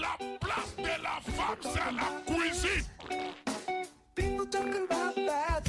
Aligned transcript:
La 0.00 0.16
place 0.40 0.76
de 0.76 1.02
la 1.02 1.18
femme, 1.24 1.56
c'est 1.62 1.92
la 1.96 2.10
cuisine. 2.26 2.84
People 4.14 4.46
talking 4.46 4.86
about 4.88 5.14
that, 5.16 5.62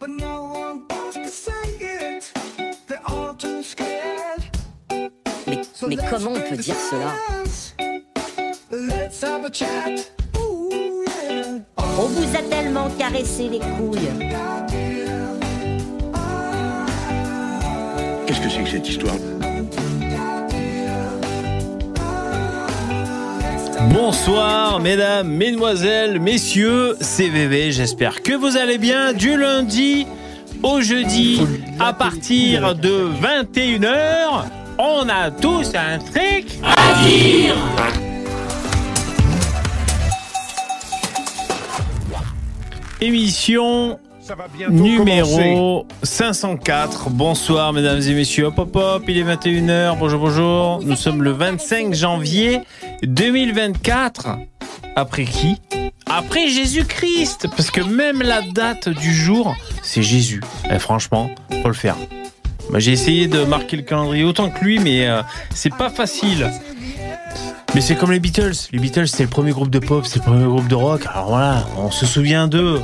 but 0.00 0.08
no 0.08 0.44
one 0.44 0.84
wants 0.88 1.16
to 1.16 1.28
say 1.28 1.52
it. 1.80 2.32
They're 2.88 3.00
all 3.06 3.34
too 3.34 3.62
scared. 3.62 4.42
Mais, 5.46 5.62
So 5.74 5.86
mais 5.86 5.96
let's 5.96 6.10
comment 6.10 6.32
on 6.32 6.40
peut 6.40 6.56
dire 6.56 6.74
cela 6.74 7.12
hands. 7.28 7.74
Let's 8.70 9.22
have 9.22 9.44
a 9.44 9.50
chat. 9.50 10.10
Ooh, 10.38 11.04
yeah. 11.06 11.60
On 11.76 12.06
vous 12.06 12.36
a 12.36 12.42
tellement 12.48 12.88
caressé 12.98 13.48
les 13.50 13.60
couilles. 13.60 14.08
Qu'est-ce 18.26 18.40
que 18.40 18.48
c'est 18.48 18.62
que 18.64 18.70
cette 18.70 18.88
histoire? 18.88 19.35
Bonsoir 23.80 24.80
mesdames, 24.80 25.28
mesdemoiselles, 25.28 26.18
messieurs, 26.18 26.96
c'est 27.00 27.28
VV, 27.28 27.72
j'espère 27.72 28.22
que 28.22 28.32
vous 28.32 28.56
allez 28.56 28.78
bien 28.78 29.12
du 29.12 29.36
lundi 29.36 30.06
au 30.62 30.80
jeudi 30.80 31.40
à 31.78 31.92
partir 31.92 32.74
de 32.74 33.10
21h. 33.20 34.44
On 34.78 35.08
a 35.08 35.30
tous 35.30 35.72
un 35.74 35.98
truc 35.98 36.46
à 36.62 37.04
dire 37.04 37.54
Émission 43.00 43.98
commencer. 44.26 44.70
numéro 44.70 45.86
504. 46.02 47.10
Bonsoir 47.10 47.72
mesdames 47.72 48.00
et 48.00 48.14
messieurs. 48.14 48.46
Hop 48.46 48.58
hop 48.58 48.76
hop, 48.76 49.02
il 49.06 49.18
est 49.18 49.24
21h. 49.24 49.96
Bonjour 49.98 50.20
bonjour. 50.20 50.80
Nous 50.82 50.96
sommes 50.96 51.22
le 51.22 51.30
25 51.30 51.94
janvier 51.94 52.60
2024. 53.02 54.38
Après 54.94 55.24
qui? 55.24 55.56
Après 56.06 56.48
Jésus-Christ. 56.48 57.48
Parce 57.56 57.70
que 57.70 57.80
même 57.80 58.22
la 58.22 58.42
date 58.42 58.88
du 58.88 59.12
jour, 59.12 59.54
c'est 59.82 60.02
Jésus. 60.02 60.42
Et 60.70 60.78
franchement, 60.78 61.30
faut 61.62 61.68
le 61.68 61.74
faire. 61.74 61.96
J'ai 62.74 62.92
essayé 62.92 63.28
de 63.28 63.44
marquer 63.44 63.76
le 63.76 63.82
calendrier 63.82 64.24
autant 64.24 64.50
que 64.50 64.64
lui, 64.64 64.78
mais 64.78 65.06
euh, 65.06 65.22
c'est 65.54 65.74
pas 65.74 65.88
facile. 65.90 66.50
Mais 67.74 67.80
c'est 67.80 67.94
comme 67.94 68.10
les 68.10 68.20
Beatles. 68.20 68.54
Les 68.72 68.78
Beatles, 68.78 69.08
c'est 69.08 69.22
le 69.22 69.28
premier 69.28 69.52
groupe 69.52 69.70
de 69.70 69.78
pop, 69.78 70.04
c'est 70.06 70.18
le 70.18 70.24
premier 70.24 70.46
groupe 70.46 70.66
de 70.68 70.74
rock. 70.74 71.02
Alors 71.12 71.28
voilà, 71.28 71.66
on 71.76 71.90
se 71.90 72.06
souvient 72.06 72.48
d'eux. 72.48 72.80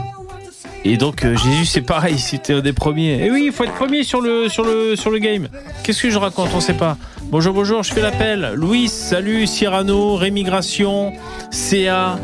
Et 0.84 0.96
donc 0.96 1.24
euh, 1.24 1.36
Jésus 1.36 1.64
c'est 1.64 1.80
pareil, 1.80 2.18
c'était 2.18 2.54
un 2.54 2.60
des 2.60 2.72
premiers. 2.72 3.24
Et 3.24 3.30
oui, 3.30 3.44
il 3.46 3.52
faut 3.52 3.64
être 3.64 3.74
premier 3.74 4.02
sur 4.02 4.20
le 4.20 4.48
sur 4.48 5.18
game. 5.18 5.48
Qu'est-ce 5.82 6.02
que 6.02 6.10
je 6.10 6.18
raconte? 6.18 6.48
On 6.54 6.60
sait 6.60 6.74
pas. 6.74 6.96
Bonjour 7.24 7.54
bonjour, 7.54 7.82
je 7.82 7.92
fais 7.92 8.02
l'appel. 8.02 8.52
Louis, 8.56 8.88
salut, 8.88 9.46
Cyrano, 9.46 10.16
Rémigration, 10.16 11.12
CA, 11.50 12.18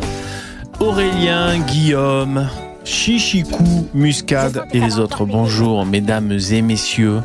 Aurélien, 0.81 1.59
Guillaume, 1.61 2.49
Chichikou, 2.85 3.89
Muscade 3.95 4.65
et 4.73 4.81
les 4.81 4.99
autres. 4.99 5.25
Bonjour 5.25 5.87
mesdames 5.87 6.37
et 6.51 6.63
messieurs. 6.63 7.21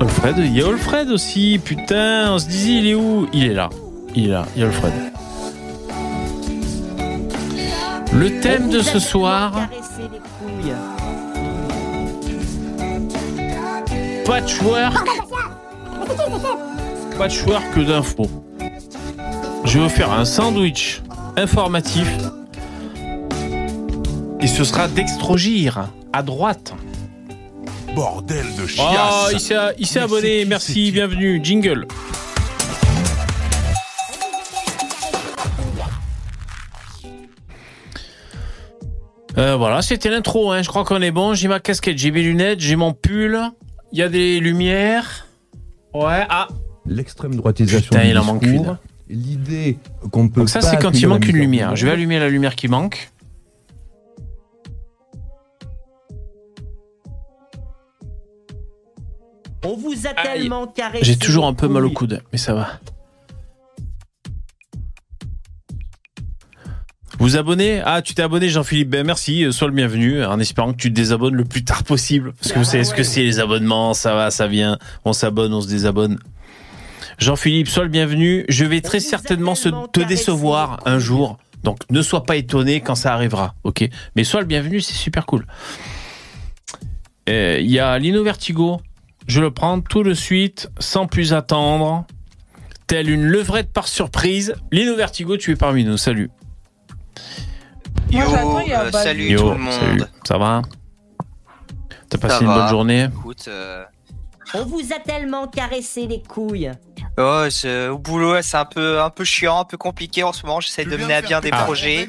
Alfred, 0.00 0.34
il 0.38 0.56
y 0.56 0.60
a 0.60 0.66
Alfred 0.66 1.08
aussi. 1.10 1.60
Putain, 1.64 2.32
on 2.32 2.38
se 2.40 2.48
disait 2.48 2.78
il 2.78 2.86
est 2.88 2.94
où? 2.94 3.28
Il 3.32 3.44
est 3.44 3.54
là. 3.54 3.70
Il 4.16 4.26
est 4.26 4.28
là, 4.28 4.44
il 4.56 4.60
y 4.60 4.64
a 4.64 4.66
Alfred. 4.66 4.92
Le 8.12 8.40
thème 8.40 8.70
de 8.70 8.80
ce 8.80 9.00
soir, 9.00 9.68
patchwork. 14.24 14.94
Patchwork 17.18 17.78
d'infos. 17.86 18.30
Je 19.64 19.78
vais 19.78 19.84
vous 19.84 19.88
faire 19.90 20.12
un 20.12 20.24
sandwich 20.24 21.02
informatif. 21.36 22.08
Et 24.40 24.46
ce 24.46 24.64
sera 24.64 24.88
d'extrogir 24.88 25.88
à 26.12 26.22
droite. 26.22 26.74
Bordel 27.94 28.44
de 28.56 28.62
Oh, 28.64 28.66
chiasse. 28.66 29.32
il 29.32 29.40
s'est 29.40 29.56
il 29.78 29.86
s'est 29.86 30.00
abonné. 30.00 30.40
qui, 30.42 30.46
Merci, 30.48 30.90
bienvenue. 30.92 31.40
Jingle. 31.42 31.86
Euh, 39.36 39.56
voilà, 39.56 39.82
c'était 39.82 40.10
l'intro. 40.10 40.52
Hein. 40.52 40.62
Je 40.62 40.68
crois 40.68 40.84
qu'on 40.84 41.02
est 41.02 41.10
bon. 41.10 41.34
J'ai 41.34 41.48
ma 41.48 41.60
casquette, 41.60 41.98
j'ai 41.98 42.10
mes 42.10 42.22
lunettes, 42.22 42.60
j'ai 42.60 42.76
mon 42.76 42.92
pull. 42.92 43.40
Il 43.94 43.98
y 43.98 44.02
a 44.02 44.08
des 44.08 44.40
lumières. 44.40 45.28
Ouais. 45.94 46.26
Ah. 46.28 46.48
l'extrême 46.84 47.36
droitisation 47.36 47.90
Putain, 47.90 48.02
du 48.02 48.08
il 48.10 48.18
en 48.18 48.24
manque 48.24 48.42
discours, 48.44 48.76
l'idée 49.08 49.78
qu'on 50.10 50.24
ne 50.24 50.28
peut 50.30 50.40
Donc 50.40 50.48
ça, 50.48 50.60
c'est 50.62 50.78
quand 50.78 50.98
il 50.98 51.06
manque 51.06 51.28
une 51.28 51.36
lumière. 51.36 51.76
Je 51.76 51.86
vais 51.86 51.92
allumer 51.92 52.18
la 52.18 52.28
lumière 52.28 52.56
qui 52.56 52.66
manque. 52.66 53.12
On 59.64 59.76
vous 59.76 60.08
a 60.08 60.10
Aïe. 60.10 60.40
tellement 60.40 60.66
caressé. 60.66 61.04
J'ai 61.04 61.16
toujours 61.16 61.46
un 61.46 61.54
peu 61.54 61.68
mal 61.68 61.84
au 61.84 61.90
coude, 61.90 62.20
mais 62.32 62.38
ça 62.38 62.52
va. 62.52 62.80
Vous 67.18 67.36
abonnez? 67.36 67.80
Ah, 67.84 68.02
tu 68.02 68.14
t'es 68.14 68.22
abonné, 68.22 68.48
Jean-Philippe. 68.48 68.90
Ben 68.90 69.06
merci, 69.06 69.46
sois 69.52 69.68
le 69.68 69.74
bienvenu, 69.74 70.24
en 70.24 70.38
espérant 70.40 70.72
que 70.72 70.78
tu 70.78 70.90
te 70.90 70.94
désabonnes 70.94 71.34
le 71.34 71.44
plus 71.44 71.64
tard 71.64 71.84
possible. 71.84 72.32
Parce 72.40 72.52
que 72.52 72.58
vous 72.58 72.64
savez 72.64 72.84
ce 72.84 72.94
que 72.94 73.02
c'est 73.02 73.22
les 73.22 73.40
abonnements, 73.40 73.94
ça 73.94 74.14
va, 74.14 74.30
ça 74.30 74.46
vient. 74.46 74.78
On 75.04 75.12
s'abonne, 75.12 75.54
on 75.54 75.60
se 75.60 75.68
désabonne. 75.68 76.18
Jean-Philippe, 77.18 77.68
sois 77.68 77.84
le 77.84 77.90
bienvenu. 77.90 78.44
Je 78.48 78.64
vais 78.64 78.80
très 78.80 79.00
certainement 79.00 79.54
se, 79.54 79.68
te 79.92 80.00
décevoir 80.00 80.80
un 80.86 80.98
jour. 80.98 81.38
Donc 81.62 81.78
ne 81.88 82.02
sois 82.02 82.24
pas 82.24 82.36
étonné 82.36 82.80
quand 82.80 82.94
ça 82.94 83.14
arrivera, 83.14 83.54
ok? 83.64 83.88
Mais 84.16 84.24
sois 84.24 84.40
le 84.40 84.46
bienvenu, 84.46 84.80
c'est 84.80 84.94
super 84.94 85.24
cool. 85.24 85.46
Euh, 87.28 87.58
Il 87.60 87.70
y 87.70 87.78
a 87.78 87.98
Lino 87.98 88.22
Vertigo. 88.22 88.80
Je 89.26 89.40
le 89.40 89.50
prends 89.50 89.80
tout 89.80 90.02
de 90.02 90.12
suite, 90.12 90.68
sans 90.78 91.06
plus 91.06 91.32
attendre. 91.32 92.06
Telle 92.86 93.08
une 93.08 93.24
levrette 93.24 93.72
par 93.72 93.88
surprise. 93.88 94.54
Lino 94.70 94.94
Vertigo, 94.94 95.38
tu 95.38 95.52
es 95.52 95.56
parmi 95.56 95.84
nous. 95.84 95.96
Salut. 95.96 96.30
Yo, 98.10 98.20
Moi, 98.28 98.62
euh, 98.70 98.90
salut 98.92 99.30
Yo, 99.30 99.38
tout 99.40 99.48
le 99.50 99.58
monde. 99.58 99.72
salut. 99.72 100.02
Ça 100.26 100.38
va 100.38 100.62
T'as 102.08 102.18
passé 102.18 102.34
Ça 102.36 102.40
une 102.42 102.46
va. 102.46 102.54
bonne 102.60 102.68
journée 102.68 103.08
Écoute, 103.18 103.44
euh, 103.48 103.84
On 104.54 104.64
vous 104.64 104.92
a 104.94 105.00
tellement 105.00 105.46
caressé 105.48 106.06
les 106.06 106.22
couilles. 106.22 106.70
oh, 107.18 107.46
au 107.90 107.98
boulot, 107.98 108.40
c'est 108.42 108.56
un 108.56 108.64
peu, 108.66 109.00
un 109.00 109.10
peu 109.10 109.24
chiant, 109.24 109.60
un 109.60 109.64
peu 109.64 109.76
compliqué 109.76 110.22
en 110.22 110.32
ce 110.32 110.44
moment. 110.46 110.60
J'essaie 110.60 110.84
de 110.84 110.96
mener 110.96 111.14
à 111.14 111.22
bien 111.22 111.40
des 111.40 111.50
Ah. 111.52 111.62
projets. 111.64 112.06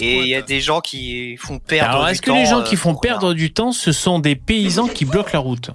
Et 0.00 0.18
il 0.18 0.26
y 0.28 0.34
a 0.34 0.42
des 0.42 0.60
gens 0.60 0.80
qui 0.80 1.36
font 1.38 1.58
perdre 1.58 1.90
Alors, 1.92 2.06
du 2.06 2.12
est-ce 2.12 2.22
que 2.22 2.30
les 2.32 2.44
temps, 2.44 2.50
gens 2.50 2.60
euh, 2.60 2.64
qui 2.64 2.76
font 2.76 2.90
rien. 2.92 3.00
perdre 3.00 3.32
du 3.34 3.52
temps, 3.52 3.72
ce 3.72 3.92
sont 3.92 4.18
des 4.18 4.36
paysans 4.36 4.88
qui 4.88 5.04
bloquent 5.04 5.30
la 5.32 5.38
route 5.38 5.70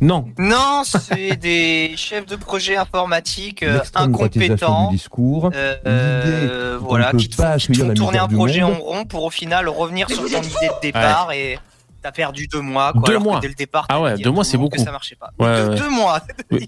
Non. 0.00 0.26
Non, 0.38 0.82
c'est 0.84 1.36
des 1.40 1.92
chefs 1.96 2.26
de 2.26 2.36
projet 2.36 2.76
informatiques 2.76 3.62
euh, 3.62 3.80
incompétents. 3.94 4.90
du 4.90 4.96
discours, 4.96 5.50
euh, 5.54 6.24
l'idée 6.24 6.78
qu'on 6.78 6.88
voilà, 6.88 7.12
qui 7.12 7.28
te 7.28 7.36
pas 7.36 7.58
font, 7.58 7.72
qui 7.72 7.74
font 7.74 7.94
tourner 7.94 8.18
un 8.18 8.28
projet 8.28 8.62
en 8.62 8.74
rond 8.74 9.04
pour 9.04 9.24
au 9.24 9.30
final 9.30 9.68
revenir 9.68 10.08
sur 10.08 10.22
ton 10.22 10.42
idée 10.42 10.68
de 10.68 10.80
départ 10.82 11.32
et 11.32 11.58
t'as 12.02 12.12
perdu 12.12 12.46
deux 12.46 12.60
mois. 12.60 12.92
Quoi, 12.92 13.02
Deux 13.02 13.12
alors 13.12 13.22
que 13.22 13.28
mois. 13.28 13.40
dès 13.40 13.48
le 13.48 13.54
départ, 13.54 13.86
Ah 13.88 14.00
ouais, 14.00 14.16
deux 14.18 14.30
mois, 14.30 14.44
c'est 14.44 14.56
que 14.56 14.62
beaucoup. 14.62 14.78
Ça 14.78 14.90
marchait 14.92 15.16
pas. 15.16 15.30
Ouais, 15.38 15.56
deux, 15.64 15.68
ouais. 15.70 15.76
deux 15.76 15.88
mois. 15.90 16.20
Il 16.50 16.66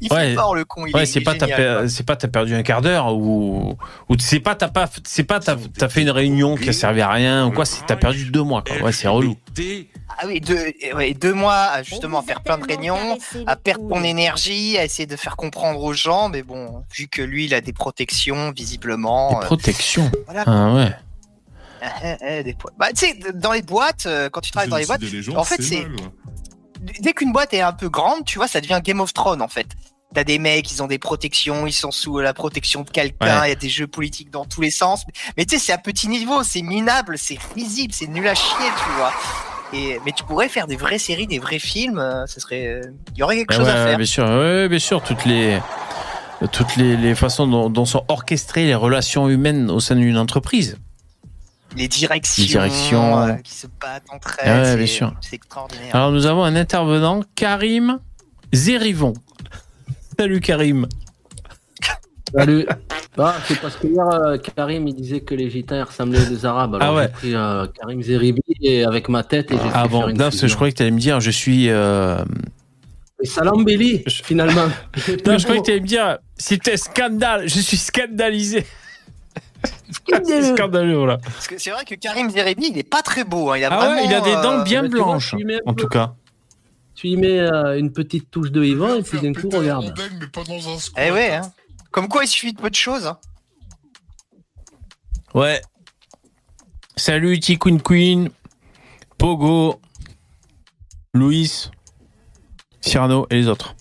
il 0.00 0.12
Ouais. 0.12 0.28
fait 0.30 0.34
fort 0.34 0.54
le 0.54 0.64
con. 0.64 0.86
Il 0.86 0.94
Ouais, 0.94 1.02
est, 1.02 1.06
c'est 1.06 1.20
pas 1.20 1.34
t'as 1.34 1.88
c'est 1.88 2.06
pas 2.06 2.16
perdu 2.16 2.54
un 2.54 2.62
quart 2.62 2.80
d'heure 2.82 3.14
ou 3.14 3.76
ou 4.08 4.16
c'est 4.18 4.40
pas 4.40 4.54
t'as 4.54 4.68
pas 4.68 4.88
c'est 5.04 5.24
pas 5.24 5.40
t'as 5.40 5.88
fait 5.88 6.02
une 6.02 6.10
réunion 6.10 6.56
qui 6.56 6.68
a 6.68 6.72
servi 6.72 7.00
à 7.00 7.10
rien 7.10 7.46
ou 7.46 7.52
quoi 7.52 7.64
c'est 7.64 7.84
t'as 7.86 7.96
perdu 7.96 8.26
deux 8.30 8.42
mois 8.42 8.62
quoi. 8.66 8.76
Ouais, 8.82 8.92
c'est 8.92 9.08
relou. 9.08 9.36
Ah 10.18 10.26
oui, 10.26 10.40
deux, 10.40 10.72
ouais, 10.94 11.14
deux 11.14 11.32
mois 11.34 11.54
à 11.54 11.82
justement 11.82 12.20
à 12.20 12.22
faire 12.22 12.40
plein 12.42 12.58
de 12.58 12.64
réunions, 12.64 13.18
à 13.46 13.56
perdre 13.56 13.88
ton 13.88 14.02
énergie, 14.02 14.76
à 14.78 14.84
essayer 14.84 15.06
de 15.06 15.16
faire 15.16 15.36
comprendre 15.36 15.80
aux 15.82 15.92
gens, 15.92 16.28
mais 16.28 16.42
bon, 16.42 16.84
vu 16.94 17.08
que 17.08 17.22
lui, 17.22 17.44
il 17.46 17.54
a 17.54 17.60
des 17.60 17.72
protections, 17.72 18.50
visiblement. 18.50 19.30
Des 19.30 19.36
euh, 19.36 19.40
protections. 19.40 20.10
voilà. 20.26 20.44
Ah 20.46 20.74
ouais. 20.74 20.92
Euh, 21.82 22.14
euh, 22.22 22.42
des 22.42 22.54
po- 22.54 22.70
bah, 22.78 22.88
tu 22.90 23.06
sais, 23.06 23.18
dans 23.34 23.52
les 23.52 23.62
boîtes, 23.62 24.06
euh, 24.06 24.28
quand 24.30 24.40
tu 24.40 24.50
travailles 24.50 24.68
dans 24.70 24.76
les 24.76 24.86
boîtes, 24.86 25.02
en 25.36 25.44
fait, 25.44 25.62
c'est 25.62 25.86
dès 27.00 27.12
qu'une 27.12 27.32
boîte 27.32 27.52
est 27.54 27.60
un 27.60 27.72
peu 27.72 27.88
grande, 27.88 28.24
tu 28.24 28.38
vois, 28.38 28.48
ça 28.48 28.60
devient 28.60 28.80
Game 28.82 29.00
of 29.00 29.12
Thrones 29.12 29.42
en 29.42 29.48
fait. 29.48 29.66
T'as 30.14 30.24
des 30.24 30.38
mecs, 30.40 30.72
ils 30.72 30.82
ont 30.82 30.88
des 30.88 30.98
protections, 30.98 31.66
ils 31.68 31.72
sont 31.72 31.92
sous 31.92 32.18
la 32.18 32.34
protection 32.34 32.82
de 32.82 32.90
quelqu'un, 32.90 33.38
il 33.38 33.40
Ouais. 33.42 33.48
y 33.50 33.52
a 33.52 33.54
des 33.54 33.68
jeux 33.68 33.86
politiques 33.86 34.30
dans 34.30 34.44
tous 34.44 34.60
les 34.60 34.72
sens. 34.72 35.04
Mais 35.36 35.44
tu 35.44 35.56
sais, 35.56 35.64
c'est 35.66 35.72
à 35.72 35.78
petit 35.78 36.08
niveau, 36.08 36.42
c'est 36.42 36.62
minable, 36.62 37.16
c'est 37.16 37.38
risible, 37.54 37.92
c'est 37.92 38.08
nul 38.08 38.26
à 38.26 38.34
chier, 38.34 38.56
tu 38.82 38.90
vois. 38.96 39.12
Et, 39.72 40.00
mais 40.04 40.10
tu 40.10 40.24
pourrais 40.24 40.48
faire 40.48 40.66
des 40.66 40.74
vraies 40.74 40.98
séries, 40.98 41.28
des 41.28 41.38
vrais 41.38 41.60
films, 41.60 42.00
euh, 42.00 42.26
ce 42.26 42.40
serait, 42.40 42.66
euh, 42.66 42.80
il 43.12 43.18
y 43.18 43.22
aurait 43.22 43.36
quelque 43.36 43.52
Ah 43.54 43.56
chose 43.58 43.66
ouais, 43.66 43.70
à 43.72 43.86
faire. 43.86 43.96
bien 43.98 44.06
sûr, 44.06 44.24
ouais, 44.24 44.68
bien 44.68 44.78
sûr, 44.80 45.00
toutes 45.00 45.24
les 45.26 45.60
toutes 46.52 46.76
les, 46.76 46.96
les 46.96 47.14
façons 47.14 47.46
dont, 47.46 47.68
dont 47.68 47.84
sont 47.84 48.02
orchestrées 48.08 48.64
les 48.64 48.74
relations 48.74 49.28
humaines 49.28 49.70
au 49.70 49.78
sein 49.78 49.94
d'une 49.94 50.16
entreprise. 50.16 50.78
Les 51.76 51.86
directions, 51.88 52.42
Les 52.42 52.48
directions. 52.48 53.18
euh, 53.22 53.34
qui 53.36 53.54
se 53.54 53.66
battent 53.80 54.04
entre 54.12 54.36
ouais, 54.42 54.48
elles, 54.48 54.88
c'est- 54.88 55.36
extraordinaire. 55.36 55.94
Alors 55.94 56.10
nous 56.12 56.26
avons 56.26 56.42
un 56.44 56.56
intervenant, 56.56 57.20
Karim 57.36 57.98
Zérivon. 58.52 59.12
Salut 60.18 60.40
Karim. 60.40 60.86
Salut. 62.36 62.66
Ah, 63.18 63.34
c'est 63.46 63.60
parce 63.60 63.76
que 63.76 63.86
hier, 63.88 64.06
euh, 64.06 64.38
Karim, 64.38 64.86
il 64.86 64.94
disait 64.94 65.20
que 65.20 65.34
les 65.34 65.50
gitans 65.50 65.84
ressemblaient 65.84 66.28
aux 66.30 66.46
arabes. 66.46 66.76
Alors 66.76 66.88
Ah 66.88 66.94
ouais. 66.94 67.06
j'ai 67.06 67.12
pris 67.12 67.34
euh, 67.34 67.66
Karim 67.80 68.02
Zeribi 68.02 68.40
et 68.62 68.84
avec 68.84 69.08
ma 69.08 69.22
tête 69.24 69.50
et 69.50 69.54
j'ai 69.56 69.60
Ah 69.72 69.82
fait 69.84 69.88
bon, 69.88 69.98
faire 70.00 70.08
une 70.10 70.16
non, 70.16 70.24
parce 70.24 70.40
que 70.40 70.46
je 70.46 70.54
croyais 70.54 70.72
que 70.72 70.76
tu 70.76 70.82
allais 70.82 70.92
me 70.92 70.98
dire, 71.00 71.20
je 71.20 71.30
suis. 71.30 71.68
euh, 71.70 72.18
Salam 73.24 73.64
Belli, 73.64 74.02
finalement. 74.06 74.66
Non, 75.26 75.38
je 75.38 75.42
croyais 75.44 75.60
que 75.60 75.66
tu 75.66 75.70
allais 75.72 75.80
me 75.80 75.86
dire, 75.86 76.18
c'était 76.38 76.76
scandale, 76.76 77.48
je 77.48 77.58
suis 77.60 77.76
scandalisé. 77.76 78.64
C'est 80.24 80.54
scandaleux, 80.56 80.96
voilà. 80.96 81.18
Parce 81.18 81.46
que 81.48 81.58
c'est 81.58 81.70
vrai 81.70 81.84
que 81.84 81.94
Karim 81.94 82.30
Zeribi, 82.30 82.68
il 82.70 82.78
est 82.78 82.82
pas 82.88 83.02
très 83.02 83.24
beau. 83.24 83.50
hein. 83.50 83.58
Il 83.58 83.64
a 83.64 83.68
Ah 83.72 83.76
vraiment, 83.76 83.96
ouais, 84.00 84.06
il 84.06 84.14
a 84.14 84.20
des 84.20 84.32
dents 84.32 84.60
euh, 84.60 84.62
bien 84.64 84.80
vois, 84.82 84.88
blanches, 84.90 85.34
en 85.66 85.74
peu- 85.74 85.82
tout 85.82 85.88
cas. 85.88 86.14
Tu 86.94 87.08
y 87.08 87.16
mets 87.16 87.38
euh, 87.40 87.78
une 87.78 87.92
petite 87.92 88.30
touche 88.30 88.50
de 88.50 88.62
Yvan 88.62 88.96
et 88.96 89.02
puis 89.02 89.18
d'un 89.20 89.32
coup, 89.32 89.48
regarde. 89.48 89.94
mais 90.20 90.26
pas 90.26 90.44
dans 90.44 90.68
un 90.74 90.78
squat. 90.78 91.04
Eh 91.08 91.10
ouais, 91.12 91.34
hein. 91.34 91.52
Comme 91.90 92.08
quoi, 92.08 92.24
il 92.24 92.28
suffit 92.28 92.52
de 92.52 92.60
peu 92.60 92.68
de 92.70 92.74
choses. 92.74 93.06
hein. 93.06 93.18
Ouais. 95.34 95.60
Salut 96.96 97.40
T-Queen 97.40 97.80
Queen, 97.80 98.30
Pogo, 99.16 99.80
Louis, 101.14 101.70
Cyrano 102.82 103.26
et 103.30 103.36
les 103.36 103.48
autres. 103.48 103.74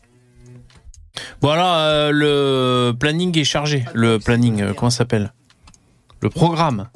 Voilà, 1.42 1.88
euh, 1.90 2.12
le 2.12 2.94
planning 2.98 3.38
est 3.38 3.44
chargé. 3.44 3.84
Le 3.94 4.20
planning, 4.20 4.62
euh, 4.62 4.74
comment 4.74 4.90
ça 4.90 5.00
s'appelle? 5.00 5.34
Le 6.22 6.30
programme. 6.30 6.90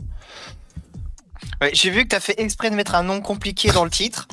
Ouais, 1.61 1.71
J'ai 1.73 1.89
vu 1.89 2.03
que 2.03 2.09
t'as 2.09 2.19
fait 2.19 2.35
exprès 2.39 2.69
de 2.69 2.75
mettre 2.75 2.95
un 2.95 3.03
nom 3.03 3.21
compliqué 3.21 3.71
dans 3.71 3.83
le 3.85 3.89
titre 3.91 4.27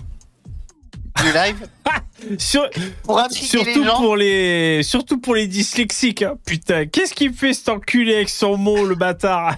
du 1.23 1.33
live 1.33 1.67
Sur- 2.39 2.69
pour 3.03 3.21
surtout 3.31 3.65
les 3.81 3.85
gens. 3.85 3.97
pour 3.97 4.17
les, 4.17 4.83
surtout 4.83 5.19
pour 5.21 5.35
les 5.35 5.47
dyslexiques. 5.47 6.23
hein. 6.23 6.35
Putain, 6.45 6.87
qu'est-ce 6.87 7.15
qu'il 7.15 7.33
fait 7.33 7.53
cet 7.55 7.69
enculé 7.69 8.15
avec 8.17 8.29
son 8.29 8.57
mot, 8.57 8.85
le 8.87 8.95
bâtard? 8.95 9.57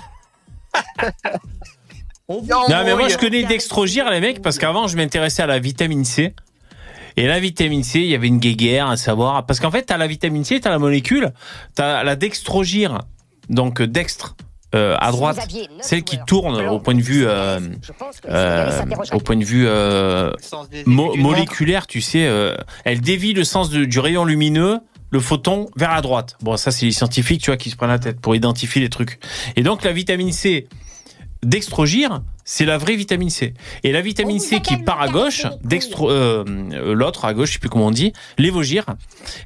Non, 2.29 2.41
Non, 2.47 2.85
mais 2.85 2.95
moi 2.95 3.09
je 3.09 3.19
connais 3.19 3.43
Dextrogir, 3.43 4.09
les 4.11 4.21
mecs, 4.21 4.41
parce 4.41 4.57
qu'avant 4.59 4.87
je 4.87 4.97
m'intéressais 4.97 5.43
à 5.43 5.47
la 5.47 5.59
vitamine 5.59 6.05
C. 6.05 6.35
Et 7.19 7.27
la 7.27 7.39
vitamine 7.41 7.83
C, 7.83 7.99
il 8.01 8.07
y 8.07 8.15
avait 8.15 8.29
une 8.29 8.39
guéguerre 8.39 8.89
à 8.89 8.97
savoir. 8.97 9.45
Parce 9.45 9.61
qu'en 9.61 9.71
fait, 9.71 9.83
t'as 9.83 9.99
la 9.99 10.07
vitamine 10.07 10.45
C, 10.45 10.59
t'as 10.61 10.71
la 10.71 10.79
molécule, 10.79 11.33
t'as 11.75 12.03
la 12.05 12.17
Dextrogir, 12.17 13.01
donc 13.51 13.83
dextre, 13.83 14.35
euh, 14.75 14.97
à 15.01 15.11
droite, 15.13 15.37
celle 15.81 16.03
qui 16.03 16.17
tourne 16.27 16.61
au 16.69 16.79
point 16.79 16.95
de 16.95 17.03
vue, 17.03 17.25
euh, 17.27 17.61
euh, 18.29 18.81
au 19.13 19.19
point 19.21 19.37
de 19.37 19.45
vue 19.45 19.67
euh, 19.67 20.33
mo- 20.87 21.15
moléculaire, 21.17 21.87
tu 21.87 22.01
sais, 22.01 22.27
euh, 22.27 22.55
elle 22.85 23.01
dévie 23.01 23.33
le 23.35 23.45
sens 23.45 23.71
de- 23.71 23.85
du 23.85 23.99
rayon 24.01 24.25
lumineux, 24.25 24.79
le 25.11 25.21
photon, 25.21 25.69
vers 25.77 25.91
la 25.91 26.01
droite. 26.01 26.37
Bon, 26.41 26.57
ça 26.57 26.71
c'est 26.71 26.87
les 26.87 26.93
scientifiques, 26.93 27.43
tu 27.43 27.51
vois, 27.51 27.59
qui 27.59 27.69
se 27.71 27.77
prennent 27.77 27.91
la 27.91 27.99
tête 27.99 28.19
pour 28.21 28.35
identifier 28.35 28.81
les 28.81 28.89
trucs. 28.89 29.19
Et 29.57 29.63
donc 29.63 29.85
la 29.85 29.93
vitamine 29.93 30.33
C 30.33 30.69
d'extrogir, 31.43 32.23
c'est 32.45 32.65
la 32.65 32.79
vraie 32.79 32.97
vitamine 32.97 33.31
C. 33.31 33.55
Et 33.83 33.93
la 33.93 34.01
vitamine 34.01 34.39
C 34.39 34.61
qui 34.61 34.77
part 34.77 35.01
à 35.01 35.09
gauche, 35.09 35.45
euh, 35.45 36.45
euh, 36.45 36.95
l'autre 36.95 37.25
à 37.25 37.35
gauche, 37.35 37.49
je 37.49 37.53
sais 37.55 37.59
plus 37.59 37.69
comment 37.69 37.87
on 37.87 37.91
dit, 37.91 38.13
l'évogir, 38.39 38.85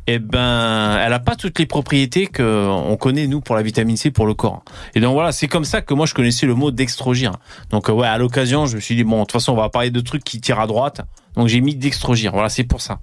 eh 0.06 0.18
ben, 0.18 0.98
elle 0.98 1.12
a 1.12 1.18
pas 1.18 1.36
toutes 1.36 1.58
les 1.58 1.66
propriétés 1.66 2.26
que 2.26 2.68
on 2.68 2.96
connaît 2.96 3.26
nous 3.26 3.40
pour 3.40 3.56
la 3.56 3.62
vitamine 3.62 3.96
C 3.96 4.10
pour 4.10 4.26
le 4.26 4.34
corps. 4.34 4.62
Et 4.94 5.00
donc 5.00 5.14
voilà, 5.14 5.32
c'est 5.32 5.48
comme 5.48 5.64
ça 5.64 5.80
que 5.80 5.94
moi 5.94 6.06
je 6.06 6.14
connaissais 6.14 6.46
le 6.46 6.54
mot 6.54 6.70
dextrogir. 6.70 7.32
Donc 7.70 7.88
euh, 7.88 7.92
ouais, 7.92 8.06
à 8.06 8.18
l'occasion, 8.18 8.66
je 8.66 8.76
me 8.76 8.80
suis 8.80 8.96
dit 8.96 9.04
bon, 9.04 9.16
de 9.16 9.22
toute 9.22 9.32
façon, 9.32 9.52
on 9.52 9.56
va 9.56 9.68
parler 9.68 9.90
de 9.90 10.00
trucs 10.00 10.24
qui 10.24 10.40
tirent 10.40 10.60
à 10.60 10.66
droite. 10.66 11.00
Donc 11.34 11.48
j'ai 11.48 11.60
mis 11.60 11.74
dextrogir. 11.74 12.32
Voilà, 12.32 12.48
c'est 12.48 12.64
pour 12.64 12.80
ça. 12.80 13.00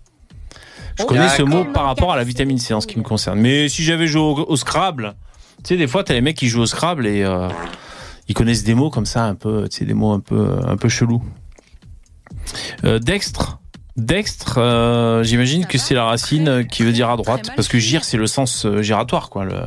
Je 1.00 1.06
connais 1.06 1.30
ce 1.30 1.42
mot 1.42 1.66
par 1.66 1.86
rapport 1.86 2.12
à 2.12 2.16
la 2.16 2.24
vitamine 2.24 2.60
C 2.60 2.74
en 2.74 2.82
ce 2.82 2.86
qui 2.86 3.00
me 3.00 3.04
concerne. 3.04 3.40
Mais 3.40 3.68
si 3.68 3.84
j'avais 3.84 4.06
joué 4.06 4.22
au, 4.22 4.46
au 4.48 4.56
Scrabble, 4.56 5.16
tu 5.64 5.70
sais, 5.70 5.78
des 5.78 5.88
fois, 5.88 6.04
t'as 6.04 6.14
les 6.14 6.22
mecs 6.22 6.38
qui 6.38 6.50
jouent 6.50 6.62
au 6.62 6.66
Scrabble 6.68 7.08
et 7.08 7.24
euh, 7.24 7.48
ils 8.28 8.34
connaissent 8.36 8.64
des 8.64 8.74
mots 8.74 8.90
comme 8.90 9.06
ça, 9.06 9.26
un 9.26 9.36
peu, 9.36 9.68
tu 9.70 9.80
sais, 9.80 9.86
des 9.86 9.94
mots 9.94 10.12
un 10.12 10.20
peu, 10.20 10.60
un 10.66 10.78
peu 10.78 10.90
chelous. 10.90 11.24
Euh, 12.84 13.00
dextre. 13.00 13.60
Dextre, 13.96 14.58
euh, 14.58 15.22
j'imagine 15.24 15.66
que 15.68 15.78
c'est 15.78 15.94
la 15.94 16.06
racine 16.06 16.48
euh, 16.48 16.64
qui 16.64 16.84
veut 16.84 16.92
dire 16.92 17.10
à 17.10 17.18
droite, 17.18 17.52
parce 17.56 17.68
que 17.68 17.78
gire, 17.78 18.04
c'est 18.04 18.18
le 18.18 18.26
sens 18.28 18.66
giratoire, 18.82 19.30
quoi. 19.30 19.46
Le... 19.46 19.62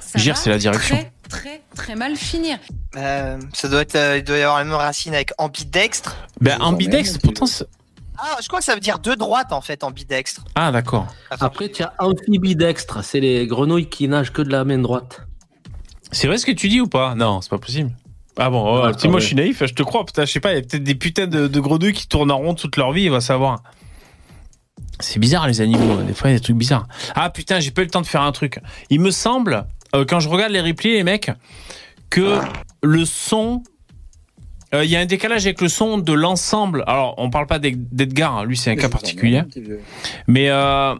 Ça 0.00 0.18
Gire, 0.18 0.36
c'est 0.36 0.50
la 0.50 0.58
direction. 0.58 0.96
Très, 0.96 1.12
très, 1.28 1.62
très 1.74 1.94
mal 1.94 2.16
finir. 2.16 2.58
Euh, 2.96 3.38
ça 3.52 3.68
doit 3.68 3.82
être, 3.82 3.96
euh, 3.96 4.18
il 4.18 4.24
doit 4.24 4.38
y 4.38 4.42
avoir 4.42 4.58
la 4.58 4.64
même 4.64 4.74
racine 4.74 5.14
avec 5.14 5.32
ambidextre. 5.36 6.16
Ben, 6.40 6.58
ambidextre, 6.60 7.18
pourtant, 7.20 7.44
Ah, 8.16 8.36
je 8.40 8.48
crois 8.48 8.60
que 8.60 8.64
ça 8.64 8.74
veut 8.74 8.80
dire 8.80 8.98
de 8.98 9.14
droite 9.14 9.52
en 9.52 9.60
fait, 9.60 9.84
ambidextre. 9.84 10.42
ah, 10.54 10.72
d'accord. 10.72 11.08
Après, 11.30 11.68
tu 11.68 11.82
as 11.82 11.92
amphibidextre. 11.98 13.04
C'est 13.04 13.20
les 13.20 13.46
grenouilles 13.46 13.90
qui 13.90 14.08
nagent 14.08 14.32
que 14.32 14.40
de 14.40 14.50
la 14.50 14.64
main 14.64 14.78
droite. 14.78 15.25
C'est 16.16 16.26
vrai 16.28 16.38
ce 16.38 16.46
que 16.46 16.52
tu 16.52 16.68
dis 16.68 16.80
ou 16.80 16.86
pas? 16.86 17.14
Non, 17.14 17.40
c'est 17.40 17.50
pas 17.50 17.58
possible. 17.58 17.90
Ah 18.38 18.50
bon, 18.50 18.62
oh, 18.64 18.82
Ah, 18.92 19.08
moi 19.08 19.20
je 19.20 19.26
suis 19.26 19.36
naïf, 19.36 19.62
je 19.64 19.72
te 19.72 19.82
crois, 19.82 20.04
putain, 20.04 20.24
je 20.24 20.32
sais 20.32 20.40
pas, 20.40 20.52
il 20.52 20.56
y 20.56 20.58
a 20.58 20.62
peut-être 20.62 20.82
des 20.84 20.94
putains 20.94 21.26
de, 21.26 21.46
de 21.48 21.60
grenouilles 21.60 21.92
qui 21.94 22.06
tournent 22.06 22.30
en 22.30 22.38
rond 22.38 22.54
toute 22.54 22.76
leur 22.76 22.92
vie, 22.92 23.04
il 23.04 23.10
va 23.10 23.20
savoir. 23.20 23.62
C'est 25.00 25.18
bizarre 25.18 25.46
les 25.46 25.60
animaux, 25.60 26.02
des 26.02 26.14
fois 26.14 26.28
il 26.30 26.32
y 26.32 26.36
a 26.36 26.38
des 26.38 26.42
trucs 26.44 26.56
bizarres. 26.56 26.86
Ah 27.14 27.30
putain, 27.30 27.60
j'ai 27.60 27.70
pas 27.70 27.82
eu 27.82 27.84
le 27.84 27.90
temps 27.90 28.00
de 28.02 28.06
faire 28.06 28.22
un 28.22 28.32
truc. 28.32 28.60
Il 28.90 29.00
me 29.00 29.10
semble, 29.10 29.64
euh, 29.94 30.04
quand 30.06 30.20
je 30.20 30.28
regarde 30.28 30.52
les 30.52 30.60
replays, 30.60 30.92
les 30.94 31.02
mecs, 31.04 31.30
que 32.10 32.38
le 32.82 33.04
son. 33.04 33.62
euh, 34.74 34.84
Il 34.84 34.90
y 34.90 34.96
a 34.96 35.00
un 35.00 35.06
décalage 35.06 35.44
avec 35.46 35.60
le 35.60 35.68
son 35.68 35.98
de 35.98 36.12
l'ensemble. 36.12 36.82
Alors, 36.86 37.14
on 37.18 37.28
parle 37.30 37.46
pas 37.46 37.58
d'Ed- 37.58 37.88
d'Edgar, 37.92 38.38
hein, 38.38 38.44
lui 38.44 38.56
c'est 38.56 38.70
un 38.70 38.76
cas 38.76 38.88
particulier. 38.88 39.42
Mais 40.26 40.48
euh, 40.50 40.94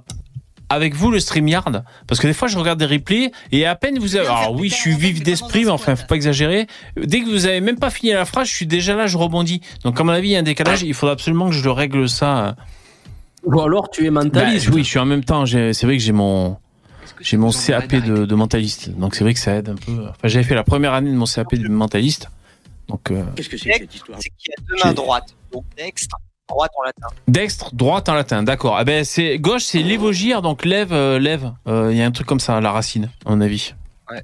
avec 0.69 0.95
vous, 0.95 1.11
le 1.11 1.21
StreamYard, 1.21 1.85
parce 2.07 2.21
que 2.21 2.27
des 2.27 2.33
fois 2.33 2.49
je 2.49 2.59
regarde 2.59 2.79
des 2.79 2.87
replays 2.87 3.31
et 3.53 3.67
à 3.67 3.75
peine 3.77 3.99
vous 3.99 4.17
avez. 4.17 4.27
Alors 4.27 4.53
oui, 4.55 4.69
je 4.69 4.75
suis 4.75 4.95
vif 4.97 5.23
d'esprit, 5.23 5.65
mais 5.65 5.71
enfin, 5.71 5.95
faut 5.97 6.07
pas 6.07 6.17
exagérer. 6.17 6.67
Dès 6.97 7.21
que 7.21 7.27
vous 7.29 7.47
avez 7.47 7.61
même 7.61 7.79
pas 7.79 7.91
fini 7.91 8.13
la 8.13 8.25
phrase, 8.25 8.49
je 8.49 8.55
suis 8.55 8.67
déjà 8.67 8.95
là, 8.97 9.07
je 9.07 9.17
rebondis. 9.17 9.61
Donc, 9.85 10.01
à 10.01 10.05
mon 10.05 10.13
avis, 10.13 10.29
il 10.29 10.33
y 10.33 10.37
a 10.37 10.41
un 10.41 10.43
décalage. 10.43 10.83
Il 10.83 10.95
faudra 10.95 11.13
absolument 11.13 11.47
que 11.49 11.55
je 11.55 11.63
le 11.63 11.71
règle 11.71 12.09
ça. 12.09 12.57
Ou 13.45 13.61
alors, 13.61 13.91
tu 13.91 14.05
es 14.07 14.11
Bah, 14.11 14.25
mentaliste. 14.25 14.69
oui, 14.71 14.83
je 14.83 14.89
suis 14.89 14.99
en 14.99 15.05
même 15.05 15.23
temps. 15.25 15.47
C'est 15.47 15.83
vrai 15.85 15.97
que 15.97 16.03
j'ai 16.03 16.13
mon. 16.13 16.57
J'ai 17.21 17.37
mon 17.37 17.51
CAP 17.51 17.95
de, 17.95 18.27
de 18.27 18.35
mentaliste, 18.35 18.91
donc 18.91 19.15
c'est 19.15 19.25
vrai 19.25 19.33
que 19.33 19.41
ça 19.41 19.55
aide 19.55 19.69
un 19.71 19.77
peu. 19.77 19.93
Enfin, 20.09 20.15
j'avais 20.29 20.45
fait 20.45 20.57
la 20.57 20.65
première 20.65 20.93
année 20.93 21.11
de 21.11 21.17
mon 21.17 21.25
CAP 21.25 21.55
de 21.55 21.69
mentaliste, 21.69 22.29
donc 22.89 23.11
euh, 23.11 23.23
C'est 23.37 23.49
qu'il 23.57 23.69
y 23.69 23.73
a 23.73 23.79
deux 23.79 24.85
mains 24.85 24.93
droites. 24.93 25.35
Donc 25.53 25.65
dextre, 25.79 26.17
droite 26.49 26.71
en 26.79 26.83
latin. 26.85 27.07
dextre, 27.29 27.75
droite 27.75 28.09
en 28.09 28.15
latin, 28.15 28.43
d'accord. 28.43 28.77
Ah 28.79 28.85
ben 28.85 29.05
c'est 29.05 29.39
gauche, 29.39 29.63
c'est 29.65 29.83
lévogir, 29.83 30.43
donc 30.43 30.65
lève, 30.65 30.93
euh, 30.93 31.19
lève. 31.19 31.53
Euh, 31.67 31.89
Il 31.93 31.99
y 31.99 32.03
a 32.03 32.07
un 32.07 32.11
truc 32.11 32.27
comme 32.27 32.41
ça, 32.41 32.61
la 32.61 32.73
racine, 32.73 33.11
à 33.25 33.31
mon 33.31 33.41
avis. 33.41 33.75
Ouais. 34.11 34.23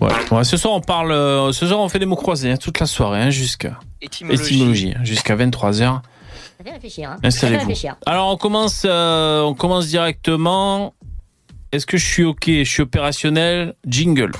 Ouais. 0.00 0.12
Ouais, 0.32 0.44
ce 0.44 0.56
soir 0.56 0.74
on 0.74 0.80
parle, 0.80 1.12
euh, 1.12 1.52
ce 1.52 1.66
soir 1.66 1.78
on 1.80 1.88
fait 1.88 1.98
des 1.98 2.06
mots 2.06 2.16
croisés 2.16 2.50
hein, 2.50 2.56
toute 2.56 2.80
la 2.80 2.86
soirée, 2.86 3.20
hein, 3.22 3.30
jusqu'à 3.30 3.78
Étymologie. 4.00 4.42
étymologie, 4.54 4.94
hein, 4.96 5.04
jusqu'à 5.04 5.36
23h. 5.36 6.00
Ça 6.58 6.64
fait 6.64 6.70
réfléchir. 6.72 7.10
Hein. 7.10 7.16
Installez-vous. 7.22 7.32
Ça 7.32 7.48
fait 7.48 7.56
réfléchir. 7.58 7.96
Alors 8.06 8.28
on 8.32 8.36
commence, 8.36 8.82
euh, 8.84 9.42
on 9.42 9.54
commence 9.54 9.86
directement. 9.88 10.94
Est-ce 11.72 11.86
que 11.86 11.96
je 11.96 12.06
suis 12.06 12.24
ok? 12.24 12.44
Je 12.46 12.64
suis 12.64 12.82
opérationnel. 12.82 13.74
Jingle. 13.86 14.30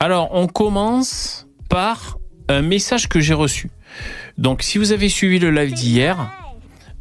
Alors 0.00 0.28
on 0.32 0.46
commence 0.46 1.46
par 1.68 2.18
un 2.48 2.62
message 2.62 3.08
que 3.08 3.20
j'ai 3.20 3.34
reçu. 3.34 3.70
Donc 4.38 4.62
si 4.62 4.78
vous 4.78 4.92
avez 4.92 5.08
suivi 5.08 5.38
le 5.38 5.50
live 5.50 5.72
d'hier, 5.72 6.30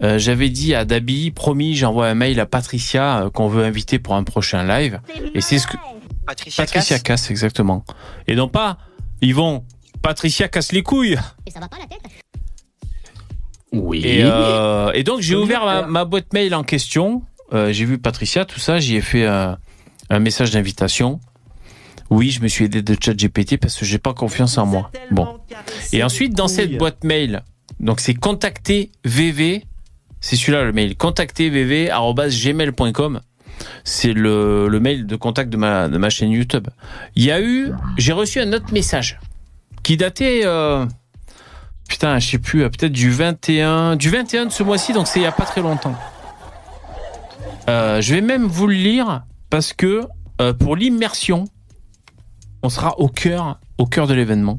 euh, 0.02 0.18
j'avais 0.18 0.50
dit 0.50 0.74
à 0.74 0.86
Dabi, 0.86 1.32
promis, 1.32 1.76
j'envoie 1.76 2.08
un 2.08 2.16
mail 2.16 2.40
à 2.40 2.46
Patricia 2.46 3.24
euh, 3.24 3.30
qu'on 3.30 3.48
veut 3.48 3.64
inviter 3.64 4.00
pour 4.00 4.16
un 4.16 4.24
prochain 4.24 4.64
live. 4.66 5.00
Et 5.34 5.42
c'est 5.42 5.60
ce 5.60 5.68
que 5.68 5.78
Patricia, 6.26 6.64
Patricia 6.64 6.96
Cass. 6.98 7.04
casse 7.04 7.32
exactement. 7.32 7.84
Et 8.28 8.36
non 8.36 8.48
pas, 8.48 8.78
ils 9.22 9.36
vont. 9.36 9.64
Patricia 10.02 10.48
casse 10.48 10.72
les 10.72 10.84
couilles. 10.84 11.18
Et 11.46 11.52
ça 11.52 11.60
va 11.60 11.68
pas 11.68 11.78
la 11.78 11.88
tête 11.88 12.02
Oui. 13.72 14.02
Et, 14.06 14.22
euh, 14.24 14.92
et 14.94 15.04
donc 15.04 15.22
j'ai 15.22 15.36
ouvert 15.36 15.66
ma, 15.66 15.82
ma 15.84 16.06
boîte 16.06 16.34
mail 16.34 16.56
en 16.56 16.64
question. 16.64 17.24
Euh, 17.54 17.72
j'ai 17.72 17.86
vu 17.86 17.98
Patricia, 17.98 18.46
tout 18.46 18.60
ça. 18.60 18.80
J'y 18.80 18.96
ai 18.96 19.02
fait 19.02 19.26
un 19.26 20.20
message 20.20 20.52
d'invitation. 20.52 21.20
Oui, 22.10 22.32
je 22.32 22.42
me 22.42 22.48
suis 22.48 22.66
aidé 22.66 22.82
de 22.82 22.96
ChatGPT 23.00 23.58
parce 23.58 23.76
que 23.78 23.86
j'ai 23.86 23.98
pas 23.98 24.14
confiance 24.14 24.58
en 24.58 24.66
moi. 24.66 24.92
Bon. 25.12 25.40
Et 25.92 26.04
ensuite, 26.04 26.34
dans 26.34 26.48
cette 26.48 26.78
boîte 26.78 27.04
mail, 27.04 27.44
donc 27.80 28.00
c'est 28.00 28.14
contacter 28.14 28.92
VV. 29.04 29.66
C'est 30.22 30.36
celui-là 30.36 30.64
le 30.64 30.72
mail. 30.72 30.96
Contacter 30.96 31.50
VV 31.50 31.90
gmail.com. 31.90 33.22
C'est 33.84 34.14
le, 34.14 34.68
le 34.68 34.80
mail 34.80 35.08
de 35.08 35.16
contact 35.16 35.50
de 35.50 35.58
ma, 35.58 35.88
de 35.88 35.98
ma 35.98 36.10
chaîne 36.10 36.32
YouTube. 36.32 36.68
Il 37.16 37.24
y 37.24 37.32
a 37.32 37.42
eu, 37.42 37.72
j'ai 37.98 38.14
reçu 38.14 38.40
un 38.40 38.52
autre 38.54 38.74
message 38.74 39.20
qui 39.82 39.98
datait, 39.98 40.42
euh, 40.46 40.86
putain, 41.88 42.20
je 42.20 42.32
sais 42.32 42.38
plus, 42.38 42.60
peut-être 42.70 42.92
du 42.92 43.12
21, 43.12 43.96
du 43.96 44.10
21 44.10 44.48
de 44.48 44.52
ce 44.52 44.64
mois-ci, 44.64 44.94
donc 44.94 45.08
c'est 45.08 45.20
il 45.20 45.24
y 45.24 45.28
a 45.28 45.32
pas 45.32 45.46
très 45.46 45.62
longtemps. 45.62 45.96
Euh, 47.70 48.02
je 48.02 48.14
vais 48.16 48.22
même 48.22 48.46
vous 48.46 48.68
le 48.68 48.74
lire 48.74 49.24
parce 49.50 49.74
que 49.74 50.02
euh, 50.42 50.54
pour 50.54 50.76
l'immersion, 50.76 51.46
on 52.66 52.70
sera 52.70 53.00
au 53.00 53.08
cœur, 53.08 53.60
au 53.78 53.86
cœur 53.86 54.08
de 54.08 54.14
l'événement. 54.14 54.58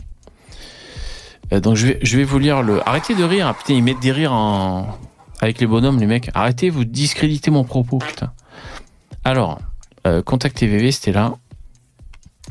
Euh, 1.53 1.61
donc 1.61 1.75
je 1.75 1.89
vais, 1.89 1.99
je 2.03 2.17
vais 2.17 2.25
vous 2.25 2.39
lire 2.39 2.63
le. 2.63 2.87
Arrêtez 2.89 3.15
de 3.15 3.25
rire. 3.25 3.53
Putain, 3.57 3.75
ils 3.75 3.83
mettent 3.83 4.01
des 4.01 4.13
rires 4.13 4.33
en 4.33 4.97
avec 5.41 5.61
les 5.61 5.67
bonhommes, 5.67 5.99
les 5.99 6.07
mecs. 6.07 6.31
Arrêtez, 6.35 6.71
vous 6.71 6.85
discréditez 6.85 7.51
mon 7.51 7.65
propos, 7.65 7.99
putain. 7.99 8.33
Alors, 9.25 9.59
euh, 10.07 10.23
contactez 10.23 10.67
VV, 10.67 10.93
c'était 10.93 11.13
là. 11.13 11.35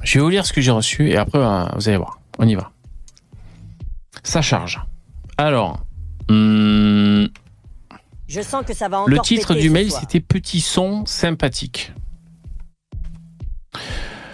Je 0.04 0.20
vais 0.20 0.24
vous 0.24 0.30
lire 0.30 0.46
ce 0.46 0.54
que 0.54 0.62
j'ai 0.62 0.72
reçu 0.72 1.10
et 1.10 1.18
après, 1.18 1.40
euh, 1.40 1.66
vous 1.76 1.88
allez 1.88 1.98
voir. 1.98 2.20
On 2.38 2.48
y 2.48 2.56
va. 2.56 2.72
Ça 4.24 4.42
charge. 4.42 4.82
Alors, 5.38 5.80
hum, 6.30 7.30
Je 8.28 8.42
sens 8.42 8.66
que 8.66 8.74
ça 8.74 8.90
va 8.90 9.00
encore 9.00 9.10
le 9.10 9.20
titre 9.20 9.56
du 9.56 9.70
mail, 9.70 9.92
c'était 9.92 10.20
Petit 10.20 10.60
son 10.60 11.06
sympathique. 11.06 11.94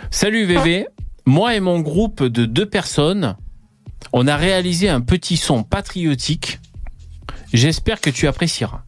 Salut 0.09 0.45
VV, 0.45 0.87
moi 1.25 1.55
et 1.55 1.59
mon 1.59 1.79
groupe 1.79 2.23
de 2.23 2.45
deux 2.45 2.65
personnes, 2.65 3.35
on 4.13 4.27
a 4.27 4.35
réalisé 4.35 4.89
un 4.89 5.01
petit 5.01 5.37
son 5.37 5.63
patriotique. 5.63 6.59
J'espère 7.53 8.01
que 8.01 8.09
tu 8.09 8.27
apprécieras. 8.27 8.83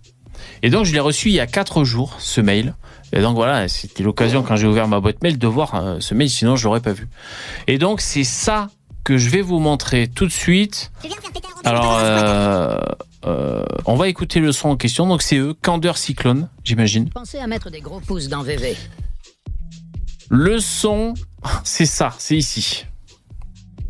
Et 0.62 0.70
donc, 0.70 0.86
je 0.86 0.94
l'ai 0.94 1.00
reçu 1.00 1.30
il 1.30 1.36
y 1.36 1.40
a 1.40 1.48
quatre 1.48 1.84
jours, 1.84 2.16
ce 2.20 2.42
mail. 2.42 2.76
Et 3.12 3.22
donc, 3.22 3.36
voilà, 3.36 3.68
c'était 3.68 4.02
l'occasion, 4.02 4.42
quand 4.44 4.56
j'ai 4.56 4.68
ouvert 4.68 4.88
ma 4.88 5.00
boîte 5.00 5.22
mail, 5.22 5.38
de 5.38 5.48
voir 5.48 5.76
euh, 5.76 6.00
ce 6.00 6.16
mail, 6.16 6.30
sinon 6.30 6.56
je 6.56 6.64
l'aurais 6.64 6.80
pas 6.80 6.94
vu. 6.94 7.08
Et 7.68 7.78
donc, 7.78 8.02
c'est 8.02 8.24
ça 8.24 8.70
que 9.04 9.18
je 9.18 9.30
vais 9.30 9.42
vous 9.42 9.60
montrer 9.60 10.08
tout 10.08 10.26
de 10.26 10.32
suite. 10.32 10.92
Alors, 11.66 11.98
euh, 12.00 12.80
euh, 13.26 13.66
on 13.86 13.96
va 13.96 14.08
écouter 14.08 14.40
le 14.40 14.52
son 14.52 14.70
en 14.70 14.78
question. 14.78 15.08
Donc, 15.08 15.22
c'est 15.22 15.38
eux, 15.38 15.54
Candeur 15.54 15.98
Cyclone, 15.98 16.50
j'imagine. 16.64 17.10
Pensez 17.10 17.40
à 17.40 17.48
mettre 17.48 17.70
des 17.70 17.82
gros 17.82 18.00
pouces 18.00 18.30
dans 18.30 18.42
VV. 18.42 18.76
Le 20.30 20.60
son, 20.60 21.14
c'est 21.64 21.86
ça, 21.86 22.14
c'est 22.18 22.38
ici. 22.38 22.86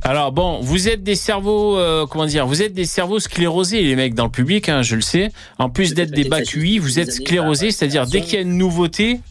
Alors 0.02 0.34
bon, 0.34 0.60
vous 0.60 0.90
êtes 0.90 1.02
des 1.04 1.16
cerveaux, 1.16 1.78
euh, 1.78 2.06
comment 2.06 2.26
dire, 2.26 2.46
vous 2.46 2.62
êtes 2.62 2.74
des 2.74 2.84
cerveaux 2.86 3.20
sclérosés, 3.20 3.82
les 3.84 3.96
mecs 3.96 4.16
dans 4.16 4.26
le 4.26 4.32
public, 4.32 4.68
hein, 4.68 4.82
je 4.82 4.96
le 4.96 5.02
sais. 5.02 5.32
En 5.60 5.70
plus 5.70 5.94
d'être 5.94 6.12
des 6.12 6.26
bas 6.26 6.42
QI, 6.42 6.78
vous 6.78 7.00
êtes 7.00 7.12
sclérosés, 7.24 7.72
c'est-à-dire 7.72 8.06
dès 8.06 8.20
qu'il 8.22 8.34
y 8.34 8.38
a 8.38 8.42
une 8.42 8.58
nouveauté, 8.58 9.22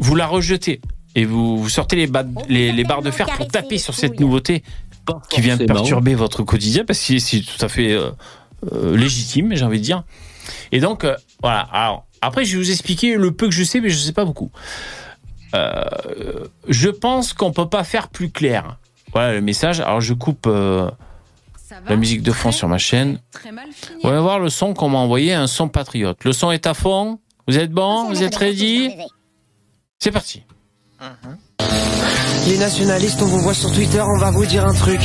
vous 0.00 0.16
la 0.16 0.26
rejetez 0.26 0.80
et 1.14 1.24
vous, 1.24 1.58
vous 1.58 1.68
sortez 1.68 1.94
les, 1.94 2.08
bas- 2.08 2.24
les, 2.48 2.72
les 2.72 2.82
barres 2.84 3.02
de 3.02 3.12
fer 3.12 3.26
pour 3.36 3.46
taper 3.46 3.78
sur 3.78 3.94
cette 3.94 4.18
nouveauté 4.18 4.64
qui 5.30 5.40
vient 5.42 5.56
de 5.56 5.64
perturber 5.76 6.14
votre 6.16 6.42
quotidien, 6.42 6.84
parce 6.84 6.98
que 7.06 7.18
c'est- 7.20 7.40
tout 7.42 7.64
à 7.64 7.68
fait 7.68 7.92
euh, 7.92 8.10
euh, 8.72 8.96
légitime, 8.96 9.54
j'ai 9.54 9.64
envie 9.64 9.78
de 9.78 9.84
dire. 9.84 10.02
Et 10.72 10.80
donc, 10.80 11.04
euh, 11.04 11.14
voilà. 11.40 11.60
Alors, 11.72 12.04
après, 12.20 12.44
je 12.44 12.56
vais 12.56 12.64
vous 12.64 12.70
expliquer 12.72 13.14
le 13.14 13.30
peu 13.30 13.46
que 13.46 13.54
je 13.54 13.62
sais, 13.62 13.80
mais 13.80 13.90
je 13.90 13.96
sais 13.98 14.12
pas 14.12 14.24
beaucoup. 14.24 14.50
Euh, 15.54 15.84
je 16.68 16.88
pense 16.88 17.32
qu'on 17.32 17.52
peut 17.52 17.68
pas 17.68 17.84
faire 17.84 18.08
plus 18.08 18.30
clair. 18.30 18.78
Voilà 19.12 19.32
le 19.32 19.40
message. 19.40 19.80
Alors, 19.80 20.00
je 20.00 20.14
coupe 20.14 20.46
euh, 20.46 20.90
la 21.86 21.96
musique 21.96 22.22
de 22.22 22.32
fond 22.32 22.50
très, 22.50 22.58
sur 22.58 22.68
ma 22.68 22.78
chaîne. 22.78 23.20
Très 23.30 23.52
mal 23.52 23.68
finir. 23.72 24.00
On 24.02 24.10
va 24.10 24.20
voir 24.20 24.38
le 24.38 24.48
son 24.48 24.74
qu'on 24.74 24.88
m'a 24.88 24.98
envoyé, 24.98 25.32
un 25.32 25.46
son 25.46 25.68
patriote. 25.68 26.24
Le 26.24 26.32
son 26.32 26.50
est 26.50 26.66
à 26.66 26.74
fond. 26.74 27.20
Vous 27.46 27.58
êtes 27.58 27.70
bon? 27.70 28.08
Vous 28.08 28.22
êtes 28.22 28.34
ready? 28.34 28.90
C'est 29.98 30.10
parti. 30.10 30.42
Les 32.46 32.58
nationalistes, 32.58 33.22
on 33.22 33.26
vous 33.26 33.40
voit 33.40 33.54
sur 33.54 33.72
Twitter, 33.72 34.00
on 34.00 34.18
va 34.18 34.30
vous 34.30 34.46
dire 34.46 34.64
un 34.66 34.74
truc. 34.74 35.00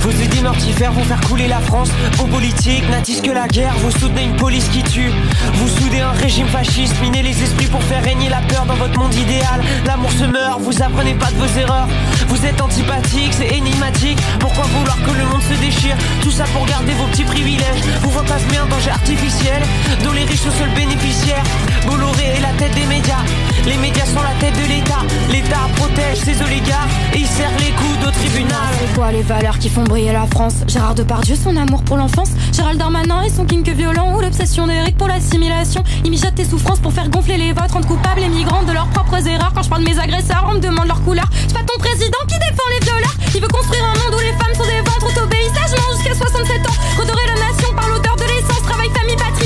Vos 0.00 0.10
idées 0.10 0.40
mortifères 0.40 0.92
vont 0.92 1.04
faire 1.04 1.20
couler 1.20 1.46
la 1.48 1.60
France. 1.60 1.90
Vos 2.16 2.26
politiques 2.26 2.88
n'attisent 2.90 3.20
que 3.20 3.30
la 3.30 3.46
guerre. 3.48 3.74
Vous 3.78 3.90
soutenez 3.90 4.24
une 4.24 4.36
police 4.36 4.68
qui 4.68 4.82
tue. 4.82 5.10
Vous 5.54 5.68
soudez 5.68 6.00
un 6.00 6.12
régime 6.12 6.46
fasciste. 6.48 6.94
Minez 7.02 7.22
les 7.22 7.42
esprits 7.42 7.66
pour 7.66 7.82
faire 7.82 8.02
régner 8.02 8.28
la 8.28 8.40
peur 8.42 8.64
dans 8.66 8.74
votre 8.74 8.98
monde 8.98 9.14
idéal. 9.14 9.60
L'amour 9.86 10.10
se 10.12 10.24
meurt, 10.24 10.60
vous 10.60 10.82
apprenez 10.82 11.14
pas 11.14 11.30
de 11.30 11.36
vos 11.36 11.58
erreurs. 11.58 11.88
Vous 12.28 12.46
êtes 12.46 12.60
antipathique, 12.60 13.32
c'est 13.32 13.48
énigmatique. 13.48 14.18
Pourquoi 14.38 14.64
vouloir 14.64 14.96
que 15.02 15.10
le 15.10 15.24
monde 15.26 15.42
se 15.42 15.60
déchire? 15.60 15.96
Tout 16.22 16.30
ça 16.30 16.44
pour 16.54 16.64
garder 16.66 16.92
vos 16.92 17.06
petits 17.06 17.24
privilèges. 17.24 17.82
Vous 18.02 18.10
fantasmez 18.10 18.56
un 18.56 18.66
danger 18.66 18.90
artificiel 18.90 19.62
dont 20.04 20.12
les 20.12 20.24
riches 20.24 20.40
sont 20.40 20.50
seuls 20.58 20.74
bénéficiaires. 20.74 21.44
Bolloré 21.86 22.24
est 22.36 22.40
la 22.40 22.52
tête 22.58 22.74
des 22.74 22.86
médias. 22.86 23.24
Les 23.66 23.76
médias 23.76 24.06
sont 24.06 24.22
la 24.22 24.34
tête 24.40 24.56
de 24.56 24.66
l'État. 24.66 25.02
L'État 25.30 25.68
protège 25.76 26.18
ses 26.18 26.40
oligarques 26.42 26.90
et 27.14 27.18
il 27.18 27.26
serre 27.26 27.52
les 27.58 27.70
coudes 27.70 28.08
au 28.08 28.10
tribunal. 28.10 28.70
C'est 28.80 28.94
quoi 28.94 29.12
les 29.12 29.22
valeurs 29.22 29.58
qui 29.58 29.68
font 29.68 29.84
briller 29.90 30.12
la 30.12 30.26
France. 30.26 30.54
Gérard 30.68 30.94
Depardieu, 30.94 31.34
son 31.34 31.56
amour 31.56 31.82
pour 31.82 31.96
l'enfance. 31.96 32.30
Gérald 32.52 32.78
Darmanin 32.78 33.22
et 33.22 33.28
son 33.28 33.44
kink 33.44 33.68
violent 33.68 34.14
Ou 34.14 34.20
l'obsession 34.20 34.68
d'Éric 34.68 34.96
pour 34.96 35.08
l'assimilation. 35.08 35.82
Il 36.04 36.10
mijote 36.12 36.34
tes 36.36 36.44
souffrances 36.44 36.78
pour 36.78 36.92
faire 36.92 37.10
gonfler 37.10 37.36
les 37.36 37.52
votes 37.52 37.72
Rendre 37.72 37.88
coupables 37.88 38.20
les 38.20 38.28
migrants 38.28 38.62
de 38.62 38.72
leurs 38.72 38.88
propres 38.90 39.26
erreurs. 39.26 39.52
Quand 39.52 39.62
je 39.62 39.68
parle 39.68 39.82
de 39.82 39.90
mes 39.90 39.98
agresseurs, 39.98 40.46
on 40.48 40.54
me 40.54 40.60
demande 40.60 40.86
leur 40.86 41.02
couleur. 41.02 41.26
C'est 41.48 41.54
pas 41.54 41.64
ton 41.66 41.78
président 41.78 42.22
qui 42.28 42.38
défend 42.38 42.68
les 42.70 42.86
violeurs. 42.86 43.14
Il 43.34 43.40
veut 43.40 43.48
construire 43.48 43.84
un 43.84 43.98
monde 43.98 44.14
où 44.14 44.22
les 44.22 44.32
femmes 44.32 44.54
sont 44.54 44.70
des 44.70 44.78
ventres 44.78 45.12
T'obéis 45.12 45.50
sagement 45.52 45.90
jusqu'à 45.96 46.14
67 46.14 46.66
ans 46.68 46.76
Redorer 46.96 47.26
la 47.26 47.50
nation 47.50 47.74
par 47.74 47.88
l'odeur 47.88 48.14
de 48.14 48.22
l'essence. 48.30 48.62
Travail, 48.62 48.90
famille, 48.94 49.16
patrie 49.16 49.39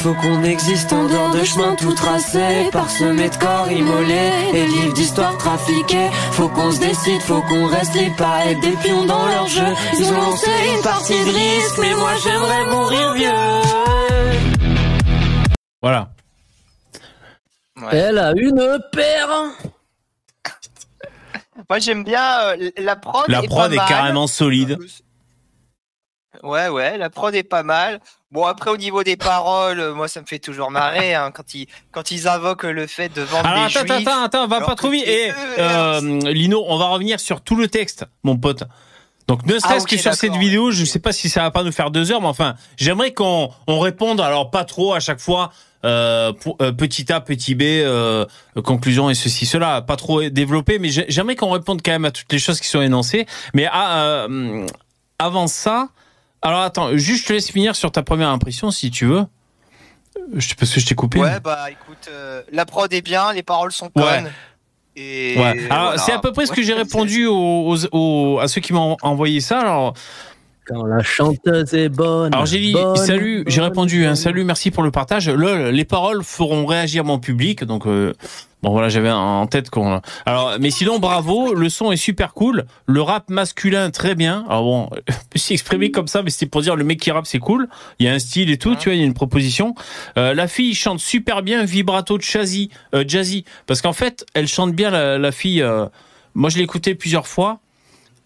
faut 0.00 0.14
qu'on 0.14 0.42
existe 0.44 0.92
en 0.94 1.04
dehors 1.06 1.30
de 1.34 1.44
chemin 1.44 1.74
tout 1.76 1.92
tracé, 1.92 2.70
parsemé 2.72 3.28
de 3.28 3.36
corps 3.36 3.70
immolés 3.70 4.32
et 4.54 4.66
livres 4.66 4.94
d'histoire 4.94 5.36
trafiqués. 5.36 6.08
Faut 6.32 6.48
qu'on 6.48 6.72
se 6.72 6.80
décide, 6.80 7.20
faut 7.20 7.42
qu'on 7.42 7.66
reste 7.66 7.94
les 7.94 8.10
pas 8.16 8.46
et 8.46 8.54
des 8.54 8.76
pions 8.82 9.04
dans 9.04 9.26
leur 9.26 9.46
jeu. 9.46 9.66
Ils 9.98 10.06
ont 10.10 10.16
lancé 10.16 10.50
une 10.74 10.82
partie 10.82 11.12
de 11.12 11.30
risque, 11.30 11.78
mais 11.80 11.94
moi 11.94 12.12
j'aimerais 12.22 12.64
mourir 12.70 13.12
vieux. 13.12 13.28
Voilà. 15.82 16.08
Elle 17.92 18.18
a 18.18 18.32
une 18.36 18.78
paire. 18.92 19.28
Moi 21.68 21.78
j'aime 21.78 22.04
bien 22.04 22.40
euh, 22.58 22.70
la 22.78 22.96
prod. 22.96 23.24
La 23.28 23.42
est 23.42 23.46
prod 23.46 23.68
pas 23.68 23.74
est 23.74 23.76
mal. 23.76 23.88
carrément 23.88 24.26
solide. 24.26 24.78
Ouais, 26.42 26.68
ouais, 26.68 26.96
la 26.96 27.10
prod 27.10 27.34
est 27.34 27.42
pas 27.42 27.62
mal. 27.64 28.00
Bon, 28.30 28.44
après, 28.46 28.70
au 28.70 28.76
niveau 28.76 29.02
des 29.02 29.16
paroles, 29.16 29.80
euh, 29.80 29.94
moi, 29.94 30.06
ça 30.06 30.20
me 30.20 30.26
fait 30.26 30.38
toujours 30.38 30.70
marrer 30.70 31.14
hein, 31.14 31.32
quand, 31.32 31.54
ils, 31.54 31.66
quand 31.90 32.12
ils 32.12 32.28
invoquent 32.28 32.62
le 32.62 32.86
fait 32.86 33.08
de 33.08 33.22
vendre 33.22 33.46
Alors 33.48 33.66
des 33.68 33.76
attends, 33.76 33.94
juifs. 33.96 34.06
attends, 34.08 34.22
attends, 34.22 34.46
va 34.46 34.60
pas 34.60 34.76
trop 34.76 34.90
vite. 34.90 35.06
Et 35.08 35.30
eux, 35.30 35.34
euh, 35.58 36.00
Lino, 36.30 36.64
on 36.68 36.78
va 36.78 36.86
revenir 36.86 37.18
sur 37.18 37.40
tout 37.40 37.56
le 37.56 37.66
texte, 37.66 38.06
mon 38.22 38.36
pote. 38.36 38.62
Donc 39.26 39.44
ne 39.46 39.58
serait-ce 39.58 39.82
ok, 39.84 39.90
que 39.90 39.96
sur 39.96 40.14
cette 40.14 40.36
vidéo, 40.36 40.70
je 40.70 40.84
sais 40.84 40.98
pas 41.00 41.12
si 41.12 41.28
ça 41.28 41.42
va 41.42 41.50
pas 41.50 41.62
nous 41.64 41.72
faire 41.72 41.90
deux 41.90 42.10
heures, 42.12 42.20
mais 42.20 42.28
enfin, 42.28 42.54
j'aimerais 42.76 43.12
qu'on 43.12 43.50
on 43.66 43.78
réponde, 43.80 44.20
alors 44.20 44.50
pas 44.50 44.64
trop 44.64 44.92
à 44.94 44.98
chaque 45.00 45.20
fois, 45.20 45.52
euh, 45.84 46.32
pour- 46.32 46.56
euh, 46.62 46.72
petit 46.72 47.12
A, 47.12 47.20
petit 47.20 47.54
B, 47.56 47.62
euh, 47.62 48.24
conclusion 48.64 49.08
et 49.10 49.14
ceci, 49.14 49.46
cela, 49.46 49.82
pas 49.82 49.96
trop 49.96 50.22
développé, 50.22 50.78
mais 50.80 50.88
j'ai- 50.90 51.06
j'aimerais 51.08 51.36
qu'on 51.36 51.50
réponde 51.50 51.80
quand 51.84 51.92
même 51.92 52.04
à 52.04 52.10
toutes 52.12 52.32
les 52.32 52.38
choses 52.40 52.60
qui 52.60 52.66
sont 52.68 52.80
énoncées. 52.82 53.26
Mais 53.54 53.68
ah, 53.70 54.26
avant 55.18 55.46
ça, 55.46 55.88
alors 56.42 56.60
attends, 56.60 56.96
juste 56.96 57.22
je 57.22 57.28
te 57.28 57.32
laisse 57.32 57.50
finir 57.50 57.76
sur 57.76 57.90
ta 57.92 58.02
première 58.02 58.28
impression 58.30 58.70
si 58.70 58.90
tu 58.90 59.06
veux. 59.06 59.24
Je, 60.34 60.54
parce 60.54 60.72
que 60.72 60.80
je 60.80 60.86
t'ai 60.86 60.94
coupé. 60.94 61.18
Ouais, 61.20 61.40
bah 61.40 61.70
écoute, 61.70 62.08
euh, 62.10 62.42
la 62.52 62.64
prod 62.66 62.92
est 62.92 63.00
bien, 63.02 63.32
les 63.32 63.42
paroles 63.42 63.72
sont 63.72 63.90
Ouais. 63.96 64.24
Et 64.96 65.34
Ouais. 65.38 65.66
Alors 65.70 65.84
voilà. 65.84 65.98
c'est 65.98 66.12
à 66.12 66.18
peu 66.18 66.32
près 66.32 66.46
ce 66.46 66.52
que 66.52 66.62
j'ai 66.62 66.74
répondu 66.74 67.26
aux, 67.26 67.34
aux- 67.72 67.86
aux- 67.92 68.38
à 68.40 68.48
ceux 68.48 68.60
qui 68.60 68.72
m'ont 68.72 68.96
envoyé 69.02 69.40
ça. 69.40 69.60
Alors, 69.60 69.94
Quand 70.70 70.84
la 70.84 71.02
chanteuse 71.02 71.74
est 71.74 71.88
bonne. 71.88 72.32
alors 72.32 72.46
j'ai 72.46 72.60
dit 72.60 72.72
bonne, 72.72 72.96
salut, 72.96 73.44
j'ai 73.48 73.60
répondu 73.60 74.04
un 74.04 74.10
bonne. 74.10 74.16
salut, 74.16 74.44
merci 74.44 74.70
pour 74.70 74.82
le 74.82 74.90
partage. 74.90 75.28
Les 75.28 75.84
paroles 75.84 76.22
feront 76.22 76.64
réagir 76.64 77.04
mon 77.04 77.18
public, 77.18 77.64
donc 77.64 77.86
euh, 77.86 78.12
bon 78.62 78.70
voilà, 78.70 78.88
j'avais 78.88 79.10
en 79.10 79.46
tête 79.48 79.68
qu'on. 79.70 80.00
Alors, 80.26 80.56
mais 80.60 80.70
sinon 80.70 80.98
bravo, 81.00 81.54
le 81.54 81.68
son 81.68 81.90
est 81.90 81.96
super 81.96 82.34
cool, 82.34 82.66
le 82.86 83.02
rap 83.02 83.30
masculin 83.30 83.90
très 83.90 84.14
bien. 84.14 84.44
Alors 84.48 84.62
bon, 84.62 84.90
suis 85.34 85.54
exprimé 85.54 85.90
comme 85.90 86.06
ça, 86.06 86.22
mais 86.22 86.30
c'était 86.30 86.46
pour 86.46 86.62
dire 86.62 86.76
le 86.76 86.84
mec 86.84 87.00
qui 87.00 87.10
rappe 87.10 87.26
c'est 87.26 87.40
cool. 87.40 87.68
Il 87.98 88.06
y 88.06 88.08
a 88.08 88.12
un 88.12 88.18
style 88.20 88.50
et 88.50 88.58
tout, 88.58 88.76
tu 88.76 88.90
vois, 88.90 88.94
il 88.94 89.00
y 89.00 89.02
a 89.02 89.06
une 89.06 89.14
proposition. 89.14 89.74
Euh, 90.18 90.34
la 90.34 90.46
fille 90.46 90.74
chante 90.74 91.00
super 91.00 91.42
bien, 91.42 91.64
vibrato 91.64 92.18
jazzy, 92.20 92.70
euh, 92.94 93.04
jazzy, 93.06 93.44
parce 93.66 93.82
qu'en 93.82 93.92
fait, 93.92 94.24
elle 94.34 94.46
chante 94.46 94.72
bien 94.72 94.90
la, 94.90 95.18
la 95.18 95.32
fille. 95.32 95.62
euh, 95.62 95.86
moi, 96.34 96.48
je 96.48 96.58
l'ai 96.58 96.62
écoutée 96.64 96.94
plusieurs 96.94 97.26
fois. 97.26 97.58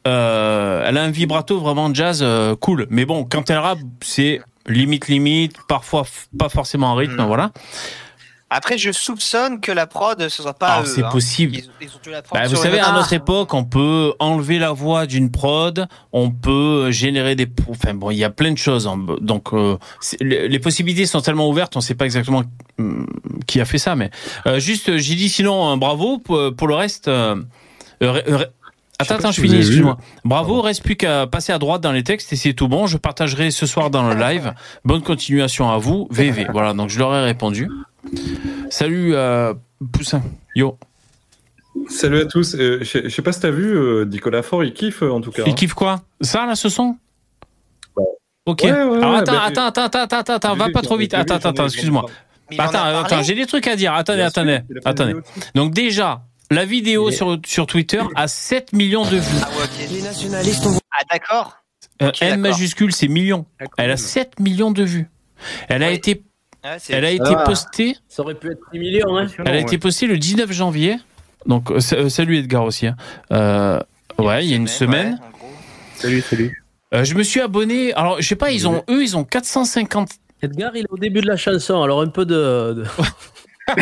Euh, 0.06 0.84
elle 0.86 0.98
a 0.98 1.02
un 1.02 1.10
vibrato 1.10 1.58
vraiment 1.58 1.92
jazz 1.94 2.20
euh, 2.22 2.54
cool. 2.56 2.86
Mais 2.90 3.04
bon, 3.04 3.24
quand 3.24 3.48
elle 3.50 3.58
rappe, 3.58 3.78
c'est 4.02 4.40
limite 4.66 5.08
limite, 5.08 5.56
parfois 5.68 6.04
pas 6.38 6.48
forcément 6.48 6.88
en 6.92 6.94
rythme, 6.94 7.22
Mm. 7.22 7.26
voilà. 7.26 7.50
Après, 8.50 8.78
je 8.78 8.92
soupçonne 8.92 9.60
que 9.60 9.72
la 9.72 9.86
prod, 9.88 10.28
ce 10.28 10.42
soit 10.42 10.54
pas. 10.54 10.84
C'est 10.84 11.02
hein. 11.02 11.08
possible. 11.10 11.56
Ils, 11.56 11.64
ils 11.80 11.88
ont 11.88 11.98
dû 12.04 12.10
la 12.10 12.22
prendre 12.22 12.40
Bah, 12.42 12.48
vous 12.48 12.54
savez, 12.54 12.78
à 12.78 12.92
notre 12.92 13.12
époque, 13.12 13.52
on 13.52 13.64
peut 13.64 14.12
enlever 14.20 14.60
la 14.60 14.70
voix 14.70 15.06
d'une 15.06 15.30
prod, 15.30 15.88
on 16.12 16.30
peut 16.30 16.90
générer 16.92 17.34
des, 17.34 17.48
enfin 17.68 17.94
bon, 17.94 18.10
il 18.12 18.18
y 18.18 18.22
a 18.22 18.30
plein 18.30 18.52
de 18.52 18.58
choses. 18.58 18.86
hein. 18.86 18.96
Donc, 19.20 19.52
euh, 19.54 19.76
les 20.20 20.58
possibilités 20.60 21.04
sont 21.06 21.20
tellement 21.20 21.48
ouvertes, 21.48 21.74
on 21.74 21.80
ne 21.80 21.84
sait 21.84 21.96
pas 21.96 22.04
exactement 22.04 22.42
hum, 22.78 23.08
qui 23.48 23.60
a 23.60 23.64
fait 23.64 23.78
ça, 23.78 23.96
mais 23.96 24.10
euh, 24.46 24.60
juste, 24.60 24.98
j'ai 24.98 25.14
dit 25.16 25.30
sinon 25.30 25.72
euh, 25.72 25.76
bravo 25.76 26.18
pour, 26.18 26.54
pour 26.56 26.68
le 26.68 26.74
reste. 26.74 27.08
euh, 27.08 27.34
Attends, 28.98 29.16
attends, 29.16 29.32
je 29.32 29.40
finis, 29.40 29.56
excuse-moi. 29.56 29.98
Bravo, 30.24 30.60
reste 30.60 30.82
plus 30.82 30.96
qu'à 30.96 31.26
passer 31.26 31.52
à 31.52 31.58
droite 31.58 31.80
dans 31.80 31.92
les 31.92 32.04
textes 32.04 32.32
et 32.32 32.36
c'est 32.36 32.52
tout 32.52 32.68
bon. 32.68 32.86
Je 32.86 32.96
partagerai 32.96 33.50
ce 33.50 33.66
soir 33.66 33.90
dans 33.90 34.08
le 34.08 34.14
live. 34.14 34.54
Bonne 34.84 35.02
continuation 35.02 35.70
à 35.70 35.78
vous, 35.78 36.08
VV. 36.10 36.46
Voilà, 36.52 36.74
donc 36.74 36.90
je 36.90 36.98
leur 36.98 37.14
ai 37.14 37.24
répondu. 37.24 37.68
Salut, 38.70 39.14
euh, 39.14 39.54
Poussin. 39.92 40.22
Yo. 40.54 40.78
Salut 41.88 42.20
à 42.20 42.24
tous. 42.26 42.54
Euh, 42.54 42.80
je 42.82 43.08
sais 43.08 43.22
pas 43.22 43.32
si 43.32 43.40
t'as 43.40 43.50
vu, 43.50 43.76
euh, 43.76 44.04
Nicolas 44.04 44.42
Fort, 44.42 44.62
il 44.62 44.72
kiffe 44.72 45.02
euh, 45.02 45.10
en 45.10 45.20
tout 45.20 45.32
cas. 45.32 45.42
Il 45.46 45.54
kiffe 45.54 45.74
quoi? 45.74 46.02
Ça, 46.20 46.46
là, 46.46 46.54
ce 46.54 46.68
son? 46.68 46.96
Ok. 48.46 48.60
Ouais, 48.62 48.70
ouais, 48.70 48.98
Alors 48.98 49.14
attends, 49.14 49.32
bah, 49.32 49.42
attends, 49.46 49.66
attends, 49.66 49.84
attends, 49.84 50.18
attends, 50.18 50.34
attends, 50.34 50.56
va 50.56 50.68
pas 50.70 50.82
trop 50.82 50.96
vite. 50.96 51.14
Attends, 51.14 51.36
attends, 51.36 51.64
ai 51.64 51.66
excuse-moi. 51.66 52.06
Attends, 52.58 52.84
attends, 52.84 53.22
j'ai 53.22 53.34
des 53.34 53.46
trucs 53.46 53.66
à 53.66 53.74
dire. 53.74 53.94
Attendez, 53.94 54.22
attendez, 54.22 54.60
attendez. 54.84 55.14
Donc 55.54 55.72
déjà, 55.72 56.22
la 56.54 56.64
vidéo 56.64 57.10
sur, 57.10 57.38
sur 57.46 57.66
Twitter 57.66 58.00
a 58.14 58.28
7 58.28 58.72
millions 58.72 59.04
de 59.04 59.16
vues. 59.16 59.40
Ah 59.42 59.48
ouais. 59.58 59.86
Les 59.90 60.02
nationalistes, 60.02 60.66
Ah 60.92 61.02
d'accord. 61.12 61.56
Euh, 62.02 62.10
M 62.20 62.40
majuscule, 62.40 62.92
c'est 62.92 63.08
millions. 63.08 63.46
Elle 63.76 63.90
a 63.90 63.96
7 63.96 64.40
millions 64.40 64.70
de 64.70 64.82
vues. 64.82 65.08
Elle 65.68 65.82
a 65.82 65.86
Ouais. 65.88 65.94
été, 65.94 66.22
Ouais, 66.64 66.70
c'est- 66.78 66.94
elle 66.94 67.04
a 67.04 67.10
été 67.10 67.22
Ah. 67.36 67.44
postée. 67.44 67.96
Ça 68.08 68.22
aurait 68.22 68.34
pu 68.34 68.50
être 68.50 68.60
6 68.72 68.78
millions, 68.78 69.16
hein. 69.18 69.26
Elle 69.44 69.54
a 69.56 69.58
été 69.60 69.76
postée 69.78 70.06
le 70.06 70.16
19 70.18 70.50
janvier. 70.52 70.96
Donc 71.46 71.70
euh, 71.70 71.78
sa- 71.80 72.08
salut 72.08 72.38
Edgar 72.38 72.64
aussi. 72.64 72.86
hein. 72.86 72.96
Euh, 73.32 73.78
ouais, 74.18 74.44
il 74.44 74.50
y 74.50 74.54
a 74.54 74.56
une 74.56 74.66
semaine. 74.68 75.20
gros. 75.38 75.48
Salut, 75.96 76.22
salut. 76.22 76.64
Euh, 76.94 77.04
je 77.04 77.14
me 77.14 77.22
suis 77.22 77.40
abonné. 77.40 77.92
Alors 77.94 78.20
je 78.22 78.26
sais 78.26 78.34
pas, 78.36 78.50
ils 78.50 78.66
ont 78.66 78.82
eux, 78.88 79.02
ils 79.02 79.16
ont 79.16 79.24
450. 79.24 80.10
Edgar, 80.42 80.74
il 80.74 80.82
est 80.82 80.90
au 80.90 80.96
début 80.98 81.20
de 81.20 81.26
la 81.26 81.36
chanson, 81.36 81.82
alors 81.82 82.00
un 82.00 82.08
peu 82.08 82.24
de. 82.24 82.74
de- 82.78 82.84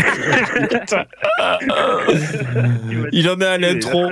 Il 3.12 3.28
en 3.28 3.40
est 3.40 3.44
à 3.44 3.58
l'intro. 3.58 4.10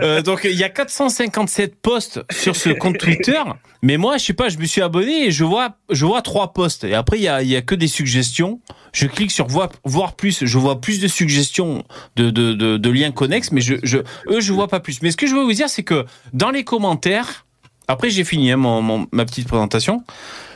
Euh, 0.00 0.22
donc 0.22 0.42
il 0.44 0.54
y 0.54 0.62
a 0.62 0.68
457 0.68 1.80
posts 1.80 2.20
sur 2.30 2.54
ce 2.54 2.70
compte 2.70 2.98
Twitter, 2.98 3.42
mais 3.82 3.96
moi 3.96 4.16
je 4.16 4.24
sais 4.26 4.32
pas, 4.32 4.48
je 4.48 4.58
me 4.58 4.64
suis 4.64 4.80
abonné 4.80 5.26
et 5.26 5.32
je 5.32 5.44
vois 5.44 5.76
je 5.90 6.06
vois 6.06 6.22
trois 6.22 6.52
posts 6.52 6.84
et 6.84 6.94
après 6.94 7.18
il 7.18 7.22
y 7.22 7.28
a 7.28 7.42
il 7.42 7.48
y 7.48 7.56
a 7.56 7.62
que 7.62 7.74
des 7.74 7.88
suggestions. 7.88 8.60
Je 8.92 9.06
clique 9.06 9.32
sur 9.32 9.48
voir 9.48 9.70
voir 9.84 10.14
plus, 10.14 10.44
je 10.44 10.58
vois 10.58 10.80
plus 10.80 11.00
de 11.00 11.08
suggestions 11.08 11.84
de 12.16 12.30
de 12.30 12.52
de, 12.54 12.76
de 12.76 12.90
liens 12.90 13.10
connexes, 13.10 13.50
mais 13.52 13.60
je 13.60 13.74
je 13.82 13.98
eux 14.28 14.40
je 14.40 14.52
vois 14.52 14.68
pas 14.68 14.80
plus. 14.80 15.02
Mais 15.02 15.10
ce 15.10 15.16
que 15.16 15.26
je 15.26 15.34
veux 15.34 15.42
vous 15.42 15.52
dire 15.52 15.68
c'est 15.68 15.82
que 15.82 16.06
dans 16.32 16.50
les 16.50 16.62
commentaires, 16.64 17.44
après 17.88 18.10
j'ai 18.10 18.24
fini 18.24 18.52
hein, 18.52 18.56
mon, 18.56 18.80
mon- 18.82 19.06
ma 19.12 19.24
petite 19.24 19.48
présentation. 19.48 20.04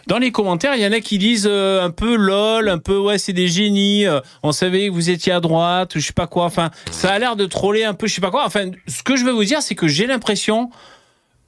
Dans 0.08 0.18
les 0.18 0.32
commentaires, 0.32 0.74
il 0.74 0.82
y 0.82 0.86
en 0.86 0.90
a 0.92 0.98
qui 1.00 1.16
disent 1.18 1.46
euh, 1.48 1.80
un 1.80 1.90
peu 1.90 2.16
lol, 2.16 2.68
un 2.68 2.78
peu 2.78 2.96
ouais, 2.98 3.18
c'est 3.18 3.32
des 3.32 3.46
génies, 3.46 4.04
euh, 4.04 4.20
on 4.42 4.50
savait 4.52 4.88
que 4.88 4.92
vous 4.92 5.10
étiez 5.10 5.32
à 5.32 5.38
droite, 5.40 5.94
ou 5.94 6.00
je 6.00 6.06
sais 6.06 6.12
pas 6.12 6.26
quoi. 6.26 6.44
Enfin, 6.44 6.70
ça 6.90 7.12
a 7.12 7.18
l'air 7.20 7.36
de 7.36 7.46
troller 7.46 7.84
un 7.84 7.94
peu, 7.94 8.08
je 8.08 8.14
sais 8.14 8.20
pas 8.20 8.32
quoi. 8.32 8.44
Enfin, 8.44 8.70
ce 8.88 9.02
que 9.04 9.14
je 9.16 9.24
veux 9.24 9.30
vous 9.30 9.44
dire, 9.44 9.62
c'est 9.62 9.76
que 9.76 9.86
j'ai 9.86 10.06
l'impression. 10.08 10.70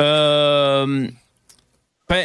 euh, 0.02 1.08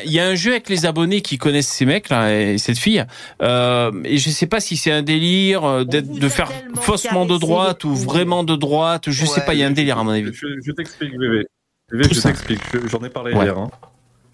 Il 0.06 0.12
y 0.12 0.20
a 0.20 0.28
un 0.28 0.36
jeu 0.36 0.51
avec 0.51 0.70
les 0.70 0.86
abonnés 0.86 1.22
qui 1.22 1.38
connaissent 1.39 1.68
ces 1.70 1.86
mecs 1.86 2.10
là 2.10 2.32
et 2.36 2.58
cette 2.60 2.78
fille, 2.78 3.04
euh, 3.42 3.92
et 4.04 4.18
je 4.20 4.30
sais 4.30 4.46
pas 4.46 4.60
si 4.60 4.78
c'est 4.78 4.92
un 4.92 5.01
délire 5.01 5.84
d'être- 5.86 6.12
de 6.13 6.30
faire 6.30 6.51
faussement 6.82 7.25
de 7.25 7.38
droite 7.38 7.86
ou 7.86 7.96
vraiment 7.96 8.44
de 8.44 8.56
droite, 8.56 9.06
je 9.10 9.25
sais 9.25 9.39
Ouais. 9.39 9.46
pas, 9.48 9.54
il 9.56 9.62
y 9.62 9.63
a 9.63 9.68
un 9.68 9.72
délire 9.72 9.98
à 9.98 10.04
mon 10.04 10.12
avis. 10.12 10.32
Je, 10.34 10.48
je 10.63 10.72
t'explique, 10.74 11.12
VV. 11.18 11.46
Je 11.91 12.22
t'explique. 12.22 12.62
Je- 12.74 12.88
J'en 12.88 13.00
ai 13.03 13.10
parlé 13.10 13.34
Ouais. 13.34 13.46
hier. 13.46 13.58
Hein. 13.58 13.69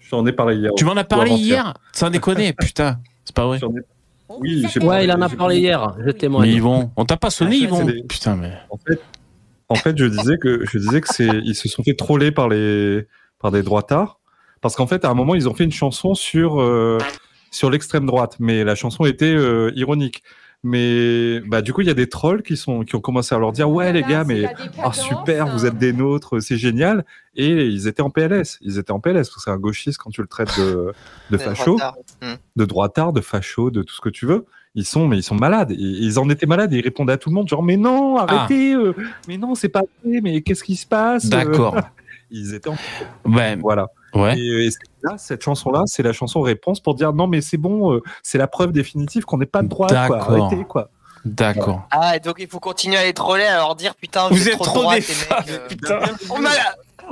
J'en 0.00 0.24
ai 0.26 0.32
parlé 0.32 0.56
hier. 0.56 0.72
Tu 0.76 0.84
m'en 0.84 0.92
as 0.96 1.04
parlé 1.04 1.32
hier, 1.32 1.74
sans 1.92 2.10
déconner, 2.10 2.52
putain, 2.58 2.98
c'est 3.24 3.34
pas 3.34 3.46
vrai. 3.46 3.58
Oui, 4.28 4.66
j'ai 4.72 4.80
Ouais, 4.84 5.04
il 5.04 5.12
en 5.12 5.20
a 5.22 5.28
parlé 5.28 5.58
hier, 5.58 5.94
je 6.00 6.04
Mais 6.06 6.12
témoigne. 6.12 6.50
Yvon, 6.50 6.90
on 6.96 7.04
t'a 7.04 7.16
pas 7.16 7.30
sonné 7.30 7.56
En 7.56 7.58
fait, 7.58 7.64
Yvon 7.64 7.86
c'est 7.86 7.92
des- 7.92 8.02
Putain 8.02 8.36
mais. 8.36 8.52
En 8.70 8.76
fait, 8.78 9.00
en 9.68 9.74
fait, 9.76 9.96
je 9.98 10.04
disais 10.06 10.36
que 10.38 10.64
je 10.66 10.78
disais 10.78 11.00
que 11.00 11.08
c'est 11.12 11.28
ils 11.44 11.54
se 11.54 11.68
sont 11.68 11.82
fait 11.82 11.94
troller 11.94 12.30
par 12.32 12.48
les 12.48 13.06
par 13.40 13.50
des 13.52 13.62
droitards 13.62 14.18
parce 14.60 14.74
qu'en 14.76 14.86
fait 14.86 15.04
à 15.04 15.10
un 15.10 15.14
moment 15.14 15.34
ils 15.34 15.48
ont 15.48 15.54
fait 15.54 15.64
une 15.64 15.72
chanson 15.72 16.14
sur 16.14 16.60
euh, 16.60 16.98
sur 17.52 17.70
l'extrême 17.70 18.04
droite, 18.06 18.36
mais 18.40 18.64
la 18.64 18.74
chanson 18.74 19.04
était 19.06 19.26
euh, 19.26 19.70
ironique. 19.76 20.22
Mais 20.62 21.40
bah 21.46 21.62
du 21.62 21.72
coup 21.72 21.82
il 21.82 21.86
y 21.86 21.90
a 21.90 21.94
des 21.94 22.08
trolls 22.08 22.42
qui 22.42 22.56
sont 22.56 22.82
qui 22.82 22.96
ont 22.96 23.00
commencé 23.00 23.34
à 23.34 23.38
leur 23.38 23.52
dire 23.52 23.70
ouais 23.70 23.92
les 23.92 24.02
gars 24.02 24.24
mais 24.24 24.52
ah 24.82 24.92
super 24.92 25.46
vous 25.46 25.64
êtes 25.64 25.78
des 25.78 25.92
nôtres 25.92 26.42
c'est 26.42 26.56
génial 26.56 27.04
et 27.36 27.66
ils 27.66 27.86
étaient 27.86 28.02
en 28.02 28.10
PLS 28.10 28.58
ils 28.62 28.78
étaient 28.78 28.90
en 28.90 28.98
PLS 28.98 29.28
parce 29.28 29.34
que 29.34 29.40
c'est 29.40 29.50
un 29.50 29.58
gauchiste 29.58 29.98
quand 29.98 30.10
tu 30.10 30.22
le 30.22 30.26
traites 30.26 30.58
de 30.58 30.92
de 31.30 31.38
facho. 31.38 31.76
Hmm. 32.22 32.34
de 32.56 32.64
droitard, 32.64 33.12
de 33.12 33.20
facho, 33.20 33.70
de 33.70 33.82
tout 33.82 33.94
ce 33.94 34.00
que 34.00 34.08
tu 34.08 34.26
veux. 34.26 34.46
Ils 34.74 34.84
sont, 34.84 35.08
mais 35.08 35.16
ils 35.16 35.22
sont 35.22 35.34
malades. 35.34 35.70
Ils, 35.70 36.04
ils 36.04 36.18
en 36.18 36.28
étaient 36.28 36.46
malades 36.46 36.72
et 36.72 36.78
ils 36.78 36.82
répondaient 36.82 37.14
à 37.14 37.16
tout 37.16 37.30
le 37.30 37.34
monde 37.34 37.48
genre 37.48 37.62
mais 37.62 37.76
non, 37.76 38.18
arrêtez, 38.18 38.74
euh, 38.74 38.94
mais 39.26 39.38
non, 39.38 39.54
c'est 39.54 39.68
pas 39.68 39.82
vrai, 40.04 40.20
mais 40.22 40.42
qu'est-ce 40.42 40.64
qui 40.64 40.76
se 40.76 40.86
passe 40.86 41.26
D'accord. 41.26 41.76
Ils 42.30 42.54
étaient 42.54 42.70
en... 42.70 42.76
Ouais. 43.24 43.56
voilà. 43.56 43.86
Ouais. 44.16 44.38
Et, 44.38 44.66
et 44.66 44.70
c'est- 44.70 44.78
là, 45.02 45.14
cette 45.18 45.42
chanson-là, 45.42 45.82
c'est 45.86 46.02
la 46.02 46.12
chanson 46.12 46.40
réponse 46.40 46.80
pour 46.80 46.94
dire 46.94 47.12
non 47.12 47.26
mais 47.26 47.40
c'est 47.40 47.56
bon, 47.58 47.92
euh, 47.94 48.02
c'est 48.22 48.38
la 48.38 48.46
preuve 48.46 48.72
définitive 48.72 49.24
qu'on 49.24 49.38
n'est 49.38 49.46
pas 49.46 49.62
de 49.62 49.68
droite, 49.68 49.90
quoi. 50.06 50.16
D'accord. 50.18 50.44
Arrêtez 50.46 50.64
quoi. 50.64 50.90
D'accord. 51.24 51.82
Ah, 51.90 52.16
et 52.16 52.20
donc 52.20 52.36
il 52.38 52.46
faut 52.48 52.60
continuer 52.60 52.96
à 52.96 53.04
les 53.04 53.12
troller, 53.12 53.44
à 53.44 53.56
leur 53.56 53.74
dire 53.74 53.94
putain, 53.96 54.28
Vous 54.28 54.36
vous, 54.36 54.48
êtes 54.48 54.54
trop, 54.54 54.64
de 54.64 54.68
trop 54.70 54.82
droite, 54.82 54.96
des 54.98 55.02
femmes, 55.02 55.44
mecs, 55.46 55.54
euh, 55.60 55.68
putain. 55.68 55.98
On 56.30 56.44
a, 56.44 56.50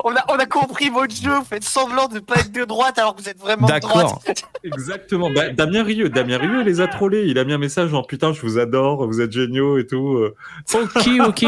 on, 0.04 0.14
a, 0.14 0.24
on 0.28 0.36
a 0.38 0.46
compris 0.46 0.88
votre 0.88 1.14
jeu, 1.14 1.34
vous 1.36 1.44
faites 1.44 1.64
semblant 1.64 2.06
de 2.06 2.20
pas 2.20 2.36
être 2.36 2.52
de 2.52 2.64
droite 2.64 2.96
alors 2.98 3.16
que 3.16 3.22
vous 3.22 3.28
êtes 3.28 3.38
vraiment 3.40 3.66
de 3.66 3.72
D'accord. 3.72 4.04
droite. 4.04 4.44
Exactement. 4.64 5.30
Bah, 5.30 5.48
Damien 5.50 5.82
Rieu, 5.82 6.08
Damien 6.10 6.38
Rieu 6.38 6.62
les 6.62 6.80
a 6.80 6.86
trollés. 6.86 7.24
Il 7.26 7.38
a 7.38 7.44
mis 7.44 7.52
un 7.52 7.58
message 7.58 7.90
genre 7.90 8.06
putain, 8.06 8.32
je 8.32 8.40
vous 8.40 8.58
adore, 8.58 9.04
vous 9.06 9.20
êtes 9.20 9.32
géniaux 9.32 9.78
et 9.78 9.86
tout. 9.86 10.14
euh. 10.18 10.34
Ok, 10.74 11.08
ok. 11.26 11.44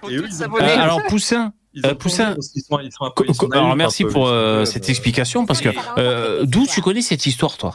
Faut 0.00 0.08
Et 0.10 0.16
tous 0.16 0.22
eux, 0.22 0.24
ils 0.26 0.26
ont- 0.26 0.30
s'abonner. 0.30 0.70
Euh, 0.72 0.80
alors 0.80 1.02
Poussin, 1.08 1.52
Ils 1.72 1.86
ont 1.86 1.90
Euh, 1.90 1.94
Poussin. 1.94 2.16
tourné 2.24 2.34
parce 2.36 2.48
qu'ils 2.48 2.62
sont, 2.62 2.80
ils 2.80 2.92
sont 2.92 3.04
un 3.04 3.10
co- 3.10 3.22
peu- 3.22 3.30
ils 3.30 3.34
sont 3.34 3.46
co- 3.48 3.52
alors 3.52 3.76
merci 3.76 4.02
un 4.02 4.06
peu, 4.06 4.12
pour 4.12 4.28
euh, 4.28 4.64
cette 4.64 4.88
explication 4.88 5.46
parce 5.46 5.60
que 5.60 5.68
euh, 5.98 6.44
d'où 6.44 6.66
tu 6.66 6.80
connais 6.80 7.02
cette 7.02 7.26
histoire 7.26 7.56
toi? 7.56 7.74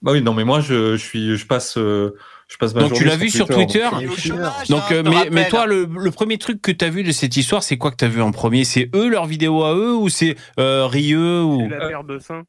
Bah 0.00 0.10
oui, 0.12 0.20
non, 0.20 0.34
mais 0.34 0.42
moi, 0.44 0.60
je, 0.60 0.96
je 0.96 1.04
suis, 1.04 1.36
je 1.36 1.46
passe, 1.46 1.78
euh, 1.78 2.16
je 2.48 2.56
passe 2.56 2.74
ma 2.74 2.80
Donc 2.80 2.94
tu 2.94 3.04
l'as 3.04 3.16
vu 3.16 3.30
sur 3.30 3.46
Twitter 3.48 3.88
Donc 4.68 4.82
mais, 5.30 5.48
toi 5.48 5.66
le, 5.66 5.84
le 5.84 6.10
premier 6.10 6.38
truc 6.38 6.60
que 6.60 6.72
tu 6.72 6.84
as 6.84 6.90
vu 6.90 7.04
de 7.04 7.12
cette 7.12 7.36
histoire 7.36 7.62
c'est 7.62 7.78
quoi 7.78 7.90
que 7.90 7.96
tu 7.96 8.04
as 8.04 8.08
vu 8.08 8.20
en 8.20 8.32
premier? 8.32 8.64
C'est 8.64 8.90
eux 8.94 9.08
leur 9.08 9.26
vidéo 9.26 9.62
à 9.62 9.74
eux 9.74 9.94
ou 9.94 10.08
c'est 10.08 10.36
euh, 10.58 10.86
Rieux 10.86 11.42
ou 11.42 11.68
La 11.68 11.88
paire 11.88 12.04
de 12.04 12.18
seins. 12.18 12.42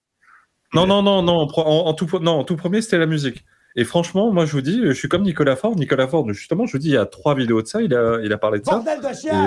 Non, 0.74 0.88
non, 0.88 1.04
non, 1.04 1.22
non, 1.22 1.34
en, 1.42 1.48
pro- 1.48 1.66
en- 1.66 1.86
en 1.86 1.94
tout, 1.94 2.08
non, 2.20 2.40
en 2.40 2.44
tout 2.44 2.56
premier, 2.56 2.82
c'était 2.82 2.98
la 2.98 3.06
musique. 3.06 3.46
Et 3.76 3.84
franchement, 3.86 4.32
moi, 4.32 4.46
je 4.46 4.52
vous 4.52 4.62
dis, 4.62 4.82
je 4.84 4.92
suis 4.92 5.08
comme 5.08 5.24
Nicolas 5.24 5.56
Ford. 5.56 5.76
Nicolas 5.76 6.08
Ford, 6.08 6.32
justement, 6.32 6.66
je 6.66 6.74
vous 6.74 6.78
dis, 6.78 6.90
il 6.90 6.94
y 6.94 6.98
a 6.98 7.06
trois 7.06 7.36
vidéos 7.36 7.62
de 7.62 7.68
ça, 7.68 7.82
il 7.82 7.94
a, 7.96 8.20
il 8.24 8.32
a 8.32 8.38
parlé 8.38 8.60
de 8.60 8.66
ça. 8.66 8.84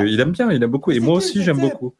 Et, 0.05 0.09
il 0.09 0.21
aime 0.21 0.33
bien, 0.33 0.51
il 0.51 0.63
aime 0.63 0.71
beaucoup. 0.71 0.91
Et 0.91 1.01
moi 1.01 1.17
aussi, 1.17 1.43
j'aime 1.43 1.61
beaucoup. 1.61 1.95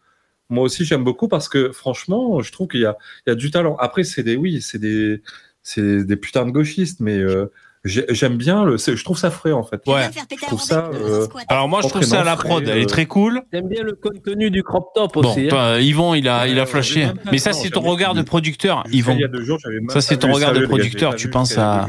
Moi 0.49 0.65
aussi, 0.65 0.85
j'aime 0.85 1.05
beaucoup 1.05 1.29
parce 1.29 1.49
que, 1.49 1.73
franchement, 1.73 2.41
je 2.41 2.53
trouve 2.53 2.69
qu'il 2.69 2.81
y 2.81 2.87
a, 2.87 2.97
il 3.27 3.31
y 3.31 3.33
a 3.33 3.37
du 3.37 3.51
talent. 3.51 3.77
Après, 3.79 4.05
c'est 4.05 4.23
des, 4.23 4.37
oui, 4.37 4.61
c'est 4.61 4.79
des, 4.79 5.23
c'est 5.63 6.05
des 6.05 6.17
putains 6.17 6.47
de 6.47 6.53
gauchistes, 6.53 7.01
mais 7.01 7.19
euh, 7.19 7.51
j'aime 7.87 8.37
bien 8.37 8.65
le, 8.65 8.77
je 8.77 9.05
trouve 9.05 9.19
ça 9.19 9.31
frais, 9.31 9.53
en 9.53 9.63
fait. 9.63 9.81
Ouais. 9.87 10.09
Je 10.41 10.47
trouve 10.47 10.61
ça. 10.61 10.91
euh, 10.95 11.27
Alors 11.49 11.69
moi 11.69 11.81
je 11.83 11.89
trouve 11.89 12.03
ça 12.03 12.21
à 12.21 12.25
la 12.25 12.37
prod, 12.37 12.63
frais, 12.63 12.73
elle 12.73 12.79
est 12.79 12.85
euh, 12.85 12.87
très 12.87 13.07
cool. 13.07 13.43
T'aimes 13.51 13.69
bien 13.69 13.83
le 13.83 13.93
contenu 13.95 14.51
du 14.51 14.63
crop 14.63 14.89
top 14.95 15.15
Bon, 15.15 15.31
aussi. 15.31 15.43
hein. 15.47 15.49
bah, 15.51 15.81
Yvon 15.81 16.15
il 16.15 16.29
a 16.29 16.47
il 16.49 16.59
a 16.59 16.67
flashé. 16.67 17.09
Mais 17.31 17.39
ça 17.39 17.53
c'est 17.53 17.71
ton 17.71 17.81
regard 17.83 18.15
de 18.15 18.23
producteur, 18.23 18.85
Yvon. 18.93 19.13
Il 19.15 19.21
y 19.21 19.25
a 19.25 19.29
deux 19.29 19.43
jours, 19.45 19.59
j'avais 19.63 19.81
même 19.81 19.91
Ça, 19.91 20.01
c'est 20.01 20.17
ton 20.19 20.33
regard 20.33 20.53
de 20.53 20.67
producteur, 20.67 21.15
tu 21.15 21.31
penses 21.31 21.57
à- 21.59 21.87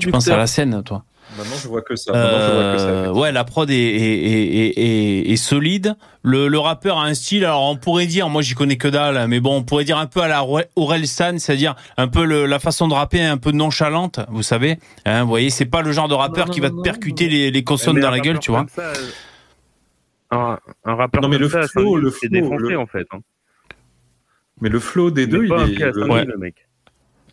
Tu 0.00 0.10
penses 0.10 0.28
à 0.28 0.36
la 0.36 0.46
scène 0.46 0.82
toi. 0.84 1.04
Maintenant, 1.36 1.56
je 1.60 1.68
vois 1.68 1.82
que 1.82 1.96
ça. 1.96 2.12
Maintenant, 2.12 2.38
je 2.38 2.52
vois 2.52 2.72
que 2.72 2.78
ça. 2.78 2.86
Euh, 2.88 3.12
ouais, 3.12 3.32
la 3.32 3.44
prod 3.44 3.68
est, 3.70 3.74
est, 3.74 3.78
est, 3.78 4.56
est, 4.56 4.78
est- 4.78 5.30
est 5.32 5.36
solide. 5.36 5.96
Le, 6.22 6.48
le 6.48 6.58
rappeur 6.58 6.98
a 6.98 7.04
un 7.04 7.14
style, 7.14 7.44
alors 7.44 7.64
on 7.64 7.76
pourrait 7.76 8.06
dire, 8.06 8.28
moi 8.28 8.42
j'y 8.42 8.54
connais 8.54 8.76
que 8.76 8.88
dalle, 8.88 9.16
hein, 9.16 9.26
mais 9.26 9.40
bon, 9.40 9.56
on 9.56 9.62
pourrait 9.62 9.84
dire 9.84 9.98
un 9.98 10.06
peu 10.06 10.20
à 10.20 10.28
la 10.28 10.44
Aurel 10.76 11.06
San, 11.06 11.38
c'est-à-dire 11.38 11.74
un 11.96 12.08
peu 12.08 12.24
le, 12.24 12.46
la 12.46 12.58
façon 12.58 12.88
de 12.88 12.94
rapper 12.94 13.22
un 13.22 13.36
peu 13.38 13.50
nonchalante, 13.52 14.20
vous 14.30 14.42
savez. 14.42 14.78
Hein, 15.04 15.22
vous 15.22 15.28
voyez, 15.28 15.50
c'est 15.50 15.66
pas 15.66 15.82
le 15.82 15.92
genre 15.92 16.08
de 16.08 16.14
rappeur 16.14 16.46
non, 16.46 16.52
qui 16.52 16.60
va 16.60 16.70
non, 16.70 16.78
te 16.78 16.82
percuter 16.82 17.28
les, 17.28 17.50
les 17.50 17.64
consonnes 17.64 18.00
dans 18.00 18.10
la 18.10 18.20
gueule, 18.20 18.38
tu 18.38 18.50
vois. 18.50 18.66
ça, 18.74 18.82
euh, 18.82 18.94
un, 20.32 20.58
un 20.84 20.94
rappeur 20.94 21.22
Non, 21.22 21.28
mais 21.28 21.36
comme 21.36 21.42
le 21.44 21.48
ça, 21.50 21.62
flow, 21.68 21.96
le 21.96 22.10
flow, 22.10 22.28
défoncé 22.30 22.62
le- 22.70 22.78
en 22.78 22.86
fait. 22.86 23.06
hein. 23.12 23.18
Mais 24.60 24.68
le 24.68 24.80
flow 24.80 25.10
des 25.10 25.22
Il 25.24 25.28
deux, 25.28 25.44
est 25.44 25.48
il 25.68 25.82
est. 25.82 25.86
le- 25.86 25.92
cinq 25.92 26.10
Ouais. 26.12 26.20
mille, 26.22 26.30
le 26.30 26.38
mec. 26.38 26.54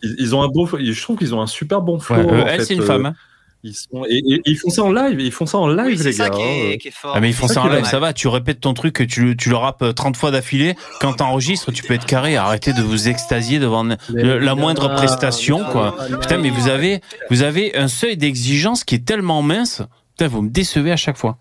ils, 0.04 0.16
ils 0.20 0.36
ont 0.36 0.44
un 0.44 0.50
beau. 0.50 0.68
Je 0.68 1.02
trouve 1.02 1.18
qu'ils 1.18 1.34
ont 1.34 1.42
un 1.42 1.48
super 1.48 1.82
bon 1.82 2.00
flow. 2.00 2.18
Ouais, 2.18 2.32
euh, 2.34 2.44
en 2.44 2.48
elle, 2.48 2.66
c'est 2.66 2.74
une 2.74 2.82
euh, 2.82 2.86
femme. 2.86 3.06
hein. 3.08 3.16
Ils 3.64 3.74
sont 3.74 4.04
et, 4.10 4.18
et- 4.18 4.42
ils 4.46 4.58
font 4.58 4.70
ça 4.70 4.84
en 4.84 4.92
live. 4.92 5.20
Ils 5.22 5.32
font 5.32 5.46
ça 5.46 5.58
en 5.58 5.68
live, 5.68 5.86
Oui, 5.86 5.98
c'est 5.98 6.04
les 6.06 6.12
ça 6.14 6.30
gars. 6.30 6.36
qui 6.36 6.42
est, 6.42 6.74
hein. 6.74 6.78
qui 6.78 6.88
est 6.90 6.92
fort. 6.92 7.14
Ah, 7.16 7.20
mais 7.22 7.30
ils 7.30 7.34
font 7.34 7.48
ça 7.48 7.62
en 7.62 7.68
live, 7.70 7.86
ça 7.86 8.00
va, 8.00 8.12
tu 8.14 8.28
répètes 8.28 8.60
ton 8.60 8.74
truc, 8.74 9.06
tu, 9.08 9.36
tu 9.38 9.50
le 9.50 9.56
rappes 9.56 9.84
30 9.96 10.18
fois 10.18 10.32
d'affilée. 10.32 10.76
Quand 11.00 11.14
t'enregistres, 11.14 11.72
tu 11.72 11.84
peux 11.84 11.94
être 11.94 12.06
carré. 12.06 12.36
Arrêtez 12.36 12.74
de 12.74 12.82
vous 12.82 13.08
extasier 13.08 13.60
devant 13.60 13.84
le- 13.84 14.38
la 14.40 14.56
moindre 14.56 14.94
prestation, 14.96 15.64
quoi. 15.72 15.96
Putain, 16.22 16.38
mais 16.38 16.50
vous 16.50 16.68
avez, 16.68 17.00
vous 17.30 17.42
avez 17.44 17.76
un 17.78 17.88
seuil 17.88 18.18
d'exigence 18.18 18.84
qui 18.84 18.96
est 18.96 19.06
tellement 19.06 19.42
mince. 19.42 19.82
Putain, 20.16 20.28
vous 20.28 20.42
me 20.44 20.50
décevez 20.50 20.92
à 20.92 20.96
chaque 20.96 21.18
fois. 21.18 21.38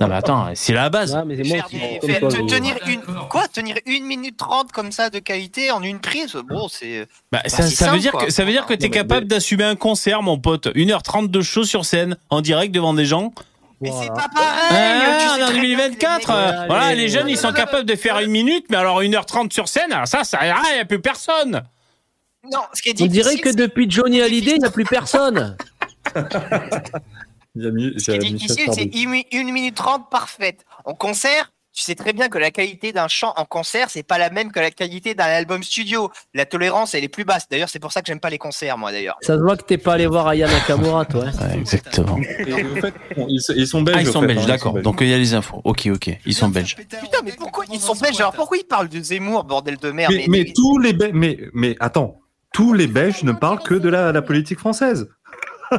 Non, 0.00 0.08
mais 0.08 0.14
attends, 0.16 0.48
c'est 0.54 0.72
la 0.72 0.90
base. 0.90 1.16
Mais 1.26 1.36
moi 1.44 1.58
toi, 2.20 2.30
tenir 2.48 2.76
une 2.86 3.00
quoi 3.28 3.46
tenir 3.48 3.76
une 3.86 4.04
minute 4.04 4.36
trente 4.36 4.72
comme 4.72 4.90
ça 4.90 5.10
de 5.10 5.18
qualité 5.18 5.70
en 5.70 5.82
une 5.82 6.00
prise 6.00 6.36
bon 6.48 6.68
c'est 6.68 7.06
Bah, 7.30 7.42
ça, 7.46 7.62
c'est 7.64 7.74
ça 7.74 7.90
veut 7.92 7.98
dire 7.98 8.12
que 8.12 8.30
ça 8.30 8.44
veut 8.44 8.50
dire 8.52 8.66
que 8.66 8.74
t'es 8.74 8.90
capable 8.90 9.26
d'assumer 9.26 9.64
un 9.64 9.76
concert, 9.76 10.22
mon 10.22 10.38
pote. 10.38 10.66
1h30 10.74 11.28
de 11.30 11.40
show 11.40 11.64
sur 11.64 11.84
scène, 11.84 12.16
en 12.30 12.40
direct 12.40 12.72
devant 12.74 12.94
des 12.94 13.04
gens. 13.04 13.32
mais 13.80 13.90
c'est 13.92 14.08
pas 14.08 14.28
pareil 14.34 14.70
Ah, 14.70 15.18
tu 15.20 15.26
sais 15.26 15.30
on 15.30 15.36
est 15.36 15.42
en 15.42 15.46
très 15.46 15.60
bien 15.60 15.62
que 15.62 15.66
les 15.66 15.76
2024. 15.76 16.18
mecs- 16.18 16.30
euh, 16.30 16.66
voilà, 16.66 16.84
allez, 16.86 17.02
les 17.02 17.08
jeunes, 17.08 17.28
ils 17.28 17.36
sont 17.38 17.52
capables 17.52 17.86
de 17.86 17.94
faire 17.96 18.18
une 18.20 18.30
minute, 18.30 18.66
mais 18.70 18.76
alors 18.76 19.02
1h30 19.02 19.52
sur 19.52 19.68
scène, 19.68 19.92
alors 19.92 20.08
ça, 20.08 20.24
ça 20.24 20.44
ira, 20.46 20.62
il 20.70 20.74
n'y 20.74 20.80
a 20.80 20.84
plus 20.84 21.00
personne. 21.00 21.62
non 22.50 22.60
ce 22.72 22.82
qui 22.82 22.88
est 22.88 22.92
On 23.02 23.06
difficile 23.06 23.10
dirait 23.10 23.36
que 23.38 23.50
depuis 23.56 23.88
Johnny 23.90 24.20
Hallyday, 24.22 24.52
il 24.56 24.60
n'y 24.60 24.66
a 24.66 24.70
plus 24.70 24.84
personne. 24.84 25.56
Il 27.56 27.64
y 27.64 27.66
a, 27.66 27.98
Ce 27.98 28.10
a 28.12 28.18
qui 28.18 28.26
est 28.26 28.30
difficile, 28.30 28.68
c'est 28.72 28.84
une, 28.84 29.10
mi- 29.10 29.26
une 29.32 29.50
minute 29.50 29.74
trente 29.74 30.10
parfaite. 30.10 30.64
En 30.84 30.94
concert, 30.94 31.50
tu 31.72 31.82
sais 31.82 31.94
très 31.94 32.14
bien 32.14 32.28
que 32.28 32.38
la 32.38 32.50
qualité 32.50 32.92
d'un 32.92 33.06
chant 33.08 33.34
en 33.36 33.44
concert, 33.44 33.90
c'est 33.90 34.02
pas 34.02 34.16
la 34.16 34.30
même 34.30 34.50
que 34.50 34.60
la 34.60 34.70
qualité 34.70 35.14
d'un 35.14 35.24
album 35.24 35.62
studio. 35.62 36.10
La 36.32 36.46
tolérance, 36.46 36.94
elle 36.94 37.04
est 37.04 37.08
plus 37.08 37.24
basse. 37.24 37.48
D'ailleurs, 37.50 37.68
c'est 37.68 37.78
pour 37.80 37.92
ça 37.92 38.00
que 38.00 38.06
j'aime 38.06 38.20
pas 38.20 38.30
les 38.30 38.38
concerts, 38.38 38.78
moi, 38.78 38.92
d'ailleurs. 38.92 39.16
Ça 39.20 39.36
se 39.36 39.40
voit 39.42 39.56
que 39.58 39.64
t'es 39.64 39.76
pas 39.76 39.92
allé 39.94 40.06
voir 40.06 40.26
Aya 40.26 40.48
Nakamura, 40.48 41.04
toi. 41.04 41.26
hein. 41.26 41.50
exactement. 41.54 42.18
Et 42.46 42.80
fait, 42.80 42.94
ils, 43.28 43.40
ils 43.56 43.66
sont 43.66 43.82
belges. 43.82 43.96
Ah, 43.98 44.00
ils 44.02 44.06
sont 44.06 44.20
fait, 44.20 44.26
belges, 44.28 44.44
hein, 44.44 44.46
d'accord. 44.46 44.72
Donc 44.80 44.98
il 45.02 45.08
y 45.08 45.12
a 45.14 45.18
les 45.18 45.34
infos. 45.34 45.60
Ok, 45.64 45.86
ok. 45.92 46.18
Ils 46.24 46.34
sont 46.34 46.48
belges. 46.48 46.76
Putain, 46.76 47.18
mais 47.24 47.32
pourquoi 47.32 47.64
ils 47.70 47.80
sont 47.80 47.94
belges? 47.94 48.20
Alors 48.20 48.32
pourquoi 48.32 48.56
ils 48.56 48.64
parlent 48.64 48.88
de 48.88 49.00
Zemmour, 49.02 49.44
bordel 49.44 49.76
de 49.76 49.90
merde? 49.90 50.14
Mais, 50.14 50.24
mais 50.28 50.52
tous 50.54 50.78
les 50.78 50.94
Belges, 50.94 51.12
mais, 51.14 51.38
mais 51.52 51.76
attends, 51.80 52.20
tous 52.54 52.72
les 52.72 52.86
Belges 52.86 53.22
ne 53.22 53.32
parlent 53.32 53.62
que 53.62 53.74
de 53.74 53.90
la, 53.90 54.12
la 54.12 54.22
politique 54.22 54.58
française. 54.60 55.08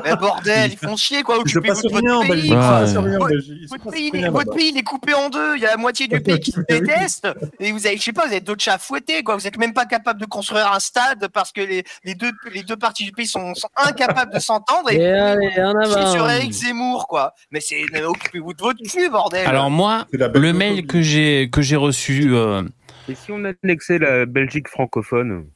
Mais 0.04 0.16
bordel, 0.16 0.72
ils 0.74 0.78
font 0.78 0.96
chier, 0.98 1.24
quoi. 1.24 1.36
Il 1.46 1.50
se 1.50 1.58
Occupez-vous 1.58 1.82
passe 1.82 1.84
de 1.84 1.98
rien 1.98 2.16
en 2.16 2.24
votre 2.24 2.34
pays. 2.34 2.50
Belgique. 2.50 3.70
Votre- 3.70 3.92
pays, 3.92 4.08
il 4.14 4.16
est- 4.16 4.20
rien 4.20 4.32
votre 4.32 4.46
là-bas. 4.48 4.56
pays, 4.58 4.70
il 4.74 4.78
est 4.78 4.84
coupé 4.84 5.14
en 5.14 5.30
deux. 5.30 5.56
Il 5.56 5.62
y 5.62 5.66
a 5.66 5.72
la 5.72 5.78
moitié 5.78 6.08
du 6.08 6.20
pays 6.22 6.40
qui 6.40 6.52
se 6.52 6.60
déteste. 6.62 7.28
Et 7.60 7.72
vous 7.72 7.86
avez, 7.88 7.98
je 7.98 8.04
sais 8.04 8.14
pas, 8.14 8.26
vous 8.26 8.32
avez 8.32 8.42
d'autres 8.42 8.64
chats 8.64 8.74
à 8.76 8.78
fouetter, 8.78 9.24
quoi. 9.24 9.36
Vous 9.36 9.48
êtes 9.48 9.58
même 9.58 9.74
pas 9.74 9.86
capable 9.86 10.20
de 10.20 10.26
construire 10.26 10.72
un 10.72 10.80
stade 10.80 11.28
parce 11.34 11.52
que 11.52 11.62
les, 11.62 11.84
les 12.04 12.16
deux, 12.16 12.32
les 12.54 12.64
deux 12.64 12.78
parties 12.78 13.06
du 13.06 13.12
pays 13.12 13.28
sont, 13.28 13.54
sont 13.56 13.70
incapables 13.78 14.34
de 14.34 14.40
s'entendre. 14.40 14.92
Et 14.92 14.96
Et, 14.96 15.12
allez, 15.12 15.48
en 15.62 15.74
vous 15.74 15.84
chiez 15.86 15.96
avant. 16.02 16.12
sur 16.14 16.30
Eric 16.30 16.52
Zemmour, 16.52 17.08
quoi. 17.08 17.34
Mais 17.52 17.60
c'est, 17.62 17.84
occupez-vous 18.04 18.54
de 18.54 18.62
votre 18.62 18.80
cul, 18.84 19.10
bordel. 19.10 19.48
Alors 19.48 19.70
moi, 19.72 20.06
C'est 20.12 20.18
le 20.38 20.54
mail 20.54 20.86
que 20.88 21.02
j'ai 21.02 21.50
que 21.52 21.62
j'ai 21.62 21.76
reçu. 21.76 22.34
euh, 22.34 22.64
Et 23.08 23.16
si 23.16 23.32
on 23.32 23.44
annexait 23.46 24.00
la 24.00 24.26
Belgique 24.26 24.68
francophone, 24.68 25.48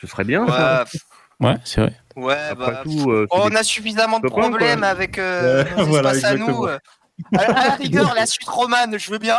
ce 0.00 0.06
serait 0.06 0.24
bien. 0.24 0.44
Ouais, 0.44 0.50
ça. 0.50 0.84
Ouais, 1.40 1.54
c'est 1.64 1.80
vrai. 1.82 1.92
Ouais, 2.24 2.34
Après 2.50 2.72
bah. 2.72 2.80
tout, 2.84 3.10
euh, 3.10 3.26
On 3.30 3.48
des- 3.48 3.56
a 3.56 3.62
suffisamment 3.62 4.20
de 4.20 4.28
problèmes 4.28 4.84
avec 4.84 5.18
euh, 5.18 5.64
Ouais, 5.64 5.70
nos 5.76 5.84
voilà, 5.86 6.10
espaces 6.14 6.30
à 6.30 6.34
exactement. 6.34 6.58
nous. 6.60 6.66
euh. 6.66 6.78
À, 7.36 7.42
la- 7.48 7.58
à 7.58 7.66
la 7.68 7.74
rigueur, 7.74 8.14
la 8.14 8.26
suite 8.26 8.48
romane, 8.48 8.98
je 8.98 9.10
veux 9.10 9.18
bien. 9.18 9.38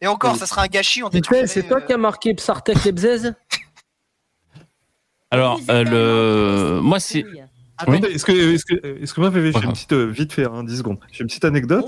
Et 0.00 0.06
encore, 0.06 0.36
ça 0.36 0.46
sera 0.46 0.62
un 0.62 0.66
gâchis. 0.66 1.02
On 1.02 1.10
c'est 1.10 1.20
toi 1.68 1.78
euh, 1.78 1.80
qui 1.80 1.92
as 1.92 1.96
marqué 1.96 2.34
Psartek 2.34 2.84
Lebzez 2.84 3.30
Alors 5.30 5.60
euh, 5.70 5.84
le 6.76 6.80
moi 6.80 7.00
c'est 7.00 7.24
Attendez, 7.78 8.08
est-ce 8.08 8.24
que, 8.24 8.32
est-ce 8.32 8.64
que, 8.64 9.02
est-ce 9.02 9.12
que 9.12 9.20
moi, 9.20 9.28
VV, 9.28 9.52
j'ai 9.52 9.58
une 9.64 9.72
petite, 9.72 9.92
vite 9.92 10.32
fait, 10.32 10.46
hein, 10.46 10.64
10 10.64 10.78
secondes. 10.78 10.98
J'ai 11.12 11.20
une 11.20 11.26
petite 11.26 11.44
anecdote. 11.44 11.84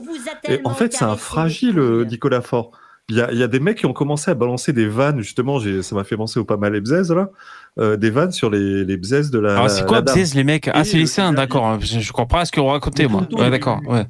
Et 0.47 0.61
en 0.65 0.75
fait, 0.75 0.93
c'est 0.93 1.05
un 1.07 1.17
fragile 1.17 1.81
Nicolas 2.07 2.43
Fort. 2.43 2.73
Il 3.11 3.17
y, 3.17 3.23
a, 3.23 3.33
il 3.33 3.39
y 3.39 3.43
a 3.43 3.49
des 3.49 3.59
mecs 3.59 3.79
qui 3.79 3.87
ont 3.87 3.95
commencé 3.95 4.31
à 4.31 4.35
balancer 4.35 4.75
des 4.75 4.87
vannes, 4.87 5.21
justement, 5.21 5.59
ça 5.83 5.95
m'a 5.95 6.05
fait 6.05 6.17
penser 6.17 6.39
au 6.39 6.45
pas 6.45 6.59
mal 6.59 6.75
les 6.75 6.81
bzaises, 6.83 7.11
là, 7.11 7.31
euh, 7.79 7.97
des 7.97 8.11
vannes 8.11 8.33
sur 8.33 8.51
les, 8.51 8.85
les 8.85 8.97
bzaises 8.99 9.31
de 9.31 9.39
la. 9.39 9.63
Ah, 9.63 9.69
c'est 9.71 9.87
quoi 9.87 9.97
la 9.97 10.03
dame. 10.03 10.15
Bzez, 10.15 10.35
les 10.37 10.45
mecs 10.45 10.69
Ah, 10.75 10.85
c'est 10.85 10.99
les 10.99 11.07
seins, 11.07 11.33
d'accord. 11.33 11.81
Je, 11.81 12.01
je 12.01 12.13
comprends 12.13 12.45
ce 12.45 12.53
que 12.53 12.61
vous 12.61 12.67
racontez, 12.67 13.07
moi. 13.09 13.27
Ouais, 13.33 13.49
d'accord. 13.51 13.81
Ouais. 13.87 14.05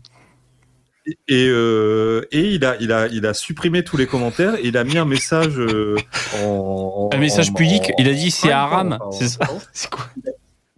Et, 1.28 1.46
euh, 1.48 2.22
et 2.32 2.50
il, 2.54 2.64
a, 2.66 2.74
il, 2.80 2.92
a, 2.92 3.06
il 3.06 3.24
a 3.24 3.32
supprimé 3.34 3.82
tous 3.82 3.96
les 3.96 4.06
commentaires 4.06 4.56
et 4.56 4.66
il 4.66 4.76
a 4.76 4.84
mis 4.84 4.98
un 4.98 5.06
message 5.06 5.58
euh, 5.58 5.96
en, 6.42 7.08
en- 7.11 7.16
Un 7.16 7.18
message 7.18 7.50
en- 7.50 7.54
Il 7.98 8.08
a 8.08 8.12
dit 8.12 8.30
c'est 8.30 8.50
haram. 8.52 8.98
C'est 9.12 9.28
ça. 9.28 9.38
C'est 9.72 9.88
quoi? 9.90 10.06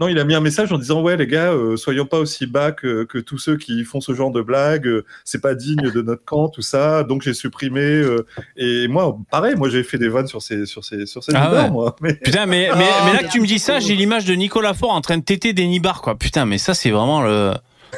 Non, 0.01 0.09
il 0.09 0.19
a 0.19 0.25
mis 0.25 0.35
un 0.35 0.41
message 0.41 0.73
en 0.73 0.79
disant 0.79 1.03
ouais 1.03 1.17
les 1.19 1.27
gars, 1.27 1.53
euh, 1.53 1.77
soyons 1.77 2.07
pas 2.07 2.19
aussi 2.19 2.47
bas 2.47 2.73
que, 2.73 3.05
que 3.05 3.19
tous 3.19 3.37
ceux 3.37 3.59
qui 3.59 3.85
font 3.85 4.01
ce 4.01 4.15
genre 4.15 4.31
de 4.31 4.41
blagues. 4.41 4.87
euh, 4.87 5.05
c'est 5.25 5.43
pas 5.43 5.55
digne 5.55 5.91
de 5.91 6.01
notre 6.01 6.25
camp, 6.25 6.49
tout 6.49 6.63
ça. 6.63 7.03
Donc 7.05 7.21
j'ai 7.23 7.35
supprimé. 7.35 7.81
euh, 7.83 8.25
et 8.57 8.89
moi, 8.89 9.17
pareil, 9.31 9.57
moi 9.57 9.69
j'ai 9.69 9.83
fait 9.85 9.99
des 9.99 10.09
vannes 10.09 10.27
sur 10.27 10.41
ces 10.41 10.65
sur 10.65 10.85
ces 10.85 11.05
sur 11.05 11.23
ces 11.23 11.33
Ah 11.35 11.47
leaders, 11.49 11.65
ouais. 11.65 11.71
moi. 11.71 11.97
Mais 12.01 12.15
Putain, 12.15 12.47
mais, 12.47 12.71
mais, 12.77 12.89
mais 13.05 13.13
là 13.13 13.23
que 13.29 13.31
tu 13.31 13.41
me 13.41 13.47
dis 13.47 13.59
ça, 13.59 13.79
j'ai 13.79 13.95
l'image 13.95 14.25
de 14.25 14.33
Nicolas 14.35 14.73
Faure 14.75 14.93
en 14.93 15.03
train 15.03 15.19
de 15.19 15.23
téter 15.23 15.53
des 15.53 15.67
nibards, 15.67 16.01
quoi. 16.01 16.17
Putain, 16.19 16.47
mais 16.47 16.57
ça, 16.59 16.73
c'est 16.73 16.91
vraiment 16.91 17.21
le. 17.23 17.53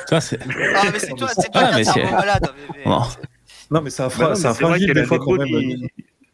Ça, 0.09 0.21
c'est. 0.21 0.41
Ah, 0.75 0.87
mais 0.93 0.99
c'est 0.99 1.15
toi, 1.15 1.29
c'est 1.29 1.53
toi 1.53 1.63
Ah, 1.67 1.71
mais 1.77 1.85
c'est- 1.85 2.03
malade. 2.11 2.49
Bon. 2.85 3.03
non, 3.71 3.81
mais 3.81 3.91
c'est 3.91 4.03
un, 4.03 4.07
Bah 4.07 4.11
fra- 4.11 4.29
non, 4.31 4.35
c'est 4.35 4.49
mais 4.49 4.55
fragile 4.55 4.87
qu'elle 4.89 4.97
des 4.97 5.05
fois 5.05 5.19
quand 5.21 5.37
même. 5.37 5.49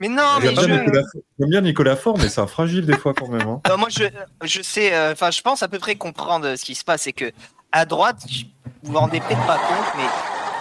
Mais 0.01 0.09
non, 0.09 0.23
mais 0.41 0.47
J'aime 0.47 0.55
bien, 0.55 0.63
je... 0.63 0.81
Nicolas, 0.81 1.03
j'aime 1.39 1.49
bien 1.51 1.61
Nicolas 1.61 1.97
Fort, 1.97 2.19
mais 2.19 2.29
c'est 2.29 2.41
un 2.41 2.47
fragile 2.47 2.87
des 2.87 2.97
fois 2.97 3.15
quand 3.15 3.29
même. 3.29 3.49
hein. 3.49 3.61
Non, 3.69 3.77
moi, 3.79 3.89
je, 3.91 4.05
je 4.45 4.63
sais, 4.63 4.95
euh, 4.95 5.13
enfin, 5.13 5.31
je 5.33 5.41
pense 5.43 5.63
à 5.63 5.69
peu 5.69 5.79
près 5.79 5.97
comprendre 5.97 6.55
ce 6.57 6.65
qui 6.65 6.75
se 6.77 6.85
passe. 6.85 7.03
C'est 7.03 7.13
que 7.13 7.33
à 7.73 7.85
droite, 7.85 8.23
vous 8.85 8.93
vous 8.93 8.99
rendez 8.99 9.19
peut-être 9.21 9.45
pas 9.47 9.57
compte, 9.59 9.93
mais 9.97 10.05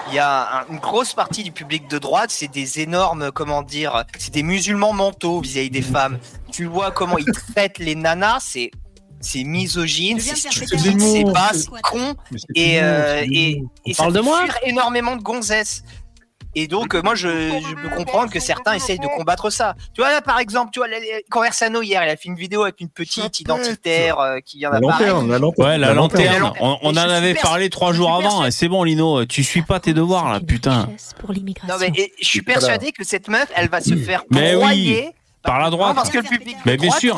il 0.10 0.16
y 0.16 0.20
a 0.20 0.62
un- 0.62 0.66
une 0.72 0.80
grosse 0.80 1.14
partie 1.14 1.44
du 1.44 1.52
public 1.52 1.88
de 1.88 2.00
droite, 2.00 2.32
c'est 2.32 2.48
des 2.48 2.80
énormes, 2.80 3.32
comment 3.32 3.62
dire, 3.62 4.06
c'est 4.18 4.34
des 4.34 4.42
musulmans 4.44 4.94
mentaux 4.94 5.40
vis-à-vis 5.42 5.70
des 5.70 5.82
femmes. 5.84 6.18
Tu 6.52 6.66
vois 6.66 6.92
comment 6.92 7.18
ils 7.20 7.26
traitent 7.26 7.78
les 7.80 7.96
nanas, 7.96 8.40
c'est 8.42 8.72
c'est 9.20 9.44
misogyne, 9.44 10.20
c'est 10.20 10.36
stupide, 10.38 10.68
c'est 10.80 10.94
mignon, 10.96 11.32
bas, 11.32 11.50
c'est- 11.52 11.60
c'est 11.62 11.82
con, 11.82 12.16
et, 12.54 12.80
euh, 12.84 13.26
et, 13.32 13.62
ça 13.94 14.04
parle 14.04 14.14
fait 14.14 14.18
de 14.20 14.24
moi? 14.24 14.46
énormément 14.64 15.16
de 15.16 15.24
gonzesses. 15.24 15.84
Et 16.60 16.66
donc, 16.68 16.96
euh, 16.96 17.02
moi, 17.04 17.14
je, 17.14 17.28
je 17.30 17.76
peux 17.76 17.96
comprendre 17.96 18.32
que 18.32 18.40
certains 18.40 18.74
essayent 18.74 18.98
de 18.98 19.06
combattre 19.06 19.52
ça. 19.52 19.76
Tu 19.94 20.02
vois, 20.02 20.12
là, 20.12 20.22
par 20.22 20.40
exemple, 20.40 20.72
tu 20.74 20.80
vois, 20.80 20.88
Conversano, 21.30 21.84
hier, 21.84 22.04
il 22.04 22.10
a 22.10 22.18
fait 22.18 22.30
une 22.30 22.36
vidéo 22.36 22.64
avec 22.64 22.82
une 22.82 22.90
petite 22.90 23.40
identitaire 23.40 24.20
euh, 24.20 24.40
qui 24.44 24.58
vient 24.58 24.72
La 24.72 24.80
d'apparaître. 24.80 25.06
lanterne, 25.14 25.30
la 25.30 25.38
lanterne. 25.38 25.68
Ouais, 25.70 25.78
la 25.78 25.94
lanterne. 25.94 26.40
lanterne. 26.40 26.58
On, 26.60 26.78
on 26.82 26.90
en 26.94 26.98
avait 26.98 27.36
parlé 27.36 27.70
trois 27.70 27.94
jours 27.94 28.12
avant. 28.16 28.44
et 28.44 28.50
C'est 28.50 28.68
bon, 28.68 28.84
Lino. 28.84 29.26
Tu 29.26 29.44
suis 29.44 29.62
pas 29.62 29.80
tes 29.80 29.94
devoirs, 29.94 30.32
là, 30.34 30.40
putain. 30.40 30.90
Pour 31.20 31.32
l'immigration. 31.32 31.76
Non, 31.76 31.80
mais 31.80 31.92
et 31.96 32.12
je 32.20 32.28
suis 32.28 32.42
persuadé 32.42 32.92
que 32.92 33.04
cette 33.04 33.28
meuf, 33.28 33.48
elle 33.56 33.70
va 33.70 33.80
se 33.80 33.96
faire 33.96 34.24
Mais 34.32 34.56
oui. 34.56 35.06
Par 35.44 35.60
la 35.60 35.66
Non, 35.66 35.72
droite. 35.78 35.96
parce 35.96 36.10
que 36.10 36.18
le 36.18 36.24
public 36.24 36.58
Mais 36.66 36.76
bien 36.76 36.92
sûr. 36.92 37.16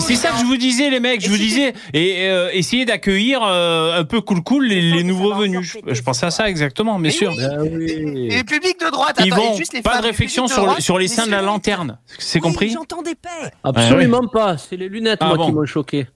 c'est 0.00 0.14
ça 0.16 0.30
que 0.30 0.38
je 0.38 0.44
vous 0.44 0.56
disais, 0.58 0.90
les 0.90 1.00
mecs. 1.00 1.22
Je 1.22 1.30
vous 1.30 1.36
disais, 1.38 1.72
et 1.94 2.28
euh, 2.28 2.50
essayez 2.52 2.84
d'accueillir 2.84 3.40
euh, 3.42 3.98
un 4.00 4.04
peu 4.04 4.20
cool 4.20 4.42
cool 4.42 4.66
les, 4.66 4.82
les 4.82 5.04
nouveaux 5.04 5.32
venus. 5.34 5.78
Je, 5.86 5.94
je 5.94 6.02
pensais 6.02 6.26
à 6.26 6.30
ça 6.30 6.50
exactement, 6.50 6.94
bien 6.98 7.02
Mais 7.04 7.10
sûr. 7.10 7.30
oui. 7.30 7.42
Ah 7.42 7.64
Et 7.64 8.36
le 8.38 8.44
public 8.44 8.78
de 8.78 8.90
droite, 8.90 9.16
Ils 9.24 9.32
attends, 9.32 9.42
et 9.42 9.46
vont 9.48 9.56
juste 9.56 9.72
les 9.72 9.80
pas 9.80 9.96
de 9.98 10.02
le 10.02 10.08
réflexion 10.08 10.46
sur, 10.48 10.56
de 10.56 10.60
le- 10.62 10.66
droite, 10.66 10.80
sur 10.82 10.98
les 10.98 11.08
seins 11.08 11.24
de 11.26 11.30
la 11.30 11.40
lanterne. 11.42 11.98
C'est 12.18 12.40
compris 12.40 12.70
J'entends 12.70 13.02
des 13.02 13.14
paix. 13.14 13.50
Absolument 13.64 14.26
pas. 14.30 14.58
C'est 14.58 14.76
les 14.76 14.88
lunettes, 14.88 15.20
Ah 15.22 15.28
moi, 15.28 15.36
bon. 15.38 15.46
qui 15.46 15.52
m'ont 15.52 15.64
choqué. 15.64 16.06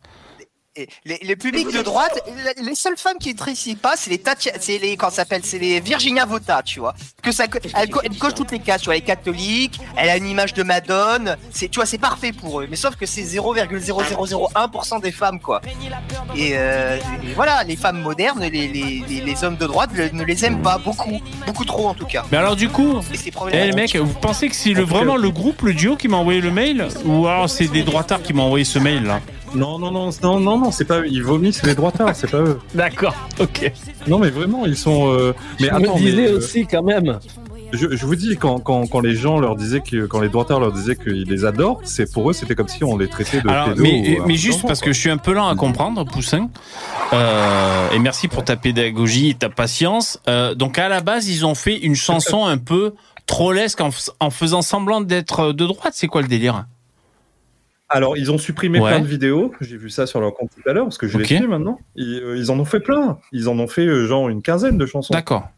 Et 0.79 0.89
les, 1.07 1.19
les 1.23 1.37
publics 1.37 1.73
de 1.73 1.81
droite, 1.83 2.21
les- 2.59 2.63
les 2.63 2.75
seules 2.75 2.99
femmes 2.99 3.17
qui 3.19 3.35
ne 3.35 3.43
réussissent 3.43 3.77
pas, 3.77 3.95
c'est 3.97 4.11
les 4.11 4.19
Tatia, 4.19 4.53
c'est 4.61 4.77
les, 4.79 4.97
comment 4.99 5.09
ça 5.11 5.17
s'appelle, 5.23 5.41
c'est 5.43 5.59
les 5.59 5.81
Virginia 5.81 6.27
Vota, 6.27 6.63
tu 6.63 6.81
vois. 6.81 6.95
Que 7.23 7.33
ça, 7.33 7.49
co- 7.49 7.59
elle, 7.75 7.89
elle 8.05 8.19
coche 8.19 8.35
toutes 8.35 8.51
les 8.53 8.59
cases, 8.59 8.83
tu 8.83 8.87
vois, 8.87 8.97
elle 8.97 9.03
est 9.03 9.07
catholique, 9.07 9.81
elle 9.97 10.11
a 10.11 10.17
une 10.19 10.27
image 10.29 10.53
de 10.53 10.63
Madone, 10.63 11.37
c'est, 11.51 11.69
tu 11.69 11.77
vois, 11.77 11.87
c'est 11.87 11.97
parfait 11.97 12.33
pour 12.33 12.61
eux. 12.61 12.67
Mais 12.69 12.77
sauf 12.77 12.95
que 12.97 13.07
c'est 13.07 13.23
0,0001% 13.23 15.01
des 15.01 15.13
femmes, 15.13 15.41
quoi. 15.41 15.61
Et, 16.37 16.51
euh, 16.55 16.97
et 17.23 17.33
voilà, 17.35 17.65
les 17.65 17.77
femmes 17.77 18.01
modernes, 18.03 18.41
les, 18.43 18.51
les, 18.51 19.03
les, 19.09 19.21
les 19.21 19.45
hommes 19.45 19.57
de 19.57 19.67
droite 19.67 19.91
le- 19.95 20.11
ne 20.11 20.25
les 20.25 20.45
aiment 20.45 20.63
pas 20.63 20.79
beaucoup, 20.79 21.21
beaucoup 21.47 21.65
trop 21.65 21.89
en 21.89 21.95
tout 21.95 22.07
cas. 22.07 22.25
Mais 22.31 22.37
alors, 22.39 22.57
du 22.57 22.69
coup, 22.69 23.01
eh, 23.53 23.73
mecs, 23.73 23.97
vous 23.97 24.13
pensez 24.15 24.49
que 24.49 24.55
c'est 24.55 24.73
le, 24.75 24.83
vraiment 24.83 25.17
le 25.17 25.31
groupe, 25.31 25.63
le 25.63 25.75
duo 25.75 25.97
qui 25.97 26.09
m'a 26.09 26.17
envoyé 26.19 26.41
le 26.41 26.51
mail 26.51 26.89
Ou 27.05 27.27
alors 27.27 27.49
c'est 27.49 27.69
des 27.69 27.83
droitards 27.83 28.23
qui 28.23 28.33
m'ont 28.35 28.45
envoyé 28.45 28.65
ce 28.65 28.79
mail 28.79 29.05
là? 29.05 29.21
Non, 29.55 29.79
non, 29.79 29.91
non, 29.91 30.11
non, 30.23 30.41
non, 30.41 30.59
non, 30.59 30.71
c'est 30.71 30.85
pas 30.85 31.01
eux. 31.01 31.07
Ils 31.09 31.23
vomissent 31.23 31.63
les 31.63 31.75
droitards, 31.75 32.15
c'est 32.15 32.31
pas 32.31 32.39
eux. 32.41 32.59
D'accord, 32.75 33.15
ok. 33.41 33.73
Non, 34.07 34.19
mais 34.19 34.31
vraiment, 34.31 34.67
ils 34.67 34.77
sont. 34.77 35.11
euh, 35.13 35.33
Mais 35.61 35.69
Je 35.69 35.73
attends, 35.73 35.95
me 35.95 35.99
disais 36.01 36.17
mais, 36.23 36.29
euh, 36.29 36.37
aussi, 36.39 36.67
quand 36.67 36.83
même. 36.83 37.19
je, 37.73 37.97
je 37.97 38.07
vous 38.07 38.17
dis, 38.17 38.37
quand, 38.37 38.59
quand, 38.61 38.87
quand 38.87 39.01
les 39.01 39.15
gens 39.15 39.39
leur 39.39 39.57
disaient 39.57 39.81
que, 39.81 40.07
quand 40.07 40.21
les 40.21 40.29
droitards 40.29 40.61
leur 40.61 40.73
disaient 40.73 40.97
qu'ils 40.97 41.25
les 41.25 41.45
adorent, 41.45 41.81
c'est 41.85 42.13
pour 42.13 42.29
eux, 42.29 42.33
c'était 42.33 42.55
comme 42.55 42.69
si 42.69 42.85
on 42.85 42.97
les 42.99 43.09
traitait 43.09 43.41
de 43.41 43.49
Alors, 43.49 43.75
pédos 43.75 43.83
mais, 44.27 44.35
juste 44.37 44.63
parce 44.67 44.81
quoi. 44.81 44.87
que 44.87 44.93
je 44.93 45.01
suis 45.01 45.11
un 45.11 45.17
peu 45.17 45.33
lent 45.33 45.49
à 45.49 45.55
comprendre, 45.55 46.05
Poussin. 46.05 46.49
Euh, 47.13 47.91
et 47.93 47.99
merci 47.99 48.29
pour 48.29 48.45
ta 48.45 48.57
pédagogie 48.57 49.31
et 49.31 49.35
ta 49.35 49.49
patience. 49.49 50.21
Euh, 50.29 50.55
donc 50.55 50.79
à 50.79 50.89
la 50.89 51.01
base, 51.01 51.29
ils 51.29 51.47
ont 51.47 51.55
fait 51.55 51.77
une 51.79 51.95
chanson 51.95 52.45
un 52.45 52.59
peu 52.59 52.95
trollesque 53.27 53.81
en 53.81 54.31
faisant 54.31 54.63
semblant 54.63 55.01
d'être 55.01 55.53
de 55.53 55.67
droite. 55.67 55.93
C'est 55.97 56.07
quoi 56.09 56.23
le 56.23 56.29
délire? 56.29 56.67
Alors, 57.89 58.17
ils 58.17 58.33
ont 58.33 58.39
supprimé 58.39 58.81
Ouais. 58.81 58.91
plein 58.91 59.01
de 59.01 59.07
vidéos. 59.07 59.53
J'ai 59.61 59.77
vu 59.77 59.91
ça 59.91 60.07
sur 60.07 60.21
leur 60.21 60.35
compte 60.35 60.51
tout 60.51 60.69
à 60.69 60.73
l'heure 60.73 60.87
parce 60.87 60.99
que 60.99 61.07
je 61.07 61.17
Ok. 61.19 61.29
les 61.29 61.37
suis 61.37 61.47
maintenant. 61.47 61.79
Ils, 61.95 62.21
euh, 62.21 62.37
ils 62.37 62.51
en 62.51 62.59
ont 62.59 62.65
fait 62.65 62.81
plein. 62.81 63.19
Ils 63.33 63.49
en 63.49 63.59
ont 63.59 63.69
fait 63.69 63.87
euh, 63.87 64.07
genre 64.07 64.29
une 64.29 64.43
quinzaine 64.43 64.77
de 64.77 64.87
chansons. 64.87 65.15
D'accord. 65.15 65.49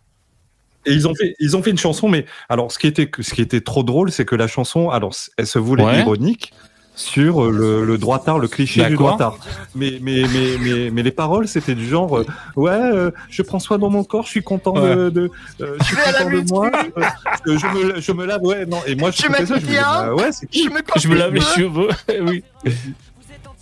Et 0.86 0.92
ils 0.92 1.08
ont 1.08 1.14
fait, 1.14 1.34
ils 1.40 1.56
ont 1.56 1.62
fait 1.62 1.70
une 1.70 1.78
chanson, 1.78 2.08
mais 2.08 2.24
alors 2.48 2.70
ce 2.70 2.78
qui 2.78 2.86
était, 2.86 3.10
ce 3.20 3.34
qui 3.34 3.42
était 3.42 3.60
trop 3.60 3.82
drôle, 3.82 4.10
c'est 4.12 4.24
que 4.24 4.34
la 4.36 4.46
chanson, 4.46 4.90
alors 4.90 5.12
elle 5.36 5.46
se 5.46 5.58
voulait 5.58 5.84
Ouais. 5.84 6.00
ironique 6.00 6.52
sur 6.98 7.44
euh, 7.44 7.50
le, 7.52 7.84
le 7.84 7.96
droitard, 7.96 8.40
le 8.40 8.48
cliché 8.48 8.84
du 8.86 8.96
droitard. 8.96 9.38
Mais, 9.76 9.98
mais, 10.02 10.22
mais, 10.32 10.58
mais, 10.60 10.90
mais 10.90 11.02
les 11.04 11.12
paroles, 11.12 11.46
c'était 11.46 11.76
du 11.76 11.86
genre, 11.86 12.18
euh, 12.18 12.26
ouais, 12.56 12.72
euh, 12.72 13.10
je 13.30 13.42
prends 13.42 13.60
soin 13.60 13.78
dans 13.78 13.88
mon 13.88 14.02
corps, 14.02 14.24
je 14.24 14.30
suis 14.30 14.42
content 14.42 14.72
de, 14.72 15.08
de 15.08 15.30
euh, 15.60 15.76
je 15.78 15.84
suis 15.84 15.96
Je 15.96 16.12
content 16.12 16.30
de 16.30 16.48
moi, 16.50 16.70
euh, 16.96 17.02
je 17.46 17.66
me, 17.94 18.00
je 18.00 18.12
me 18.12 18.26
lave, 18.26 18.42
ouais, 18.42 18.66
non. 18.66 18.78
Et 18.86 18.96
moi, 18.96 19.12
je, 19.12 19.22
Je 19.22 19.28
me 19.28 19.34
ça, 19.36 19.44
je 19.44 19.52
me 19.54 19.58
disais, 19.60 19.70
bien. 19.72 19.82
bah 19.92 20.14
ouais, 20.14 20.32
c'est 20.32 20.48
Je 20.52 20.62
cool. 20.62 20.72
me, 20.72 20.78
coupe 20.82 21.00
Je 21.00 21.08
me 21.08 21.14
lave 21.14 21.32
les 21.34 21.40
cheveux. 21.40 21.88
oui. 22.26 22.42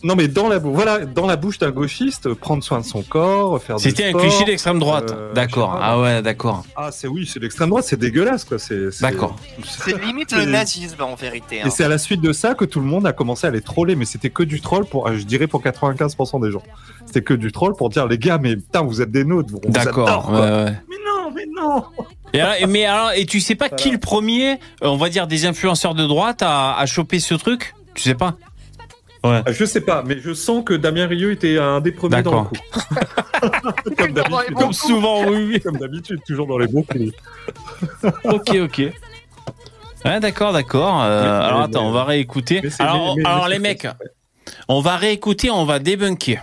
Non, 0.06 0.14
mais 0.14 0.28
dans 0.28 0.48
la, 0.48 0.58
voilà, 0.58 1.04
dans 1.04 1.26
la 1.26 1.34
bouche 1.34 1.58
d'un 1.58 1.72
gauchiste, 1.72 2.32
prendre 2.34 2.62
soin 2.62 2.78
de 2.78 2.84
son 2.84 3.02
corps, 3.02 3.60
faire 3.60 3.80
C'était 3.80 4.04
un 4.04 4.08
sport, 4.10 4.20
cliché 4.20 4.44
d'extrême 4.44 4.78
droite. 4.78 5.10
euh, 5.12 5.32
d'accord. 5.34 5.76
Ah 5.82 5.98
ouais, 6.00 6.22
d'accord. 6.22 6.64
Ah, 6.76 6.90
c'est 6.92 7.08
oui, 7.08 7.28
c'est 7.30 7.40
l'extrême 7.40 7.70
droite, 7.70 7.84
c'est 7.88 7.98
dégueulasse, 7.98 8.44
quoi. 8.44 8.60
C'est, 8.60 8.92
c'est- 8.92 9.02
D'accord. 9.02 9.34
C'est 9.64 10.00
limite 10.00 10.30
le 10.30 10.44
nazisme 10.44 11.02
en 11.02 11.16
vérité. 11.16 11.60
hein. 11.60 11.64
Et 11.66 11.70
c'est 11.70 11.82
à 11.82 11.88
la 11.88 11.98
suite 11.98 12.20
de 12.20 12.32
ça 12.32 12.54
que 12.54 12.64
tout 12.64 12.78
le 12.78 12.86
monde 12.86 13.04
a 13.04 13.12
commencé 13.12 13.48
à 13.48 13.50
les 13.50 13.62
troller, 13.62 13.96
mais 13.96 14.04
c'était 14.04 14.30
que 14.30 14.44
du 14.44 14.60
troll 14.60 14.84
pour, 14.84 15.08
euh, 15.08 15.16
je 15.16 15.24
dirais, 15.24 15.48
pour 15.48 15.60
95% 15.60 16.38
des 16.40 16.52
gens. 16.52 16.62
C'était 17.04 17.22
que 17.22 17.34
du 17.34 17.50
troll 17.50 17.74
pour 17.74 17.88
dire, 17.90 18.06
les 18.06 18.18
gars, 18.18 18.38
mais 18.38 18.54
putain, 18.54 18.82
vous 18.82 19.02
êtes 19.02 19.10
des 19.10 19.24
nôtres, 19.24 19.48
on 19.54 19.66
vous 19.66 19.72
D'accord. 19.72 20.08
adore, 20.08 20.30
ouais, 20.30 20.36
quoi. 20.36 20.64
ouais. 20.64 20.72
Mais 20.88 20.96
non, 21.04 21.30
mais 21.34 21.46
non 21.52 21.84
Et 22.32 22.40
alors, 22.40 22.54
et- 22.60 22.66
mais 22.66 22.84
alors, 22.84 23.10
et 23.16 23.26
tu 23.26 23.40
sais 23.40 23.56
pas 23.56 23.68
qui 23.70 23.90
le 23.90 23.98
premier, 23.98 24.52
euh, 24.52 24.56
on 24.82 24.96
va 24.96 25.08
dire 25.08 25.26
des 25.26 25.46
influenceurs 25.46 25.94
de 25.96 26.06
droite, 26.06 26.42
a 26.42 26.84
chopé 26.86 27.18
ce 27.18 27.34
truc? 27.34 27.74
Tu 27.94 28.02
sais 28.04 28.14
pas? 28.14 28.36
Ouais. 29.24 29.42
Ah, 29.44 29.52
Je 29.52 29.64
sais 29.64 29.80
pas, 29.80 30.02
mais 30.06 30.18
je 30.20 30.32
sens 30.34 30.62
que 30.64 30.74
Damien 30.74 31.06
Rieu 31.06 31.32
était 31.32 31.58
un 31.58 31.80
des 31.80 31.92
premiers 31.92 32.22
dans 32.22 32.42
le 32.42 32.46
coup. 32.48 32.54
Comme 33.98 34.12
d'habitude. 34.12 34.54
Comme 34.56 34.72
souvent, 34.72 35.24
oui, 35.26 35.46
oui. 35.54 35.60
Comme 35.60 35.78
d'habitude, 35.78 36.20
toujours 36.26 36.46
dans 36.46 36.58
les 36.58 36.66
bons 36.68 36.82
coups. 36.82 37.12
Ok, 38.24 38.56
ok. 38.62 38.82
Ouais, 40.04 40.20
d'accord, 40.20 40.52
d'accord. 40.52 41.02
Euh, 41.02 41.22
Mais- 41.22 41.28
alors 41.46 41.58
mais- 41.60 41.64
attends, 41.64 41.86
on 41.88 41.92
va 41.92 42.04
réécouter. 42.04 42.62
Alors, 42.78 43.16
alors 43.24 43.48
les 43.48 43.58
mecs, 43.58 43.88
on 44.68 44.80
va 44.80 44.96
réécouter, 44.96 45.50
on 45.50 45.64
va 45.64 45.78
débunker. 45.78 46.42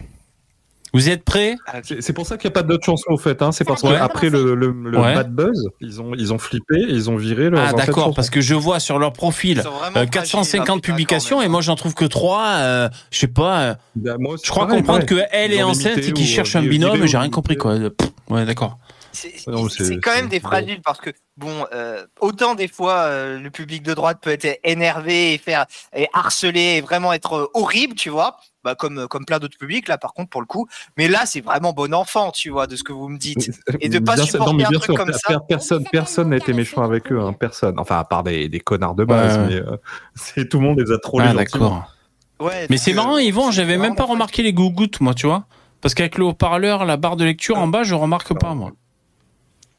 Vous 0.93 1.10
êtes 1.10 1.23
prêts? 1.23 1.56
C'est 1.84 2.01
c'est 2.03 2.13
pour 2.13 2.27
ça 2.27 2.38
qu'il 2.38 2.47
n'y 2.47 2.53
a 2.53 2.56
pas 2.56 2.62
d'autres 2.63 2.86
chansons 2.86 3.10
au 3.12 3.17
fait. 3.17 3.41
Hein. 3.41 3.51
C'est 3.51 3.63
parce 3.65 3.82
qu'après 3.82 4.29
le, 4.29 4.53
le, 4.53 4.71
le 4.71 4.99
Ouais. 4.99 5.15
bad 5.15 5.34
buzz, 5.34 5.67
ils 5.82 5.99
ont, 6.01 6.13
ils 6.15 6.32
ont 6.34 6.38
flippé 6.38 6.75
et 6.75 6.91
ils 6.93 7.10
ont 7.10 7.15
viré 7.17 7.49
leurs 7.49 7.65
Ah 7.67 7.73
d'accord, 7.73 8.13
parce 8.13 8.29
que 8.29 8.41
je 8.41 8.53
vois 8.53 8.79
sur 8.79 8.99
leur 8.99 9.12
profil 9.12 9.58
Ils 9.58 9.63
sont 9.63 9.69
vraiment 9.71 9.97
euh, 9.97 10.06
fragiles, 10.06 10.12
450 10.12 10.69
hein, 10.69 10.79
publications 10.79 11.41
et 11.41 11.47
moi 11.47 11.62
j'en 11.62 11.75
trouve 11.75 11.95
que 11.95 12.06
3. 12.06 12.89
je 13.10 13.17
sais 13.17 13.27
pas. 13.27 13.60
euh, 13.62 13.73
Bah, 13.95 14.15
moi 14.19 14.36
je 14.43 14.49
crois 14.49 14.67
pareil, 14.67 14.82
comprendre 14.82 15.06
que 15.06 15.21
elle 15.32 15.51
est 15.53 15.63
enceinte 15.63 15.97
et 15.97 16.13
qu'il 16.13 16.23
ou, 16.23 16.27
cherche 16.27 16.56
euh, 16.56 16.60
un 16.60 16.63
binôme, 16.63 17.01
ou 17.01 17.08
j'ai 17.08 17.17
rien 17.17 17.29
compris 17.32 17.58
quoi. 17.58 17.75
Pff, 17.79 18.10
Ouais, 18.29 18.45
d'accord. 18.45 18.77
C'est 19.13 19.47
Non, 19.47 19.69
c'est 19.69 19.99
quand 19.99 20.13
même 20.13 20.28
des 20.28 20.39
fragiles 20.39 20.82
parce 20.84 20.99
que 20.99 21.12
bon, 21.38 21.65
euh, 21.71 22.06
autant 22.19 22.56
des 22.56 22.67
fois 22.67 23.02
euh, 23.04 23.39
le 23.39 23.49
public 23.52 23.84
de 23.84 23.93
droite 23.93 24.17
peut 24.21 24.32
être 24.32 24.60
énervé 24.63 25.34
et 25.34 25.38
faire 25.38 25.65
et 25.95 26.08
harceler 26.13 26.78
et 26.78 26.82
vraiment 26.82 27.13
être 27.13 27.34
euh, 27.34 27.47
horrible, 27.54 27.93
tu 27.95 28.10
vois. 28.10 28.38
Bah 28.63 28.76
comme 28.76 29.08
comme 29.10 29.26
plein 29.26 29.39
d'autres 29.39 29.58
publics 29.58 29.88
là 29.88 29.97
par 29.97 30.13
contre 30.13 30.30
pour 30.30 30.41
le 30.41 30.47
coup. 30.47 30.67
Mais 30.97 31.08
là 31.08 31.26
c'est 31.26 31.41
vraiment 31.41 31.73
bon 31.73 31.93
enfant, 31.93 32.32
tu 32.32 32.49
vois, 32.49 32.65
de 32.65 32.76
ce 32.76 32.84
que 32.84 32.91
vous 32.91 33.08
me 33.08 33.17
dites. 33.17 33.52
Et 33.82 33.89
de 33.89 33.99
pas 33.99 34.15
Bien 34.15 34.26
supporter 34.26 34.52
non, 34.52 34.58
mais 34.58 34.65
un 34.65 34.80
truc 34.80 34.97
comme 34.97 35.13
ça. 35.13 35.28
per- 35.28 35.45
personne, 35.47 35.84
personne 35.91 36.30
n'a 36.30 36.38
été 36.38 36.54
méchant 36.54 36.84
avec 36.84 37.12
eux, 37.12 37.21
hein, 37.21 37.34
personne. 37.34 37.78
Enfin, 37.78 37.99
à 37.99 38.04
part 38.04 38.23
des, 38.23 38.49
des 38.49 38.60
connards 38.60 38.95
de 38.95 39.04
base, 39.04 39.38
Ouais, 39.38 39.47
mais 39.47 39.56
euh, 39.56 39.78
c'est 40.15 40.49
tout 40.49 40.60
le 40.60 40.67
monde 40.67 40.80
les 40.80 40.91
a 40.91 40.97
trollés. 40.97 41.28
Ah 41.30 41.34
d'accord. 41.34 41.93
Ouais, 42.39 42.67
Mais 42.69 42.78
c'est 42.78 42.93
marrant, 42.93 43.17
Yvon, 43.17 43.52
j'avais 43.52 43.78
même 43.78 43.95
pas 43.95 44.06
remarqué 44.06 44.43
les 44.43 44.54
gougouttes, 44.54 45.02
moi, 45.02 45.13
tu 45.13 45.28
vois. 45.28 45.45
Parce 45.82 45.93
qu'avec 45.93 46.17
le 46.17 46.23
haut-parleur, 46.23 46.86
la 46.86 46.95
barre 46.95 47.17
de 47.17 47.26
lecture 47.26 47.58
en 47.58 47.67
bas, 47.67 47.84
je 47.84 47.93
remarque 47.93 48.34
pas, 48.39 48.54
moi. 48.54 48.71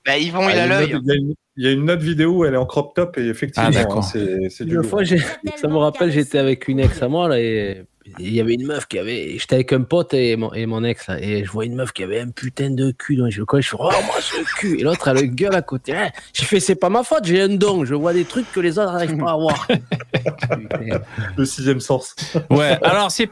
Bah 0.07 0.19
Yvon 0.19 0.41
Ah, 0.47 0.53
il 0.53 0.59
a 0.59 0.67
l'œil. 0.67 0.97
Il 1.03 1.07
y, 1.09 1.11
a 1.11 1.15
une- 1.15 1.35
il 1.57 1.65
y 1.65 1.69
a 1.69 1.71
une 1.73 1.91
autre 1.91 2.03
vidéo 2.03 2.31
où 2.39 2.45
elle 2.45 2.55
est 2.55 2.59
en 2.59 2.67
crop 2.67 2.95
top 2.95 3.17
et 3.19 3.27
effectivement, 3.29 3.71
Ah, 3.75 3.81
hein, 3.99 4.03
c'est 4.03 4.51
ça 4.51 5.69
me 5.69 5.77
rappelle, 5.77 6.11
j'étais 6.11 6.39
avec 6.39 6.69
une 6.69 6.81
ex 6.81 7.01
à 7.03 7.09
moi 7.09 7.29
là 7.29 7.41
et 7.41 7.83
il 8.19 8.35
y 8.35 8.41
avait 8.41 8.53
une 8.55 8.67
meuf 8.67 8.87
qui 8.87 8.99
avait. 8.99 9.39
J'étais 9.39 9.55
avec 9.55 9.73
un 9.73 9.81
pote 9.81 10.13
et 10.13 10.37
mon, 10.37 10.53
et 10.53 10.67
mon 10.67 10.85
ex 10.85 11.07
là 11.07 11.19
et 11.19 11.43
je 11.45 11.51
vois 11.51 11.65
une 11.65 11.75
meuf 11.77 11.93
qui 11.93 12.03
avait 12.03 12.21
un 12.21 12.29
putain 12.31 12.69
de 12.71 12.91
cul. 12.91 13.17
Donc 13.17 13.31
je 13.31 13.43
quoi 13.45 13.61
Je 13.63 13.69
fais 13.71 13.77
oh 13.79 13.85
moi 13.89 14.17
ce 14.21 14.43
cul 14.59 14.79
et 14.79 14.83
l'autre 14.83 15.09
elle 15.09 15.17
a 15.17 15.21
le 15.23 15.27
gueule 15.29 15.55
à 15.55 15.63
côté. 15.63 15.95
Hein 15.95 16.11
j'ai 16.35 16.45
fait 16.45 16.61
c'est 16.61 16.75
pas 16.75 16.91
ma 16.91 17.03
faute, 17.03 17.25
j'ai 17.25 17.41
un 17.41 17.49
don. 17.49 17.85
Je 17.87 17.95
vois 17.95 18.13
des 18.13 18.25
trucs 18.25 18.51
que 18.53 18.61
les 18.61 18.79
autres 18.79 18.93
n'arrivent 18.93 19.17
pas 19.17 19.33
à 19.33 19.37
voir. 19.37 19.69
Le 21.37 21.45
sixième 21.45 21.81
sens. 21.81 22.15
Ouais, 22.51 22.79
alors 22.83 23.11
c'est 23.11 23.29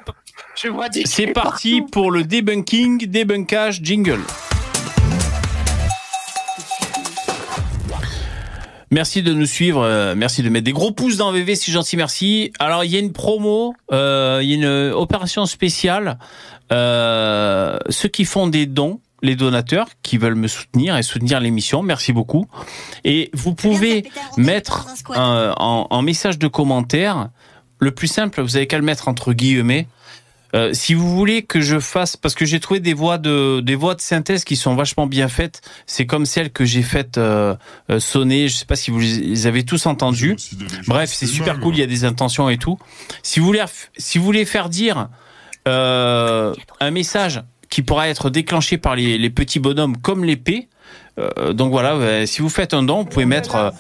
Je 0.61 0.69
vois 0.69 0.89
des 0.89 1.03
c'est 1.05 1.27
parti 1.29 1.83
pour 1.83 2.11
le 2.11 2.25
debunking, 2.25 3.07
débunkage, 3.07 3.81
jingle. 3.83 4.21
Merci 8.92 9.22
de 9.22 9.33
nous 9.33 9.46
suivre, 9.46 9.83
euh, 9.83 10.14
merci 10.14 10.42
de 10.42 10.50
mettre 10.50 10.66
des 10.66 10.72
gros 10.72 10.92
pouces 10.92 11.16
dans 11.16 11.33
VV, 11.33 11.55
c'est 11.57 11.72
gentil, 11.72 11.96
merci. 11.96 12.52
Alors 12.59 12.85
il 12.85 12.90
y 12.92 12.96
a 12.96 13.00
une 13.00 13.12
promo, 13.12 13.74
euh, 13.90 14.40
il 14.42 14.50
y 14.50 14.52
a 14.52 14.57
une 14.57 14.92
opération 14.92 15.46
spéciale. 15.46 16.18
Euh, 16.72 17.78
ceux 17.88 18.09
qui 18.11 18.26
font 18.26 18.46
des 18.48 18.66
dons, 18.66 19.00
les 19.22 19.35
donateurs 19.35 19.88
qui 20.02 20.18
veulent 20.18 20.35
me 20.35 20.46
soutenir 20.48 20.96
et 20.98 21.02
soutenir 21.02 21.40
l'émission, 21.40 21.83
merci 21.83 22.12
beaucoup. 22.12 22.46
Et 23.05 23.31
vous 23.33 23.55
pouvez 23.55 24.05
mettre 24.37 24.87
un- 25.14 25.55
en, 25.57 25.87
en 25.88 26.02
message 26.02 26.38
de 26.38 26.46
commentaire, 26.48 27.31
le 27.78 27.92
plus 27.92 28.09
simple, 28.09 28.42
vous 28.42 28.57
avez 28.57 28.66
qu'à 28.66 28.76
le 28.78 28.85
mettre 28.85 29.09
entre 29.09 29.33
guillemets. 29.33 29.87
Euh, 30.55 30.73
si 30.73 30.95
vous 30.95 31.09
voulez 31.09 31.43
que 31.43 31.61
je 31.61 31.79
fasse, 31.79 32.17
parce 32.17 32.35
que 32.35 32.45
j'ai 32.45 32.61
trouvé 32.61 32.81
des 32.81 32.95
voix 32.95 33.19
de 33.19 33.61
des 33.61 33.75
voix 33.75 33.95
de 33.95 34.01
synthèse 34.01 34.45
qui 34.45 34.57
sont 34.57 34.75
vachement 34.75 35.07
bien 35.07 35.29
faites. 35.29 35.62
C'est 35.87 36.07
comme 36.07 36.27
celles 36.27 36.51
que 36.51 36.65
j'ai 36.65 36.83
faites 36.83 37.17
euh, 37.19 37.55
euh, 37.91 38.01
sonner. 38.01 38.49
Je 38.49 38.57
sais 38.57 38.67
pas 38.67 38.77
si 38.77 38.91
vous 38.91 39.01
les 39.01 39.47
avez 39.47 39.65
tous 39.65 39.87
entendues. 39.87 40.37
Bref, 40.87 41.11
c'est 41.12 41.27
super 41.27 41.59
cool. 41.61 41.75
Il 41.75 41.81
y 41.81 41.83
a 41.83 41.87
des 41.87 42.05
intentions 42.05 42.49
et 42.51 42.59
tout. 42.59 42.79
Si 43.23 43.41
vous 43.41 43.47
voulez, 43.47 43.65
si 43.97 44.19
vous 44.19 44.25
voulez 44.25 44.45
faire 44.45 44.69
dire 44.69 45.09
euh, 45.69 46.55
un 46.81 46.91
message 46.91 47.43
qui 47.71 47.81
pourra 47.81 48.09
être 48.09 48.29
déclenché 48.29 48.77
par 48.77 48.97
les, 48.97 49.17
les 49.17 49.31
petits 49.31 49.59
bonhommes 49.59 49.97
comme 49.97 50.25
l'épée. 50.25 50.69
Euh, 51.19 51.55
donc 51.55 51.71
voilà, 51.71 51.95
euh, 51.95 52.27
si 52.27 52.43
vous 52.43 52.51
faites 52.51 52.75
un 52.75 52.83
don, 52.83 52.99
vous 52.99 53.05
pouvez 53.07 53.25
mettre 53.25 53.73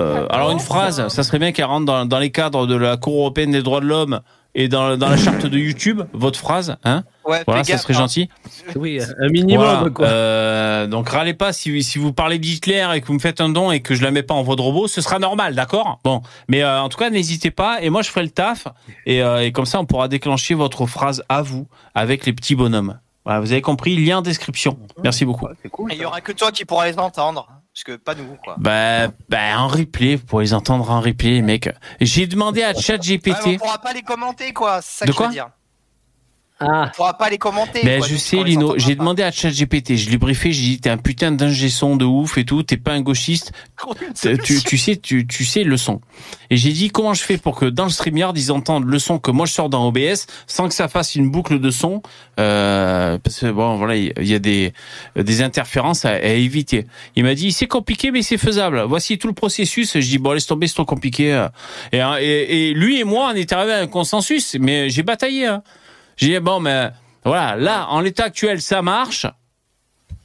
euh, 0.00 0.26
alors 0.30 0.50
une 0.50 0.60
phrase, 0.60 1.08
ça 1.08 1.22
serait 1.22 1.38
bien 1.38 1.52
qu'elle 1.52 1.66
rentre 1.66 1.86
dans, 1.86 2.04
dans 2.04 2.18
les 2.18 2.30
cadres 2.30 2.66
de 2.66 2.74
la 2.74 2.96
Cour 2.96 3.20
européenne 3.20 3.52
des 3.52 3.62
droits 3.62 3.80
de 3.80 3.86
l'homme 3.86 4.20
et 4.60 4.66
dans, 4.68 4.96
dans 4.96 5.08
la 5.08 5.16
charte 5.16 5.46
de 5.46 5.56
YouTube, 5.56 6.02
votre 6.12 6.38
phrase, 6.38 6.76
hein 6.84 7.04
Ouais, 7.24 7.42
Voilà, 7.46 7.62
ça 7.62 7.72
gaffe, 7.72 7.82
serait 7.82 7.94
hein. 7.94 7.98
gentil. 7.98 8.28
Oui, 8.74 8.98
un 9.20 9.28
minimum 9.28 9.64
Voilà, 9.64 9.90
quoi. 9.90 10.06
euh, 10.06 10.86
donc 10.86 11.08
râlez 11.10 11.34
pas 11.34 11.52
si, 11.52 11.82
si 11.82 11.98
vous 11.98 12.12
parlez 12.12 12.38
d'Hitler 12.38 12.86
et 12.94 13.00
que 13.00 13.06
vous 13.06 13.12
me 13.14 13.18
faites 13.18 13.40
un 13.40 13.50
don 13.50 13.70
et 13.70 13.80
que 13.80 13.94
je 13.94 14.02
la 14.02 14.10
mets 14.10 14.22
pas 14.22 14.34
en 14.34 14.42
voix 14.42 14.56
de 14.56 14.62
robot, 14.62 14.88
ce 14.88 15.00
sera 15.00 15.18
normal, 15.18 15.54
d'accord? 15.54 16.00
Bon, 16.04 16.22
mais 16.48 16.62
euh, 16.62 16.80
en 16.82 16.88
tout 16.88 16.98
cas 16.98 17.08
n'hésitez 17.10 17.50
pas 17.50 17.80
et 17.82 17.90
moi 17.90 18.02
je 18.02 18.08
ferai 18.10 18.22
le 18.24 18.30
taf 18.30 18.66
et, 19.06 19.22
euh, 19.22 19.44
et 19.44 19.52
comme 19.52 19.66
ça 19.66 19.78
on 19.78 19.84
pourra 19.86 20.08
déclencher 20.08 20.54
votre 20.54 20.86
phrase 20.86 21.22
à 21.28 21.42
vous 21.42 21.68
avec 21.94 22.26
les 22.26 22.32
petits 22.32 22.54
bonhommes. 22.56 22.98
Voilà, 23.24 23.40
vous 23.40 23.52
avez 23.52 23.60
compris, 23.60 23.94
lien 23.94 24.18
en 24.18 24.22
description. 24.22 24.78
Merci 25.04 25.24
beaucoup. 25.26 25.46
Et 25.48 25.94
il 25.94 25.98
y 26.00 26.04
aura 26.06 26.20
que 26.22 26.32
toi 26.32 26.50
qui 26.50 26.64
pourras 26.64 26.86
les 26.90 26.98
entendre, 26.98 27.46
parce 27.84 27.96
que 27.96 28.02
pas 28.02 28.14
nous 28.16 28.36
quoi. 28.42 28.56
Bah, 28.58 29.08
bah, 29.28 29.60
en 29.60 29.68
replay, 29.68 30.16
vous 30.16 30.24
pourrez 30.24 30.44
les 30.46 30.54
entendre 30.54 30.90
en 30.90 31.00
replay, 31.00 31.42
mec. 31.42 31.70
J'ai 32.00 32.26
demandé 32.26 32.62
à 32.62 32.68
Ouais, 32.68 32.72
mais 32.72 32.78
on 32.78 32.82
ChatGPT. 32.82 33.58
pourra 33.58 33.78
pas 33.78 33.92
les 33.92 34.02
commenter 34.02 34.52
quoi, 34.52 34.80
c'est 34.82 34.98
ça 35.00 35.06
De 35.06 35.12
que 35.12 35.16
quoi 35.16 35.26
je 35.26 35.30
veux 35.30 35.34
dire. 35.34 35.50
Ah, 36.60 36.86
On 36.88 36.96
pourra 36.96 37.14
pas 37.16 37.30
les 37.30 37.38
commenter. 37.38 37.82
Ben, 37.84 38.00
quoi, 38.00 38.08
je 38.08 38.16
sais, 38.16 38.42
Lino. 38.42 38.74
J'ai 38.78 38.96
demandé 38.96 39.22
à 39.22 39.30
ChatGPT. 39.30 39.94
Je 39.94 40.10
l'ai 40.10 40.18
briefé. 40.18 40.52
J'ai 40.52 40.62
dit, 40.62 40.80
t'es 40.80 40.90
un 40.90 40.96
putain 40.96 41.30
d'ingé 41.30 41.68
son 41.68 41.96
de 41.96 42.04
ouf 42.04 42.36
et 42.36 42.44
tout. 42.44 42.64
T'es 42.64 42.76
pas 42.76 42.92
un 42.92 43.00
gauchiste. 43.00 43.52
Tu, 44.44 44.62
tu 44.64 44.76
sais, 44.78 44.96
tu, 44.96 45.26
tu 45.26 45.44
sais 45.44 45.62
le 45.62 45.76
son. 45.76 46.00
Et 46.50 46.56
j'ai 46.56 46.72
dit, 46.72 46.90
comment 46.90 47.14
je 47.14 47.22
fais 47.22 47.38
pour 47.38 47.56
que 47.56 47.66
dans 47.66 47.84
le 47.84 47.90
StreamYard, 47.90 48.36
ils 48.36 48.50
entendent 48.50 48.86
le 48.86 48.98
son 48.98 49.18
que 49.18 49.30
moi 49.30 49.46
je 49.46 49.52
sors 49.52 49.68
dans 49.68 49.86
OBS 49.86 50.26
sans 50.46 50.66
que 50.68 50.74
ça 50.74 50.88
fasse 50.88 51.14
une 51.14 51.30
boucle 51.30 51.60
de 51.60 51.70
son, 51.70 52.02
euh, 52.40 53.18
parce 53.18 53.40
que 53.40 53.50
bon, 53.50 53.76
voilà, 53.76 53.96
il 53.96 54.12
y 54.28 54.34
a 54.34 54.38
des, 54.38 54.72
des 55.14 55.42
interférences 55.42 56.04
à, 56.04 56.10
à 56.10 56.18
éviter. 56.18 56.86
Il 57.14 57.24
m'a 57.24 57.34
dit, 57.34 57.52
c'est 57.52 57.66
compliqué, 57.66 58.10
mais 58.10 58.22
c'est 58.22 58.38
faisable. 58.38 58.82
Voici 58.88 59.18
tout 59.18 59.28
le 59.28 59.34
processus. 59.34 59.94
Je 59.94 60.08
dis, 60.08 60.18
bon, 60.18 60.32
laisse 60.32 60.46
tomber, 60.46 60.66
c'est 60.66 60.74
trop 60.74 60.84
compliqué. 60.84 61.46
Et, 61.92 61.98
et, 61.98 62.70
et 62.70 62.74
lui 62.74 62.98
et 62.98 63.04
moi, 63.04 63.30
on 63.32 63.36
est 63.36 63.52
arrivé 63.52 63.74
à 63.74 63.78
un 63.80 63.86
consensus, 63.86 64.56
mais 64.58 64.90
j'ai 64.90 65.02
bataillé. 65.04 65.46
Hein. 65.46 65.62
J'ai 66.18 66.28
dit, 66.28 66.40
bon, 66.40 66.60
mais 66.60 66.90
voilà, 67.24 67.56
là, 67.56 67.86
en 67.88 68.00
l'état 68.00 68.24
actuel, 68.24 68.60
ça 68.60 68.82
marche. 68.82 69.26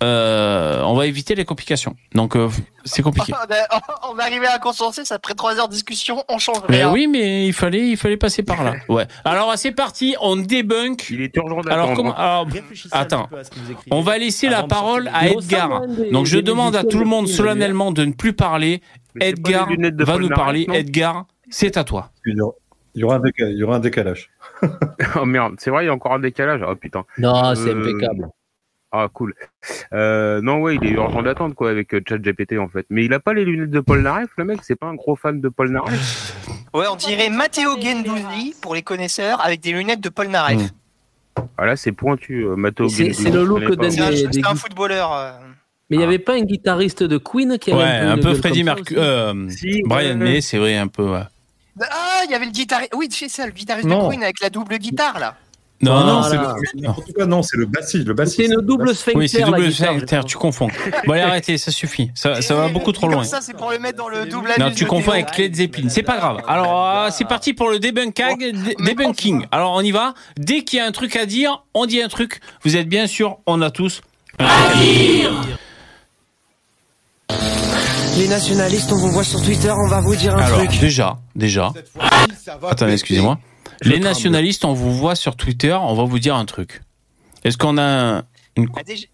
Euh, 0.01 0.81
on 0.83 0.95
va 0.95 1.05
éviter 1.07 1.33
les 1.33 1.45
complications. 1.45 1.95
Donc, 2.13 2.35
euh, 2.35 2.49
c'est 2.83 3.01
compliqué. 3.01 3.31
on 4.09 4.19
est 4.19 4.21
arrivé 4.21 4.47
à 4.47 4.55
un 4.55 4.59
consensus 4.59 5.11
après 5.11 5.33
trois 5.33 5.57
heures 5.57 5.69
de 5.69 5.73
discussion, 5.73 6.25
on 6.27 6.39
change 6.39 6.57
Mais 6.67 6.77
rien. 6.83 6.91
oui, 6.91 7.07
mais 7.07 7.47
il 7.47 7.53
fallait, 7.53 7.89
il 7.89 7.95
fallait 7.95 8.17
passer 8.17 8.43
par 8.43 8.63
là. 8.63 8.73
Ouais. 8.89 9.05
Alors, 9.23 9.53
c'est 9.55 9.71
parti, 9.71 10.15
on 10.19 10.35
débunk. 10.35 11.07
Il 11.09 11.21
est 11.21 11.35
urgent 11.37 11.61
Alors, 11.69 11.93
comment, 11.93 12.13
alors, 12.15 12.47
attends. 12.91 13.29
On 13.91 14.01
va 14.01 14.17
laisser 14.17 14.49
la 14.49 14.63
parole 14.63 15.09
à 15.13 15.29
Edgar. 15.29 15.83
Donc, 16.11 16.25
je 16.25 16.39
demande 16.39 16.75
à 16.75 16.83
tout 16.83 16.99
le 16.99 17.05
de 17.05 17.09
monde 17.09 17.27
solennellement 17.27 17.91
de 17.91 18.03
ne 18.03 18.11
plus 18.11 18.33
parler. 18.33 18.81
Edgar 19.19 19.69
va 19.99 20.17
nous 20.17 20.29
parler. 20.29 20.67
Edgar, 20.73 21.25
c'est 21.49 21.77
à 21.77 21.83
toi. 21.83 22.09
Il 22.25 22.35
y 22.95 23.03
aura 23.03 23.75
un 23.75 23.79
décalage. 23.79 24.29
Oh 25.19 25.25
merde, 25.25 25.55
c'est 25.59 25.69
vrai, 25.69 25.83
il 25.83 25.87
y 25.87 25.89
a 25.89 25.93
encore 25.93 26.13
un 26.13 26.19
décalage. 26.19 26.61
Oh 26.67 26.75
putain. 26.75 27.03
non, 27.17 27.53
c'est 27.55 27.69
Euh, 27.69 27.81
impeccable. 27.81 28.27
Ah 28.95 29.07
cool. 29.11 29.33
Euh, 29.91 30.39
non 30.41 30.59
ouais, 30.59 30.75
il 30.75 30.85
est 30.87 30.91
urgent 30.91 31.23
d'attendre 31.23 31.55
quoi 31.55 31.71
avec 31.71 31.93
euh, 31.95 32.01
ChatGPT 32.07 32.59
en 32.59 32.67
fait. 32.67 32.85
Mais 32.91 33.03
il 33.05 33.13
a 33.13 33.19
pas 33.19 33.33
les 33.33 33.43
lunettes 33.43 33.71
de 33.71 33.79
Paul 33.79 34.01
Naref, 34.01 34.29
le 34.37 34.45
mec? 34.45 34.59
C'est 34.63 34.75
pas 34.75 34.85
un 34.85 34.93
gros 34.93 35.15
fan 35.15 35.41
de 35.41 35.49
Paul 35.49 35.69
Naref? 35.71 36.37
Ouais, 36.75 36.85
on 36.91 36.95
dirait 36.95 37.29
Matteo 37.29 37.79
Gendouzi 37.79 38.55
pour 38.61 38.73
les 38.73 38.81
connaisseurs 38.81 39.39
avec 39.45 39.61
des 39.61 39.71
lunettes 39.73 40.01
de 40.01 40.09
Paul 40.09 40.27
Naref. 40.27 40.59
Mm. 40.61 41.41
Ah 41.57 41.65
là, 41.67 41.75
c'est 41.75 41.91
pointu. 41.91 42.45
Euh, 42.45 42.55
Matteo 42.55 42.87
Gendouzi, 42.89 43.13
c'est 43.13 43.29
le 43.31 43.43
look 43.43 43.63
d'un 43.75 43.89
C'est 43.91 44.01
un, 44.01 44.09
des- 44.09 44.27
des 44.27 44.41
un 44.43 44.55
footballeur. 44.55 45.13
euh. 45.13 45.31
Mais 45.89 45.97
il 45.97 45.99
n'y 45.99 46.05
avait 46.05 46.17
pas 46.19 46.33
un 46.33 46.41
guitariste 46.41 47.03
de 47.03 47.17
Queen 47.19 47.59
qui 47.59 47.71
avait 47.71 47.79
Ouais, 47.81 47.87
un 47.89 48.17
peu 48.17 48.33
Freddie 48.33 48.63
comme 48.63 48.69
ça 48.69 48.75
Mercury. 48.75 48.99
Euh, 48.99 49.49
Si, 49.49 49.81
Brian 49.85 50.09
ouais, 50.11 50.15
May, 50.15 50.41
c'est 50.41 50.57
vrai, 50.57 50.75
un 50.77 50.87
peu. 50.87 51.03
ouais. 51.11 51.19
Ah, 51.81 52.21
il 52.25 52.31
y 52.31 52.35
avait 52.35 52.45
le 52.45 52.51
guitariste. 52.51 52.91
Oui, 52.95 53.07
c'est 53.11 53.29
ça, 53.29 53.45
le 53.45 53.51
guitariste 53.51 53.87
Non. 53.87 54.03
de 54.07 54.09
Queen 54.11 54.23
avec 54.23 54.39
la 54.41 54.49
double 54.49 54.77
guitare 54.77 55.19
là. 55.19 55.35
Non, 55.81 56.05
non, 56.05 56.23
c'est 56.23 56.37
Voilà. 56.37 56.55
le, 56.75 56.87
en 56.89 56.93
tout 56.93 57.11
cas, 57.11 57.25
non, 57.25 57.43
c'est 57.43 57.57
le 57.57 57.65
bassi. 57.65 57.97
Le 58.05 58.13
bassi 58.13 58.35
C'est 58.37 58.45
une 58.45 58.61
double 58.61 58.87
Oui, 58.89 58.95
sphincter. 58.95 59.27
c'est 59.27 59.39
la 59.39 59.45
double 59.47 59.69
sphincter, 59.71 60.21
tu 60.25 60.37
confonds. 60.37 60.69
Bon, 61.05 61.11
allez, 61.11 61.21
arrêtez, 61.23 61.57
ça 61.57 61.71
suffit. 61.71 62.09
Ça, 62.15 62.41
ça 62.41 62.55
va 62.55 62.69
beaucoup 62.69 62.93
trop 62.93 63.07
Comme 63.07 63.15
loin. 63.15 63.23
ça, 63.25 63.41
c'est 63.41 63.53
pour 63.57 63.69
le 63.69 63.79
mettre 63.79 63.97
dans 63.97 64.07
le 64.07 64.25
double 64.25 64.49
Non, 64.59 64.71
tu 64.71 64.85
confonds 64.85 65.11
avec 65.11 65.37
Led 65.37 65.53
Zeppelin. 65.55 65.89
C'est 65.89 66.03
pas 66.03 66.15
grave. 66.17 66.37
Alors, 66.47 66.87
euh, 66.87 67.09
c'est 67.11 67.25
parti 67.27 67.53
pour 67.53 67.69
le 67.69 67.79
debunking. 67.79 68.37
dé- 68.63 68.75
debunking. 68.79 69.45
Alors, 69.51 69.73
on 69.73 69.81
y 69.81 69.91
va. 69.91 70.13
Dès 70.37 70.61
qu'il 70.63 70.77
y 70.77 70.81
a 70.81 70.85
un 70.85 70.91
truc 70.93 71.17
à 71.17 71.25
dire, 71.25 71.65
on 71.73 71.85
dit 71.85 72.01
un 72.01 72.07
truc. 72.07 72.39
Vous 72.63 72.77
êtes 72.77 72.87
bien 72.87 73.05
sûr, 73.07 73.39
on 73.45 73.61
a 73.61 73.69
tous 73.69 73.99
à 74.39 74.73
dire. 74.75 75.31
Les 78.17 78.27
nationalistes, 78.27 78.91
on 78.91 78.95
vous 78.97 79.09
voit 79.11 79.23
sur 79.23 79.41
Twitter, 79.41 79.71
on 79.71 79.87
va 79.87 79.99
vous 79.99 80.15
dire 80.15 80.35
un 80.35 80.39
Alors, 80.43 80.59
truc. 80.59 80.79
déjà, 80.79 81.17
déjà. 81.35 81.71
Attendez, 82.69 82.93
excusez-moi. 82.93 83.39
Les 83.81 83.99
nationalistes, 83.99 84.65
on 84.65 84.73
vous 84.73 84.93
voit 84.93 85.15
sur 85.15 85.35
Twitter, 85.35 85.73
on 85.73 85.93
va 85.95 86.03
vous 86.03 86.19
dire 86.19 86.35
un 86.35 86.45
truc. 86.45 86.81
Est-ce 87.43 87.57
qu'on 87.57 87.77
a 87.77 87.83
un- 87.83 88.23
une... 88.55 88.67
Bah, 88.67 88.81
déjà, 88.85 89.05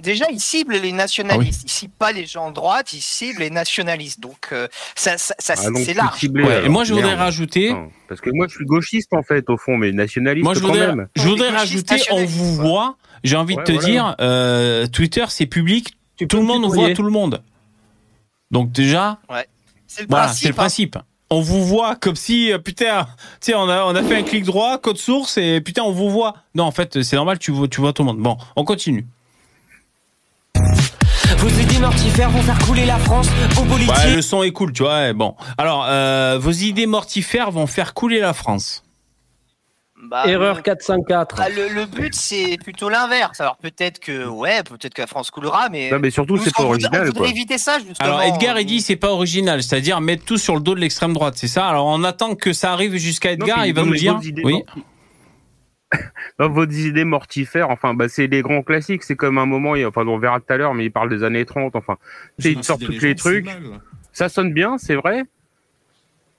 déjà, 0.00 0.24
ils 0.32 0.40
ciblent 0.40 0.76
les 0.76 0.92
nationalistes. 0.92 1.62
Ils 1.64 1.70
ciblent 1.70 1.94
pas 1.98 2.12
les 2.12 2.26
gens 2.26 2.50
de 2.50 2.54
droite, 2.54 2.92
ils 2.92 3.00
ciblent 3.00 3.40
les 3.40 3.50
nationalistes. 3.50 4.20
Donc, 4.20 4.48
euh, 4.52 4.66
ça, 4.96 5.16
ça, 5.16 5.34
ça, 5.38 5.54
Ah, 5.56 5.68
c'est 5.84 5.94
large. 5.94 6.18
ciblé, 6.18 6.44
Ouais, 6.44 6.52
alors. 6.54 6.66
et 6.66 6.68
moi, 6.68 6.84
je 6.84 6.92
voudrais 6.92 7.10
Merde. 7.10 7.20
rajouter. 7.20 7.72
Non, 7.72 7.88
parce 8.08 8.20
que 8.20 8.30
moi, 8.32 8.46
je 8.48 8.54
suis 8.56 8.66
gauchiste 8.66 9.12
en 9.14 9.22
fait, 9.22 9.48
au 9.48 9.56
fond, 9.56 9.76
mais 9.76 9.92
nationaliste 9.92 10.44
Moi, 10.44 10.54
je 10.54 10.60
quand 10.60 10.66
voudrais, 10.66 10.88
même. 10.88 11.08
je 11.16 11.22
voudrais 11.22 11.50
rajouter, 11.50 11.96
on 12.10 12.24
vous 12.24 12.54
voit. 12.56 12.96
J'ai 13.24 13.36
envie 13.36 13.56
de 13.56 13.62
te 13.62 13.72
voilà. 13.72 13.86
dire, 13.88 14.16
euh, 14.20 14.86
Twitter, 14.88 15.24
c'est 15.28 15.46
public. 15.46 15.96
Tu 16.16 16.26
Tout 16.28 16.36
le 16.38 16.42
monde 16.42 16.64
voit 16.66 16.92
tout 16.92 17.02
le 17.02 17.10
monde. 17.10 17.42
Donc 18.50 18.72
déjà, 18.72 19.18
C'est 19.86 20.02
le 20.02 20.08
voilà, 20.08 20.24
principe. 20.26 20.42
c'est 20.42 20.48
le 20.48 20.52
hein. 20.52 20.56
principe. 20.56 20.98
On 21.32 21.40
vous 21.40 21.64
voit 21.64 21.94
comme 21.94 22.16
si, 22.16 22.52
euh, 22.52 22.58
putain, 22.58 23.06
tu 23.40 23.52
sais, 23.52 23.54
on 23.54 23.68
a, 23.68 23.84
on 23.84 23.94
a 23.94 24.02
fait 24.02 24.16
un 24.16 24.22
clic 24.24 24.44
droit, 24.44 24.78
code 24.78 24.98
source, 24.98 25.38
et 25.38 25.60
putain, 25.60 25.82
on 25.82 25.92
vous 25.92 26.10
voit. 26.10 26.34
Non, 26.56 26.64
en 26.64 26.72
fait, 26.72 27.02
c'est 27.02 27.14
normal, 27.16 27.38
tu 27.38 27.52
vois, 27.52 27.68
tu 27.68 27.80
vois 27.80 27.92
tout 27.92 28.02
le 28.02 28.06
monde. 28.06 28.18
Bon, 28.18 28.36
on 28.56 28.64
continue. 28.64 29.06
Vos 31.38 31.48
idées 31.48 31.78
mortifères 31.78 32.30
vont 32.30 32.42
faire 32.42 32.58
couler 32.58 32.84
la 32.84 32.98
France. 32.98 33.28
Vos 33.52 33.64
politiques. 33.64 33.94
Ouais, 33.96 34.14
le 34.16 34.22
son 34.22 34.42
est 34.42 34.50
cool, 34.50 34.72
tu 34.72 34.82
vois. 34.82 34.94
ouais, 34.98 35.12
Bon, 35.14 35.36
alors, 35.56 35.86
euh, 35.88 36.36
vos 36.40 36.50
idées 36.50 36.86
mortifères 36.86 37.50
vont 37.50 37.66
faire 37.68 37.94
couler 37.94 38.18
la 38.20 38.32
France. 38.34 38.82
Bah, 40.10 40.24
Erreur 40.26 40.62
404. 40.64 41.36
bah, 41.36 41.48
le, 41.48 41.72
le 41.72 41.86
but, 41.86 42.12
c'est 42.16 42.58
plutôt 42.60 42.88
l'inverse. 42.88 43.40
Alors, 43.40 43.56
peut-être 43.58 44.00
que, 44.00 44.26
ouais, 44.26 44.64
peut-être 44.64 44.92
que 44.92 45.02
la 45.02 45.06
France 45.06 45.30
coulera, 45.30 45.68
mais. 45.70 45.88
Non, 45.90 46.00
mais 46.00 46.10
surtout, 46.10 46.36
c'est 46.36 46.52
pas 46.52 46.64
original, 46.64 47.02
On 47.02 47.06
voudrait 47.06 47.20
quoi. 47.20 47.28
éviter 47.28 47.58
ça, 47.58 47.78
justement. 47.78 47.96
Alors 48.00 48.22
Edgar 48.22 48.58
il 48.58 48.66
dit 48.66 48.80
c'est 48.80 48.96
pas 48.96 49.12
original, 49.12 49.62
c'est-à-dire 49.62 50.00
mettre 50.00 50.24
tout 50.24 50.36
sur 50.36 50.54
le 50.56 50.60
dos 50.60 50.74
de 50.74 50.80
l'extrême 50.80 51.12
droite, 51.12 51.34
c'est 51.36 51.46
ça? 51.46 51.68
Alors 51.68 51.86
on 51.86 52.02
attend 52.02 52.34
que 52.34 52.52
ça 52.52 52.72
arrive 52.72 52.96
jusqu'à 52.96 53.30
Edgar, 53.32 53.64
il 53.66 53.72
va 53.74 53.84
nous 53.84 53.94
dire. 53.94 54.18
Oui. 54.42 54.64
Dans 56.40 56.48
vos 56.50 56.66
idées 56.66 57.04
mortifères, 57.04 57.70
enfin, 57.70 57.94
bah, 57.94 58.08
c'est 58.08 58.26
les 58.26 58.42
grands 58.42 58.62
classiques. 58.62 59.04
C'est 59.04 59.16
comme 59.16 59.38
un 59.38 59.46
moment, 59.46 59.76
il- 59.76 59.86
enfin, 59.86 60.04
on 60.06 60.18
verra 60.18 60.40
tout 60.40 60.52
à 60.52 60.56
l'heure, 60.56 60.74
mais 60.74 60.86
il 60.86 60.90
parle 60.90 61.08
des 61.10 61.22
années 61.22 61.44
30. 61.44 61.76
Enfin, 61.76 61.96
tu 62.36 62.42
sais, 62.48 62.52
il 62.52 62.64
sort 62.64 62.78
tous 62.78 62.90
les 63.00 63.14
trucs. 63.14 63.48
Ça 64.12 64.28
sonne 64.28 64.52
bien, 64.52 64.76
c'est 64.76 64.96
vrai, 64.96 65.22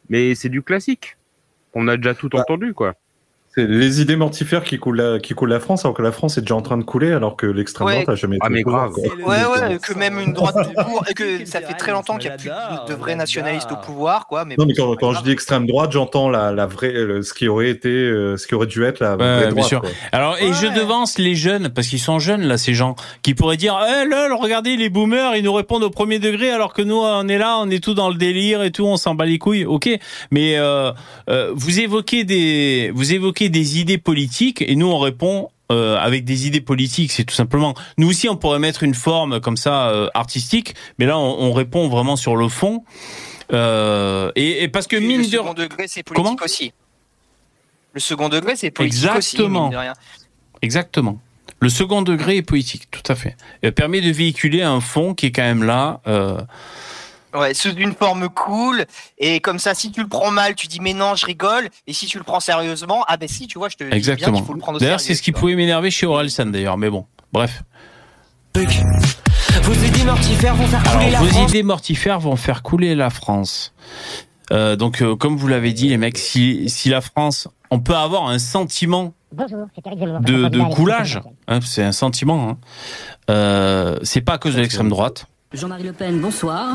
mais 0.10 0.36
c'est 0.36 0.50
du 0.50 0.62
classique. 0.62 1.16
On 1.74 1.88
a 1.88 1.96
déjà 1.96 2.14
tout 2.14 2.28
Bah, 2.28 2.40
entendu, 2.42 2.74
quoi. 2.74 2.96
C'est 3.54 3.68
les 3.68 4.00
idées 4.02 4.16
mortifères 4.16 4.64
qui 4.64 4.80
coulent, 4.80 4.96
la, 5.02 5.20
qui 5.20 5.34
coulent 5.34 5.50
la 5.50 5.60
France, 5.60 5.84
alors 5.84 5.94
que 5.94 6.02
la 6.02 6.14
France 6.14 6.38
est 6.38 6.42
déjà 6.42 6.56
en 6.56 6.62
train 6.62 6.78
de 6.78 6.84
couler, 6.84 7.12
alors 7.12 7.36
que 7.36 7.46
l'extrême 7.46 7.86
Ouais. 7.88 7.94
droite 8.04 8.10
a 8.10 8.16
jamais 8.16 8.38
été 8.38 8.46
Ah, 8.46 8.50
mais 8.50 8.62
au 8.62 8.64
pouvoir, 8.64 8.90
grave. 8.92 9.04
quoi. 9.18 9.28
Ouais, 9.28 9.70
ouais, 9.72 9.78
que 9.80 9.94
même 9.94 10.20
une 10.20 10.32
droite 10.32 10.56
pour, 10.86 11.04
et 11.10 11.14
que 11.14 11.24
ça 11.46 11.60
fait 11.60 11.74
très 11.74 11.92
longtemps 11.92 12.18
qu'il 12.18 12.30
n'y 12.30 12.36
a 12.36 12.38
plus 12.38 12.50
de, 12.50 12.94
de 12.94 12.98
vrais 12.98 13.16
nationalistes 13.16 13.70
au 13.72 13.76
pouvoir, 13.76 14.28
quoi. 14.28 14.46
Mais 14.46 14.56
Non, 14.58 14.66
mais 14.66 14.74
quand, 14.74 15.12
je 15.14 15.22
dis 15.24 15.32
extrême 15.32 15.68
droite, 15.68 15.92
j'entends 15.92 16.30
la, 16.30 16.54
la 16.54 16.66
vraie, 16.66 16.94
le- 16.94 17.22
ce 17.24 17.34
qui 17.34 17.50
aurait 17.50 17.70
été, 17.70 17.90
euh, 17.90 18.38
ce 18.38 18.48
qui 18.48 18.56
aurait 18.56 18.68
dû 18.68 18.86
être 18.86 19.02
la 19.02 19.18
vraie 19.18 19.36
Ouais, 19.36 19.42
bien 19.42 19.50
droite. 19.50 19.66
sûr. 19.68 19.82
quoi. 19.82 19.90
Alors 20.14 20.38
et 20.38 20.54
je 20.54 20.68
devance 20.68 21.18
les 21.18 21.36
jeunes 21.36 21.70
parce 21.70 21.88
qu'ils 21.88 22.00
sont 22.00 22.20
jeunes 22.20 22.44
là 22.44 22.58
ces 22.58 22.74
gens 22.74 22.96
qui 23.22 23.34
pourraient 23.34 23.58
dire 23.58 23.78
eh 23.86 24.08
lol 24.08 24.32
regardez 24.34 24.78
les 24.78 24.90
boomers 24.90 25.36
ils 25.36 25.44
nous 25.44 25.54
répondent 25.54 25.84
au 25.84 25.90
premier 25.90 26.20
degré 26.20 26.52
alors 26.52 26.74
que 26.74 26.82
nous 26.82 26.96
on 26.98 27.28
est 27.28 27.38
là 27.38 27.58
on 27.60 27.70
est 27.70 27.84
tout 27.84 27.94
dans 27.94 28.10
le 28.10 28.16
délire 28.16 28.64
et 28.64 28.72
tout 28.72 28.86
on 28.86 28.98
s'en 28.98 29.14
bat 29.16 29.26
les 29.26 29.38
couilles 29.40 29.66
ok 29.66 29.90
mais 30.32 30.58
euh, 30.58 30.92
euh, 31.30 31.52
vous 31.54 31.80
évoquez 31.80 32.24
des 32.24 32.92
vous 32.94 33.14
évoquez 33.14 33.40
des 33.49 33.80
idées 33.80 33.97
politiques 33.97 34.62
et 34.62 34.75
nous 34.75 34.88
on 34.88 34.99
répond 34.99 35.49
euh, 35.71 35.97
avec 35.97 36.25
des 36.25 36.47
idées 36.47 36.60
politiques, 36.60 37.12
c'est 37.13 37.23
tout 37.23 37.36
simplement. 37.36 37.75
Nous 37.97 38.10
aussi, 38.10 38.27
on 38.27 38.36
pourrait 38.36 38.60
mettre 38.60 38.84
une 38.84 38.93
forme 38.93 39.39
comme 39.39 39.56
ça 39.56 39.88
euh, 39.89 40.10
artistique, 40.13 40.75
mais 40.99 41.06
là, 41.06 41.17
on, 41.17 41.39
on 41.39 41.54
répond 41.54 41.88
vraiment 41.88 42.17
sur 42.17 42.36
le 42.36 42.49
fond. 42.49 42.84
Euh, 43.54 44.32
et, 44.36 44.63
et 44.63 44.67
parce 44.67 44.88
que 44.88 44.97
mine 44.97 45.19
le 45.19 45.27
de 45.27 45.30
second 45.30 45.54
degré, 45.54 45.88
c'est 45.88 46.04
politique 46.04 46.25
Comment 46.25 46.36
aussi. 46.43 46.73
Le 47.93 48.01
second 48.01 48.27
degré, 48.27 48.58
c'est 48.58 48.71
politique 48.71 49.04
aussi. 49.15 49.36
Exactement. 49.36 49.69
de 49.69 49.77
rien. 49.77 49.93
Exactement. 50.62 51.19
Le 51.62 51.69
second 51.69 52.01
degré 52.01 52.38
est 52.38 52.41
politique, 52.41 52.89
tout 52.91 53.10
à 53.10 53.15
fait. 53.15 53.38
Il 53.63 53.71
permet 53.71 54.01
de 54.01 54.12
véhiculer 54.12 54.63
un 54.63 54.82
fond 54.82 55.13
qui 55.13 55.27
est 55.27 55.32
quand 55.32 55.43
même 55.43 55.63
là. 55.63 56.01
Ouais, 57.34 57.54
sous 57.54 57.74
une 57.76 57.94
forme 57.94 58.28
cool. 58.30 58.86
Et 59.17 59.39
comme 59.39 59.60
ça, 59.60 59.74
si 59.74 59.91
tu 59.91 60.02
le 60.02 60.08
prends 60.08 60.32
mal, 60.32 60.56
tu 60.56 60.67
dis 60.67 60.80
mais 60.82 60.94
non, 60.94 61.15
je 61.15 61.26
rigole. 61.26 61.70
Et 61.88 61.94
si 61.94 62.06
tu 62.06 62.17
le 62.17 62.24
prends 62.24 62.39
sérieusement, 62.39 63.04
ah 63.08 63.17
ben 63.17 63.28
si, 63.30 63.48
tu 63.48 63.58
vois, 63.58 63.70
je 63.70 63.78
te 63.78 63.84
dis 63.84 63.89
bien 63.89 63.98
exactement. 63.98 64.38
qu'il 64.38 64.46
faut 64.46 64.54
le 64.54 64.60
prendre 64.60 64.78
au 64.78 64.80
D'ailleurs, 64.80 65.00
sérieux. 65.00 65.15
c'est 65.15 65.17
ce 65.17 65.24
qui 65.24 65.32
pouvait 65.32 65.56
m'énerver 65.56 65.91
chez 65.91 66.06
Orelsan, 66.06 66.48
d'ailleurs. 66.48 66.78
Mais 66.78 66.89
bon, 66.89 67.06
bref. 67.32 67.63
Vos 69.63 69.74
idées 69.74 70.04
mortifères 70.06 70.56
vont 70.56 70.67
faire 70.67 70.84
couler 70.84 71.06
Alors, 71.06 71.12
la 71.12 71.20
vos 71.20 71.26
France. 71.28 71.50
idées 71.50 71.63
mortifères 71.63 72.20
vont 72.20 72.36
faire 72.36 72.63
couler 72.63 72.96
la 72.96 73.10
France. 73.10 73.74
Euh, 74.52 74.76
donc, 74.76 75.02
euh, 75.02 75.15
comme 75.15 75.38
vous 75.38 75.48
l'avez 75.48 75.72
dit, 75.72 75.88
les 75.88 75.98
mecs, 75.98 76.17
si, 76.17 76.70
si 76.70 76.89
la 76.89 77.00
France, 77.02 77.48
on 77.70 77.80
peut 77.80 77.96
avoir 77.96 78.28
un 78.28 78.39
sentiment 78.39 79.13
Bonjour, 79.32 79.60
de, 80.22 80.50
de 80.50 80.74
coulage, 80.74 81.22
hein, 81.48 81.60
c'est 81.65 81.84
un 81.84 81.94
sentiment. 81.94 82.50
Hein. 82.50 82.58
Euh, 83.30 83.98
c'est 84.04 84.20
pas 84.20 84.34
à 84.34 84.38
cause 84.38 84.56
de 84.56 84.60
l'extrême 84.62 84.89
droite. 84.89 85.28
Jean-Marie 85.54 85.84
Le 85.84 85.94
Pen, 85.94 86.20
bonsoir. 86.22 86.74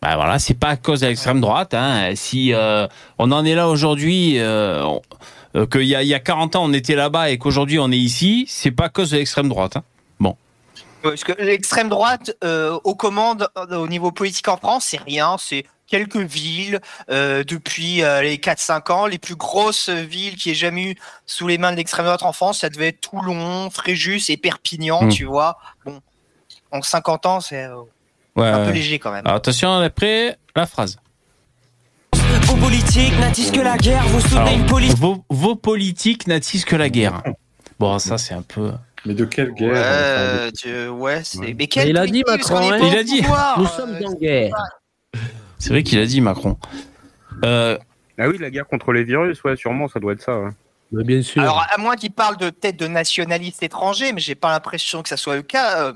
Bah 0.00 0.14
voilà, 0.14 0.38
c'est 0.38 0.54
pas 0.54 0.68
à 0.68 0.76
cause 0.76 1.00
de 1.00 1.06
l'extrême 1.08 1.40
droite. 1.40 1.74
Hein. 1.74 2.12
Si 2.14 2.52
euh, 2.54 2.86
on 3.18 3.32
en 3.32 3.44
est 3.44 3.54
là 3.56 3.68
aujourd'hui, 3.68 4.38
euh, 4.38 4.84
on- 4.84 5.02
euh, 5.56 5.66
qu'il 5.66 5.82
y 5.82 5.94
a, 5.96 6.02
il 6.02 6.08
y 6.08 6.14
a 6.14 6.20
40 6.20 6.56
ans 6.56 6.64
on 6.64 6.72
était 6.72 6.94
là-bas 6.96 7.30
et 7.30 7.38
qu'aujourd'hui 7.38 7.78
on 7.80 7.90
est 7.90 7.96
ici, 7.98 8.44
c'est 8.48 8.70
pas 8.70 8.84
à 8.84 8.88
cause 8.88 9.10
de 9.10 9.16
l'extrême 9.16 9.48
droite. 9.48 9.76
Hein. 9.76 9.82
Bon. 10.20 10.36
Parce 11.02 11.24
que 11.24 11.32
l'extrême 11.42 11.88
droite 11.88 12.36
euh, 12.44 12.78
aux 12.84 12.94
commandes 12.94 13.48
au 13.70 13.88
niveau 13.88 14.12
politique 14.12 14.46
en 14.48 14.56
France, 14.56 14.86
c'est 14.90 15.00
rien, 15.00 15.36
c'est 15.38 15.64
quelques 15.88 16.16
villes 16.16 16.80
euh, 17.10 17.42
depuis 17.44 18.02
euh, 18.02 18.22
les 18.22 18.38
4-5 18.38 18.92
ans. 18.92 19.06
Les 19.06 19.18
plus 19.18 19.36
grosses 19.36 19.88
villes 19.90 20.36
qui 20.36 20.50
aient 20.50 20.54
jamais 20.54 20.84
eu 20.92 20.96
sous 21.26 21.48
les 21.48 21.58
mains 21.58 21.72
de 21.72 21.76
l'extrême 21.76 22.06
droite 22.06 22.22
en 22.22 22.32
France, 22.32 22.60
ça 22.60 22.68
devait 22.70 22.88
être 22.88 23.00
Toulon, 23.00 23.70
Fréjus 23.70 24.22
et 24.30 24.36
Perpignan, 24.36 25.02
Mm. 25.04 25.08
tu 25.10 25.24
vois. 25.24 25.58
Bon, 25.84 26.00
en 26.72 26.80
50 26.82 27.26
ans, 27.26 27.40
c'est 27.40 27.64
euh, 27.64 27.76
Ouais, 28.36 28.46
un 28.48 28.58
peu 28.60 28.66
ouais. 28.66 28.72
léger 28.74 28.98
quand 28.98 29.12
même. 29.12 29.24
Alors, 29.24 29.36
attention, 29.36 29.72
après 29.74 30.36
la 30.56 30.66
phrase. 30.66 30.98
Vos 32.12 32.56
politiques 32.56 33.18
n'attisent 33.20 33.50
que 33.50 33.60
la 33.60 33.76
guerre. 33.76 34.02
Vous 34.08 34.20
soutenez 34.20 34.40
Alors, 34.40 34.52
une 34.54 34.66
politique. 34.66 34.98
vos, 34.98 35.24
vos 35.30 35.56
politiques 35.56 36.26
n'attisent 36.26 36.64
que 36.64 36.76
la 36.76 36.88
guerre. 36.88 37.22
Bon, 37.78 37.98
ça 37.98 38.18
c'est 38.18 38.34
un 38.34 38.42
peu. 38.42 38.72
Mais 39.06 39.14
de 39.14 39.24
quelle 39.24 39.52
guerre 39.52 39.72
Ouais, 39.72 39.78
enfin, 39.78 39.84
euh, 39.86 40.50
tu- 40.56 40.88
ouais, 40.88 41.20
c'est. 41.24 41.38
Mais 41.38 41.54
Mais 41.58 41.66
quelle 41.66 41.88
il 41.88 41.98
a 41.98 42.06
dit 42.06 42.22
Macron, 42.26 42.56
hein. 42.72 42.78
Il 42.82 42.96
a 42.96 43.02
dit. 43.04 43.20
pouvoir, 43.22 43.58
Nous 43.58 43.66
euh, 43.66 43.68
sommes 43.68 43.96
en 44.06 44.12
guerre. 44.14 44.54
C'est 45.58 45.70
vrai 45.70 45.82
qu'il 45.82 45.98
a 45.98 46.06
dit 46.06 46.20
Macron. 46.20 46.56
Euh, 47.44 47.76
Ah 48.18 48.28
oui, 48.28 48.38
la 48.38 48.50
guerre 48.50 48.66
contre 48.66 48.92
les 48.92 49.04
virus, 49.04 49.42
ouais, 49.44 49.56
sûrement, 49.56 49.88
ça 49.88 50.00
doit 50.00 50.12
être 50.12 50.22
ça. 50.22 50.38
ouais. 50.38 50.50
Mais 50.92 51.04
bien 51.04 51.22
sûr. 51.22 51.42
Alors, 51.42 51.66
à 51.74 51.78
moins 51.78 51.96
qu'il 51.96 52.12
parle 52.12 52.36
de 52.36 52.50
peut-être 52.50 52.78
de 52.78 52.86
nationalistes 52.86 53.62
étrangers, 53.62 54.12
mais 54.12 54.20
j'ai 54.20 54.34
pas 54.36 54.50
l'impression 54.50 55.02
que 55.02 55.08
ça 55.08 55.16
soit 55.16 55.36
le 55.36 55.42
cas. 55.42 55.92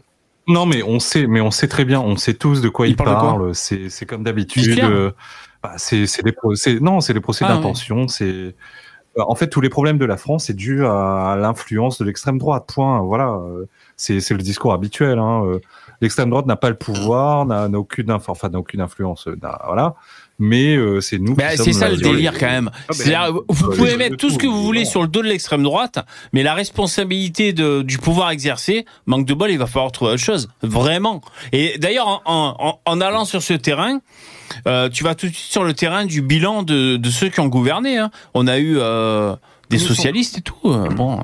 Non, 0.48 0.64
mais 0.64 0.82
on 0.82 0.98
sait, 0.98 1.26
mais 1.26 1.40
on 1.42 1.50
sait 1.50 1.68
très 1.68 1.84
bien, 1.84 2.00
on 2.00 2.16
sait 2.16 2.34
tous 2.34 2.62
de 2.62 2.68
quoi 2.70 2.87
Il 2.87 2.90
il, 2.90 2.96
parle 2.96 3.11
parle. 3.11 3.54
C'est, 3.54 3.90
c'est 3.90 4.06
comme 4.06 4.22
d'habitude. 4.22 4.78
Euh, 4.82 5.12
bah, 5.62 5.74
c'est, 5.76 6.06
c'est 6.06 6.22
des 6.22 6.32
procès. 6.32 6.78
Non, 6.80 7.00
c'est 7.00 7.12
des 7.12 7.20
procès 7.20 7.44
Ah, 7.46 7.54
d'intention. 7.54 8.08
C'est. 8.08 8.54
bah, 9.14 9.24
En 9.28 9.34
fait, 9.34 9.48
tous 9.48 9.61
les 9.61 9.68
problèmes 9.68 9.98
de 9.98 10.06
la 10.06 10.16
France, 10.16 10.46
c'est 10.46 10.56
dû 10.56 10.87
à 10.87 11.37
l'influence 11.38 11.98
de 11.98 12.04
l'extrême 12.06 12.38
droite. 12.38 12.64
Point. 12.72 13.00
Voilà. 13.02 13.32
Euh, 13.32 13.66
C'est, 13.96 14.20
c'est 14.20 14.34
le 14.34 14.42
discours 14.42 14.72
habituel. 14.72 15.18
Hein. 15.18 15.44
Euh, 15.44 15.61
L'extrême 16.00 16.30
droite 16.30 16.46
n'a 16.46 16.56
pas 16.56 16.70
le 16.70 16.76
pouvoir, 16.76 17.44
n'a, 17.44 17.68
aucune, 17.76 18.12
enfin, 18.12 18.48
n'a 18.48 18.58
aucune 18.58 18.80
influence. 18.80 19.28
Voilà. 19.66 19.96
Mais 20.40 20.77
euh, 20.77 21.01
c'est 21.01 21.18
nous. 21.18 21.35
bah, 21.35 21.51
qui 21.57 21.59
c'est 21.59 21.72
ça 21.72 21.88
le 21.88 21.96
les- 21.96 22.03
délire 22.03 22.38
quand 22.38 22.46
même. 22.46 22.70
Ah, 22.72 22.81
ben, 22.88 22.94
C'est-à-dire, 22.94 23.33
vous 23.48 23.70
les 23.72 23.77
pouvez 23.77 23.96
mettre 23.96 24.16
tout 24.16 24.31
ce 24.31 24.38
que 24.38 24.46
vous 24.46 24.62
voulez 24.62 24.85
sur 24.85 25.03
le 25.03 25.09
dos 25.09 25.22
de 25.22 25.27
l'extrême 25.29 25.62
droite, 25.64 25.99
mais 26.32 26.43
la 26.45 26.55
responsabilité 26.55 27.53
de, 27.53 27.82
du 27.82 27.99
pouvoir 27.99 28.30
exercé, 28.30 28.84
manque 29.07 29.26
de 29.26 29.34
bol, 29.34 29.51
il 29.51 29.59
va 29.59 29.66
falloir 29.66 29.91
trouver 29.91 30.12
autre 30.12 30.22
chose. 30.22 30.49
Vraiment. 30.62 31.20
Et 31.53 31.76
d'ailleurs, 31.78 32.22
en, 32.24 32.55
en, 32.59 32.80
en 32.84 33.01
allant 33.01 33.24
sur 33.24 33.43
ce 33.43 33.55
terrain, 33.55 34.01
euh, 34.68 34.89
tu 34.89 35.03
vas 35.05 35.14
tout 35.16 35.26
de 35.28 35.34
suite 35.34 35.51
sur 35.51 35.64
le 35.64 35.74
terrain 35.74 36.07
du 36.07 36.22
bilan 36.22 36.62
de, 36.62 36.97
de 36.97 37.11
ceux 37.11 37.28
qui 37.30 37.41
ont 37.41 37.49
gouverné. 37.49 37.99
hein. 37.99 38.11
On 38.34 38.47
a 38.47 38.59
eu 38.59 38.76
euh, 38.78 39.34
des 39.70 39.78
socialistes 39.78 40.39
et 40.39 40.43
tout. 40.43 40.55
euh, 40.66 40.89
bon. 40.89 41.20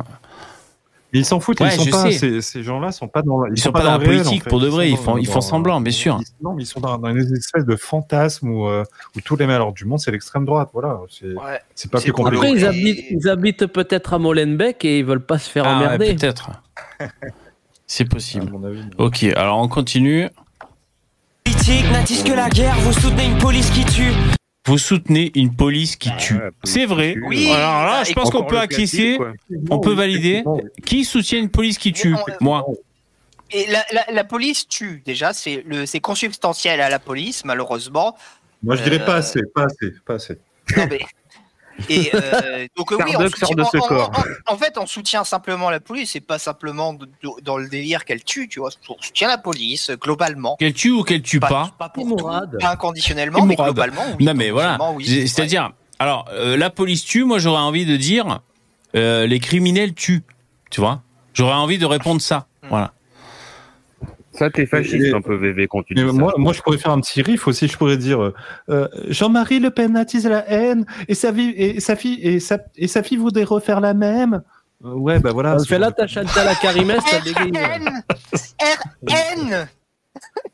Mais 1.15 1.21
ils 1.21 1.25
s'en 1.25 1.39
foutent, 1.39 1.61
Ouais, 1.61 1.69
ils 1.69 1.73
sont 1.77 1.85
je 1.85 1.91
pas, 1.91 2.03
sais. 2.11 2.13
ces, 2.13 2.41
ces 2.43 2.63
gens-là 2.65 2.91
sont 2.91 3.07
pas 3.07 3.23
dans, 3.23 3.47
Ils 3.47 3.57
sont 3.57 3.71
pas 3.71 3.85
dans 3.85 3.91
la 3.93 3.97
réel, 3.99 4.19
politique 4.19 4.41
en 4.43 4.45
fait. 4.45 4.51
pour 4.51 4.59
de 4.61 4.67
vrai, 4.67 4.91
ils 4.91 4.97
sont 4.97 5.03
font, 5.05 5.11
dans- 5.13 5.17
ils 5.19 5.27
font 5.29 5.41
semblant, 5.41 5.81
bien 5.81 5.93
sûr. 5.93 6.19
ils- 6.21 6.45
non, 6.45 6.55
mais 6.55 6.65
ils 6.65 6.67
sont 6.67 6.81
dans, 6.81 6.99
dans 6.99 7.09
une 7.15 7.37
espèce 7.37 7.65
de 7.65 7.77
fantasme 7.77 8.49
où, 8.51 8.67
euh, 8.69 8.83
où 9.17 9.21
tous 9.21 9.37
les 9.37 9.47
malheurs 9.47 9.73
du 9.73 9.85
monde, 9.85 10.01
c'est 10.01 10.11
l'extrême 10.11 10.45
droite. 10.45 10.71
Voilà, 10.73 10.99
c'est 11.09 11.27
Ouais. 11.29 11.61
pas 11.91 12.01
plus 12.01 12.13
compliqué. 12.13 12.37
Après, 12.49 12.51
ils 12.53 12.67
habitent, 12.67 13.05
ils 13.11 13.29
habitent 13.29 13.67
peut-être 13.69 14.13
à 14.13 14.19
Molenbeek 14.19 14.85
et 14.85 14.99
ils 14.99 15.05
veulent 15.05 15.25
pas 15.25 15.39
se 15.39 15.49
faire 15.49 15.65
Ah, 15.67 15.79
ouais, 15.79 15.87
emmerder. 15.87 16.15
peut-être. 16.17 16.51
C'est 17.87 18.07
possible. 18.07 18.49
à 18.49 18.51
mon 18.51 18.65
avis. 18.65 18.83
Ok, 18.99 19.23
alors 19.37 19.59
on 19.61 19.69
continue. 19.69 20.29
Politique 21.45 21.91
n'attise 21.93 22.25
que 22.25 22.33
la 22.33 22.49
guerre, 22.49 22.75
vous 22.81 22.93
soutenez 22.93 23.27
une 23.27 23.39
police 23.39 23.71
qui 23.71 23.85
tue. 23.85 24.13
Vous 24.67 24.79
soutenez 24.79 25.31
une 25.35 25.55
police 25.55 25.97
qui 25.97 26.11
tue. 26.17 26.39
C'est 26.65 26.87
vrai. 26.87 27.17
Oui, 27.27 27.51
Alors 27.53 27.85
là, 27.85 27.99
bah, 27.99 28.05
je 28.05 28.13
pense 28.15 28.31
qu'on 28.31 28.45
peut 28.45 28.59
acquiescer, 28.59 29.19
on 29.71 29.79
peut 29.79 29.93
valider. 29.93 30.43
Qui 30.87 31.05
soutient 31.05 31.39
une 31.39 31.51
police 31.51 31.77
qui 31.79 31.93
tue 31.93 32.15
Moi? 32.41 32.65
Et 33.51 33.67
la, 33.71 33.85
la, 33.93 34.05
la 34.11 34.25
police 34.25 34.67
tue, 34.67 35.03
déjà, 35.05 35.33
c'est 35.35 35.63
le- 35.67 35.85
c'est 35.87 36.01
consubstantiel 36.01 36.81
à 36.81 36.89
la 36.89 36.99
police, 36.99 37.45
malheureusement. 37.45 38.17
Moi, 38.63 38.75
je 38.77 38.83
dirais 38.83 39.01
Euh, 39.03 39.05
pas 39.07 39.17
assez, 39.17 39.43
pas 39.55 39.65
assez, 39.67 39.93
pas 40.07 40.15
assez. 40.15 40.39
Non, 40.77 40.87
mais- 40.91 41.01
Et 41.89 42.11
euh, 42.15 42.67
donc 42.77 42.93
euh, 42.93 42.97
oui, 42.99 43.03
on 43.17 43.27
Starbucks 43.29 43.37
sort 43.37 43.49
soutient- 43.49 43.65
de 43.65 43.69
ce 43.71 43.77
en- 43.79 43.81
en- 43.85 43.89
corps. 43.89 44.11
En, 44.47 44.55
en 44.55 44.57
fait, 44.57 44.79
on 44.79 44.87
soutient 44.87 45.25
simplement 45.25 45.71
la 45.71 45.81
police, 45.81 46.15
et 46.17 46.21
pas 46.21 46.39
simplement 46.39 46.93
de- 46.95 47.07
de- 47.07 47.43
dans 47.43 47.59
le 47.59 47.69
délire 47.69 48.05
qu'elle 48.05 48.23
tue, 48.23 48.49
tu 48.49 48.61
vois. 48.61 48.71
On 48.89 48.97
soutient 49.01 49.29
la 49.29 49.39
police 49.39 49.91
euh, 49.91 49.97
globalement, 49.97 50.57
Qu'elle 50.57 50.73
tue 50.75 50.91
ou 50.93 51.03
qu'elle 51.03 51.23
tue 51.23 51.41
pas, 51.41 51.71
pas 51.79 51.89
pour 51.89 52.07
tout, 52.17 52.17
pas 52.17 52.43
inconditionnellement, 52.71 53.45
mais 53.45 53.57
globalement. 53.57 54.03
Oui, 54.19 54.25
Non 54.25 54.35
mais 54.35 54.51
voilà, 54.51 54.79
oui. 54.95 55.05
C'est-à-dire, 55.29 55.71
alors 55.99 56.27
euh, 56.33 56.57
la 56.57 56.71
police 56.71 57.05
tue, 57.05 57.25
moi 57.25 57.39
j'aurais 57.39 57.63
envie 57.63 57.87
de 57.87 57.97
dire, 57.97 58.41
euh, 58.97 59.27
les 59.27 59.41
criminels 59.41 59.95
tuent, 59.95 60.23
tu 60.71 60.81
vois. 60.81 61.03
J'aurais 61.33 61.55
envie 61.55 61.79
de 61.79 61.87
répondre 61.87 62.21
ça, 62.21 62.47
Hmm. 62.63 62.69
voilà. 62.71 62.93
Ça, 64.35 64.51
t'es 64.51 64.67
fasciste 64.67 65.07
Et- 65.07 65.15
un 65.15 65.21
peu, 65.21 65.37
VV, 65.37 65.69
quand 65.69 65.83
tu 65.83 65.95
dis 65.95 66.03
Mais 66.03 66.11
ça. 66.11 66.15
moi, 66.17 66.35
moi, 66.37 66.53
je 66.53 66.61
pourrais 66.61 66.79
faire 66.79 66.91
un 66.93 67.01
petit 67.01 67.23
riff 67.23 67.47
aussi. 67.47 67.69
Je 67.69 67.77
pourrais 67.77 67.97
dire 67.97 68.33
euh, 68.69 68.89
Jean-Marie 69.09 69.61
Le 69.61 69.71
Pen 69.71 69.97
attise 69.97 70.27
la 70.27 70.49
haine 70.51 70.85
et 71.09 71.15
sa, 71.15 71.31
vie, 71.31 71.51
et 71.57 71.81
sa 71.81 71.95
fille 71.97 72.19
et 72.21 72.41
sa, 72.41 72.59
et 72.77 72.89
sa 72.89 73.03
fille 73.03 73.17
voudrait 73.19 73.45
refaire 73.45 73.81
la 73.81 73.95
même. 73.95 74.43
Euh, 74.85 74.93
ouais, 74.95 75.19
bah 75.21 75.31
voilà. 75.33 75.57
On 75.57 75.65
fait 75.65 75.79
là, 75.79 75.93
t'as 75.93 76.07
chanté 76.09 76.39
à 76.41 76.45
la 76.45 76.55
Karimès, 76.55 77.01
ça 77.07 77.21
dégaine. 77.21 77.57
RN 77.57 78.03
RN 79.09 79.69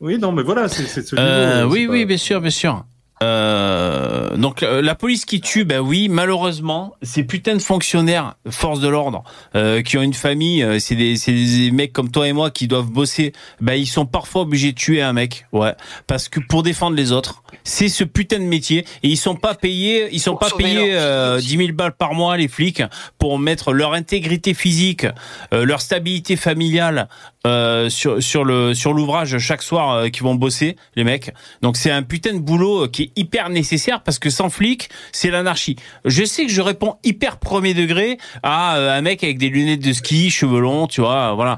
Oui, 0.00 0.18
non, 0.18 0.32
mais 0.32 0.42
voilà, 0.42 0.68
c'est 0.68 0.84
ce 0.86 1.16
Euh, 1.18 1.64
oui, 1.66 1.86
oui, 1.88 2.04
bien 2.04 2.16
sûr, 2.16 2.40
bien 2.40 2.50
sûr. 2.50 2.84
Euh, 3.22 4.36
donc 4.36 4.62
euh, 4.62 4.80
la 4.80 4.94
police 4.94 5.24
qui 5.24 5.40
tue, 5.40 5.64
ben 5.64 5.80
oui, 5.80 6.08
malheureusement, 6.08 6.94
ces 7.02 7.22
putains 7.22 7.54
de 7.54 7.60
fonctionnaires, 7.60 8.36
force 8.48 8.80
de 8.80 8.88
l'ordre, 8.88 9.24
euh, 9.54 9.82
qui 9.82 9.98
ont 9.98 10.02
une 10.02 10.14
famille, 10.14 10.62
euh, 10.62 10.78
c'est 10.78 10.94
des, 10.94 11.16
des 11.16 11.70
mecs 11.70 11.92
comme 11.92 12.10
toi 12.10 12.28
et 12.28 12.32
moi 12.32 12.50
qui 12.50 12.66
doivent 12.66 12.90
bosser, 12.90 13.32
ben 13.60 13.74
ils 13.74 13.86
sont 13.86 14.06
parfois 14.06 14.42
obligés 14.42 14.72
de 14.72 14.76
tuer 14.76 15.02
un 15.02 15.12
mec, 15.12 15.46
ouais, 15.52 15.74
parce 16.06 16.28
que 16.28 16.40
pour 16.40 16.62
défendre 16.62 16.96
les 16.96 17.12
autres, 17.12 17.42
c'est 17.64 17.88
ce 17.88 18.04
putain 18.04 18.38
de 18.38 18.44
métier 18.44 18.86
et 19.02 19.08
ils 19.08 19.16
sont 19.16 19.36
pas 19.36 19.54
payés, 19.54 20.08
ils 20.12 20.20
sont 20.20 20.36
Pour 20.36 20.48
pas 20.48 20.56
payés 20.56 20.92
euh, 20.94 21.40
10 21.40 21.56
000 21.56 21.72
balles 21.72 21.92
par 21.92 22.14
mois 22.14 22.36
les 22.36 22.48
flics 22.48 22.82
pour 23.18 23.38
mettre 23.38 23.72
leur 23.72 23.92
intégrité 23.92 24.54
physique, 24.54 25.06
euh, 25.52 25.64
leur 25.64 25.80
stabilité 25.80 26.36
familiale 26.36 27.08
euh, 27.46 27.88
sur 27.88 28.22
sur 28.22 28.44
le 28.44 28.74
sur 28.74 28.92
l'ouvrage 28.92 29.38
chaque 29.38 29.62
soir 29.62 29.92
euh, 29.92 30.08
qu'ils 30.08 30.22
vont 30.24 30.34
bosser 30.34 30.76
les 30.94 31.04
mecs. 31.04 31.32
Donc 31.62 31.76
c'est 31.76 31.90
un 31.90 32.02
putain 32.02 32.34
de 32.34 32.38
boulot 32.38 32.84
euh, 32.84 32.88
qui 32.88 33.04
est 33.04 33.12
hyper 33.16 33.48
nécessaire 33.48 34.02
parce 34.02 34.18
que 34.18 34.28
sans 34.30 34.50
flic, 34.50 34.90
c'est 35.12 35.30
l'anarchie. 35.30 35.76
Je 36.04 36.24
sais 36.24 36.44
que 36.44 36.52
je 36.52 36.60
réponds 36.60 36.96
hyper 37.02 37.38
premier 37.38 37.72
degré 37.74 38.18
à 38.42 38.76
euh, 38.76 38.98
un 38.98 39.00
mec 39.00 39.24
avec 39.24 39.38
des 39.38 39.48
lunettes 39.48 39.84
de 39.84 39.92
ski, 39.92 40.30
cheveux 40.30 40.60
longs, 40.60 40.86
tu 40.86 41.00
vois, 41.00 41.34
voilà. 41.34 41.56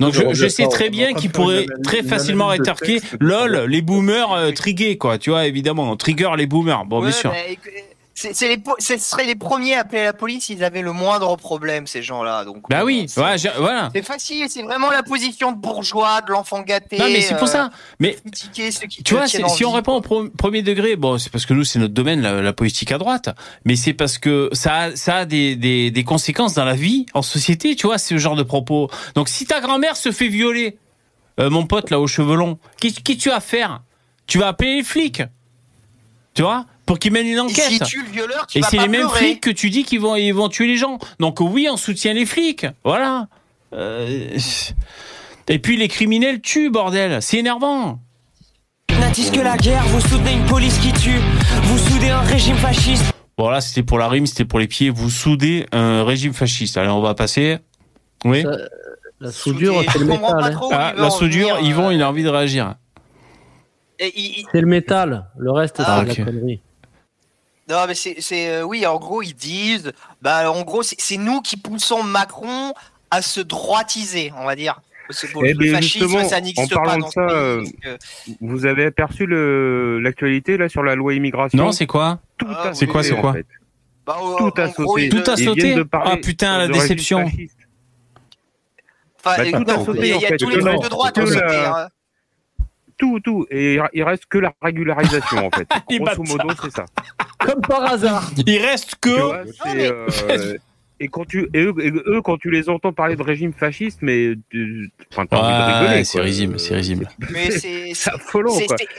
Donc 0.00 0.14
je, 0.14 0.32
je 0.32 0.46
sais 0.46 0.66
très 0.68 0.90
bien 0.90 1.12
qu'il 1.12 1.30
pourrait 1.30 1.66
très 1.82 2.02
facilement 2.02 2.46
rétorquer 2.48 3.00
lol 3.20 3.66
les 3.68 3.82
boomers 3.82 4.32
euh, 4.32 4.52
trigués 4.52 4.96
quoi, 4.96 5.18
tu 5.18 5.30
vois 5.30 5.46
évidemment, 5.46 5.96
trigger 5.96 6.30
les 6.36 6.46
boomers. 6.46 6.84
Bon 6.84 7.00
bien 7.00 7.10
sûr. 7.12 7.30
bah, 7.30 7.36
c'est 8.20 8.34
c'est 8.34 8.48
les, 8.48 8.60
ce 8.80 8.96
seraient 8.98 9.26
les 9.26 9.36
premiers 9.36 9.74
à 9.76 9.80
appeler 9.80 10.02
la 10.04 10.12
police 10.12 10.46
s'ils 10.46 10.64
avaient 10.64 10.82
le 10.82 10.92
moindre 10.92 11.36
problème, 11.36 11.86
ces 11.86 12.02
gens-là. 12.02 12.44
Donc, 12.44 12.64
Bah 12.68 12.84
oui, 12.84 13.04
c'est- 13.08 13.20
ouais, 13.20 13.38
je- 13.38 13.48
voilà. 13.58 13.90
C'est 13.94 14.02
facile, 14.02 14.46
c'est 14.48 14.62
vraiment 14.62 14.90
la 14.90 15.02
position 15.04 15.52
de 15.52 15.56
bourgeois, 15.58 16.20
de 16.22 16.32
l'enfant 16.32 16.62
gâté. 16.62 16.98
Non 16.98 17.06
mais 17.08 17.20
c'est 17.20 17.34
pour 17.36 17.44
euh, 17.48 17.52
ça. 17.52 17.70
Mais 18.00 18.14
critiquer 18.14 18.70
ceux 18.72 18.86
qui 18.88 19.02
tu 19.04 19.14
vois, 19.14 19.28
c'est- 19.28 19.46
si 19.48 19.64
on 19.64 19.70
répond 19.72 19.94
au 19.94 20.00
pro- 20.00 20.28
premier 20.30 20.62
degré, 20.62 20.96
bon, 20.96 21.18
c'est 21.18 21.30
parce 21.30 21.46
que 21.46 21.54
nous, 21.54 21.64
c'est 21.64 21.78
notre 21.78 21.94
domaine, 21.94 22.20
la, 22.20 22.42
la 22.42 22.52
politique 22.52 22.90
à 22.92 22.98
droite, 22.98 23.28
mais 23.64 23.76
c'est 23.76 23.94
parce 23.94 24.18
que 24.18 24.48
ça 24.52 24.74
a, 24.76 24.96
ça 24.96 25.16
a 25.18 25.24
des, 25.24 25.54
des, 25.54 25.90
des 25.92 26.04
conséquences 26.04 26.54
dans 26.54 26.64
la 26.64 26.74
vie, 26.74 27.06
en 27.14 27.22
société, 27.22 27.76
tu 27.76 27.86
vois, 27.86 27.98
ce 27.98 28.18
genre 28.18 28.34
de 28.36 28.42
propos. 28.42 28.90
Donc, 29.14 29.28
si 29.28 29.46
ta 29.46 29.60
grand-mère 29.60 29.96
se 29.96 30.10
fait 30.10 30.28
violer, 30.28 30.76
euh, 31.38 31.50
mon 31.50 31.66
pote 31.66 31.90
là 31.90 32.00
aux 32.00 32.08
cheveux 32.08 32.34
longs, 32.34 32.58
qu'est-ce 32.80 32.98
que 33.00 33.12
tu 33.12 33.28
vas 33.30 33.38
faire? 33.40 33.82
Tu 34.26 34.38
vas 34.38 34.48
appeler 34.48 34.76
les 34.76 34.82
flics, 34.82 35.22
tu 36.34 36.42
vois, 36.42 36.66
pour 36.88 36.98
qu'ils 36.98 37.12
mènent 37.12 37.26
une 37.26 37.36
Et 37.36 37.40
enquête. 37.40 37.68
si 37.68 37.78
tu 37.80 38.02
le 38.02 38.08
violeur, 38.10 38.46
tu 38.48 38.58
Et 38.58 38.62
c'est 38.62 38.78
les 38.78 38.88
mêmes 38.88 39.08
flics 39.10 39.40
que 39.42 39.50
tu 39.50 39.70
dis 39.70 39.84
qu'ils 39.84 40.00
vont, 40.00 40.16
ils 40.16 40.32
vont 40.32 40.48
tuer 40.48 40.66
les 40.66 40.76
gens. 40.76 40.98
Donc 41.20 41.38
oui, 41.40 41.68
on 41.70 41.76
soutient 41.76 42.14
les 42.14 42.26
flics. 42.26 42.66
Voilà. 42.82 43.28
Euh, 43.74 44.36
Et 45.48 45.58
puis 45.58 45.76
les 45.76 45.88
criminels 45.88 46.40
tuent, 46.40 46.70
bordel. 46.70 47.20
C'est 47.22 47.36
énervant. 47.36 48.00
N'attise 48.98 49.30
que 49.30 49.40
la 49.40 49.56
guerre, 49.56 49.84
vous 49.88 50.00
soutenez 50.00 50.32
une 50.32 50.46
police 50.46 50.78
qui 50.78 50.92
tue. 50.92 51.20
Vous 51.64 51.78
soudez 51.78 52.08
un 52.08 52.20
régime 52.20 52.56
fasciste. 52.56 53.04
Bon 53.36 53.48
là, 53.50 53.60
c'était 53.60 53.82
pour 53.84 53.98
la 53.98 54.08
rime, 54.08 54.26
c'était 54.26 54.44
pour 54.46 54.58
les 54.58 54.66
pieds. 54.66 54.90
Vous 54.90 55.10
soudez 55.10 55.66
un 55.72 56.02
régime 56.04 56.32
fasciste. 56.32 56.76
Allez, 56.78 56.88
on 56.88 57.00
va 57.02 57.14
passer. 57.14 57.58
Oui. 58.24 58.42
Ça, 58.42 58.50
la 59.20 59.30
soudure, 59.30 59.82
c'est 59.92 59.98
le 59.98 60.06
métal. 60.06 60.20
pas 60.20 60.46
hein. 60.46 60.68
Ah, 60.72 60.94
la 60.96 61.10
soudure, 61.10 61.56
venir, 61.56 61.70
Yvon, 61.70 61.88
euh, 61.88 61.92
il 61.94 62.02
a 62.02 62.08
envie 62.08 62.22
de 62.24 62.28
réagir. 62.28 62.74
il- 64.00 64.44
C'est 64.52 64.60
le 64.60 64.66
métal. 64.66 65.26
Le 65.36 65.50
reste, 65.52 65.76
c'est 65.78 65.82
Ah, 65.86 66.04
de 66.04 66.10
ok. 66.10 66.18
la 66.18 66.24
connerie. 66.24 66.60
Non, 67.68 67.84
mais 67.86 67.94
c'est, 67.94 68.48
euh, 68.48 68.62
oui, 68.62 68.86
en 68.86 68.96
gros, 68.98 69.20
ils 69.22 69.34
disent, 69.34 69.92
bah, 70.22 70.50
en 70.50 70.62
gros, 70.62 70.82
c'est, 70.82 71.16
nous 71.18 71.42
qui 71.42 71.56
poussons 71.58 72.02
Macron 72.02 72.72
à 73.10 73.20
se 73.20 73.40
droitiser, 73.40 74.32
on 74.38 74.44
va 74.44 74.56
dire. 74.56 74.80
Parce 75.06 75.22
que 75.26 75.32
bon, 75.32 75.42
Eh 75.44 75.52
le 75.54 75.72
fascisme, 75.72 76.06
justement, 76.06 76.28
ça 76.28 76.36
en 76.36 76.40
n'existe 76.40 76.74
parlant 76.74 76.92
pas 76.92 76.96
de 76.96 77.00
dans 77.02 77.08
ce 77.08 77.12
ça, 77.14 77.26
pays, 77.26 77.74
euh, 77.86 77.96
que- 77.96 78.34
Vous 78.40 78.66
avez 78.66 78.84
aperçu 78.86 79.26
le- 79.26 80.00
l'actualité 80.00 80.56
là 80.56 80.68
sur 80.68 80.82
la 80.82 80.94
loi 80.94 81.14
immigration? 81.14 81.58
Non, 81.58 81.72
c'est 81.72 81.86
quoi? 81.86 82.20
Ah, 82.46 82.72
C'est 82.74 82.86
quoi, 82.86 83.02
c'est 83.02 83.16
quoi? 83.16 83.32
fait. 83.34 83.46
bah, 84.06 84.18
euh, 84.22 84.36
Tout 84.50 84.60
a 84.60 84.68
sauté. 84.72 85.08
Tout 85.10 85.22
a 85.30 85.36
sauté? 85.36 85.74
de 85.74 85.86
Ah 85.92 86.16
putain, 86.16 86.58
la 86.58 86.68
de 86.68 86.72
déception. 86.72 87.24
enfin, 87.24 87.36
Bah, 89.24 89.36
euh, 89.40 89.50
tout 89.52 89.70
a 89.70 89.84
sauté, 89.84 90.00
il 90.00 90.06
y 90.08 90.12
a, 90.12 90.16
en 90.16 90.36
tous 90.38 90.48
les 90.48 90.58
trucs 90.58 90.82
de 90.82 90.88
droite 90.88 91.14
que 91.14 91.20
ont 91.20 91.26
sauté, 91.26 91.40
la- 91.40 91.84
hein. 91.84 91.88
Tout, 92.98 93.20
tout. 93.20 93.46
Et 93.50 93.78
il- 93.94 94.02
reste 94.02 94.26
que 94.26 94.38
la 94.38 94.52
régularisation 94.60 95.46
en 95.46 95.50
fait. 95.50 95.68
Grosso 95.90 96.22
modo, 96.24 96.48
c'est 96.62 96.72
ça. 96.72 96.84
Comme 97.38 97.60
par 97.60 97.84
hasard. 97.84 98.30
Il 98.46 98.58
reste 98.58 98.96
que. 99.00 99.10
vois, 99.10 99.42
c'est, 99.64 99.90
euh, 99.90 100.56
Et 101.00 101.08
quand 101.08 101.24
tu 101.24 101.48
et 101.54 101.60
eux, 101.60 101.74
et 101.80 101.90
eux, 101.90 102.20
quand 102.22 102.38
tu 102.38 102.50
les 102.50 102.68
entends 102.68 102.92
parler 102.92 103.14
de 103.14 103.22
régime 103.22 103.52
fasciste, 103.52 103.98
mais 104.02 104.32
enfin, 105.12 105.26
t'as 105.26 105.36
envie 105.36 105.98
de 105.98 106.02
c'est 106.02 106.20
risible, 106.20 106.58
c'est 106.58 106.74
risible. 106.74 107.08
Mais 107.30 107.52
c'est, 107.52 107.78
C'est 107.94 108.10
affolant, 108.10 108.52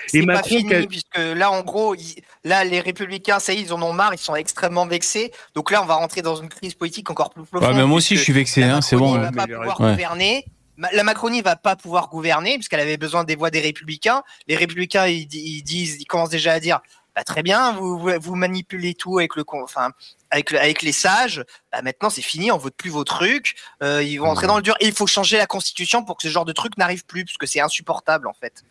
c'est, 0.07 0.25
pas 0.25 0.41
fini, 0.43 0.87
puisque 0.87 1.17
là, 1.17 1.51
en 1.51 1.61
gros, 1.61 1.95
ils- 1.95 2.21
là, 2.45 2.63
les 2.63 2.79
républicains, 2.79 3.39
ça 3.39 3.53
y 3.53 3.57
est, 3.57 3.61
ils 3.63 3.73
en 3.73 3.81
ont 3.81 3.91
marre, 3.91 4.13
ils 4.13 4.17
sont 4.19 4.35
extrêmement 4.35 4.85
vexés. 4.85 5.31
Donc 5.55 5.71
là, 5.71 5.83
on 5.83 5.85
va 5.85 5.95
rentrer 5.95 6.21
dans 6.21 6.37
une 6.37 6.47
crise 6.47 6.73
politique 6.73 7.09
encore 7.09 7.31
plus 7.31 7.43
profonde. 7.43 7.69
Ouais, 7.69 7.75
mais 7.75 7.85
moi 7.85 7.97
aussi, 7.97 8.15
je 8.15 8.21
suis 8.21 8.33
vexé, 8.33 8.63
hein, 8.63 8.81
c'est 8.81 8.95
bon. 8.95 9.17
va 9.17 9.31
pas 9.31 9.47
pouvoir 9.47 9.81
ouais. 9.81 9.91
gouverner. 9.91 10.45
La 10.93 11.03
Macronie 11.03 11.41
va 11.41 11.55
pas 11.55 11.75
pouvoir 11.75 12.09
gouverner 12.09 12.55
puisqu'elle 12.55 12.79
avait 12.79 12.97
besoin 12.97 13.23
des 13.23 13.35
voix 13.35 13.49
des 13.51 13.59
républicains. 13.59 14.23
Les 14.47 14.55
républicains, 14.55 15.07
ils, 15.07 15.25
di- 15.27 15.39
ils 15.57 15.61
disent, 15.63 15.97
ils 15.99 16.05
commencent 16.05 16.29
déjà 16.29 16.53
à 16.53 16.59
dire, 16.59 16.79
bah, 17.15 17.23
très 17.23 17.43
bien, 17.43 17.73
vous, 17.73 17.99
vous, 17.99 18.11
vous 18.21 18.35
manipulez 18.35 18.93
tout 18.93 19.17
avec 19.17 19.35
le, 19.35 19.43
enfin, 19.63 19.91
avec, 20.31 20.51
le- 20.51 20.59
avec 20.59 20.81
les 20.81 20.91
sages. 20.93 21.43
Bah, 21.71 21.81
maintenant, 21.81 22.09
c'est 22.09 22.21
fini, 22.21 22.51
on 22.51 22.57
vote 22.57 22.75
plus 22.77 22.89
vos 22.91 23.03
trucs. 23.03 23.55
Euh, 23.83 24.01
ils 24.03 24.17
vont 24.17 24.27
entrer 24.27 24.47
dans 24.47 24.55
le 24.57 24.61
dur. 24.61 24.75
Et 24.79 24.85
il 24.87 24.93
faut 24.93 25.07
changer 25.07 25.37
la 25.37 25.47
constitution 25.47 26.03
pour 26.03 26.15
que 26.17 26.23
ce 26.23 26.29
genre 26.29 26.45
de 26.45 26.53
truc 26.53 26.77
n'arrive 26.77 27.05
plus, 27.05 27.25
parce 27.25 27.37
que 27.37 27.45
c'est 27.47 27.59
insupportable 27.59 28.27
en 28.27 28.33
fait. 28.33 28.63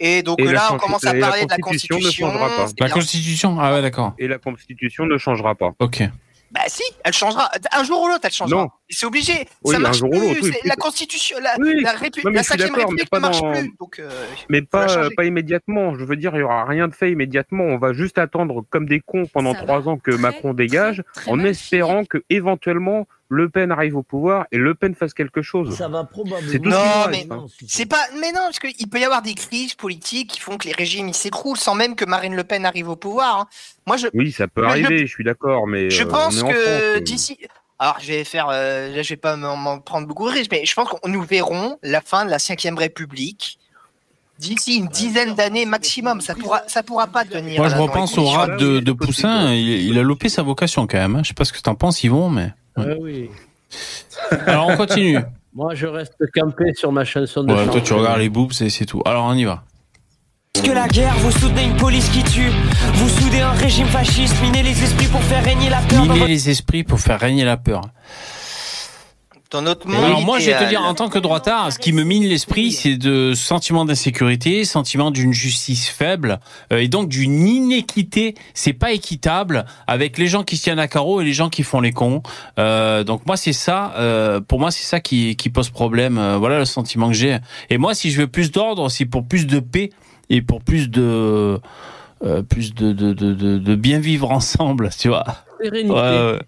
Et 0.00 0.22
donc 0.22 0.40
Et 0.40 0.44
là, 0.44 0.70
on 0.72 0.78
commence 0.78 1.04
à 1.04 1.14
et 1.14 1.20
la 1.20 1.26
parler 1.28 1.44
de 1.44 1.50
la 1.50 1.58
constitution 1.58 1.96
ne 1.96 2.02
constitution. 2.02 2.30
changera 2.32 2.48
pas. 2.48 2.86
La. 2.86 2.90
Constitution 2.90 3.58
Ah 3.60 3.72
ouais, 3.74 3.82
d'accord. 3.82 4.14
Et 4.18 4.26
la 4.26 4.38
constitution 4.38 5.04
ne 5.06 5.18
changera 5.18 5.54
pas. 5.54 5.74
Ok. 5.78 6.02
Bah 6.52 6.60
si, 6.68 6.82
elle 7.02 7.14
changera. 7.14 7.50
Un 7.72 7.82
jour 7.82 8.02
ou 8.02 8.08
l'autre, 8.08 8.20
elle 8.24 8.30
changera. 8.30 8.62
Non. 8.64 8.68
C'est 8.90 9.06
obligé. 9.06 9.48
Oui, 9.64 9.72
ça 9.72 9.78
un 9.78 9.80
marche 9.80 9.96
jour 9.98 10.08
ou 10.08 10.18
plus. 10.18 10.26
l'autre, 10.28 10.40
oui, 10.42 10.52
La 10.64 10.76
constitution, 10.76 11.38
la, 11.42 11.54
Oui. 11.58 11.80
la, 11.82 11.92
répu- 11.94 12.20
Non, 12.24 12.30
mais 12.30 12.36
la 12.36 12.42
je 12.42 12.46
suis 12.50 12.52
5 12.52 12.58
d'accord, 12.58 12.76
mais 12.76 12.82
République 12.82 13.10
pas 13.10 13.16
ne 13.16 13.22
marche 13.22 13.40
dans- 13.40 13.52
plus. 13.52 13.74
Donc, 13.80 13.98
euh, 13.98 14.10
Mais 14.50 14.60
pas, 14.60 14.86
immédiatement. 15.24 15.94
Je 15.94 16.04
veux 16.04 16.16
dire, 16.16 16.32
il 16.34 16.40
y 16.40 16.42
aura 16.42 16.66
rien 16.66 16.88
de 16.88 16.94
fait 16.94 17.10
immédiatement. 17.10 17.64
On 17.64 17.78
va 17.78 17.94
juste 17.94 18.18
attendre 18.18 18.64
comme 18.68 18.86
des 18.86 19.00
cons 19.00 19.24
pendant 19.32 19.54
Ça 19.54 19.60
va 19.60 19.64
trois 19.64 19.88
ans 19.88 19.96
que 19.96 20.10
très, 20.10 20.20
Macron 20.20 20.52
dégage, 20.52 21.02
très 21.14 21.30
en 21.30 21.38
espérant 21.40 22.04
que 22.04 22.22
éventuellement 22.28 23.06
Le 23.34 23.48
Pen 23.48 23.72
arrive 23.72 23.96
au 23.96 24.02
pouvoir 24.02 24.44
et 24.52 24.58
Le 24.58 24.74
Pen 24.74 24.94
fasse 24.94 25.14
quelque 25.14 25.40
chose. 25.40 25.74
Ça 25.74 25.88
va 25.88 26.04
probablement. 26.04 26.52
C'est 26.52 26.58
tout 26.58 26.68
Non, 26.68 26.76
ce 26.76 27.04
qui 27.04 27.10
mais- 27.10 27.16
reste, 27.18 27.32
hein. 27.32 27.46
C'est 27.66 27.86
pas, 27.86 28.04
mais 28.20 28.30
non, 28.32 28.40
parce 28.44 28.58
qu'il 28.58 28.88
peut 28.90 29.00
y 29.00 29.04
avoir 29.04 29.22
des 29.22 29.32
crises 29.34 29.72
politiques 29.74 30.30
qui 30.32 30.40
font 30.40 30.58
que 30.58 30.66
les 30.68 30.74
régimes 30.74 31.08
ils 31.08 31.14
s'écroulent 31.14 31.56
sans 31.56 31.74
même 31.74 31.94
que 31.96 32.04
Marine 32.04 32.36
Le 32.36 32.44
Pen 32.44 32.66
arrive 32.66 32.90
au 32.90 32.96
pouvoir. 32.96 33.36
hein. 33.40 33.46
Moi, 33.86 33.96
je, 33.96 34.08
Oui, 34.12 34.32
ça 34.32 34.48
peut 34.48 34.60
Mais 34.62 34.68
arriver, 34.68 35.06
je 35.06 35.12
suis 35.12 35.24
d'accord, 35.24 35.66
mais 35.66 35.88
je 35.88 36.02
euh, 36.02 36.06
pense 36.06 36.34
que 36.42 36.48
France, 36.50 36.54
euh. 36.58 37.00
d'ici, 37.00 37.38
Alors, 37.78 37.96
je 38.00 38.06
vais 38.08 38.24
faire, 38.24 38.48
euh, 38.50 38.94
là, 38.94 39.02
je 39.02 39.08
vais 39.08 39.16
pas 39.16 39.34
m'en 39.36 39.56
m'en 39.56 39.78
prendre 39.80 40.06
beaucoup 40.06 40.28
de 40.28 40.34
risques, 40.34 40.52
mais 40.52 40.64
je 40.66 40.74
pense 40.74 40.88
qu'on 40.88 41.08
nous 41.08 41.22
verrons 41.22 41.78
la 41.82 42.00
fin 42.02 42.24
de 42.26 42.30
la 42.30 42.38
Cinquième 42.38 42.76
République 42.76 43.58
d'ici 44.38 44.76
une 44.76 44.88
dizaine 44.88 45.34
d'années 45.34 45.66
maximum. 45.66 46.20
Ça 46.20 46.34
pourra, 46.34 46.62
ça 46.66 46.82
pourra 46.82 47.06
pas 47.06 47.24
tenir. 47.24 47.58
Moi, 47.60 47.68
je 47.68 47.76
repense 47.76 48.18
au 48.18 48.24
de, 48.58 48.80
de 48.80 48.92
Poussin. 48.92 49.52
Il, 49.54 49.68
il 49.68 49.98
a 49.98 50.02
loupé 50.02 50.28
sa 50.28 50.42
vocation 50.42 50.86
quand 50.86 50.98
même. 50.98 51.16
hein. 51.16 51.20
Je 51.22 51.28
sais 51.28 51.34
pas 51.34 51.44
ce 51.44 51.52
que 51.52 51.60
t'en 51.60 51.74
penses, 51.74 52.02
Yvon, 52.04 52.28
mais. 52.28 52.52
Ouais, 52.76 52.98
oui. 53.00 53.30
Alors, 54.46 54.68
on 54.68 54.76
continue. 54.76 55.18
Moi, 55.54 55.74
je 55.74 55.86
reste 55.86 56.16
campé 56.34 56.72
sur 56.74 56.92
ma 56.92 57.04
chanson 57.04 57.44
de 57.44 57.52
Ouais, 57.52 57.66
toi, 57.66 57.80
tu 57.80 57.92
regardes 57.92 58.20
les 58.20 58.30
boobs 58.30 58.52
et 58.60 58.70
c'est 58.70 58.86
tout. 58.86 59.02
Alors, 59.04 59.24
on 59.26 59.34
y 59.34 59.44
va. 59.44 59.62
que 60.54 60.70
la 60.70 60.88
guerre, 60.88 61.14
vous 61.18 61.30
soutenez 61.30 61.64
une 61.64 61.76
police 61.76 62.08
qui 62.08 62.22
tue, 62.22 62.50
vous 62.94 63.08
soudez 63.08 63.40
un 63.40 63.52
régime 63.52 63.86
fasciste, 63.88 64.40
minez 64.40 64.62
les 64.62 64.82
esprits 64.82 65.08
pour 65.08 65.22
faire 65.22 65.44
régner 65.44 65.68
la 65.68 65.80
peur 65.80 66.06
votre 66.06 66.26
les 66.26 66.48
esprits 66.48 66.84
pour 66.84 67.00
faire 67.00 67.20
régner 67.20 67.44
la 67.44 67.58
peur. 67.58 67.82
Dans 69.52 69.60
notre 69.60 69.86
monde 69.86 70.02
Alors 70.02 70.22
moi, 70.22 70.38
je 70.38 70.50
vais 70.50 70.58
te 70.58 70.66
dire, 70.70 70.80
en 70.80 70.94
tant 70.94 71.10
que 71.10 71.18
droitard, 71.18 71.70
ce 71.70 71.78
qui 71.78 71.92
me 71.92 72.04
mine 72.04 72.24
l'esprit, 72.24 72.72
c'est 72.72 72.96
de 72.96 73.34
sentiment 73.34 73.84
d'insécurité, 73.84 74.64
sentiment 74.64 75.10
d'une 75.10 75.34
justice 75.34 75.90
faible, 75.90 76.40
euh, 76.72 76.78
et 76.78 76.88
donc 76.88 77.10
d'une 77.10 77.46
inéquité. 77.46 78.34
C'est 78.54 78.72
pas 78.72 78.92
équitable 78.92 79.66
avec 79.86 80.16
les 80.16 80.26
gens 80.26 80.42
qui 80.42 80.56
se 80.56 80.62
tiennent 80.62 80.78
à 80.78 80.88
carreau 80.88 81.20
et 81.20 81.24
les 81.24 81.34
gens 81.34 81.50
qui 81.50 81.64
font 81.64 81.82
les 81.82 81.92
cons. 81.92 82.22
Euh, 82.58 83.04
donc 83.04 83.26
moi, 83.26 83.36
c'est 83.36 83.52
ça. 83.52 83.92
euh, 83.98 84.40
pour 84.40 84.58
moi, 84.58 84.70
c'est 84.70 84.86
ça 84.86 85.00
qui, 85.00 85.36
qui 85.36 85.50
pose 85.50 85.68
problème. 85.68 86.16
Euh, 86.16 86.38
voilà 86.38 86.58
le 86.58 86.64
sentiment 86.64 87.08
que 87.08 87.14
j'ai. 87.14 87.36
Et 87.68 87.76
moi, 87.76 87.94
si 87.94 88.10
je 88.10 88.22
veux 88.22 88.28
plus 88.28 88.52
d'ordre, 88.52 88.88
c'est 88.88 89.04
pour 89.04 89.28
plus 89.28 89.46
de 89.46 89.60
paix 89.60 89.90
et 90.30 90.40
pour 90.40 90.62
plus 90.62 90.88
de 90.88 91.60
euh, 92.22 92.42
plus 92.42 92.74
de, 92.74 92.92
de, 92.92 93.12
de, 93.12 93.32
de, 93.34 93.58
de 93.58 93.74
bien 93.74 93.98
vivre 93.98 94.30
ensemble, 94.30 94.90
tu 94.96 95.08
vois. 95.08 95.24
Sérénité. 95.60 95.94
Ouais, 95.94 96.32
ouais. 96.32 96.40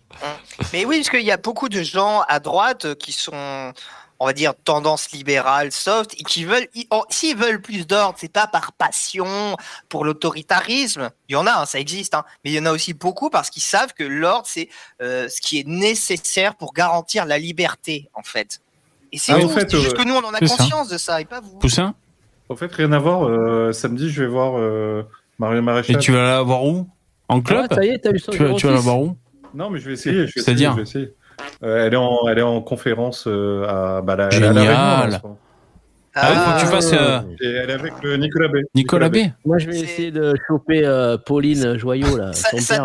Mais 0.73 0.85
oui, 0.85 0.99
parce 0.99 1.11
qu'il 1.11 1.23
y 1.27 1.31
a 1.33 1.37
beaucoup 1.37 1.69
de 1.69 1.83
gens 1.83 2.23
à 2.29 2.41
droite 2.41 2.95
qui 2.97 3.13
sont, 3.13 3.73
on 4.21 4.27
va 4.27 4.33
dire, 4.33 4.55
tendance 4.65 5.11
libérale, 5.13 5.71
soft, 5.73 6.15
et 6.15 6.23
qui 6.25 6.45
veulent, 6.45 6.69
ils- 6.75 6.87
s'ils 7.11 7.37
veulent 7.37 7.61
plus 7.61 7.87
d'ordre, 7.87 8.17
c'est 8.19 8.33
pas 8.33 8.47
par 8.47 8.73
passion 8.73 9.57
pour 9.89 10.05
l'autoritarisme. 10.05 11.11
Il 11.29 11.33
y 11.33 11.37
en 11.37 11.47
a, 11.47 11.53
hein, 11.63 11.67
ça 11.67 11.79
existe, 11.81 12.15
hein, 12.15 12.25
mais 12.45 12.51
il 12.53 12.55
y 12.55 12.61
en 12.61 12.67
a 12.67 12.73
aussi 12.73 12.95
beaucoup 12.95 13.31
parce 13.31 13.51
qu'ils 13.51 13.63
savent 13.63 13.93
que 13.95 14.05
l'ordre, 14.05 14.47
c'est 14.49 14.69
euh, 15.03 15.29
ce 15.29 15.41
qui 15.41 15.59
est 15.61 15.67
nécessaire 15.67 16.55
pour 16.57 16.73
garantir 16.73 17.25
la 17.27 17.39
liberté, 17.39 18.09
en 18.15 18.23
fait. 18.23 18.61
Et 19.13 19.19
c'est 19.19 19.33
Ah, 19.33 19.39
tout. 19.39 19.47
en 19.47 19.49
fait, 19.51 19.71
c'est 19.71 19.79
juste 19.81 19.95
euh, 19.95 20.03
que 20.03 20.09
nous, 20.09 20.15
on 20.15 20.25
en 20.25 20.35
a 20.35 20.45
ça. 20.45 20.57
conscience 20.57 20.89
de 20.89 20.99
ça, 20.99 21.21
et 21.21 21.25
pas 21.25 21.41
vous. 21.41 21.59
Poussin 21.59 21.95
En 22.49 22.57
fait, 22.57 22.73
rien 22.73 22.91
à 22.93 22.99
voir. 22.99 23.29
euh, 23.29 23.73
samedi, 23.73 24.11
je 24.11 24.23
vais 24.23 24.29
voir 24.29 24.59
euh, 24.59 25.03
Mario 25.39 25.63
Maréchal. 25.63 25.97
Et 25.97 25.99
tu 25.99 26.13
vas 26.13 26.23
la 26.23 26.43
voir 26.43 26.65
où? 26.65 26.87
En 27.29 27.41
club? 27.41 27.67
Ah, 27.71 27.75
ça 27.75 27.85
y 27.85 27.89
est, 27.89 27.99
t'as 27.99 28.11
eu 28.11 28.21
tu, 28.21 28.45
vas, 28.45 28.55
tu 28.55 28.67
vas 28.67 28.73
la 28.73 28.79
06. 28.79 28.85
voir 28.85 29.01
où? 29.01 29.17
Non, 29.55 29.71
mais 29.71 29.79
je 29.79 29.87
vais 29.87 29.95
essayer. 29.95 30.27
je 30.27 30.33
vais 30.35 30.43
C'est-à-dire. 30.43 30.77
Euh, 31.63 31.87
elle, 31.87 31.95
est 31.95 31.97
en, 31.97 32.29
elle 32.29 32.39
est 32.39 32.43
en 32.43 32.61
conférence 32.61 33.25
euh, 33.27 33.67
à, 33.67 34.01
bah, 34.03 34.17
la, 34.17 34.27
à 34.27 34.39
La. 34.39 34.53
Réunion. 34.53 35.37
Ah, 36.17 36.31
il 36.33 36.39
faut 36.39 36.53
que 36.53 36.61
tu 36.61 36.67
fasses 36.67 36.93
euh, 36.93 37.21
Et 37.41 37.47
elle 37.47 37.71
est 37.71 37.73
avec 37.73 37.93
le 38.03 38.17
Nicolas 38.17 38.47
B. 38.49 38.57
Nicolas 38.75 39.09
B. 39.09 39.17
Moi, 39.45 39.59
je 39.59 39.67
vais 39.67 39.81
essayer 39.81 40.13
de 40.13 40.35
choper 40.47 40.87
euh, 40.87 41.19
Pauline 41.19 41.77
Joyot, 41.77 42.17
là. 42.17 42.33
Sa, 42.33 42.51
Son 42.51 42.59
sa 42.59 42.77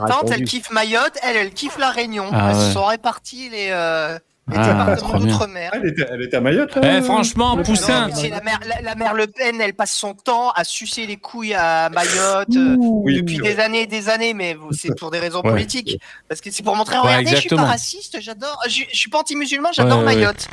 père, 0.00 0.06
tante, 0.06 0.30
elle 0.30 0.44
kiffe 0.44 0.70
Mayotte, 0.70 1.16
elle, 1.22 1.36
elle 1.36 1.50
kiffe 1.50 1.78
la 1.78 1.90
Réunion. 1.90 2.26
Ah 2.30 2.50
Elles 2.50 2.56
ouais. 2.56 2.62
se 2.62 2.72
sont 2.72 2.84
réparties 2.84 3.48
les, 3.48 3.68
euh, 3.70 4.18
Ah, 4.52 4.94
d'outre-mer. 5.18 5.70
Elle 5.74 5.88
était, 5.88 6.06
elle 6.10 6.22
était 6.22 6.36
à 6.36 6.40
Mayotte, 6.40 6.74
là 6.76 6.98
Eh, 6.98 7.02
franchement, 7.02 7.56
Poussin. 7.62 8.02
Non, 8.02 8.06
mais 8.08 8.14
c'est 8.20 8.28
la 8.28 8.42
mère, 8.42 8.60
la, 8.68 8.82
la 8.82 8.94
mère 8.94 9.14
Le 9.14 9.26
Pen, 9.26 9.58
elle 9.60 9.72
passe 9.72 9.92
son 9.92 10.12
temps 10.12 10.50
à 10.50 10.64
sucer 10.64 11.06
les 11.06 11.16
couilles 11.16 11.54
à 11.54 11.88
Mayotte 11.88 12.54
euh, 12.54 12.76
Oui, 12.78 13.16
depuis 13.22 13.40
oui, 13.40 13.48
des 13.48 13.58
années 13.60 13.82
et 13.82 13.86
des 13.86 14.10
années, 14.10 14.34
mais 14.34 14.52
vous- 14.54 14.72
c'est 14.72 14.94
pour 14.98 15.10
des 15.10 15.18
raisons 15.18 15.40
Ouais. 15.42 15.50
politiques. 15.50 15.98
Parce 16.28 16.42
que 16.42 16.50
c'est 16.50 16.62
pour 16.62 16.76
montrer, 16.76 16.96
Ouais, 16.96 17.02
regardez, 17.02 17.24
je 17.24 17.28
suis 17.36 17.36
exactement. 17.46 17.62
pas 17.62 17.68
raciste, 17.68 18.18
j'adore, 18.20 18.60
je, 18.68 18.82
je 18.92 18.96
suis 18.98 19.08
pas 19.08 19.20
anti-musulman, 19.20 19.70
j'adore 19.72 20.00
Ouais, 20.00 20.04
ouais, 20.04 20.10
ouais. 20.10 20.16
Mayotte. 20.16 20.46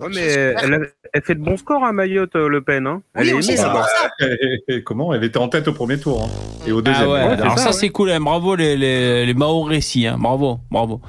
Ouais, 0.00 0.08
mais 0.14 0.20
elle, 0.62 0.74
a- 0.74 0.78
elle 1.12 1.22
fait 1.22 1.34
de 1.34 1.40
bons 1.40 1.56
scores 1.56 1.84
à 1.84 1.92
Mayotte, 1.92 2.36
euh, 2.36 2.48
Le 2.48 2.60
Pen. 2.62 2.86
Hein. 2.86 3.02
Oui, 3.16 3.22
elle 3.22 3.28
est 3.30 3.32
pour 3.56 3.84
ça. 3.84 4.10
Et, 4.20 4.60
et- 4.68 4.74
et 4.76 4.82
comment? 4.82 5.12
Elle 5.12 5.24
était 5.24 5.38
en 5.38 5.48
tête 5.48 5.66
au 5.68 5.72
premier 5.72 5.98
tour 5.98 6.22
hein, 6.24 6.28
et 6.66 6.72
au 6.72 6.80
deuxième. 6.82 7.08
Ah 7.08 7.12
ouais, 7.12 7.24
Ouais, 7.26 7.40
alors 7.42 7.58
ça, 7.58 7.66
ouais. 7.68 7.72
c'est 7.72 7.88
cool, 7.88 8.10
hein. 8.10 8.20
bravo 8.20 8.54
les, 8.54 8.76
les, 8.76 9.26
les 9.26 9.34
Mao 9.34 9.62
récits, 9.62 10.06
hein. 10.06 10.16
bravo, 10.18 10.60
bravo. 10.70 11.00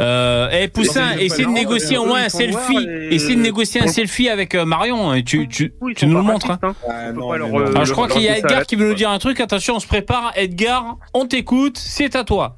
Euh, 0.00 0.48
eh 0.52 0.68
Poussin, 0.68 1.12
essaie 1.18 1.42
de 1.44 1.48
négocier 1.50 1.98
au 1.98 2.06
moins 2.06 2.24
un 2.24 2.28
selfie, 2.28 2.78
et- 2.88 3.14
essaie 3.14 3.34
de 3.36 3.40
négocier 3.40 3.82
un 3.82 3.86
selfie 3.88 4.28
avec 4.28 4.54
euh, 4.54 4.64
Marion, 4.64 5.12
et 5.14 5.22
tu, 5.24 5.46
tu, 5.48 5.74
Oui, 5.80 5.94
nous 6.02 6.16
le 6.16 6.22
montres. 6.22 6.50
hein. 6.52 6.58
hein. 6.62 6.74
Ah, 6.88 7.08
euh, 7.08 7.66
Alors 7.74 7.84
je 7.84 7.92
crois 7.92 8.08
qu'il 8.08 8.22
y 8.22 8.28
a 8.28 8.38
Edgar 8.38 8.64
qui 8.66 8.76
veut 8.76 8.88
nous 8.88 8.94
dire 8.94 9.10
un 9.10 9.18
truc, 9.18 9.40
attention, 9.40 9.76
on 9.76 9.80
se 9.80 9.86
prépare, 9.86 10.32
Edgar, 10.36 10.96
on 11.12 11.26
t'écoute, 11.26 11.76
c'est 11.78 12.16
à 12.16 12.24
toi. 12.24 12.56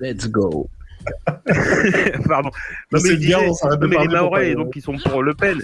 Let's 0.00 0.28
go. 0.28 0.66
Pardon. 2.28 2.50
Mais 2.92 2.98
Non, 3.00 3.04
mais, 3.10 3.16
bien, 3.16 3.38
mais 3.80 3.98
les 3.98 4.08
Maorais, 4.08 4.54
donc 4.54 4.72
ils 4.74 4.82
sont 4.82 4.96
pour 4.98 5.22
Le 5.22 5.34
Pen. 5.34 5.62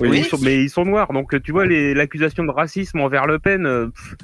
Oui. 0.00 0.08
Mais, 0.10 0.18
ils 0.18 0.24
sont, 0.24 0.38
mais 0.42 0.62
ils 0.64 0.70
sont 0.70 0.84
noirs, 0.84 1.12
donc 1.12 1.40
tu 1.42 1.52
vois 1.52 1.66
l'accusation 1.66 2.44
de 2.44 2.50
racisme 2.50 3.00
envers 3.00 3.26
Le 3.26 3.38
Pen, 3.38 3.66
euh, 3.66 3.86
pff, 3.88 4.14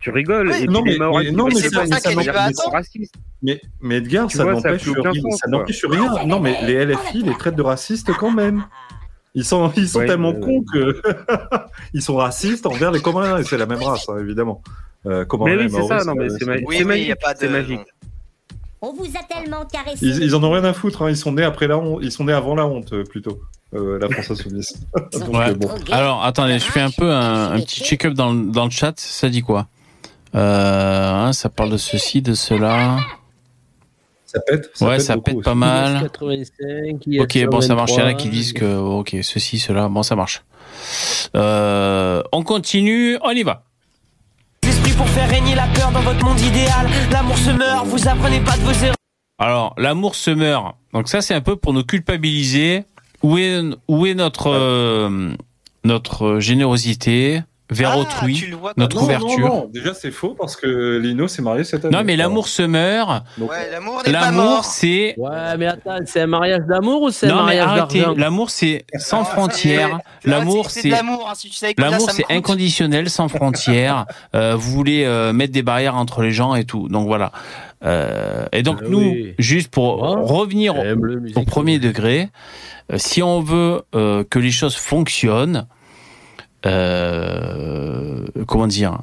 tu 0.00 0.10
rigoles. 0.10 0.52
Et 0.52 0.66
non, 0.66 0.82
puis 0.82 0.90
mais- 0.90 0.92
les 0.92 0.98
Maorais 0.98 1.24
mais 1.24 1.30
non, 1.32 1.46
mais 1.48 1.54
c'est 1.54 1.70
ça 1.70 1.80
racistes. 1.80 2.06
attends. 2.06 2.20
Mais, 3.42 3.60
mais 3.80 3.96
Edgar, 3.98 4.26
Tu 4.26 4.36
ça 4.36 4.44
ça 4.44 4.50
n'empêche 4.52 4.82
rien. 4.88 5.32
Ça 5.36 5.48
n'empêche. 5.48 5.84
Non, 6.26 6.40
mais 6.40 6.56
les 6.62 6.84
LFI 6.84 7.22
les 7.22 7.34
traitent 7.36 7.56
de 7.56 7.62
racistes 7.62 8.12
quand 8.18 8.30
même. 8.32 8.64
Ils 9.34 9.44
sont, 9.44 9.70
ils 9.76 9.88
sont 9.88 10.00
Ouais, 10.00 10.06
tellement 10.06 10.32
ouais, 10.32 10.40
cons 10.40 10.64
que 10.72 11.00
ils 11.94 12.02
sont 12.02 12.16
racistes 12.16 12.66
envers 12.66 12.90
les 12.90 12.98
et 12.98 13.44
c'est 13.44 13.58
la 13.58 13.66
même 13.66 13.82
race, 13.82 14.08
hein, 14.08 14.16
évidemment. 14.20 14.62
Euh, 15.06 15.24
Mais 15.44 15.56
oui, 15.56 15.70
c'est 15.70 15.86
ça, 15.86 16.02
non, 16.04 16.14
mais 16.16 16.28
c'est 16.28 16.44
ma- 16.44 16.56
Oui, 16.66 16.82
oui, 16.84 17.00
il 17.02 17.06
y 17.08 17.12
a 17.12 17.16
pas 17.16 17.34
de. 17.34 17.38
C'est 17.38 17.48
magique. 17.48 17.80
On 18.80 18.92
vous 18.92 19.06
a 19.16 19.22
tellement 19.24 19.64
caressé. 19.64 20.06
Ils, 20.06 20.22
ils 20.22 20.34
en 20.36 20.42
ont 20.44 20.50
rien 20.50 20.64
à 20.64 20.72
foutre. 20.72 21.02
hein. 21.02 21.10
Ils 21.10 21.16
sont 21.16 21.32
nés 21.32 21.42
après 21.42 21.66
la 21.66 21.78
honte. 21.78 21.98
Ils 22.02 22.12
sont 22.12 22.24
nés 22.24 22.32
avant 22.32 22.54
la 22.54 22.66
honte 22.66 22.92
euh, 22.92 23.04
plutôt. 23.04 23.40
Euh, 23.74 23.98
la 23.98 24.08
France 24.08 24.30
insoumise. 24.30 24.72
Donc, 25.12 25.28
Ouais. 25.34 25.50
euh, 25.50 25.54
bon. 25.54 25.68
Alors 25.90 26.24
attendez, 26.24 26.58
je 26.58 26.64
fais 26.64 26.80
un 26.80 26.90
peu 26.90 27.10
un, 27.12 27.52
un 27.52 27.60
petit 27.60 27.82
check-up 27.82 28.14
dans, 28.14 28.32
le- 28.32 28.50
dans 28.50 28.64
le 28.64 28.70
chat, 28.70 28.92
ça 28.98 29.28
dit 29.28 29.42
quoi? 29.42 29.66
Euh, 30.34 31.10
hein, 31.12 31.32
Ça 31.32 31.48
parle 31.48 31.70
de 31.70 31.76
ceci, 31.76 32.22
de 32.22 32.34
cela. 32.34 32.98
Ça 34.26 34.40
pète. 34.46 34.70
ouais, 34.82 35.00
ça 35.00 35.14
beaucoup 35.14 35.24
pète 35.24 35.36
aussi. 35.36 35.44
pas 35.44 35.54
mal. 35.54 36.00
85, 36.02 37.20
Ok, 37.20 37.44
bon, 37.46 37.60
ça 37.62 37.74
marche. 37.74 37.92
Il 37.92 37.98
y 37.98 38.02
en 38.02 38.06
a 38.06 38.14
qui 38.14 38.28
23. 38.28 38.30
disent 38.30 38.52
que, 38.52 38.76
ok, 38.76 39.16
ceci, 39.22 39.58
cela, 39.58 39.88
bon, 39.88 40.02
ça 40.02 40.16
marche. 40.16 40.44
Euh, 41.34 42.22
on 42.32 42.42
continue, 42.42 43.18
on 43.22 43.30
y 43.30 43.42
va. 43.42 43.64
Pour 44.98 45.08
faire 45.08 45.28
régner 45.30 45.54
la 45.54 45.66
peur 45.68 45.90
dans 45.92 46.00
votre 46.00 46.22
monde 46.24 46.40
idéal. 46.40 46.86
L'amour 47.10 47.38
se 47.38 47.50
meurt, 47.50 47.86
vous 47.86 48.08
apprenez 48.08 48.40
pas 48.40 48.56
de 48.56 48.62
vos 48.62 48.72
erreurs. 48.72 48.96
Alors, 49.38 49.74
l'amour 49.78 50.16
se 50.16 50.30
meurt. 50.30 50.76
Donc 50.92 51.08
ça, 51.08 51.22
c'est 51.22 51.34
un 51.34 51.40
peu 51.40 51.56
pour 51.56 51.72
nous 51.72 51.84
culpabiliser. 51.84 52.84
Où 53.22 53.38
est, 53.38 53.62
où 53.86 54.06
est 54.06 54.14
notre, 54.14 54.50
euh, 54.50 55.30
notre 55.84 56.40
générosité? 56.40 57.42
Vers 57.70 57.90
Ah, 57.92 57.98
autrui, 57.98 58.34
tu 58.34 58.46
le 58.46 58.56
vois 58.56 58.72
notre 58.76 58.96
Non, 58.96 59.02
ouverture 59.04 59.38
non, 59.48 59.54
non. 59.62 59.70
Déjà, 59.72 59.92
c'est 59.94 60.10
faux 60.10 60.34
parce 60.38 60.56
que 60.56 60.98
Lino 60.98 61.28
s'est 61.28 61.42
marié 61.42 61.64
cette 61.64 61.84
année. 61.84 61.96
Non, 61.96 62.02
mais 62.04 62.16
l'amour 62.16 62.48
se 62.48 62.62
meurt. 62.62 63.24
Donc, 63.36 63.50
Ouais, 63.50 63.70
l'amour 63.70 63.98
n'est 63.98 64.12
pas 64.12 64.20
L'amour, 64.26 64.44
mort. 64.44 64.64
c'est 64.64 65.14
Ouais, 65.18 65.56
mais 65.58 65.66
attends, 65.66 65.98
c'est 66.06 66.22
un 66.22 66.26
mariage 66.26 66.62
d'amour 66.68 67.02
ou 67.02 67.10
c'est 67.10 67.26
un 67.26 67.30
non 67.30 67.36
mais 67.36 67.56
mariage 67.58 67.66
arrêtez. 67.68 68.00
d'argent 68.00 68.14
L'amour, 68.18 68.50
c'est 68.50 68.84
sans 68.98 69.24
frontières. 69.24 69.98
L'amour, 70.24 70.70
c'est 70.70 70.88
l'amour. 70.88 71.28
hein, 71.28 71.34
c'est 71.36 72.24
inconditionnel, 72.30 73.10
sans 73.10 73.28
frontières. 73.28 74.06
Euh, 74.34 74.54
vous 74.56 74.70
voulez 74.72 75.04
euh, 75.04 75.32
mettre 75.32 75.52
des 75.52 75.62
barrières 75.62 75.96
entre 75.96 76.22
les 76.22 76.32
gens 76.32 76.54
et 76.54 76.64
tout. 76.64 76.88
Donc 76.88 77.06
voilà. 77.06 77.32
Euh, 77.84 78.46
et 78.52 78.62
donc 78.62 78.78
Ah 78.82 78.86
nous, 78.88 78.98
oui. 79.00 79.34
juste 79.38 79.68
pour 79.70 79.98
Moi, 79.98 80.16
revenir 80.22 80.74
au 81.36 81.42
premier 81.44 81.78
degré, 81.78 82.28
euh, 82.92 82.98
si 82.98 83.22
on 83.22 83.40
veut 83.40 83.82
euh, 83.94 84.24
que 84.28 84.38
les 84.38 84.50
choses 84.50 84.76
fonctionnent, 84.76 85.66
euh, 86.66 88.24
comment 88.46 88.66
dire? 88.66 88.98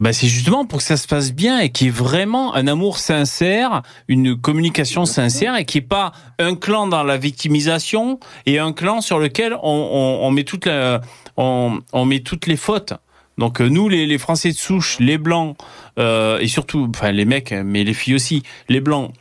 Bah 0.00 0.12
c'est 0.12 0.28
justement 0.28 0.64
pour 0.64 0.78
que 0.78 0.84
ça 0.84 0.96
se 0.96 1.08
passe 1.08 1.32
bien 1.32 1.58
et 1.58 1.70
qu'il 1.70 1.88
y 1.88 1.90
ait 1.90 1.92
vraiment 1.92 2.54
un 2.54 2.68
amour 2.68 2.98
sincère, 2.98 3.82
une 4.06 4.40
communication 4.40 5.06
sincère 5.06 5.56
et 5.56 5.64
qu'il 5.64 5.80
n'y 5.80 5.86
ait 5.86 5.88
pas 5.88 6.12
un 6.38 6.54
clan 6.54 6.86
dans 6.86 7.02
la 7.02 7.16
victimisation 7.16 8.20
et 8.46 8.60
un 8.60 8.72
clan 8.72 9.00
sur 9.00 9.18
lequel 9.18 9.54
on, 9.54 9.58
on, 9.62 10.24
on 10.24 10.30
met 10.30 10.44
toute 10.44 10.66
la, 10.66 11.00
on, 11.36 11.80
on 11.92 12.04
met 12.04 12.20
toutes 12.20 12.46
les 12.46 12.56
fautes. 12.56 12.92
Donc 13.38 13.60
euh, 13.60 13.68
nous, 13.68 13.88
les, 13.88 14.06
les 14.06 14.18
Français 14.18 14.52
de 14.52 14.56
souche, 14.56 14.98
les 15.00 15.18
blancs 15.18 15.56
euh, 15.98 16.38
et 16.38 16.46
surtout, 16.46 16.88
enfin 16.94 17.10
les 17.10 17.24
mecs, 17.24 17.52
mais 17.52 17.82
les 17.82 17.94
filles 17.94 18.14
aussi, 18.14 18.44
les 18.68 18.80
blancs, 18.80 19.12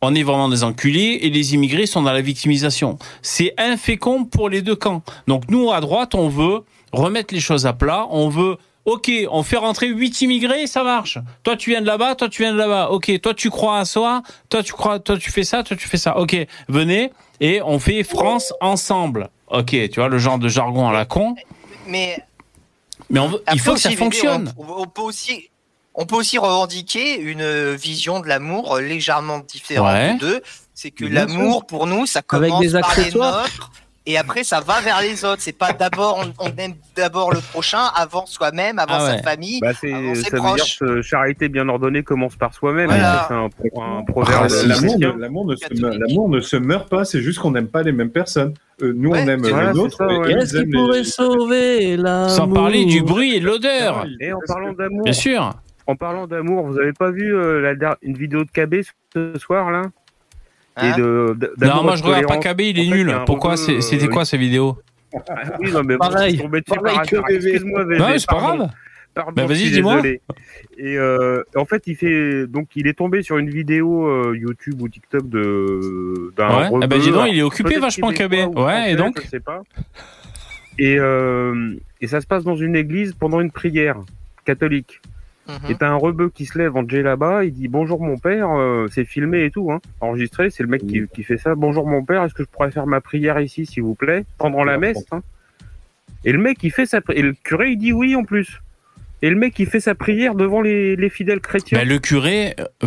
on 0.00 0.14
est 0.14 0.22
vraiment 0.22 0.48
des 0.48 0.64
enculés 0.64 1.18
et 1.22 1.30
les 1.30 1.54
immigrés 1.54 1.86
sont 1.86 2.02
dans 2.02 2.12
la 2.12 2.20
victimisation. 2.20 2.98
C'est 3.22 3.54
infécond 3.58 4.24
pour 4.24 4.48
les 4.48 4.62
deux 4.62 4.76
camps. 4.76 5.02
Donc 5.26 5.44
nous, 5.50 5.72
à 5.72 5.80
droite, 5.80 6.14
on 6.14 6.28
veut 6.28 6.60
remettre 6.92 7.34
les 7.34 7.40
choses 7.40 7.66
à 7.66 7.72
plat. 7.72 8.06
On 8.10 8.28
veut, 8.28 8.56
ok, 8.84 9.10
on 9.30 9.42
fait 9.42 9.56
rentrer 9.56 9.88
huit 9.88 10.20
immigrés, 10.22 10.66
ça 10.66 10.84
marche. 10.84 11.18
Toi, 11.42 11.56
tu 11.56 11.70
viens 11.70 11.80
de 11.80 11.86
là-bas, 11.86 12.14
toi, 12.14 12.28
tu 12.28 12.42
viens 12.42 12.52
de 12.52 12.58
là-bas. 12.58 12.90
Ok, 12.90 13.10
toi, 13.20 13.34
tu 13.34 13.50
crois 13.50 13.78
à 13.78 13.84
soi, 13.84 14.22
toi, 14.48 14.62
tu 14.62 14.72
crois, 14.72 15.00
toi, 15.00 15.18
tu 15.18 15.30
fais 15.30 15.44
ça, 15.44 15.62
toi, 15.62 15.76
tu 15.76 15.88
fais 15.88 15.96
ça. 15.96 16.18
Ok, 16.18 16.36
venez 16.68 17.10
et 17.40 17.60
on 17.62 17.78
fait 17.78 18.02
France 18.04 18.52
ensemble. 18.60 19.30
Ok, 19.48 19.70
tu 19.90 20.00
vois 20.00 20.08
le 20.08 20.18
genre 20.18 20.38
de 20.38 20.48
jargon 20.48 20.88
à 20.88 20.92
la 20.92 21.06
con. 21.06 21.34
Mais 21.86 22.22
Mais 23.10 23.18
on 23.20 23.28
veut, 23.28 23.42
il 23.52 23.58
faut 23.58 23.74
que 23.74 23.80
ça 23.80 23.90
fonctionne. 23.90 24.52
On, 24.58 24.82
on 24.82 24.86
peut 24.86 25.02
aussi, 25.02 25.50
on 26.00 26.06
peut 26.06 26.16
aussi 26.16 26.38
revendiquer 26.38 27.20
une 27.20 27.74
vision 27.74 28.20
de 28.20 28.28
l'amour 28.28 28.78
légèrement 28.78 29.40
différente 29.40 29.92
Ouais. 29.92 30.16
d'eux. 30.18 30.40
C'est 30.74 30.92
que 30.92 31.04
l'amour, 31.04 31.66
pour 31.66 31.86
nous, 31.88 32.06
ça 32.06 32.20
Avec 32.20 32.50
commence 32.50 32.60
des 32.66 32.80
par 32.80 32.94
les 32.96 33.10
nôtres. 33.10 33.70
Et 34.06 34.16
après, 34.16 34.42
ça 34.42 34.60
va 34.60 34.80
vers 34.80 35.02
les 35.02 35.22
autres. 35.26 35.42
C'est 35.42 35.52
pas 35.52 35.72
d'abord, 35.74 36.24
on, 36.24 36.46
on 36.46 36.56
aime 36.56 36.72
d'abord 36.96 37.30
le 37.30 37.40
prochain, 37.40 37.90
avant 37.94 38.24
soi-même, 38.24 38.78
avant 38.78 38.94
Ah 38.94 39.00
sa 39.06 39.16
ouais. 39.16 39.22
famille, 39.22 39.58
Bah, 39.60 39.72
c'est- 39.78 39.92
avant 39.92 40.14
ses 40.14 40.22
ça 40.22 40.36
veut 40.36 40.54
dire 40.54 40.64
que 40.80 41.02
charité 41.02 41.48
bien 41.50 41.68
ordonnée 41.68 42.02
commence 42.02 42.34
par 42.36 42.54
soi-même. 42.54 42.86
Voilà. 42.88 43.26
C'est 43.28 43.34
un, 43.34 43.48
pro- 43.50 43.82
un 43.82 44.04
proverbe 44.04 44.46
Ah, 44.50 44.64
L'amour 45.18 45.46
ne, 46.30 46.40
se 46.40 46.56
meurt- 46.56 46.88
pas, 46.88 47.04
c'est 47.04 47.20
juste 47.20 47.38
qu'on 47.40 47.50
n'aime 47.50 47.68
pas 47.68 47.82
les 47.82 47.92
mêmes 47.92 48.10
personnes. 48.10 48.54
Euh, 48.80 48.94
nous, 48.96 49.10
on 49.10 49.14
aime 49.14 49.40
voilà, 49.42 49.72
les 49.72 49.78
ouais. 49.78 49.84
eux, 49.88 50.38
Qu'est-ce 50.38 50.56
qui 50.58 50.64
les- 50.64 50.70
pourrait 50.70 51.04
sauver 51.04 51.96
l'amour 51.98 52.30
Sans 52.30 52.48
parler 52.48 52.86
du 52.86 53.02
bruit 53.02 53.34
et 53.34 53.40
de 53.40 53.46
l'odeur. 53.46 54.06
Et 54.20 54.32
en 54.32 54.38
parlant 54.46 54.72
d'amour, 54.72 55.02
Bien 55.04 55.12
sûr. 55.12 55.52
En 55.88 55.96
parlant 55.96 56.26
d'amour, 56.28 56.66
vous 56.68 56.78
avez 56.78 56.92
pas 56.92 57.10
vu 57.10 57.34
euh, 57.34 57.60
la 57.60 57.74
der- 57.74 57.96
une 58.02 58.16
vidéo 58.16 58.44
de 58.44 58.50
KB 58.50 58.82
ce 59.14 59.36
soir 59.38 59.70
là? 59.72 59.82
Hein? 60.76 60.92
Et 60.94 61.00
de, 61.00 61.34
d- 61.36 61.48
Non, 61.60 61.82
moi 61.82 61.96
je 61.96 62.02
de 62.02 62.06
regarde 62.08 62.26
pas. 62.28 62.36
KB, 62.54 62.60
il 62.60 62.78
est 62.78 62.86
En 62.86 62.90
fait, 62.92 62.96
nul. 62.98 63.14
il 63.18 63.24
Pourquoi 63.24 63.52
rebeu, 63.52 63.62
C'est- 63.64 63.80
C'était 63.80 64.04
euh, 64.04 64.08
quoi 64.08 64.24
ces 64.24 64.36
vidéos? 64.36 64.78
Oui, 65.58 65.72
non, 65.72 65.82
mais 65.82 65.96
bon, 65.96 66.06
Pareil, 66.08 66.32
je 66.32 66.36
suis 66.36 66.44
tombé 66.44 66.60
dessus 66.60 66.78
pareil 66.78 66.94
par 66.96 67.06
que 67.06 67.16
hasard. 67.16 67.24
bébé. 67.26 67.48
Excuse-moi, 67.48 67.84
bébé. 67.84 68.00
Ouais, 68.04 68.18
c'est 68.18 68.26
pas 68.28 68.34
pardon. 68.36 68.56
grave. 68.58 68.70
Pardon, 69.14 69.32
Bah, 69.34 69.42
je 69.44 69.48
vas-y, 69.48 69.58
suis 69.58 69.70
dis-moi. 69.72 69.94
désolé. 69.96 70.20
Et 70.76 70.96
euh, 70.98 71.42
en 71.56 71.64
fait, 71.64 71.82
il 71.86 71.96
fait 71.96 72.46
donc 72.46 72.68
il 72.76 72.86
est 72.86 72.92
tombé 72.92 73.22
sur 73.22 73.38
une 73.38 73.48
vidéo 73.50 74.06
euh, 74.06 74.36
YouTube 74.36 74.80
ou 74.82 74.88
TikTok 74.88 75.28
de 75.28 76.32
d'un 76.36 76.48
Ouais. 76.48 76.68
rebeu. 76.68 76.80
Eh 76.84 76.86
ben, 76.86 77.00
dis 77.00 77.10
donc, 77.10 77.28
il 77.32 77.38
est 77.38 77.42
occupé 77.42 77.70
peut-être 77.70 77.80
vachement, 77.80 78.12
québécois 78.12 78.46
KB. 78.52 78.56
ou 78.58 78.62
Ouais, 78.66 78.92
et 78.92 78.96
donc 78.96 79.20
Je 79.24 79.28
sais 79.28 79.40
pas. 79.40 79.62
Et 80.78 80.96
euh, 80.98 81.74
et 82.00 82.06
ça 82.06 82.20
se 82.20 82.26
passe 82.26 82.44
dans 82.44 82.54
une 82.56 82.76
église 82.76 83.14
pendant 83.14 83.40
une 83.40 83.50
prière 83.50 83.96
catholique. 84.44 85.00
Mhm. 85.48 85.70
Et 85.70 85.74
t'as 85.76 85.88
un 85.88 85.96
rebeu 85.96 86.28
qui 86.28 86.44
se 86.46 86.58
lève 86.58 86.76
en 86.76 86.82
là-bas, 86.88 87.44
il 87.44 87.52
dit 87.54 87.68
bonjour 87.68 88.02
mon 88.02 88.18
père, 88.18 88.50
euh, 88.50 88.86
c'est 88.92 89.04
filmé 89.04 89.44
et 89.44 89.50
tout, 89.50 89.72
hein, 89.72 89.80
enregistré, 90.00 90.50
c'est 90.50 90.62
le 90.62 90.68
mec 90.68 90.86
qui, 90.86 91.02
qui 91.14 91.22
fait 91.22 91.38
ça. 91.38 91.54
Bonjour 91.54 91.86
mon 91.86 92.04
père, 92.04 92.22
est-ce 92.24 92.34
que 92.34 92.42
je 92.42 92.48
pourrais 92.48 92.70
faire 92.70 92.86
ma 92.86 93.00
prière 93.00 93.40
ici 93.40 93.64
s'il 93.64 93.82
vous 93.82 93.94
plaît, 93.94 94.24
pendant 94.36 94.62
la 94.62 94.76
messe 94.78 95.04
hein 95.10 95.22
Et 96.24 96.32
le 96.32 96.38
mec 96.38 96.58
il 96.62 96.70
fait 96.70 96.84
sa 96.86 97.00
pri- 97.00 97.14
et 97.16 97.22
le 97.22 97.32
curé 97.32 97.70
il 97.70 97.78
dit 97.78 97.92
oui 97.92 98.14
en 98.14 98.24
plus. 98.24 98.60
Et 99.20 99.30
le 99.30 99.36
mec 99.36 99.58
il 99.58 99.66
fait 99.66 99.80
sa 99.80 99.94
prière 99.96 100.34
devant 100.36 100.60
les, 100.60 100.94
les 100.94 101.08
fidèles 101.10 101.40
chrétiens. 101.40 101.78
Bah, 101.78 101.84
le 101.84 101.98
curé. 101.98 102.54
euh, 102.60 102.86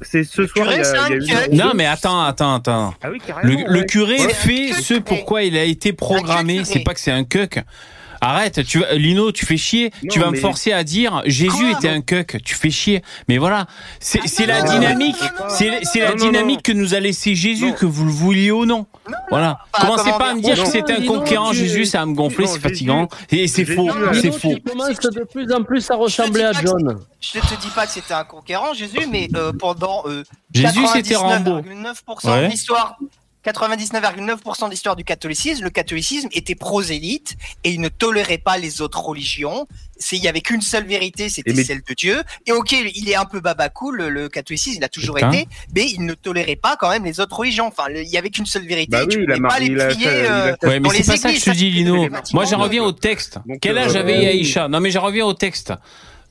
C'est 0.00 0.24
ce 0.24 0.46
soir. 0.46 0.66
curé, 0.66 0.76
il 0.76 0.78
y 0.78 0.80
a- 0.80 0.84
c'est 0.84 0.96
un 0.96 1.08
il 1.10 1.36
a 1.36 1.46
eu 1.48 1.54
Non, 1.56 1.72
mais 1.74 1.84
attends, 1.86 2.20
attends, 2.22 2.54
attends. 2.54 2.94
Ah 3.02 3.10
oui. 3.10 3.20
Le, 3.42 3.82
curé 3.82 4.14
Ouais. 4.18 4.32
fait 4.32 4.72
ce 4.72 4.94
pourquoi 4.94 5.42
il 5.42 5.56
a 5.58 5.64
été 5.64 5.92
programmé. 5.92 6.64
C'est 6.64 6.80
pas 6.82 6.94
que 6.94 7.00
c'est 7.00 7.10
un 7.10 7.24
cuck. 7.24 7.58
Arrête, 8.20 8.64
tu 8.66 8.80
vas, 8.80 8.92
Lino, 8.94 9.32
tu 9.32 9.46
fais 9.46 9.56
chier. 9.56 9.90
Non, 10.02 10.08
tu 10.10 10.20
vas 10.20 10.30
me 10.30 10.36
forcer 10.36 10.72
à 10.72 10.84
dire 10.84 11.22
Jésus 11.26 11.50
Quoi 11.50 11.70
était 11.78 11.88
un 11.88 12.00
cuck. 12.02 12.36
Tu 12.44 12.54
fais 12.54 12.70
chier. 12.70 13.02
Mais 13.28 13.38
voilà, 13.38 13.66
c'est 13.98 14.20
c'est 14.26 14.46
la 14.46 14.62
dynamique. 14.62 15.16
non, 15.20 15.28
non, 15.40 15.48
non, 15.48 15.54
C'est 15.54 15.80
c'est 15.84 16.00
la 16.00 16.10
non, 16.10 16.16
dynamique 16.16 16.56
non. 16.58 16.62
que 16.62 16.72
nous 16.78 16.94
a 16.94 17.00
laissé 17.00 17.34
Jésus, 17.34 17.68
Non. 17.68 17.72
que 17.72 17.86
vous 17.86 18.04
le 18.04 18.10
vouliez 18.10 18.50
ou 18.50 18.66
non. 18.66 18.86
Voilà. 19.30 19.58
Commencez 19.72 20.10
pas 20.10 20.30
à 20.30 20.34
me 20.34 20.40
dire 20.42 20.62
que 20.62 20.68
c'était 20.68 20.92
un 20.92 21.06
conquérant. 21.06 21.52
Jésus, 21.52 21.84
ça 21.86 22.00
va 22.00 22.06
me 22.06 22.14
gonfler, 22.14 22.46
c'est 22.46 22.60
fatigant. 22.60 23.08
Et 23.30 23.48
c'est 23.48 23.64
faux. 23.64 23.88
C'est 24.12 24.32
faux. 24.32 24.54
De 24.54 25.24
plus 25.24 25.52
en 25.52 25.62
plus 25.62 25.90
à 25.90 25.96
ressembler 25.96 26.44
à 26.44 26.52
John. 26.52 26.98
Je 27.20 27.38
ne 27.38 27.42
te 27.42 27.60
dis 27.60 27.68
pas 27.74 27.86
que 27.86 27.92
c'était 27.92 28.14
un 28.14 28.24
conquérant, 28.24 28.72
Jésus, 28.74 29.06
mais 29.10 29.28
euh, 29.34 29.52
pendant 29.52 30.02
euh, 30.06 30.22
Jésus, 30.54 30.86
c'était 30.92 31.16
Rambo. 31.16 31.60
99,9% 31.60 32.30
Ouais. 32.30 32.44
de 32.46 32.50
l'histoire. 32.50 32.96
99,9% 33.44 34.66
de 34.66 34.70
l'histoire 34.70 34.96
du 34.96 35.04
catholicisme, 35.04 35.64
le 35.64 35.70
catholicisme 35.70 36.28
était 36.32 36.54
prosélyte 36.54 37.36
et 37.64 37.70
il 37.70 37.80
ne 37.80 37.88
tolérait 37.88 38.38
pas 38.38 38.58
les 38.58 38.80
autres 38.82 39.00
religions. 39.00 39.66
C'est, 39.98 40.16
il 40.16 40.22
y 40.22 40.28
avait 40.28 40.40
qu'une 40.40 40.60
seule 40.62 40.86
vérité, 40.86 41.28
c'était 41.28 41.52
mais- 41.52 41.64
celle 41.64 41.82
de 41.86 41.94
Dieu. 41.94 42.22
Et 42.46 42.52
ok, 42.52 42.72
il 42.72 43.08
est 43.08 43.14
un 43.16 43.24
peu 43.24 43.40
babacool, 43.40 43.96
le, 43.96 44.08
le 44.10 44.28
catholicisme, 44.28 44.78
il 44.78 44.84
a 44.84 44.88
toujours 44.88 45.16
Putain. 45.16 45.32
été, 45.32 45.48
mais 45.74 45.86
il 45.90 46.04
ne 46.06 46.14
tolérait 46.14 46.56
pas 46.56 46.76
quand 46.76 46.90
même 46.90 47.04
les 47.04 47.20
autres 47.20 47.36
religions. 47.36 47.66
Enfin, 47.66 47.88
le- 47.88 48.02
il 48.02 48.08
y 48.08 48.16
avait 48.18 48.30
qu'une 48.30 48.46
seule 48.46 48.66
vérité. 48.66 48.90
Bah 48.92 49.02
et 49.04 49.08
tu 49.08 49.24
pas 49.26 49.58
les 49.58 49.78
a 49.80 49.84
euh, 49.88 50.52
Ouais, 50.62 50.80
mais 50.80 50.80
dans 50.80 50.90
c'est 50.90 50.98
les 50.98 51.04
pas 51.04 51.16
ça 51.16 51.32
que 51.32 51.38
je 51.38 51.44
te 51.44 51.50
dis, 51.50 51.70
Lino. 51.70 52.08
Moi, 52.32 52.44
j'en 52.44 52.58
reviens 52.58 52.82
au 52.84 52.92
texte. 52.92 53.38
Donc, 53.46 53.58
Quel 53.60 53.76
euh, 53.76 53.82
âge 53.84 53.96
avait 53.96 54.26
euh, 54.26 54.30
Aïcha? 54.30 54.68
Non, 54.68 54.80
mais 54.80 54.90
j'en 54.90 55.02
reviens 55.02 55.26
au 55.26 55.34
texte. 55.34 55.72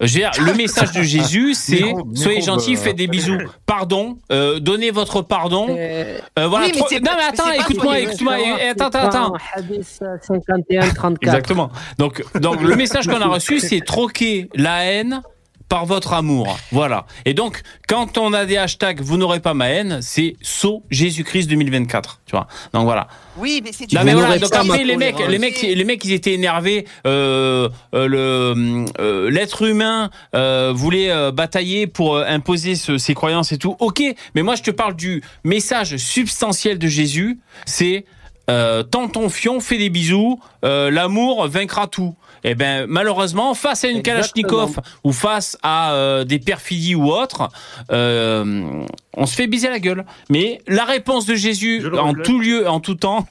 Je 0.02 0.06
veux 0.14 0.20
dire, 0.20 0.32
le 0.46 0.54
message 0.54 0.92
de 0.94 1.02
Jésus, 1.02 1.54
c'est 1.56 1.94
soyez 2.16 2.42
gentils, 2.42 2.76
faites 2.76 2.96
des 2.96 3.08
bisous. 3.08 3.38
Pardon, 3.66 4.18
euh, 4.32 4.60
donnez 4.60 4.92
votre 4.92 5.22
pardon. 5.22 5.68
Euh, 5.70 6.18
Euh, 6.38 6.48
voilà. 6.48 6.66
Oui, 6.68 6.72
mais 6.74 6.80
trop- 6.80 6.88
c'est 6.90 7.00
Non, 7.02 7.12
mais 7.18 7.24
attends, 7.24 7.52
écoute-moi, 7.52 8.00
écoute-moi. 8.00 8.34
Attends, 8.72 8.86
attends, 8.88 9.00
attends. 9.08 9.34
Hadith 9.56 10.00
51 10.22 10.90
34. 10.90 11.24
Exactement. 11.24 11.70
Donc, 11.98 12.24
donc 12.40 12.62
le 12.62 12.76
message 12.76 13.08
qu'on 13.08 13.22
a 13.22 13.28
reçu, 13.28 13.60
c'est 13.60 13.82
troquer 13.82 14.50
la 14.56 14.86
haine 14.86 15.22
par 15.70 15.86
votre 15.86 16.14
amour. 16.14 16.58
Voilà. 16.72 17.06
Et 17.26 17.34
donc, 17.34 17.62
quand 17.88 18.18
on 18.18 18.34
a 18.34 18.46
des 18.46 18.58
hashtags, 18.58 19.00
vous 19.02 19.18
n'aurez 19.18 19.40
pas 19.40 19.54
ma 19.54 19.70
haine, 19.70 20.00
c'est 20.02 20.36
saut 20.42 20.84
Jésus-Christ 20.90 21.48
2024. 21.48 22.22
Tu 22.26 22.32
vois. 22.32 22.48
Donc 22.74 22.84
voilà. 22.86 23.08
Oui, 23.38 23.62
mais 23.64 23.72
c'est 23.72 23.84
Non 23.94 24.00
tu 24.02 24.06
mais 24.06 24.14
voilà, 24.14 24.38
donc 24.40 24.54
après 24.54 24.84
les 24.84 24.98
mecs, 24.98 25.14
tolérance. 25.16 25.32
les 25.32 25.40
mecs, 25.40 25.62
les 25.62 25.84
mecs, 25.86 26.04
ils 26.06 26.14
étaient 26.14 26.34
énervés. 26.34 26.86
Euh, 27.08 27.70
euh, 27.94 28.86
euh, 29.00 29.30
l'être 29.32 29.62
humain 29.64 30.10
euh, 30.36 30.74
voulait 30.76 31.12
euh, 31.12 31.32
batailler 31.32 31.88
pour 31.88 32.18
imposer 32.18 32.76
ce- 32.76 32.98
ses 32.98 33.14
croyances 33.14 33.52
et 33.52 33.58
tout. 33.58 33.76
Ok, 33.80 34.02
mais 34.36 34.42
moi 34.42 34.56
je 34.56 34.64
te 34.64 34.72
parle 34.72 34.96
du 34.96 35.24
message 35.44 35.96
substantiel 35.98 36.80
de 36.80 36.88
Jésus. 36.88 37.40
C'est 37.66 38.06
euh, 38.50 38.82
tends 38.84 39.08
ton 39.08 39.30
fion, 39.30 39.60
fais 39.60 39.78
des 39.78 39.90
bisous. 39.90 40.40
euh, 40.66 40.90
L'amour 40.90 41.48
vaincra 41.48 41.86
tout. 41.88 42.16
Eh 42.44 42.56
ben 42.56 42.86
malheureusement, 42.88 43.54
face 43.54 43.84
à 43.84 43.88
une 43.90 43.98
Exactement. 43.98 44.18
Kalachnikov 44.48 44.80
ou 45.04 45.12
face 45.12 45.58
à 45.64 45.94
euh, 45.94 46.24
des 46.24 46.40
perfidies 46.40 46.96
ou 46.96 47.12
autres, 47.12 47.50
euh, 47.92 48.84
on 49.16 49.26
se 49.26 49.36
fait 49.36 49.48
biser 49.48 49.70
la 49.70 49.80
gueule. 49.80 50.06
Mais 50.30 50.62
la 50.68 50.86
réponse 50.86 51.26
de 51.26 51.36
Jésus 51.36 51.86
en 51.98 52.14
tout 52.14 52.40
lieu, 52.40 52.68
en 52.68 52.80
tout 52.80 52.96
temps, 52.96 53.28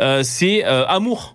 euh, 0.00 0.22
c'est 0.22 0.64
euh, 0.64 0.86
amour. 0.86 1.34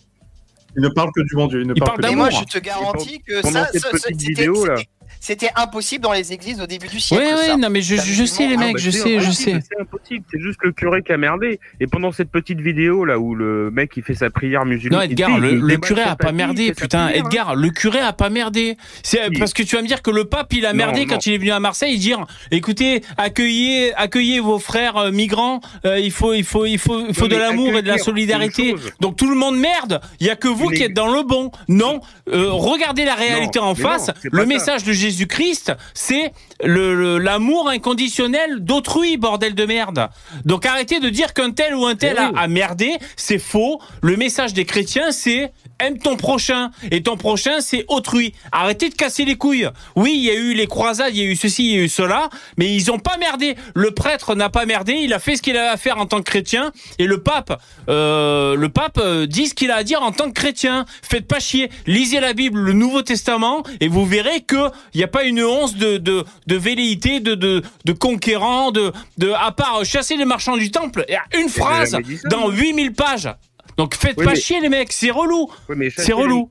Il 0.77 0.81
ne 0.83 0.89
parle 0.89 1.11
que 1.13 1.21
du 1.21 1.35
bon 1.35 1.47
Dieu. 1.47 1.61
Il 1.61 1.67
ne 1.67 1.73
Il 1.75 1.79
parle 1.81 1.99
parle 1.99 2.11
du 2.11 2.15
moi, 2.17 2.29
d'amour. 2.29 2.45
je 2.49 2.59
te 2.59 2.63
garantis 2.63 3.21
que 3.27 3.41
pendant 3.41 3.59
ça, 3.65 3.69
cette 3.73 3.81
ça- 3.81 3.89
ça- 3.89 3.97
petite 4.07 4.21
c'était- 4.21 4.41
vidéo, 4.43 4.65
là. 4.65 4.75
C'était- 5.21 5.49
impossible 5.55 6.03
dans 6.03 6.11
les 6.11 6.33
églises 6.33 6.59
au 6.59 6.65
début 6.67 6.87
du 6.87 6.99
siècle. 6.99 7.23
ouais, 7.23 7.45
ça. 7.47 7.55
non, 7.57 7.69
mais 7.69 7.81
je, 7.81 7.95
sais 8.25 8.47
les 8.47 8.57
mecs, 8.57 8.73
bah, 8.73 8.81
je 8.81 8.89
sais, 8.91 9.19
je 9.19 9.23
impossible, 9.25 9.33
sais. 9.61 9.67
C'est 9.69 9.79
impossible, 9.81 10.25
c'est 10.31 10.39
juste 10.41 10.59
le 10.63 10.71
curé 10.73 11.01
qui 11.03 11.13
a 11.13 11.17
merdé. 11.17 11.59
Et 11.79 11.87
pendant 11.87 12.11
cette 12.11 12.29
petite 12.31 12.59
vidéo 12.59 13.05
là 13.05 13.17
où 13.19 13.35
le 13.35 13.71
mec 13.71 13.91
il 13.95 14.03
fait 14.03 14.15
sa 14.15 14.29
prière 14.29 14.65
musulmane. 14.65 14.99
Non, 14.99 15.05
Edgar, 15.05 15.37
le, 15.39 15.77
curé 15.77 16.01
a 16.01 16.15
pas 16.15 16.31
merdé, 16.33 16.73
putain. 16.73 17.05
prière, 17.07 17.23
hein. 17.23 17.27
Edgar, 17.27 17.55
le 17.55 17.69
curé 17.69 17.99
a 17.99 18.11
pas 18.13 18.29
merdé. 18.29 18.77
C'est 19.03 19.29
parce 19.39 19.53
que 19.53 19.63
tu 19.63 19.75
vas 19.75 19.81
me 19.81 19.87
dire 19.87 20.01
que 20.01 20.11
le 20.11 20.25
pape 20.25 20.51
il 20.53 20.65
a 20.65 20.73
merdé 20.73 21.01
non. 21.01 21.07
quand 21.13 21.25
il 21.25 21.33
est 21.33 21.37
venu 21.37 21.51
à 21.51 21.59
Marseille, 21.59 21.97
dire, 21.97 22.25
écoutez, 22.51 23.01
accueillez, 23.17 23.93
accueillez 23.95 24.39
vos 24.39 24.59
frères 24.59 24.97
euh, 24.97 25.11
migrants. 25.11 25.61
euh, 25.85 25.99
il 25.99 26.11
faut, 26.11 26.33
il 26.33 26.43
faut, 26.43 26.65
il 26.65 26.77
faut, 26.79 27.05
il 27.07 27.13
faut 27.13 27.23
Non, 27.23 27.27
de 27.29 27.35
l'amour 27.35 27.77
et 27.77 27.81
de 27.81 27.87
la 27.87 27.97
solidarité. 27.97 28.75
Donc 28.99 29.15
tout 29.17 29.29
le 29.29 29.35
monde 29.35 29.57
merde. 29.57 30.01
Il 30.19 30.27
y 30.27 30.29
a 30.29 30.35
que 30.35 30.47
vous 30.47 30.69
Mais- 30.69 30.77
qui 30.77 30.83
êtes 30.83 30.93
dans 30.93 31.07
le 31.13 31.23
bon. 31.23 31.51
Non, 31.67 32.01
euh, 32.29 32.49
regardez 32.51 33.05
la 33.05 33.15
réalité 33.15 33.59
en 33.59 33.75
face. 33.75 34.11
le 34.31 34.45
message 34.45 34.83
de 34.83 34.91
Jésus-Christ, 35.11 35.73
c'est 35.93 36.31
le- 36.63 36.95
le- 36.95 37.17
l'amour 37.17 37.69
inconditionnel 37.69 38.59
d'autrui, 38.59 39.17
bordel 39.17 39.55
de 39.55 39.65
merde. 39.65 40.07
Donc 40.45 40.65
arrêtez 40.65 40.99
de 40.99 41.09
dire 41.09 41.33
qu'un 41.33 41.51
tel 41.51 41.75
ou 41.75 41.85
un 41.85 41.95
tel 41.95 42.15
Eh 42.17 42.37
a, 42.39 42.47
merdé, 42.47 42.91
c'est 43.15 43.39
faux. 43.39 43.81
Le 44.01 44.15
message 44.15 44.53
des 44.53 44.65
chrétiens, 44.65 45.11
c'est 45.11 45.51
aime 45.79 45.97
ton 45.97 46.15
prochain. 46.15 46.71
Et 46.91 47.01
ton 47.03 47.17
prochain, 47.17 47.59
c'est 47.59 47.85
autrui. 47.87 48.33
Arrêtez 48.51 48.89
de 48.89 48.95
casser 48.95 49.25
les 49.25 49.35
couilles. 49.35 49.67
Oui, 49.95 50.13
il 50.15 50.21
y 50.23 50.29
a 50.29 50.35
eu 50.35 50.53
les 50.53 50.67
croisades, 50.67 51.09
il 51.13 51.19
y 51.19 51.21
a 51.27 51.29
eu 51.29 51.35
ceci, 51.35 51.63
il 51.71 51.75
y 51.75 51.79
a 51.79 51.83
eu 51.83 51.89
cela, 51.89 52.29
mais 52.57 52.73
ils 52.73 52.91
ont 52.91 52.99
pas 52.99 53.17
merdé. 53.17 53.55
Le 53.75 53.91
prêtre 53.91 54.35
n'a 54.35 54.49
pas 54.49 54.65
merdé, 54.65 54.93
il 54.93 55.11
a 55.13 55.19
fait 55.19 55.35
ce 55.35 55.41
qu'il 55.41 55.57
avait 55.57 55.67
à 55.67 55.77
faire 55.77 55.97
en 55.97 56.05
tant 56.05 56.17
que 56.19 56.23
chrétien. 56.29 56.71
Et 56.99 57.05
le 57.07 57.21
pape, 57.23 57.59
euh, 57.89 58.55
le 58.55 58.69
pape 58.69 58.99
euh, 58.99 59.25
dit 59.25 59.47
ce 59.47 59.53
qu'il 59.55 59.71
a 59.71 59.75
à 59.77 59.83
dire 59.83 60.03
en 60.03 60.11
tant 60.11 60.27
que 60.27 60.33
chrétien. 60.33 60.85
Faites 61.01 61.27
pas 61.27 61.39
chier. 61.39 61.69
Lisez 61.87 62.19
la 62.19 62.33
Bible, 62.33 62.59
le 62.59 62.73
Nouveau 62.73 63.01
Testament, 63.01 63.63
et 63.79 63.87
vous 63.87 64.05
verrez 64.05 64.41
que 64.41 64.69
il 64.93 65.00
n'y 65.01 65.05
a 65.05 65.07
pas 65.09 65.23
une 65.23 65.43
once 65.43 65.75
de, 65.75 65.97
de, 65.97 66.23
de 66.47 66.55
velléité, 66.55 67.19
de, 67.19 67.35
de, 67.35 67.61
de 67.85 67.91
conquérant, 67.93 68.71
de, 68.71 68.91
de, 69.17 69.31
à 69.31 69.51
part 69.51 69.83
chasser 69.85 70.17
les 70.17 70.25
marchands 70.25 70.57
du 70.57 70.71
temple. 70.71 71.05
Il 71.07 71.13
y 71.13 71.15
a 71.15 71.39
une 71.41 71.49
phrase 71.49 71.91
ça, 71.91 71.99
dans 72.29 72.41
moi. 72.49 72.53
8000 72.53 72.93
pages. 72.93 73.29
Donc 73.77 73.95
faites 73.95 74.15
Oui, 74.17 74.25
pas 74.25 74.31
mais- 74.33 74.39
chier 74.39 74.59
les 74.59 74.69
mecs, 74.69 74.91
c'est 74.91 75.11
relou. 75.11 75.49
C'est 75.97 76.13
relou. 76.13 76.49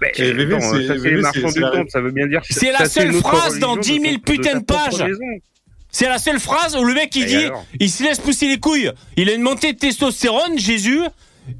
les- 0.00 0.44
attends, 0.54 0.60
c'est- 0.60 0.78
les 0.78 0.98
c'est- 1.00 1.10
marchands 1.16 1.48
c'est 1.48 1.54
du 1.54 1.60
la- 1.60 1.70
temple, 1.70 1.90
ça 1.90 2.00
veut 2.00 2.10
bien 2.12 2.26
dire. 2.26 2.40
C'est 2.48 2.70
la 2.70 2.78
chasser 2.78 3.00
seule 3.00 3.12
phrase 3.14 3.58
dans 3.58 3.72
religion 3.72 3.94
10 3.96 4.00
000 4.00 4.02
de 4.02 4.08
ton- 4.10 4.32
de 4.32 4.36
putains 4.36 4.52
ta 4.52 4.58
de 4.60 4.64
pages. 4.64 5.04
C'est 5.90 6.08
la 6.08 6.18
seule 6.18 6.38
phrase 6.38 6.76
où 6.76 6.84
le 6.84 6.94
mec 6.94 7.16
il 7.16 7.26
dit, 7.26 7.36
alors 7.36 7.64
il 7.80 7.90
se 7.90 8.04
laisse 8.04 8.18
pousser 8.20 8.46
les 8.46 8.58
couilles. 8.60 8.92
Il 9.16 9.28
a 9.30 9.32
une 9.32 9.42
montée 9.42 9.72
de 9.72 9.78
testostérone, 9.78 10.58
Jésus. 10.58 11.00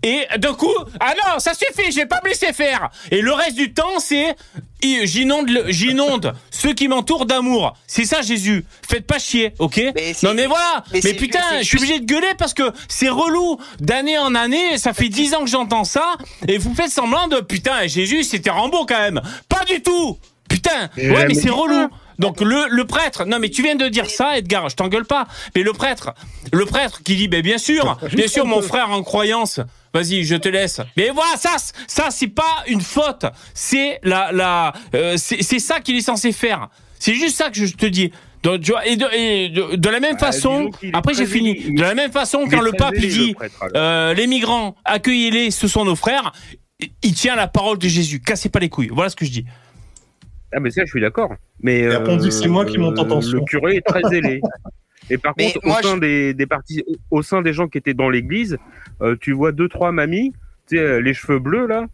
Et 0.02 0.26
d'un 0.38 0.54
coup, 0.54 0.72
ah 1.00 1.14
non, 1.16 1.38
ça 1.38 1.52
suffit, 1.54 1.90
je 1.90 1.96
vais 1.96 2.06
pas 2.06 2.20
me 2.24 2.28
laisser 2.30 2.52
faire. 2.52 2.90
Et 3.10 3.20
le 3.20 3.32
reste 3.32 3.56
du 3.56 3.72
temps, 3.72 3.98
c'est 3.98 4.36
J'inonde, 4.80 6.34
ceux 6.50 6.72
qui 6.72 6.88
m'entourent 6.88 7.26
d'amour. 7.26 7.74
C'est 7.86 8.04
ça 8.04 8.22
Jésus. 8.22 8.64
Faites 8.88 9.06
pas 9.06 9.18
chier, 9.18 9.52
ok 9.58 9.80
Non 10.22 10.34
mais 10.34 10.46
voilà. 10.46 10.84
mais 10.92 11.00
Mais, 11.02 11.14
putain, 11.14 11.40
je 11.60 11.64
suis 11.64 11.78
obligé 11.78 12.00
de 12.00 12.04
gueuler 12.06 12.32
parce 12.38 12.54
que 12.54 12.72
c'est 12.88 13.08
relou. 13.08 13.58
D'année 13.80 14.18
en 14.18 14.34
année, 14.34 14.78
ça 14.78 14.92
fait 14.92 15.08
dix 15.08 15.34
ans 15.34 15.40
que 15.40 15.50
j'entends 15.50 15.84
ça 15.84 16.14
et 16.46 16.58
vous 16.58 16.74
faites 16.74 16.90
semblant 16.90 17.26
de 17.28 17.40
putain 17.40 17.86
Jésus 17.86 18.22
c'était 18.24 18.50
Rambo 18.50 18.86
quand 18.86 18.98
même. 19.00 19.20
Pas 19.48 19.64
du 19.64 19.82
tout. 19.82 20.18
Putain. 20.48 20.90
Ouais 20.96 21.08
mais 21.10 21.26
mais- 21.28 21.34
c'est 21.34 21.50
relou. 21.50 21.88
Donc 22.18 22.40
le, 22.40 22.66
le 22.68 22.84
prêtre, 22.84 23.24
non 23.26 23.38
mais 23.38 23.48
tu 23.48 23.62
viens 23.62 23.76
de 23.76 23.86
dire 23.88 24.10
ça 24.10 24.36
Edgar, 24.38 24.68
je 24.68 24.74
t'engueule 24.74 25.04
pas. 25.04 25.28
Mais 25.54 25.62
le 25.62 25.72
prêtre, 25.72 26.14
le 26.52 26.66
prêtre 26.66 27.02
qui 27.04 27.14
dit 27.14 27.28
ben 27.28 27.42
bien 27.42 27.58
sûr, 27.58 27.96
bien 28.12 28.26
sûr 28.26 28.44
mon 28.44 28.60
frère 28.60 28.90
en 28.90 29.02
croyance. 29.04 29.60
Vas-y, 29.94 30.24
je 30.24 30.36
te 30.36 30.48
laisse. 30.48 30.80
Mais 30.96 31.10
voilà, 31.10 31.36
ça, 31.36 31.56
ça 31.86 32.08
c'est 32.10 32.28
pas 32.28 32.64
une 32.66 32.80
faute. 32.80 33.26
C'est 33.54 33.98
la, 34.02 34.32
la, 34.32 34.72
euh, 34.94 35.14
c'est 35.16 35.58
ça 35.58 35.80
qu'il 35.80 35.96
est 35.96 36.02
censé 36.02 36.32
faire. 36.32 36.68
C'est 36.98 37.14
juste 37.14 37.36
ça 37.36 37.50
que 37.50 37.64
je 37.64 37.74
te 37.74 37.86
dis. 37.86 38.12
Donc, 38.42 38.60
tu 38.60 38.70
vois, 38.70 38.86
et 38.86 38.96
de, 38.96 39.06
et 39.16 39.48
de, 39.48 39.76
de 39.76 39.88
la 39.88 39.98
même 40.00 40.16
Ah, 40.16 40.26
façon, 40.26 40.70
après 40.92 41.14
j'ai 41.14 41.26
fini. 41.26 41.72
De 41.72 41.80
la 41.82 41.94
même 41.94 42.12
façon, 42.12 42.46
quand 42.48 42.60
le 42.60 42.72
pape 42.72 42.94
il 42.96 43.10
zélé, 43.10 43.14
le 43.20 43.26
dit 43.26 43.34
prêtre, 43.34 43.64
euh, 43.74 44.14
les 44.14 44.26
migrants, 44.26 44.76
accueillez-les, 44.84 45.50
ce 45.50 45.66
sont 45.66 45.84
nos 45.84 45.96
frères, 45.96 46.32
il 47.02 47.14
tient 47.14 47.34
la 47.34 47.48
parole 47.48 47.78
de 47.78 47.88
Jésus. 47.88 48.20
Cassez 48.20 48.48
pas 48.48 48.60
les 48.60 48.68
couilles. 48.68 48.90
Voilà 48.92 49.10
ce 49.10 49.16
que 49.16 49.24
je 49.24 49.30
dis. 49.30 49.44
Ah, 50.54 50.60
mais 50.60 50.70
ça, 50.70 50.82
je 50.84 50.90
suis 50.90 51.00
d'accord. 51.00 51.30
Mais 51.60 51.82
euh, 51.82 52.04
on 52.06 52.16
dit 52.16 52.28
que 52.28 52.34
c'est 52.34 52.48
moi 52.48 52.64
qui 52.64 52.78
monte 52.78 52.98
en 52.98 53.04
tension. 53.04 53.38
Le 53.38 53.44
curé 53.44 53.76
est 53.76 53.86
très 53.86 54.02
zélé. 54.08 54.40
Et 55.10 55.18
par 55.18 55.34
Mais 55.36 55.52
contre, 55.52 55.66
moi, 55.66 55.78
au 55.78 55.82
sein 55.82 55.96
des, 55.98 56.34
des 56.34 56.46
partis, 56.46 56.84
au 57.10 57.22
sein 57.22 57.42
des 57.42 57.52
gens 57.52 57.68
qui 57.68 57.78
étaient 57.78 57.94
dans 57.94 58.10
l'église, 58.10 58.58
euh, 59.00 59.16
tu 59.20 59.32
vois 59.32 59.52
deux 59.52 59.68
trois 59.68 59.92
mamies, 59.92 60.32
tu 60.68 60.76
sais, 60.76 60.82
euh, 60.82 61.00
les 61.00 61.14
cheveux 61.14 61.38
bleus 61.38 61.66
là. 61.66 61.86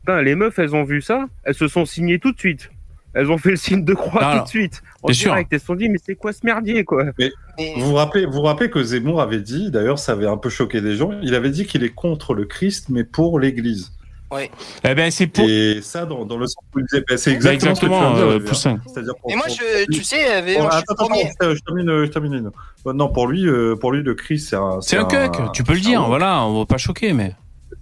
Putain, 0.00 0.22
les 0.22 0.34
meufs, 0.34 0.58
elles 0.58 0.74
ont 0.74 0.84
vu 0.84 1.00
ça, 1.02 1.26
elles 1.44 1.54
se 1.54 1.68
sont 1.68 1.84
signées 1.84 2.18
tout 2.18 2.32
de 2.32 2.38
suite. 2.38 2.70
Elles 3.16 3.30
ont 3.30 3.38
fait 3.38 3.50
le 3.50 3.56
signe 3.56 3.82
de 3.82 3.94
croix 3.94 4.36
tout 4.36 4.44
de 4.44 4.48
suite. 4.48 4.82
En 5.02 5.10
sûr. 5.12 5.30
direct, 5.30 5.50
elles 5.50 5.60
se 5.60 5.66
sont 5.66 5.74
dit, 5.74 5.88
mais 5.88 5.98
c'est 6.04 6.16
quoi 6.16 6.34
ce 6.34 6.44
merdier 6.44 6.84
quoi? 6.84 7.06
Mais 7.18 7.32
vous 7.76 7.86
vous 7.86 7.94
rappelez, 7.94 8.26
vous 8.26 8.32
vous 8.32 8.42
rappelez 8.42 8.68
que 8.68 8.82
Zemmour 8.82 9.22
avait 9.22 9.40
dit, 9.40 9.70
d'ailleurs, 9.70 9.98
ça 9.98 10.12
avait 10.12 10.26
un 10.26 10.36
peu 10.36 10.50
choqué 10.50 10.82
des 10.82 10.96
gens. 10.96 11.12
Il 11.22 11.34
avait 11.34 11.48
dit 11.48 11.64
qu'il 11.64 11.82
est 11.82 11.94
contre 11.94 12.34
le 12.34 12.44
Christ, 12.44 12.90
mais 12.90 13.04
pour 13.04 13.40
l'Église. 13.40 13.95
Oui. 14.32 14.50
Eh 14.82 14.94
ben 14.94 15.10
c'est 15.10 15.28
pour. 15.28 15.48
Et 15.48 15.80
ça, 15.82 16.04
dans, 16.04 16.24
dans 16.24 16.36
le 16.36 16.46
sens 16.46 16.56
où 16.74 16.80
il 16.80 16.84
disait, 16.90 17.04
ben, 17.08 17.16
c'est 17.16 17.30
Bah, 17.38 17.52
exactement, 17.54 17.70
exactement, 17.72 17.76
ce 17.76 17.80
que 17.80 17.86
tu 17.86 18.16
viens 18.18 18.26
de 18.26 18.32
euh, 18.34 18.38
dire. 18.40 18.48
Poussin. 18.48 18.78
C'est-à-dire 18.92 19.14
pour- 19.20 19.30
Mais 19.30 19.36
moi, 19.36 19.46
je, 19.48 19.84
tu 19.92 20.02
sais, 20.02 20.34
euh, 20.36 20.40
Bon, 20.58 20.62
je 20.70 20.76
attends, 20.76 20.94
attends, 20.94 21.04
attends, 21.06 21.54
je 21.54 21.60
termine, 21.60 21.88
euh, 21.90 22.06
je 22.06 22.10
termine. 22.10 22.34
une. 22.34 22.50
Bon, 22.84 22.92
Non, 22.92 23.08
pour 23.08 23.28
lui, 23.28 23.46
euh, 23.46 23.76
pour 23.76 23.92
lui, 23.92 24.02
le 24.02 24.14
Christ, 24.14 24.48
c'est 24.50 24.56
un. 24.56 24.80
C'est 24.80 24.96
un 24.96 25.04
cuck, 25.04 25.52
tu 25.52 25.62
peux 25.62 25.74
le 25.74 25.80
dire. 25.80 26.02
un- 26.02 26.08
Voilà, 26.08 26.44
on 26.44 26.58
va 26.58 26.66
pas 26.66 26.76
choquer, 26.78 27.12
mais. 27.12 27.34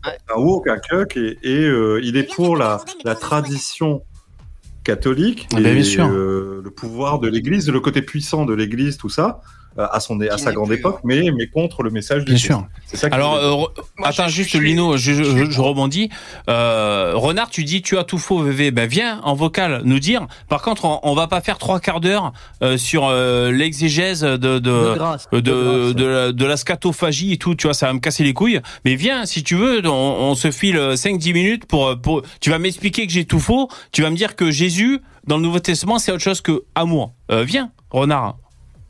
un 0.04 0.38
woke, 0.38 0.68
un 0.68 0.76
cuck, 0.78 1.16
et, 1.16 1.38
et, 1.42 1.64
euh, 1.64 1.98
il 2.02 2.16
est 2.18 2.30
pour 2.34 2.56
la, 2.58 2.80
la 3.04 3.14
tradition 3.14 4.02
catholique 4.82 5.48
Ah 5.54 5.60
et 5.60 5.62
ben, 5.62 5.74
bien 5.74 5.82
sûr. 5.82 6.06
euh, 6.06 6.60
le 6.62 6.70
pouvoir 6.70 7.18
de 7.20 7.28
l'Église, 7.28 7.70
le 7.70 7.80
côté 7.80 8.02
puissant 8.02 8.44
de 8.44 8.52
l'Église, 8.52 8.98
tout 8.98 9.08
ça, 9.08 9.40
à 9.76 10.00
son 10.00 10.20
à 10.20 10.38
sa 10.38 10.52
grande 10.52 10.72
époque, 10.72 11.00
mais 11.04 11.30
mais 11.36 11.46
contre 11.48 11.82
le 11.82 11.90
message 11.90 12.24
Bien 12.24 12.36
sûr. 12.36 12.66
C'est 12.86 12.96
ça. 12.96 13.08
qu'il 13.08 13.14
Alors, 13.14 13.34
euh, 13.36 13.82
attends 14.04 14.28
juste, 14.28 14.54
Lino, 14.54 14.96
je, 14.96 15.12
je- 15.12 15.50
je 15.50 15.60
rebondis. 15.60 16.10
Euh, 16.48 17.12
Renard, 17.14 17.50
tu 17.50 17.64
dis 17.64 17.82
tu 17.82 17.98
as 17.98 18.04
tout 18.04 18.18
faux, 18.18 18.38
VV. 18.42 18.70
Ben 18.70 18.88
viens 18.88 19.20
en 19.22 19.34
vocal 19.34 19.82
nous 19.84 19.98
dire. 19.98 20.26
Par 20.48 20.62
contre, 20.62 20.84
on, 20.84 21.00
on 21.02 21.14
va 21.14 21.26
pas 21.26 21.40
faire 21.40 21.58
trois 21.58 21.80
quarts 21.80 22.00
d'heure 22.00 22.32
euh, 22.62 22.76
sur 22.76 23.06
euh, 23.08 23.50
l'exégèse 23.50 24.20
de 24.22 24.36
de 24.36 24.58
De 24.58 24.94
grâce, 24.94 25.28
de, 25.32 25.40
de 25.40 25.52
grâce. 25.52 25.94
de 25.96 26.04
la, 26.06 26.32
de 26.32 26.44
la 26.44 26.56
scatophagie 26.56 27.32
et 27.32 27.36
tout. 27.36 27.54
Tu 27.54 27.66
vois, 27.66 27.74
ça 27.74 27.86
va 27.86 27.92
me 27.92 27.98
casser 28.00 28.24
les 28.24 28.34
couilles. 28.34 28.60
Mais 28.84 28.94
viens, 28.94 29.26
si 29.26 29.42
tu 29.42 29.54
veux, 29.56 29.84
on, 29.86 29.90
on 29.90 30.34
se 30.34 30.50
file 30.50 30.76
5-10 30.76 31.32
minutes 31.32 31.66
pour 31.66 32.00
pour. 32.00 32.22
Tu 32.40 32.50
vas 32.50 32.58
m'expliquer 32.58 33.06
que 33.06 33.12
j'ai 33.12 33.24
tout 33.24 33.40
faux. 33.40 33.68
Tu 33.92 34.02
vas 34.02 34.10
me 34.10 34.16
dire 34.16 34.36
que 34.36 34.50
Jésus 34.50 35.00
dans 35.26 35.36
le 35.36 35.42
Nouveau 35.42 35.58
Testament 35.58 35.98
c'est 35.98 36.12
autre 36.12 36.22
chose 36.22 36.40
que 36.40 36.64
amour. 36.74 37.12
Euh, 37.30 37.44
viens, 37.44 37.70
Renard. 37.90 38.36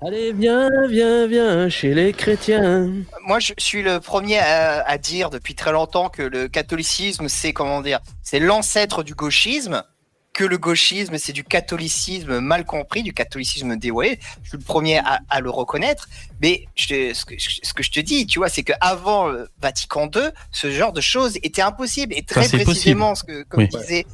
Allez, 0.07 0.33
viens, 0.33 0.69
viens, 0.89 1.27
viens 1.27 1.69
chez 1.69 1.95
les 1.95 2.13
chrétiens. 2.13 2.91
Moi, 3.27 3.39
je 3.39 3.55
suis 3.59 3.83
le 3.83 4.01
premier 4.01 4.39
à, 4.39 4.83
à 4.87 4.99
dire 4.99 5.31
depuis 5.31 5.55
très 5.55 5.73
longtemps 5.73 6.09
que 6.11 6.23
le 6.23 6.49
catholicisme, 6.49 7.29
c'est 7.29 7.53
comment 7.53 7.81
dire, 7.81 8.01
c'est 8.23 8.41
l'ancêtre 8.41 9.03
du 9.03 9.15
gauchisme. 9.15 9.83
Que 10.35 10.43
le 10.43 10.59
gauchisme, 10.59 11.17
c'est 11.17 11.33
du 11.33 11.45
catholicisme 11.45 12.41
mal 12.41 12.65
compris, 12.65 13.05
du 13.05 13.13
catholicisme 13.15 13.77
dévoyé. 13.77 14.19
Je 14.43 14.49
suis 14.49 14.59
le 14.59 14.65
premier 14.65 14.99
à, 14.99 15.21
à 15.31 15.41
le 15.41 15.49
reconnaître. 15.49 16.09
Mais 16.43 16.67
je, 16.75 17.15
ce, 17.15 17.25
que, 17.25 17.35
ce 17.39 17.73
que 17.73 17.85
je 17.85 17.93
te 17.93 18.01
dis, 18.01 18.27
tu 18.27 18.41
vois, 18.41 18.49
c'est 18.49 18.65
qu'avant 18.65 19.29
le 19.29 19.49
Vatican 19.63 20.11
II, 20.13 20.23
ce 20.51 20.73
genre 20.73 20.93
de 20.93 21.01
choses 21.01 21.37
était 21.45 21.63
impossible. 21.63 22.15
Et 22.17 22.25
très 22.25 22.49
précisément, 22.49 23.15
ce 23.15 23.23
que, 23.23 23.45
comme 23.45 23.61
Oui. 23.61 23.69
disait, 23.69 24.07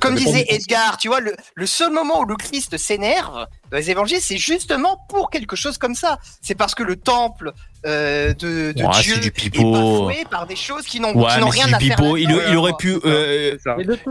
comme 0.00 0.14
disait 0.14 0.44
du 0.48 0.54
Edgar, 0.54 0.96
tu 0.98 1.08
vois, 1.08 1.20
le, 1.20 1.34
le 1.54 1.66
seul 1.66 1.92
moment 1.92 2.20
où 2.20 2.24
le 2.24 2.36
Christ 2.36 2.76
s'énerve 2.78 3.46
dans 3.70 3.76
les 3.76 3.90
évangiles, 3.90 4.20
c'est 4.20 4.38
justement 4.38 4.98
pour 5.08 5.30
quelque 5.30 5.56
chose 5.56 5.78
comme 5.78 5.94
ça. 5.94 6.18
C'est 6.42 6.54
parce 6.54 6.74
que 6.74 6.82
le 6.82 6.96
temple 6.96 7.52
euh, 7.86 8.32
de, 8.34 8.72
de 8.72 8.82
Ouais, 8.82 9.00
Dieu 9.02 9.18
du 9.18 9.28
est 9.28 9.30
pipeau. 9.30 9.72
bafoué 9.72 10.24
par 10.30 10.46
des 10.46 10.56
choses 10.56 10.84
qui 10.84 11.00
n'ont 11.00 11.14
Ouais, 11.14 11.28
rien 11.32 11.72
à 11.72 11.78
du 11.78 11.86
faire. 11.88 11.96
pipeau. 11.96 12.16
Il, 12.16 12.30
il 12.50 12.56
aurait 12.56 12.72
pu. 12.78 12.96
euh, 13.04 13.56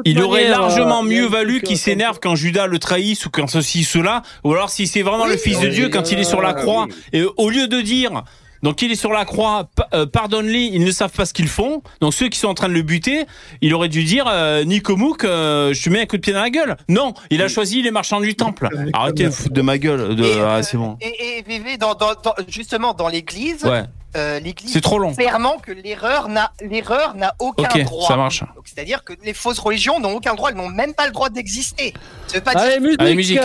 il 0.05 0.21
aurait 0.21 0.43
manière, 0.43 0.59
largement 0.61 0.97
euh, 0.99 1.01
a 1.01 1.09
mieux 1.09 1.27
valu 1.27 1.61
qu'il 1.61 1.77
s'énerve 1.77 2.19
quand 2.21 2.35
Judas 2.35 2.67
le 2.67 2.79
trahisse 2.79 3.25
ou 3.25 3.29
quand 3.29 3.47
ceci, 3.47 3.83
cela, 3.83 4.21
ou 4.43 4.53
alors 4.53 4.69
si 4.69 4.87
c'est 4.87 5.01
vraiment 5.01 5.25
le 5.25 5.37
Fils 5.37 5.59
de 5.59 5.67
Dieu 5.67 5.89
quand 5.89 6.11
il 6.11 6.19
est 6.19 6.23
sur 6.23 6.41
la 6.41 6.53
croix, 6.53 6.85
oui. 6.87 6.95
et 7.13 7.23
au 7.37 7.49
lieu 7.49 7.67
de 7.67 7.81
dire, 7.81 8.23
donc 8.63 8.81
il 8.81 8.91
est 8.91 8.95
sur 8.95 9.11
la 9.11 9.25
croix, 9.25 9.69
euh, 9.93 10.05
pardonne-les, 10.05 10.63
ils 10.73 10.83
ne 10.83 10.91
savent 10.91 11.11
pas 11.11 11.25
ce 11.25 11.33
qu'ils 11.33 11.47
font, 11.47 11.81
donc 12.01 12.13
ceux 12.13 12.29
qui 12.29 12.39
sont 12.39 12.47
en 12.47 12.53
train 12.53 12.67
de 12.69 12.73
le 12.73 12.81
buter, 12.81 13.25
il 13.61 13.73
aurait 13.73 13.89
dû 13.89 14.03
dire, 14.03 14.25
euh, 14.27 14.63
Nico 14.63 14.95
Mouk, 14.95 15.23
euh, 15.23 15.73
je 15.73 15.83
te 15.83 15.89
mets 15.89 16.01
un 16.01 16.05
coup 16.05 16.17
de 16.17 16.21
pied 16.21 16.33
dans 16.33 16.41
la 16.41 16.49
gueule. 16.49 16.77
Non, 16.89 17.13
il 17.29 17.41
a 17.41 17.47
choisi 17.47 17.81
les 17.81 17.91
marchands 17.91 18.19
du 18.21 18.35
temple. 18.35 18.69
Arrêtez 18.93 19.25
de 19.25 19.29
foutre 19.29 19.53
de 19.53 19.61
ma 19.61 19.77
gueule. 19.77 20.15
De... 20.15 20.23
Et, 20.23 20.33
Ah, 20.39 20.57
euh, 20.57 20.61
c'est 20.63 20.77
bon. 20.77 20.97
Et, 21.01 21.39
et 21.39 21.41
VV, 21.43 21.77
dans, 21.77 21.93
dans, 21.95 22.13
dans- 22.23 22.35
justement, 22.47 22.93
dans 22.93 23.07
l'église, 23.07 23.63
Ouais. 23.65 23.83
Euh, 24.17 24.39
l'église 24.39 24.71
C'est 24.73 24.81
trop 24.81 24.99
long. 24.99 25.13
clairement 25.13 25.57
que 25.59 25.71
l'erreur 25.71 26.27
n'a 26.29 26.51
l'erreur 26.61 27.15
n'a 27.15 27.33
aucun 27.39 27.63
Ok, 27.63 27.83
droit. 27.83 28.07
ça 28.07 28.15
marche. 28.17 28.43
C'est-à-dire 28.65 29.03
que 29.03 29.13
les 29.23 29.33
fausses 29.33 29.59
religions 29.59 29.99
n'ont 29.99 30.15
aucun 30.15 30.33
droit, 30.35 30.49
elles 30.49 30.57
n'ont 30.57 30.69
même 30.69 30.93
pas 30.93 31.05
le 31.05 31.11
droit 31.13 31.29
d'exister. 31.29 31.93
Ça 32.27 32.37
veut 32.37 32.43
pas 32.43 32.51
Allez, 32.51 32.71
dire 32.73 32.81
musique. 32.81 33.01
Allez, 33.01 33.15
musique. 33.15 33.39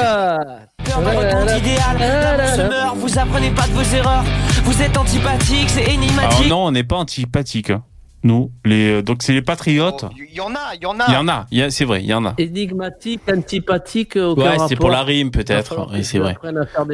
Votre 0.85 1.37
monde 1.37 1.59
idéal, 1.59 1.97
l'amour 1.99 2.49
se 2.57 2.63
meurt, 2.69 2.97
vous 2.97 3.19
apprenez 3.19 3.51
pas 3.51 3.67
de 3.67 3.73
vos 3.73 3.97
erreurs. 3.97 4.25
Vous 4.65 4.83
êtes 4.83 4.97
antipathique, 4.97 5.71
c'est 5.71 5.83
Alors 5.83 5.95
énigmatique. 5.95 6.49
non, 6.49 6.67
on 6.67 6.71
n'est 6.73 6.85
pas 6.85 6.97
antipathique. 6.97 7.71
hein. 7.71 7.83
Nous, 8.25 8.53
les, 8.65 8.93
euh, 8.93 9.03
donc 9.03 9.23
c'est 9.23 9.33
les 9.33 9.43
patriotes. 9.43 10.05
Il 10.17 10.35
y 10.35 10.41
en 10.41 10.55
a, 10.55 10.75
il 10.75 10.83
y 10.83 10.87
en 10.87 10.99
a. 11.01 11.07
Il 11.09 11.15
y 11.15 11.17
en 11.17 11.29
a, 11.29 11.71
c'est 11.71 11.85
vrai, 11.85 12.03
il 12.03 12.07
y 12.07 12.15
en 12.15 12.25
a. 12.25 12.35
Énigmatique, 12.39 13.23
antipathique, 13.29 14.17
aucun 14.17 14.43
Ouais, 14.43 14.57
c'est 14.69 14.77
pour 14.77 14.91
la 14.91 15.03
rime 15.03 15.31
peut-être. 15.31 15.89
c'est 16.03 16.19
vrai. 16.19 16.37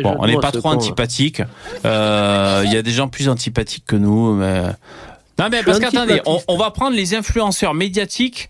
Bon, 0.02 0.16
on 0.18 0.26
n'est 0.26 0.38
pas 0.38 0.52
trop 0.52 0.70
là. 0.70 0.76
antipathique. 0.76 1.42
Euh, 1.84 2.62
Il 2.64 2.72
y 2.72 2.76
a 2.76 2.82
des 2.82 2.92
gens 2.92 3.08
plus 3.08 3.28
antipathiques 3.28 3.84
que 3.86 3.96
nous. 3.96 4.34
Mais... 4.34 4.62
Non, 5.38 5.48
mais 5.50 5.62
parce 5.62 5.78
qu'attendez, 5.78 6.20
on 6.24 6.56
va 6.56 6.70
prendre 6.70 6.96
les 6.96 7.14
influenceurs 7.14 7.74
médiatiques 7.74 8.48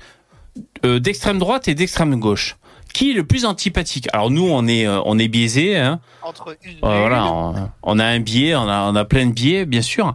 euh, 0.84 1.00
d'extrême 1.00 1.38
droite 1.38 1.68
et 1.68 1.74
d'extrême 1.74 2.18
gauche. 2.18 2.56
Qui 2.98 3.12
est 3.12 3.14
le 3.14 3.22
plus 3.24 3.44
antipathique? 3.44 4.08
Alors 4.12 4.28
nous, 4.28 4.48
on 4.50 4.66
est, 4.66 4.84
euh, 4.84 5.00
on 5.04 5.20
est 5.20 5.28
biaisé. 5.28 5.76
Hein. 5.76 6.00
Entre 6.22 6.56
une- 6.64 6.72
Euh, 6.82 6.98
voilà, 7.00 7.26
on, 7.32 7.70
on 7.84 7.98
a 8.00 8.04
un 8.04 8.18
biais, 8.18 8.56
on 8.56 8.68
a, 8.68 8.90
on 8.90 8.96
a 8.96 9.04
plein 9.04 9.26
de 9.26 9.32
biais, 9.32 9.66
bien 9.66 9.82
sûr. 9.82 10.12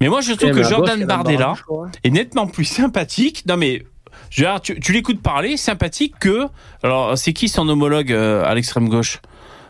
Mais 0.00 0.08
moi, 0.08 0.20
je 0.20 0.32
trouve 0.32 0.48
Eh, 0.48 0.52
que 0.52 0.56
gauche, 0.62 0.68
Jordan 0.68 1.04
Bardella 1.04 1.52
du 1.54 1.60
choix. 1.62 1.86
est 2.02 2.10
nettement 2.10 2.48
plus 2.48 2.64
sympathique. 2.64 3.44
Non 3.46 3.56
mais, 3.56 3.84
je 4.30 4.42
veux 4.42 4.50
dire, 4.50 4.60
tu, 4.60 4.80
tu 4.80 4.92
l'écoutes 4.92 5.22
parler, 5.22 5.56
sympathique 5.56 6.14
que. 6.18 6.48
Alors, 6.82 7.16
c'est 7.16 7.32
qui 7.32 7.48
son 7.48 7.68
homologue 7.68 8.10
euh, 8.10 8.44
à 8.44 8.52
l'extrême 8.56 8.88
gauche? 8.88 9.20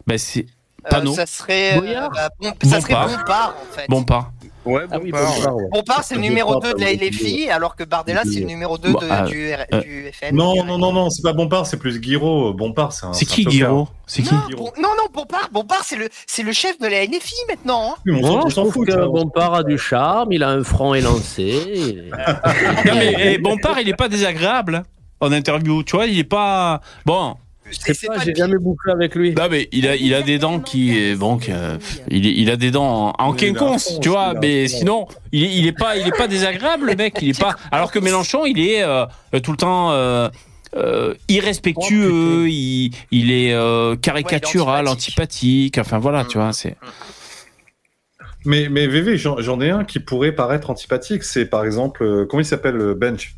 Ben 0.07 0.17
c'est 0.17 0.47
euh, 0.93 1.15
ça 1.15 1.27
serait, 1.27 1.79
euh, 1.79 2.09
bah, 2.15 2.29
bon, 2.41 2.53
ça 2.62 2.81
serait 2.81 2.95
Bompard. 2.95 3.09
Bompard, 3.19 3.55
en 3.61 3.75
fait. 3.75 3.87
Bon 3.91 4.05
pas. 4.05 4.33
Ouais, 4.65 4.83
Ah 4.91 4.99
oui, 5.03 5.11
bon, 5.11 5.19
part, 5.19 5.35
Bompard, 5.35 5.57
ouais. 5.57 5.65
Bompard, 5.73 6.05
c'est 6.05 6.15
le 6.15 6.21
numéro 6.23 6.59
crois 6.59 6.73
2 6.73 6.79
de 6.79 6.85
la 6.85 6.93
LFI, 6.95 7.51
alors 7.51 7.77
que 7.77 7.85
Bardella, 7.85 8.23
c'est 8.25 8.41
le 8.41 8.47
numéro 8.47 8.79
2 8.79 8.93
Bon, 8.93 8.99
de, 8.99 9.07
ah, 9.11 9.23
du, 9.23 9.49
R- 9.51 9.67
euh, 9.75 9.81
du 9.81 10.11
FN. 10.12 10.35
Non, 10.35 10.53
du 10.55 10.62
non, 10.62 10.79
non, 10.79 10.93
non, 10.93 11.11
c'est 11.11 11.23
pas 11.23 11.33
Bompard, 11.33 11.67
c'est 11.67 11.77
plus 11.77 12.01
Guiraud. 12.01 12.55
Bompard, 12.55 12.93
c'est 12.93 13.07
un. 13.07 13.12
C'est 13.12 13.27
qui. 13.27 13.45
Guiraud? 13.45 13.89
C'est 14.07 14.23
qui 14.23 14.33
Non, 14.35 14.41
bon- 14.57 14.73
non, 14.79 14.89
non, 14.97 15.05
Bompard, 15.12 15.49
Bompard, 15.53 15.83
c'est 15.85 15.97
le, 15.97 16.09
c'est 16.27 16.43
le 16.43 16.53
chef 16.53 16.79
de 16.79 16.87
la 16.87 17.05
NFI 17.07 17.35
maintenant. 17.49 17.93
hein. 17.93 18.01
Oui, 18.07 18.21
on 18.23 18.49
s'en- 18.51 18.62
trouve 18.62 18.73
fout. 18.73 18.89
que. 18.89 19.07
Bompard 19.07 19.55
a 19.55 19.62
du 19.62 19.77
charme, 19.79 20.33
il 20.33 20.43
a 20.43 20.49
un 20.51 20.62
front 20.65 20.95
élancé. 20.95 22.03
Non 22.87 22.95
mais 22.95 23.15
eh, 23.19 23.39
Bompard, 23.39 23.81
il 23.81 23.89
est 23.89 23.95
pas 23.97 24.09
désagréable 24.09 24.77
hein, 24.77 24.83
en 25.21 25.33
interview. 25.33 25.83
Tu 25.83 25.97
vois, 25.97 26.07
il 26.07 26.19
est 26.19 26.25
pas 26.25 26.81
bon. 27.07 27.35
Je 27.71 27.93
sais 27.95 28.07
pas, 28.07 28.19
j'ai 28.19 28.35
jamais 28.35 28.59
bouffé 28.59 28.91
avec 28.91 29.15
lui. 29.15 29.35
Non 29.35 29.49
mais 29.51 29.69
il 29.73 29.89
a, 29.89 29.97
il 29.97 30.15
a 30.15 30.23
des 30.23 30.39
dents 30.39 30.61
qui 30.61 30.97
est 30.99 31.15
bon. 31.15 31.39
euh, 31.49 31.79
il, 32.11 32.27
il 32.27 32.51
a 32.51 32.57
des 32.57 32.71
dents 32.71 33.12
en, 33.19 33.33
quinconce, 33.33 33.99
tu 34.01 34.11
vois. 34.11 34.35
Mais 34.41 34.69
sinon, 34.69 35.07
il 35.33 35.45
il 35.45 35.67
est 35.67 35.73
pas, 35.73 35.97
il 35.97 36.07
est 36.07 36.17
pas 36.17 36.29
désagréable, 36.29 36.87
le 36.87 36.97
mec. 36.97 37.15
Il 37.23 37.31
est 37.31 37.41
pas. 37.41 37.57
Alors 37.73 37.91
que 37.91 37.99
Mélenchon, 37.99 38.45
il 38.47 38.61
est 38.61 38.83
euh, 38.83 39.07
tout 39.43 39.51
le 39.53 39.57
temps. 39.57 39.93
euh, 39.93 40.29
euh, 40.77 41.15
irrespectueux, 41.29 42.49
il, 42.49 42.91
il 43.12 43.31
est 43.31 43.53
euh, 43.53 43.95
caricatural, 43.95 44.89
antipathique. 44.89 45.79
Enfin 45.79 45.99
voilà, 45.99 46.25
tu 46.25 46.37
vois, 46.37 46.53
c'est. 46.53 46.77
Mais, 48.45 48.69
mais 48.69 48.87
VV, 48.87 49.17
j'en 49.17 49.61
ai 49.61 49.71
un 49.71 49.85
qui 49.85 50.01
pourrait 50.01 50.33
paraître 50.33 50.71
antipathique. 50.71 51.23
C'est 51.25 51.47
par 51.47 51.65
exemple, 51.65 52.03
euh, 52.03 52.27
comment 52.29 52.41
il 52.41 52.45
s'appelle 52.45 52.77
euh, 52.77 52.95
Bench? 52.95 53.37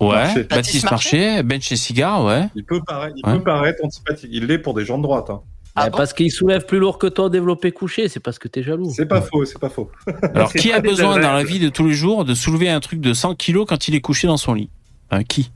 Ouais, 0.00 0.08
Marché. 0.14 0.42
Baptiste 0.44 0.90
Marché, 0.90 1.42
Ben 1.42 1.60
chez 1.62 1.76
Cigare, 1.76 2.24
ouais. 2.24 2.48
Il 2.54 2.64
peut 2.64 2.80
paraître, 2.86 3.14
il 3.16 3.26
Ouais. 3.26 3.38
peut 3.38 3.44
paraître 3.44 3.84
antipathique. 3.84 4.30
Il 4.32 4.46
l'est 4.46 4.58
pour 4.58 4.74
des 4.74 4.84
gens 4.84 4.98
de 4.98 5.02
droite. 5.04 5.30
hein. 5.30 5.40
Ah 5.76 5.84
Bah, 5.84 5.90
bon 5.90 5.96
parce 5.98 6.12
qu'il 6.12 6.30
soulève 6.30 6.66
plus 6.66 6.78
lourd 6.78 6.98
que 6.98 7.06
toi 7.08 7.28
développé 7.30 7.72
couché, 7.72 8.08
c'est 8.08 8.20
parce 8.20 8.38
que 8.38 8.46
t'es 8.48 8.62
jaloux. 8.62 8.92
C'est 8.94 9.06
pas 9.06 9.20
faux, 9.22 9.44
c'est 9.44 9.58
pas 9.58 9.70
faux. 9.70 9.90
Alors, 10.34 10.52
qui 10.52 10.72
a 10.72 10.80
besoin 10.80 11.18
dans 11.18 11.32
la 11.32 11.42
vie 11.42 11.58
de 11.58 11.68
tous 11.68 11.86
les 11.88 11.94
jours 11.94 12.24
de 12.24 12.34
soulever 12.34 12.68
un 12.68 12.78
truc 12.80 13.00
de 13.00 13.12
100 13.12 13.34
kilos 13.34 13.66
quand 13.68 13.88
il 13.88 13.94
est 13.96 14.00
couché 14.00 14.26
dans 14.28 14.36
son 14.36 14.54
lit? 14.54 14.68
Hein, 15.10 15.24
Qui? 15.24 15.50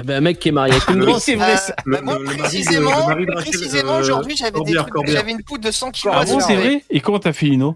Eh 0.00 0.04
ben, 0.04 0.16
un 0.18 0.20
mec 0.20 0.38
qui 0.38 0.48
est 0.48 0.52
marié 0.52 0.74
avec 0.74 0.88
une 0.90 1.00
grosse. 1.04 1.24
c'est 1.24 1.34
vrai 1.34 1.54
Euh, 1.54 1.72
bah, 1.86 2.00
moi, 2.02 2.18
le- 2.18 2.24
précisément, 2.26 3.08
le 3.14 3.26
précisément 3.26 3.94
euh, 3.94 4.00
aujourd'hui, 4.00 4.36
j'avais 4.36 4.60
des 4.60 4.74
trucs, 4.74 5.06
j'avais 5.08 5.32
une 5.32 5.42
poudre 5.42 5.64
de 5.64 5.70
100 5.72 5.90
kilos. 5.92 6.14
Ah 6.16 6.20
à 6.20 6.24
bon, 6.24 6.40
c'est 6.40 6.54
vrai? 6.56 6.84
Et 6.90 7.00
comment 7.00 7.18
t'as 7.18 7.32
fait, 7.32 7.46
Lino 7.46 7.74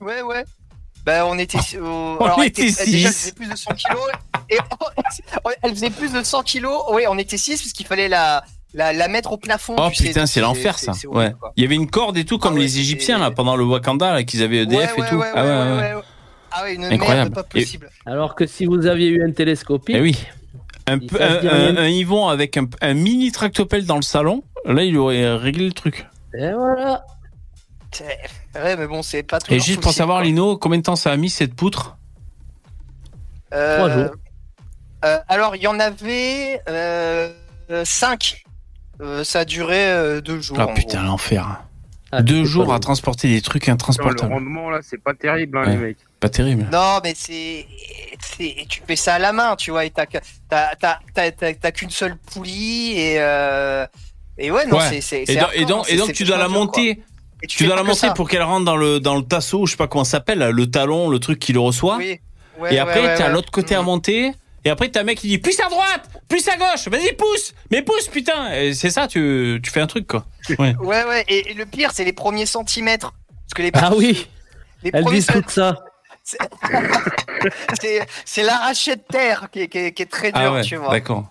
Ouais, 0.00 0.22
ouais. 0.22 0.44
Bah, 1.06 1.24
on 1.26 1.38
était. 1.38 1.58
euh, 1.76 2.16
On 2.18 2.24
alors, 2.24 2.42
était 2.42 2.66
était- 2.66 2.84
Déjà, 2.90 3.10
plus 3.36 3.46
de 3.46 3.56
100 3.56 3.74
kilos. 3.74 4.00
Et 4.50 4.58
elle 5.62 5.70
faisait 5.70 5.90
plus 5.90 6.12
de 6.12 6.22
100 6.22 6.42
kilos. 6.42 6.82
Oui, 6.92 7.02
on 7.08 7.18
était 7.18 7.36
6 7.36 7.60
parce 7.62 7.72
qu'il 7.72 7.86
fallait 7.86 8.08
la, 8.08 8.44
la, 8.74 8.92
la 8.92 9.08
mettre 9.08 9.32
au 9.32 9.36
plafond. 9.36 9.76
Oh 9.78 9.88
putain, 9.90 10.26
c'est 10.26 10.40
l'enfer 10.40 10.78
ça. 10.78 10.92
c'est 10.92 11.06
horrible, 11.06 11.22
Ouais. 11.24 11.34
quoi. 11.38 11.52
Il 11.56 11.62
y 11.62 11.66
avait 11.66 11.74
une 11.76 11.88
corde 11.90 12.16
et 12.18 12.24
tout 12.24 12.38
comme 12.38 12.52
Ah 12.54 12.56
ouais, 12.56 12.62
les 12.62 12.78
Égyptiens 12.78 13.18
là 13.18 13.30
pendant 13.30 13.56
le 13.56 13.64
Wakanda 13.64 14.12
là 14.12 14.22
qu'ils 14.24 14.42
avaient 14.42 14.62
EDF 14.62 14.96
Ouais, 14.96 15.06
et 15.06 15.08
tout. 15.10 15.16
ouais, 15.16 15.26
ah 15.34 15.44
ouais, 15.44 15.48
ouais, 15.50 15.56
ouais. 15.56 15.80
ouais, 15.80 15.94
ouais. 15.94 16.02
Ah 16.52 16.62
ouais, 16.64 16.74
une 16.74 16.84
Incroyable. 16.84 17.30
merde 17.30 17.34
pas 17.34 17.58
Et- 17.58 17.60
possible. 17.62 17.90
Alors 18.06 18.34
que 18.34 18.46
si 18.46 18.66
vous 18.66 18.86
aviez 18.86 19.08
eu 19.08 19.24
un 19.24 19.30
télescopique, 19.32 19.94
Eh 19.96 20.00
oui. 20.00 20.18
Un, 20.86 20.96
dit 20.96 21.08
un, 21.20 21.38
rien. 21.38 21.50
un- 21.50 21.76
un 21.76 21.86
Yvon 21.88 22.26
avec 22.28 22.56
un, 22.56 22.66
un 22.80 22.94
mini 22.94 23.30
tractopelle 23.30 23.86
dans 23.86 23.96
le 23.96 24.02
salon, 24.02 24.42
là 24.64 24.82
il 24.82 24.96
aurait 24.98 25.34
réglé 25.36 25.64
le 25.66 25.72
truc. 25.72 26.06
et 26.34 26.50
voilà. 26.52 27.04
C'est- 27.92 28.18
Ouais, 28.56 28.76
mais 28.76 28.88
bon, 28.88 29.02
c'est 29.02 29.22
pas 29.22 29.38
tout. 29.40 29.52
Et 29.52 29.60
juste 29.60 29.80
pour 29.80 29.92
savoir, 29.92 30.22
Lino, 30.22 30.56
combien 30.56 30.78
de 30.78 30.82
temps 30.82 30.96
ça 30.96 31.12
a 31.12 31.16
mis 31.16 31.30
cette 31.30 31.54
poutre? 31.54 31.96
Trois 33.50 33.90
jours. 33.90 34.10
Euh, 35.04 35.18
alors, 35.28 35.56
il 35.56 35.62
y 35.62 35.66
en 35.66 35.78
avait 35.80 36.60
5. 37.84 38.44
ça 39.24 39.40
a 39.40 39.44
duré 39.44 39.90
euh, 39.90 40.20
deux 40.20 40.40
jours. 40.40 40.58
Ah 40.60 40.66
en 40.66 40.74
putain, 40.74 41.02
l'enfer. 41.02 41.62
Ah, 42.12 42.22
Deux 42.22 42.44
jours 42.44 42.74
à 42.74 42.80
transporter 42.80 43.28
des 43.28 43.40
trucs 43.40 43.62
Putain, 43.62 43.72
le 43.72 43.74
intransportables. 43.74 44.32
rendement 44.32 44.68
là, 44.68 44.80
c'est 44.82 45.00
pas 45.00 45.14
terrible, 45.14 45.58
hein, 45.58 45.62
Ouais. 45.64 45.70
les 45.70 45.76
mecs. 45.76 45.98
Pas 46.18 46.28
terrible. 46.28 46.66
Non, 46.72 46.98
mais 47.04 47.14
c'est. 47.16 47.66
Tu 48.68 48.82
fais 48.86 48.96
ça 48.96 49.14
à 49.14 49.18
la 49.20 49.32
main, 49.32 49.54
tu 49.56 49.70
vois, 49.70 49.84
et 49.84 49.90
t'as 49.90 50.06
qu'une 51.70 51.90
seule 51.90 52.16
poulie, 52.16 52.92
et. 52.98 53.16
euh, 53.20 53.86
Et 54.38 54.50
ouais, 54.50 54.66
non, 54.66 54.78
Ouais. 54.78 54.84
c'est. 54.90 55.00
c'est- 55.02 55.22
Et 55.28 55.38
et 55.54 55.64
donc, 55.66 55.88
et 55.90 55.96
donc 55.96 56.12
tu 56.12 56.24
dois 56.24 56.36
la 56.38 56.46
quoi. 56.46 56.54
monter. 56.54 57.02
Et 57.42 57.46
Tu 57.46 57.64
dois 57.64 57.76
la 57.76 57.82
monter 57.84 58.08
pour 58.16 58.28
qu'elle 58.28 58.42
rentre 58.42 58.64
dans 58.66 58.76
le, 58.76 59.00
dans 59.00 59.16
le 59.16 59.22
tasseau, 59.22 59.64
je 59.66 59.70
sais 59.72 59.76
pas 59.78 59.86
comment 59.86 60.04
ça 60.04 60.12
s'appelle, 60.12 60.40
le 60.50 60.70
talon, 60.70 61.08
le 61.08 61.18
truc 61.20 61.38
qui 61.38 61.52
le 61.54 61.60
reçoit. 61.60 61.96
Oui. 61.96 62.20
Ouais, 62.58 62.74
et 62.74 62.78
après, 62.78 63.00
ouais, 63.02 63.14
t'as 63.16 63.28
ouais. 63.28 63.32
l'autre 63.32 63.50
côté 63.50 63.74
à 63.74 63.80
Mm. 63.82 63.86
monter. 63.86 64.32
Et 64.64 64.70
après, 64.70 64.90
t'as 64.90 65.00
un 65.00 65.04
mec 65.04 65.18
qui 65.18 65.28
dit 65.28 65.38
plus 65.38 65.58
à 65.60 65.68
droite, 65.68 66.08
plus 66.28 66.46
à 66.48 66.56
gauche, 66.56 66.86
vas-y, 66.88 67.12
pousse, 67.14 67.54
mais 67.70 67.80
pousse, 67.82 68.08
putain. 68.08 68.52
Et 68.54 68.74
c'est 68.74 68.90
ça, 68.90 69.08
tu, 69.08 69.58
tu 69.62 69.70
fais 69.70 69.80
un 69.80 69.86
truc, 69.86 70.06
quoi. 70.06 70.26
Ouais. 70.58 70.74
Ouais, 70.80 71.04
ouais, 71.04 71.24
et, 71.28 71.50
et 71.50 71.54
le 71.54 71.64
pire, 71.66 71.90
c'est 71.92 72.04
les 72.04 72.12
premiers 72.12 72.44
centimètres. 72.46 73.12
Parce 73.46 73.54
que 73.56 73.62
les 73.62 73.70
Ah 73.74 73.90
oui, 73.96 74.28
les 74.82 74.90
dit 74.92 75.26
tout 75.26 75.42
ça. 75.48 75.76
c'est 77.80 78.06
c'est 78.24 78.42
l'arraché 78.42 78.96
de 78.96 79.00
terre 79.00 79.48
qui 79.50 79.60
est, 79.62 79.68
qui 79.68 79.78
est- 79.78 79.92
qui 79.92 80.02
est 80.02 80.06
très 80.10 80.30
dur, 80.32 80.40
Ah 80.44 80.52
ouais, 80.52 80.62
tu 80.62 80.76
vois. 80.76 80.90
d'accord. 80.90 81.24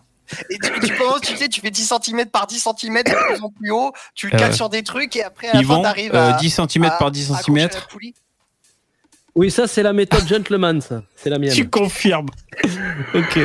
Et 0.50 0.58
tu, 0.60 0.88
tu 0.88 0.96
commences, 0.98 1.22
tu 1.22 1.36
sais, 1.38 1.48
tu 1.50 1.60
fais 1.62 1.72
10 1.72 1.92
cm 2.04 2.26
par 2.28 2.46
10 2.48 2.60
cm 2.60 3.04
de 3.04 3.34
plus 3.34 3.42
en 3.44 3.50
plus 3.50 3.72
haut, 3.72 3.92
tu 4.14 4.28
le 4.30 4.38
cales 4.38 4.50
ouais. 4.52 4.56
sur 4.56 4.70
des 4.70 4.84
trucs 4.84 5.16
et 5.16 5.24
après 5.24 5.48
à 5.50 5.54
la 5.54 5.60
Ils 5.62 5.66
fin 5.66 5.76
vont 5.76 5.82
t'arrives 5.82 6.14
euh, 6.14 6.34
à 6.34 6.38
10 6.38 6.50
cm 6.68 6.84
à- 6.84 6.90
par 6.92 7.10
10 7.12 7.32
à 7.32 7.38
accrocher 7.38 7.68
cm. 7.70 7.82
Oui, 9.40 9.50
ça 9.50 9.68
c'est 9.68 9.84
la 9.84 9.94
méthode 9.94 10.28
gentleman, 10.28 10.82
ça. 10.82 11.02
C'est 11.16 11.30
la 11.30 11.40
mienne. 11.40 11.54
Tu 11.54 11.70
confirmes. 11.70 12.28
ok. 13.14 13.40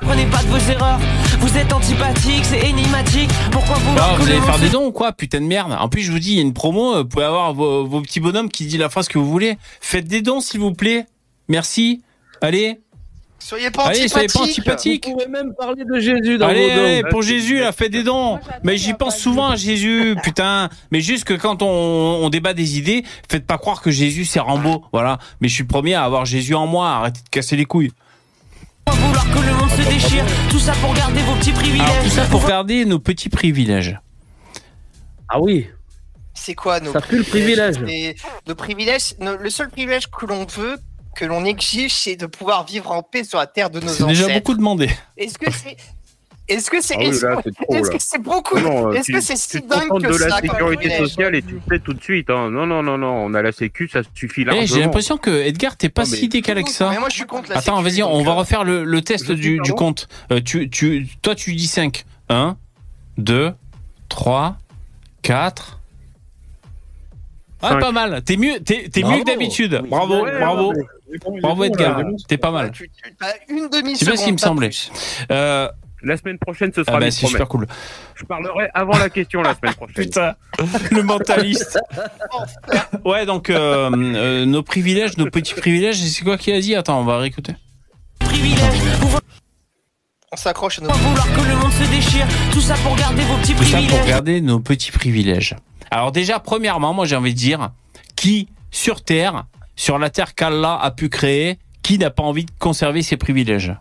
Prenez 0.00 0.24
pas 0.24 0.42
de 0.42 0.48
vos 0.48 0.70
erreurs, 0.72 0.98
vous 1.40 1.58
êtes 1.58 1.70
antipathique, 1.74 2.42
c'est 2.46 2.66
énigmatique. 2.70 3.28
Pourquoi 3.52 3.76
Ah, 3.98 4.14
que 4.16 4.22
vous 4.22 4.26
le 4.28 4.32
allez 4.32 4.40
faire 4.40 4.58
des 4.58 4.70
dons 4.70 4.86
ou 4.86 4.92
quoi 4.92 5.12
Putain 5.12 5.42
de 5.42 5.46
merde. 5.46 5.76
En 5.78 5.90
plus, 5.90 6.00
je 6.00 6.10
vous 6.10 6.18
dis, 6.18 6.30
il 6.32 6.36
y 6.36 6.38
a 6.38 6.42
une 6.42 6.54
promo. 6.54 6.94
euh, 6.94 7.02
Vous 7.02 7.08
pouvez 7.08 7.26
avoir 7.26 7.52
vos, 7.52 7.84
vos 7.84 8.00
petits 8.00 8.20
bonhommes 8.20 8.48
qui 8.48 8.64
disent 8.64 8.78
la 8.78 8.88
phrase 8.88 9.08
que 9.08 9.18
vous 9.18 9.28
voulez. 9.30 9.58
Faites 9.82 10.08
des 10.08 10.22
dons, 10.22 10.40
s'il 10.40 10.60
vous 10.60 10.72
plaît. 10.72 11.04
Merci. 11.48 12.02
Allez. 12.40 12.80
Soyez 13.46 13.70
pas 13.70 13.84
Allez, 13.88 14.08
soyez 14.08 14.26
pas 14.28 14.40
antipathique. 14.40 15.04
Vous 15.06 15.12
pouvez 15.12 15.26
même 15.28 15.52
parler 15.54 15.84
de 15.84 16.00
Jésus 16.00 16.38
dans 16.38 16.48
Allez, 16.48 16.70
vos 16.70 16.76
dons. 16.76 16.84
allez, 16.84 17.02
pour 17.10 17.20
Jésus, 17.20 17.58
là, 17.58 17.72
faites 17.72 17.92
des 17.92 18.02
dons. 18.02 18.38
Mais 18.62 18.78
j'y 18.78 18.94
pense 18.94 19.18
souvent 19.18 19.50
à 19.50 19.56
Jésus, 19.56 20.16
putain. 20.22 20.70
Mais 20.90 21.02
juste 21.02 21.24
que 21.24 21.34
quand 21.34 21.60
on, 21.60 21.66
on 21.68 22.30
débat 22.30 22.54
des 22.54 22.78
idées, 22.78 23.04
faites 23.30 23.46
pas 23.46 23.58
croire 23.58 23.82
que 23.82 23.90
Jésus 23.90 24.24
c'est 24.24 24.40
Rambo, 24.40 24.86
voilà. 24.94 25.18
Mais 25.42 25.48
je 25.48 25.54
suis 25.54 25.62
le 25.64 25.68
premier 25.68 25.92
à 25.92 26.04
avoir 26.04 26.24
Jésus 26.24 26.54
en 26.54 26.66
moi. 26.66 26.88
Arrêtez 26.88 27.20
de 27.22 27.28
casser 27.28 27.54
les 27.56 27.66
couilles. 27.66 27.92
Vouloir 28.88 29.24
que 29.30 29.38
le 29.46 29.54
monde 29.54 29.70
se 29.70 29.82
déchire 29.90 30.24
Tout 30.48 30.58
ça 30.58 30.72
pour 30.80 30.94
garder 30.94 31.20
vos 31.20 31.34
petits 31.34 31.52
privilèges. 31.52 31.80
Alors 31.90 32.02
tout 32.04 32.10
ça 32.10 32.24
pour 32.24 32.46
garder 32.46 32.84
nos 32.86 32.98
petits 32.98 33.28
privilèges. 33.28 33.98
Ah 35.28 35.38
oui. 35.38 35.66
C'est 36.32 36.54
quoi 36.54 36.80
nos 36.80 36.92
Ça 36.92 37.02
pue 37.02 37.18
le 37.18 37.24
privilège. 37.24 37.76
Nos 38.46 38.54
privilèges, 38.54 39.14
nos- 39.20 39.36
le 39.36 39.50
seul 39.50 39.68
privilège 39.68 40.06
que 40.10 40.24
l'on 40.24 40.46
veut, 40.46 40.78
que 41.14 41.24
l'on 41.24 41.44
exige, 41.44 41.94
c'est 41.94 42.16
de 42.16 42.26
pouvoir 42.26 42.66
vivre 42.66 42.90
en 42.92 43.02
paix 43.02 43.24
sur 43.24 43.38
la 43.38 43.46
terre 43.46 43.70
de 43.70 43.80
nos 43.80 43.88
C'est 43.88 44.02
ancêtres. 44.02 44.20
déjà 44.26 44.34
beaucoup 44.38 44.54
demandé. 44.54 44.90
Est-ce 45.16 45.38
que 45.38 45.50
c'est 45.50 45.76
est-ce 46.46 46.70
que 46.70 46.82
c'est 46.82 46.94
Ah 46.96 46.98
oui, 46.98 47.06
est-ce 47.06 47.24
là, 47.24 47.36
que- 47.36 47.50
c'est 47.92 48.00
c'est 48.00 48.18
beaucoup 48.22 48.58
Non, 48.58 48.82
non, 48.88 48.92
Est-ce 48.92 49.04
tu- 49.06 49.12
que 49.14 49.20
c'est 49.22 49.32
tu 49.34 49.40
si 49.40 49.60
dingue 49.62 49.88
que 50.02 50.12
de 50.12 50.18
la 50.18 50.28
ça 50.28 50.40
sécurité 50.42 50.98
sociale 50.98 51.34
et 51.36 51.40
tu 51.42 51.54
le 51.54 51.60
fais 51.66 51.78
tout 51.78 51.94
de 51.94 52.02
suite. 52.02 52.28
Hein. 52.28 52.50
Non, 52.50 52.66
non, 52.66 52.82
non, 52.82 52.98
non, 52.98 53.14
on 53.24 53.32
a 53.32 53.40
la 53.40 53.50
sécu, 53.50 53.88
ça 53.90 54.00
suffit 54.14 54.42
Eh, 54.42 54.44
largement. 54.44 54.66
j'ai 54.66 54.80
l'impression 54.82 55.16
que 55.16 55.30
Edgar, 55.30 55.78
t'es 55.78 55.88
pas 55.88 56.02
Non, 56.02 56.08
si 56.10 56.28
décalé 56.28 56.62
que 56.62 56.70
ça. 56.70 56.90
Mais 56.90 56.98
moi 56.98 57.08
je 57.08 57.14
suis 57.14 57.24
contre 57.24 57.48
la 57.50 57.56
Attends, 57.58 57.80
vas-y, 57.80 58.02
on 58.02 58.22
va 58.22 58.32
euh, 58.32 58.34
refaire 58.34 58.62
le, 58.64 58.84
le 58.84 59.00
test 59.00 59.32
du, 59.32 59.58
du 59.60 59.72
compte. 59.72 60.06
Euh, 60.32 60.42
tu, 60.44 60.68
tu, 60.68 61.08
toi, 61.22 61.34
tu 61.34 61.54
dis 61.54 61.66
5. 61.66 62.04
1, 62.28 62.58
2, 63.16 63.54
3, 64.10 64.58
4. 65.22 65.80
Ah, 67.70 67.76
pas 67.76 67.92
mal. 67.92 68.22
T'es 68.22 68.36
mieux, 68.36 68.60
t'es, 68.60 68.88
t'es 68.88 69.02
mieux 69.02 69.20
que 69.20 69.24
d'habitude. 69.24 69.82
Bravo, 69.88 70.22
Ouais, 70.24 70.38
bravo. 70.38 70.72
ouais, 70.72 71.40
Bravo, 71.40 71.64
Edgar. 71.64 72.02
T'es 72.28 72.36
pas 72.38 72.50
mal. 72.50 72.70
tu, 72.72 72.90
tu 72.90 73.24
as 73.24 73.34
une 73.52 73.68
demi 73.68 73.96
C'est 73.96 74.04
bien 74.06 74.16
ce 74.16 74.24
qui 74.24 74.32
me 74.32 74.38
semblait. 74.38 74.70
Euh, 75.30 75.68
La 76.02 76.16
semaine 76.16 76.38
prochaine, 76.38 76.72
ce 76.74 76.80
ah 76.80 76.84
sera 76.84 76.98
bah, 76.98 77.04
mes 77.06 77.10
c'est 77.10 77.26
super 77.26 77.46
cool. 77.48 77.66
Je 78.14 78.24
parlerai 78.24 78.68
avant 78.74 78.98
la 78.98 79.08
question 79.08 79.40
la 79.42 79.54
semaine 79.54 79.74
prochaine. 79.74 79.94
Putain, 80.04 80.34
le 80.90 81.02
mentaliste. 81.02 81.78
Ouais, 83.04 83.26
donc, 83.26 83.50
euh, 83.50 83.90
euh, 83.94 84.44
nos 84.46 84.62
privilèges, 84.62 85.16
nos 85.18 85.26
petits 85.30 85.54
privilèges, 85.54 85.96
c'est 85.96 86.24
quoi 86.24 86.36
qui 86.38 86.52
a 86.52 86.60
dit? 86.60 86.74
Attends, 86.74 87.00
on 87.00 87.04
va 87.04 87.18
réécouter. 87.18 87.54
privilèges. 88.18 88.60
On 90.32 90.36
s'accroche 90.36 90.80
à 90.80 90.82
nos 90.82 90.90
vouloir 90.90 91.26
que 91.32 91.40
le 91.48 91.56
monde 91.56 91.70
se 91.72 91.88
déchire 91.94 92.26
Tout 92.52 92.60
ça 92.60 92.74
pour 92.82 92.96
garder 92.96 93.22
vos 93.22 93.36
petits 93.36 93.54
Tout 93.54 93.62
ça 93.62 93.76
pour 93.78 93.86
privilèges. 93.86 94.08
garder 94.08 94.40
nos 94.40 94.58
petits 94.58 94.90
privilèges. 94.90 95.54
Alors 95.94 96.10
déjà, 96.10 96.40
premièrement, 96.40 96.92
moi 96.92 97.06
j'ai 97.06 97.14
envie 97.14 97.32
de 97.34 97.38
dire, 97.38 97.70
qui 98.16 98.48
sur 98.72 99.04
Terre, 99.04 99.44
sur 99.76 99.96
la 100.00 100.10
Terre 100.10 100.34
qu'Allah 100.34 100.76
a 100.82 100.90
pu 100.90 101.08
créer, 101.08 101.56
qui 101.82 101.98
n'a 101.98 102.10
pas 102.10 102.24
envie 102.24 102.44
de 102.44 102.50
conserver 102.58 103.02
ses 103.02 103.16
privilèges 103.16 103.72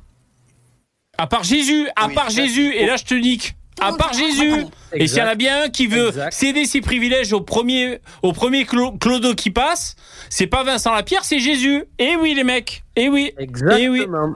À 1.18 1.26
part 1.26 1.44
Jésus, 1.44 1.88
à 1.96 2.06
Oui, 2.08 2.14
part 2.14 2.30
Jésus, 2.30 2.72
et 2.76 2.86
là 2.86 2.98
je 2.98 3.04
te 3.06 3.16
nique, 3.16 3.56
à 3.82 3.94
part 3.94 4.14
Jésus 4.14 4.66
et 4.94 5.08
s'il 5.08 5.18
y 5.18 5.22
en 5.24 5.26
a 5.28 5.34
bien 5.34 5.64
un 5.64 5.70
qui 5.70 5.88
veut 5.88 6.10
Exact. 6.10 6.32
céder 6.34 6.66
ses 6.66 6.82
privilèges 6.82 7.34
au 7.34 7.42
premier, 7.42 7.98
au 8.22 8.32
premier 8.32 8.66
clo- 8.66 8.96
clodo 9.00 9.34
qui 9.34 9.50
passe, 9.50 9.96
c'est 10.30 10.46
pas 10.46 10.64
Vincent 10.64 10.94
Lapierre, 10.94 11.26
c'est 11.26 11.40
Jésus. 11.40 11.84
Et 11.98 12.16
oui 12.16 12.36
les 12.36 12.44
mecs, 12.44 12.84
et 12.96 13.10
oui. 13.10 13.34
Exactement. 13.40 14.36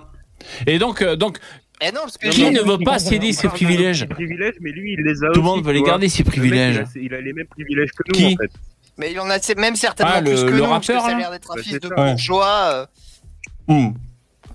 Et 0.65 0.79
donc, 0.79 1.03
euh, 1.03 1.15
donc 1.15 1.37
Eh 1.79 1.91
non, 1.91 2.01
parce 2.01 2.17
que 2.17 2.29
Qui 2.29 2.37
j'ai- 2.41 2.51
ne 2.51 2.61
veut 2.61 2.79
pas 2.83 2.97
céder 2.99 3.33
ses 3.33 3.47
privilèges 3.49 4.07
privilèges, 4.07 4.55
mais 4.61 4.71
lui, 4.71 4.93
il 4.97 5.03
les 5.05 5.23
a 5.23 5.27
Tout 5.31 5.41
le 5.41 5.45
monde 5.45 5.63
veut 5.63 5.73
les 5.73 5.83
garder, 5.83 6.09
ses 6.09 6.23
Le 6.23 6.29
mec, 6.29 6.31
privilèges. 6.39 6.83
il, 6.95 6.99
a, 7.01 7.05
il 7.05 7.13
a 7.13 7.21
les 7.21 7.33
mêmes 7.33 7.45
privilèges 7.47 7.91
que 7.91 8.03
nous, 8.07 8.13
Qui 8.13 8.25
en 8.25 8.29
fait. 8.41 8.51
Mais 8.97 9.11
il 9.11 9.15
y 9.15 9.19
en 9.19 9.29
a 9.29 9.37
même 9.57 9.75
certainement 9.75 10.11
Ah, 10.15 10.21
le- 10.21 10.31
plus 10.31 10.43
que 10.43 10.49
le 10.49 10.57
nous, 10.57 10.65
parce 10.65 10.87
que 10.87 10.93
rappeur, 10.93 11.09
ça 11.09 11.15
a 11.15 11.19
l'air 11.19 11.29
d'être 11.31 11.51
un 11.51 11.55
Bah, 11.55 11.61
fils 11.61 11.79
de 11.79 11.87
bourgeois. 11.89 12.47
euh, 12.71 12.85
Hmm. 13.67 13.89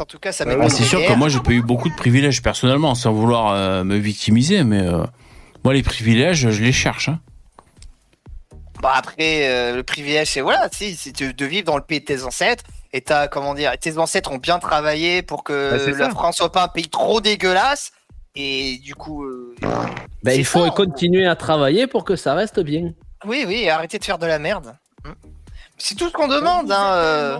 En 0.01 0.05
tout 0.05 0.18
cas, 0.18 0.33
ça 0.33 0.45
pas 0.45 0.57
Ah, 0.61 0.68
c'est 0.68 0.83
sûr 0.85 0.99
que 1.07 1.12
moi 1.12 1.29
j'ai 1.29 1.39
pas 1.39 1.53
eu 1.53 1.62
beaucoup 1.62 1.89
de 1.89 1.95
privilèges 1.95 2.43
personnellement, 2.43 2.95
sans 2.97 3.12
vouloir 3.12 3.53
euh, 3.53 3.85
me 3.85 3.97
victimiser, 3.99 4.64
mais 4.64 4.81
euh, 4.81 5.05
moi 5.64 5.75
les 5.75 5.83
privilèges, 5.85 6.51
je 6.51 6.62
les 6.62 6.73
cherche. 6.73 7.09
hein. 7.09 7.20
Bah 8.83 8.95
après, 8.97 9.47
euh, 9.49 9.77
le 9.77 9.83
privilège, 9.85 10.29
c'est 10.31 10.41
voilà, 10.41 10.68
si, 10.73 10.97
c'est 10.97 11.23
de 11.23 11.45
vivre 11.47 11.66
dans 11.66 11.77
le 11.77 11.83
pays 11.85 12.01
de 12.01 12.05
tes 12.05 12.25
ancêtres. 12.25 12.64
Et 12.93 13.01
t'as, 13.01 13.26
comment 13.28 13.55
dire, 13.55 13.72
tes 13.78 13.97
ancêtres 13.99 14.30
ont 14.32 14.38
bien 14.38 14.59
travaillé 14.59 15.22
pour 15.22 15.45
que 15.45 15.70
Bah, 15.70 15.90
la 15.93 15.97
ça. 16.07 16.11
France 16.11 16.36
soit 16.36 16.53
pas 16.53 16.64
un 16.64 16.68
pays 16.68 16.88
trop 16.88 17.20
dégueulasse. 17.20 17.93
Et 18.34 18.78
du 18.78 18.95
coup, 18.95 19.24
euh, 19.24 19.55
C'est 20.24 20.38
il 20.38 20.45
faut 20.45 20.64
ça, 20.64 20.70
continuer 20.70 21.26
à 21.26 21.36
travailler 21.36 21.86
pour 21.86 22.05
que 22.05 22.16
ça 22.16 22.34
reste 22.34 22.61
bien. 22.61 22.93
oui, 23.26 23.45
oui, 23.47 23.68
arrêtez 23.68 23.99
de 23.99 24.05
faire 24.05 24.18
de 24.18 24.26
la 24.26 24.38
merde. 24.38 24.74
Hmm. 25.05 25.11
C'est 25.78 25.97
tout 25.97 26.07
ce 26.09 26.12
qu'on 26.12 26.28
demande. 26.28 26.70
Hein, 26.70 26.93
euh, 26.95 27.38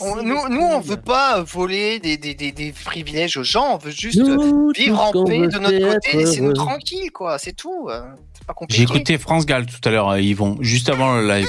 on- 0.00 0.16
nous, 0.22 0.48
nous, 0.48 0.62
on 0.62 0.80
veut 0.80 0.96
pas 1.00 1.42
voler 1.42 1.98
des, 2.00 2.16
des, 2.16 2.34
des, 2.34 2.50
des 2.50 2.72
privilèges 2.72 3.36
aux 3.36 3.44
gens. 3.44 3.74
On 3.74 3.76
veut 3.78 3.90
juste 3.92 4.18
Nous, 4.18 4.70
vivre 4.74 5.00
en 5.00 5.24
paix 5.24 5.46
de 5.46 5.58
notre 5.58 5.92
côté, 5.94 6.16
laissez-nous 6.16 6.52
tranquille, 6.54 7.10
quoi. 7.12 7.38
C'est 7.38 7.52
tout. 7.52 7.88
euh, 7.88 8.02
C'est 8.36 8.46
pas 8.46 8.54
compliqué. 8.54 8.78
J'ai 8.78 8.84
écouté 8.84 9.16
France 9.18 9.46
Gall 9.46 9.66
tout 9.66 9.86
à 9.88 9.92
l'heure, 9.92 10.16
Yvon, 10.18 10.56
juste 10.60 10.88
avant 10.88 11.14
le 11.14 11.26
live. 11.28 11.48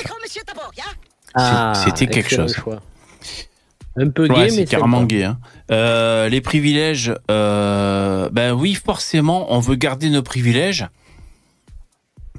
Ah, 1.34 1.74
C'était 1.86 2.08
quelque 2.08 2.30
chose. 2.34 2.53
choix. 2.53 2.82
Un 3.98 4.10
peu 4.10 4.28
gay, 4.28 4.34
Ouais, 4.34 4.43
mais 4.43 4.50
c'est 4.50 4.66
carrément 4.66 5.04
gay. 5.04 5.24
hein. 5.24 5.38
Euh, 5.72 6.28
les 6.30 6.41
privilèges, 6.41 7.14
euh, 7.32 8.30
ben 8.32 8.52
oui, 8.54 8.74
forcément, 8.74 9.54
on 9.54 9.60
veut 9.60 9.76
garder 9.76 10.10
nos 10.10 10.22
privilèges 10.22 10.88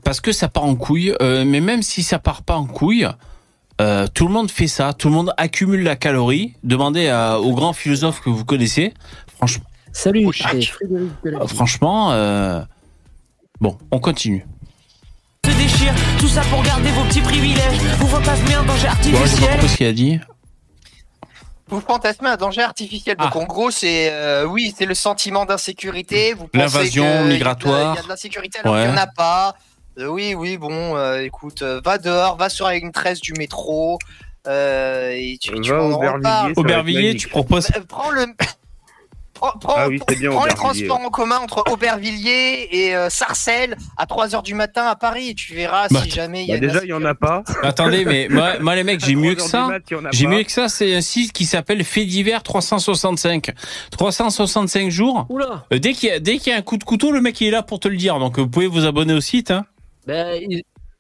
parce 0.05 0.21
que 0.21 0.33
ça 0.33 0.49
part 0.49 0.65
en 0.65 0.75
couille. 0.77 1.15
euh, 1.23 1.45
mais 1.47 1.61
même 1.61 1.83
si 1.83 2.03
ça 2.03 2.19
part 2.19 2.43
pas 2.43 2.57
en 2.57 2.67
couille, 2.67 3.09
euh, 3.81 4.07
tout 4.13 4.27
le 4.27 4.33
monde 4.35 4.51
fait 4.51 4.67
ça. 4.69 4.93
Tout 4.93 5.09
le 5.09 5.15
monde 5.15 5.33
accumule 5.37 5.83
la 5.83 5.97
calorie. 5.97 6.55
Demandez 6.63 7.09
à- 7.09 7.41
aux 7.41 7.55
grands 7.55 7.73
philosophes 7.73 8.21
que 8.21 8.31
vous 8.31 8.45
connaissez. 8.45 8.93
Franchement, 9.37 9.65
Salut, 9.93 10.27
Delage. 10.27 10.75
franchement, 11.49 12.13
euh, 12.13 12.61
bon, 13.61 13.79
on 13.91 13.99
continue. 13.99 14.45
Se 15.47 15.51
déchire, 15.57 15.95
tout 16.19 16.29
ça 16.29 16.43
pour 16.51 16.63
garder 16.63 16.91
vos 16.91 17.03
petits 17.05 17.21
privilèges. 17.23 17.79
Vous 17.99 18.07
fantasmez 18.09 18.55
un 18.55 18.65
danger 18.65 18.89
Bon, 19.13 19.19
j'ai 19.25 19.47
pas 19.59 19.69
ce 19.69 19.77
qu'il 19.77 19.87
a 19.87 19.93
dit. 19.93 20.19
Vous 21.69 21.81
fantasmez 21.81 22.29
un 22.29 22.37
danger 22.37 22.63
artificiel. 22.63 23.17
Ah. 23.19 23.25
Donc 23.25 23.37
en 23.37 23.45
gros, 23.45 23.71
c'est 23.71 24.11
euh, 24.13 24.45
oui, 24.45 24.73
c'est 24.77 24.87
le 24.87 24.95
sentiment 24.95 25.45
d'insécurité. 25.45 26.33
Vous 26.35 26.49
L'invasion 26.55 27.25
migratoire. 27.25 27.95
Il 27.95 27.97
y 27.97 28.01
a 28.01 28.03
de 28.05 28.09
l'insécurité 28.09 28.59
alors 28.61 28.75
Ouais. 28.75 28.83
qu'il 28.83 28.91
n'y 28.93 28.99
en 28.99 29.03
a 29.03 29.07
pas. 29.09 29.55
Euh, 29.99 30.07
oui, 30.07 30.35
oui, 30.35 30.59
bon, 30.59 30.97
euh, 30.97 31.23
écoute, 31.23 31.63
euh, 31.63 31.81
va 31.85 31.99
dehors, 31.99 32.37
va 32.37 32.49
sur 32.51 32.69
une 32.69 32.93
tresse 32.93 33.21
du 33.21 33.33
métro. 33.33 33.99
euh, 34.47 35.11
et 35.13 35.39
tu, 35.41 35.59
tu. 35.61 35.73
Aubervilliers, 35.73 37.17
tu 37.17 37.29
proposes. 37.29 37.69
Euh, 37.77 37.81
Prends 37.89 38.11
le. 38.11 38.27
Prends, 39.37 39.53
prends- 39.59 39.75
Ah 39.77 39.89
oui, 39.89 40.01
c'est 40.09 40.19
bien 40.19 40.31
prends 40.31 40.45
les 40.47 40.55
transports 40.55 41.01
en 41.01 41.11
commun 41.11 41.39
entre 41.39 41.63
Aubervilliers 41.71 42.69
et 42.71 42.97
euh, 42.97 43.09
Sarcelles 43.11 43.77
à 43.97 44.07
3h 44.07 44.43
du 44.43 44.55
matin 44.55 44.85
à 44.87 44.97
Paris. 44.97 45.35
Tu 45.35 45.55
verras 45.55 45.89
Bah, 45.91 46.01
si 46.03 46.11
jamais 46.11 46.43
il 46.45 46.49
y 46.49 46.53
a 46.53 46.59
Bah, 46.59 46.67
déjà, 46.67 46.81
il 46.85 46.89
y 46.89 46.93
en 46.93 47.05
a 47.05 47.15
pas. 47.15 47.43
Attendez, 47.63 48.05
mais 48.05 48.29
moi, 48.31 48.59
moi, 48.61 48.75
les 48.75 48.85
mecs, 48.85 49.05
j'ai 49.05 49.15
mieux 49.15 49.35
3 49.37 49.45
que 49.45 49.51
ça. 49.51 49.69
J'ai 50.13 50.27
mieux 50.27 50.43
que 50.43 50.53
ça, 50.53 50.69
c'est 50.69 50.95
un 50.95 51.01
site 51.01 51.33
qui 51.33 51.45
s'appelle 51.45 51.85
Fait 51.85 52.05
divers 52.05 52.43
365. 52.43 53.53
365 53.91 54.91
jours. 54.91 55.27
Oula 55.29 55.65
Euh, 55.73 55.79
Dès 55.79 55.93
qu'il 55.93 56.09
y, 56.09 56.13
a- 56.13 56.19
y 56.53 56.57
un 56.57 56.63
coup 56.63 56.77
de 56.77 56.85
couteau, 56.85 57.13
le 57.13 57.21
mec 57.21 57.41
il 57.41 57.49
est 57.49 57.51
là 57.51 57.63
pour 57.63 57.81
te 57.81 57.89
le 57.89 57.97
dire. 57.97 58.19
Donc 58.19 58.39
vous 58.39 58.49
pouvez 58.49 58.67
vous 58.67 58.87
abonner 58.87 59.13
au 59.15 59.21
site. 59.21 59.51
Hein. 59.51 59.65
Ben, 60.07 60.41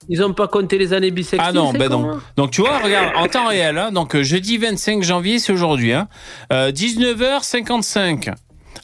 ils 0.08 0.22
ont 0.22 0.32
pas 0.32 0.48
compté 0.48 0.78
les 0.78 0.92
années 0.92 1.10
bisexuelles. 1.10 1.42
Ah 1.48 1.52
non, 1.52 1.72
ben 1.72 1.88
non. 1.90 2.10
hein. 2.10 2.22
Donc 2.36 2.50
tu 2.50 2.60
vois, 2.60 2.78
regarde, 2.78 3.12
en 3.16 3.26
temps 3.28 3.46
réel. 3.48 3.76
Hein, 3.78 3.92
donc 3.92 4.14
euh, 4.14 4.22
jeudi 4.22 4.58
25 4.58 5.02
janvier, 5.02 5.38
c'est 5.38 5.52
aujourd'hui. 5.52 5.92
Hein, 5.92 6.08
euh, 6.52 6.70
19h55 6.72 8.34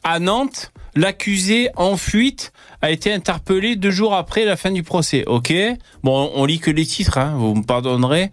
à 0.05 0.19
Nantes. 0.19 0.73
L'accusé 0.95 1.71
en 1.77 1.97
fuite 1.97 2.53
a 2.83 2.91
été 2.91 3.11
interpellé 3.13 3.77
deux 3.77 3.91
jours 3.91 4.15
après 4.15 4.45
la 4.45 4.57
fin 4.57 4.71
du 4.71 4.83
procès. 4.83 5.25
Ok? 5.27 5.51
Bon, 6.03 6.31
on 6.35 6.45
lit 6.45 6.59
que 6.59 6.71
les 6.71 6.85
titres. 6.85 7.17
Hein, 7.17 7.35
vous 7.39 7.55
me 7.55 7.63
pardonnerez. 7.63 8.31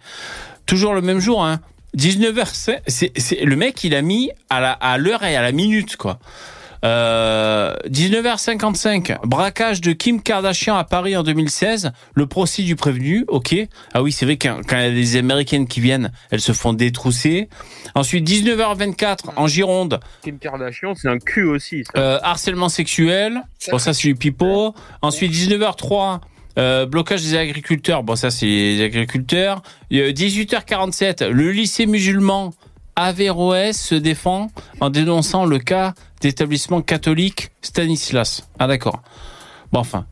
Toujours 0.66 0.92
le 0.92 1.00
même 1.00 1.20
jour. 1.20 1.42
Hein. 1.42 1.60
19h, 1.96 2.46
c'est 2.86 3.44
le 3.44 3.56
mec, 3.56 3.82
il 3.82 3.94
a 3.94 4.02
mis 4.02 4.30
à 4.50 4.60
la 4.60 4.72
à 4.72 4.98
l'heure 4.98 5.24
et 5.24 5.34
à 5.36 5.42
la 5.42 5.52
minute 5.52 5.96
quoi. 5.96 6.18
Euh, 6.84 7.74
19h55, 7.88 9.18
braquage 9.26 9.80
de 9.80 9.92
Kim 9.92 10.22
Kardashian 10.22 10.76
à 10.76 10.84
Paris 10.84 11.16
en 11.16 11.22
2016, 11.22 11.92
le 12.14 12.26
procès 12.26 12.62
du 12.62 12.76
prévenu, 12.76 13.24
ok. 13.28 13.54
Ah 13.92 14.02
oui, 14.02 14.12
c'est 14.12 14.24
vrai 14.24 14.36
quand 14.36 14.60
quand 14.66 14.78
il 14.78 14.82
y 14.82 14.86
a 14.86 14.90
des 14.90 15.16
Américaines 15.16 15.66
qui 15.66 15.80
viennent, 15.80 16.10
elles 16.30 16.40
se 16.40 16.52
font 16.52 16.72
détrousser. 16.72 17.48
Ensuite, 17.94 18.28
19h24, 18.28 19.18
en 19.36 19.46
Gironde, 19.46 20.00
Kim 20.22 20.38
Kardashian, 20.38 20.94
c'est 20.94 21.08
un 21.08 21.18
cul 21.18 21.44
aussi. 21.44 21.84
ça. 21.84 22.00
euh, 22.00 22.18
harcèlement 22.22 22.68
sexuel. 22.68 23.42
Bon, 23.70 23.78
ça, 23.78 23.92
c'est 23.92 24.08
du 24.08 24.14
pipeau. 24.14 24.74
Ensuite, 25.02 25.32
19h03, 25.32 26.20
euh, 26.58 26.86
blocage 26.86 27.22
des 27.22 27.36
agriculteurs. 27.36 28.02
Bon, 28.02 28.16
ça, 28.16 28.30
c'est 28.30 28.46
les 28.46 28.82
agriculteurs. 28.82 29.62
Euh, 29.92 30.12
18h47, 30.12 31.26
le 31.28 31.50
lycée 31.52 31.86
musulman 31.86 32.52
Averroès 32.96 33.78
se 33.78 33.94
défend 33.94 34.48
en 34.80 34.90
dénonçant 34.90 35.46
le 35.46 35.58
cas 35.58 35.94
d'établissement 36.20 36.82
catholique 36.82 37.50
Stanislas. 37.62 38.48
Ah, 38.58 38.66
d'accord. 38.66 39.02
Bon, 39.72 39.80
enfin. 39.80 40.06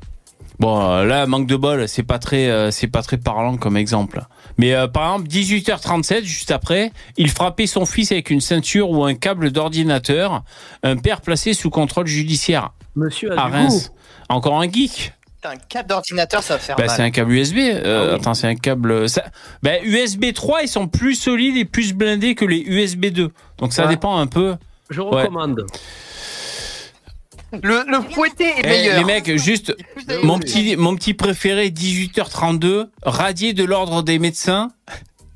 Bon, 0.59 0.81
euh, 0.81 1.05
là, 1.05 1.27
manque 1.27 1.47
de 1.47 1.55
bol, 1.55 1.87
c'est 1.87 2.03
pas 2.03 2.19
très, 2.19 2.49
euh, 2.49 2.73
c'est 2.73 2.89
pas 2.89 3.03
très 3.03 3.17
parlant 3.17 3.57
comme 3.57 3.77
exemple. 3.77 4.23
Mais 4.57 4.75
euh, 4.75 4.89
par 4.89 5.15
exemple, 5.15 5.31
18h37, 5.31 6.25
juste 6.25 6.51
après, 6.51 6.91
il 7.17 7.31
frappait 7.31 7.69
son 7.69 7.87
fils 7.87 8.11
avec 8.11 8.31
une 8.31 8.41
ceinture 8.41 8.91
ou 8.91 9.05
un 9.05 9.15
câble 9.15 9.53
d'ordinateur. 9.53 10.43
Un 10.83 10.97
père 10.97 11.21
placé 11.21 11.55
sous 11.55 11.71
contrôle 11.71 12.09
judiciaire 12.09 12.73
Monsieur 12.97 13.39
à 13.39 13.47
Reims. 13.47 13.93
Encore 14.29 14.61
un 14.61 14.69
geek. 14.69 15.13
Un 15.45 15.57
câble 15.57 15.89
d'ordinateur, 15.89 16.43
ça 16.43 16.55
va 16.55 16.59
faire 16.61 16.77
Bah, 16.77 16.87
mal. 16.87 16.97
c'est 16.97 17.03
un 17.03 17.11
câble 17.11 17.33
USB. 17.33 17.59
Euh, 17.59 17.83
Ah 17.85 18.09
oui. 18.15 18.21
Attends, 18.21 18.35
c'est 18.35 18.49
un 18.49 18.57
câble. 18.57 19.09
Ça... 19.09 19.25
Bah, 19.63 19.81
USB 19.85 20.33
3, 20.35 20.63
ils 20.65 20.69
sont 20.69 20.89
plus 20.89 21.15
solides 21.15 21.57
et 21.57 21.65
plus 21.65 21.93
blindés 21.95 22.35
que 22.35 22.45
les 22.45 22.59
USB 22.59 23.07
2. 23.07 23.31
Donc 23.59 23.73
ça 23.73 23.85
Ah. 23.85 23.89
dépend 23.89 24.19
un 24.19 24.27
peu. 24.27 24.57
Je 24.91 25.01
Ouais. 25.01 25.23
recommande. 25.23 25.65
Le, 27.63 27.85
le 27.89 28.01
fouetté 28.13 28.45
est 28.45 28.55
Eh, 28.65 28.67
meilleur. 28.69 28.99
les 28.99 29.05
mecs, 29.05 29.37
juste 29.39 29.75
mon 30.23 30.39
petit, 30.39 30.77
mon 30.77 30.95
petit 30.97 31.15
préféré, 31.15 31.71
18h32, 31.71 32.91
radié 33.03 33.53
de 33.55 33.65
l'ordre 33.65 34.03
des 34.03 34.19
médecins. 34.19 34.71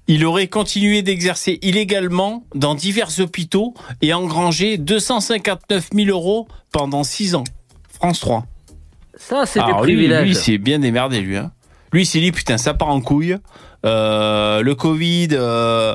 Il 0.08 0.24
aurait 0.26 0.48
continué 0.48 1.00
d'exercer 1.02 1.58
illégalement 1.62 2.44
dans 2.54 2.74
divers 2.74 3.08
hôpitaux 3.20 3.72
et 4.02 4.12
engrangé 4.12 4.76
259 4.76 5.90
000 5.94 6.08
euros 6.10 6.48
pendant 6.72 7.04
6 7.04 7.34
ans. 7.34 7.44
France 7.88 8.20
3. 8.20 8.44
Ça, 9.28 9.46
c'est 9.46 9.60
des 9.60 9.66
lui, 9.72 9.78
privilèges. 9.80 10.22
lui, 10.24 10.30
il 10.30 10.36
s'est 10.36 10.58
bien 10.58 10.78
démerdé, 10.78 11.20
lui. 11.20 11.36
Hein. 11.36 11.52
Lui, 11.92 12.02
il 12.02 12.06
s'est 12.06 12.20
dit, 12.20 12.32
putain, 12.32 12.58
ça 12.58 12.74
part 12.74 12.88
en 12.88 13.00
couille. 13.00 13.36
Euh, 13.84 14.62
le 14.62 14.74
Covid, 14.74 15.28
euh, 15.32 15.94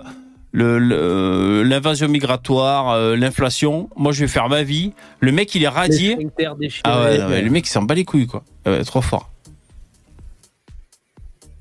le- 0.52 0.80
le- 0.80 1.64
l'invasion 1.64 2.08
migratoire, 2.08 2.92
euh, 2.92 3.16
l'inflation. 3.16 3.90
Moi, 3.96 4.12
je 4.12 4.22
vais 4.22 4.28
faire 4.28 4.48
ma 4.50 4.64
vie. 4.64 4.94
Le 5.20 5.32
mec, 5.32 5.54
il 5.56 5.60
est 5.60 5.62
Les 5.62 5.68
radié. 5.68 6.16
déchirés. 6.60 6.82
Ah 6.84 7.04
ouais, 7.04 7.42
le 7.42 7.50
mec, 7.50 7.66
il 7.68 7.70
s'en 7.70 7.82
bat 7.84 7.96
les 7.96 8.06
couilles, 8.06 8.28
quoi. 8.28 8.44
Ah 8.66 8.72
ouais, 8.72 8.84
trop 8.84 9.02
fort. 9.02 9.30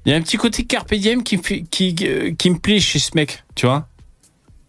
Il 0.04 0.12
y 0.12 0.14
a 0.14 0.18
un 0.18 0.22
petit 0.22 0.36
côté 0.36 0.64
carpe 0.64 0.94
diem 0.94 1.22
qui, 1.24 1.36
me 1.36 1.42
fait- 1.42 1.62
qui, 1.62 1.94
euh, 2.02 2.32
qui 2.38 2.50
me 2.50 2.58
plaît 2.58 2.78
chez 2.78 2.98
ce 3.00 3.10
mec, 3.16 3.42
tu 3.56 3.66
vois. 3.66 3.88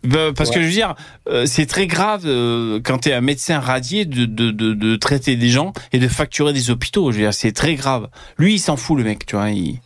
Bah, 0.08 0.32
Parce 0.36 0.52
que 0.52 0.62
je 0.62 0.66
veux 0.66 0.72
dire, 0.72 0.96
euh, 1.30 1.46
c'est 1.46 1.66
très 1.66 1.88
grave 1.88 2.24
euh, 2.26 2.80
quand 2.84 3.00
t'es 3.00 3.14
un 3.14 3.22
médecin 3.22 3.60
radié 3.60 4.06
de, 4.06 4.26
de, 4.26 4.52
de, 4.52 4.74
de 4.74 4.96
traiter 4.96 5.36
des 5.36 5.50
gens 5.50 5.74
et 5.92 6.00
de 6.00 6.08
facturer 6.08 6.54
des 6.54 6.70
hôpitaux. 6.72 7.12
Je 7.12 7.18
veux 7.18 7.24
dire, 7.24 7.34
c'est 7.34 7.52
très 7.52 7.76
grave. 7.76 8.10
Lui, 8.38 8.56
il 8.56 8.60
s'en 8.60 8.78
fout, 8.78 8.98
le 8.98 9.04
mec, 9.04 9.26
tu 9.26 9.36
vois. 9.36 9.50
Il... 9.50 9.80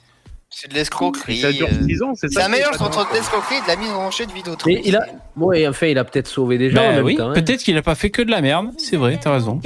C'est 0.49 0.69
de 0.69 0.73
l'escroquerie. 0.73 1.39
Ça 1.39 1.51
dure 1.53 1.67
euh, 1.71 1.85
6 1.87 2.03
ans, 2.03 2.11
c'est 2.13 2.29
ça 2.29 2.47
est 2.49 2.61
pas 2.61 2.83
entre 2.83 3.09
de 3.09 3.15
l'escroquerie 3.15 3.55
et 3.55 3.61
de 3.61 3.67
la 3.67 3.75
mise 3.77 3.89
en 3.89 4.09
de 4.09 4.33
vidéo. 4.33 4.55
Mais 4.65 4.81
il 4.83 4.97
a, 4.97 5.05
ouais, 5.37 5.65
enfin, 5.65 5.87
il 5.87 5.97
a 5.97 6.03
peut-être 6.03 6.27
sauvé 6.27 6.57
des 6.57 6.69
gens 6.69 6.83
en 6.83 6.91
même 6.91 7.05
oui, 7.05 7.17
hein. 7.19 7.31
peut-être 7.33 7.63
qu'il 7.63 7.77
a 7.77 7.81
pas 7.81 7.95
fait 7.95 8.09
que 8.09 8.21
de 8.21 8.29
la 8.29 8.41
merde. 8.41 8.67
C'est 8.77 8.97
vrai, 8.97 9.17
t'as 9.21 9.31
raison. 9.31 9.61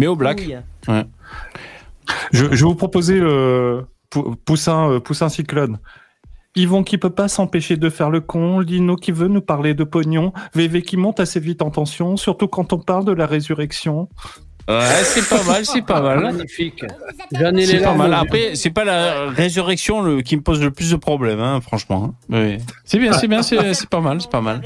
Mais 0.00 0.08
au 0.08 0.16
black. 0.16 0.42
Ouais. 0.88 1.04
Je, 2.32 2.44
je 2.44 2.46
vais 2.48 2.56
vous 2.56 2.74
proposer 2.74 3.18
euh, 3.20 3.82
Pou- 4.10 4.34
Poussin, 4.44 4.90
euh, 4.90 5.00
Poussin 5.00 5.28
Cyclone. 5.28 5.78
Yvon 6.56 6.84
qui 6.84 6.96
peut 6.96 7.10
pas 7.10 7.28
s'empêcher 7.28 7.76
de 7.76 7.90
faire 7.90 8.08
le 8.08 8.22
con, 8.22 8.60
Lino 8.60 8.96
qui 8.96 9.12
veut 9.12 9.28
nous 9.28 9.42
parler 9.42 9.74
de 9.74 9.84
pognon, 9.84 10.32
VV 10.54 10.80
qui 10.80 10.96
monte 10.96 11.20
assez 11.20 11.38
vite 11.38 11.60
en 11.60 11.70
tension, 11.70 12.16
surtout 12.16 12.48
quand 12.48 12.72
on 12.72 12.78
parle 12.78 13.04
de 13.04 13.12
la 13.12 13.26
résurrection. 13.26 14.08
Ouais, 14.68 15.04
c'est 15.04 15.28
pas 15.28 15.42
mal, 15.44 15.64
c'est 15.64 15.82
pas 15.82 16.00
mal. 16.00 16.20
Magnifique. 16.24 16.84
J'en 17.32 17.48
ai 17.50 17.52
les 17.52 17.66
C'est 17.66 17.78
pas 17.82 17.94
mal. 17.94 18.12
Après, 18.14 18.56
c'est 18.56 18.70
pas 18.70 18.84
la 18.84 19.30
résurrection 19.30 20.02
le, 20.02 20.22
qui 20.22 20.36
me 20.36 20.42
pose 20.42 20.60
le 20.60 20.72
plus 20.72 20.90
de 20.90 20.96
problèmes, 20.96 21.38
hein, 21.40 21.60
franchement. 21.60 22.12
hein. 22.12 22.14
Oui. 22.30 22.58
C'est 22.84 22.98
bien, 22.98 23.12
c'est 23.12 23.28
bien, 23.28 23.42
c'est 23.42 23.88
pas 23.88 24.00
mal, 24.00 24.20
c'est 24.20 24.30
pas 24.30 24.40
mal. 24.40 24.62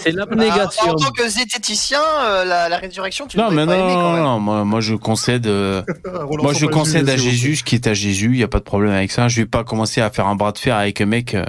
C'est 0.00 0.12
Bah, 0.12 0.26
l'abnégation. 0.28 0.90
en 0.90 0.94
tant 0.96 1.10
que 1.12 1.28
zététicien, 1.28 2.00
euh, 2.24 2.44
la, 2.44 2.68
la 2.68 2.76
résurrection, 2.78 3.26
tu 3.28 3.36
Non, 3.38 3.50
mais 3.52 3.64
pas 3.64 3.76
non, 3.76 3.84
aimer 3.84 3.94
quand 3.94 4.02
non, 4.02 4.12
même. 4.14 4.22
non, 4.24 4.40
moi, 4.40 4.64
moi 4.64 4.80
je 4.80 4.94
concède, 4.96 5.46
euh, 5.46 5.82
moi 6.42 6.52
je 6.52 6.66
concède 6.66 7.08
à. 7.08 7.16
Jésus 7.16 7.56
ce 7.56 7.62
qui 7.64 7.76
est 7.76 7.86
à 7.86 7.94
Jésus. 7.94 8.30
Il 8.32 8.38
y 8.38 8.42
a 8.42 8.48
pas 8.48 8.58
de 8.58 8.64
problème 8.64 8.92
avec 8.92 9.12
ça. 9.12 9.28
Je 9.28 9.40
vais 9.42 9.46
pas 9.46 9.62
commencer 9.62 10.00
à 10.00 10.10
faire 10.10 10.26
un 10.26 10.34
bras 10.34 10.50
de 10.50 10.58
fer 10.58 10.74
avec 10.76 11.00
un 11.00 11.06
mec 11.06 11.34
euh, 11.34 11.44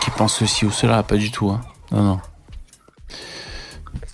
qui 0.00 0.10
pense 0.12 0.38
ceci 0.38 0.64
ou 0.64 0.70
cela, 0.70 1.02
pas 1.02 1.16
du 1.16 1.30
tout. 1.30 1.50
Hein. 1.50 1.60
Non, 1.92 2.02
non. 2.02 2.20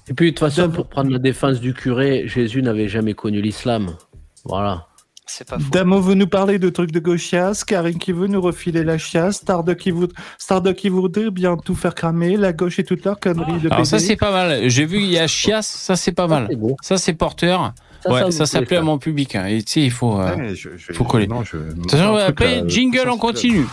Et 0.09 0.14
puis, 0.14 0.26
de 0.26 0.30
toute 0.36 0.40
façon, 0.40 0.68
pour 0.70 0.86
prendre 0.86 1.11
la 1.11 1.18
défense 1.18 1.61
du 1.61 1.72
curé, 1.72 2.24
Jésus 2.26 2.62
n'avait 2.62 2.88
jamais 2.88 3.14
connu 3.14 3.40
l'islam. 3.40 3.96
Voilà. 4.44 4.86
C'est 5.26 5.48
pas 5.48 5.59
faux. 5.59 5.70
Damo 5.70 6.00
veut 6.02 6.12
nous 6.14 6.26
parler 6.26 6.59
de 6.59 6.68
trucs 6.68 6.92
de 6.92 7.00
gauchias, 7.00 7.62
Karine 7.66 7.98
qui 7.98 8.12
veut 8.12 8.26
nous 8.26 8.42
refiler 8.42 8.84
la 8.84 8.98
chiasse, 8.98 9.36
Starduck 9.36 9.78
qui, 9.78 9.90
voud... 9.90 10.12
Starduck 10.36 10.76
qui 10.76 10.90
voudrait 10.90 11.30
bien 11.30 11.57
tout 11.57 11.74
faire 11.74 11.94
cramer, 11.94 12.36
la 12.36 12.52
gauche 12.52 12.78
et 12.78 12.84
toute 12.84 13.02
leur 13.07 13.18
connerie 13.18 13.59
de 13.59 13.72
Alors 13.72 13.86
ça 13.86 13.98
c'est 13.98 14.16
pas 14.16 14.30
mal. 14.30 14.68
J'ai 14.68 14.84
vu 14.84 14.98
il 14.98 15.09
y 15.11 15.18
a 15.18 15.26
Chias, 15.26 15.62
ça 15.62 15.96
c'est 15.96 16.12
pas 16.12 16.26
mal. 16.26 16.46
Ça 16.82 16.98
c'est 16.98 17.14
porteur. 17.14 17.72
Ça, 18.02 18.12
ouais, 18.12 18.20
ça 18.20 18.30
ça, 18.32 18.44
ça 18.46 18.59
plaît, 18.59 18.66
plaît 18.66 18.76
à 18.76 18.82
mon 18.82 18.98
public. 18.98 19.34
hein. 19.34 19.46
Et 19.46 19.62
tu 19.62 19.72
sais, 19.72 19.80
il 19.80 19.90
faut, 19.90 20.20
euh, 20.20 20.36
Ouais, 20.36 20.55
je- 20.55 20.76
je- 20.76 20.92
faut 20.92 21.05
coller. 21.05 21.26
non, 21.26 21.42
je- 21.42 21.57
De 21.57 21.72
toute 21.72 21.90
façon, 21.92 22.16
un 22.16 22.24
truc, 22.24 22.28
après, 22.28 22.61
là, 22.61 22.68
jingle, 22.68 23.09
on 23.09 23.16
continue. 23.16 23.64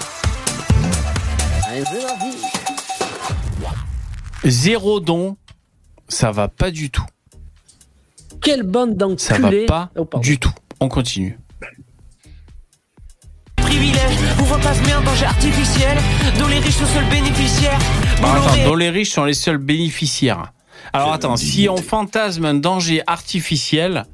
Zéro 4.46 5.00
don, 5.00 5.38
ça 6.12 6.32
va 6.32 6.48
pas 6.48 6.72
du 6.72 6.90
tout. 6.90 7.06
Quelle 8.42 8.64
bande 8.64 9.20
Ça 9.20 9.36
va 9.36 9.40
d'enculés. 9.40 9.66
pas 9.66 9.92
Oh, 9.96 10.08
du 10.20 10.40
tout. 10.40 10.52
On 10.80 10.90
continue. 10.90 11.38
privilèges, 13.58 14.18
vous 14.38 14.46
fantasmez 14.46 14.92
un 14.92 15.02
danger 15.02 15.26
artificiel 15.26 15.98
dont 16.40 16.48
les 16.48 16.60
riches 16.60 16.76
sont 16.76 16.86
seuls 16.86 17.10
bénéficiaires. 17.10 17.80
Alors, 18.20 18.48
attends, 18.48 18.64
dont 18.66 18.76
les 18.76 18.90
riches 18.90 19.12
sont 19.12 19.24
les 19.24 19.34
seuls 19.34 19.58
bénéficiaires. 19.58 20.52
Alors 20.94 21.14
attends, 21.14 21.38
si 21.38 21.70
on 21.70 21.78
fantasme 21.78 22.44
un 22.44 22.56
danger 22.56 23.02
artificiel, 23.08 24.06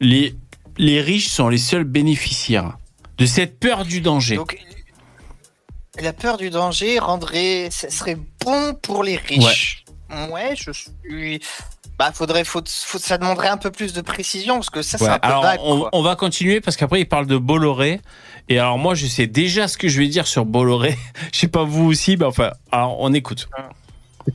les, 0.00 0.34
les 0.78 1.00
riches 1.02 1.28
sont 1.28 1.48
les 1.48 1.58
seuls 1.58 1.84
bénéficiaires 1.84 2.78
de 3.18 3.26
cette 3.26 3.58
peur 3.58 3.84
du 3.84 4.00
danger. 4.00 4.36
Donc, 4.36 4.58
la 6.00 6.12
peur 6.14 6.38
du 6.38 6.48
danger 6.48 6.98
rendrait, 6.98 7.68
ce 7.70 7.90
serait 7.90 8.16
bon 8.42 8.74
pour 8.80 9.02
les 9.02 9.16
riches. 9.16 9.42
Ouais, 9.44 9.81
je 10.56 10.72
suis. 10.72 11.40
Bah, 11.98 12.10
faudrait, 12.12 12.44
faut, 12.44 12.62
faut- 12.66 12.98
ça 12.98 13.18
demanderait 13.18 13.48
un 13.48 13.56
peu 13.56 13.70
plus 13.70 13.92
de 13.92 14.00
précision 14.00 14.54
parce 14.56 14.70
que 14.70 14.82
ça, 14.82 14.98
c'est 14.98 15.04
Ouais, 15.04 15.10
un 15.10 15.18
peu 15.18 15.26
alors 15.28 15.42
vague. 15.42 15.60
on, 15.62 15.80
quoi. 15.80 15.90
on 15.92 16.02
va 16.02 16.16
continuer 16.16 16.60
parce 16.60 16.76
qu'après 16.76 17.00
il 17.00 17.06
parle 17.06 17.26
de 17.26 17.36
Bolloré 17.36 18.00
et 18.48 18.58
alors 18.58 18.78
moi 18.78 18.94
je 18.94 19.06
sais 19.06 19.26
déjà 19.26 19.68
ce 19.68 19.76
que 19.76 19.88
je 19.88 19.98
vais 20.00 20.08
dire 20.08 20.26
sur 20.26 20.44
Bolloré. 20.44 20.96
Je 21.32 21.38
sais 21.38 21.48
pas 21.48 21.64
vous 21.64 21.84
aussi, 21.86 22.16
mais 22.16 22.24
enfin, 22.24 22.50
alors 22.72 22.96
on 23.00 23.12
écoute. 23.12 23.48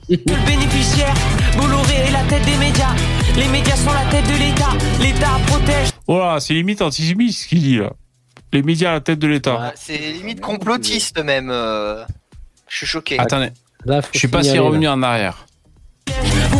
Le 0.10 0.18
bénéficiaire, 0.46 1.14
Bolloré 1.58 1.96
est 1.96 2.12
la 2.12 2.24
tête 2.24 2.46
des 2.46 2.58
médias. 2.58 2.94
Les 3.36 3.48
médias 3.48 3.76
sont 3.76 3.92
la 3.94 4.06
tête 4.12 4.26
de 4.26 4.38
l'État. 4.38 4.70
L'État 5.02 5.40
protège. 5.48 5.90
Voilà, 6.08 6.36
Oh 6.36 6.40
c'est 6.40 6.54
limite 6.54 6.82
antisémite 6.82 7.34
ce 7.34 7.48
qu'il 7.48 7.62
dit 7.62 7.78
là. 7.80 7.92
Les 8.54 8.62
médias 8.62 8.92
à 8.92 8.94
la 8.94 9.02
tête 9.02 9.20
de 9.20 9.28
l'État. 9.28 9.74
C'est 9.76 9.98
limite 9.98 10.42
complotiste 10.42 11.22
même. 11.24 11.50
euh, 11.52 12.04
Je 12.70 12.78
suis 12.78 12.86
choqué. 12.88 13.20
Attendez, 13.20 13.50
Là, 13.86 14.02
je 14.14 14.20
sais 14.20 14.28
pas 14.28 14.42
signaler, 14.42 14.60
revenu 14.60 14.86
là. 14.86 14.94
en 14.94 15.04
arrière. 15.04 15.47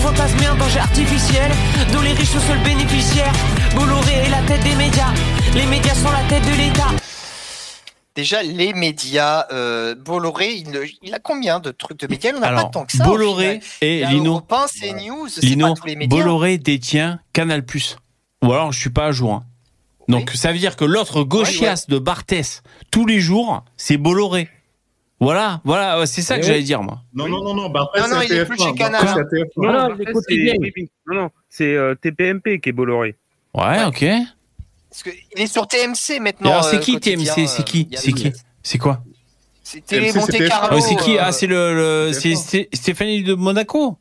Vous 0.08 0.14
fantasmez 0.16 0.46
un 0.46 0.56
danger 0.56 0.80
artificiel 0.80 1.52
dont 1.92 2.00
les 2.00 2.14
riches 2.14 2.30
sont 2.30 2.40
seuls 2.40 2.64
bénéficiaires. 2.64 3.34
Bolloré 3.76 4.14
est 4.14 4.30
la 4.30 4.42
tête 4.44 4.64
des 4.64 4.74
médias. 4.76 5.14
Les 5.54 5.66
médias 5.66 5.94
sont 5.96 6.10
la 6.10 6.24
tête 6.30 6.44
de 6.46 6.56
l'État. 6.56 6.88
Déjà, 8.16 8.42
les 8.42 8.72
médias, 8.72 9.46
euh, 9.52 9.96
Bolloré, 9.96 10.54
il, 10.54 10.72
ne- 10.72 10.86
il 11.02 11.14
a 11.14 11.20
combien 11.20 11.60
de 11.60 11.72
trucs 11.72 12.00
de 12.00 12.08
médias? 12.08 12.32
Il 12.34 12.40
n'en 12.40 12.44
a 12.48 12.54
pas 12.54 12.64
tant 12.70 12.86
que 12.86 12.94
ça. 12.96 13.04
Bolloré 13.04 13.60
et 13.82 14.06
Lino, 14.06 14.32
Europe 14.36 14.54
1, 14.54 14.66
CNews, 14.80 15.28
Lino, 15.42 15.68
pas 15.76 15.82
tous 15.82 15.88
les 15.88 15.96
médias. 15.98 16.18
Bolloré 16.18 16.58
détient 16.58 17.20
Canal+. 17.34 17.66
Ou 18.46 18.54
alors 18.54 18.72
je 18.72 18.80
suis 18.80 18.90
pas 18.90 19.08
à 19.08 19.12
jour. 19.12 19.34
hein. 19.34 19.44
Donc 20.08 20.32
ça 20.36 20.54
veut 20.54 20.58
dire 20.60 20.78
que 20.78 20.86
l'autre 20.86 21.24
gauchias 21.24 21.84
de 21.90 22.00
Barthès 22.00 22.64
tous 22.92 23.06
les 23.06 23.20
jours, 23.20 23.66
c'est 23.76 23.98
Bolloré. 23.98 24.48
Voilà, 25.20 25.62
voilà, 25.64 26.06
c'est 26.06 26.22
ça 26.22 26.36
que 26.36 26.42
Eh 26.44 26.44
j'allais 26.48 26.60
oui. 26.60 26.66
dire 26.66 26.84
moi. 26.84 27.02
Non, 27.14 27.28
non, 27.28 27.44
non, 27.44 27.56
non, 27.56 27.70
bah 27.70 27.82
après, 27.84 28.02
Non, 28.02 28.08
non, 28.16 28.22
c'est 28.22 28.28
il 28.28 28.34
est 28.34 28.44
TF1, 28.44 28.48
plus 28.48 28.58
chez 28.60 28.66
bah, 28.66 28.74
Canal, 28.78 29.08
après, 29.08 29.22
hein. 29.22 29.26
c'est 29.32 29.38
TF1. 29.38 29.50
Non, 29.58 29.72
non, 29.72 29.90
non, 29.90 29.96
non, 31.08 31.22
non, 31.24 31.30
c'est 31.50 31.74
euh, 31.76 31.96
TPMP 31.96 32.60
qui 32.62 32.70
est 32.70 32.72
Bolloré. 32.72 33.16
Ouais, 33.56 33.84
ok. 33.86 34.06
Parce 34.92 35.04
que 35.04 35.10
il 35.36 35.42
est 35.42 35.48
sur 35.48 35.68
TMC 35.68 36.20
maintenant. 36.22 36.52
alors 36.52 36.64
c'est 36.64 36.78
euh, 36.78 36.80
qui 36.80 37.00
TMC 37.00 37.26
C'est 37.48 37.60
euh, 37.62 37.64
qui? 37.64 37.90
C'est 37.96 38.12
qui? 38.12 38.32
C'est 38.62 38.78
quoi? 38.78 39.04
C'est 39.64 39.84
Télé 39.86 40.14
Monte 40.14 40.32
c'est 40.32 40.40
TF1. 40.40 40.48
Carlo. 40.48 40.78
Ah, 40.78 40.82
C'est 40.82 40.96
qui? 40.96 41.18
euh, 41.18 41.22
Ah, 41.24 41.32
c'est 41.32 41.48
le, 41.48 41.74
le- 42.08 42.14
c'est 42.14 42.30
TF1. 42.30 42.36
Sté- 42.38 42.68
Stéphanie 42.76 43.24
de 43.24 43.34
Monaco? 43.34 43.98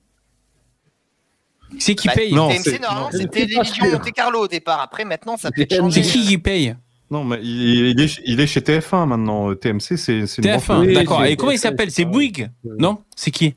C'est 1.78 1.94
qui 1.94 2.06
bah, 2.08 2.14
paye? 2.14 2.32
Non, 2.32 2.48
TMC, 2.50 2.62
c'est- 2.62 2.78
normalement, 2.78 3.10
non, 3.10 3.18
c'est 3.18 3.30
Télévision. 3.30 3.86
Monte 3.90 4.12
Carlo 4.12 4.40
au 4.40 4.48
départ. 4.48 4.80
Après, 4.80 5.04
maintenant, 5.04 5.36
ça 5.36 5.50
peut 5.50 5.66
changer. 5.70 6.02
C'est 6.02 6.10
qui 6.12 6.26
qui 6.26 6.38
paye? 6.38 6.76
Non, 7.10 7.22
mais 7.24 7.38
il, 7.42 7.86
il 7.88 8.00
est, 8.00 8.20
il 8.24 8.40
est 8.40 8.46
chez 8.46 8.60
TF1 8.60 9.06
maintenant. 9.06 9.54
TMC, 9.54 9.96
c'est 9.96 10.18
une 10.18 10.24
TF1, 10.26 10.66
branche- 10.66 10.86
Oui, 10.86 10.94
d'accord. 10.94 11.20
c'est- 11.22 11.32
Et 11.32 11.36
comment 11.36 11.52
il 11.52 11.58
s'appelle? 11.58 11.90
C'est. 11.90 12.04
Bouygues 12.04 12.50
Non? 12.78 12.98
C'est 13.14 13.30
qui? 13.30 13.54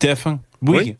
TF1 0.00 0.38
Bouygues? 0.62 0.96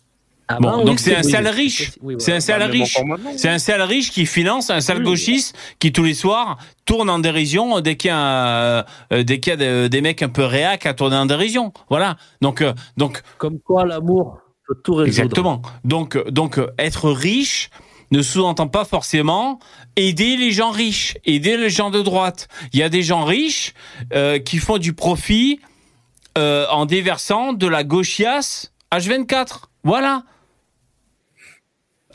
Ah, 0.46 0.58
Bon, 0.60 0.68
bah 0.68 0.76
oui, 0.80 0.84
donc 0.84 0.98
c'est 1.00 1.16
un 1.16 1.22
sale 1.22 1.44
oui, 1.46 1.62
riche. 1.62 1.92
oui, 2.02 2.16
C'est 2.18 2.32
un 2.34 2.40
sale 2.40 2.60
Bah, 2.60 2.66
riche. 2.66 2.98
C'est 3.38 3.48
un 3.48 3.58
sale 3.58 3.80
riche 3.80 4.10
qui 4.10 4.26
finance 4.26 4.68
un 4.68 4.82
sale 4.82 4.98
Oui. 4.98 5.04
gauchiste 5.04 5.56
qui 5.78 5.90
tous 5.90 6.02
les 6.04 6.12
soirs 6.12 6.58
tourne 6.84 7.08
en 7.08 7.18
dérision 7.18 7.80
dès 7.80 7.96
qu'il 7.96 8.08
y 8.08 8.12
a, 8.12 8.80
un- 8.80 8.84
euh, 9.12 9.22
dès 9.22 9.40
qu'il 9.40 9.52
y 9.52 9.54
a 9.54 9.56
des, 9.56 9.88
des 9.88 10.00
mecs 10.02 10.22
un 10.22 10.28
peu 10.28 10.44
réac 10.44 10.84
à 10.84 10.92
tourner 10.92 11.16
en 11.16 11.24
dérision. 11.24 11.72
Voilà. 11.88 12.18
Donc, 12.42 12.60
euh, 12.60 12.74
donc 12.98 13.22
Comme 13.38 13.58
quoi, 13.58 13.86
l'amour 13.86 14.38
peut 14.68 14.74
tout 14.84 14.92
résoudre. 14.96 15.06
exactement. 15.08 15.62
Donc, 15.84 16.14
euh, 16.16 16.24
donc 16.30 16.58
euh, 16.58 16.66
être 16.78 17.10
riche 17.10 17.70
ne 18.10 18.22
sous-entend 18.22 18.68
pas 18.68 18.84
forcément 18.84 19.58
aider 19.96 20.36
les 20.36 20.50
gens 20.50 20.70
riches, 20.70 21.16
aider 21.24 21.56
les 21.56 21.70
gens 21.70 21.90
de 21.90 22.02
droite. 22.02 22.48
Il 22.72 22.78
y 22.78 22.82
a 22.82 22.88
des 22.88 23.02
gens 23.02 23.24
riches 23.24 23.74
euh, 24.12 24.38
qui 24.38 24.58
font 24.58 24.78
du 24.78 24.92
profit 24.92 25.60
euh, 26.36 26.66
en 26.70 26.86
déversant 26.86 27.52
de 27.52 27.66
la 27.66 27.84
gauchiasse 27.84 28.72
H24. 28.92 29.64
Voilà. 29.84 30.24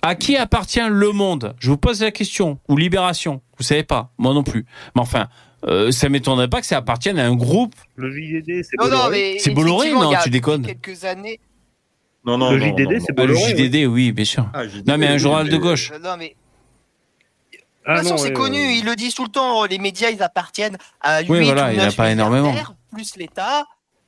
À 0.02 0.16
qui 0.16 0.38
appartient 0.38 0.80
le 0.90 1.12
monde? 1.12 1.56
Je 1.60 1.70
vous 1.70 1.78
pose 1.78 2.02
la 2.02 2.12
question. 2.12 2.60
Ou 2.70 2.78
Libération 2.78 3.42
Vous 3.58 3.64
savez 3.64 3.84
pas. 3.84 4.12
Moi 4.18 4.34
non 4.34 4.44
plus. 4.44 4.66
Mais 4.96 5.02
enfin, 5.02 5.28
euh, 5.66 5.92
ça 5.92 6.08
m'étonnerait 6.08 6.48
pas 6.48 6.62
que 6.62 6.68
ça 6.68 6.78
appartienne 6.78 7.20
à 7.20 7.26
un 7.26 7.36
groupe. 7.36 7.76
Le 7.96 8.12
JDD, 8.12 8.64
c'est 8.64 8.78
Bolloré. 8.78 9.38
C'est 9.40 9.54
non, 9.54 10.10
il 10.10 10.12
y 10.12 10.16
a 10.16 10.22
tu 10.22 10.30
déconnes. 10.30 10.66
Quelques 10.66 11.04
années. 11.04 11.40
Non, 12.30 12.38
non, 12.38 12.52
Le 12.52 12.60
non, 12.60 12.66
JDD, 12.78 13.00
c'est 13.00 13.06
Ah, 13.10 13.12
le 13.12 13.14
Bolloré. 13.16 13.54
oui. 13.54 13.58
JDD, 13.70 13.86
oui, 13.88 14.12
bien 14.12 14.26
sûr. 14.26 14.48
Ah, 14.54 14.68
JDD, 14.68 14.88
Non, 14.88 14.98
mais 14.98 15.08
un 15.08 15.18
journal 15.18 15.50
de 15.50 15.58
gauche. 15.58 15.92
Euh, 15.92 16.00
Non, 16.00 16.16
mais 16.18 16.36
de 17.54 17.58
Ah, 17.86 17.96
toute 18.00 18.04
façon, 18.04 18.18
c'est 18.18 18.28
ouais, 18.30 18.34
connu. 18.34 18.60
ouais. 18.60 18.78
Ils 18.78 18.86
le 18.86 18.96
disent 18.96 19.14
tout 19.16 19.24
le 19.24 19.30
temps. 19.32 19.66
Les 19.66 19.80
médias, 19.80 20.10
ils 20.10 20.22
appartiennent 20.22 20.78
à 21.02 21.22
8 21.22 21.30
Oui, 21.30 21.46
voilà, 21.46 21.74
il 21.74 21.80
a 21.80 21.86
9 21.86 21.96
pas 21.96 22.12
énormément. 22.12 22.54
Plus 22.92 23.16
l'État. 23.16 23.66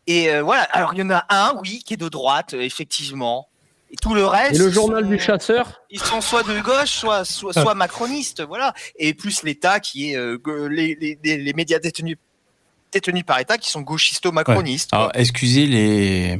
Et 0.08 0.30
euh, 0.30 0.42
voilà. 0.44 0.64
Alors, 0.72 0.94
il 0.94 1.00
y 1.00 1.04
en 1.04 1.10
a 1.10 1.26
un, 1.30 1.56
oui, 1.62 1.82
qui 1.86 1.94
est 1.96 1.98
de 1.98 2.10
droite, 2.10 2.54
euh, 2.54 2.62
effectivement. 2.62 3.48
Et 3.92 3.96
tout 4.02 4.14
le 4.14 4.26
reste. 4.26 4.56
Et 4.56 4.58
le 4.60 4.72
journal 4.72 5.04
sont- 5.04 5.10
du 5.10 5.20
chasseur 5.20 5.82
Ils 5.90 6.00
sont 6.00 6.22
soit 6.22 6.44
de 6.44 6.60
gauche, 6.62 6.90
soit, 6.90 7.26
soit, 7.26 7.54
soit 7.54 7.76
macronistes, 7.76 8.42
voilà. 8.42 8.74
Et 8.98 9.14
plus 9.14 9.44
l'État 9.44 9.80
qui 9.80 10.12
est 10.12 10.16
euh, 10.16 10.38
les, 10.70 10.96
les, 11.00 11.20
les, 11.24 11.38
les 11.38 11.54
médias 11.54 11.80
détenus 11.80 12.18
détenus 12.94 13.24
par 13.26 13.40
État 13.40 13.58
qui 13.58 13.70
sont 13.70 13.82
gauchisto-macronistes. 13.82 14.94
Alors, 14.94 15.12
excusez 15.14 15.66
les, 15.66 16.38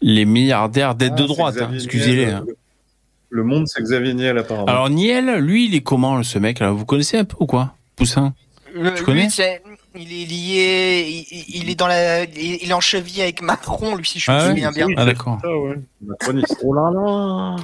les 0.00 0.24
milliardaires 0.24 0.94
d'aide 0.94 1.14
Ah, 1.16 1.22
de 1.22 1.26
droite. 1.26 1.56
hein, 1.60 1.70
Excusez-les. 1.74 2.26
Hein. 2.30 2.44
Le, 3.30 3.42
monde, 3.44 3.66
c'est 3.66 3.82
Xavier 3.82 4.14
Niel, 4.14 4.38
apparemment. 4.38 4.66
Alors, 4.66 4.88
Niel, 4.90 5.38
lui, 5.40 5.66
il 5.66 5.74
est 5.74 5.80
comment, 5.80 6.22
ce 6.22 6.38
mec 6.38 6.62
Vous 6.62 6.84
connaissez 6.84 7.18
un 7.18 7.24
peu 7.24 7.36
ou 7.40 7.46
quoi? 7.46 7.74
Poussin? 7.96 8.34
Le- 8.74 8.94
Tu 8.94 9.04
connais? 9.04 9.28
il 9.98 10.12
est 10.12 10.26
lié, 10.26 11.24
il, 11.30 11.62
il 11.62 11.70
est 11.70 11.74
dans 11.74 11.86
la, 11.86 12.24
il, 12.24 12.68
est 12.68 12.72
en 12.74 12.80
cheville 12.80 13.22
avec 13.22 13.40
Macron, 13.40 13.96
lui, 13.96 14.06
si 14.06 14.18
je 14.20 14.30
me 14.30 14.36
Ah 14.36 14.48
souviens 14.50 14.70
bien. 14.70 14.86
Ah, 14.96 15.06
d'accord. 15.06 15.38
Ah, 15.42 15.56
ouais. 15.58 15.76
Oh 16.62 16.74
là 16.74 16.90
là 16.92 17.56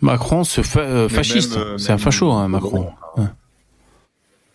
Macron, 0.00 0.44
ce 0.44 0.62
fa- 0.62 0.80
euh, 0.80 1.08
fasciste. 1.10 1.56
euh, 1.58 1.76
c'est 1.76 1.92
un 1.92 1.98
facho, 1.98 2.32
hein, 2.32 2.48
Macron. 2.48 2.90
Ouais. 3.18 3.24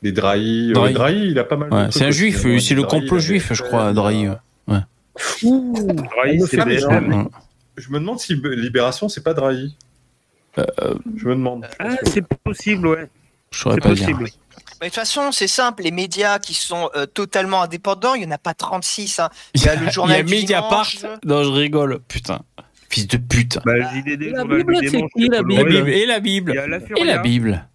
Les 0.02 0.12
Drahi. 0.12 0.74
euh, 0.76 0.90
Drahi. 0.92 1.28
Il 1.28 1.38
a 1.40 1.44
pas 1.44 1.56
mal 1.58 1.72
Ouais, 1.72 1.88
c'est 1.92 2.06
un 2.06 2.12
juif, 2.12 2.46
c'est 2.60 2.74
le 2.76 2.84
complot 2.84 3.20
juif, 3.20 3.54
je 3.54 3.62
crois, 3.62 3.94
Drahi. 3.94 4.30
Ouh, 5.44 5.74
Drahi, 5.94 6.40
me 6.40 6.46
c'est 6.48 6.58
fait. 6.58 6.86
Ouais. 6.86 7.26
Je 7.78 7.90
me 7.90 8.00
demande 8.00 8.20
si 8.20 8.36
Libération, 8.36 9.10
c'est 9.10 9.24
pas 9.24 9.34
Drahi. 9.34 9.76
Euh, 10.58 10.94
Je 11.16 11.28
me 11.28 11.36
demande. 11.36 11.68
Ah, 11.80 11.96
c'est 12.04 12.26
possible, 12.44 12.88
ouais. 12.88 13.08
C'est 13.52 13.70
dire. 13.70 13.80
possible. 13.82 14.24
Mais 14.82 14.88
de 14.90 14.94
toute 14.94 14.96
façon, 14.96 15.32
c'est 15.32 15.48
simple, 15.48 15.84
les 15.84 15.92
médias 15.92 16.40
qui 16.40 16.54
sont 16.54 16.90
euh, 16.96 17.06
totalement 17.06 17.62
indépendants, 17.64 18.16
il 18.16 18.22
n'y 18.22 18.28
en 18.28 18.32
a 18.32 18.38
pas 18.38 18.54
36. 18.54 19.20
Hein. 19.20 19.30
Il 19.54 19.64
y 19.64 19.70
a 19.70 19.76
le 19.76 19.90
journal 19.90 20.18
Il 20.18 20.20
y 20.20 20.22
a 20.22 20.24
du 20.24 20.42
Mediapart. 20.42 20.88
dimanche. 20.90 21.18
Non, 21.26 21.44
je 21.44 21.50
rigole. 21.50 22.00
Putain. 22.08 22.42
Fils 22.90 23.08
de 23.08 23.18
pute. 23.18 23.60
Bah, 23.66 23.74
le 23.76 23.84
JDD, 23.84 24.32
La 24.34 24.44
Bible, 24.44 24.78
c'est 24.82 25.02
qui, 25.16 25.28
la 25.30 25.38
La. 25.38 25.44
Bible. 25.44 25.90
Et 25.90 26.06
la 26.06 26.20
Bible. 26.20 26.54
La 26.54 26.78
Et 26.78 26.80
Furia. 26.86 27.06
la 27.06 27.18
Bible. 27.20 27.68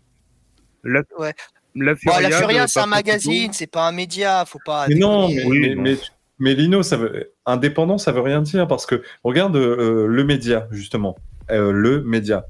La, 0.84 1.00
Ouais. 1.18 1.34
la 1.74 1.94
Bon, 1.94 1.98
Furia, 1.98 2.20
la 2.28 2.38
Furia, 2.38 2.68
c'est 2.68 2.80
un 2.80 2.86
magazine, 2.86 3.52
c'est 3.52 3.66
pas 3.66 3.88
un 3.88 3.92
média, 3.92 4.44
faut 4.46 4.60
pas. 4.64 4.86
Mais 4.88 4.94
non, 4.94 5.28
mais, 5.28 5.44
mais, 5.48 5.74
non. 5.74 5.82
mais, 5.82 5.96
mais 6.38 6.54
Lino, 6.54 6.82
ça 6.82 6.96
veut, 6.96 7.32
indépendant, 7.46 7.98
ça 7.98 8.12
veut 8.12 8.20
rien 8.20 8.42
dire 8.42 8.66
parce 8.66 8.86
que 8.86 9.02
regarde 9.24 9.56
euh, 9.56 10.06
le 10.06 10.24
média 10.24 10.66
justement, 10.70 11.16
Euh, 11.50 11.72
le 11.72 12.02
média. 12.02 12.44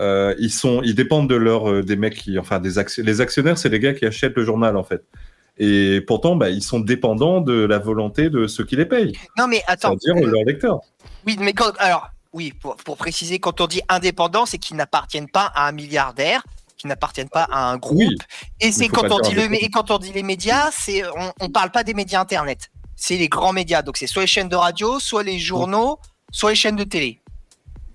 Euh, 0.00 0.34
ils 0.38 0.50
sont, 0.50 0.80
ils 0.82 0.94
dépendent 0.94 1.28
de 1.28 1.34
leur 1.34 1.84
des 1.84 1.96
mecs 1.96 2.14
qui, 2.16 2.38
enfin 2.38 2.60
des. 2.60 2.70
Les 2.98 3.20
actionnaires, 3.20 3.58
c'est 3.58 3.68
les 3.68 3.78
gars 3.78 3.92
qui 3.92 4.06
achètent 4.06 4.36
le 4.36 4.44
journal 4.44 4.76
en 4.76 4.84
fait. 4.84 5.04
Et 5.58 6.00
pourtant, 6.06 6.34
bah, 6.34 6.48
ils 6.48 6.62
sont 6.62 6.80
dépendants 6.80 7.42
de 7.42 7.52
la 7.52 7.78
volonté 7.78 8.30
de 8.30 8.46
ceux 8.46 8.64
qui 8.64 8.74
les 8.74 8.86
payent, 8.86 9.12
Non, 9.36 9.46
mais 9.48 9.62
attends. 9.66 9.94
c'est-à-dire 10.00 10.26
leurs 10.26 10.44
lecteurs. 10.44 10.80
Oui, 11.26 11.36
mais 11.38 11.52
quand, 11.52 11.72
alors, 11.78 12.08
oui, 12.32 12.54
pour, 12.58 12.76
pour 12.76 12.96
préciser, 12.96 13.38
quand 13.38 13.60
on 13.60 13.66
dit 13.66 13.82
indépendant, 13.90 14.46
c'est 14.46 14.56
qu'ils 14.56 14.76
n'appartiennent 14.76 15.28
pas 15.28 15.52
à 15.54 15.68
un 15.68 15.72
milliardaire, 15.72 16.42
qu'ils 16.78 16.88
n'appartiennent 16.88 17.28
pas 17.28 17.46
à 17.50 17.70
un 17.70 17.76
groupe. 17.76 17.98
Oui, 17.98 18.16
et 18.60 18.72
c'est 18.72 18.88
quand 18.88 19.12
on 19.12 19.20
dit 19.20 19.34
le, 19.34 19.42
et 19.62 19.68
quand 19.68 19.90
on 19.90 19.98
dit 19.98 20.12
les 20.12 20.22
médias, 20.22 20.70
c'est 20.72 21.04
on, 21.06 21.32
on 21.38 21.50
parle 21.50 21.70
pas 21.70 21.84
des 21.84 21.92
médias 21.92 22.20
internet. 22.22 22.70
C'est 22.96 23.16
les 23.16 23.28
grands 23.28 23.52
médias. 23.52 23.82
Donc 23.82 23.96
c'est 23.96 24.06
soit 24.06 24.22
les 24.22 24.28
chaînes 24.28 24.48
de 24.48 24.56
radio, 24.56 24.98
soit 25.00 25.22
les 25.22 25.38
journaux, 25.38 25.98
soit 26.30 26.50
les 26.50 26.56
chaînes 26.56 26.76
de 26.76 26.84
télé. 26.84 27.20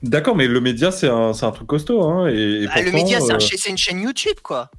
d'accord, 0.04 0.36
mais 0.36 0.48
le 0.48 0.60
média, 0.62 0.92
c'est 0.92 1.08
un, 1.10 1.32
truc 1.34 1.68
costaud, 1.68 2.04
hein, 2.04 2.28
et, 2.30 2.64
et 2.64 2.68
Ah, 2.72 2.82
le 2.82 2.92
média, 2.92 3.20
c'est 3.20 3.32
un 3.34 3.38
euh, 3.38 3.70
une 3.70 3.78
chaîne 3.78 4.00
YouTube, 4.02 4.38
quoi. 4.44 4.70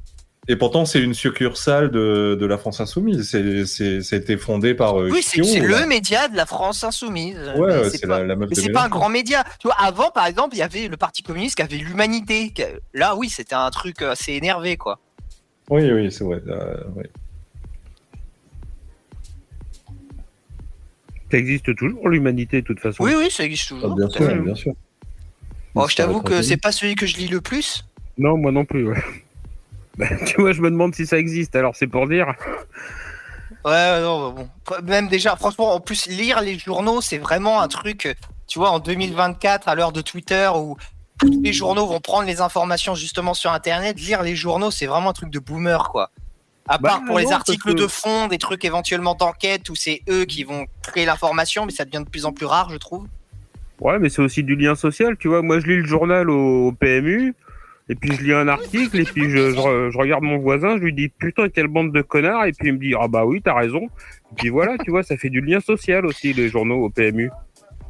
et 0.48 0.56
pourtant, 0.56 0.84
c'est 0.86 1.00
une 1.00 1.14
succursale 1.14 1.90
de, 1.90 2.36
de 2.40 2.46
la 2.46 2.56
France 2.56 2.80
insoumise. 2.80 3.34
Été 3.34 4.36
fondé 4.36 4.74
par. 4.74 5.00
euh, 5.00 5.08
Oui, 5.10 5.22
c'est 5.22 5.40
le 5.60 5.86
média 5.86 6.28
de 6.28 6.36
la 6.36 6.46
France 6.46 6.84
insoumise. 6.84 7.36
Ouais, 7.56 7.90
c'est 7.90 8.06
pas- 8.06 8.20
la, 8.20 8.26
la 8.26 8.36
meuf 8.36 8.48
Mais 8.50 8.56
c'est 8.56 8.70
pas 8.70 8.84
un 8.84 8.88
grand 8.88 9.08
média. 9.08 9.44
Tu 9.60 9.66
vois, 9.68 9.76
avant, 9.78 10.10
par 10.10 10.26
exemple, 10.26 10.54
il 10.54 10.58
y 10.58 10.62
avait 10.62 10.88
le 10.88 10.96
Parti 10.96 11.22
communiste 11.22 11.56
qui 11.56 11.62
avait 11.62 11.76
l'humanité. 11.76 12.52
Là, 12.94 13.16
oui, 13.16 13.28
c'était 13.28 13.54
un 13.56 13.70
truc 13.70 14.02
assez 14.02 14.34
énervé, 14.34 14.76
quoi. 14.76 14.98
Oui, 15.70 15.90
oui, 15.92 16.10
c'est 16.12 16.24
vrai. 16.24 16.40
euh. 16.48 16.76
Ça 21.30 21.36
existe 21.36 21.74
toujours, 21.76 22.08
l'humanité, 22.08 22.62
de 22.62 22.66
toute 22.66 22.80
façon. 22.80 23.04
Oui, 23.04 23.12
oui, 23.16 23.30
ça 23.30 23.44
existe 23.44 23.68
toujours. 23.68 23.92
Ah, 23.92 23.96
bien 23.96 24.08
sûr, 24.08 24.42
bien 24.42 24.54
sûr. 24.54 24.72
Bon, 25.74 25.86
je 25.86 25.96
t'avoue 25.96 26.22
que 26.22 26.42
c'est 26.42 26.56
pas 26.56 26.72
celui 26.72 26.94
que 26.94 27.06
je 27.06 27.16
lis 27.16 27.28
le 27.28 27.40
plus. 27.40 27.84
Non, 28.16 28.36
moi 28.36 28.50
non 28.50 28.64
plus, 28.64 28.88
ouais. 28.88 29.02
Bah, 29.96 30.06
tu 30.26 30.40
vois, 30.40 30.52
je 30.52 30.60
me 30.60 30.70
demande 30.70 30.94
si 30.94 31.06
ça 31.06 31.18
existe, 31.18 31.54
alors 31.54 31.76
c'est 31.76 31.86
pour 31.86 32.08
dire. 32.08 32.34
Ouais, 33.64 33.72
ouais, 33.72 34.00
non, 34.00 34.32
bah, 34.32 34.42
bon. 34.68 34.86
Même 34.86 35.08
déjà, 35.08 35.36
franchement, 35.36 35.74
en 35.74 35.80
plus, 35.80 36.06
lire 36.06 36.40
les 36.40 36.58
journaux, 36.58 37.00
c'est 37.00 37.18
vraiment 37.18 37.60
un 37.60 37.68
truc, 37.68 38.16
tu 38.46 38.58
vois, 38.58 38.70
en 38.70 38.78
2024, 38.78 39.68
à 39.68 39.74
l'heure 39.74 39.92
de 39.92 40.00
Twitter, 40.00 40.50
où 40.54 40.76
tous 41.18 41.40
les 41.42 41.52
journaux 41.52 41.86
vont 41.86 42.00
prendre 42.00 42.26
les 42.26 42.40
informations 42.40 42.94
justement 42.94 43.34
sur 43.34 43.52
Internet, 43.52 44.00
lire 44.00 44.22
les 44.22 44.36
journaux, 44.36 44.70
c'est 44.70 44.86
vraiment 44.86 45.10
un 45.10 45.14
truc 45.14 45.30
de 45.30 45.38
boomer, 45.38 45.90
quoi. 45.90 46.10
À 46.68 46.76
Bah, 46.78 46.90
part 46.90 47.04
pour 47.06 47.18
les 47.18 47.32
articles 47.32 47.70
que- 47.72 47.74
de 47.78 47.86
fond, 47.86 48.28
des 48.28 48.38
trucs 48.38 48.64
éventuellement 48.64 49.14
d'enquête, 49.14 49.68
où 49.70 49.74
c'est 49.74 50.02
eux 50.10 50.24
qui 50.26 50.44
vont 50.44 50.66
créer 50.82 51.06
l'information, 51.06 51.64
mais 51.66 51.72
ça 51.72 51.84
devient 51.84 52.04
de 52.04 52.10
plus 52.10 52.26
en 52.26 52.32
plus 52.32 52.46
rare, 52.46 52.68
je 52.70 52.76
trouve. 52.76 53.06
Ouais, 53.80 53.98
mais 53.98 54.08
c'est 54.10 54.20
aussi 54.22 54.42
du 54.42 54.54
lien 54.56 54.74
social, 54.74 55.16
tu 55.16 55.28
vois. 55.28 55.40
Moi, 55.42 55.60
je 55.60 55.66
lis 55.66 55.76
le 55.78 55.86
journal 55.86 56.28
au, 56.28 56.66
au 56.68 56.72
PMU, 56.72 57.32
et 57.88 57.94
puis 57.94 58.12
je 58.14 58.22
lis 58.22 58.32
un 58.34 58.48
article, 58.48 58.98
et 59.00 59.04
puis 59.04 59.30
je, 59.30 59.50
je 59.52 59.56
re- 59.56 59.90
je 59.90 59.96
regarde 59.98 60.22
mon 60.24 60.36
voisin, 60.38 60.76
je 60.76 60.82
lui 60.82 60.92
dis 60.92 61.08
putain, 61.08 61.48
quelle 61.48 61.68
bande 61.68 61.92
de 61.92 62.02
connards, 62.02 62.44
et 62.44 62.52
puis 62.52 62.68
il 62.68 62.74
me 62.74 62.78
dit 62.78 62.94
ah 63.00 63.08
bah 63.08 63.24
oui, 63.24 63.40
t'as 63.42 63.54
raison. 63.54 63.84
Et 64.32 64.34
puis 64.36 64.48
voilà, 64.50 64.76
tu 64.84 64.90
vois, 64.90 65.02
ça 65.02 65.16
fait 65.16 65.30
du 65.30 65.40
lien 65.40 65.60
social 65.60 66.04
aussi, 66.04 66.32
les 66.34 66.48
journaux 66.50 66.84
au 66.84 66.90
PMU. 66.90 67.30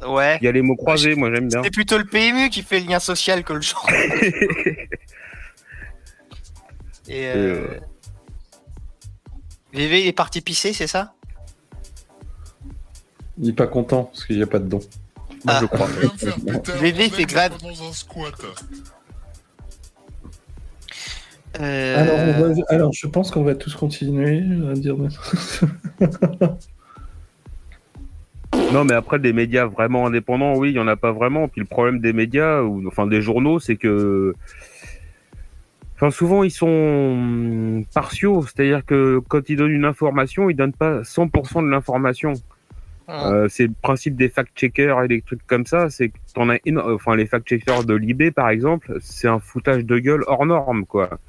Ouais. 0.07 0.37
Il 0.41 0.45
y 0.45 0.47
a 0.47 0.51
les 0.53 0.61
mots 0.61 0.77
croisés, 0.77 1.15
moi 1.15 1.29
j'aime 1.33 1.49
bien. 1.49 1.61
C'est 1.63 1.73
plutôt 1.73 1.97
le 1.97 2.05
PMU 2.05 2.49
qui 2.49 2.61
fait 2.61 2.79
le 2.79 2.85
lien 2.87 2.99
social 2.99 3.43
que 3.43 3.51
le 3.51 3.59
genre. 3.61 3.89
Et 7.09 7.25
euh... 7.35 7.65
VV 9.73 10.07
est 10.07 10.13
parti 10.13 10.41
pisser, 10.41 10.73
c'est 10.73 10.87
ça? 10.87 11.13
Il 13.37 13.49
est 13.49 13.53
pas 13.53 13.67
content 13.67 14.05
parce 14.05 14.25
qu'il 14.25 14.37
n'y 14.37 14.43
a 14.43 14.47
pas 14.47 14.59
de 14.59 14.67
don. 14.67 14.79
Moi, 15.45 15.55
je 15.61 15.65
crois. 15.65 15.87
VV 16.79 17.05
il 17.05 17.11
fait 17.11 17.25
grave. 17.25 17.53
Euh, 21.59 21.97
Alors, 21.97 22.15
on 22.19 22.53
va- 22.53 22.63
alors, 22.69 22.93
je 22.93 23.07
pense 23.07 23.31
qu'on 23.31 23.43
va 23.43 23.55
tous 23.55 23.75
continuer 23.75 24.43
à 24.69 24.73
dire. 24.73 24.95
Non, 28.73 28.83
mais 28.83 28.93
après, 28.93 29.17
des 29.19 29.33
médias 29.33 29.65
vraiment 29.65 30.05
indépendants, 30.05 30.55
oui, 30.55 30.69
il 30.69 30.75
y 30.75 30.79
en 30.79 30.87
a 30.87 30.95
pas 30.95 31.11
vraiment. 31.11 31.47
Puis 31.47 31.61
le 31.61 31.65
problème 31.65 31.99
des 31.99 32.13
médias, 32.13 32.61
ou 32.61 32.87
enfin 32.87 33.07
des 33.07 33.21
journaux, 33.21 33.59
c'est 33.59 33.77
que. 33.77 34.35
Enfin, 36.01 36.11
souvent, 36.11 36.43
ils 36.43 36.51
sont 36.51 36.67
hum, 36.69 37.83
partiaux. 37.93 38.41
C'est-à-dire 38.43 38.85
que 38.85 39.19
quand 39.27 39.49
ils 39.49 39.57
donnent 39.57 39.71
une 39.71 39.83
information, 39.85 40.49
ils 40.49 40.55
donnent 40.55 40.71
pas 40.73 41.01
100% 41.03 41.61
de 41.61 41.69
l'information. 41.69 42.33
Euh, 43.33 43.47
c'est 43.49 43.65
le 43.67 43.73
principe 43.81 44.15
des 44.15 44.29
fact-checkers 44.29 45.03
et 45.03 45.07
des 45.07 45.21
trucs 45.21 45.45
comme 45.47 45.65
ça. 45.65 45.89
C'est 45.89 46.09
que 46.09 46.15
as 46.37 46.57
éno- 46.65 46.93
Enfin, 46.93 47.15
les 47.15 47.25
fact-checkers 47.25 47.83
de 47.83 47.95
Libé, 47.95 48.31
par 48.31 48.49
exemple, 48.49 48.97
c'est 49.01 49.27
un 49.27 49.39
foutage 49.39 49.83
de 49.83 49.97
gueule 49.99 50.23
hors 50.27 50.45
norme, 50.45 50.85
quoi. 50.85 51.19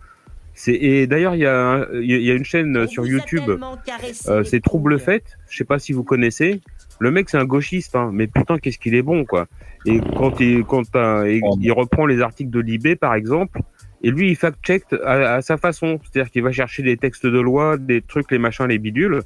C'est 0.52 0.74
et 0.74 1.06
d'ailleurs 1.06 1.34
il 1.36 1.40
y 1.40 1.46
a 1.46 1.56
un- 1.58 1.86
il 2.02 2.10
y 2.22 2.30
a- 2.30 2.34
une 2.34 2.44
chaîne 2.44 2.86
sur 2.86 3.06
YouTube, 3.06 3.44
euh, 4.28 4.44
c'est 4.44 4.60
Trouble 4.60 4.98
Fait. 4.98 5.24
Je 5.48 5.56
sais 5.56 5.64
pas 5.64 5.78
si 5.78 5.92
vous 5.94 6.04
connaissez. 6.04 6.60
Le 6.98 7.10
mec 7.10 7.30
c'est 7.30 7.38
un 7.38 7.46
gauchiste, 7.46 7.96
hein, 7.96 8.10
mais 8.12 8.26
putain 8.26 8.58
qu'est-ce 8.58 8.76
qu'il 8.78 8.94
est 8.94 9.00
bon 9.02 9.24
quoi. 9.24 9.46
Et 9.86 10.00
quand 10.18 10.38
il 10.40 10.64
quand 10.64 10.82
et 11.24 11.40
il 11.60 11.72
reprend 11.72 12.04
les 12.04 12.20
articles 12.20 12.50
de 12.50 12.60
Libé 12.60 12.94
par 12.94 13.14
exemple, 13.14 13.60
et 14.02 14.10
lui 14.10 14.30
il 14.30 14.36
fact-check 14.36 14.84
à, 15.04 15.34
à 15.34 15.42
sa 15.42 15.56
façon, 15.56 15.98
c'est-à-dire 16.02 16.30
qu'il 16.30 16.42
va 16.42 16.52
chercher 16.52 16.82
des 16.82 16.96
textes 16.96 17.26
de 17.26 17.40
loi, 17.40 17.76
des 17.76 18.02
trucs, 18.02 18.30
les 18.30 18.38
machins, 18.38 18.66
les 18.66 18.78
bidules, 18.78 19.20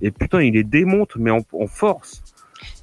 et 0.00 0.10
putain 0.10 0.42
il 0.42 0.54
les 0.54 0.64
démonte 0.64 1.16
mais 1.16 1.30
en, 1.30 1.40
en 1.52 1.66
force. 1.66 2.22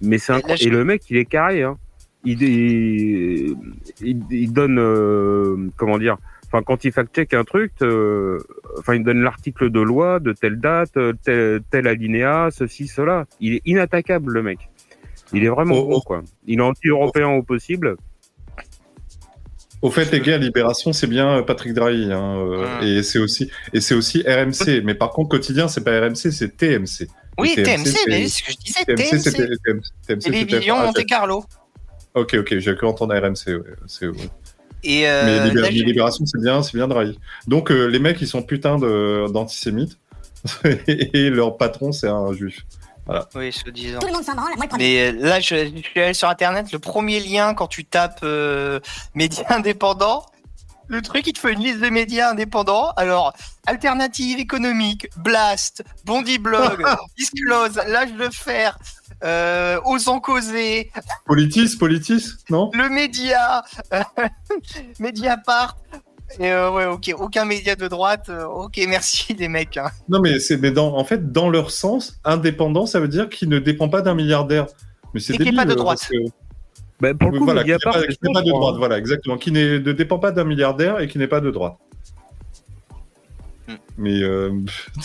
Mais 0.01 0.17
c'est 0.17 0.33
incroyable. 0.33 0.63
Et 0.63 0.69
le 0.69 0.83
mec 0.83 1.09
il 1.09 1.17
est 1.17 1.25
carré, 1.25 1.63
hein. 1.63 1.77
Il, 2.25 2.41
il, 2.41 3.55
il, 4.01 4.19
il 4.29 4.51
donne 4.51 4.77
euh, 4.77 5.69
comment 5.77 5.97
dire 5.97 6.17
enfin 6.47 6.61
quand 6.63 6.83
il 6.83 6.91
fact-check 6.91 7.33
un 7.33 7.45
truc 7.45 7.71
euh, 7.81 8.39
enfin 8.77 8.95
il 8.95 9.03
donne 9.05 9.21
l'article 9.21 9.69
de 9.69 9.79
loi 9.79 10.19
de 10.19 10.33
telle 10.33 10.59
date 10.59 10.97
euh, 10.97 11.13
tel, 11.23 11.61
tel 11.71 11.87
alinéa 11.87 12.49
ceci 12.51 12.87
cela. 12.87 13.25
Il 13.39 13.53
est 13.53 13.61
inattaquable 13.63 14.33
le 14.33 14.43
mec. 14.43 14.59
Il 15.31 15.45
est 15.45 15.47
vraiment 15.47 15.81
bon 15.81 16.01
quoi. 16.01 16.21
Il 16.45 16.59
est 16.59 16.61
anti-européen 16.61 17.29
au 17.29 17.41
possible 17.41 17.95
Au 19.81 19.89
fait, 19.91 20.11
les 20.11 20.19
gars, 20.19 20.38
Libération, 20.38 20.91
c'est 20.91 21.07
bien 21.07 21.38
euh, 21.38 21.41
Patrick 21.41 21.73
Drahi, 21.73 22.11
hein, 22.11 22.35
euh, 22.38 22.81
et 22.81 23.01
c'est 23.03 23.19
aussi 23.19 23.49
et 23.73 23.80
c'est 23.80 23.95
aussi 23.95 24.22
RMC. 24.27 24.81
Mais 24.84 24.93
par 24.93 25.11
contre, 25.11 25.30
quotidien, 25.30 25.68
c'est 25.69 25.84
pas 25.84 25.99
RMC, 26.01 26.31
c'est 26.31 26.57
TMC. 26.57 27.07
Oui, 27.38 27.53
Et 27.57 27.64
TMC, 27.64 27.85
mais 28.10 28.27
c'est- 28.27 28.27
ce 28.27 28.43
que 28.43 28.51
je 28.51 28.57
disais, 28.57 28.84
TMC, 28.85 29.10
TMC. 29.10 29.19
c'était 29.19 29.47
TMC, 29.47 29.81
TMC, 30.06 30.19
Télévision 30.31 30.76
ah, 30.77 30.85
Monte 30.88 31.06
Carlo. 31.06 31.45
Ok, 32.14 32.34
ok, 32.39 32.57
j'ai 32.57 32.76
cru 32.76 32.88
entendre 32.88 33.15
RMC. 33.18 33.56
Ouais, 33.56 33.64
c'est 33.88 34.07
ouais. 34.07 34.15
Et 34.84 35.07
euh, 35.10 35.49
Mais 35.53 35.61
là, 35.61 35.69
Libération, 35.69 36.26
c'est 36.26 36.41
bien, 36.41 36.61
c'est 36.64 36.76
bien 36.76 36.88
Drahi. 36.88 37.18
Donc 37.47 37.72
euh, 37.72 37.85
les 37.88 37.99
mecs, 37.99 38.19
ils 38.22 38.27
sont 38.27 38.41
putain 38.41 38.77
de- 38.80 39.31
d'antisémites 39.31 39.97
et 40.88 41.30
leur 41.30 41.56
patron, 41.57 41.91
c'est 41.93 42.07
un 42.07 42.34
juif. 42.34 42.65
Voilà. 43.10 43.27
Oui, 43.34 43.52
soi-disant. 43.52 43.99
Tout 43.99 44.07
le 44.07 44.14
monde 44.14 44.23
s'en 44.23 44.36
branle, 44.36 44.56
moi 44.56 44.65
le 44.65 44.69
premier. 44.69 44.84
Mais 44.84 45.19
euh, 45.19 45.27
là, 45.27 45.40
je, 45.40 45.56
je 45.76 45.81
suis 45.81 45.99
allé 45.99 46.14
sur 46.14 46.30
Internet, 46.30 46.72
le 46.72 46.77
premier 46.77 47.19
lien 47.19 47.56
quand 47.56 47.65
tu 47.65 47.84
tapes 47.84 48.19
euh, 48.22 48.80
médias 49.15 49.45
indépendants, 49.49 50.26
le 50.90 51.02
truc, 51.03 51.27
il 51.27 51.34
te 51.34 51.40
fait 51.40 51.53
une 51.53 51.60
liste 51.60 51.80
de 51.80 51.90
médias 51.90 52.31
indépendants. 52.31 52.91
Alors, 52.98 53.34
Alternative 53.68 54.40
économique, 54.40 55.07
Blast, 55.18 55.84
Bondi 56.03 56.40
Blog, 56.40 56.84
Disclose, 57.18 57.80
L'âge 57.88 58.14
de 58.14 58.30
fer, 58.31 58.77
euh, 59.23 59.80
Osons 59.86 60.19
causer, 60.19 60.91
Politis, 61.26 61.77
Politis, 61.77 62.34
non? 62.49 62.72
Le 62.73 62.90
média, 62.90 63.64
euh, 63.94 64.02
Mediapart. 64.99 65.77
Et 66.39 66.51
euh, 66.51 66.72
ouais, 66.72 66.85
ok, 66.85 67.14
aucun 67.18 67.45
média 67.45 67.76
de 67.76 67.88
droite. 67.88 68.27
euh, 68.30 68.45
ok, 68.45 68.80
merci 68.88 69.34
les 69.34 69.47
mecs. 69.47 69.77
hein. 69.77 69.89
Non, 70.07 70.19
mais 70.22 70.39
c'est 70.39 70.57
mais 70.57 70.72
dans 70.72 70.95
en 70.95 71.03
fait 71.03 71.31
dans 71.31 71.49
leur 71.49 71.72
sens, 71.72 72.19
indépendant, 72.23 72.85
ça 72.85 72.99
veut 72.99 73.07
dire 73.07 73.30
qu'il 73.30 73.49
ne 73.49 73.60
dépend 73.60 73.89
pas 73.89 74.01
d'un 74.01 74.14
milliardaire. 74.15 74.68
Mais 75.14 75.19
c'est 75.19 75.38
débile. 75.38 75.56
pas 75.56 75.65
de 75.65 75.72
euh, 75.72 75.76
droite. 75.76 76.07
que- 76.10 76.15
Bah, 76.99 77.14
pour 77.14 77.31
le 77.31 77.39
coup, 77.39 77.45
voilà, 77.45 77.61
Mediapart, 77.61 77.93
qui 77.93 78.18
n'est 78.22 78.34
pas, 78.34 78.41
de 78.41 78.49
droite, 78.49 78.76
voilà, 78.77 78.97
exactement, 78.97 79.38
qui 79.38 79.51
ne 79.51 79.77
dépend 79.80 80.19
pas 80.19 80.31
d'un 80.31 80.43
milliardaire 80.43 80.99
et 80.99 81.07
qui 81.07 81.18
n'est 81.18 81.27
pas 81.27 81.39
de 81.41 81.49
droite. 81.49 81.77
Hmm. 83.69 83.75
Mais 83.99 84.21
euh, 84.23 84.51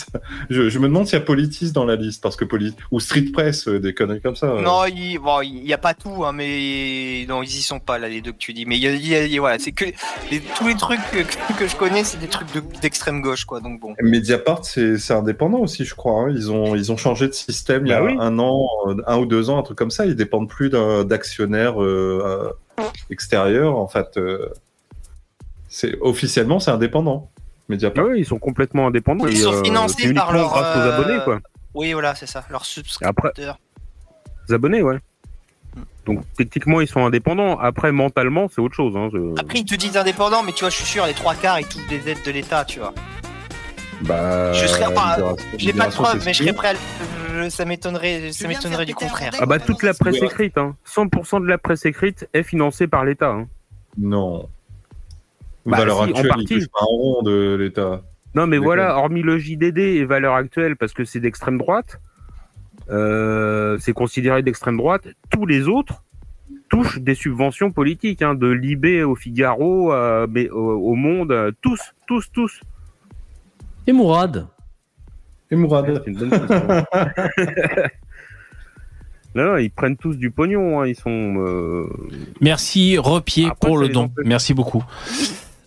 je, 0.49 0.69
je 0.69 0.79
me 0.79 0.87
demande 0.87 1.05
s'il 1.05 1.19
y 1.19 1.21
a 1.21 1.25
Politis 1.25 1.71
dans 1.71 1.85
la 1.85 1.95
liste, 1.95 2.23
parce 2.23 2.35
que 2.35 2.45
Poli 2.45 2.73
ou 2.89 2.99
Street 2.99 3.25
Press, 3.31 3.67
euh, 3.67 3.79
des 3.79 3.93
conneries 3.93 4.21
comme 4.21 4.35
ça. 4.35 4.47
euh. 4.47 4.61
Non, 4.61 4.85
il 4.85 5.19
bon, 5.19 5.41
il 5.41 5.65
y 5.67 5.73
a 5.73 5.77
pas 5.77 5.93
tout, 5.93 6.25
hein, 6.25 6.31
mais 6.33 7.25
non, 7.29 7.43
ils 7.43 7.49
y 7.57 7.61
sont 7.61 7.79
pas 7.79 7.99
là 7.99 8.09
les 8.09 8.21
deux 8.21 8.31
que 8.31 8.37
tu 8.37 8.53
dis. 8.53 8.65
Mais 8.65 8.77
il 8.77 8.83
y 8.83 8.87
a, 8.87 8.93
il 8.93 9.07
y 9.07 9.15
a- 9.15 9.25
il 9.25 9.31
y 9.31 9.37
a- 9.37 9.39
voilà, 9.41 9.59
c'est 9.59 9.71
que 9.71 9.85
les- 10.31 10.41
tous 10.57 10.67
les 10.67 10.75
trucs 10.75 10.99
que, 11.11 11.67
je 11.67 11.75
connais, 11.75 12.03
c'est 12.03 12.17
des 12.19 12.27
trucs 12.27 12.51
de- 12.53 12.63
d'extrême 12.81 13.21
gauche, 13.21 13.45
quoi. 13.45 13.59
Donc 13.59 13.79
bon. 13.79 13.93
Mediapart, 14.01 14.65
c'est 14.65 15.11
indépendant 15.11 15.59
aussi, 15.59 15.85
je 15.85 15.93
crois. 15.93 16.23
hein. 16.23 16.29
Ils, 16.31 16.51
ont, 16.51 16.75
ils 16.75 16.91
ont 16.91 16.97
changé 16.97 17.27
de 17.27 17.33
système 17.33 17.85
il 17.85 17.89
y 17.89 17.93
a 17.93 17.99
Bah 17.99 18.07
oui. 18.07 18.15
un 18.19 18.39
an, 18.39 18.67
un 19.05 19.17
ou 19.17 19.25
deux 19.27 19.49
ans, 19.51 19.59
un 19.59 19.63
truc 19.63 19.77
comme 19.77 19.91
ça. 19.91 20.05
Ils 20.07 20.15
dépendent 20.15 20.49
plus 20.49 20.69
d'actionnaires 20.69 21.75
extérieurs. 23.09 23.77
En 23.77 23.87
fait, 23.87 24.17
euh, 24.17 24.49
c'est 25.67 25.97
officiellement, 26.01 26.59
c'est 26.59 26.71
indépendant. 26.71 27.29
Mediapart. 27.69 28.05
Ah 28.05 28.09
oui, 28.11 28.19
ils 28.19 28.25
sont 28.25 28.37
complètement 28.39 28.87
indépendants. 28.87 29.25
Ils 29.27 29.37
et, 29.37 29.41
sont 29.41 29.53
euh, 29.53 29.63
financés 29.63 30.13
par 30.13 30.29
uniquement 30.29 30.31
leur, 30.33 30.49
grâce 30.49 30.77
aux 30.77 30.79
euh, 30.79 30.97
abonnés, 30.99 31.19
quoi. 31.23 31.39
Oui, 31.73 31.93
voilà, 31.93 32.15
c'est 32.15 32.27
ça, 32.27 32.43
leurs 32.49 32.65
subscripteurs. 32.65 33.59
les 34.47 34.53
abonnés, 34.53 34.81
ouais. 34.81 34.99
Donc 36.05 36.21
techniquement, 36.37 36.79
ils 36.81 36.87
sont 36.87 37.05
indépendants. 37.05 37.57
Après, 37.59 37.91
mentalement, 37.91 38.47
c'est 38.53 38.61
autre 38.61 38.75
chose. 38.75 38.95
Hein. 38.95 39.09
je- 39.11 39.39
Après, 39.41 39.59
ils 39.59 39.65
te 39.65 39.75
disent 39.75 39.97
indépendants, 39.97 40.43
mais 40.43 40.51
tu 40.53 40.61
vois, 40.61 40.69
je 40.69 40.75
suis 40.75 40.85
sûr, 40.85 41.05
les 41.05 41.13
trois 41.13 41.33
quarts, 41.33 41.59
ils 41.59 41.65
touchent 41.67 41.87
des 41.87 42.07
aides 42.09 42.23
de 42.25 42.31
l'État, 42.31 42.63
tu 42.63 42.79
vois. 42.79 42.93
Bah, 44.01 44.53
je 44.53 44.67
serais 44.67 44.93
pas, 44.93 45.15
Libération- 45.17 45.35
j'ai 45.57 45.73
pas 45.73 45.87
de 45.87 45.93
preuves, 45.93 46.23
mais 46.25 46.33
je 46.33 46.43
serais 46.43 46.53
prêt 46.53 46.69
à 46.69 47.49
ça 47.49 47.65
m'étonnerait, 47.65 48.31
ça 48.31 48.47
m'étonnerait 48.47 48.85
du 48.85 48.95
contraire. 48.95 49.31
Ah 49.39 49.45
bah 49.45 49.59
toute 49.59 49.83
la 49.83 49.93
presse 49.93 50.21
écrite, 50.21 50.57
hein. 50.57 50.75
100% 50.85 51.41
de 51.41 51.47
la 51.47 51.57
presse 51.57 51.85
écrite 51.85 52.27
est 52.33 52.43
financée 52.43 52.87
par 52.87 53.03
l'État. 53.03 53.29
Hein. 53.29 53.47
Non. 53.97 54.47
Bah, 55.65 55.77
Valeur 55.77 55.97
si, 55.97 56.03
en 56.03 56.07
actuelle, 56.07 56.27
partie. 56.27 56.43
ils 56.43 56.57
touchent 56.59 56.67
pas 56.69 56.79
un 56.81 56.85
rond 56.85 57.21
de 57.23 57.55
l'État. 57.55 58.01
Non 58.35 58.47
mais 58.47 58.57
voilà, 58.57 58.97
hormis 58.97 59.21
le 59.21 59.37
JDD 59.39 59.77
et 59.79 60.05
valeur 60.05 60.33
actuelle 60.35 60.75
parce 60.75 60.93
que 60.93 61.05
c'est 61.05 61.19
d'extrême 61.21 61.57
droite, 61.57 61.99
euh, 62.89 63.77
c'est 63.79 63.93
considéré 63.93 64.43
d'extrême 64.43 64.77
droite. 64.77 65.07
Tous 65.29 65.45
les 65.45 65.67
autres 65.67 66.03
touchent 66.69 66.99
des 66.99 67.15
subventions 67.15 67.71
politiques, 67.71 68.21
hein, 68.21 68.35
de 68.35 68.47
Libé 68.47 69.03
au 69.03 69.15
Figaro, 69.15 69.93
mais 70.27 70.49
au, 70.49 70.71
au 70.73 70.95
Monde, 70.95 71.53
tous, 71.61 71.79
tous, 72.07 72.29
tous. 72.31 72.59
Et 73.87 73.93
Mourad 73.93 74.47
Et 75.51 75.55
Mourad 75.55 76.01
C'est 76.03 76.11
une 76.11 76.17
bonne 76.17 76.29
non, 79.35 79.43
non, 79.45 79.57
ils 79.57 79.69
prennent 79.69 79.97
tous 79.97 80.17
du 80.17 80.31
pognon, 80.31 80.81
hein, 80.81 80.87
ils 80.87 80.95
sont. 80.95 81.35
euh, 81.37 81.87
Merci 82.41 82.97
Repied 82.97 83.47
Après, 83.47 83.67
pour 83.67 83.77
le 83.77 83.89
don. 83.89 84.03
empêche. 84.05 84.25
Merci 84.25 84.53
beaucoup. 84.53 84.83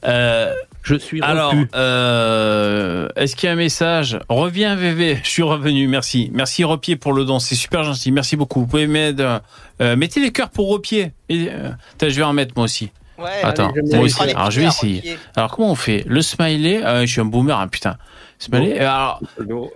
Euh, 0.06 0.52
Je 0.82 0.94
suis 0.96 1.20
Alors, 1.22 1.50
repu. 1.52 1.68
euh, 1.74 3.08
est-ce 3.16 3.36
qu'il 3.36 3.46
y 3.46 3.50
a 3.50 3.52
un 3.52 3.56
message 3.56 4.18
Reviens, 4.28 4.74
VV. 4.76 5.18
Je 5.22 5.28
suis 5.28 5.42
revenu. 5.42 5.86
Merci. 5.88 6.30
Merci, 6.32 6.64
Repied, 6.64 6.96
pour 6.96 7.12
le 7.12 7.24
don. 7.24 7.38
C'est 7.38 7.54
super 7.54 7.82
gentil. 7.84 8.12
Merci 8.12 8.36
beaucoup. 8.36 8.60
Vous 8.60 8.66
pouvez 8.66 8.86
m'aider. 8.86 9.38
euh, 9.82 9.96
mettez 9.96 10.20
les 10.20 10.30
cœurs 10.32 10.50
pour 10.50 10.68
Repied. 10.70 11.12
Et, 11.28 11.48
euh, 11.50 11.70
putain, 11.92 12.08
je 12.08 12.16
vais 12.16 12.22
en 12.22 12.32
mettre, 12.32 12.52
moi 12.56 12.64
aussi. 12.64 12.90
Ouais, 13.18 13.40
Attends, 13.42 13.70
allez, 13.70 13.82
moi 13.96 14.04
aussi. 14.04 14.22
Alors, 14.22 14.50
je 14.50 14.60
vais 14.60 14.66
essayer. 14.68 15.18
Alors, 15.36 15.50
comment 15.50 15.72
on 15.72 15.74
fait 15.74 16.04
Le 16.06 16.22
smiley. 16.22 16.82
euh, 16.84 17.00
je 17.02 17.06
suis 17.06 17.20
un 17.20 17.24
boomer, 17.24 17.58
hein, 17.58 17.66
putain. 17.68 17.96
Smiley. 18.38 18.78
Alors, 18.78 19.20
Oh, 19.50 19.68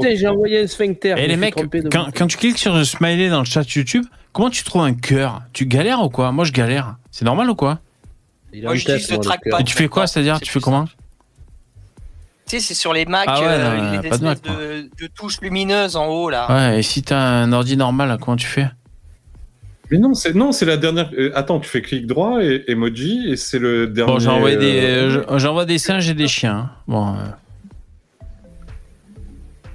putain, 0.00 0.14
j'ai 0.16 0.26
envoyé 0.26 0.62
un 0.62 0.66
sphincter. 0.66 1.10
et 1.18 1.22
me 1.22 1.26
les 1.26 1.36
mecs, 1.36 1.54
quand, 1.92 2.06
quand 2.16 2.26
tu 2.26 2.38
cliques 2.38 2.56
sur 2.58 2.74
le 2.74 2.84
smiley 2.84 3.28
dans 3.28 3.40
le 3.40 3.44
chat 3.44 3.62
YouTube, 3.74 4.04
comment 4.32 4.48
tu 4.48 4.64
trouves 4.64 4.82
un 4.82 4.94
cœur? 4.94 5.42
Tu 5.52 5.66
galères 5.66 6.02
ou 6.02 6.08
quoi? 6.08 6.32
Moi, 6.32 6.46
je 6.46 6.52
galère. 6.52 6.96
C'est 7.10 7.26
normal 7.26 7.50
ou 7.50 7.54
quoi? 7.54 7.80
Moi, 8.54 8.74
le 8.74 9.16
trackpad. 9.18 9.60
Et 9.60 9.64
tu 9.64 9.74
fais 9.76 9.88
quoi 9.88 10.06
C'est-à-dire, 10.06 10.40
tu 10.40 10.50
fais 10.50 10.60
comment 10.60 10.86
Tu 10.86 10.92
sais, 12.46 12.60
c'est 12.60 12.74
sur 12.74 12.92
les 12.92 13.04
Mac, 13.04 13.24
Ah 13.28 13.40
ouais, 13.40 13.46
euh, 13.48 13.76
non, 13.76 14.00
les 14.02 14.08
pas 14.08 14.18
de 14.18 14.24
Mac, 14.24 14.36
espèces 14.38 14.56
de, 14.56 14.88
de 15.00 15.06
touches 15.14 15.40
lumineuses 15.40 15.96
en 15.96 16.06
haut 16.06 16.30
là. 16.30 16.46
Ouais, 16.50 16.78
et 16.78 16.82
si 16.82 17.02
t'as 17.02 17.18
un 17.18 17.52
ordi 17.52 17.76
normal, 17.76 18.08
là, 18.08 18.18
comment 18.18 18.36
tu 18.36 18.46
fais? 18.46 18.68
Mais 19.90 19.98
non, 19.98 20.14
c'est 20.14 20.34
non, 20.34 20.50
c'est 20.52 20.64
la 20.64 20.76
dernière. 20.76 21.10
euh, 21.16 21.30
attends, 21.34 21.60
tu 21.60 21.68
fais 21.68 21.80
clic 21.82 22.06
droit 22.06 22.42
et 22.42 22.64
emoji 22.68 23.28
et 23.30 23.36
c'est 23.36 23.58
le 23.58 23.86
dernier. 23.86 24.12
Bon, 24.14 24.18
j'envoie 24.18 24.56
des, 24.56 24.80
euh, 24.80 25.24
euh, 25.30 25.38
j'envoie 25.38 25.64
des 25.64 25.78
singes 25.78 26.08
et 26.08 26.14
des 26.14 26.26
chiens. 26.28 26.56
hein. 26.56 26.70
Bon. 26.88 27.14
euh. 27.14 27.18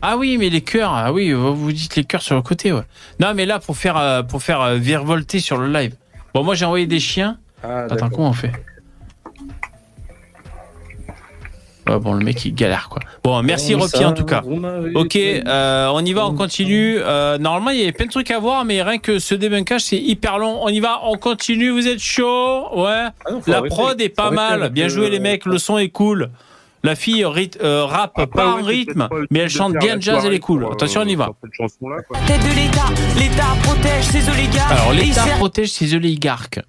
Ah 0.02 0.18
oui, 0.18 0.38
mais 0.38 0.49
les 0.49 0.61
cœurs. 0.61 0.91
Ah 0.93 1.14
oui, 1.14 1.31
vous 1.31 1.56
vous 1.56 1.72
dites 1.72 1.95
les 1.95 2.03
cœurs 2.03 2.23
sur 2.23 2.35
le 2.35 2.41
côté. 2.41 2.73
Ouais. 2.73 2.81
Non, 3.19 3.34
mais 3.35 3.45
là 3.45 3.60
pour 3.60 3.77
faire 3.77 3.98
euh, 3.98 4.23
pour 4.23 4.41
faire 4.41 4.60
euh, 4.61 4.76
virevolter 4.76 5.39
sur 5.39 5.57
le 5.57 5.72
live. 5.72 5.95
Bon, 6.34 6.43
moi 6.43 6.56
j'ai 6.56 6.65
envoyé 6.65 6.88
des 6.88 6.99
chiens. 6.99 7.38
Ah, 7.64 7.86
Attends, 7.90 8.10
comment 8.10 8.30
on 8.30 8.34
fait 8.34 8.52
Ouais, 11.88 12.00
bon, 12.00 12.14
le 12.14 12.24
mec 12.24 12.46
il 12.46 12.54
galère 12.54 12.90
quoi. 12.90 13.02
Bon, 13.24 13.42
merci 13.42 13.76
ça, 13.88 14.08
en 14.08 14.14
tout 14.14 14.24
cas. 14.24 14.44
Ok, 14.96 15.16
euh, 15.16 15.90
on 15.94 16.06
y 16.06 16.14
va, 16.14 16.28
on 16.28 16.36
continue. 16.36 16.98
Euh, 17.00 17.38
normalement, 17.40 17.72
il 17.72 17.80
y 17.80 17.84
avait 17.84 17.92
plein 17.92 18.06
de 18.06 18.12
trucs 18.12 18.30
à 18.32 18.40
voir, 18.40 18.66
mais 18.66 18.82
rien 18.84 19.00
que 19.00 19.18
ce 19.20 19.34
débunkage, 19.34 19.82
c'est 19.82 19.98
hyper 19.98 20.38
long. 20.38 20.60
On 20.62 20.70
y 20.70 20.80
va, 20.80 21.00
on 21.04 21.18
continue. 21.18 21.72
Vous 21.72 21.88
êtes 21.88 22.00
chaud 22.00 22.68
Ouais. 22.76 23.08
Ah 23.26 23.32
non, 23.32 23.42
La 23.48 23.58
arrêter. 23.58 23.76
prod 23.76 24.02
est 24.02 24.10
pas 24.10 24.30
mal. 24.32 24.70
Bien 24.70 24.88
joué 24.88 25.10
les 25.10 25.20
mecs, 25.20 25.46
le 25.46 25.58
son 25.58 25.78
est 25.80 25.90
cool. 25.90 26.30
La 26.84 26.96
fille 26.96 27.24
euh, 27.24 27.86
rappe 27.86 28.14
Après, 28.16 28.28
pas 28.28 28.56
ouais, 28.56 28.62
en 28.62 28.66
rythme, 28.66 29.08
mais 29.30 29.40
elle 29.40 29.50
chante 29.50 29.74
bien 29.74 30.00
jazz, 30.00 30.24
elle 30.26 30.34
est 30.34 30.40
cool. 30.40 30.68
Attention, 30.72 31.02
on 31.02 31.08
y 31.08 31.14
euh, 31.14 31.18
va. 31.18 31.30
cette 31.44 31.78
quoi. 32.08 32.18
Tête 32.26 32.42
de 32.42 32.56
l'État, 32.56 32.86
l'État 33.20 33.44
protège 33.62 34.04
ses 34.06 34.30
oligarques. 34.30 34.72
Alors, 34.72 34.94
l'État 34.94 35.26
protège 35.38 35.72
ses 35.72 35.94
oligarques. 35.94 36.60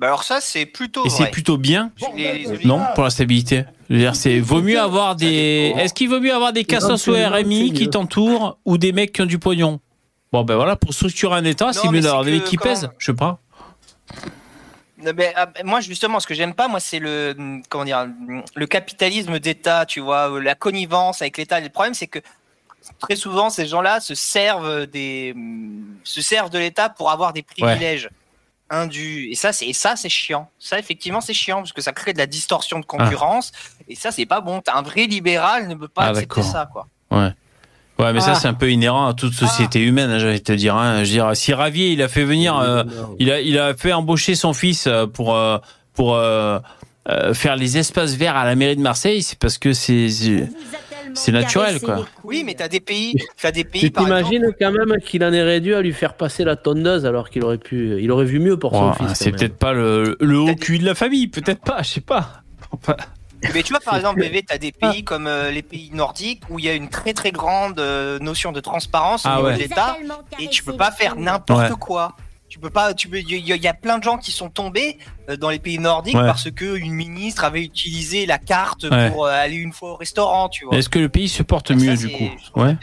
Bah 0.00 0.06
alors 0.06 0.24
ça 0.24 0.40
c'est 0.40 0.64
plutôt 0.64 1.04
Et 1.04 1.10
c'est 1.10 1.30
plutôt 1.30 1.58
bien, 1.58 1.92
Les- 2.16 2.38
les 2.38 2.46
oligarques. 2.48 2.64
non, 2.64 2.80
pour 2.94 3.04
la 3.04 3.10
stabilité. 3.10 3.64
Je 3.90 3.96
veux 3.96 4.00
dire, 4.00 4.16
c'est 4.16 4.40
vaut 4.40 4.62
mieux 4.62 4.80
avoir 4.80 5.14
des. 5.14 5.74
Est-ce 5.76 5.92
qu'il 5.92 6.08
vaut 6.08 6.20
mieux 6.20 6.32
avoir 6.34 6.54
des 6.54 6.64
cassos 6.64 7.06
au 7.08 7.12
RMI 7.12 7.74
qui 7.74 7.90
t'entourent 7.90 8.56
ou 8.64 8.78
des 8.78 8.92
mecs 8.92 9.12
qui 9.12 9.20
ont 9.20 9.26
du 9.26 9.38
pognon? 9.38 9.78
Bon, 10.32 10.42
ben 10.42 10.56
voilà, 10.56 10.76
pour 10.76 10.94
structurer 10.94 11.34
un 11.36 11.44
État, 11.44 11.74
c'est 11.74 11.88
mieux 11.90 12.00
d'avoir 12.00 12.24
des 12.24 12.32
mecs 12.32 12.44
qui 12.44 12.56
pèsent. 12.56 12.88
Je 12.98 13.06
sais 13.06 13.14
pas. 13.14 13.40
Mais, 15.02 15.32
ah, 15.36 15.48
moi 15.64 15.80
justement, 15.80 16.18
ce 16.18 16.26
que 16.26 16.34
j'aime 16.34 16.54
pas, 16.54 16.68
moi, 16.68 16.80
c'est 16.80 16.98
le 16.98 17.60
comment 17.68 17.84
dire, 17.84 18.06
le 18.54 18.66
capitalisme 18.66 19.38
d'État, 19.38 19.84
tu 19.84 20.00
vois, 20.00 20.40
la 20.40 20.54
connivence 20.54 21.20
avec 21.20 21.36
l'État. 21.36 21.60
Le 21.60 21.68
problème, 21.68 21.94
c'est 21.94 22.06
que 22.06 22.20
très 22.98 23.16
souvent, 23.16 23.50
ces 23.50 23.66
gens-là 23.66 24.00
se 24.00 24.14
servent 24.14 24.86
des, 24.86 25.34
se 26.04 26.22
servent 26.22 26.50
de 26.50 26.58
l'État 26.58 26.88
pour 26.88 27.10
avoir 27.10 27.32
des 27.34 27.42
privilèges 27.42 28.08
indus. 28.70 29.28
Et 29.30 29.34
ça, 29.34 29.52
c'est 29.52 29.66
et 29.66 29.72
ça, 29.72 29.96
c'est 29.96 30.08
chiant. 30.08 30.48
Ça, 30.58 30.78
effectivement, 30.78 31.20
c'est 31.20 31.34
chiant 31.34 31.56
parce 31.58 31.72
que 31.72 31.82
ça 31.82 31.92
crée 31.92 32.12
de 32.12 32.18
la 32.18 32.26
distorsion 32.26 32.78
de 32.78 32.84
concurrence. 32.84 33.52
Et 33.88 33.94
ça, 33.96 34.10
c'est 34.12 34.26
pas 34.26 34.40
bon. 34.40 34.60
T'as 34.60 34.76
un 34.76 34.82
vrai 34.82 35.06
libéral 35.06 35.68
ne 35.68 35.74
peut 35.74 35.88
pas 35.88 36.04
Ah, 36.04 36.08
accepter 36.10 36.42
ça, 36.42 36.68
quoi. 36.72 36.86
Ouais. 37.10 37.32
Ouais, 37.98 38.12
mais 38.14 38.20
ça, 38.20 38.32
Ah. 38.32 38.34
c'est 38.36 38.48
un 38.48 38.54
peu 38.54 38.70
inhérent 38.70 39.08
à 39.08 39.12
toute 39.14 39.34
société 39.34 39.82
humaine, 39.82 40.08
hein, 40.10 40.18
j'allais 40.18 40.40
te 40.40 40.52
dire. 40.52 40.74
Hein. 40.76 41.04
Je 41.04 41.10
veux 41.10 41.14
dire, 41.16 41.30
si 41.36 41.52
Ravier, 41.52 41.90
il 41.90 42.00
a 42.02 42.08
fait 42.08 42.24
venir, 42.24 42.56
euh, 42.56 42.82
il, 43.18 43.30
a, 43.30 43.40
il 43.42 43.58
a 43.58 43.74
fait 43.74 43.92
embaucher 43.92 44.34
son 44.34 44.54
fils 44.54 44.86
euh, 44.86 45.06
pour, 45.06 45.36
pour 45.92 46.14
euh, 46.14 46.58
faire 47.34 47.56
les 47.56 47.76
espaces 47.76 48.14
verts 48.14 48.36
à 48.36 48.44
la 48.46 48.54
mairie 48.54 48.76
de 48.76 48.80
Marseille, 48.80 49.22
c'est 49.22 49.38
parce 49.38 49.58
que 49.58 49.72
c'est 49.74 50.08
c'est- 51.14 51.32
naturel, 51.32 51.80
quoi. 51.80 52.06
Oui, 52.24 52.42
mais 52.44 52.54
t'as 52.54 52.68
des 52.68 52.80
pays, 52.80 53.14
t'as 53.40 53.50
des 53.50 53.64
pays 53.64 53.80
Tu 53.82 53.90
t'imagines 53.92 54.52
quand 54.60 54.72
même 54.72 54.96
qu'il 55.04 55.24
en 55.24 55.32
est 55.32 55.42
réduit 55.42 55.74
à 55.74 55.82
lui 55.82 55.92
faire 55.92 56.14
passer 56.14 56.44
la 56.44 56.56
tondeuse 56.56 57.06
alors 57.06 57.30
qu'il 57.30 57.44
aurait 57.44 57.58
pu, 57.58 58.00
il 58.00 58.10
aurait 58.10 58.24
vu 58.24 58.38
mieux 58.40 58.58
pour 58.58 58.72
son 58.72 58.92
fils. 58.94 59.12
c'est 59.14 59.32
peut-être 59.32 59.56
pas 59.56 59.72
le, 59.72 60.16
le 60.20 60.38
haut 60.38 60.54
cul 60.54 60.78
de 60.78 60.84
la 60.86 60.94
famille, 60.94 61.28
peut-être 61.28 61.60
pas, 61.62 61.82
je 61.82 61.88
sais 61.88 62.00
pas. 62.00 62.42
Mais 63.54 63.62
tu 63.62 63.72
vois, 63.72 63.80
par 63.80 63.96
exemple, 63.96 64.20
BV, 64.20 64.42
tu 64.46 64.52
as 64.54 64.58
des 64.58 64.70
pays 64.72 65.02
comme 65.02 65.26
euh, 65.26 65.50
les 65.50 65.62
pays 65.62 65.90
nordiques 65.94 66.42
où 66.50 66.58
il 66.58 66.64
y 66.66 66.68
a 66.68 66.74
une 66.74 66.88
très 66.90 67.14
très 67.14 67.32
grande 67.32 67.80
euh, 67.80 68.18
notion 68.18 68.52
de 68.52 68.60
transparence 68.60 69.24
au 69.24 69.28
Ah 69.30 69.36
niveau 69.36 69.48
ouais. 69.48 69.54
de 69.54 69.58
l'État 69.60 69.96
et 70.38 70.48
tu 70.48 70.62
peux 70.62 70.76
pas 70.76 70.90
faire 70.90 71.16
n'importe 71.16 71.70
Ouais. 71.70 71.76
quoi. 71.80 72.16
Tu 72.50 72.58
peux 72.58 72.68
pas, 72.68 72.92
tu 72.94 73.08
peux, 73.08 73.18
il 73.20 73.30
y, 73.30 73.52
a- 73.52 73.56
il 73.56 73.62
y 73.62 73.68
a 73.68 73.72
plein 73.74 73.96
de 73.98 74.02
gens 74.02 74.18
qui 74.18 74.32
sont 74.32 74.50
tombés 74.50 74.98
euh, 75.30 75.36
dans 75.36 75.48
les 75.50 75.60
pays 75.60 75.78
nordiques 75.78 76.16
Ouais. 76.16 76.26
parce 76.26 76.50
que 76.50 76.76
une 76.76 76.92
ministre 76.94 77.44
avait 77.44 77.62
utilisé 77.62 78.26
la 78.26 78.38
carte 78.38 78.84
Ouais. 78.90 79.10
pour 79.10 79.24
euh, 79.26 79.30
aller 79.30 79.54
une 79.56 79.72
fois 79.72 79.92
au 79.92 79.96
restaurant, 79.96 80.48
tu 80.48 80.64
vois. 80.66 80.76
Est-ce 80.76 80.88
que 80.88 80.98
le 80.98 81.08
pays 81.08 81.28
se 81.28 81.42
porte 81.44 81.70
mieux, 81.70 81.96
du 81.96 82.08
coup 82.10 82.28
Ouais. 82.60 82.76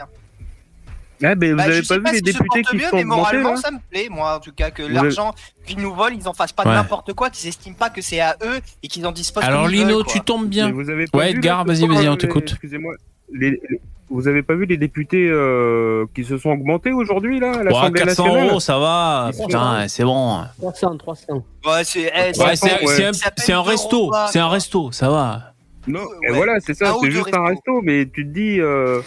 Ah, 1.24 1.34
ben, 1.36 1.52
vous 1.52 1.58
Bah, 1.58 1.64
avez 1.64 1.74
je 1.74 1.80
pas 1.82 1.86
sais 1.88 1.98
vu 1.98 2.04
pas 2.04 2.12
les 2.14 2.22
députés 2.22 2.46
portent 2.48 2.70
qui 2.70 2.76
mieux, 2.78 2.90
sont 2.90 2.96
mais 2.96 3.04
moralement, 3.04 3.56
ça 3.58 3.72
me 3.72 3.80
plaît, 3.90 4.08
moi, 4.10 4.38
en 4.38 4.40
tout 4.40 4.52
cas, 4.54 4.70
que 4.72 4.84
l'argent 4.84 5.34
qu'ils 5.66 5.80
nous 5.80 5.94
volent, 5.94 6.16
ils 6.18 6.28
en 6.28 6.34
fassent 6.34 6.54
pas 6.54 6.64
Ouais. 6.64 6.74
n'importe 6.76 7.14
quoi, 7.14 7.30
qu'ils 7.32 7.50
estiment 7.50 7.76
pas 7.76 7.90
que 7.90 8.02
c'est 8.02 8.20
à 8.20 8.38
eux 8.44 8.62
et 8.84 8.88
qu'ils 8.88 9.06
en 9.06 9.12
disposent 9.12 9.44
Alors, 9.44 9.68
Lino, 9.68 9.98
veulent, 9.98 10.06
tu 10.06 10.22
tombes 10.22 10.48
bien. 10.48 10.68
Mais 10.68 10.74
vous 10.74 10.90
avez 10.92 11.08
pas 11.08 11.18
Ouais, 11.18 11.32
Edgar, 11.32 11.66
vas-y, 11.66 11.88
vas-y, 11.88 12.04
soir, 12.04 12.14
on 12.14 12.18
t'écoute. 12.18 12.52
Excusez-moi. 12.52 12.94
Les- 13.32 13.52
les- 13.52 13.82
Vous 14.10 14.30
avez 14.30 14.42
pas 14.42 14.56
vu 14.56 14.66
les 14.66 14.78
députés 14.78 15.28
euh, 15.30 16.06
qui 16.16 16.24
se 16.24 16.38
sont 16.38 16.52
augmentés 16.52 16.94
aujourd'hui, 16.94 17.42
là, 17.42 17.52
à 17.52 17.58
Ouais, 17.58 17.64
l'Assemblée 17.66 18.02
400 18.06 18.24
nationale? 18.24 18.48
euros, 18.50 18.60
ça 18.62 18.80
va. 18.80 19.32
Putain, 19.38 19.88
c'est 19.90 20.06
bon. 20.06 20.40
300, 20.62 20.96
300. 20.98 21.34
Ouais, 21.66 21.84
c'est 21.84 22.04
eh, 22.04 22.40
Ouais, 22.40 22.46
ouais. 22.46 23.04
un, 23.04 23.12
c'est 23.36 23.52
un 23.52 23.62
resto, 23.62 24.10
c'est 24.32 24.40
un 24.40 24.48
resto, 24.48 24.94
ça 24.94 25.10
va. 25.10 25.54
Non, 25.88 26.00
et 26.26 26.32
voilà, 26.32 26.62
c'est 26.62 26.74
ça, 26.74 26.96
c'est 27.02 27.12
juste 27.12 27.34
un 27.36 27.44
resto, 27.48 27.82
mais 27.82 28.06
tu 28.06 28.26
te 28.26 28.32
dis, 28.32 28.62
euh, 28.62 29.02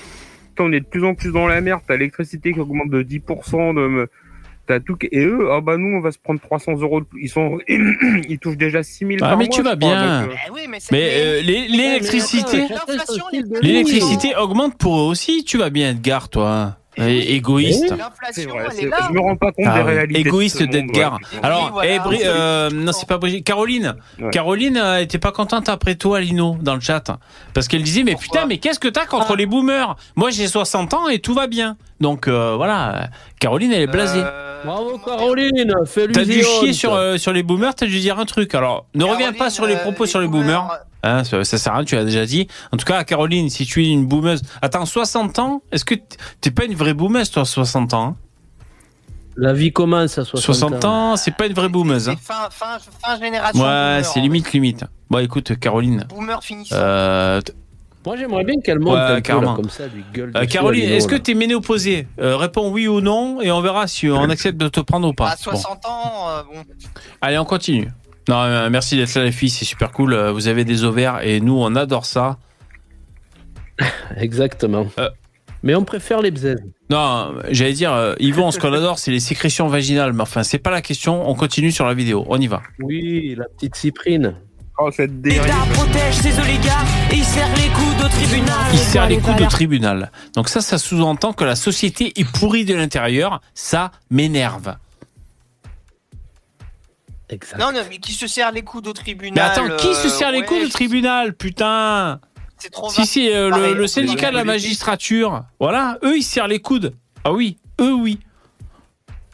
putain, 0.50 0.64
on 0.64 0.72
est 0.72 0.80
de 0.80 0.84
plus 0.86 1.02
en 1.06 1.14
plus 1.14 1.32
dans 1.32 1.46
la 1.46 1.62
merde, 1.62 1.80
t'as 1.88 1.94
l'électricité 1.94 2.52
qui 2.52 2.60
augmente 2.60 2.90
de 2.90 3.02
10%, 3.02 3.72
de, 3.72 4.06
t'as 4.66 4.80
tout, 4.80 4.96
et 5.10 5.18
eux, 5.24 5.48
ah 5.52 5.60
bah 5.60 5.76
nous, 5.76 5.96
on 5.96 6.00
va 6.00 6.12
se 6.12 6.18
prendre 6.18 6.40
300 6.40 6.72
euros, 6.80 7.00
de 7.00 7.06
plus. 7.06 7.22
ils 7.24 7.28
sont, 7.28 7.58
ils 7.68 8.38
touchent 8.38 8.56
déjà 8.56 8.82
6000 8.82 9.18
Ah, 9.22 9.28
par 9.30 9.36
mais 9.38 9.44
mois, 9.46 9.52
tu 9.54 9.62
vas 9.62 9.76
crois, 9.76 9.76
bien. 9.76 10.20
donc, 10.22 10.30
euh, 10.30 10.34
Eh 10.46 10.50
oui, 10.52 10.60
mais 10.68 10.78
Mais 10.92 11.10
euh, 11.14 11.40
l'é- 11.42 11.68
l'électricité, 11.68 12.66
l'électricité 13.62 14.36
augmente 14.36 14.76
pour 14.78 14.98
eux 15.00 15.04
aussi. 15.08 15.44
Tu 15.44 15.58
vas 15.58 15.70
bien, 15.70 15.90
Edgar, 15.90 16.28
toi. 16.28 16.76
Et- 16.96 17.36
égoïste. 17.36 17.92
Vrai, 17.92 17.98
elle 17.98 18.28
est 18.30 18.72
c'est- 18.72 18.86
là. 18.88 18.96
je 19.08 19.12
me 19.14 19.20
rends 19.20 19.36
pas 19.36 19.52
compte 19.52 19.64
Ah 19.68 19.76
des 19.78 19.82
réalités. 19.82 20.20
Égoïste 20.20 20.62
d'Edgar. 20.64 21.14
ouais. 21.14 21.38
Alors, 21.42 21.66
Oui, 21.66 21.86
voilà. 21.98 22.16
eh, 22.20 22.26
euh, 22.26 22.68
non, 22.70 22.92
c'est 22.92 23.08
pas 23.08 23.16
Brigitte. 23.16 23.46
Caroline. 23.46 23.94
Ouais. 24.20 24.28
Caroline 24.30 24.76
euh, 24.76 24.98
était 25.00 25.18
pas 25.18 25.30
contente 25.32 25.68
après 25.68 25.94
toi, 25.94 26.20
Lino, 26.20 26.56
dans 26.60 26.74
le 26.74 26.80
chat. 26.80 27.04
Parce 27.54 27.68
qu'elle 27.68 27.84
disait, 27.84 28.02
mais 28.02 28.16
putain, 28.16 28.44
mais 28.44 28.58
qu'est-ce 28.58 28.80
que 28.80 28.88
t'as 28.88 29.06
contre 29.06 29.36
les 29.36 29.46
boomers? 29.46 29.96
Moi, 30.16 30.30
j'ai 30.30 30.48
60 30.48 30.92
ans 30.92 31.08
et 31.08 31.20
tout 31.20 31.32
va 31.32 31.46
bien. 31.46 31.76
Donc, 32.00 32.26
euh, 32.28 32.54
voilà. 32.56 33.08
Caroline, 33.38 33.72
elle 33.72 33.82
est 33.82 33.86
blasée. 33.86 34.20
Bravo 34.64 34.98
Caroline, 34.98 35.74
fais-lui 35.86 36.12
T'as 36.12 36.24
dû 36.24 36.42
chier 36.42 36.72
sur, 36.72 36.94
euh, 36.94 37.16
sur 37.16 37.32
les 37.32 37.42
boomers, 37.42 37.74
t'as 37.74 37.86
dû 37.86 37.98
dire 38.00 38.18
un 38.18 38.24
truc. 38.24 38.54
Alors, 38.54 38.86
ne 38.94 39.04
reviens 39.04 39.32
pas 39.32 39.50
sur 39.50 39.66
les 39.66 39.74
euh, 39.74 39.82
propos 39.82 40.06
sur 40.06 40.20
les 40.20 40.28
boomers. 40.28 40.68
Hein, 41.02 41.24
ça, 41.24 41.42
ça 41.44 41.58
sert 41.58 41.72
à 41.72 41.76
rien, 41.76 41.84
tu 41.84 41.94
l'as 41.94 42.04
déjà 42.04 42.26
dit. 42.26 42.46
En 42.72 42.76
tout 42.76 42.84
cas, 42.84 43.02
Caroline, 43.04 43.48
si 43.48 43.64
tu 43.64 43.84
es 43.84 43.88
une 43.88 44.06
boomeuse. 44.06 44.42
Attends, 44.60 44.84
60 44.84 45.38
ans 45.38 45.62
Est-ce 45.72 45.84
que 45.84 45.94
t'es 46.40 46.50
pas 46.50 46.64
une 46.64 46.74
vraie 46.74 46.94
boomeuse, 46.94 47.30
toi, 47.30 47.44
60 47.44 47.94
ans 47.94 48.04
hein? 48.04 48.16
La 49.36 49.54
vie 49.54 49.72
commence 49.72 50.18
à 50.18 50.24
60, 50.24 50.40
60 50.40 50.84
ans, 50.84 51.16
c'est 51.16 51.34
pas 51.34 51.46
une 51.46 51.54
vraie 51.54 51.68
boomeuse. 51.68 52.10
Hein. 52.10 52.16
Fin, 52.20 52.50
fin, 52.50 52.78
fin 53.02 53.18
génération. 53.18 53.58
Ouais, 53.58 53.66
boomer, 53.66 54.04
c'est 54.04 54.20
limite, 54.20 54.52
limite. 54.52 54.84
Bon, 55.08 55.18
écoute, 55.18 55.58
Caroline. 55.58 56.04
Boomer 56.10 56.42
finissant. 56.42 56.76
Euh, 56.76 57.40
Moi 58.06 58.16
j'aimerais 58.16 58.44
bien 58.44 58.54
qu'elle 58.64 58.78
monte 58.78 58.94
Ouais, 58.94 59.00
un 59.00 59.14
peu, 59.16 59.20
carrément. 59.20 59.50
là, 59.50 59.56
comme 59.56 59.68
ça, 59.70 59.86
du 59.88 60.02
gueule. 60.14 60.32
euh, 60.34 60.46
Caroline, 60.46 60.88
est-ce 60.88 61.06
que 61.06 61.16
là. 61.16 61.20
t'es 61.20 61.34
ménopausée 61.34 62.06
euh, 62.18 62.36
Réponds 62.36 62.70
oui 62.70 62.88
ou 62.88 63.00
non 63.02 63.40
et 63.42 63.50
on 63.52 63.60
verra 63.60 63.86
si 63.86 64.08
on 64.08 64.30
accepte 64.30 64.56
de 64.56 64.68
te 64.68 64.80
prendre 64.80 65.06
ou 65.08 65.12
pas. 65.12 65.28
à 65.30 65.36
Bon. 65.36 65.42
60 65.42 65.84
ans, 65.86 66.28
euh, 66.28 66.42
bon. 66.44 66.62
Allez, 67.20 67.36
on 67.38 67.44
continue. 67.44 67.88
Non, 68.28 68.40
euh, 68.42 68.70
merci 68.70 68.96
d'être 68.96 69.14
là, 69.14 69.24
les 69.24 69.32
filles, 69.32 69.50
c'est 69.50 69.64
super 69.64 69.92
cool. 69.92 70.14
Euh, 70.14 70.32
Vous 70.32 70.48
avez 70.48 70.64
des 70.64 70.84
ovaires 70.84 71.20
et 71.22 71.40
nous, 71.40 71.58
on 71.60 71.74
adore 71.76 72.06
ça. 72.06 72.38
Exactement. 74.16 74.86
Euh. 74.98 75.08
Mais 75.62 75.74
on 75.74 75.84
préfère 75.84 76.22
les 76.22 76.30
bzaises. 76.30 76.62
Non, 76.88 77.34
j'allais 77.50 77.74
dire, 77.74 77.92
euh, 77.92 78.14
Yvon, 78.18 78.50
ce 78.50 78.58
qu'on 78.58 78.72
adore, 78.72 78.98
c'est 78.98 79.10
les 79.10 79.20
sécrétions 79.20 79.68
vaginales. 79.68 80.14
Mais 80.14 80.22
enfin, 80.22 80.42
c'est 80.42 80.58
pas 80.58 80.70
la 80.70 80.80
question. 80.80 81.28
On 81.28 81.34
continue 81.34 81.70
sur 81.70 81.84
la 81.86 81.92
vidéo. 81.92 82.24
On 82.28 82.40
y 82.40 82.46
va. 82.46 82.62
Oui, 82.80 83.34
la 83.36 83.44
petite 83.46 83.74
cyprine. 83.76 84.36
Oh, 84.82 84.90
cette 84.90 85.20
dérive. 85.20 85.42
L'État 85.42 85.56
protège 85.74 86.14
ses 86.14 86.40
oligarques 86.40 86.86
et 87.12 87.16
il 87.16 87.24
serre 87.24 87.54
les 87.56 87.68
coudes 87.68 88.04
au 88.04 88.08
tribunal. 88.08 88.56
Il 88.72 88.78
serre 88.78 89.08
les 89.08 89.18
coudes 89.18 89.40
au 89.42 89.46
tribunal. 89.46 90.12
Donc 90.34 90.48
ça, 90.48 90.62
ça 90.62 90.78
sous-entend 90.78 91.34
que 91.34 91.44
la 91.44 91.56
société 91.56 92.18
est 92.18 92.24
pourrie 92.24 92.64
de 92.64 92.74
l'intérieur. 92.74 93.42
Ça 93.52 93.90
m'énerve. 94.10 94.76
Non, 97.58 97.72
non, 97.72 97.82
mais 97.88 97.98
qui 97.98 98.12
se 98.12 98.26
serre 98.26 98.52
les 98.52 98.62
coudes 98.62 98.88
au 98.88 98.92
tribunal. 98.92 99.34
Mais 99.34 99.40
attends, 99.40 99.76
qui 99.76 99.94
se 99.94 100.06
euh, 100.06 100.10
serre 100.10 100.32
les 100.32 100.40
ouais, 100.40 100.46
coudes 100.46 100.64
au 100.64 100.68
tribunal, 100.68 101.34
putain 101.34 102.20
C'est 102.56 102.70
trop 102.70 102.90
Si, 102.90 103.06
si, 103.06 103.30
euh, 103.30 103.50
le, 103.50 103.74
le 103.74 103.86
syndicat 103.86 104.30
de 104.30 104.36
la 104.36 104.44
magistrature, 104.44 105.44
voilà, 105.60 105.98
eux, 106.02 106.16
ils 106.16 106.22
se 106.22 106.32
serrent 106.32 106.48
les 106.48 106.58
coudes. 106.58 106.94
Ah 107.22 107.32
oui, 107.32 107.58
eux, 107.80 107.92
oui. 107.92 108.18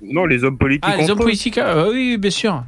Non, 0.03 0.27
les 0.27 0.45
hommes 0.45 0.59
politiques. 0.59 0.85
Ah, 0.87 0.97
les 0.97 1.11
hommes 1.11 1.19
politiques, 1.19 1.59
ah, 1.59 1.89
oui, 1.89 2.19
bien 2.19 2.31
sûr. 2.31 2.65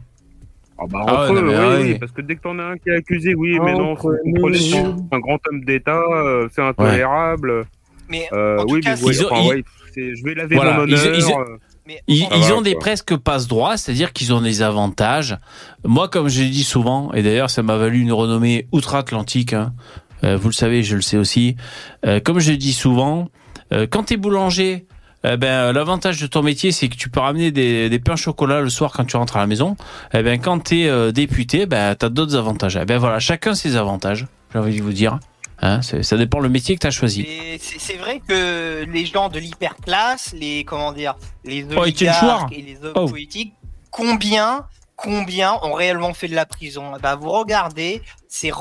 Ah 0.81 0.85
bah, 0.89 1.05
Ah 1.07 1.13
entre 1.25 1.33
ouais, 1.33 1.39
eux, 1.41 1.43
non, 1.43 1.53
mais 1.53 1.59
oui, 1.85 1.93
oui, 1.93 1.99
parce 1.99 2.13
que 2.13 2.21
dès 2.23 2.37
que 2.37 2.43
t'en 2.43 2.59
as 2.59 2.65
un 2.65 2.77
qui 2.79 2.89
est 2.89 2.97
accusé, 2.97 3.35
oui, 3.35 3.59
mais 3.65 3.73
non, 3.75 3.93
Entre 3.93 4.17
c'est 4.55 4.77
un 5.13 5.19
grand 5.19 5.39
homme 5.49 5.65
d'État, 5.65 5.99
euh, 6.13 6.49
c'est 6.53 6.63
intolérable. 6.63 7.65
Mais 8.09 8.27
Euh, 8.33 8.59
en 8.61 8.65
tout 8.67 8.75
oui, 8.75 8.81
cas, 8.81 8.95
mais 8.97 9.03
ouais, 9.05 9.13
ils 9.13 9.25
ont- 9.25 9.29
enfin, 9.33 9.57
ils- 9.97 10.15
je 10.17 10.25
vais 10.25 10.35
laver 10.35 10.55
Voilà, 10.57 10.79
mon 10.79 10.87
ils- 10.87 10.95
honneur. 10.95 11.15
ils- 11.19 11.25
euh, 11.33 11.57
Ils, 12.07 12.29
ils 12.37 12.53
ont 12.53 12.61
des 12.61 12.75
presque 12.75 13.17
passe 13.17 13.49
droits, 13.49 13.77
c'est-à-dire 13.79 14.13
qu'ils 14.13 14.35
ont 14.35 14.43
des 14.43 14.61
avantages. 14.61 15.39
Moi, 15.85 16.09
comme 16.09 16.29
je 16.29 16.43
l'ai 16.43 16.51
dit 16.51 16.63
souvent, 16.65 17.13
et 17.15 17.23
d'ailleurs 17.23 17.49
ça 17.49 17.63
m'a 17.63 17.77
valu 17.79 18.01
une 18.01 18.13
renommée 18.13 18.67
outre-Atlantique, 18.73 19.55
hein, 19.55 19.73
vous 20.23 20.49
le 20.49 20.53
savez, 20.55 20.83
je 20.83 20.97
le 20.97 21.01
sais 21.03 21.17
aussi, 21.17 21.57
euh, 22.05 22.21
comme 22.21 22.41
je 22.41 22.51
le 22.51 22.57
dis 22.59 22.75
souvent, 22.75 23.31
euh, 23.73 23.87
quand 23.91 24.05
tu 24.05 24.15
es 24.15 24.17
boulanger, 24.19 24.87
eh 25.25 25.37
ben, 25.37 25.73
l'avantage 25.73 26.21
de 26.21 26.27
ton 26.27 26.43
métier, 26.43 26.71
c'est 26.73 26.89
que 26.89 26.97
tu 26.97 27.09
peux 27.11 27.21
ramener 27.21 27.51
des, 27.51 27.89
des 27.89 27.99
pains 27.99 28.15
au 28.15 28.17
chocolat 28.17 28.61
le 28.61 28.71
soir 28.71 28.93
quand 28.93 29.05
tu 29.05 29.17
rentres 29.17 29.37
à 29.37 29.41
la 29.41 29.47
maison. 29.47 29.77
Eh 30.15 30.23
ben, 30.23 30.41
quand 30.41 30.61
tu 30.61 30.83
es 30.83 31.13
député, 31.13 31.67
ben, 31.67 31.95
tu 31.95 32.07
as 32.07 32.09
d'autres 32.09 32.37
avantages. 32.37 32.79
Eh 32.81 32.85
ben, 32.85 32.99
voilà, 32.99 33.19
chacun 33.19 33.55
ses 33.55 33.77
avantages, 33.77 34.27
j'ai 34.53 34.59
envie 34.59 34.77
de 34.79 34.83
vous 34.83 34.93
dire. 34.93 35.19
Hein, 35.61 35.81
ça 35.83 36.17
dépend 36.17 36.39
le 36.39 36.49
métier 36.49 36.77
que 36.77 36.81
tu 36.83 36.87
as 36.87 36.93
choisi. 36.93 37.27
C'est 37.59 37.97
vrai 37.97 38.21
que 38.27 38.85
les 38.85 39.07
gens 39.07 39.29
de 39.29 39.41
l'hyperclasse, 39.41 40.33
les 40.39 40.63
comment 40.65 40.93
dire, 40.93 41.17
les 41.45 41.65
Oh, 41.77 41.85
et 41.85 41.91
les 42.63 42.77
hommes 42.85 42.93
Oh. 42.95 43.07
politiques, 43.09 43.55
combien, 43.91 44.67
combien 44.99 45.55
ont 45.63 45.73
réellement 45.73 46.13
fait 46.13 46.29
de 46.29 46.35
la 46.35 46.45
prison 46.45 46.93
Bah 47.01 47.15
vous 47.17 47.31
regardez, 47.31 48.03
c'est 48.29 48.53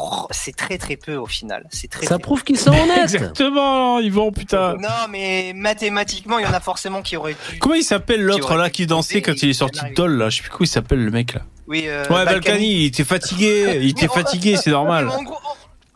très 0.56 0.78
très 0.78 0.96
peu 0.96 1.16
au 1.16 1.26
final. 1.26 1.66
C'est 1.72 1.90
très. 1.90 2.06
Ça 2.06 2.16
très 2.16 2.20
prouve 2.20 2.44
qu'ils 2.44 2.58
sont 2.60 2.70
honnêtes. 2.84 3.14
Exactement, 3.16 4.00
ils 4.00 4.12
vont, 4.14 4.32
putain. 4.32 4.76
Non 4.76 5.08
mais 5.10 5.52
mathématiquement, 5.56 6.40
il 6.40 6.46
y 6.46 6.48
en 6.48 6.54
a 6.54 6.60
forcément 6.62 7.02
qui 7.02 7.18
auraient 7.18 7.36
dû. 7.52 7.60
Comment 7.60 7.76
il 7.76 7.84
s'appelle 7.84 8.22
l'autre 8.24 8.56
là 8.56 8.70
qui 8.70 8.86
dansait 8.88 9.22
quand 9.22 9.34
il 9.44 9.50
est 9.50 9.54
sorti 9.54 9.82
de 9.84 9.94
Dole 9.94 10.18
là? 10.18 10.30
Je 10.30 10.38
sais 10.38 10.42
plus 10.44 10.52
comment 10.52 10.64
il 10.66 10.68
s'appelle 10.68 11.04
le 11.04 11.12
mec 11.12 11.34
là. 11.34 11.42
Oui. 11.68 11.84
euh, 11.88 12.06
Ouais, 12.10 12.24
Balkany, 12.24 12.84
il 12.84 12.86
était 12.86 13.04
fatigué, 13.04 13.80
il 13.82 13.90
était 13.90 14.08
fatigué, 14.08 14.56
c'est 14.56 14.72
normal. 14.80 15.10
En 15.10 15.22
gros, 15.24 15.36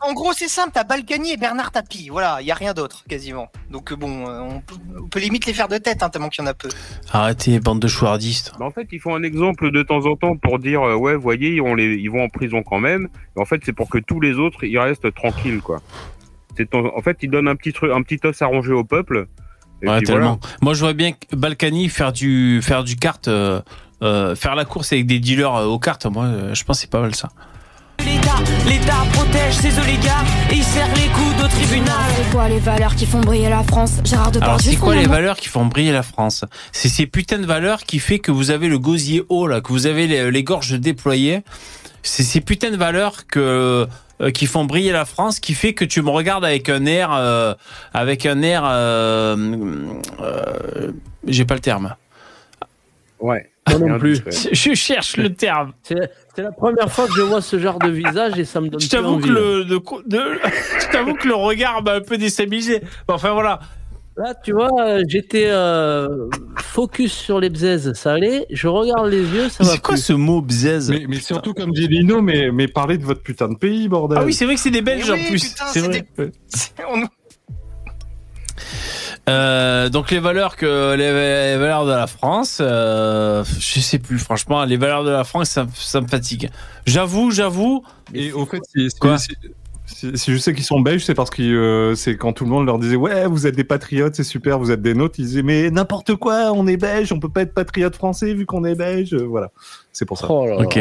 en- 0.02 0.12
gros, 0.14 0.32
c'est 0.34 0.48
simple, 0.48 0.70
t'as 0.74 0.84
Balkany 0.84 1.32
et 1.32 1.36
Bernard 1.36 1.70
Tapie, 1.72 2.08
voilà, 2.10 2.38
il 2.40 2.46
y 2.46 2.50
a 2.50 2.54
rien 2.54 2.74
d'autre 2.74 3.04
quasiment. 3.08 3.48
Donc 3.70 3.92
euh, 3.92 3.96
bon, 3.96 4.28
euh, 4.28 4.40
on 4.40 4.60
peut, 4.60 4.74
on 5.02 5.08
peut 5.08 5.20
limite 5.20 5.46
les 5.46 5.52
faire 5.54 5.68
de 5.68 5.78
tête, 5.78 6.02
hein, 6.02 6.10
tellement 6.10 6.28
qu'il 6.28 6.42
y 6.44 6.46
en 6.46 6.50
a 6.50 6.54
peu. 6.54 6.68
Arrêtez, 7.12 7.60
bande 7.60 7.80
de 7.80 7.88
chouardistes. 7.88 8.52
bah, 8.58 8.66
en 8.66 8.70
fait, 8.70 8.88
ils 8.92 9.00
font 9.00 9.14
un 9.14 9.22
exemple 9.22 9.70
de 9.70 9.82
temps 9.82 10.04
en 10.06 10.16
temps 10.16 10.36
pour 10.36 10.58
dire, 10.58 10.82
euh, 10.82 10.94
ouais, 10.96 11.16
voyez, 11.16 11.60
on 11.60 11.74
les, 11.74 11.94
ils 11.96 12.10
vont 12.10 12.22
en 12.24 12.28
prison 12.28 12.62
quand 12.62 12.80
même. 12.80 13.08
Et 13.36 13.40
en 13.40 13.44
fait, 13.44 13.60
c'est 13.64 13.72
pour 13.72 13.88
que 13.88 13.98
tous 13.98 14.20
les 14.20 14.34
autres, 14.34 14.64
ils 14.64 14.78
restent 14.78 15.12
tranquilles, 15.14 15.60
quoi. 15.60 15.80
C'est 16.56 16.74
en, 16.74 16.84
en 16.96 17.00
fait, 17.00 17.18
ils 17.22 17.30
donnent 17.30 17.48
un 17.48 17.56
petit 17.56 17.72
truc, 17.72 17.90
un 17.94 18.02
petit 18.02 18.18
os 18.26 18.42
à 18.42 18.46
ronger 18.46 18.72
au 18.72 18.84
peuple. 18.84 19.26
Et 19.82 19.88
Ouais, 19.88 19.96
puis 19.98 20.06
tellement. 20.06 20.38
voilà. 20.40 20.56
Moi, 20.60 20.74
je 20.74 20.80
vois 20.80 20.92
bien 20.92 21.12
que 21.12 21.34
Balkany 21.34 21.88
faire 21.88 22.12
du 22.12 22.60
faire 22.62 22.84
du 22.84 22.94
kart, 22.96 23.26
euh, 23.28 23.60
euh, 24.02 24.36
faire 24.36 24.54
la 24.54 24.64
course 24.64 24.92
avec 24.92 25.06
des 25.06 25.18
dealers 25.18 25.54
euh, 25.56 25.64
aux 25.64 25.78
cartes. 25.78 26.06
Moi, 26.06 26.24
euh, 26.24 26.54
je 26.54 26.62
pense 26.64 26.76
que 26.76 26.80
c'est 26.82 26.90
pas 26.90 27.00
mal 27.00 27.14
ça. 27.14 27.30
L'État, 28.00 28.38
l'État 28.68 29.04
protège 29.12 29.54
ses 29.54 29.78
oligarques 29.78 30.26
et 30.50 30.56
il 30.56 30.64
serre 30.64 30.88
les 30.96 31.08
coudes 31.08 31.44
au 31.44 31.48
tribunal. 31.48 31.94
C'est 32.16 32.30
quoi 32.32 32.48
les 32.48 32.58
valeurs 32.58 32.94
qui 32.96 33.06
font 33.06 33.20
briller 33.20 33.48
la 33.48 33.62
France 33.62 33.98
Gérard 34.04 34.28
Alors, 34.28 34.32
Depardieu. 34.40 34.70
c'est 34.72 34.76
quoi 34.78 34.94
les 34.96 35.06
valeurs 35.06 35.36
qui 35.36 35.48
font 35.48 35.66
briller 35.66 35.92
la 35.92 36.02
France? 36.02 36.44
C'est 36.72 36.88
ces 36.88 37.06
putains 37.06 37.38
de 37.38 37.46
valeurs 37.46 37.84
qui 37.84 37.98
fait 38.00 38.18
que 38.18 38.32
vous 38.32 38.50
avez 38.50 38.68
le 38.68 38.78
gosier 38.78 39.22
haut 39.28 39.46
là, 39.46 39.60
que 39.60 39.68
vous 39.68 39.86
avez 39.86 40.06
les, 40.06 40.30
les 40.30 40.42
gorges 40.42 40.72
déployées. 40.78 41.42
C'est 42.02 42.24
ces 42.24 42.40
putains 42.40 42.70
de 42.70 42.76
valeurs 42.76 43.26
que 43.28 43.86
euh, 44.20 44.30
qui 44.30 44.46
font 44.46 44.64
briller 44.64 44.92
la 44.92 45.04
France, 45.04 45.38
qui 45.38 45.54
fait 45.54 45.72
que 45.74 45.84
tu 45.84 46.02
me 46.02 46.10
regardes 46.10 46.44
avec 46.44 46.68
un 46.68 46.84
air, 46.86 47.12
euh, 47.12 47.54
avec 47.94 48.26
un 48.26 48.42
air, 48.42 48.62
euh, 48.64 49.36
euh, 50.20 50.92
j'ai 51.26 51.44
pas 51.44 51.54
le 51.54 51.60
terme. 51.60 51.94
Ouais. 53.20 53.48
Moi 53.78 53.88
non 53.88 53.98
plus. 53.98 54.22
Je 54.52 54.74
cherche 54.74 55.16
le 55.16 55.32
terme. 55.34 55.72
C'est 56.34 56.42
la 56.42 56.52
première 56.52 56.90
fois 56.90 57.06
que 57.06 57.12
je 57.14 57.22
vois 57.22 57.42
ce 57.42 57.58
genre 57.58 57.78
de 57.78 57.90
visage 57.90 58.38
et 58.38 58.44
ça 58.44 58.60
me 58.60 58.68
donne 58.68 58.80
Je 58.80 58.86
plus 58.88 58.96
t'avoue 58.96 59.14
envie, 59.14 59.28
que 59.28 59.32
le, 59.32 59.64
de- 59.64 59.78
de- 60.06 60.38
je 60.80 60.90
t'avoue 60.90 61.14
que 61.14 61.28
le 61.28 61.34
regard 61.34 61.82
m'a 61.82 61.92
un 61.94 62.00
peu 62.00 62.16
déstabilisé. 62.16 62.80
Bon, 63.06 63.14
Enfin 63.14 63.32
voilà. 63.32 63.60
Là, 64.16 64.34
tu 64.44 64.52
vois, 64.52 64.68
euh, 64.80 65.02
j'étais 65.08 65.46
euh, 65.48 66.28
focus 66.56 67.12
sur 67.14 67.40
les 67.40 67.48
bzaises, 67.48 67.94
ça 67.94 68.12
allait. 68.12 68.44
Je 68.50 68.68
regarde 68.68 69.08
les 69.08 69.22
yeux, 69.22 69.48
ça 69.48 69.64
va 69.64 69.70
C'est 69.70 69.80
quoi 69.80 69.94
plus. 69.94 70.02
ce 70.02 70.12
mot 70.12 70.42
bzaise 70.42 70.90
Mais, 70.90 71.06
mais 71.08 71.16
surtout, 71.18 71.54
comme 71.54 71.70
dit 71.72 71.88
Lino, 71.88 72.20
mais, 72.20 72.50
mais 72.52 72.68
parlez 72.68 72.98
de 72.98 73.04
votre 73.04 73.22
putain 73.22 73.48
de 73.48 73.54
pays, 73.56 73.88
bordel. 73.88 74.18
Ah 74.20 74.24
oui, 74.26 74.34
c'est 74.34 74.44
vrai 74.44 74.54
que 74.56 74.60
c'est 74.60 74.70
des 74.70 74.82
Belges 74.82 75.10
en 75.10 75.14
plus. 75.16 75.48
putain, 75.50 75.64
C'est 75.72 75.80
c'est 75.80 75.86
vrai. 75.86 76.06
Euh, 79.28 79.88
donc 79.88 80.10
les 80.10 80.18
valeurs 80.18 80.56
que 80.56 80.94
les, 80.96 81.52
les 81.52 81.56
valeurs 81.58 81.86
de 81.86 81.92
la 81.92 82.08
France, 82.08 82.58
euh, 82.60 83.44
je 83.58 83.78
sais 83.80 84.00
plus 84.00 84.18
franchement, 84.18 84.64
les 84.64 84.76
valeurs 84.76 85.04
de 85.04 85.10
la 85.10 85.22
France, 85.22 85.50
ça, 85.50 85.66
ça 85.74 86.00
me 86.00 86.08
fatigue. 86.08 86.50
J'avoue, 86.86 87.30
j'avoue. 87.30 87.84
Et 88.14 88.32
au 88.32 88.46
fait, 88.46 88.60
si, 89.86 90.32
je 90.32 90.36
sais 90.38 90.54
qu'ils 90.54 90.64
sont 90.64 90.80
belges, 90.80 91.04
c'est 91.04 91.14
parce 91.14 91.30
que 91.30 91.40
euh, 91.42 91.94
c'est 91.94 92.16
quand 92.16 92.32
tout 92.32 92.44
le 92.44 92.50
monde 92.50 92.66
leur 92.66 92.78
disait 92.80 92.96
ouais, 92.96 93.26
vous 93.28 93.46
êtes 93.46 93.54
des 93.54 93.62
patriotes, 93.62 94.14
c'est 94.16 94.24
super, 94.24 94.58
vous 94.58 94.72
êtes 94.72 94.82
des 94.82 94.94
nôtres. 94.94 95.16
Ils 95.18 95.26
disaient 95.26 95.42
mais 95.42 95.70
n'importe 95.70 96.16
quoi, 96.16 96.50
on 96.52 96.66
est 96.66 96.76
belge, 96.76 97.12
on 97.12 97.20
peut 97.20 97.28
pas 97.28 97.42
être 97.42 97.54
patriote 97.54 97.94
français 97.94 98.34
vu 98.34 98.44
qu'on 98.44 98.64
est 98.64 98.74
belge. 98.74 99.14
Euh, 99.14 99.24
Voilà, 99.24 99.50
c'est 99.92 100.04
pour 100.04 100.18
ça. 100.18 100.26
Oh 100.30 100.46
là 100.46 100.56
là. 100.56 100.62
Ok. 100.62 100.80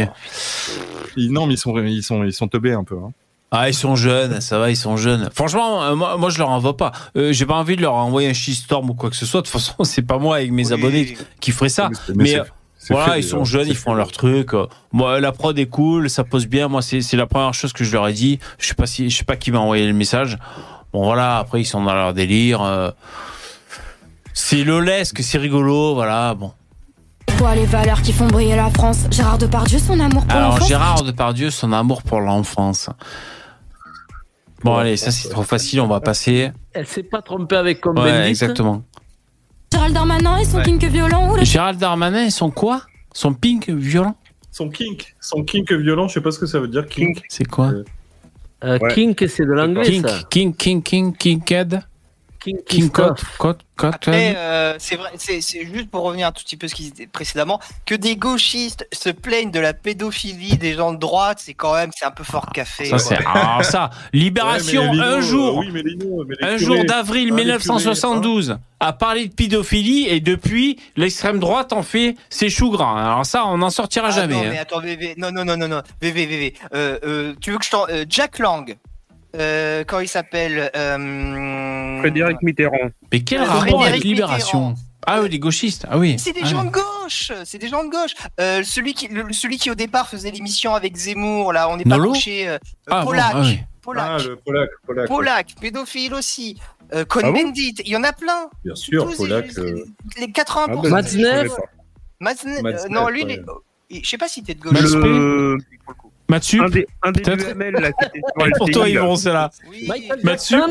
Ils- 1.15 1.31
non, 1.31 1.45
mais 1.45 1.53
ils 1.53 1.57
sont 1.57 1.77
ils 1.77 2.01
sont 2.03 2.23
ils 2.23 2.33
sont 2.33 2.47
teubés 2.47 2.73
un 2.73 2.83
peu. 2.83 2.95
Hein. 2.97 3.11
Ah, 3.53 3.67
ils 3.67 3.73
sont 3.73 3.97
jeunes, 3.97 4.39
ça 4.39 4.59
va, 4.59 4.69
ils 4.69 4.77
sont 4.77 4.95
jeunes. 4.95 5.29
Franchement, 5.33 5.83
euh, 5.83 5.95
moi, 5.95 6.15
moi, 6.17 6.29
je 6.29 6.37
leur 6.37 6.49
en 6.49 6.59
veux 6.59 6.71
pas. 6.73 6.93
Euh, 7.17 7.33
J'ai 7.33 7.45
pas 7.45 7.55
envie 7.55 7.75
de 7.75 7.81
leur 7.81 7.95
envoyer 7.95 8.29
un 8.29 8.33
shitstorm 8.33 8.89
ou 8.89 8.93
quoi 8.93 9.09
que 9.09 9.15
ce 9.17 9.25
soit. 9.25 9.41
De 9.41 9.45
toute 9.47 9.53
façon, 9.53 9.83
c'est 9.83 10.01
pas 10.03 10.17
moi 10.19 10.37
avec 10.37 10.51
mes 10.51 10.67
Oui. 10.67 10.73
abonnés 10.73 11.17
qui 11.41 11.51
ferait 11.51 11.67
ça. 11.67 11.89
Mais 12.15 12.39
euh, 12.39 12.43
voilà, 12.89 13.13
fait, 13.13 13.19
ils 13.19 13.23
sont 13.23 13.39
déjà. 13.39 13.57
jeunes, 13.59 13.67
ils 13.67 13.75
font 13.75 13.91
fait. 13.91 13.97
leur 13.97 14.11
truc. 14.13 14.53
Euh, 14.53 14.67
Moi, 14.93 15.19
la 15.19 15.33
prod 15.33 15.57
est 15.59 15.65
cool, 15.65 16.09
ça 16.09 16.23
pose 16.23 16.47
bien. 16.47 16.69
Moi, 16.69 16.81
c'est 16.81 17.01
c'est 17.01 17.17
la 17.17 17.25
première 17.27 17.53
chose 17.53 17.73
que 17.73 17.83
je 17.83 17.91
leur 17.91 18.07
ai 18.07 18.13
dit. 18.13 18.39
Je 18.57 18.67
sais 18.67 18.73
pas 18.73 18.87
si, 18.87 19.09
je 19.09 19.17
sais 19.17 19.25
pas 19.25 19.35
qui 19.35 19.51
m'a 19.51 19.59
envoyé 19.59 19.85
le 19.85 19.93
message. 19.93 20.37
Bon, 20.93 21.03
voilà. 21.03 21.37
Après, 21.39 21.59
ils 21.59 21.65
sont 21.65 21.83
dans 21.83 21.93
leur 21.93 22.13
délire. 22.13 22.61
euh. 22.61 22.91
C'est 24.33 24.63
lolesque, 24.63 25.19
c'est 25.21 25.37
rigolo, 25.37 25.93
voilà. 25.93 26.33
Bon. 26.35 26.53
Les 27.55 27.65
valeurs 27.65 28.01
qui 28.01 28.13
font 28.13 28.27
briller 28.27 28.55
la 28.55 28.69
France 28.69 28.99
Gérard 29.09 29.39
Depardieu, 29.39 29.79
son 29.79 29.99
amour 29.99 30.23
pour 30.25 30.37
Alors 30.37 30.51
l'enfance 30.51 30.67
Gérard 30.67 31.03
Depardieu, 31.03 31.49
son 31.49 31.73
amour 31.73 32.03
pour 32.03 32.21
l'enfance. 32.21 32.87
Bon 34.63 34.75
allez, 34.75 34.97
ça 34.97 35.11
c'est 35.11 35.29
trop 35.29 35.43
facile, 35.43 35.81
on 35.81 35.87
va 35.87 35.99
passer. 35.99 36.51
Elle 36.73 36.85
s'est 36.87 37.03
pas 37.03 37.21
trompée 37.21 37.55
avec 37.55 37.81
comme 37.81 37.97
Ouais, 37.97 38.29
exactement. 38.29 38.83
Gérald 39.73 39.93
Darmanin 39.93 40.37
et 40.37 40.45
son 40.45 40.57
Ouais. 40.57 40.63
kink 40.63 40.83
violent 40.83 41.31
ou 41.31 41.35
le 41.37 41.43
Gérald 41.45 41.79
Darmanin, 41.79 42.23
ils 42.23 42.31
sont 42.31 42.51
quoi? 42.51 42.83
Son 43.13 43.33
pink 43.33 43.69
violent? 43.69 44.15
Son 44.51 44.69
kink, 44.69 45.15
son 45.21 45.43
kink 45.43 45.71
violent, 45.71 46.07
je 46.09 46.15
sais 46.15 46.21
pas 46.21 46.31
ce 46.31 46.39
que 46.39 46.45
ça 46.45 46.59
veut 46.59 46.67
dire. 46.67 46.85
Kink. 46.87 47.21
C'est 47.29 47.45
quoi? 47.47 47.67
Euh, 48.63 48.77
Ouais. 48.79 48.93
Kink, 48.93 49.25
c'est 49.27 49.43
de 49.43 49.51
l'anglais, 49.53 49.83
King, 49.83 50.05
ça. 50.07 50.19
King, 50.29 50.53
King, 50.55 50.83
King, 50.83 51.15
Kinked 51.15 51.81
King, 52.43 52.57
King 52.67 52.89
Cot, 52.89 53.13
Cot, 53.37 53.53
Cot. 53.77 53.87
Après, 53.87 54.33
euh, 54.35 54.75
c'est 54.79 54.95
vrai, 54.95 55.09
c'est 55.17 55.41
c'est 55.41 55.65
juste 55.65 55.89
pour 55.89 56.03
revenir 56.03 56.27
un 56.27 56.31
tout 56.31 56.43
petit 56.43 56.57
peu 56.57 56.65
à 56.65 56.69
ce 56.69 56.75
qui 56.75 56.87
était 56.87 57.07
précédemment, 57.07 57.59
que 57.85 57.93
des 57.95 58.15
gauchistes 58.15 58.87
se 58.91 59.09
plaignent 59.09 59.51
de 59.51 59.59
la 59.59 59.73
pédophilie 59.73 60.57
des 60.57 60.73
gens 60.73 60.91
de 60.91 60.97
droite, 60.97 61.39
c'est 61.41 61.53
quand 61.53 61.73
même, 61.75 61.91
c'est 61.95 62.05
un 62.05 62.11
peu 62.11 62.23
fort 62.23 62.47
café. 62.51 62.85
Ça 62.85 62.97
c'est 62.99 63.15
alors 63.25 63.63
ça, 63.65 63.89
libération 64.13 64.89
Ouais, 64.91 64.99
un 64.99 65.21
jour. 65.21 65.57
euh, 65.57 65.61
oui, 65.61 65.69
mais 65.71 65.81
Lino, 65.83 66.23
mais 66.27 66.35
les 66.41 66.47
Un 66.47 66.57
curés- 66.57 66.65
jour 66.77 66.85
d'avril 66.85 67.29
Ah, 67.31 67.35
les 67.35 67.43
1972 67.43 68.57
a 68.79 68.93
parlé 68.93 69.27
de 69.27 69.33
pédophilie 69.33 70.07
et 70.07 70.19
depuis 70.19 70.79
l'extrême 70.95 71.39
droite 71.39 71.73
en 71.73 71.83
fait 71.83 72.15
ses 72.29 72.49
choux 72.49 72.71
gras. 72.71 72.99
Alors 72.99 73.25
ça 73.25 73.45
on 73.45 73.59
n'en 73.59 73.69
sortira 73.69 74.07
Ah, 74.07 74.11
jamais. 74.11 74.33
Non, 74.35 74.41
hein. 74.41 74.49
mais 74.51 74.57
attends, 74.59 74.79
VV, 74.79 75.13
non, 75.17 75.31
non, 75.31 75.45
non, 75.45 75.57
non, 75.57 75.67
non, 75.67 75.81
VV, 76.01 76.25
VV. 76.25 76.53
Euh, 76.73 76.97
euh, 77.03 77.33
tu 77.39 77.51
veux 77.51 77.57
que 77.57 77.65
je 77.65 77.69
t'en. 77.71 77.85
euh, 77.89 78.05
Jack 78.09 78.39
Lang, 78.39 78.75
euh, 79.35 79.83
quand 79.85 79.99
il 79.99 80.07
s'appelle. 80.07 80.71
Euh... 80.75 81.99
Frédéric 81.99 82.37
Mitterrand. 82.41 82.89
Mais 83.11 83.21
quel 83.21 83.41
Euh, 83.41 83.45
rapport 83.45 83.83
avec 83.85 84.03
libération 84.03 84.69
Mitterrand. 84.69 84.87
Ah 85.07 85.21
oui, 85.21 85.29
les 85.29 85.39
gauchistes. 85.39 85.85
Ah 85.89 85.97
oui. 85.97 86.15
C'est 86.19 86.31
des 86.33 86.41
Ah 86.43 86.47
gens 86.47 86.61
oui. 86.61 86.67
de 86.67 86.71
gauche, 86.73 87.31
c'est 87.43 87.57
des 87.57 87.67
gens 87.69 87.83
de 87.83 87.89
gauche. 87.89 88.11
Euh, 88.39 88.61
celui 88.63 88.93
qui, 88.93 89.07
le- 89.07 89.33
celui 89.33 89.57
qui 89.57 89.71
au 89.71 89.75
départ 89.75 90.07
faisait 90.07 90.29
l'émission 90.29 90.75
avec 90.75 90.95
Zemmour, 90.95 91.53
là, 91.53 91.69
on 91.69 91.77
n'est 91.77 91.83
pas 91.83 91.97
couché. 91.97 92.47
euh, 92.47 92.59
Ah, 92.87 92.99
bon, 93.01 93.07
Polak, 93.07 93.31
ah 93.33 93.41
oui. 93.41 93.59
Polak, 93.81 94.05
Ah, 94.07 94.17
le 94.23 94.35
Polak, 94.35 94.69
Polak. 94.85 95.09
ouais. 95.09 95.15
Polak, 95.15 95.47
pédophile 95.59 96.13
aussi. 96.13 96.59
Euh, 96.93 97.03
Ah 97.09 97.21
bon 97.21 97.21
Cohn-Bendit, 97.21 97.75
il 97.85 97.87
y 97.91 97.95
en 97.95 98.03
a 98.03 98.13
plein. 98.13 98.47
Bien 98.63 98.75
sûr, 98.75 99.05
Tous, 99.09 99.17
Polak. 99.17 99.47
les- 99.47 99.59
euh, 99.59 99.85
Les 100.19 100.27
80%. 100.31 100.77
Ah, 100.77 100.81
bah, 100.83 100.89
Matzneff. 100.89 101.23
je 101.25 101.47
connais 101.47 101.49
pas. 101.49 101.61
Matzneff, 102.19 102.57
euh, 102.59 102.61
Matzneff, 102.61 102.89
non, 102.91 103.07
lui, 103.09 103.23
ouais. 103.23 103.27
il 103.29 103.39
est- 103.39 103.45
il- 103.89 104.05
je 104.05 104.09
sais 104.09 104.17
pas 104.19 104.27
si 104.27 104.43
t'es 104.43 104.53
de 104.53 104.59
gauche. 104.61 104.73
Le... 104.79 105.57
Mathieu 106.31 106.63
Un 106.63 106.69
des, 106.69 106.87
un 107.03 107.11
des 107.11 107.21
Peut-être. 107.21 107.49
UML 107.51 107.73
là, 107.73 107.91
qui 107.91 108.05
était 108.05 108.19
sur 108.19 108.57
Pour 108.57 108.69
toi, 108.69 108.87
vont 109.01 109.15
c'est 109.17 109.33
là. 109.33 109.51
Oui. 109.69 109.91
Mathieu 110.23 110.61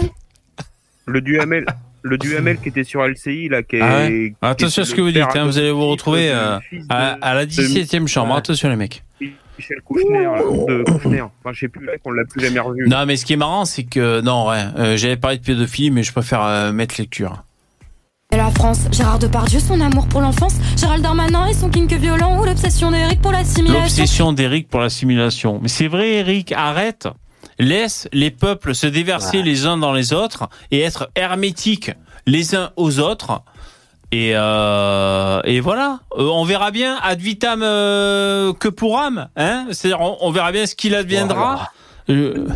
le 1.04 1.20
duhamel, 1.20 1.66
le 2.02 2.16
duhamel 2.16 2.58
qui 2.58 2.70
était 2.70 2.84
sur 2.84 3.06
LCI 3.06 3.48
là, 3.50 3.62
qui 3.62 3.76
est. 3.76 3.80
Ah 3.82 3.98
ouais 4.06 4.30
qui 4.30 4.36
Attention 4.40 4.82
à 4.82 4.84
ce 4.86 4.94
que 4.94 5.02
vous 5.02 5.10
dites, 5.10 5.22
hein, 5.34 5.44
vous 5.44 5.58
allez 5.58 5.70
vous 5.70 5.86
retrouver 5.86 6.30
euh, 6.30 6.58
à, 6.88 7.18
à 7.20 7.34
la 7.34 7.44
17e 7.44 8.06
chambre. 8.06 8.32
Ouais. 8.32 8.38
Attention 8.38 8.70
les 8.70 8.76
mecs. 8.76 9.02
Michel 9.20 9.82
Kouchner, 9.84 10.24
de 10.66 10.82
Kouchner. 10.84 11.20
Enfin, 11.20 11.52
je 11.52 11.60
sais 11.60 11.68
plus, 11.68 11.84
le 11.84 11.92
mec, 11.92 12.00
on 12.06 12.12
l'a 12.12 12.24
plus 12.24 12.40
jamais 12.40 12.60
revu. 12.60 12.88
Non, 12.88 13.04
mais 13.04 13.16
ce 13.18 13.26
qui 13.26 13.34
est 13.34 13.36
marrant, 13.36 13.66
c'est 13.66 13.84
que 13.84 14.22
non, 14.22 14.48
ouais, 14.48 14.62
euh, 14.78 14.96
j'avais 14.96 15.18
parlé 15.18 15.36
de 15.36 15.44
pédophilie, 15.44 15.90
mais 15.90 16.02
je 16.02 16.12
préfère 16.12 16.42
euh, 16.42 16.72
mettre 16.72 16.94
lecture. 16.98 17.44
Et 18.32 18.36
la 18.36 18.50
France, 18.52 18.82
Gérard 18.92 19.18
Depardieu, 19.18 19.58
son 19.58 19.80
amour 19.80 20.06
pour 20.06 20.20
l'enfance, 20.20 20.54
Gérald 20.76 21.02
Darmanin 21.02 21.46
et 21.46 21.52
son 21.54 21.68
kink 21.68 21.92
violent 21.94 22.40
ou 22.40 22.44
l'obsession 22.44 22.92
d'Eric 22.92 23.20
pour 23.20 23.32
l'assimilation. 23.32 23.80
L'obsession 23.82 24.32
d'Eric 24.32 24.68
pour 24.68 24.80
l'assimilation. 24.80 25.58
Mais 25.60 25.68
c'est 25.68 25.88
vrai, 25.88 26.10
Eric, 26.14 26.52
arrête. 26.52 27.08
Laisse 27.58 28.08
les 28.12 28.30
peuples 28.30 28.74
se 28.74 28.86
déverser 28.86 29.42
les 29.42 29.66
uns 29.66 29.76
dans 29.76 29.92
les 29.92 30.12
autres 30.12 30.48
et 30.70 30.80
être 30.80 31.10
hermétiques 31.16 31.90
les 32.26 32.54
uns 32.54 32.70
aux 32.76 33.00
autres. 33.00 33.42
Et, 34.12 34.32
euh, 34.34 35.40
et 35.44 35.58
voilà, 35.60 35.98
Euh, 36.16 36.28
on 36.32 36.44
verra 36.44 36.70
bien 36.70 36.98
ad 37.02 37.20
vitam 37.20 37.62
euh, 37.64 38.52
que 38.52 38.68
pour 38.68 38.98
âme. 39.00 39.28
Hein 39.36 39.66
C'est-à-dire, 39.72 40.00
on, 40.00 40.16
on 40.20 40.30
verra 40.30 40.52
bien 40.52 40.66
ce 40.66 40.74
qu'il 40.76 40.94
adviendra. 40.94 41.70
Je- 42.08 42.46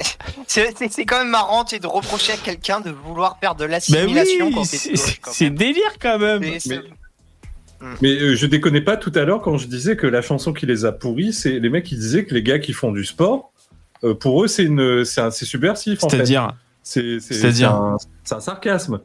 c'est- 0.46 1.04
quand 1.06 1.18
même 1.18 1.30
marrant 1.30 1.64
de 1.64 1.86
reprocher 1.86 2.32
à 2.32 2.36
quelqu'un 2.36 2.80
de 2.80 2.90
vouloir 2.90 3.38
faire 3.40 3.54
de 3.54 3.64
Ben 3.64 3.70
l'assimilation 3.70 4.46
oui, 4.46 4.52
quand 4.54 4.62
t'es 4.62 4.76
c'est- 5.32 5.50
délire 5.50 5.98
quand 6.00 6.18
même. 6.18 6.40
Mais 6.40 6.58
Mais 8.02 8.10
euh, 8.20 8.34
je 8.34 8.46
déconnais 8.46 8.80
pas 8.80 8.96
tout 8.96 9.12
à 9.14 9.24
l'heure 9.24 9.40
quand 9.40 9.56
je 9.56 9.66
disais 9.68 9.96
que 9.96 10.06
la 10.06 10.20
chanson 10.20 10.52
qui 10.52 10.66
les 10.66 10.84
a 10.84 10.90
pourris, 10.92 11.32
c'est 11.32 11.60
les 11.60 11.68
mecs 11.68 11.84
qui 11.84 11.96
disaient 11.96 12.24
que 12.24 12.34
les 12.34 12.42
gars 12.42 12.58
qui 12.58 12.72
font 12.72 12.90
du 12.92 13.04
sport, 13.04 13.52
euh, 14.04 14.14
pour 14.14 14.42
eux 14.42 14.48
c'est 14.48 14.68
subversif. 15.30 16.00
C'est-à-dire 16.00 16.52
c'est, 16.82 17.20
c'est, 17.20 17.34
C'est-à-dire 17.34 17.96
c'est 18.24 18.34
un, 18.34 18.38
un 18.38 18.40
sarcasme. 18.40 19.00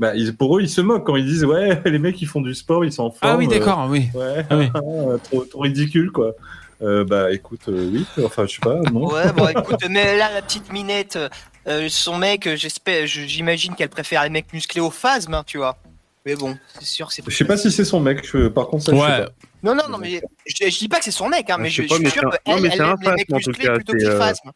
Bah, 0.00 0.14
ils- 0.14 0.36
pour 0.36 0.56
eux, 0.58 0.62
ils 0.62 0.68
se 0.68 0.80
moquent 0.80 1.06
quand 1.06 1.16
ils 1.16 1.24
disent 1.26 1.44
ouais, 1.44 1.80
les 1.86 1.98
mecs 1.98 2.16
qui 2.16 2.26
font 2.26 2.40
du 2.40 2.54
sport, 2.54 2.84
ils 2.84 2.92
sont 2.92 3.04
en 3.04 3.10
forme. 3.10 3.32
Ah 3.32 3.36
oui, 3.36 3.48
d'accord, 3.48 3.86
oui. 3.90 4.08
Ouais, 4.14 4.44
Ah 4.50 4.56
oui. 4.58 4.68
trop, 5.24 5.44
trop 5.44 5.60
ridicule 5.60 6.10
quoi. 6.12 6.32
Euh, 6.80 7.04
bah 7.04 7.32
écoute, 7.32 7.62
euh, 7.68 7.90
oui, 7.92 8.06
enfin 8.24 8.46
je 8.46 8.52
sais 8.54 8.60
pas, 8.60 8.76
non. 8.92 9.08
Ouais, 9.12 9.32
bon, 9.32 9.48
écoute, 9.48 9.84
mais 9.90 10.16
là, 10.16 10.30
la 10.32 10.42
petite 10.42 10.72
minette, 10.72 11.18
euh, 11.66 11.88
son 11.88 12.18
mec, 12.18 12.48
j'espère, 12.54 13.06
je- 13.06 13.22
j'imagine 13.22 13.74
qu'elle 13.74 13.88
préfère 13.88 14.22
les 14.22 14.30
mecs 14.30 14.52
musclés 14.52 14.80
au 14.80 14.90
phasme, 14.90 15.34
hein, 15.34 15.42
tu 15.44 15.58
vois. 15.58 15.76
Mais 16.24 16.36
bon, 16.36 16.56
c'est 16.78 16.84
sûr, 16.84 17.10
c'est 17.10 17.22
Je 17.28 17.34
sais 17.34 17.44
pas 17.44 17.56
si 17.56 17.72
c'est 17.72 17.84
son 17.84 17.98
mec. 18.00 18.24
je- 18.24 18.46
par 18.48 18.68
contre, 18.68 18.84
ça, 18.84 18.92
je 18.92 18.96
sais 18.96 19.02
Ouais. 19.02 19.24
pas. 19.24 19.30
Non, 19.64 19.74
non, 19.74 19.82
non, 19.90 19.98
mais 19.98 20.20
je, 20.46 20.68
je 20.70 20.78
dis 20.78 20.88
pas 20.88 20.98
que 20.98 21.04
c'est 21.04 21.10
son 21.10 21.28
mec, 21.28 21.50
hein, 21.50 21.56
mais 21.58 21.68
je 21.68 21.82
je, 21.82 21.88
sais 21.88 21.88
pas, 21.88 21.94
je 21.96 22.02
mais 22.02 22.10
suis 22.10 22.18
sûr 22.20 22.28
c'est 22.30 22.36
un- 22.36 22.38
qu'elle, 22.44 22.54
non, 22.54 22.60
mais 22.62 22.68
elle 22.68 22.74
c'est 22.76 22.80
un 22.82 22.90
aime 22.92 22.96
les 23.00 23.08
mecs 23.10 23.18
phasme, 23.18 23.34
en 23.34 23.38
tout 23.40 23.48
musclés 23.50 23.64
cas, 23.66 23.74
plutôt 23.74 23.92
c'est, 23.98 24.04
que 24.04 24.10
les 24.12 24.16
phasmes. 24.18 24.50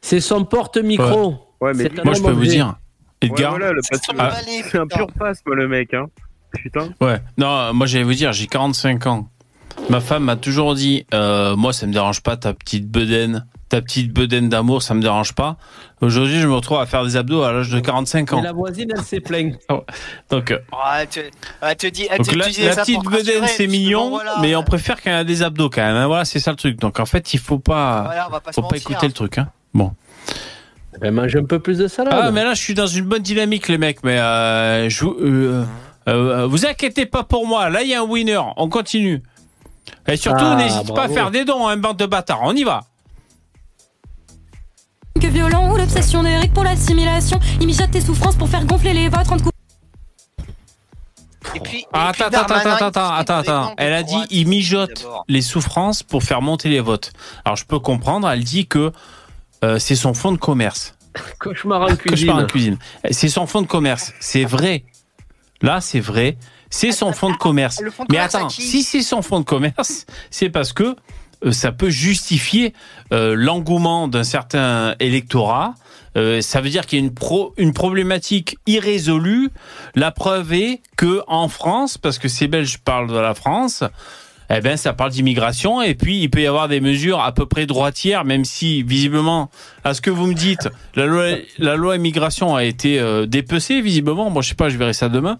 C'est 0.00 0.20
son 0.20 0.44
porte-micro. 0.44 1.34
Ouais, 1.60 1.72
mais 1.74 1.90
Moi, 2.04 2.14
je 2.14 2.22
peux 2.22 2.30
vous 2.30 2.44
dire, 2.46 2.76
Edgar. 3.20 3.54
Ouais, 3.54 3.58
voilà, 3.58 3.72
aller, 4.36 4.62
c'est 4.70 4.78
un 4.78 4.86
pur 4.86 5.06
phasme, 5.18 5.54
le 5.54 5.66
mec, 5.66 5.92
hein. 5.94 6.06
Putain. 6.52 6.90
Ouais. 7.00 7.18
Non, 7.36 7.72
moi 7.74 7.86
j'allais 7.88 8.04
vous 8.04 8.14
dire, 8.14 8.32
j'ai 8.32 8.46
45 8.46 9.06
ans. 9.08 9.28
Ma 9.90 10.00
femme 10.00 10.24
m'a 10.24 10.36
toujours 10.36 10.74
dit, 10.74 11.06
euh, 11.12 11.56
moi 11.56 11.72
ça 11.72 11.86
me 11.86 11.92
dérange 11.92 12.22
pas 12.22 12.36
ta 12.36 12.54
petite 12.54 12.88
bedaine, 12.90 13.46
ta 13.68 13.82
petite 13.82 14.12
bedaine 14.12 14.48
d'amour, 14.48 14.82
ça 14.82 14.94
me 14.94 15.02
dérange 15.02 15.34
pas. 15.34 15.56
Aujourd'hui, 16.00 16.38
je 16.40 16.46
me 16.46 16.54
retrouve 16.54 16.78
à 16.78 16.86
faire 16.86 17.04
des 17.04 17.16
abdos 17.16 17.42
à 17.42 17.52
l'âge 17.52 17.70
de 17.70 17.80
45 17.80 18.30
Mais 18.32 18.38
ans. 18.38 18.42
la 18.42 18.52
voisine, 18.52 18.90
elle 18.96 19.02
s'est 19.02 19.20
plainte. 19.20 19.54
Donc, 20.30 20.50
euh, 20.50 20.58
elle 21.00 21.06
te, 21.08 21.20
elle 21.62 21.76
te 21.76 21.86
dit, 21.86 22.06
elle 22.10 22.18
donc 22.18 22.28
te 22.28 22.34
la, 22.34 22.46
petite 22.46 23.04
bedaine 23.04 23.44
c'est 23.46 23.66
mignon, 23.66 24.10
voilà. 24.10 24.36
mais 24.40 24.54
on 24.56 24.62
préfère 24.62 25.00
qu'elle 25.00 25.14
a 25.14 25.24
des 25.24 25.42
abdos 25.42 25.70
quand 25.70 25.82
même. 25.82 25.96
hein. 25.96 26.06
Voilà, 26.06 26.24
c'est 26.24 26.40
ça 26.40 26.50
le 26.50 26.56
truc. 26.56 26.78
Donc 26.78 27.00
en 27.00 27.06
fait, 27.06 27.34
il 27.34 27.38
faut 27.40 27.58
pas, 27.58 28.02
Voilà, 28.04 28.28
faut 28.52 28.62
pas 28.62 28.76
écouter 28.76 29.06
le 29.06 29.12
truc. 29.12 29.38
Hein. 29.38 29.48
Bon. 29.72 29.92
Ben, 31.00 31.12
mange 31.12 31.34
un 31.36 31.44
peu 31.44 31.58
plus 31.58 31.78
de 31.78 31.88
salade. 31.88 32.14
Ah, 32.16 32.30
mais 32.30 32.44
là, 32.44 32.54
je 32.54 32.60
suis 32.60 32.74
dans 32.74 32.86
une 32.86 33.04
bonne 33.06 33.22
dynamique, 33.22 33.68
les 33.68 33.78
mecs. 33.78 34.04
Mais 34.04 34.18
euh, 34.18 34.88
je, 34.88 35.04
euh, 35.04 35.64
euh, 36.08 36.46
vous 36.46 36.66
inquiétez 36.66 37.06
pas 37.06 37.24
pour 37.24 37.46
moi. 37.46 37.68
Là, 37.70 37.82
il 37.82 37.88
y 37.88 37.94
a 37.94 38.00
un 38.00 38.04
winner. 38.04 38.40
On 38.56 38.68
continue. 38.68 39.22
Et 40.06 40.16
surtout, 40.16 40.44
Ah, 40.44 40.56
n'hésite 40.56 40.94
pas 40.94 41.04
à 41.04 41.08
faire 41.08 41.30
des 41.30 41.44
dons, 41.44 41.66
hein, 41.68 41.76
bande 41.76 41.96
de 41.96 42.06
bâtards. 42.06 42.40
On 42.42 42.54
y 42.54 42.64
va. 42.64 42.82
Que 45.20 45.26
violent 45.28 45.72
ou 45.72 45.76
l'obsession 45.76 46.22
d'Eric 46.22 46.52
pour 46.52 46.64
l'assimilation. 46.64 47.38
Il 47.60 47.66
mijote 47.66 47.90
tes 47.90 48.00
souffrances 48.00 48.36
pour 48.36 48.48
faire 48.48 48.64
gonfler 48.64 48.92
les 48.92 49.08
vôtres 49.08 49.32
en 49.32 49.36
te 49.36 49.42
coupant. 49.44 49.50
Et 51.54 51.60
puis, 51.60 51.86
Ah, 51.92 52.08
et 52.10 52.12
puis 52.12 52.22
attends, 52.24 52.40
attends, 52.40 52.54
Darmanin, 52.54 52.86
attends, 52.86 53.12
attends, 53.14 53.38
attends, 53.38 53.74
Elle 53.78 53.92
a 53.92 54.02
dit, 54.02 54.16
il 54.30 54.48
mijote 54.48 55.06
les 55.28 55.42
souffrances 55.42 56.02
pour 56.02 56.22
faire 56.22 56.42
monter 56.42 56.68
les 56.68 56.80
votes. 56.80 57.12
Alors, 57.44 57.56
je 57.56 57.64
peux 57.64 57.78
comprendre. 57.78 58.28
Elle 58.28 58.42
dit 58.42 58.66
que 58.66 58.92
euh, 59.62 59.78
c'est 59.78 59.94
son 59.94 60.14
fonds 60.14 60.32
de 60.32 60.36
commerce. 60.36 60.94
Cauchemar 61.38 61.82
en 61.82 61.86
cuisine. 61.96 62.08
Cauchemar 62.08 62.36
en 62.38 62.46
cuisine. 62.46 62.78
C'est 63.10 63.28
son 63.28 63.46
fonds 63.46 63.62
de 63.62 63.66
commerce. 63.68 64.12
C'est 64.20 64.44
vrai. 64.44 64.84
Là, 65.62 65.80
c'est 65.80 66.00
vrai. 66.00 66.36
C'est 66.74 66.90
son 66.90 67.12
fonds 67.12 67.30
de 67.30 67.36
commerce. 67.36 67.80
Le 67.80 67.92
fonds 67.92 68.02
de 68.02 68.08
Mais 68.10 68.16
commerce 68.16 68.34
attends, 68.34 68.48
si 68.48 68.82
c'est 68.82 69.02
son 69.02 69.22
fonds 69.22 69.38
de 69.38 69.44
commerce, 69.44 70.06
c'est 70.30 70.50
parce 70.50 70.72
que 70.72 70.96
euh, 71.44 71.52
ça 71.52 71.70
peut 71.70 71.88
justifier 71.88 72.74
euh, 73.12 73.36
l'engouement 73.36 74.08
d'un 74.08 74.24
certain 74.24 74.96
électorat. 74.98 75.76
Euh, 76.16 76.40
ça 76.40 76.60
veut 76.60 76.70
dire 76.70 76.86
qu'il 76.86 76.98
y 76.98 77.02
a 77.02 77.04
une, 77.04 77.14
pro, 77.14 77.54
une 77.58 77.74
problématique 77.74 78.58
irrésolue. 78.66 79.50
La 79.94 80.10
preuve 80.10 80.52
est 80.52 80.82
que 80.96 81.22
en 81.28 81.46
France, 81.48 81.96
parce 81.96 82.18
que 82.18 82.26
ces 82.26 82.48
Belges 82.48 82.78
parlent 82.78 83.08
de 83.08 83.18
la 83.18 83.34
France, 83.34 83.84
eh 84.50 84.60
ben 84.60 84.76
ça 84.76 84.92
parle 84.92 85.10
d'immigration 85.10 85.80
et 85.80 85.94
puis 85.94 86.20
il 86.20 86.28
peut 86.28 86.42
y 86.42 86.46
avoir 86.46 86.68
des 86.68 86.80
mesures 86.80 87.20
à 87.20 87.32
peu 87.32 87.46
près 87.46 87.66
droitières, 87.66 88.24
même 88.24 88.44
si 88.44 88.82
visiblement, 88.82 89.48
à 89.84 89.94
ce 89.94 90.00
que 90.00 90.10
vous 90.10 90.26
me 90.26 90.34
dites, 90.34 90.68
la 90.96 91.06
loi, 91.06 91.36
la 91.58 91.76
loi 91.76 91.96
immigration 91.96 92.54
a 92.56 92.64
été 92.64 92.98
euh, 92.98 93.26
dépecée 93.26 93.80
visiblement. 93.80 94.30
Bon, 94.30 94.42
je 94.42 94.48
sais 94.48 94.54
pas, 94.54 94.68
je 94.68 94.76
verrai 94.76 94.92
ça 94.92 95.08
demain. 95.08 95.38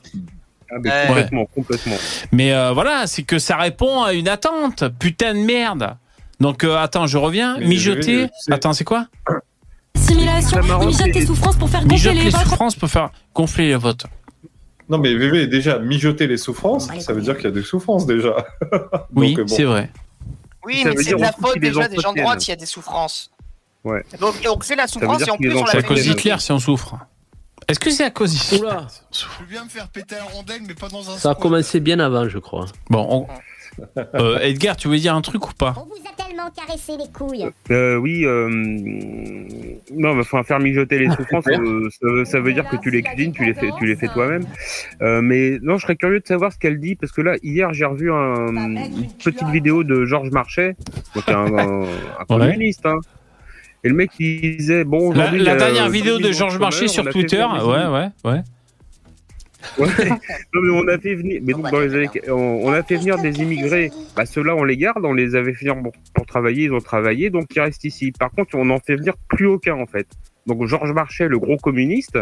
Ah, 0.71 0.75
mais 0.83 0.91
Ouais. 0.91 1.05
complètement, 1.09 1.47
complètement. 1.55 1.97
Mais 2.33 2.53
euh, 2.53 2.73
voilà, 2.73 3.07
c'est 3.07 3.23
que 3.23 3.39
ça 3.39 3.57
répond 3.57 4.03
à 4.03 4.13
une 4.13 4.29
attente. 4.29 4.85
Putain 4.99 5.35
de 5.35 5.41
merde. 5.41 5.97
Donc 6.41 6.65
euh, 6.65 6.77
attends, 6.77 7.07
je 7.07 7.17
reviens. 7.19 7.57
Mais 7.59 7.67
Mijoter. 7.67 8.23
je- 8.23 8.27
je 8.27 8.29
sais- 8.47 8.53
Attends, 8.53 8.73
c'est 8.73 8.85
quoi? 8.85 9.07
Il 10.11 10.17
mijote 10.87 11.13
tes 11.13 11.27
souffrances 11.27 11.57
pour 11.57 11.69
faire 11.69 11.81
gonfler 11.83 11.95
Mijote 11.97 12.15
les 12.15 12.25
les 12.25 12.31
souffrances 12.31 12.75
pour 12.77 12.89
faire 12.89 13.11
gonfler 13.35 13.69
les 13.69 13.77
votes. 13.77 14.07
Non 14.89 14.99
mais 14.99 15.15
VV, 15.15 15.47
déjà 15.47 15.79
mijoter 15.79 16.27
les 16.27 16.37
souffrances, 16.37 16.89
ça 17.01 17.13
veut 17.13 17.23
dire 17.23 17.37
qu'il 17.37 17.45
y 17.45 17.49
a 17.49 17.53
des 17.53 17.63
souffrances 17.63 18.07
déjà. 18.07 18.35
Oui, 19.15 19.31
Donc, 19.31 19.39
euh, 19.41 19.45
bon. 19.45 19.55
c'est 19.55 19.65
vrai. 19.65 19.91
Oui, 20.67 20.83
Ça 20.83 20.91
mais 20.91 20.97
c'est 21.03 21.15
de 21.15 21.21
la 21.21 21.33
faute 21.33 21.59
déjà 21.59 21.89
des 21.89 21.99
gens 21.99 22.13
de 22.13 22.21
droite 22.21 22.41
s'il 22.41 22.51
y 22.51 22.53
a 22.53 22.57
des 22.57 22.67
souffrances. 22.67 23.31
Ouais. 23.85 24.03
Donc 24.21 24.43
donc 24.43 24.65
c'est 24.65 24.77
la 24.77 24.87
souffrance 24.87 25.27
et 25.27 25.31
en 25.31 25.37
plus 25.37 25.55
on 25.55 25.65
la 25.65 25.71
C'est 25.73 25.79
à 25.79 25.83
cause 25.83 26.03
d'Hitler 26.03 26.35
si 26.39 26.53
on 26.53 26.59
souffre. 26.59 26.97
Est-ce 27.69 27.81
que 27.81 27.91
c'est 27.91 28.05
à 28.05 28.11
cause 28.11 28.33
d'Hitler 28.33 28.59
Oula, 28.61 28.87
Je 29.13 29.25
veux 29.41 29.47
bien 29.49 29.65
me 29.65 29.69
faire 29.69 29.89
péter 29.89 30.17
un 30.17 30.25
rondelle, 30.35 30.61
mais 30.67 30.75
pas 30.75 30.89
dans 30.89 31.09
un 31.11 31.17
ça 31.17 31.31
a 31.31 31.35
commencé 31.35 31.81
bien 31.81 31.99
avant, 32.01 32.29
je 32.29 32.39
crois. 32.39 32.67
Bon, 32.91 33.07
on- 33.11 33.27
Euh, 34.15 34.39
Edgar, 34.39 34.77
tu 34.77 34.87
veux 34.87 34.97
dire 34.99 35.17
un 35.17 35.21
truc 35.21 35.49
ou 35.49 35.53
pas 35.53 35.75
On 35.77 35.87
vous 35.87 35.97
a 36.09 36.15
tellement 36.23 36.49
caressé 36.57 36.93
les 36.97 37.11
couilles. 37.13 37.51
Euh, 37.73 37.97
oui, 37.97 38.25
euh... 38.25 38.49
non, 38.49 40.15
mais 40.15 40.21
enfin, 40.21 40.45
faire 40.45 40.61
mijoter 40.61 40.97
les 41.01 41.11
souffrances, 41.11 41.45
euh, 41.49 41.89
ça, 41.91 42.31
ça 42.31 42.41
veut 42.41 42.53
dire 42.53 42.69
que 42.69 42.77
tu 42.77 42.91
les 42.93 43.03
cuisines, 43.03 43.33
tu 43.33 43.45
les 43.45 43.53
fais, 43.53 43.71
tu 43.77 43.87
les 43.87 43.97
fais 43.97 44.07
toi-même. 44.07 44.45
Euh, 45.03 45.21
mais 45.23 45.59
non, 45.61 45.77
je 45.79 45.83
serais 45.83 45.97
curieux 45.97 46.21
de 46.21 46.27
savoir 46.27 46.53
ce 46.53 46.59
qu'elle 46.59 46.79
dit 46.79 46.95
parce 46.95 47.11
que 47.11 47.21
là, 47.21 47.35
hier, 47.43 47.73
j'ai 47.75 47.85
revu 47.85 48.13
un- 48.13 48.47
une 48.47 49.09
petite 49.25 49.49
vidéo 49.49 49.83
de 49.83 50.05
Georges 50.05 50.31
Marchais, 50.31 50.77
donc 51.17 51.29
un, 51.29 51.59
un, 51.59 51.83
un 52.21 52.25
communiste. 52.29 52.87
Hein. 52.87 52.99
Et 53.85 53.89
le 53.89 53.95
mec, 53.95 54.11
il 54.19 54.57
disait 54.57 54.85
bon. 54.85 55.13
La, 55.13 55.31
la 55.31 55.53
euh, 55.53 55.59
dernière 55.59 55.91
vidéo 55.91 56.19
de 56.19 56.33
Georges 56.33 56.59
Marchais 56.59 56.89
sur 56.89 57.05
Twitter, 57.05 57.45
ouais, 57.45 57.87
ouais, 57.87 58.09
ouais. 58.25 58.41
on 59.79 60.89
a 60.89 60.99
fait 60.99 61.15
venir, 62.97 63.19
des 63.19 63.41
immigrés. 63.43 63.93
Bah, 64.17 64.25
ceux-là, 64.25 64.57
on 64.57 64.65
les 64.65 64.79
garde, 64.79 65.05
on 65.05 65.13
les 65.13 65.37
avait 65.37 65.53
fait 65.53 65.67
venir 65.67 65.83
pour, 66.15 66.27
travailler, 66.27 66.65
ils 66.65 66.73
ont 66.73 66.81
travaillé, 66.81 67.29
donc 67.29 67.47
ils 67.55 67.61
restent 67.61 67.85
ici. 67.85 68.11
Par 68.13 68.31
contre, 68.31 68.55
on 68.55 68.65
n'en 68.65 68.79
fait 68.79 68.97
venir 68.97 69.15
plus 69.29 69.47
aucun, 69.47 69.75
en 69.75 69.87
fait. 69.87 70.07
Donc, 70.47 70.67
Georges 70.67 70.93
Marchais, 70.93 71.29
le 71.29 71.39
gros 71.39 71.57
communiste, 71.59 72.19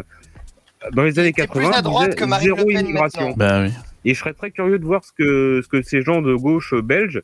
dans 0.93 1.05
les 1.05 1.18
années 1.20 1.32
80, 1.32 1.68
plus 1.68 1.76
à 1.76 1.82
droite 1.82 2.18
zéro 2.40 2.70
immigration. 2.70 3.34
Ben 3.36 3.70
Et 4.05 4.14
je 4.14 4.18
serais 4.18 4.34
très 4.34 4.51
curieux 4.51 4.80
de 4.80 4.84
voir 4.84 5.05
ce 5.05 5.12
que, 5.12 5.60
ce 5.62 5.68
que 5.68 5.82
ces 5.82 6.02
gens 6.02 6.22
de 6.22 6.34
gauche 6.34 6.74
belge 6.74 7.20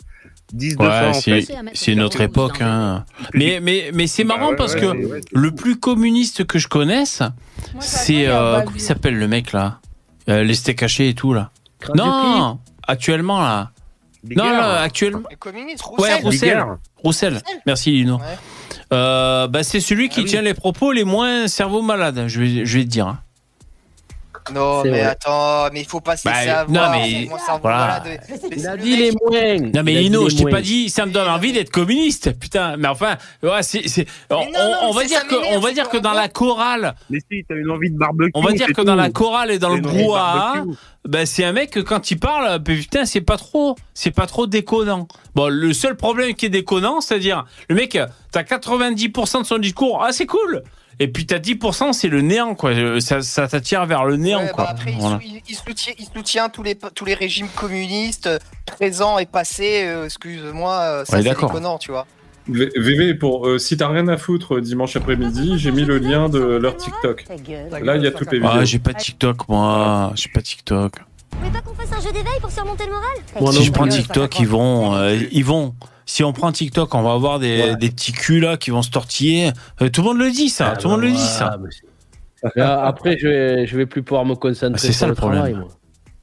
ouais, 0.54 1.12
c'est 1.74 2.00
en 2.00 2.08
époque. 2.08 2.60
Hein. 2.60 3.04
Mais, 3.34 3.60
mais, 3.60 3.90
mais 3.94 4.06
c'est 4.06 4.24
marrant 4.24 4.54
parce 4.56 4.74
que 4.74 5.20
le 5.32 5.54
plus 5.54 5.78
communiste 5.78 6.46
que 6.46 6.58
je 6.58 6.68
connaisse, 6.68 7.22
c'est. 7.80 8.26
Euh, 8.26 8.60
comment 8.60 8.76
il 8.76 8.80
s'appelle 8.80 9.16
le 9.18 9.28
mec 9.28 9.52
là? 9.52 9.80
Euh, 10.28 10.42
Les 10.44 10.54
steaks 10.54 10.82
hachés 10.82 11.08
et 11.08 11.14
tout 11.14 11.32
là. 11.32 11.50
Non 11.94 12.58
Actuellement 12.86 13.40
là. 13.40 13.70
Non, 14.36 14.44
actuellement. 14.44 15.28
Roussel. 15.82 16.58
Ouais, 16.58 16.64
Roussel. 16.96 17.40
Merci 17.66 17.92
Lino. 17.92 18.20
Euh, 18.92 19.46
bah, 19.48 19.62
c'est 19.62 19.80
celui 19.80 20.08
qui 20.08 20.24
tient 20.24 20.42
les 20.42 20.54
propos 20.54 20.92
les 20.92 21.04
moins 21.04 21.46
cerveau 21.46 21.82
malade, 21.82 22.24
je 22.26 22.40
vais, 22.40 22.66
je 22.66 22.78
vais 22.78 22.84
te 22.84 22.88
dire. 22.90 23.06
Hein. 23.06 23.20
Non, 24.54 24.82
mais 24.84 24.90
vrai. 24.90 25.00
attends, 25.02 25.68
mais 25.72 25.80
il 25.80 25.86
faut 25.86 26.00
pas 26.00 26.16
se 26.16 26.24
Bah, 26.24 26.32
laisser 26.34 26.48
avoir. 26.50 26.92
non, 26.92 26.98
mais 26.98 27.28
voilà. 27.62 28.00
de- 28.00 28.56
Il 28.56 28.66
a 28.66 28.76
dit 28.76 28.96
les 28.96 29.10
moins. 29.12 29.70
Non 29.74 29.82
mais 29.84 29.94
Lino, 29.94 30.28
je 30.28 30.36
t'ai 30.36 30.44
pas 30.50 30.60
dit, 30.60 30.88
ça 30.90 31.06
me 31.06 31.12
donne 31.12 31.28
envie 31.28 31.52
d'être 31.52 31.70
communiste, 31.70 32.38
putain. 32.38 32.76
Mais 32.76 32.88
enfin, 32.88 33.16
ouais, 33.42 33.62
c'est, 33.62 33.86
c'est, 33.88 34.06
on, 34.30 34.42
on 34.82 34.92
va 34.92 35.04
dire 35.04 35.26
que, 35.26 35.54
on 35.56 35.60
va 35.60 35.72
dire 35.72 35.88
que 35.88 35.98
dans 35.98 36.12
la 36.12 36.28
chorale, 36.28 36.94
Mais 37.10 37.18
si, 37.30 37.44
t'as 37.48 37.54
une 37.56 37.70
envie 37.70 37.90
de 37.90 37.98
barbecue. 37.98 38.30
on 38.34 38.40
va 38.42 38.52
dire 38.52 38.68
que 38.68 38.82
dans 38.82 38.94
la 38.94 39.10
chorale 39.10 39.50
et 39.50 39.58
dans 39.58 39.74
le 39.74 39.80
brouhaha, 39.80 40.64
ben 41.06 41.24
c'est 41.26 41.44
un 41.44 41.52
mec 41.52 41.70
que 41.70 41.80
quand 41.80 42.10
il 42.10 42.18
parle, 42.18 42.58
ben, 42.58 42.76
putain, 42.78 43.04
c'est 43.06 43.20
pas 43.20 43.36
trop, 43.36 43.76
c'est 43.94 44.10
pas 44.10 44.26
trop 44.26 44.46
déconnant. 44.46 45.08
Bon, 45.34 45.48
le 45.48 45.72
seul 45.72 45.96
problème 45.96 46.34
qui 46.34 46.46
est 46.46 46.50
déconnant, 46.50 47.00
c'est-à-dire, 47.00 47.44
le 47.68 47.76
mec, 47.76 47.98
t'as 48.32 48.42
90% 48.42 49.40
de 49.42 49.46
son 49.46 49.58
discours, 49.58 50.02
ah 50.04 50.12
c'est 50.12 50.26
cool. 50.26 50.62
Et 51.00 51.08
puis 51.08 51.26
t'as 51.26 51.38
10%, 51.38 51.92
c'est 51.92 52.08
le 52.08 52.22
néant, 52.22 52.54
quoi. 52.54 52.72
Ça, 53.00 53.22
ça 53.22 53.46
t'attire 53.46 53.86
vers 53.86 54.04
le 54.04 54.16
néant, 54.16 54.42
Ouais, 54.42 54.50
quoi. 54.52 54.64
bah 54.64 54.70
après, 54.72 54.92
il, 54.92 54.98
Voilà. 54.98 55.16
sou- 55.16 55.22
il- 55.24 55.42
il 55.48 55.54
soutient, 55.54 55.92
il 55.98 56.04
soutient 56.06 56.48
tous 56.48 56.62
les, 56.64 56.76
tous 56.94 57.04
les 57.04 57.14
régimes 57.14 57.48
communistes 57.54 58.28
présents 58.66 59.18
et 59.18 59.26
passés. 59.26 59.84
euh, 59.86 60.06
Excuse-moi, 60.06 60.72
euh, 60.72 61.04
ça 61.04 61.16
Ouais, 61.18 61.22
c'est 61.22 61.28
déconnant, 61.28 61.78
tu 61.78 61.90
vois. 61.92 62.06
V- 62.48 62.70
VV, 62.76 63.14
pour, 63.14 63.46
euh, 63.46 63.58
si 63.58 63.76
t'as 63.76 63.88
rien 63.88 64.08
à 64.08 64.16
foutre 64.16 64.60
dimanche 64.60 64.96
après-midi, 64.96 65.58
j'ai 65.58 65.70
mis 65.70 65.84
le 65.84 65.98
lien 65.98 66.28
de 66.28 66.38
leur 66.40 66.76
TikTok. 66.76 67.26
Là, 67.82 67.96
il 67.96 68.02
y 68.02 68.06
a 68.06 68.10
toutes 68.10 68.32
les 68.32 68.38
vidéos. 68.38 68.52
Ah, 68.60 68.64
j'ai 68.64 68.78
pas 68.78 68.94
TikTok, 68.94 69.48
moi. 69.48 70.12
J'ai 70.14 70.30
pas 70.30 70.40
TikTok. 70.40 70.94
Vous 71.32 71.38
voulez 71.38 71.50
pas 71.50 71.60
qu'on 71.60 71.74
fasse 71.74 71.92
un 71.92 72.00
jeu 72.00 72.12
d'éveil 72.12 72.40
pour 72.40 72.50
surmonter 72.50 72.84
le 72.86 72.90
moral 72.92 73.52
si 73.54 73.64
je 73.64 73.72
prends. 73.72 73.86
TikTok, 73.88 74.40
ils 74.40 74.48
vont, 74.48 74.94
euh, 74.94 75.16
ils 75.32 75.44
vont. 75.44 75.74
Si 76.06 76.24
on 76.24 76.32
prend 76.32 76.50
TikTok, 76.52 76.94
on 76.94 77.02
va 77.02 77.12
avoir 77.12 77.38
des, 77.38 77.62
Ouais. 77.62 77.76
des 77.76 77.90
petits 77.90 78.12
culs 78.12 78.40
là 78.40 78.56
qui 78.56 78.70
vont 78.70 78.80
se 78.82 78.90
tortiller. 78.90 79.50
Euh, 79.82 79.90
tout 79.90 80.00
le 80.00 80.08
monde 80.08 80.18
le 80.18 80.30
dit 80.30 80.48
ça. 80.48 80.70
Ah, 80.72 80.76
tout 80.76 80.88
le 80.88 80.92
monde 80.94 81.02
bah, 81.02 81.06
le 81.08 81.12
dit 81.12 81.18
voilà, 81.18 81.52
ça. 81.52 81.58
c'est- 81.70 82.58
Là, 82.58 82.84
Après, 82.86 83.18
je 83.18 83.26
vais, 83.28 83.66
je 83.66 83.76
vais 83.76 83.84
plus 83.86 84.02
pouvoir 84.02 84.24
me 84.24 84.34
concentrer 84.34 84.78
C'est 84.78 84.86
sur 84.92 85.00
ça, 85.00 85.06
le 85.08 85.14
travail. 85.14 85.38
problème. 85.52 85.58
moi. 85.60 85.68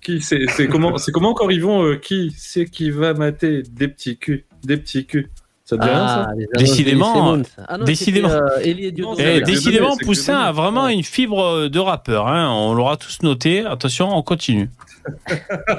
Qui 0.01 0.21
c'est 0.21 0.45
c'est 0.49 0.67
comment 0.67 0.97
c'est 0.97 1.11
comment 1.11 1.29
encore 1.29 1.51
ils 1.51 1.61
vont 1.63 1.83
euh, 1.83 1.95
qui 1.97 2.31
c'est 2.37 2.65
qui 2.65 2.91
va 2.91 3.13
mater 3.15 3.63
des 3.63 3.87
petits 3.87 4.17
culs 4.17 4.45
des 4.63 4.77
petits 4.77 5.05
culs? 5.07 5.29
Ça 5.63 5.77
te 5.77 5.81
dit 5.81 5.87
rien 5.89 6.07
ça? 6.07 6.27
Ah, 6.29 6.57
Décidément. 6.59 7.37
Ah 7.67 7.77
non, 7.79 7.85
décidément. 7.85 8.29
euh, 8.29 8.59
Elie. 8.63 8.93
Non, 9.01 9.15
Eh, 9.17 9.23
c'est 9.23 9.41
décidément, 9.41 9.95
c'est 9.99 10.05
Poussin 10.05 10.37
a 10.39 10.51
vraiment 10.51 10.87
une 10.87 11.01
fibre 11.03 11.69
de 11.69 11.79
rappeur. 11.79 12.27
Hein. 12.27 12.49
On 12.51 12.75
l'aura 12.75 12.97
tous 12.97 13.23
noté. 13.23 13.65
Attention, 13.65 14.15
on 14.15 14.21
continue. 14.21 14.69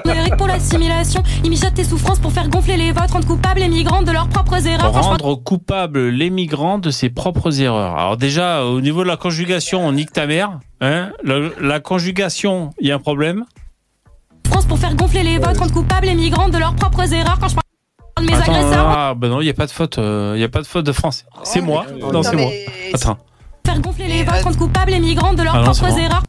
Eric 0.05 0.37
pour 0.37 0.47
l'assimilation, 0.47 1.21
il 1.43 1.49
mijote 1.49 1.73
tes 1.73 1.83
souffrances 1.83 2.19
pour 2.19 2.31
faire 2.31 2.47
gonfler 2.49 2.77
les 2.77 2.91
vôtres, 2.91 3.13
rendre 3.13 3.27
coupables 3.27 3.59
les 3.59 3.69
migrants 3.69 4.01
de 4.01 4.11
leurs 4.11 4.27
propres 4.29 4.65
erreurs. 4.67 4.91
Rendre 4.93 5.35
coupable 5.35 6.09
les 6.09 6.29
migrants 6.29 6.79
de 6.79 6.89
ses 6.91 7.09
propres 7.09 7.59
erreurs. 7.61 7.97
Alors 7.97 8.17
déjà, 8.17 8.63
au 8.65 8.81
niveau 8.81 9.03
de 9.03 9.07
la 9.07 9.17
conjugation, 9.17 9.85
on 9.85 9.91
nique 9.91 10.11
ta 10.13 10.27
mère. 10.27 10.59
Hein. 10.81 11.11
La, 11.23 11.35
la 11.59 11.79
conjugation, 11.79 12.71
il 12.79 12.87
y 12.87 12.91
a 12.91 12.95
un 12.95 12.99
problème? 12.99 13.45
France 14.47 14.65
pour 14.65 14.79
faire 14.79 14.95
gonfler 14.95 15.23
les 15.23 15.37
vôtres, 15.39 15.59
rendre 15.59 15.73
coupables 15.73 16.07
les 16.07 16.15
migrants 16.15 16.49
de 16.49 16.57
leurs 16.57 16.75
propres 16.75 17.11
erreurs. 17.13 17.37
Quand 17.39 17.49
je 17.49 17.55
parle 17.55 18.25
de 18.27 18.31
mes 18.31 18.33
Attends, 18.37 18.51
agresseurs, 18.53 18.87
ah, 18.87 19.13
ben 19.15 19.29
non, 19.29 19.41
il 19.41 19.45
n'y 19.45 19.49
a 19.49 19.53
pas 19.53 19.65
de 19.65 19.71
faute. 19.71 19.97
euh, 19.97 20.33
Il 20.35 20.41
y 20.41 20.43
a 20.43 20.49
pas 20.49 20.61
de 20.61 20.67
faute 20.67 20.85
de 20.85 20.91
français. 20.91 21.25
C'est 21.43 21.59
Oh, 21.61 21.65
moi. 21.65 21.85
mais- 21.93 22.11
Non, 22.11 22.23
c'est 22.23 22.35
moi. 22.35 22.49
Attends. 22.93 23.17
faire 23.65 23.79
gonfler 23.81 24.07
les 24.07 24.23
vôtres, 24.23 24.37
euh, 24.37 24.43
rendre 24.43 24.57
coupables 24.57 24.91
les 24.91 24.99
migrants 24.99 25.33
de 25.33 25.43
leurs 25.43 25.55
Ah 25.55 25.61
propres 25.63 25.89
bon. 25.89 25.97
erreurs. 25.97 26.23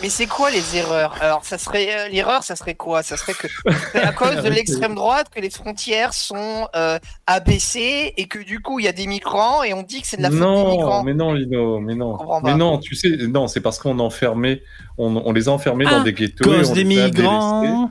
Mais 0.00 0.10
c'est 0.10 0.26
quoi 0.26 0.50
les 0.52 0.76
erreurs? 0.76 1.16
Alors, 1.20 1.44
ça 1.44 1.58
serait 1.58 1.88
euh, 1.92 2.08
l'erreur, 2.08 2.44
ça 2.44 2.54
serait 2.54 2.76
quoi? 2.76 3.02
Ça 3.02 3.16
serait 3.16 3.32
que 3.34 3.48
c'est 3.92 4.00
à 4.00 4.12
cause 4.12 4.36
de 4.44 4.48
l'extrême 4.54 4.94
droite 4.94 5.26
que 5.34 5.40
les 5.40 5.50
frontières 5.50 6.14
sont 6.14 6.68
euh, 6.76 6.98
abaissées 7.26 8.14
et 8.16 8.26
que 8.28 8.38
du 8.38 8.60
coup 8.60 8.78
il 8.78 8.84
y 8.84 8.88
a 8.88 8.92
des 8.92 9.08
migrants 9.08 9.64
et 9.64 9.74
on 9.74 9.82
dit 9.82 10.00
que 10.00 10.06
c'est 10.06 10.16
de 10.18 10.22
la 10.22 10.30
faute 10.30 10.38
des 10.38 10.44
non 10.44 10.70
migrants. 10.70 11.02
mais 11.02 11.14
non 11.14 11.32
Lino 11.32 11.80
mais 11.80 11.96
non 11.96 12.16
mais 12.44 12.54
non 12.54 12.78
tu 12.78 12.94
sais 12.94 13.16
non 13.28 13.48
c'est 13.48 13.60
parce 13.60 13.78
qu'on 13.80 13.98
enfermait 13.98 14.62
on, 14.98 15.16
on 15.16 15.32
les 15.32 15.48
a 15.48 15.52
enfermés 15.52 15.84
Ah, 15.88 15.98
dans 15.98 16.02
des 16.04 16.12
ghettos 16.12 16.44
et 16.44 16.58
Cause 16.58 16.70
on 16.70 16.74
des 16.74 16.84
les 16.84 17.06
migrants. 17.06 17.90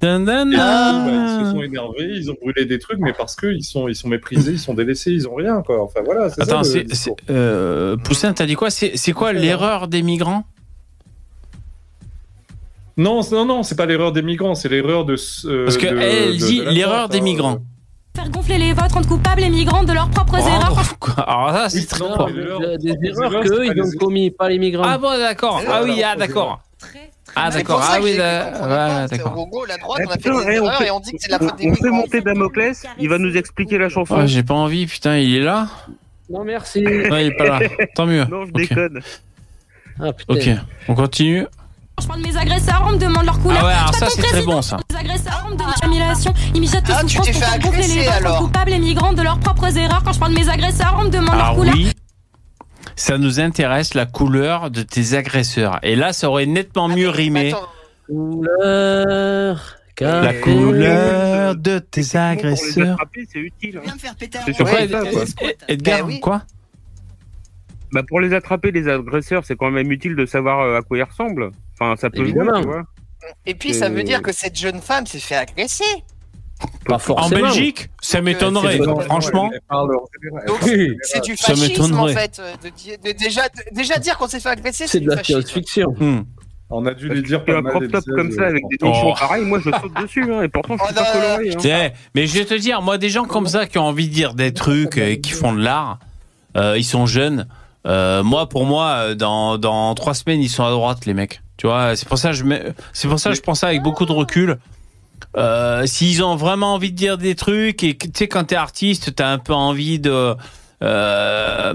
Dan, 0.00 0.24
dan, 0.26 0.48
Et 0.48 0.50
du 0.50 0.56
coup, 0.56 0.62
dan. 0.62 1.06
bah, 1.06 1.12
ils 1.40 1.46
se 1.46 1.50
sont 1.52 1.62
énervés, 1.62 2.10
ils 2.16 2.30
ont 2.30 2.36
brûlé 2.40 2.66
des 2.66 2.78
trucs, 2.78 2.98
mais 2.98 3.14
parce 3.14 3.34
qu'ils 3.34 3.64
sont, 3.64 3.88
ils 3.88 3.94
sont 3.96 4.08
méprisés, 4.08 4.52
ils 4.52 4.58
sont 4.58 4.74
délaissés, 4.74 5.10
ils 5.10 5.26
ont 5.26 5.34
rien, 5.34 5.62
quoi. 5.62 5.82
Enfin 5.82 6.00
voilà. 6.04 6.28
ça, 6.28 6.42
Attends, 6.42 6.58
le 6.58 6.64
c'est- 6.92 7.10
euh, 7.30 7.96
Poussin, 7.96 8.34
t'as 8.34 8.44
dit 8.44 8.56
quoi? 8.56 8.68
C'est 8.70 9.12
quoi 9.14 9.32
l'erreur 9.32 9.88
des 9.88 10.02
migrants? 10.02 10.44
Non, 12.96 13.20
non, 13.30 13.44
non, 13.44 13.62
c'est 13.62 13.74
pas 13.76 13.84
l'erreur 13.86 14.12
des 14.12 14.22
migrants, 14.22 14.54
c'est 14.54 14.68
l'erreur 14.68 15.04
de. 15.04 15.16
ce- 15.16 15.46
euh, 15.46 15.64
Parce 15.64 15.76
que 15.76 15.86
de- 15.86 15.98
elle 15.98 16.38
de- 16.38 16.46
dit 16.46 16.60
de 16.60 16.70
l'erreur 16.70 17.08
des 17.08 17.18
hein. 17.18 17.22
migrants. 17.22 17.58
Faire 18.16 18.30
gonfler 18.30 18.56
les 18.56 18.72
vôtres, 18.72 18.94
rendre 18.94 19.06
coupables 19.08 19.42
les 19.42 19.50
migrants 19.50 19.84
de 19.84 19.92
leurs 19.92 20.08
propres 20.08 20.38
erreurs. 20.38 20.74
Rendre- 20.74 20.96
quoi? 20.98 21.14
Alors 21.28 21.52
là, 21.52 21.68
c'est 21.68 21.84
très 21.86 22.00
non, 22.00 22.14
fort. 22.16 22.30
mais 22.34 22.42
l'erreur- 22.42 22.60
Des, 22.60 22.78
des 22.78 22.96
les 23.02 23.08
erreurs 23.10 23.32
erreurs, 23.32 23.44
qu'eux, 23.44 23.66
ils 23.66 23.82
ont 23.82 23.88
des- 23.90 23.96
commis, 23.98 24.30
pas 24.30 24.48
les 24.48 24.58
migrants. 24.58 24.84
Ah 24.86 24.96
bon, 24.96 25.10
d'accord. 25.18 25.60
Ah 25.68 25.82
oui, 25.84 26.02
ah 26.02 26.16
d'accord. 26.16 26.60
Ah 27.38 27.50
d'accord. 27.50 27.82
ça 27.82 27.96
Ah 27.96 27.98
oui, 28.02 28.16
d'accord. 28.16 29.38
En 29.38 29.46
gros, 29.46 29.66
la 29.66 29.76
droite, 29.76 30.00
Eh, 30.02 30.06
on 30.06 30.10
a 30.10 30.14
fait 30.14 30.30
des 30.30 30.54
eh, 30.54 30.60
on 30.60 30.64
erreurs 30.64 30.82
et 30.82 30.90
on 30.90 31.00
dit 31.00 31.12
que 31.12 31.18
c'est 31.20 31.30
la 31.30 31.36
On, 31.42 31.48
faute 31.48 31.58
des 31.58 31.68
on 31.70 31.74
fait 31.74 31.82
migrants. 31.82 31.96
monter 31.98 32.20
Damoclès, 32.22 32.86
il 32.98 33.08
va 33.10 33.18
nous 33.18 33.36
expliquer 33.36 33.76
la 33.76 33.90
chanson. 33.90 34.26
J'ai 34.26 34.42
pas 34.42 34.54
envie, 34.54 34.86
putain, 34.86 35.18
il 35.18 35.36
est 35.36 35.40
là 35.40 35.68
Non, 36.30 36.44
merci. 36.44 36.86
Ouais, 36.86 37.26
il 37.26 37.32
est 37.32 37.36
pas 37.36 37.44
là. 37.44 37.60
Tant 37.94 38.06
mieux. 38.06 38.24
Non, 38.24 38.46
je 38.46 38.52
déconne. 38.52 39.00
Ah, 40.00 40.14
putain. 40.14 40.34
Ok, 40.34 40.48
on 40.88 40.94
continue. 40.94 41.46
Quand 41.96 42.02
je 42.02 42.08
parle 42.08 42.22
de 42.22 42.26
mes 42.28 42.36
agresseurs, 42.36 42.84
on 42.86 42.92
me 42.92 42.98
demande 42.98 43.24
leur 43.24 43.38
couleur. 43.40 43.58
Ah 43.62 43.66
ouais, 43.66 43.72
alors 43.72 43.92
Je 43.94 43.98
ça 43.98 44.06
c'est 44.10 44.22
très 44.22 44.42
bon 44.42 44.60
ça. 44.60 44.76
Les 44.90 44.96
agresseurs, 44.96 45.44
on 45.46 45.52
me 45.52 45.56
demande 45.56 45.70
l'assimilation. 45.80 46.34
Ils 46.54 46.60
mijotent 46.60 46.84
tes 46.84 46.92
Ah, 46.94 47.00
tu 47.00 47.06
t'es 47.06 47.16
pour 47.16 47.24
fait 47.26 47.32
faire 47.32 47.58
gonfler 47.58 47.82
agresser, 47.84 48.06
alors. 48.08 48.38
coupables 48.38 48.70
les 48.70 48.78
migrants 48.78 49.12
de 49.14 49.22
leurs 49.22 49.38
propres 49.40 49.76
erreurs. 49.78 50.02
Quand 50.04 50.12
je 50.12 50.18
parle 50.20 50.34
de 50.34 50.38
mes 50.38 50.48
agresseurs, 50.48 50.94
on 50.98 51.04
me 51.04 51.08
demande 51.08 51.36
leur 51.36 51.50
Ah 51.52 51.54
couleur. 51.54 51.74
oui. 51.74 51.90
Ça 52.96 53.16
nous 53.18 53.40
intéresse 53.40 53.94
la 53.94 54.04
couleur 54.06 54.70
de 54.70 54.82
tes 54.82 55.14
agresseurs. 55.14 55.78
Et 55.82 55.96
là, 55.96 56.12
ça 56.12 56.28
aurait 56.28 56.44
nettement 56.46 56.88
mieux 56.88 57.08
rimé. 57.08 57.54
Couleur. 58.06 59.76
La 59.98 60.34
couleur 60.34 61.56
de 61.56 61.78
tes 61.78 62.02
Pour 62.02 62.10
les 62.12 62.16
agresseurs. 62.18 62.92
attraper, 62.92 63.26
c'est 63.32 63.38
utile. 63.38 63.80
Viens 63.82 63.94
me 63.94 63.98
faire 63.98 64.14
péter 64.14 64.38
Edgar, 65.68 66.06
Ben 66.06 66.20
quoi 66.20 66.42
Bah, 67.92 68.02
pour 68.06 68.20
les 68.20 68.34
attraper, 68.34 68.70
les 68.70 68.86
agresseurs, 68.88 69.44
c'est 69.46 69.56
quand 69.56 69.70
même 69.70 69.90
utile 69.90 70.14
de 70.14 70.26
savoir 70.26 70.60
euh, 70.60 70.78
à 70.78 70.82
quoi 70.82 70.98
ils 70.98 71.02
ressemblent. 71.02 71.50
Enfin, 71.78 71.94
ça 71.96 72.10
peut 72.10 72.18
jouer, 72.18 72.28
Évidemment. 72.28 72.60
tu 72.60 72.66
vois. 72.66 72.82
Et 73.44 73.54
puis 73.54 73.74
ça 73.74 73.88
veut 73.88 74.00
Euh, 74.00 74.02
dire 74.04 74.22
que 74.22 74.32
cette 74.32 74.56
jeune 74.58 74.80
femme 74.80 75.06
s'est 75.06 75.18
fait 75.18 75.36
agresser. 75.36 75.84
Pas 76.86 76.98
En. 77.10 77.28
Belgique 77.28 77.90
Ça 78.00 78.20
m'étonnerait, 78.22 78.78
c'est- 78.78 79.04
franchement. 79.04 79.50
C'est 81.02 81.22
du 81.24 81.36
Ça 81.36 81.48
fascisme 81.48 81.82
en 81.94 82.04
m'étonnerait. 82.06 82.14
fait. 82.14 82.38
euh, 82.40 82.52
De, 82.62 82.68
de- 83.12 83.18
déjà, 83.18 83.42
de- 83.48 83.74
déjà 83.74 83.98
dire 83.98 84.16
qu'on 84.16 84.28
s'est 84.28 84.40
fait 84.40 84.48
agresser, 84.50 84.86
C'est 84.86 85.00
de 85.00 85.10
la 85.10 85.22
science-fiction. 85.22 85.94
Hmm. 85.98 86.22
On 86.70 86.84
a 86.86 86.94
dû 86.94 87.08
lui 87.08 87.22
dire 87.22 87.44
pas 87.44 87.60
mal. 87.60 87.72
crop 87.72 87.88
top 87.92 88.04
comme 88.06 88.32
ça, 88.32 88.42
euh, 88.42 88.48
avec 88.48 88.62
des 88.70 88.76
Oh. 88.82 88.86
nichons 88.88 89.14
pareils, 89.14 89.44
moi 89.44 89.60
je 89.64 89.70
saute 89.70 89.94
dessus, 90.02 90.32
hein, 90.32 90.42
et 90.42 90.48
pourtant 90.48 90.76
je 90.78 90.82
suis 90.84 90.94
Oh, 90.96 91.00
pas 91.00 91.12
coloré. 91.12 91.50
hein. 91.74 91.90
Mais 92.14 92.26
je 92.26 92.38
vais 92.38 92.44
te 92.44 92.54
dire, 92.54 92.82
moi, 92.82 92.98
des 92.98 93.08
gens 93.10 93.24
comme 93.24 93.46
ça 93.46 93.66
qui 93.66 93.78
ont 93.78 93.84
envie 93.84 94.08
de 94.08 94.14
dire 94.14 94.34
des 94.34 94.52
trucs 94.52 94.98
et 94.98 95.20
qui 95.20 95.30
font 95.32 95.52
de 95.52 95.62
l'art, 95.62 95.98
euh, 96.56 96.76
ils 96.76 96.84
sont 96.84 97.06
jeunes. 97.06 97.46
Euh, 97.86 98.24
moi, 98.24 98.48
pour 98.48 98.64
moi, 98.66 98.86
euh, 98.94 99.14
dans, 99.14 99.58
dans 99.58 99.94
trois 99.94 100.14
semaines, 100.14 100.40
ils 100.40 100.48
sont 100.48 100.64
à 100.64 100.70
droite, 100.70 101.06
les 101.06 101.14
mecs. 101.14 101.40
Tu 101.56 101.66
vois, 101.66 101.96
c'est 101.96 102.06
pour 102.08 102.18
ça 102.18 102.30
que 102.30 102.36
je 102.36 102.44
mets- 102.44 102.72
c'est 102.92 103.08
pour 103.08 103.18
ça 103.18 103.30
que 103.30 103.36
je 103.36 103.40
pense 103.40 103.60
ça 103.60 103.68
avec 103.68 103.82
beaucoup 103.82 104.04
de 104.06 104.12
recul. 104.12 104.58
Euh, 105.36 105.86
s'ils 105.86 106.22
ont 106.22 106.36
vraiment 106.36 106.74
envie 106.74 106.90
de 106.92 106.96
dire 106.96 107.16
des 107.18 107.34
trucs 107.34 107.82
et 107.82 107.94
que, 107.94 108.06
tu 108.06 108.12
sais, 108.14 108.28
quand 108.28 108.44
t'es 108.44 108.56
artiste, 108.56 109.14
t'as 109.14 109.28
un 109.30 109.38
peu 109.38 109.54
envie 109.54 109.98
de, 109.98 110.34
euh, 110.82 111.74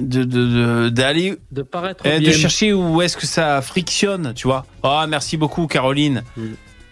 de, 0.00 0.24
de, 0.24 0.24
de- 0.24 0.88
d'aller 0.90 1.36
De 1.52 1.62
paraître 1.62 2.04
de 2.04 2.18
bien. 2.18 2.32
chercher 2.32 2.72
où 2.74 3.00
est-ce 3.00 3.16
que 3.16 3.26
ça 3.26 3.62
frictionne, 3.62 4.32
tu 4.34 4.46
vois. 4.46 4.66
Ah, 4.82 5.06
merci 5.08 5.36
beaucoup, 5.38 5.66
Caroline. 5.66 6.22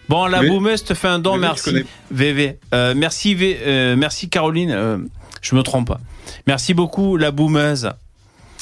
Bon, 0.09 0.25
la 0.27 0.41
boumeuse 0.49 0.83
te 0.83 0.93
fait 0.93 1.07
un 1.07 1.19
don, 1.19 1.37
merci. 1.37 1.71
VV. 2.11 2.59
Euh, 2.73 2.93
merci, 2.95 3.33
V- 3.35 3.57
euh, 3.61 3.95
merci, 3.95 4.29
Caroline. 4.29 4.71
Euh, 4.71 4.97
je 5.41 5.55
me 5.55 5.61
trompe 5.63 5.87
pas. 5.87 5.99
Merci 6.47 6.73
beaucoup, 6.73 7.17
la 7.17 7.31
boumeuse. 7.31 7.91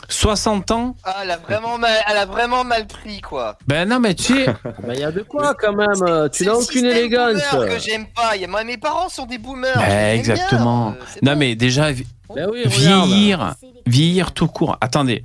60 0.10 0.72
ans 0.72 0.96
Ah, 1.04 1.18
elle 1.24 1.32
a 1.32 1.38
vraiment 1.38 1.78
mal, 1.78 1.96
elle 2.10 2.18
a 2.18 2.26
vraiment 2.26 2.64
mal 2.64 2.86
pris 2.88 3.22
quoi. 3.22 3.58
Ben 3.68 3.88
non, 3.88 4.00
mais 4.00 4.14
tu 4.16 4.34
sais, 4.34 4.46
il 4.94 5.00
y 5.00 5.04
a 5.04 5.12
de 5.12 5.22
quoi 5.22 5.54
quand 5.56 5.74
même. 5.74 6.30
Tu 6.32 6.44
C'est 6.44 6.46
n'as 6.46 6.54
aucune 6.54 6.86
élégance. 6.86 7.42
boomer 7.52 7.70
que 7.76 7.80
j'aime 7.80 8.06
pas. 8.08 8.36
Y 8.36 8.46
a- 8.46 8.64
mes 8.64 8.78
parents 8.78 9.10
sont 9.10 9.26
des 9.26 9.38
boomers. 9.38 9.76
Ben, 9.78 10.18
exactement. 10.20 10.92
bien, 10.92 11.00
euh, 11.02 11.06
c'est 11.08 11.24
non 11.24 11.34
bon. 11.34 11.40
mais 11.40 11.56
déjà 11.56 11.92
Ben 12.36 12.48
oui, 12.52 12.64
vieillir, 12.66 13.56
vieillir 13.86 14.32
tout 14.34 14.48
court. 14.48 14.78
Attendez, 14.82 15.24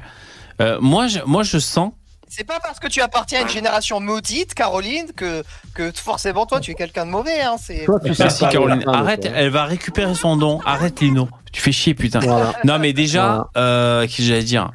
Euh, 0.61 0.79
moi, 0.81 1.07
je, 1.07 1.21
moi, 1.25 1.45
je 1.45 1.59
sens. 1.59 1.93
C'est 2.31 2.45
pas 2.45 2.61
parce 2.61 2.79
que 2.79 2.89
tu 2.89 3.01
appartiens 3.01 3.41
à 3.41 3.43
une 3.43 3.49
génération 3.49 4.01
maudite, 4.01 4.55
Caroline, 4.55 5.07
que, 5.17 5.43
que 5.75 5.91
forcément 5.93 6.47
toi 6.47 6.61
tu 6.61 6.71
es 6.73 6.75
quelqu'un 6.75 7.07
de 7.07 7.11
mauvais. 7.11 7.41
Hein. 7.41 7.57
C'est... 7.61 7.85
Toi, 7.87 7.99
tu 8.05 8.15
sais 8.15 8.25
Merci 8.25 8.45
pas 8.45 8.49
Caroline. 8.51 8.85
Arrête, 8.87 9.23
toi. 9.23 9.31
elle 9.35 9.51
va 9.51 9.65
récupérer 9.65 10.15
son 10.15 10.37
don. 10.37 10.61
Arrête 10.65 11.01
Lino. 11.01 11.29
Tu 11.53 11.61
fais 11.63 11.73
chier 11.73 11.95
putain. 11.95 12.21
Voilà. 12.21 12.53
Non 12.65 12.79
mais 12.79 12.93
déjà, 12.93 13.49
euh, 13.57 14.03
qu'est-ce 14.03 14.17
que 14.19 14.23
j'allais 14.23 14.43
dire 14.45 14.71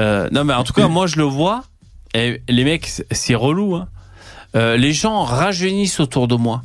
Euh, 0.00 0.28
Non 0.32 0.44
mais 0.44 0.54
en 0.54 0.62
tout 0.64 0.72
cas, 0.72 0.88
moi 0.88 1.06
je 1.06 1.16
le 1.16 1.24
vois. 1.24 1.64
Et 2.14 2.40
les 2.48 2.64
mecs, 2.64 2.86
c'est- 3.10 3.34
relou. 3.34 3.74
Hein. 3.74 3.88
Euh, 4.54 4.76
les 4.76 4.92
gens 4.92 5.22
rajeunissent 5.24 6.00
autour 6.00 6.28
de 6.28 6.36
moi. 6.36 6.62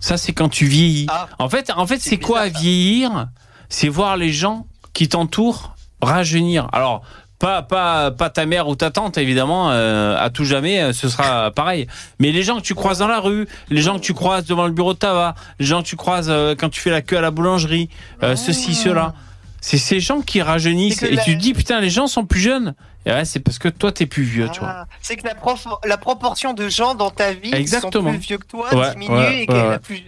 Ça 0.00 0.16
c'est 0.16 0.32
quand 0.32 0.48
tu 0.48 0.66
vieillis. 0.66 1.06
Ah. 1.10 1.28
En 1.38 1.48
fait, 1.48 1.70
en 1.76 1.86
fait, 1.86 1.98
C'est 2.00 2.18
quoi 2.18 2.44
bizarre, 2.46 2.60
vieillir? 2.62 3.26
C'est 3.68 3.88
voir 3.88 4.16
les 4.16 4.32
gens 4.32 4.66
qui 4.92 5.08
t'entourent 5.08 5.74
rajeunir. 6.02 6.68
Alors 6.72 7.02
pas, 7.44 7.60
pas, 7.62 8.10
pas 8.10 8.30
ta 8.30 8.46
mère 8.46 8.68
ou 8.68 8.74
ta 8.74 8.90
tante, 8.90 9.18
évidemment, 9.18 9.70
euh, 9.70 10.16
à 10.18 10.30
tout 10.30 10.44
jamais, 10.46 10.80
euh, 10.82 10.92
ce 10.94 11.10
sera 11.10 11.50
pareil. 11.50 11.86
Mais 12.18 12.32
les 12.32 12.42
gens 12.42 12.56
que 12.56 12.62
tu 12.62 12.74
croises 12.74 12.98
dans 13.00 13.06
la 13.08 13.20
rue, 13.20 13.46
les 13.68 13.82
gens 13.82 13.96
que 13.96 14.04
tu 14.04 14.14
croises 14.14 14.46
devant 14.46 14.64
le 14.64 14.72
bureau 14.72 14.94
de 14.94 14.98
tabac, 14.98 15.34
les 15.58 15.66
gens 15.66 15.82
que 15.82 15.88
tu 15.88 15.96
croises 15.96 16.28
euh, 16.30 16.54
quand 16.58 16.70
tu 16.70 16.80
fais 16.80 16.90
la 16.90 17.02
queue 17.02 17.18
à 17.18 17.20
la 17.20 17.30
boulangerie, 17.30 17.90
euh, 18.22 18.34
ceci, 18.34 18.74
cela. 18.74 19.12
C'est 19.60 19.76
ces 19.78 20.00
gens 20.00 20.20
qui 20.22 20.40
rajeunissent. 20.40 21.02
Et 21.02 21.16
la- 21.16 21.22
tu 21.22 21.36
te 21.36 21.40
dis, 21.42 21.52
putain, 21.52 21.80
les 21.80 21.90
gens 21.90 22.06
sont 22.06 22.24
plus 22.24 22.40
jeunes. 22.40 22.74
Et 23.06 23.10
ouais, 23.10 23.24
c'est 23.26 23.40
parce 23.40 23.58
que 23.58 23.68
toi, 23.68 23.92
t'es 23.92 24.06
plus 24.06 24.22
vieux, 24.22 24.48
tu 24.50 24.60
vois. 24.60 24.68
Ah, 24.70 24.86
c'est 25.02 25.16
que 25.16 25.26
la, 25.26 25.34
prof- 25.34 25.66
la 25.84 25.98
proportion 25.98 26.54
de 26.54 26.68
gens 26.68 26.94
dans 26.94 27.10
ta 27.10 27.34
vie 27.34 27.50
qui 27.50 27.68
sont 27.68 27.90
plus 27.90 28.16
vieux 28.16 28.38
que 28.38 28.46
toi 28.46 28.74
Ouais, 28.74 28.92
diminue 28.92 29.12
ouais, 29.14 29.42
et, 29.42 29.46
que 29.46 29.52
ouais. 29.52 29.78
plus, 29.78 30.02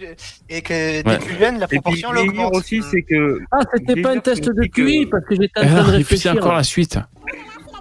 et 0.49 0.61
que 0.63 1.03
des 1.03 1.09
Ouais. 1.09 1.19
plus 1.19 1.37
jeunes, 1.37 1.59
la 1.59 1.67
proportion 1.67 2.11
l'augmente. 2.11 2.55
aussi, 2.55 2.81
c'est 2.81 3.03
que. 3.03 3.39
Ah, 3.51 3.59
c'était 3.75 4.01
pas 4.01 4.13
un 4.15 4.19
test 4.19 4.43
de 4.45 4.63
que- 4.65 4.67
QI 4.81 5.05
parce 5.05 5.23
que 5.25 5.35
j'étais 5.35 5.59
en 5.59 5.63
Ah, 5.63 5.67
train 5.83 5.91
de 5.91 5.99
et 5.99 6.03
puis 6.03 6.17
c'est 6.17 6.29
réfléchir. 6.29 6.35
encore 6.37 6.53
la 6.55 6.63
suite. 6.63 6.97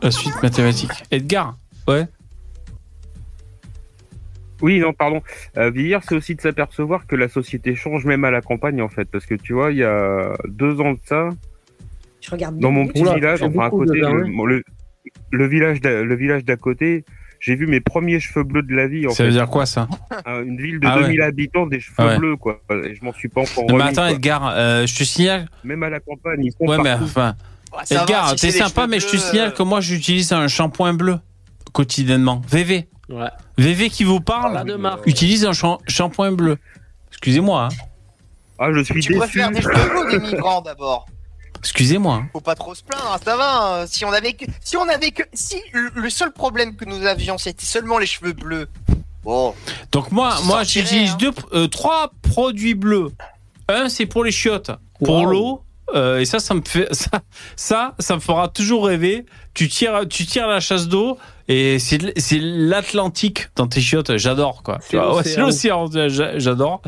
La 0.03 0.11
suite 0.11 0.43
mathématique. 0.43 0.91
Edgar, 1.11 1.57
ouais. 1.89 2.07
Oui, 4.63 4.79
non, 4.81 4.93
pardon. 4.93 5.23
Euh, 5.59 5.71
vieillir, 5.71 6.01
c'est 6.07 6.15
aussi 6.15 6.35
de 6.35 6.41
s'apercevoir 6.41 7.07
que 7.07 7.15
la 7.17 7.29
société 7.29 7.75
change 7.75 8.05
même 8.07 8.25
à 8.25 8.31
la 8.31 8.41
campagne, 8.41 8.81
en 8.81 8.89
fait. 8.89 9.05
Parce 9.07 9.27
que 9.27 9.35
tu 9.35 9.53
vois, 9.53 9.71
il 9.73 9.79
y 9.79 9.85
a 9.85 10.33
deux 10.47 10.81
ans 10.81 10.93
de 10.93 10.99
ça, 11.05 11.29
Je 12.21 12.31
regarde 12.31 12.59
dans 12.59 12.71
mon 12.71 12.87
petit 12.87 13.03
village, 13.03 13.43
enfin 13.43 13.67
à 13.67 13.71
côté, 13.71 13.99
le, 13.99 14.07
hein. 14.07 14.25
le, 14.47 14.63
le 15.31 15.47
village 15.47 15.81
d'à- 15.81 16.03
le 16.03 16.15
village 16.17 16.45
d'à 16.45 16.57
côté, 16.57 17.05
j'ai 17.41 17.55
vu 17.55 17.67
mes 17.67 17.81
premiers 17.81 18.19
cheveux 18.21 18.45
bleus 18.45 18.63
de 18.63 18.75
la 18.75 18.87
vie. 18.89 19.07
En 19.07 19.11
Ça 19.11 19.17
fait. 19.19 19.25
veut 19.27 19.33
dire 19.33 19.47
quoi, 19.49 19.67
ça? 19.67 19.89
Euh, 20.27 20.45
Une 20.45 20.57
ville 20.61 20.81
de 20.81 20.87
Ah 20.87 20.97
ouais. 20.97 21.03
2000 21.05 21.23
habitants, 21.23 21.67
des 21.67 21.81
cheveux 21.81 21.95
Ah 21.99 22.07
ouais. 22.07 22.19
bleus, 22.19 22.37
quoi. 22.37 22.61
Et 22.85 22.95
je 22.95 23.05
m'en 23.05 23.13
suis 23.13 23.29
pas 23.29 23.43
encore 23.43 23.67
Non, 23.69 23.77
mais 23.77 23.83
attends, 23.85 24.03
quoi. 24.03 24.11
Edgar, 24.13 24.53
euh, 24.57 24.87
je 24.87 24.97
te 24.97 25.05
signale. 25.05 25.49
Même 25.65 25.83
à 25.83 25.91
la 25.91 26.01
campagne, 26.01 26.41
ils 26.45 26.53
sont 26.53 26.65
Ouais, 26.67 26.79
mais 26.83 26.93
enfin. 26.95 27.35
Ouais, 27.73 27.83
Edgar, 27.91 28.31
si 28.31 28.37
t'es 28.37 28.51
sympa, 28.53 28.87
mais 28.87 29.01
je 29.01 29.07
te 29.09 29.17
signale 29.17 29.49
euh, 29.49 29.53
que 29.53 29.63
moi, 29.63 29.81
j'utilise 29.81 30.33
un 30.33 30.49
shampoing 30.49 30.95
bleu 30.95 31.19
quotidiennement. 31.73 32.41
VV. 32.49 32.87
Ouais. 33.09 33.29
VV 33.59 33.91
qui 33.91 34.05
vous 34.05 34.21
parle, 34.21 34.55
Pas 34.55 34.65
de 34.65 34.75
marque. 34.75 35.07
utilise 35.07 35.45
un 35.45 35.53
shampoing 35.87 36.33
bleu. 36.33 36.57
Excusez-moi. 37.11 37.65
hein. 37.71 37.77
Ah, 38.59 38.73
je 38.73 38.81
suis 38.81 38.95
Tu 38.95 39.09
déçu. 39.13 39.15
préfères 39.19 39.51
des 39.51 39.61
cheveux 39.61 39.75
bleus 39.75 40.07
ou 40.07 40.11
des 40.11 40.19
migrants 40.33 40.63
d'abord? 40.63 41.07
Excusez-moi. 41.59 42.15
hein. 42.17 42.29
Faut 42.33 42.41
pas 42.41 42.55
trop 42.55 42.75
se 42.75 42.83
plaindre, 42.83 43.13
hein, 43.13 43.19
ça 43.25 43.37
va. 43.37 43.81
hein. 43.83 43.87
Si 43.87 44.05
on 44.05 44.13
avait 44.13 44.33
que, 44.35 44.45
si 44.63 44.77
on 44.77 44.89
avait 44.89 45.11
que, 45.11 45.23
si 45.33 45.57
le, 45.73 46.09
seul 46.11 46.33
problème 46.33 46.77
que 46.77 46.85
nous 46.85 47.05
avions 47.07 47.39
c'était 47.39 47.67
seulement 47.67 47.99
les 47.99 48.07
cheveux 48.07 48.33
bleus. 48.33 48.69
Bon, 49.25 49.55
Donc 49.93 50.13
moi, 50.13 50.37
moi, 50.45 50.63
j'utilise 50.63 51.13
hein. 51.13 51.17
deux, 51.19 51.33
euh, 51.53 51.67
trois 51.67 52.13
produits 52.23 52.75
bleus. 52.75 53.11
Un, 53.69 53.89
c'est 53.89 54.07
pour 54.07 54.23
les 54.25 54.31
chiottes, 54.31 54.71
pour 55.05 55.27
l'eau. 55.27 55.63
euh, 55.95 56.21
et 56.21 56.25
ça, 56.25 56.39
ça 56.39 56.55
me 56.55 56.63
fait 56.65 56.87
ça, 56.95 57.11
ça, 57.57 57.95
ça 57.99 58.15
me 58.15 58.21
fera 58.21 58.47
toujours 58.49 58.87
rêver. 58.87 59.27
Tu 59.55 59.69
tires, 59.69 60.03
tu 60.09 60.27
tires 60.27 60.47
la 60.47 60.61
chasse 60.61 60.87
d'eau 60.87 61.19
et 61.49 61.79
c'est 61.81 61.99
l'Atlantique 62.41 63.49
dans 63.57 63.67
tes 63.67 63.81
chiottes. 63.81 64.17
J'adore 64.17 64.63
quoi. 64.63 64.79
C'est 64.81 64.97
l'océan. 64.97 65.47
l'océan. 65.47 66.09
j'a- 66.09 66.39
J'adore. 66.39 66.83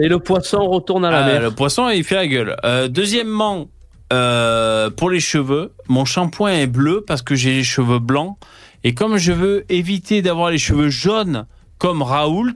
Et 0.00 0.08
le 0.08 0.18
poisson 0.18 0.66
retourne 0.68 1.04
à 1.04 1.10
la 1.10 1.24
Ah, 1.24 1.26
mer. 1.26 1.40
le 1.42 1.50
poisson, 1.50 1.88
il 1.90 2.04
fait 2.04 2.14
la 2.16 2.26
gueule. 2.26 2.56
Euh, 2.64 2.88
deuxièmement, 2.88 3.68
euh, 4.12 4.90
pour 4.90 5.10
les 5.10 5.20
cheveux, 5.20 5.72
mon 5.88 6.04
shampoing 6.04 6.52
est 6.52 6.66
bleu 6.66 7.04
parce 7.06 7.22
que 7.22 7.34
j'ai 7.34 7.52
les 7.52 7.64
cheveux 7.64 7.98
blancs. 7.98 8.36
Et 8.82 8.94
comme 8.94 9.18
je 9.18 9.32
veux 9.32 9.64
éviter 9.68 10.22
d'avoir 10.22 10.50
les 10.50 10.58
cheveux 10.58 10.88
jaunes 10.88 11.46
comme 11.78 12.02
Raoult, 12.02 12.54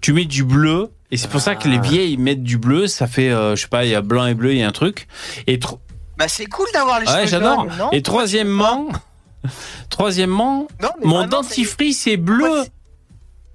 tu 0.00 0.12
mets 0.12 0.26
du 0.26 0.44
bleu. 0.44 0.90
Et 1.10 1.16
c'est 1.16 1.28
pour 1.30 1.40
ça 1.40 1.54
que 1.56 1.66
les 1.66 1.78
Ah. 1.78 1.82
vieilles 1.82 2.16
mettent 2.18 2.42
du 2.44 2.58
bleu. 2.58 2.86
Ça 2.86 3.06
fait, 3.06 3.30
euh, 3.30 3.56
je 3.56 3.62
sais 3.62 3.68
pas, 3.68 3.84
il 3.84 3.90
y 3.90 3.94
a 3.94 4.02
blanc 4.02 4.26
et 4.26 4.34
bleu, 4.34 4.52
il 4.52 4.58
y 4.58 4.62
a 4.62 4.68
un 4.68 4.72
truc. 4.72 5.08
Et 5.46 5.58
tro- 5.58 5.80
bah 6.18 6.28
c'est 6.28 6.46
cool 6.46 6.66
d'avoir 6.74 7.00
les 7.00 7.06
ouais, 7.06 7.12
cheveux 7.14 7.26
j'adore. 7.26 7.62
jaunes, 7.68 7.78
non? 7.78 7.90
Et 7.92 8.02
troisièmement, 8.02 8.88
troisièmement, 9.88 10.68
Non, 10.82 10.88
mon 11.02 11.16
vraiment, 11.20 11.28
dentifrice 11.42 12.06
est 12.06 12.16
bleu. 12.16 12.44
Ouais, 12.44 12.62
c'est- 12.64 12.70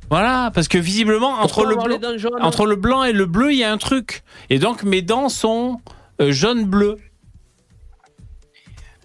Voilà, 0.09 0.51
parce 0.53 0.67
que 0.67 0.77
visiblement 0.77 1.29
entre 1.41 1.65
le 1.65 1.75
dents 1.75 2.17
jaunes 2.17 2.41
entre 2.41 2.65
le 2.65 2.75
blanc 2.75 3.03
et 3.03 3.11
le 3.13 3.25
bleu, 3.25 3.51
il 3.53 3.57
y 3.59 3.63
a 3.63 3.71
un 3.71 3.77
truc. 3.77 4.23
Et 4.49 4.59
donc 4.59 4.83
mes 4.83 5.01
dents 5.01 5.29
sont 5.29 5.79
euh, 6.21 6.31
jaune 6.31 6.65
bleu. 6.65 6.97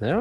Ouais 0.02 0.14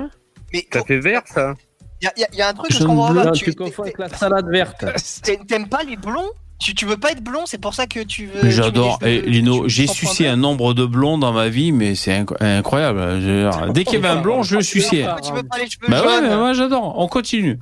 Mais 0.53 0.67
Ça 0.71 0.83
fait 0.83 0.99
vert, 0.99 1.21
ça. 1.25 1.53
il 2.01 2.05
y, 2.05 2.07
a- 2.07 2.13
y 2.17 2.23
a- 2.23 2.35
y 2.37 2.41
a 2.41 2.49
un 2.49 2.53
truc 2.53 2.67
que 2.69 2.73
je 2.73 2.79
Jaune 2.79 2.87
comprends 2.87 3.11
bleu, 3.11 3.23
pas. 3.23 3.31
Tu 3.31 3.45
tu 3.45 3.53
confonds 3.53 3.83
avec 3.83 3.97
la 3.99 4.09
salade 4.09 4.49
verte. 4.49 4.85
t'aimes- 5.47 5.67
pas 5.69 5.83
les 5.83 5.95
blonds? 5.97 6.29
Tu, 6.59 6.75
tu 6.75 6.85
veux 6.85 6.97
pas 6.97 7.11
être 7.11 7.23
blond, 7.23 7.43
c'est 7.45 7.57
pour 7.57 7.73
ça 7.73 7.87
que 7.87 8.01
tu 8.03 8.25
veux. 8.25 8.49
J'adore. 8.49 8.99
Et 9.05 9.21
Lino, 9.21 9.69
j'ai 9.69 9.87
sucé 9.87 10.27
un 10.27 10.35
nombre 10.35 10.73
de 10.73 10.85
blonds 10.85 11.17
dans 11.17 11.31
ma 11.31 11.47
vie, 11.47 11.71
mais 11.71 11.95
c'est 11.95 12.11
inc- 12.11 12.35
incroyable. 12.43 13.71
Dès 13.71 13.85
qu'il 13.85 13.93
y 13.93 13.97
avait 14.05 14.09
un 14.17 14.21
blond, 14.21 14.43
je 14.43 14.57
le 14.57 14.61
suçais. 14.61 15.03
pas. 15.03 15.19
Tu 15.21 15.31
veux 15.31 15.43
pas 15.43 15.57
les 15.57 15.69
cheveux 15.69 15.87
Bah 15.87 16.05
ouais, 16.05 16.21
mais 16.21 16.35
moi 16.35 16.51
j'adore. 16.51 16.99
On 16.99 17.07
continue. 17.07 17.59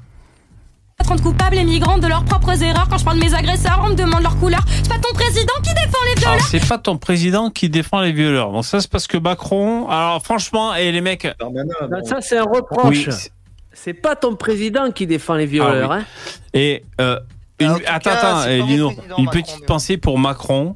Rendre 1.05 1.21
coupables 1.23 1.55
et 1.57 1.63
migrants 1.63 1.99
de 1.99 2.07
leurs 2.07 2.25
propres 2.25 2.61
erreurs. 2.63 2.87
Quand 2.89 2.97
je 2.97 3.05
parle 3.05 3.19
de 3.19 3.23
mes 3.23 3.33
agresseurs, 3.33 3.79
on 3.85 3.89
me 3.89 3.95
demande 3.95 4.23
leur 4.23 4.35
couleur. 4.37 4.59
C'est 4.67 4.89
pas 4.89 4.97
ton 4.99 5.13
président 5.13 5.53
qui 5.63 5.73
défend 5.73 5.97
les 6.05 6.15
violeurs. 6.15 6.33
Alors 6.33 6.45
c'est 6.47 6.67
pas 6.67 6.77
ton 6.79 6.97
président 6.97 7.49
qui 7.51 7.69
défend 7.69 8.01
les 8.01 8.11
violeurs. 8.11 8.51
Bon 8.51 8.61
ça 8.63 8.81
c'est 8.81 8.89
parce 8.89 9.05
que 9.07 9.17
Macron. 9.17 9.87
Alors 9.89 10.21
franchement, 10.23 10.73
et 10.75 10.91
les 10.91 11.01
mecs. 11.01 11.27
Non, 11.39 12.03
ça, 12.03 12.17
c'est 12.21 12.37
un 12.37 12.43
reproche. 12.43 13.07
Oui. 13.07 13.15
c'est- 13.73 13.93
pas 13.93 14.15
ton 14.15 14.35
président 14.35 14.91
qui 14.91 15.05
défend 15.07 15.35
les 15.35 15.45
violeurs. 15.45 15.91
Ah 15.91 15.97
oui. 15.97 16.01
hein. 16.01 16.05
Et 16.53 16.83
euh, 16.99 17.19
une- 17.59 17.77
Ah, 17.85 17.93
attends, 17.95 18.09
cas, 18.09 18.15
attends, 18.39 18.49
eh, 18.49 18.61
Lino, 18.63 18.89
une 19.17 19.25
Macron, 19.25 19.31
petite 19.41 19.65
pensée 19.67 19.97
pour 19.97 20.17
Macron. 20.19 20.75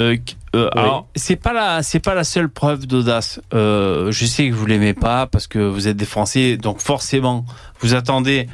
Euh, 0.00 0.16
euh, 0.54 0.70
Oui. 0.74 0.80
Alors, 0.80 1.08
c'est 1.16 1.34
pas 1.36 1.52
la, 1.52 1.82
c'est 1.82 1.98
pas 1.98 2.14
la 2.14 2.22
seule 2.24 2.48
preuve 2.48 2.86
d'audace. 2.86 3.40
Euh, 3.52 4.12
je 4.12 4.24
sais 4.26 4.48
que 4.48 4.54
vous 4.54 4.64
l'aimez 4.64 4.94
pas 4.94 5.26
parce 5.26 5.48
que 5.48 5.58
vous 5.58 5.88
êtes 5.88 5.96
des 5.96 6.04
Français, 6.06 6.56
donc 6.56 6.80
forcément, 6.80 7.44
vous 7.80 7.94
attendez 7.94 8.48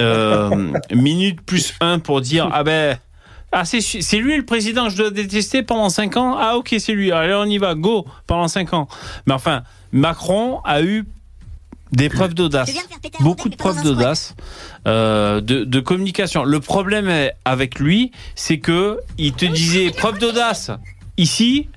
euh, 0.00 0.72
minute 0.92 1.40
plus 1.42 1.74
un 1.80 1.98
pour 1.98 2.20
dire 2.20 2.48
ah 2.52 2.64
ben 2.64 2.98
ah 3.52 3.64
c'est 3.64 4.16
lui 4.16 4.36
le 4.36 4.44
président 4.44 4.88
je 4.88 4.96
dois 4.96 5.10
détester 5.10 5.62
pendant 5.62 5.90
5 5.90 6.16
ans. 6.16 6.36
Ah 6.38 6.56
ok 6.56 6.74
c'est 6.78 6.92
lui. 6.92 7.12
Allez 7.12 7.34
on 7.34 7.44
y 7.44 7.58
va, 7.58 7.74
go 7.74 8.06
pendant 8.26 8.48
5 8.48 8.72
ans. 8.72 8.88
Mais 9.26 9.34
enfin, 9.34 9.62
Macron 9.92 10.60
a 10.64 10.82
eu 10.82 11.04
des 11.92 12.08
preuves 12.08 12.32
d'audace, 12.32 12.72
beaucoup 13.20 13.50
de 13.50 13.56
preuves 13.56 13.82
d'audace, 13.82 14.34
euh, 14.88 15.42
de, 15.42 15.64
de 15.64 15.80
communication. 15.80 16.44
Le 16.44 16.58
problème 16.58 17.30
avec 17.44 17.78
lui, 17.78 18.12
c'est 18.34 18.58
que 18.58 18.98
il 19.18 19.34
te 19.34 19.44
disait 19.44 19.90
preuve 19.90 20.18
d'audace 20.18 20.70
ici 21.18 21.68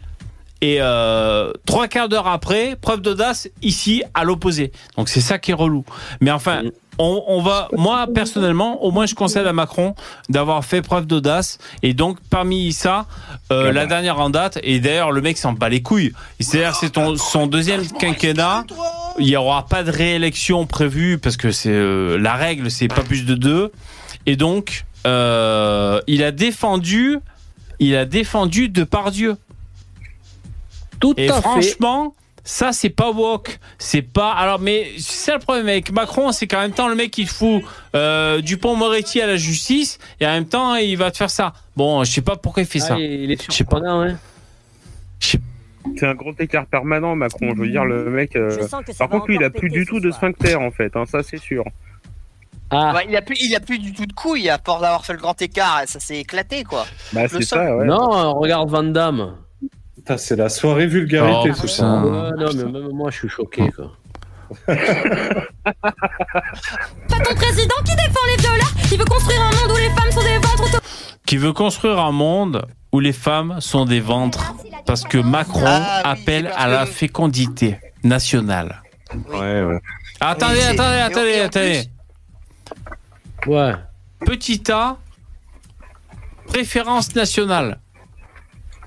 et 0.65 0.77
euh, 0.79 1.51
trois 1.67 1.87
quarts 1.87 2.09
d'heure 2.09 2.27
après, 2.27 2.75
preuve 2.75 3.01
d'audace 3.01 3.47
ici 3.61 4.01
à 4.15 4.23
l'opposé. 4.23 4.71
Donc 4.97 5.09
c'est 5.09 5.21
ça 5.21 5.37
qui 5.37 5.51
est 5.51 5.55
relou. 5.55 5.85
Mais 6.21 6.31
enfin. 6.31 6.63
On, 6.97 7.25
on 7.27 7.41
va, 7.41 7.67
moi 7.73 8.07
personnellement, 8.07 8.81
au 8.85 8.89
moins 8.89 9.05
je 9.05 9.15
conseille 9.15 9.45
à 9.45 9.51
Macron 9.51 9.95
d'avoir 10.29 10.63
fait 10.63 10.81
preuve 10.81 11.05
d'audace 11.05 11.57
et 11.83 11.93
donc 11.93 12.19
parmi 12.29 12.71
ça, 12.71 13.05
euh, 13.51 13.73
la 13.73 13.85
dernière 13.85 14.17
en 14.21 14.29
date 14.29 14.59
et 14.63 14.79
d'ailleurs 14.79 15.11
le 15.11 15.19
mec 15.19 15.37
s'en 15.37 15.51
bat 15.51 15.67
les 15.67 15.81
couilles. 15.81 16.13
C'est-à-dire 16.39 16.73
c'est 16.73 16.93
son 17.17 17.47
deuxième 17.47 17.85
quinquennat, 17.85 18.63
il 19.19 19.27
y 19.27 19.35
aura 19.35 19.65
pas 19.65 19.83
de 19.83 19.91
réélection 19.91 20.65
prévue 20.65 21.17
parce 21.17 21.35
que 21.35 21.51
c'est 21.51 21.67
euh, 21.67 22.17
la 22.17 22.35
règle, 22.35 22.71
c'est 22.71 22.87
pas 22.87 23.03
plus 23.03 23.25
de 23.25 23.35
deux 23.35 23.73
et 24.25 24.37
donc 24.37 24.85
euh, 25.05 25.99
il 26.07 26.23
a 26.23 26.31
défendu, 26.31 27.19
il 27.79 27.97
a 27.97 28.05
défendu 28.05 28.69
de 28.69 28.85
par 28.85 29.11
Dieu. 29.11 29.35
Tout 31.13 31.13
Et 31.17 31.29
à 31.29 31.35
fait. 31.35 31.41
franchement, 31.41 32.15
ça 32.43 32.71
c'est 32.73 32.89
pas 32.89 33.11
woke, 33.11 33.59
c'est 33.77 34.01
pas. 34.01 34.31
Alors 34.33 34.59
mais 34.59 34.87
c'est 34.97 35.33
le 35.33 35.39
problème 35.39 35.67
avec 35.67 35.91
Macron, 35.91 36.31
c'est 36.31 36.47
qu'en 36.47 36.59
même 36.61 36.71
temps 36.71 36.87
le 36.87 36.95
mec 36.95 37.17
il 37.17 37.27
fout 37.27 37.63
euh, 37.95 38.41
Dupont-Moretti 38.41 39.21
à 39.21 39.27
la 39.27 39.35
justice 39.35 39.99
et 40.19 40.25
en 40.27 40.31
même 40.31 40.45
temps 40.47 40.75
il 40.75 40.95
va 40.97 41.11
te 41.11 41.17
faire 41.17 41.29
ça. 41.29 41.53
Bon, 41.75 42.03
je 42.03 42.11
sais 42.11 42.21
pas 42.21 42.35
pourquoi 42.37 42.63
il 42.63 42.67
fait 42.67 42.79
Ah, 42.83 42.87
ça. 42.87 42.97
il 42.99 43.31
est 43.31 43.41
Je 43.51 43.55
sais 43.55 43.63
pas. 43.63 43.77
hein. 43.83 44.17
Je 45.19 45.27
sais- 45.27 45.39
C'est 45.97 46.07
un 46.07 46.15
gros 46.15 46.33
écart 46.39 46.65
permanent, 46.65 47.15
Macron. 47.15 47.53
Je 47.55 47.61
veux 47.61 47.67
dire, 47.69 47.85
le 47.85 48.09
mec. 48.09 48.35
euh, 48.35 48.57
Par 48.97 49.07
contre, 49.07 49.27
lui, 49.27 49.35
il 49.35 49.43
a 49.43 49.51
plus 49.51 49.69
du 49.69 49.85
tout 49.85 49.99
de 49.99 50.09
sphincter, 50.09 50.55
en 50.55 50.71
fait. 50.71 50.95
hein, 50.95 51.03
ça, 51.05 51.21
c'est 51.21 51.37
sûr. 51.37 51.63
Ah, 52.71 52.91
Ouais, 52.95 53.05
il 53.07 53.15
a 53.15 53.21
plus, 53.21 53.35
il 53.39 53.55
a 53.55 53.59
plus 53.59 53.77
du 53.77 53.93
tout 53.93 54.07
de 54.07 54.13
couilles 54.13 54.49
à 54.49 54.57
force 54.65 54.81
d'avoir 54.81 55.05
fait 55.05 55.13
le 55.13 55.19
grand 55.19 55.39
écart. 55.39 55.83
Ça 55.85 55.99
s'est 55.99 56.17
éclaté 56.21 56.63
quoi. 56.63 56.85
Bah, 57.13 57.27
c'est 57.27 57.43
ça, 57.43 57.75
ouais. 57.75 57.85
non, 57.85 58.33
regarde 58.33 58.67
Van 58.71 58.81
Damme. 58.83 59.35
Putain, 60.05 60.17
c'est 60.17 60.35
la 60.35 60.49
soirée 60.49 60.85
vulgarité, 60.85 61.49
Oh, 61.51 61.61
tout 61.61 61.67
ça. 61.67 61.83
Non, 61.83 62.29
mais 62.55 62.63
même 62.65 62.89
moi, 62.93 63.09
je 63.09 63.17
suis 63.17 63.27
choqué. 63.27 63.71
Quoi. 63.71 63.91
Pas 64.67 64.75
ton 67.23 67.33
président 67.33 67.73
qui 67.83 67.95
défend 67.95 68.19
les 68.29 68.37
violeurs. 68.39 68.71
Il 68.91 68.99
veut 68.99 69.05
construire 69.05 69.41
un 69.41 69.49
monde 69.49 69.71
où 69.71 69.77
les 69.77 69.89
femmes 69.89 70.11
sont 70.11 70.21
des 70.21 70.37
ventres 70.37 70.81
Qui 71.25 71.37
veut 71.37 71.53
construire 71.53 71.99
un 71.99 72.11
monde 72.11 72.67
où 72.91 72.99
les 72.99 73.13
femmes 73.13 73.59
sont 73.61 73.85
des 73.85 73.99
ventres 73.99 74.53
parce 74.85 75.03
que 75.03 75.17
Macron 75.17 75.63
Ah 75.65 76.03
oui, 76.05 76.11
appelle 76.21 76.51
à 76.55 76.67
la 76.67 76.85
fécondité 76.85 77.79
nationale. 78.03 78.83
Ouais, 79.31 79.63
ouais. 79.63 79.79
Attendez, 80.19 80.61
attendez, 80.61 80.99
attendez, 80.99 81.39
attendez. 81.39 81.81
Ouais. 83.47 83.73
Petit 84.23 84.61
A, 84.71 84.97
préférence 86.45 87.15
nationale. 87.15 87.79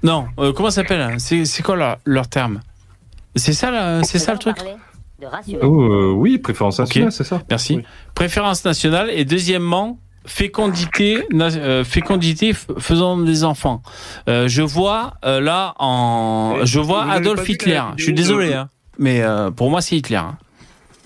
Non, 0.02 0.26
euh, 0.38 0.52
comment 0.52 0.70
ça 0.70 0.82
s'appelle 0.82 1.00
hein 1.00 1.18
C'est 1.18 1.44
c'est 1.44 1.62
quoi 1.62 1.76
leur, 1.76 1.98
leur 2.04 2.28
terme? 2.28 2.60
C'est 3.36 3.52
ça, 3.52 3.70
là, 3.70 4.02
c'est 4.04 4.18
ça 4.18 4.32
le 4.32 4.38
truc? 4.38 4.56
De. 5.20 5.26
Oh, 5.62 5.82
euh, 5.82 6.12
oui, 6.12 6.38
préférence 6.38 6.78
nationale, 6.78 7.10
c'est 7.12 7.24
ça? 7.24 7.42
Merci. 7.50 7.80
Préférence 8.14 8.64
nationale. 8.64 9.10
Et 9.10 9.24
deuxièmement, 9.24 9.98
fécondité, 10.26 11.24
na- 11.32 11.46
euh, 11.48 11.84
fécondité 11.84 12.52
f- 12.52 12.78
faisant 12.78 13.18
des 13.18 13.42
enfants. 13.44 13.82
Euh, 14.28 14.46
je 14.46 14.62
vois 14.62 15.14
euh, 15.24 15.40
là 15.40 15.74
en, 15.78 16.58
je 16.64 16.78
vois 16.78 17.04
vous 17.04 17.10
avez 17.10 17.18
Adolf 17.18 17.48
Hitler. 17.48 17.80
Je 17.96 18.04
suis 18.04 18.12
de- 18.12 18.16
désolé, 18.16 18.52
hein, 18.52 18.68
mais 18.98 19.22
euh, 19.22 19.50
pour 19.50 19.70
moi 19.70 19.80
c'est 19.80 19.96
Hitler. 19.96 20.16
hein. 20.16 20.36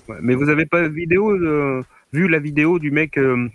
Ouais, 0.07 0.17
mais 0.21 0.35
vous 0.35 0.49
avez 0.49 0.65
pas 0.67 0.87
vidéo, 0.87 1.31
euh, 1.31 1.81
vu 2.11 2.27
la 2.27 2.37
vidéo 2.39 2.77
du 2.77 2.91
mec, 2.91 3.17
euh, 3.17 3.47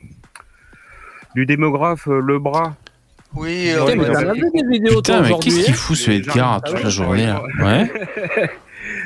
du 1.35 1.47
démographe 1.47 2.09
euh, 2.09 2.21
Le 2.21 2.39
Bras 2.39 2.75
Oui, 3.35 3.71
euh, 3.71 3.85
Putain, 3.85 3.97
mais 3.97 4.05
t'en 4.07 4.29
as 4.31 4.33
vu 4.35 4.45
des 4.55 4.69
vidéos 4.69 5.01
toi 5.03 5.17
Putain, 5.17 5.23
mais 5.23 5.39
qu'est-ce 5.41 5.65
qu'il 5.65 5.71
hein 5.73 5.77
fout 5.77 5.97
ce 5.97 6.11
Edgar 6.11 6.63
toute 6.63 6.83
la 6.83 6.89
journée 6.89 7.27
là 7.27 7.43
Ouais. 7.61 7.91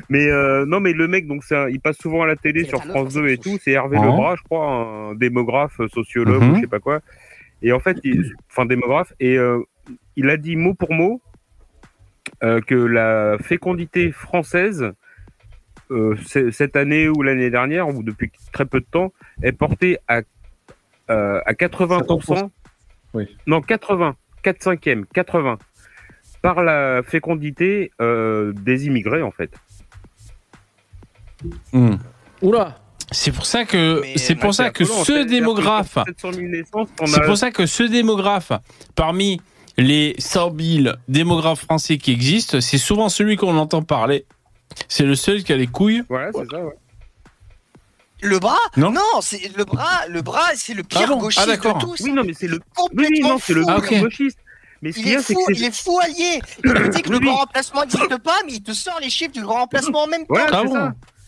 Mais 0.09 0.29
euh, 0.31 0.65
non, 0.67 0.81
mais 0.81 0.93
le 0.93 1.09
mec, 1.09 1.27
donc 1.27 1.43
ça, 1.45 1.69
il 1.71 1.81
passe 1.81 1.97
souvent 1.97 2.23
à 2.23 2.27
la 2.27 2.37
télé 2.37 2.65
sur 2.65 2.83
France 2.85 3.15
2 3.15 3.29
et 3.29 3.39
tout. 3.39 3.59
C'est 3.63 3.73
Hervé 3.73 3.97
Oh. 4.01 4.05
Lebras, 4.05 4.37
je 4.37 4.43
crois, 4.43 4.67
un 4.67 5.15
démographe, 5.15 5.81
sociologue, 5.93 6.43
Mhm. 6.43 6.51
ou 6.53 6.57
je 6.57 6.61
sais 6.63 6.67
pas 6.67 6.79
quoi. 6.79 7.01
Et 7.63 7.73
en 7.73 7.81
fait, 7.81 7.97
enfin 8.51 8.67
démographe, 8.67 9.13
et 9.21 9.37
euh, 9.39 9.61
il 10.17 10.29
a 10.31 10.37
dit 10.37 10.57
mot 10.57 10.75
pour 10.75 10.93
mot 10.93 11.21
euh, 12.43 12.61
que 12.61 12.75
la 12.75 13.37
fécondité 13.43 14.13
française 14.13 14.93
euh, 15.91 16.17
cette 16.51 16.77
année 16.77 17.09
ou 17.09 17.23
l'année 17.23 17.51
dernière 17.51 17.89
ou 17.89 18.03
depuis 18.03 18.31
très 18.53 18.67
peu 18.67 18.81
de 18.81 18.87
temps 18.91 19.13
est 19.43 19.53
portée 19.53 19.99
à 20.09 20.21
euh, 21.11 21.41
à 21.45 21.53
80%. 21.55 22.51
Oui. 23.15 23.25
Non, 23.47 23.61
80, 23.61 24.17
4 24.43 24.59
5e, 24.59 25.05
80 25.13 25.59
par 26.41 26.63
la 26.63 27.03
fécondité 27.05 27.93
euh, 28.01 28.53
des 28.53 28.87
immigrés 28.87 29.23
en 29.23 29.31
fait. 29.31 29.51
Hmm. 31.73 31.97
Oula 32.41 32.77
C'est 33.11 33.33
pour 33.33 33.47
ça 33.47 33.65
que 33.65 34.03
c'est 34.17 34.35
pour 34.35 34.55
ça 34.55 34.71
que 34.71 34.85
ce 34.85 35.25
démographe, 35.25 35.93
sur 35.93 36.05
700 36.05 36.33
000 36.33 36.47
naissances, 36.49 36.89
on 37.01 37.07
c'est 37.07 37.25
pour 37.25 37.37
ça 37.37 37.51
que 37.51 37.67
ce 37.67 37.85
démographe 37.85 38.53
parmi 38.95 39.41
les 39.79 40.15
100 40.19 40.53
000 40.59 40.97
démographes 41.09 41.61
français 41.61 41.99
qui 41.99 42.13
existent, 42.13 42.61
c'est 42.61 42.79
souvent 42.79 43.09
celui 43.09 43.37
qu'on 43.37 43.57
entend 43.57 43.83
parler. 43.83 44.27
C'est 44.89 45.05
le 45.05 45.15
seul 45.15 45.43
qui 45.45 45.53
a 45.53 45.57
les 45.57 45.67
couilles. 45.67 46.03
Voilà, 46.09 46.31
c'est 46.33 46.51
ça. 46.51 46.65
ouais. 46.65 46.73
Le 48.23 48.39
bras 48.39 48.57
Non. 48.77 48.95
c'est 49.21 49.51
le 49.57 49.65
bras. 49.65 50.07
Le 50.09 50.23
bras, 50.23 50.51
c'est 50.55 50.75
le 50.75 50.83
pire 50.85 51.01
Ah 51.05 51.07
bon 51.09 51.17
gauchiste 51.19 51.43
Ah, 51.45 51.47
d'accord. 51.51 51.79
de 51.79 51.85
tous. 51.85 52.01
Oui, 52.01 52.13
non, 52.13 52.23
mais 52.25 52.35
c'est 52.35 52.47
le. 52.49 52.61
Complètement 52.75 53.09
oui, 53.11 53.21
non, 53.23 53.39
c'est 53.39 53.53
le 53.55 53.63
fou. 53.63 53.81
Plus 53.81 53.97
ok. 53.97 54.01
gauchiste. 54.03 54.39
Mais 54.81 54.93
ce 54.93 54.99
Il 55.01 55.09
est, 55.09 55.23
fou, 55.23 55.45
que 55.47 55.53
il 55.53 55.65
est 55.65 55.75
fou 55.85 55.99
allié. 56.03 56.41
Il 56.65 56.73
te 56.73 56.89
dit 56.89 57.03
que 57.03 57.11
le 57.11 57.19
grand 57.21 57.37
remplacement 57.37 57.83
n'existe 57.83 58.19
pas, 58.19 58.37
mais 58.47 58.53
il 58.55 58.63
te 58.63 58.73
sort 58.73 58.99
les 59.01 59.11
chiffres 59.11 59.33
du 59.33 59.43
grand 59.43 59.61
remplacement 59.61 60.03
en 60.03 60.07
même 60.09 60.27
temps. 60.27 60.35
Ah 60.39 60.63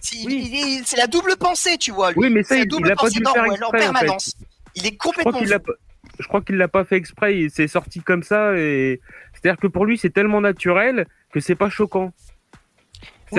c'est 0.00 0.18
bon 0.18 0.26
Oui. 0.26 0.80
est- 0.82 0.96
la 0.96 1.06
double 1.06 1.36
pensée, 1.36 1.76
tu 1.78 1.90
vois. 1.92 2.10
lui. 2.12 2.18
Oui, 2.18 2.30
mais 2.30 2.42
ça, 2.42 2.50
C'est 2.50 2.54
la 2.56 2.62
il- 2.62 2.68
double 2.68 2.88
il 2.88 2.92
a 2.92 2.96
pas 2.96 3.02
pensée 3.02 3.14
dû 3.14 3.20
le 3.24 3.30
faire 3.30 3.42
en 3.42 3.46
exprès, 3.46 3.66
en 3.66 3.70
fait. 3.70 3.78
permanence. 3.78 4.32
Il 4.76 4.86
est 4.86 4.90
Je 4.92 4.96
crois 4.98 5.12
complètement 5.14 5.58
pas. 5.58 5.72
Je 6.20 6.28
crois 6.28 6.42
qu'il 6.42 6.56
l'a 6.56 6.68
pas 6.68 6.84
fait 6.84 6.96
exprès. 6.96 7.38
Il 7.38 7.50
s'est 7.50 7.66
sorti 7.68 8.00
comme 8.00 8.22
ça 8.22 8.56
et 8.56 9.00
c'est-à-dire 9.32 9.60
que 9.60 9.66
pour 9.66 9.84
lui, 9.86 9.98
c'est 9.98 10.10
tellement 10.10 10.40
naturel 10.40 11.06
que 11.32 11.40
c'est 11.40 11.54
pas 11.56 11.70
choquant. 11.70 12.12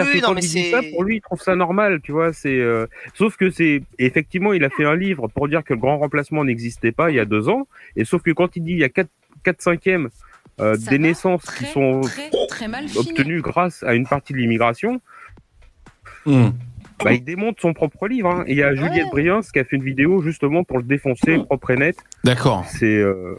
Oui, 0.04 0.22
non, 0.22 0.28
quand 0.28 0.34
mais 0.36 0.42
il 0.42 0.50
dit 0.50 0.72
ça, 0.72 0.82
pour 0.92 1.04
lui, 1.04 1.18
il 1.18 1.22
trouve 1.22 1.42
ça 1.42 1.56
normal, 1.56 2.00
tu 2.02 2.12
vois. 2.12 2.34
C'est 2.34 2.60
euh, 2.60 2.88
sauf 3.14 3.38
que 3.38 3.50
c'est 3.50 3.84
effectivement, 4.00 4.54
il 4.54 4.64
a 4.64 4.70
fait 4.70 4.86
un 4.86 4.96
livre 4.96 5.28
pour 5.28 5.48
dire 5.48 5.64
que 5.64 5.74
le 5.74 5.80
grand 5.80 5.98
remplacement 5.98 6.44
n'existait 6.44 6.92
pas 6.92 7.12
il 7.12 7.16
y 7.16 7.20
a 7.20 7.26
deux 7.26 7.50
ans. 7.50 7.68
Et 7.96 8.06
sauf 8.06 8.22
que 8.22 8.32
quand 8.32 8.56
il 8.56 8.64
dit 8.64 8.72
il 8.74 8.80
y 8.80 8.84
a 8.84 8.90
4 8.90 9.10
4 9.44 9.62
cinquièmes 9.62 10.10
euh, 10.60 10.76
des 10.78 10.98
naissances 10.98 11.44
très, 11.44 11.66
qui 11.66 11.72
sont 11.72 12.02
très, 12.02 12.30
très 12.48 12.68
mal 12.68 12.88
fini. 12.88 13.10
obtenues 13.10 13.42
grâce 13.42 13.84
à 13.84 13.94
une 13.94 14.08
partie 14.08 14.34
de 14.34 14.40
l'immigration, 14.40 15.02
Hmm. 16.26 16.50
Bah, 17.04 17.14
il 17.14 17.24
démonte 17.24 17.60
son 17.60 17.74
propre 17.74 18.08
livre. 18.08 18.30
hein. 18.30 18.44
Et 18.48 18.54
il 18.54 18.58
y 18.58 18.64
a 18.64 18.74
Juliette 18.74 19.10
Briens 19.12 19.42
qui 19.42 19.60
a 19.60 19.64
fait 19.66 19.76
une 19.76 19.84
vidéo 19.84 20.22
justement 20.22 20.64
pour 20.64 20.78
le 20.78 20.84
défoncer 20.84 21.38
propre 21.46 21.72
et 21.72 21.78
net. 21.78 21.98
D'accord. 22.24 22.66
C'est 22.68 22.86
euh, 22.86 23.36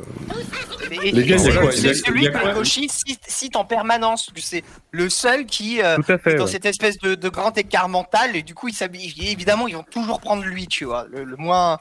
c'est 0.88 1.94
celui 1.94 2.30
que 2.30 2.54
gauchiste 2.54 3.02
cite, 3.06 3.20
cite 3.26 3.56
en 3.56 3.64
permanence. 3.64 4.30
que 4.34 4.40
C'est 4.40 4.62
le 4.92 5.08
seul 5.08 5.46
qui, 5.46 5.80
euh, 5.82 5.96
tout 5.96 6.12
à 6.12 6.14
est 6.14 6.18
fait. 6.18 6.34
dans 6.36 6.44
ouais. 6.44 6.50
cette 6.50 6.66
espèce 6.66 6.98
de, 6.98 7.14
de 7.14 7.28
grand 7.28 7.56
écart 7.58 7.88
mental, 7.88 8.36
et 8.36 8.42
du 8.42 8.54
coup, 8.54 8.68
il 8.68 8.74
s'habille. 8.74 9.12
Évidemment, 9.30 9.68
ils 9.68 9.74
vont 9.76 9.84
toujours 9.90 10.20
prendre 10.20 10.44
lui, 10.44 10.66
tu 10.66 10.84
vois, 10.84 11.06
le, 11.10 11.24
le 11.24 11.36
moins, 11.36 11.78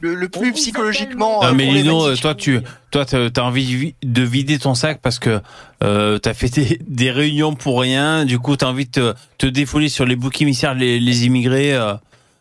le, 0.00 0.14
le 0.14 0.28
plus 0.28 0.52
psychologiquement. 0.52 1.40
Non 1.42 1.48
euh, 1.48 1.52
mais 1.54 1.66
Lino, 1.66 1.94
problématique. 1.96 2.22
toi 2.22 2.34
tu, 2.34 2.60
toi 2.90 3.04
t'as 3.04 3.30
t'as 3.30 3.42
envie 3.42 3.64
de 3.64 3.70
vi- 3.78 3.94
de 4.02 4.22
vider 4.22 4.58
ton 4.58 4.74
sac 4.74 5.00
parce 5.02 5.18
que 5.18 5.40
euh, 5.82 6.18
t'as 6.18 6.34
fait 6.34 6.48
des, 6.48 6.78
des 6.86 7.10
réunions 7.10 7.54
pour 7.54 7.80
rien. 7.80 8.24
Du 8.24 8.38
coup, 8.38 8.56
t'as 8.56 8.66
envie 8.66 8.86
de 8.86 8.90
te, 8.90 9.14
te 9.38 9.46
défouler 9.46 9.88
sur 9.88 10.04
les 10.04 10.16
boucs 10.16 10.40
émissaires, 10.42 10.74
les, 10.74 10.98
les 11.00 11.26
immigrés. 11.26 11.74
euh, 11.74 11.94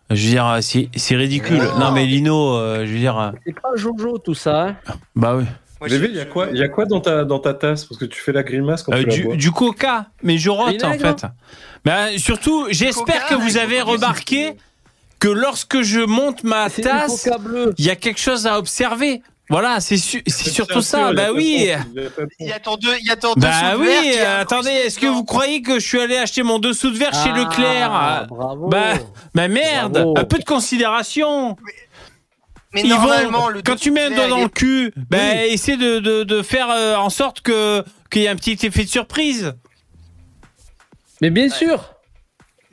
je 0.10 0.24
veux 0.26 0.30
dire, 0.32 0.58
c'est 0.62 0.90
c'est 0.96 1.16
ridicule. 1.16 1.58
Non. 1.58 1.80
Non 1.80 1.92
mais 1.92 2.06
Lino, 2.06 2.56
euh, 2.58 2.86
je 2.86 2.92
veux 2.92 3.00
dire, 3.00 3.18
euh, 3.18 3.32
C'est 3.46 3.54
pas 3.60 3.70
Jojo 3.76 4.18
tout 4.18 4.34
ça. 4.36 4.68
hein. 4.68 4.76
bah 5.16 5.36
oui. 5.38 5.46
J'ai- 5.86 5.98
il 6.06 6.16
y 6.16 6.20
a 6.22 6.26
quoi, 6.26 6.48
il 6.50 6.58
y 6.58 6.64
a 6.64 6.70
quoi 6.70 6.86
dans 6.86 7.02
ta 7.02 7.26
dans 7.26 7.40
ta 7.40 7.54
tasse? 7.54 7.84
Parce 7.86 8.00
que 8.00 8.06
tu 8.06 8.18
fais 8.22 8.32
la 8.32 8.44
grimace 8.44 8.84
quand 8.84 8.94
Euh, 8.94 9.00
tu 9.04 9.06
la 9.10 9.16
du, 9.16 9.24
bois. 9.24 9.36
du 9.36 9.52
coca, 9.52 10.06
mais 10.24 10.38
je 10.38 10.50
rote 10.50 10.82
en 10.84 10.94
fait. 10.94 11.26
Mais 11.86 11.92
euh, 11.92 12.18
surtout, 12.18 12.68
j'espère 12.70 13.26
que 13.28 13.34
vous 13.36 13.58
avec 13.58 13.64
avez 13.64 13.82
remarqué 13.82 14.54
que 15.24 15.30
lorsque 15.30 15.82
je 15.84 16.02
monte 16.02 16.44
ma 16.44 16.70
tasse, 16.70 17.30
il 17.78 17.86
y 17.86 17.90
a 17.90 17.96
quelque 17.96 18.20
chose 18.20 18.46
à 18.46 18.58
observer. 18.60 19.22
Voilà, 19.50 19.80
c'est 19.80 19.96
su- 19.96 20.22
c'est 20.28 20.50
surtout 20.50 20.82
ça. 20.82 21.14
Bah 21.14 21.30
oui. 21.34 21.70
il 22.40 22.48
y 22.48 22.52
a 22.52 22.56
a 22.56 22.60
ton 22.60 22.76
deux, 22.76 22.94
il 23.00 23.08
y 23.08 23.10
a 23.12 23.16
ton 23.16 23.34
Bah 23.38 23.76
oui, 23.78 23.86
verre 23.88 24.40
attendez, 24.40 24.70
est-ce 24.72 25.00
que 25.00 25.06
vous 25.06 25.24
croyez 25.24 25.62
que 25.62 25.80
je 25.80 25.88
suis 25.88 26.00
allé 26.02 26.18
acheter 26.18 26.44
mon 26.44 26.60
dessous 26.60 26.92
de 26.92 26.98
verre 26.98 27.14
chez 27.14 27.32
Ah, 27.34 27.38
Leclerc 27.38 28.28
Bravo. 28.30 28.68
Bah, 28.68 28.96
bah 29.34 29.48
merde, 29.48 29.94
Bravo. 29.94 30.14
un 30.18 30.24
peu 30.26 30.40
de 30.40 30.44
considération. 30.46 31.56
Mais 32.74 32.82
Ils 32.82 32.90
vont- 32.90 32.98
normalement, 32.98 33.48
le 33.50 33.62
quand 33.62 33.76
tu 33.78 33.92
mets 33.92 34.02
un 34.02 34.10
doigt 34.12 34.28
dans 34.28 34.42
le 34.42 34.50
cul, 34.50 34.92
bah 35.10 35.46
essaie 35.46 35.78
de, 35.78 36.00
de, 36.00 36.24
de 36.24 36.42
faire 36.42 36.70
euh, 36.70 36.96
en 36.98 37.10
sorte 37.10 37.40
que 37.42 37.84
qu'il 38.12 38.24
y 38.24 38.26
ait 38.26 38.30
un 38.30 38.36
petit 38.36 38.58
effet 38.66 38.84
de 38.84 38.90
surprise. 38.90 39.54
Mais 41.22 41.30
bien 41.30 41.50
sûr. 41.50 41.93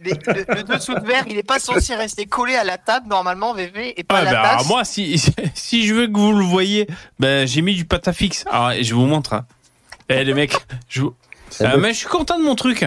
Les- 0.05 0.13
le, 0.13 0.55
le 0.57 0.63
dessous 0.65 0.95
de 0.95 1.07
verre, 1.07 1.25
il 1.29 1.37
est 1.39 1.43
pas 1.43 1.59
censé 1.59 1.95
rester 1.95 2.27
collé 2.27 2.55
à 2.55 2.65
la 2.65 2.79
table 2.79 3.09
normalement, 3.09 3.55
VV, 3.55 3.99
et 3.99 4.05
pas 4.05 4.17
Ah 4.17 4.19
à 4.21 4.25
la 4.25 4.31
bah, 4.33 4.43
tasse. 4.43 4.53
alors 4.53 4.67
moi, 4.67 4.85
si, 4.85 5.23
si 5.55 5.87
je 5.87 5.95
veux 5.95 6.07
que 6.07 6.17
vous 6.19 6.33
le 6.33 6.45
voyez, 6.45 6.87
ben 7.19 7.47
j'ai 7.47 7.63
mis 7.63 7.75
du 7.75 7.85
patafix. 7.85 8.45
Alors, 8.51 8.73
je 8.81 8.95
vous 8.95 9.07
montre. 9.07 9.35
Hein. 9.35 9.47
Eh 10.09 10.25
les 10.25 10.35
mecs, 10.35 10.55
je 10.89 11.03
vous... 11.03 11.15
Ah, 11.61 11.77
mais 11.77 11.93
je 11.93 11.99
suis 11.99 12.07
content 12.09 12.39
de 12.39 12.45
mon 12.45 12.55
truc. 12.55 12.85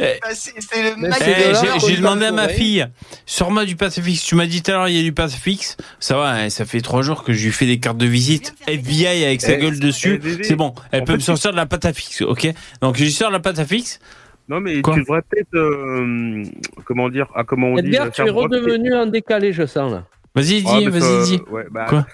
Eh, 0.00 0.18
Bah, 0.22 0.28
eh, 0.32 1.52
j'ai- 1.86 1.96
demandé 1.98 2.26
à 2.26 2.32
ma 2.32 2.48
fille, 2.48 2.86
sors-moi 3.26 3.64
du 3.64 3.76
patafix. 3.76 4.24
Tu 4.24 4.34
m'as 4.34 4.46
dit 4.46 4.62
tout 4.62 4.70
à 4.72 4.74
l'heure, 4.74 4.88
il 4.88 4.96
y 4.96 4.98
a 4.98 5.02
du 5.02 5.12
patafix. 5.12 5.76
Ça 6.00 6.16
va, 6.16 6.30
hein, 6.30 6.50
ça 6.50 6.64
fait 6.64 6.80
trois 6.80 7.02
jours 7.02 7.22
que 7.22 7.32
je 7.32 7.44
lui 7.44 7.52
fais 7.52 7.66
des 7.66 7.78
cartes 7.78 7.98
de 7.98 8.06
visite. 8.06 8.54
FBI 8.66 9.24
avec 9.24 9.40
sa 9.40 9.54
gueule 9.54 9.78
dessus. 9.78 10.20
C'est 10.42 10.56
bon, 10.56 10.74
elle 10.90 11.04
peut 11.04 11.12
fait, 11.12 11.18
me 11.18 11.22
sortir 11.22 11.52
de 11.52 11.56
la 11.56 11.66
patafix, 11.66 12.22
ok? 12.22 12.52
Donc 12.80 12.96
je 12.96 13.04
lui 13.04 13.12
sors 13.12 13.28
de 13.28 13.34
la 13.34 13.40
patafix. 13.40 14.00
Non, 14.48 14.60
mais 14.60 14.82
Quoi 14.82 14.94
tu 14.94 15.00
devrais 15.00 15.22
peut-être, 15.22 15.54
euh, 15.54 16.42
comment 16.84 17.08
dire, 17.08 17.28
ah, 17.34 17.44
comment 17.44 17.68
on 17.68 17.76
Edgar, 17.78 18.06
dit, 18.06 18.12
tu 18.12 18.20
es 18.22 18.24
faire 18.26 18.34
breveter- 18.34 18.56
redevenu 18.60 18.94
en 18.94 19.06
décalé, 19.06 19.52
je 19.52 19.64
sens 19.66 19.90
là. 19.92 20.04
Vas-y, 20.34 20.62
dis, 20.62 20.66
Ah, 20.68 20.90
vas-y, 20.90 21.24
dis. 21.24 21.40
ouais, 21.50 21.66
bah, 21.70 21.86
Quoi? 21.88 22.06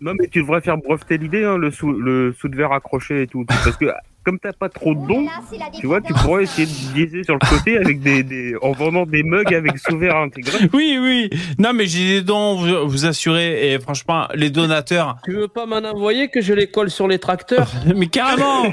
Non, 0.00 0.14
mais 0.18 0.28
tu 0.28 0.40
devrais 0.40 0.62
faire 0.62 0.78
breveter 0.78 1.18
l'idée, 1.18 1.44
hein, 1.44 1.58
le, 1.58 1.70
sous, 1.70 1.92
le 1.92 2.32
sous 2.32 2.48
de 2.48 2.56
verre 2.56 2.72
accroché 2.72 3.22
et 3.22 3.26
tout. 3.26 3.44
Parce 3.44 3.76
que 3.76 3.86
comme 4.24 4.38
t'as 4.38 4.52
pas 4.52 4.68
trop 4.68 4.94
de 4.94 5.06
dons, 5.06 5.26
tu 5.78 5.86
vois, 5.86 6.00
tu 6.00 6.12
pourrais 6.12 6.42
essayer 6.44 6.66
de 6.66 6.92
biaiser 6.92 7.24
sur 7.24 7.34
le 7.34 7.48
côté 7.48 7.78
avec 7.78 8.00
des, 8.00 8.22
des, 8.22 8.54
en 8.60 8.72
vendant 8.72 9.06
des 9.06 9.22
mugs 9.22 9.52
avec 9.54 9.78
sous 9.78 9.98
verre 9.98 10.16
intégré. 10.16 10.68
Oui, 10.72 10.98
oui. 11.00 11.30
Non, 11.58 11.72
mais 11.72 11.86
j'ai 11.86 12.06
des 12.06 12.22
dons, 12.22 12.56
vous, 12.56 12.88
vous 12.88 13.06
assurez. 13.06 13.72
Et 13.72 13.78
franchement, 13.78 14.26
les 14.34 14.50
donateurs. 14.50 15.16
Tu 15.24 15.32
veux 15.32 15.48
pas 15.48 15.66
m'en 15.66 15.76
envoyer 15.76 16.28
que 16.28 16.40
je 16.40 16.52
les 16.52 16.66
colle 16.66 16.90
sur 16.90 17.08
les 17.08 17.18
tracteurs 17.18 17.70
Mais 17.96 18.06
carrément. 18.06 18.64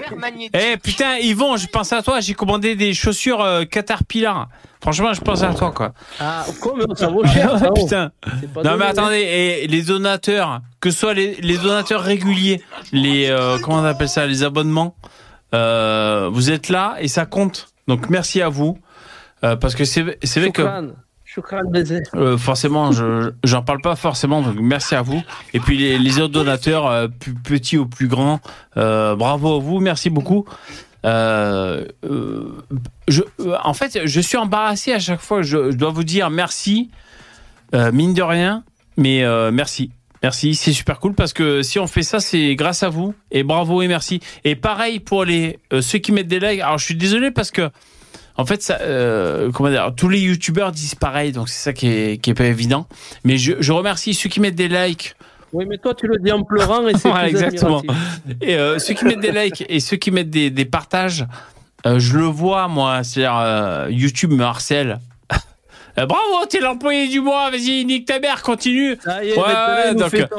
Eh 0.53 0.77
putain, 0.77 1.17
Yvon, 1.17 1.57
je 1.57 1.67
pense 1.67 1.93
à 1.93 2.01
toi. 2.01 2.19
J'ai 2.19 2.33
commandé 2.33 2.75
des 2.75 2.93
chaussures 2.93 3.41
euh, 3.41 3.63
Caterpillar. 3.63 4.49
Franchement, 4.81 5.13
je 5.13 5.21
pense 5.21 5.41
à 5.43 5.53
toi, 5.53 5.71
quoi. 5.71 5.93
Ah, 6.19 6.45
comme 6.61 6.83
ça 6.95 7.07
vaut 7.07 7.25
cher, 7.25 7.57
ça. 7.57 7.67
oh. 7.71 7.73
putain. 7.73 8.11
Pas 8.53 8.63
Non, 8.63 8.71
donné, 8.71 8.77
mais 8.77 8.85
hein. 8.85 8.89
attendez, 8.89 9.19
et 9.63 9.67
les 9.67 9.81
donateurs, 9.81 10.61
que 10.79 10.91
ce 10.91 10.99
soit 10.99 11.13
les, 11.13 11.35
les 11.41 11.57
donateurs 11.57 12.01
réguliers, 12.01 12.61
les 12.91 13.27
euh, 13.29 13.57
comment 13.61 13.77
on 13.77 13.83
appelle 13.83 14.07
ça, 14.07 14.27
les 14.27 14.43
abonnements, 14.43 14.95
euh, 15.53 16.29
vous 16.31 16.51
êtes 16.51 16.69
là 16.69 16.95
et 16.99 17.07
ça 17.07 17.25
compte. 17.25 17.67
Donc 17.87 18.09
merci 18.09 18.41
à 18.41 18.49
vous, 18.49 18.77
Euh, 19.43 19.55
parce 19.55 19.75
que 19.75 19.85
c'est 19.85 20.01
vrai 20.01 20.17
que 20.51 20.63
euh, 22.15 22.37
forcément, 22.39 22.91
je 22.91 23.31
j'en 23.43 23.61
parle 23.61 23.81
pas 23.81 23.95
forcément. 23.95 24.41
Donc 24.41 24.55
merci 24.59 24.95
à 24.95 25.03
vous. 25.03 25.21
Et 25.53 25.59
puis 25.59 25.77
les, 25.77 25.99
les 25.99 26.17
autres 26.19 26.33
donateurs, 26.33 26.87
euh, 26.87 27.07
plus 27.07 27.35
petits 27.35 27.77
ou 27.77 27.85
plus 27.85 28.07
grands, 28.07 28.39
euh, 28.77 29.15
bravo 29.15 29.57
à 29.57 29.59
vous, 29.59 29.79
merci 29.79 30.09
beaucoup. 30.09 30.45
Je, 31.03 31.83
en 33.63 33.73
fait, 33.73 33.99
je 34.05 34.21
suis 34.21 34.37
embarrassé 34.37 34.93
à 34.93 34.99
chaque 34.99 35.21
fois. 35.21 35.43
Je, 35.43 35.69
je 35.71 35.77
dois 35.77 35.91
vous 35.91 36.03
dire 36.03 36.31
merci, 36.31 36.89
mine 37.73 38.15
de 38.15 38.23
rien, 38.23 38.63
mais 38.97 39.23
merci. 39.51 39.91
Merci, 40.23 40.55
c'est 40.55 40.73
super 40.73 40.99
cool 40.99 41.13
parce 41.13 41.33
que 41.33 41.61
si 41.61 41.79
on 41.79 41.87
fait 41.87 42.03
ça, 42.03 42.19
c'est 42.19 42.55
grâce 42.55 42.83
à 42.83 42.89
vous 42.89 43.13
et 43.31 43.43
bravo 43.43 43.81
et 43.81 43.87
merci. 43.87 44.19
Et 44.43 44.55
pareil 44.55 44.99
pour 44.99 45.25
les 45.25 45.59
euh, 45.73 45.81
ceux 45.81 45.99
qui 45.99 46.11
mettent 46.11 46.27
des 46.27 46.39
likes. 46.39 46.61
Alors 46.61 46.77
je 46.77 46.85
suis 46.85 46.95
désolé 46.95 47.31
parce 47.31 47.51
que 47.51 47.69
en 48.39 48.45
fait, 48.45 48.61
ça, 48.61 48.79
euh, 48.81 49.51
comment 49.51 49.69
dire, 49.69 49.91
tous 49.95 50.09
les 50.09 50.19
youtubeurs 50.19 50.71
disent 50.71 50.95
pareil, 50.95 51.31
donc 51.31 51.49
c'est 51.49 51.63
ça 51.63 51.73
qui 51.73 51.87
est, 51.87 52.21
qui 52.21 52.29
est 52.29 52.35
pas 52.35 52.45
évident. 52.45 52.87
Mais 53.23 53.37
je, 53.37 53.53
je 53.59 53.71
remercie 53.71 54.13
ceux 54.13 54.29
qui 54.29 54.39
mettent 54.39 54.55
des 54.55 54.67
likes. 54.67 55.15
Oui, 55.53 55.65
mais 55.67 55.77
toi, 55.77 55.95
tu 55.95 56.07
le 56.07 56.17
dis 56.19 56.31
en 56.31 56.43
pleurant 56.43 56.87
et 56.87 56.93
c'est 56.97 57.11
plus 57.11 57.27
exactement. 57.27 57.79
admiratif. 57.79 58.37
Et 58.41 58.55
euh, 58.55 58.77
ceux 58.79 58.93
qui 58.93 59.05
mettent 59.05 59.21
des 59.21 59.31
likes 59.31 59.65
et 59.67 59.79
ceux 59.79 59.97
qui 59.97 60.11
mettent 60.11 60.29
des, 60.29 60.51
des 60.51 60.65
partages, 60.65 61.25
je 61.85 62.17
le 62.17 62.25
vois, 62.25 62.67
moi. 62.67 63.03
C'est-à-dire, 63.03 63.89
YouTube 63.89 64.31
me 64.31 64.43
harcèle. 64.43 64.99
Euh, 65.99 66.05
Bravo, 66.05 66.45
t'es 66.47 66.59
l'employé 66.59 67.07
du 67.07 67.21
mois, 67.21 67.49
vas-y, 67.49 67.83
nique 67.85 68.05
ta 68.05 68.19
mère, 68.19 68.43
continue. 68.43 68.97
Ça 69.03 69.23
y 69.23 69.29
est, 69.29 69.37
Ouais, 69.37 69.93
nous 69.93 69.99
donc, 69.99 70.09
fait 70.09 70.29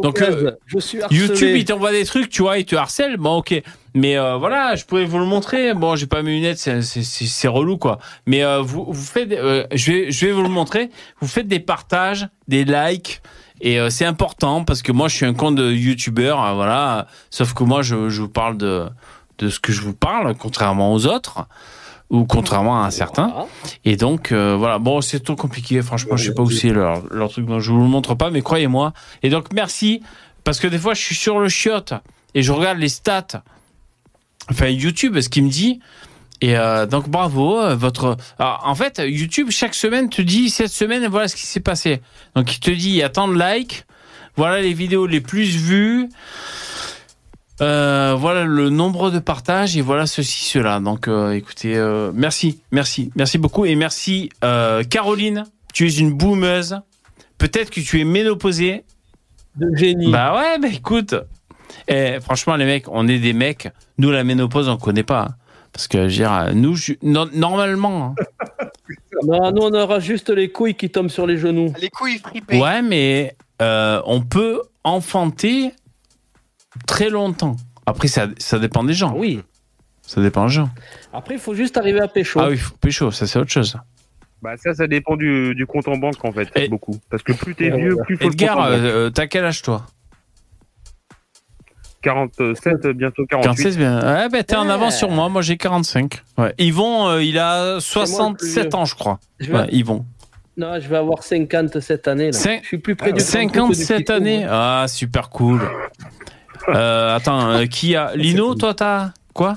donc, 0.00 0.22
euh, 0.22 0.52
je 0.66 0.78
suis 0.78 1.02
harcelé. 1.02 1.20
YouTube, 1.20 1.56
il 1.56 1.64
t'envoie 1.66 1.92
des 1.92 2.04
trucs, 2.06 2.30
tu 2.30 2.42
vois, 2.42 2.58
il 2.58 2.64
te 2.64 2.74
harcèle. 2.76 3.18
Bon, 3.18 3.36
ok. 3.36 3.62
Mais 3.94 4.16
euh, 4.16 4.36
voilà, 4.36 4.74
je 4.74 4.84
pourrais 4.84 5.04
vous 5.04 5.18
le 5.18 5.26
montrer. 5.26 5.74
Bon, 5.74 5.96
j'ai 5.96 6.06
pas 6.06 6.22
mes 6.22 6.30
lunettes, 6.32 6.58
c'est- 6.58 7.48
relou, 7.48 7.76
quoi. 7.76 7.98
Mais 8.26 8.42
euh, 8.42 8.60
vous, 8.62 8.86
vous 8.88 9.02
faites, 9.02 9.32
euh, 9.32 9.66
je 9.72 9.92
vais, 9.92 10.10
je 10.10 10.26
vais 10.26 10.32
vous 10.32 10.42
le 10.42 10.48
montrer. 10.48 10.90
Vous 11.20 11.28
faites 11.28 11.48
des 11.48 11.60
partages, 11.60 12.28
des 12.48 12.64
likes. 12.64 13.20
Et 13.60 13.78
euh, 13.80 13.88
c'est 13.90 14.04
important 14.04 14.64
parce 14.64 14.80
que 14.82 14.92
moi, 14.92 15.08
je 15.08 15.16
suis 15.16 15.26
un 15.26 15.32
compte 15.34 15.56
de 15.56 15.70
YouTuber, 15.72 16.34
euh, 16.38 16.52
voilà. 16.54 17.06
Sauf 17.30 17.52
que 17.54 17.64
moi, 17.64 17.82
je, 17.82 18.08
je 18.10 18.20
vous 18.22 18.28
parle 18.28 18.56
de, 18.58 18.86
de 19.38 19.48
ce 19.50 19.60
que 19.60 19.72
je 19.72 19.80
vous 19.82 19.94
parle, 19.94 20.34
contrairement 20.36 20.92
aux 20.92 21.06
autres 21.06 21.46
ou 22.10 22.24
contrairement 22.24 22.82
à 22.84 22.90
certains. 22.90 23.34
Et 23.84 23.96
donc, 23.96 24.30
euh, 24.32 24.56
voilà. 24.56 24.78
Bon, 24.78 25.00
c'est 25.00 25.20
trop 25.20 25.36
compliqué. 25.36 25.82
Franchement, 25.82 26.16
je 26.16 26.26
sais 26.26 26.34
pas 26.34 26.42
où 26.42 26.50
c'est 26.50 26.70
leur, 26.70 27.02
leur 27.12 27.30
truc. 27.30 27.46
Donc, 27.46 27.60
je 27.60 27.72
vous 27.72 27.80
le 27.80 27.88
montre 27.88 28.14
pas, 28.14 28.30
mais 28.30 28.42
croyez-moi. 28.42 28.92
Et 29.22 29.30
donc, 29.30 29.52
merci. 29.52 30.02
Parce 30.44 30.60
que 30.60 30.68
des 30.68 30.78
fois, 30.78 30.94
je 30.94 31.02
suis 31.02 31.16
sur 31.16 31.40
le 31.40 31.48
chiotte 31.48 31.94
et 32.34 32.42
je 32.42 32.52
regarde 32.52 32.78
les 32.78 32.88
stats. 32.88 33.42
Enfin, 34.50 34.68
YouTube, 34.68 35.18
ce 35.20 35.28
qu'il 35.28 35.44
me 35.44 35.50
dit. 35.50 35.80
Et 36.40 36.56
euh, 36.56 36.86
donc, 36.86 37.08
bravo. 37.08 37.58
euh, 37.60 37.74
Votre. 37.74 38.16
Alors, 38.38 38.62
en 38.64 38.74
fait, 38.76 39.02
YouTube, 39.04 39.48
chaque 39.50 39.74
semaine, 39.74 40.08
te 40.08 40.22
dit 40.22 40.50
cette 40.50 40.70
semaine, 40.72 41.06
voilà 41.08 41.26
ce 41.28 41.34
qui 41.34 41.46
s'est 41.46 41.60
passé. 41.60 42.00
Donc, 42.36 42.54
il 42.54 42.60
te 42.60 42.70
dit, 42.70 42.90
il 42.90 42.96
y 42.96 43.02
a 43.02 43.08
tant 43.08 43.26
de 43.26 43.34
likes. 43.36 43.84
Voilà 44.36 44.60
les 44.60 44.74
vidéos 44.74 45.06
les 45.06 45.20
plus 45.22 45.56
vues. 45.56 46.08
Euh, 47.62 48.14
voilà 48.18 48.44
le 48.44 48.68
nombre 48.68 49.10
de 49.10 49.18
partages 49.18 49.76
et 49.76 49.80
voilà 49.80 50.06
ceci, 50.06 50.44
cela. 50.50 50.78
Donc, 50.80 51.08
euh, 51.08 51.32
écoutez, 51.32 51.76
euh, 51.76 52.10
merci, 52.14 52.60
merci, 52.70 53.10
merci 53.16 53.38
beaucoup 53.38 53.64
et 53.64 53.74
merci 53.76 54.28
euh, 54.44 54.82
Caroline. 54.84 55.44
Tu 55.72 55.86
es 55.88 55.96
une 55.98 56.12
boumeuse. 56.12 56.80
Peut-être 57.38 57.70
que 57.70 57.80
tu 57.80 58.00
es 58.00 58.04
ménopausée. 58.04 58.84
De 59.56 59.74
génie. 59.74 60.10
Bah 60.10 60.34
ouais, 60.36 60.58
bah 60.58 60.68
écoute. 60.68 61.14
Eh, 61.88 62.18
franchement, 62.20 62.56
les 62.56 62.64
mecs, 62.66 62.86
on 62.88 63.08
est 63.08 63.18
des 63.18 63.32
mecs. 63.32 63.68
Nous, 63.98 64.10
la 64.10 64.22
ménopause, 64.24 64.68
on 64.68 64.76
connaît 64.76 65.02
pas. 65.02 65.22
hein. 65.30 65.34
Parce 65.72 65.88
que, 65.88 66.08
je 66.08 66.22
veux 66.22 66.28
dire, 66.28 66.54
nous, 66.54 66.74
je- 66.76 66.92
no- 67.02 67.28
normalement. 67.32 68.14
hein. 68.18 68.64
Non, 69.26 69.50
nous, 69.54 69.62
on 69.62 69.74
aura 69.74 69.98
juste 70.00 70.28
les 70.30 70.50
couilles 70.50 70.74
qui 70.74 70.90
tombent 70.90 71.08
sur 71.10 71.26
les 71.26 71.38
genoux. 71.38 71.72
Les 71.80 71.88
couilles 71.90 72.18
fripées. 72.18 72.58
Ouais, 72.60 72.82
mais 72.82 73.34
euh, 73.62 74.00
on 74.06 74.20
peut 74.22 74.60
enfanter 74.84 75.72
très 76.86 77.08
longtemps. 77.10 77.56
Après, 77.86 78.08
ça, 78.08 78.26
ça 78.38 78.58
dépend 78.58 78.82
des 78.84 78.94
gens. 78.94 79.14
Oui. 79.16 79.40
Ça 80.02 80.20
dépend 80.20 80.46
des 80.46 80.52
gens. 80.52 80.70
Après, 81.12 81.34
il 81.34 81.40
faut 81.40 81.54
juste 81.54 81.76
arriver 81.76 82.00
à 82.00 82.08
pécho. 82.08 82.40
Ah 82.40 82.48
oui, 82.48 82.56
faut 82.56 82.74
pécho, 82.80 83.10
ça 83.10 83.26
c'est 83.26 83.38
autre 83.38 83.50
chose. 83.50 83.76
Bah 84.42 84.56
ça, 84.56 84.74
ça 84.74 84.86
dépend 84.86 85.16
du, 85.16 85.54
du 85.54 85.66
compte 85.66 85.88
en 85.88 85.96
banque 85.96 86.22
en 86.24 86.30
fait, 86.32 86.48
Et- 86.54 86.68
beaucoup. 86.68 86.96
Parce 87.10 87.22
que 87.22 87.32
plus 87.32 87.54
t'es 87.54 87.70
vieux, 87.70 87.96
plus 88.04 88.16
faut 88.16 88.24
Edgar, 88.30 88.56
le 88.56 88.62
compte 88.62 88.66
en 88.66 88.76
banque. 88.76 88.84
euh, 88.86 89.10
t'as 89.10 89.26
quel 89.26 89.44
âge 89.44 89.62
toi? 89.62 89.86
47, 92.02 92.86
bientôt 92.88 93.24
48. 93.26 93.42
46 93.64 93.78
bien. 93.78 94.00
Ouais, 94.00 94.28
bah, 94.28 94.42
t'es 94.44 94.54
en 94.54 94.66
Ouais. 94.66 94.72
avance 94.72 94.96
sur 94.96 95.10
moi. 95.10 95.28
Moi, 95.28 95.42
j'ai 95.42 95.56
45. 95.56 96.22
Ouais. 96.38 96.54
Yvon, 96.58 97.08
euh, 97.08 97.22
il 97.22 97.38
a 97.38 97.62
moi 97.62 97.66
le 97.66 97.74
plus 97.78 97.80
67 97.82 98.62
vieux. 98.66 98.74
ans, 98.76 98.84
je 98.84 98.94
crois. 98.94 99.18
Je 99.40 99.50
vais- 99.50 99.58
Ouais, 99.58 99.66
Yvon. 99.72 100.04
Non, 100.56 100.78
je 100.80 100.88
vais 100.88 100.96
avoir 100.96 101.22
50 101.22 101.80
cette 101.80 102.06
année. 102.06 102.26
Là. 102.26 102.38
Cin- 102.38 102.60
Je 102.62 102.66
suis 102.68 102.78
plus 102.78 102.94
près 102.96 103.12
du 103.12 103.20
57 103.20 104.04
30 104.04 104.06
que 104.06 104.12
du 104.12 104.12
années. 104.12 104.46
Ah, 104.48 104.84
super 104.88 105.30
cool. 105.30 105.60
Euh, 106.68 107.14
attends, 107.16 107.50
euh, 107.50 107.66
qui 107.66 107.94
a 107.96 108.12
Lino, 108.16 108.54
toi, 108.54 108.74
t'as 108.74 109.10
quoi? 109.34 109.56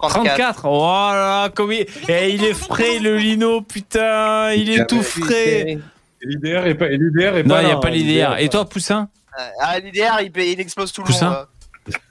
34. 0.00 0.64
Oh 0.66 0.82
là 0.82 1.14
là, 1.44 1.48
comme 1.50 1.72
il... 1.72 1.86
Eh, 2.08 2.30
il 2.34 2.44
est 2.44 2.52
frais, 2.54 2.98
le 2.98 3.16
Lino, 3.16 3.62
putain. 3.62 4.52
Il 4.52 4.70
est 4.70 4.86
tout 4.86 5.02
frais. 5.02 5.60
Et 5.70 5.78
l'IDR 6.26 6.66
est 6.66 6.74
pas, 6.74 6.88
l'IDR 6.88 7.36
est 7.36 7.42
Non, 7.44 7.54
pas 7.54 7.62
il 7.62 7.66
n'y 7.66 7.72
a 7.72 7.76
pas 7.76 7.88
hein, 7.88 7.90
l'IDR. 7.90 8.36
Et 8.38 8.48
toi, 8.48 8.68
Poussin? 8.68 9.08
Euh, 9.38 9.42
Ah, 9.60 9.78
l'IDR, 9.78 10.20
il, 10.20 10.32
il 10.42 10.60
explose 10.60 10.92
tout 10.92 11.02
le 11.02 11.06
Poussin? 11.06 11.30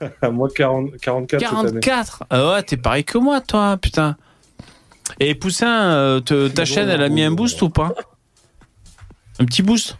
monde. 0.00 0.10
À 0.22 0.30
moi, 0.30 0.48
40, 0.54 0.96
44 1.00 1.40
cette 1.40 1.70
année. 1.70 1.80
44 1.80 2.24
Ah 2.30 2.50
ouais, 2.52 2.62
t'es 2.62 2.76
pareil 2.76 3.04
que 3.04 3.18
moi, 3.18 3.40
toi, 3.40 3.76
putain. 3.76 4.16
Et 5.20 5.34
Poussin, 5.34 5.68
euh, 5.92 6.20
te- 6.20 6.48
ta 6.48 6.64
chaîne, 6.64 6.88
elle 6.88 7.02
a 7.02 7.08
mis 7.08 7.22
un 7.22 7.30
boost 7.32 7.60
ou 7.62 7.68
pas? 7.70 7.92
Un 9.38 9.44
petit 9.44 9.62
boost? 9.62 9.96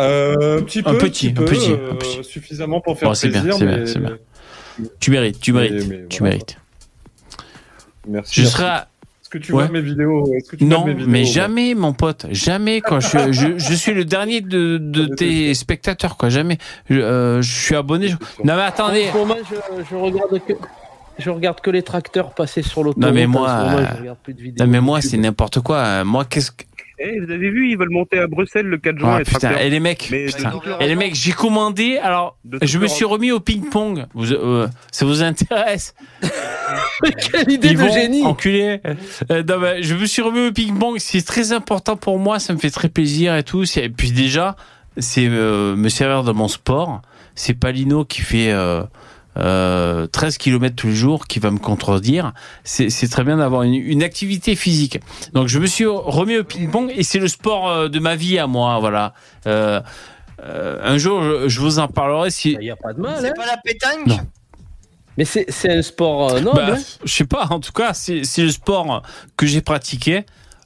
Euh, 0.00 0.58
un 0.58 0.62
petit 0.62 0.82
peu, 0.82 0.90
Un 0.90 0.94
petit, 0.94 1.32
peu, 1.32 1.42
un 1.42 1.46
petit, 1.46 1.72
euh, 1.72 1.92
un 1.92 1.94
petit. 1.94 2.24
suffisamment 2.24 2.80
pour 2.80 2.98
faire 2.98 3.10
Bon, 3.10 3.14
bien, 3.20 3.30
plaisir. 3.30 3.54
c'est 3.58 3.64
bien, 3.66 3.76
mais- 3.78 3.86
c'est 3.86 3.98
bien. 4.00 4.16
Tu 4.98 5.10
mérites, 5.12 5.40
tu 5.40 5.52
Mais- 5.52 5.70
mérites, 5.70 5.88
mais 5.88 6.04
tu 6.08 6.18
voilà. 6.18 6.32
mérites. 6.34 6.56
Merci. 8.08 8.34
Je 8.34 8.40
merci. 8.42 8.56
serai. 8.56 8.64
Est-ce 8.66 9.30
que 9.30 9.38
tu 9.38 9.52
Ouais. 9.52 9.64
vois 9.64 9.72
mes 9.72 9.80
vidéos 9.80 10.24
que 10.50 10.56
tu 10.56 10.64
Non, 10.64 10.78
vois 10.78 10.86
mes 10.88 10.94
vidéos 10.94 11.08
mais 11.10 11.24
jamais, 11.24 11.74
mon 11.74 11.92
pote, 11.92 12.26
jamais. 12.30 12.80
Quoi. 12.80 13.00
Je, 13.00 13.32
je, 13.32 13.56
je 13.58 13.74
suis 13.74 13.92
le 13.94 14.04
dernier 14.04 14.40
de, 14.40 14.78
de 14.78 15.06
tes 15.06 15.54
spectateurs, 15.54 16.16
quoi. 16.16 16.28
Jamais. 16.28 16.58
Je, 16.90 16.96
euh, 17.00 17.40
je 17.42 17.52
suis 17.52 17.74
abonné. 17.76 18.08
je- 18.08 18.16
Non, 18.44 18.56
mais 18.56 18.62
attendez. 18.62 19.08
En 19.08 19.12
ce 19.12 19.18
moment, 19.18 19.36
je, 19.48 19.84
je 19.90 19.94
regarde 19.96 20.40
que. 20.46 20.52
Je 21.16 21.30
regarde 21.30 21.60
que 21.60 21.70
les 21.70 21.82
tracteurs 21.82 22.34
passer 22.34 22.62
sur 22.62 22.82
l'autoroute. 22.82 23.06
Non, 23.06 23.12
mais 23.12 23.24
En 23.26 23.28
moi, 23.28 23.48
ce 23.48 23.64
moment, 23.76 23.88
je 23.94 24.00
regarde 24.00 24.18
plus 24.24 24.34
de 24.34 24.42
vidéos 24.42 24.66
Non, 24.66 24.72
mais 24.72 24.80
moi, 24.80 25.00
c'est 25.00 25.16
n'importe 25.16 25.60
quoi. 25.60 26.02
Moi, 26.02 26.24
qu'est-ce 26.24 26.50
que. 26.50 26.64
Eh, 26.98 27.18
vous 27.20 27.30
avez 27.30 27.50
vu, 27.50 27.70
ils 27.70 27.76
veulent 27.76 27.90
monter 27.90 28.18
à 28.18 28.26
Bruxelles 28.26 28.66
le 28.66 28.78
4 28.78 28.98
juin. 28.98 29.18
Ah, 29.20 29.24
putain, 29.24 29.56
et 29.58 29.68
les 29.68 29.80
mecs, 29.80 30.08
putain. 30.10 30.52
et 30.80 30.86
les 30.86 30.94
mecs, 30.94 31.14
j'ai 31.14 31.32
commandé. 31.32 31.98
Alors, 31.98 32.38
je 32.62 32.78
me 32.78 32.86
suis 32.86 33.04
remis 33.04 33.32
au 33.32 33.40
ping-pong. 33.40 34.06
Vous, 34.14 34.32
euh, 34.32 34.68
ça 34.92 35.04
vous 35.04 35.22
intéresse 35.22 35.94
Quelle 37.32 37.50
idée 37.50 37.68
Ils 37.68 37.76
de 37.76 37.82
vont 37.82 37.92
génie 37.92 38.24
enculé. 38.24 38.80
Euh, 39.30 39.42
non, 39.42 39.58
mais 39.58 39.82
je 39.82 39.94
me 39.94 40.06
suis 40.06 40.22
remis 40.22 40.48
au 40.48 40.52
ping-pong. 40.52 40.96
C'est 40.98 41.24
très 41.24 41.52
important 41.52 41.96
pour 41.96 42.18
moi. 42.18 42.38
Ça 42.38 42.52
me 42.52 42.58
fait 42.58 42.70
très 42.70 42.88
plaisir 42.88 43.34
et 43.34 43.42
tout. 43.42 43.64
Et 43.76 43.88
puis 43.88 44.12
déjà, 44.12 44.54
c'est 44.96 45.26
euh, 45.28 45.74
me 45.74 45.88
servir 45.88 46.22
de 46.22 46.32
mon 46.32 46.48
sport. 46.48 47.02
C'est 47.34 47.54
Palino 47.54 48.04
qui 48.04 48.20
fait 48.20 48.52
euh, 49.36 50.04
euh, 50.04 50.06
13 50.06 50.38
km 50.38 50.74
tous 50.76 50.88
les 50.88 50.94
jours 50.94 51.26
qui 51.26 51.38
va 51.38 51.50
me 51.50 51.58
contredire. 51.58 52.32
C'est 52.64 53.08
très 53.10 53.24
bien 53.24 53.36
d'avoir 53.38 53.62
une, 53.62 53.74
une 53.74 54.02
activité 54.02 54.56
physique. 54.56 55.00
Donc 55.32 55.48
je 55.48 55.58
me 55.58 55.66
suis 55.66 55.86
remis 55.86 56.36
au 56.38 56.44
ping-pong 56.44 56.92
et 56.94 57.02
c'est 57.02 57.18
le 57.18 57.28
sport 57.28 57.68
euh, 57.68 57.88
de 57.88 57.98
ma 57.98 58.16
vie 58.16 58.38
à 58.38 58.46
moi. 58.46 58.78
Voilà. 58.80 59.14
Euh, 59.46 59.80
euh, 60.42 60.78
un 60.82 60.98
jour, 60.98 61.22
je, 61.22 61.48
je 61.48 61.60
vous 61.60 61.78
en 61.78 61.88
parlerai 61.88 62.30
si. 62.30 62.52
Il 62.52 62.58
n'y 62.58 62.70
a 62.70 62.76
pas 62.76 62.92
de 62.92 63.00
mal. 63.00 63.16
C'est 63.20 63.28
Hein 63.28 63.32
pas 63.36 63.46
la 63.46 63.56
pétanque 63.56 64.06
Non. 64.06 64.18
Mais 65.16 65.24
c'est 65.24 65.70
un 65.70 65.82
sport 65.82 66.32
euh, 66.32 66.40
noble. 66.40 66.56
Bah, 66.56 66.74
hein. 66.76 66.82
je 67.04 67.12
sais 67.12 67.24
pas, 67.24 67.46
en 67.50 67.60
tout 67.60 67.72
cas, 67.72 67.94
c'est 67.94 68.22
le 68.38 68.50
sport 68.50 69.02
que 69.36 69.46
j'ai 69.46 69.60
pratiqué. 69.60 70.24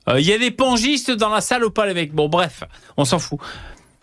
Euh, 0.08 0.20
Il 0.20 0.26
y 0.26 0.32
a 0.32 0.38
des 0.38 0.50
pongistes 0.50 1.10
dans 1.10 1.28
la 1.28 1.40
salle 1.42 1.64
ou 1.64 1.70
pas, 1.70 1.86
les 1.86 1.94
mecs? 1.94 2.14
Bon, 2.14 2.28
bref, 2.28 2.64
on 2.96 3.04
s'en 3.04 3.18
fout. 3.18 3.38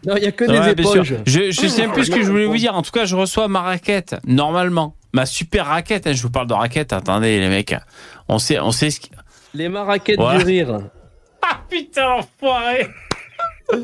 Non, 0.05 0.15
il 0.17 0.21
n'y 0.21 0.27
a 0.27 0.31
que 0.31 0.45
Ouais, 0.45 0.73
des 0.75 0.81
éponges. 0.81 1.13
Je, 1.25 1.51
je 1.51 1.67
sais 1.67 1.83
un 1.83 1.89
peu 1.89 2.03
ce 2.03 2.11
que 2.11 2.21
je 2.23 2.29
voulais 2.29 2.45
vous 2.45 2.57
dire. 2.57 2.75
En 2.75 2.81
tout 2.81 2.91
cas, 2.91 3.05
je 3.05 3.15
reçois 3.15 3.47
ma 3.47 3.61
raquette, 3.61 4.15
normalement. 4.25 4.95
Ma 5.13 5.25
super 5.25 5.67
raquette, 5.67 6.07
hein, 6.07 6.13
je 6.13 6.21
vous 6.21 6.29
parle 6.29 6.47
de 6.47 6.53
raquette. 6.53 6.91
Attendez, 6.93 7.39
les 7.39 7.47
mecs, 7.49 7.73
on 8.27 8.37
sait, 8.37 8.59
on 8.59 8.71
sait 8.71 8.89
ce 8.91 8.99
qui... 8.99 9.09
Les 9.53 9.69
maraquettes 9.69 10.17
Voilà. 10.17 10.39
du 10.39 10.45
rire. 10.45 10.79
Ah 11.41 11.59
putain, 11.69 12.09
l'enfoiré 12.09 12.87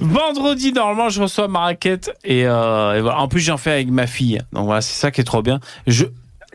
Vendredi, 0.00 0.72
normalement, 0.72 1.08
je 1.08 1.22
reçois 1.22 1.48
ma 1.48 1.60
raquette. 1.60 2.14
Et, 2.24 2.46
euh, 2.46 2.94
et 2.96 3.00
voilà. 3.00 3.18
En 3.20 3.28
plus, 3.28 3.40
j'en 3.40 3.56
fais 3.56 3.72
avec 3.72 3.88
ma 3.88 4.06
fille. 4.06 4.40
Donc 4.52 4.66
voilà, 4.66 4.80
c'est 4.80 4.98
ça 4.98 5.10
qui 5.10 5.20
est 5.20 5.24
trop 5.24 5.42
bien. 5.42 5.60
Je, 5.86 6.04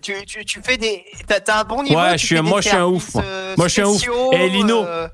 Tu, 0.02 0.14
tu, 0.26 0.44
tu 0.46 0.62
fais 0.64 0.78
des. 0.78 1.04
T'as 1.28 1.62
un 1.62 1.64
bon 1.64 1.84
niveau 1.84 2.00
Ouais, 2.00 2.14
tu 2.14 2.20
je 2.20 2.26
suis 2.28 2.36
fais 2.36 2.40
un- 2.40 2.44
des 2.44 2.50
moi, 2.50 2.62
je 2.62 2.68
suis 2.70 2.78
un 2.78 2.86
ouf, 2.86 3.14
moi. 3.16 3.24
euh, 3.26 3.56
Moi, 3.58 3.68
je 3.68 3.74
suis 3.74 3.82
un 3.82 3.86
ouf. 3.88 4.02
Eh, 4.34 4.50
Lino. 4.50 4.86
euh, 4.86 5.08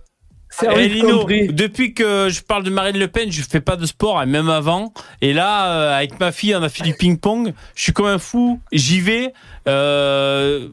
Service 0.60 0.86
Eh, 0.86 0.88
Lino, 0.90 1.20
compris. 1.20 1.48
depuis 1.48 1.94
que 1.94 2.30
je 2.30 2.42
parle 2.42 2.64
de 2.64 2.70
Marine 2.70 2.98
Le 2.98 3.08
Pen, 3.08 3.32
je 3.32 3.42
fais 3.44 3.62
pas 3.62 3.76
de 3.76 3.86
sport, 3.86 4.22
et 4.22 4.26
même 4.26 4.50
avant. 4.50 4.94
Et 5.22 5.34
là, 5.34 5.72
euh, 5.72 5.96
avec 5.98 6.20
ma 6.20 6.32
fille, 6.32 6.56
on 6.56 6.64
a 6.64 6.70
fait 6.70 6.84
du 6.84 6.94
ping-pong. 6.94 7.54
Je 7.76 7.82
suis 7.84 7.94
comme 7.94 8.08
un 8.08 8.18
fou. 8.18 8.60
J'y 8.72 9.00
vais. 9.00 9.34
euh, 9.68 10.70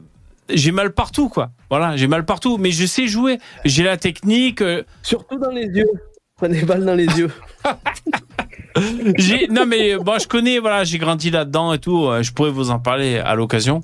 j'ai 0.49 0.71
mal 0.71 0.93
partout, 0.93 1.27
quoi. 1.29 1.49
Voilà, 1.69 1.97
j'ai 1.97 2.07
mal 2.07 2.23
partout. 2.25 2.57
Mais 2.57 2.71
je 2.71 2.85
sais 2.85 3.07
jouer. 3.07 3.39
J'ai 3.65 3.83
la 3.83 3.97
technique. 3.97 4.61
euh, 4.61 4.83
Surtout 5.03 5.37
dans 5.39 5.49
les 5.51 5.65
yeux. 5.65 5.89
Prenez 6.37 6.59
des 6.59 6.65
balles 6.65 6.85
dans 6.85 6.95
les 6.95 7.05
yeux. 7.05 7.31
non, 9.49 9.65
mais 9.65 9.95
bon, 9.97 10.19
je 10.19 10.27
connais. 10.27 10.59
Voilà, 10.59 10.83
j'ai 10.83 10.97
grandi 10.97 11.31
là-dedans 11.31 11.73
et 11.73 11.79
tout. 11.79 12.09
Je 12.21 12.31
pourrais 12.31 12.51
vous 12.51 12.71
en 12.71 12.79
parler 12.79 13.17
à 13.17 13.35
l'occasion. 13.35 13.81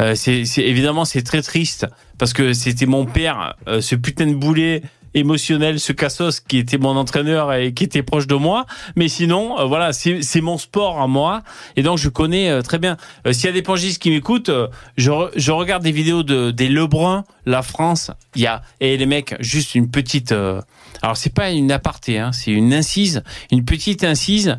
Euh, 0.00 0.14
c'est- 0.14 0.44
évidemment, 0.58 1.04
c'est 1.04 1.22
très 1.22 1.42
triste 1.42 1.86
parce 2.18 2.32
que 2.32 2.52
c'était 2.54 2.86
mon 2.86 3.04
père, 3.04 3.54
euh, 3.68 3.80
ce 3.80 3.94
putain 3.94 4.26
de 4.26 4.34
boulet 4.34 4.82
émotionnel, 5.14 5.80
ce 5.80 5.92
Cassos 5.92 6.40
qui 6.40 6.58
était 6.58 6.78
mon 6.78 6.96
entraîneur 6.96 7.52
et 7.52 7.72
qui 7.72 7.84
était 7.84 8.02
proche 8.02 8.26
de 8.26 8.34
moi. 8.34 8.66
Mais 8.96 9.08
sinon, 9.08 9.58
euh, 9.58 9.64
voilà, 9.64 9.92
c'est 9.92 10.40
mon 10.40 10.58
sport 10.58 11.00
à 11.00 11.06
moi. 11.06 11.42
Et 11.76 11.82
donc, 11.82 11.98
je 11.98 12.08
connais 12.08 12.50
euh, 12.50 12.62
très 12.62 12.78
bien. 12.78 12.96
Euh, 13.26 13.32
S'il 13.32 13.46
y 13.46 13.48
a 13.48 13.52
des 13.52 13.62
pongistes 13.62 14.00
qui 14.00 14.10
m'écoutent, 14.10 14.50
je, 14.96 15.10
je 15.36 15.52
regarde 15.52 15.82
des 15.82 15.92
vidéos 15.92 16.22
de, 16.22 16.50
des 16.50 16.68
Lebrun, 16.68 17.24
la 17.46 17.62
France. 17.62 18.10
Il 18.34 18.42
y 18.42 18.46
a, 18.46 18.62
et 18.80 18.96
les 18.96 19.06
mecs, 19.06 19.34
juste 19.40 19.74
une 19.74 19.90
petite, 19.90 20.32
alors 20.32 21.16
c'est 21.16 21.34
pas 21.34 21.50
une 21.50 21.72
aparté, 21.72 22.18
hein, 22.18 22.32
c'est 22.32 22.52
une 22.52 22.72
incise, 22.72 23.22
une 23.50 23.64
petite 23.64 24.04
incise. 24.04 24.58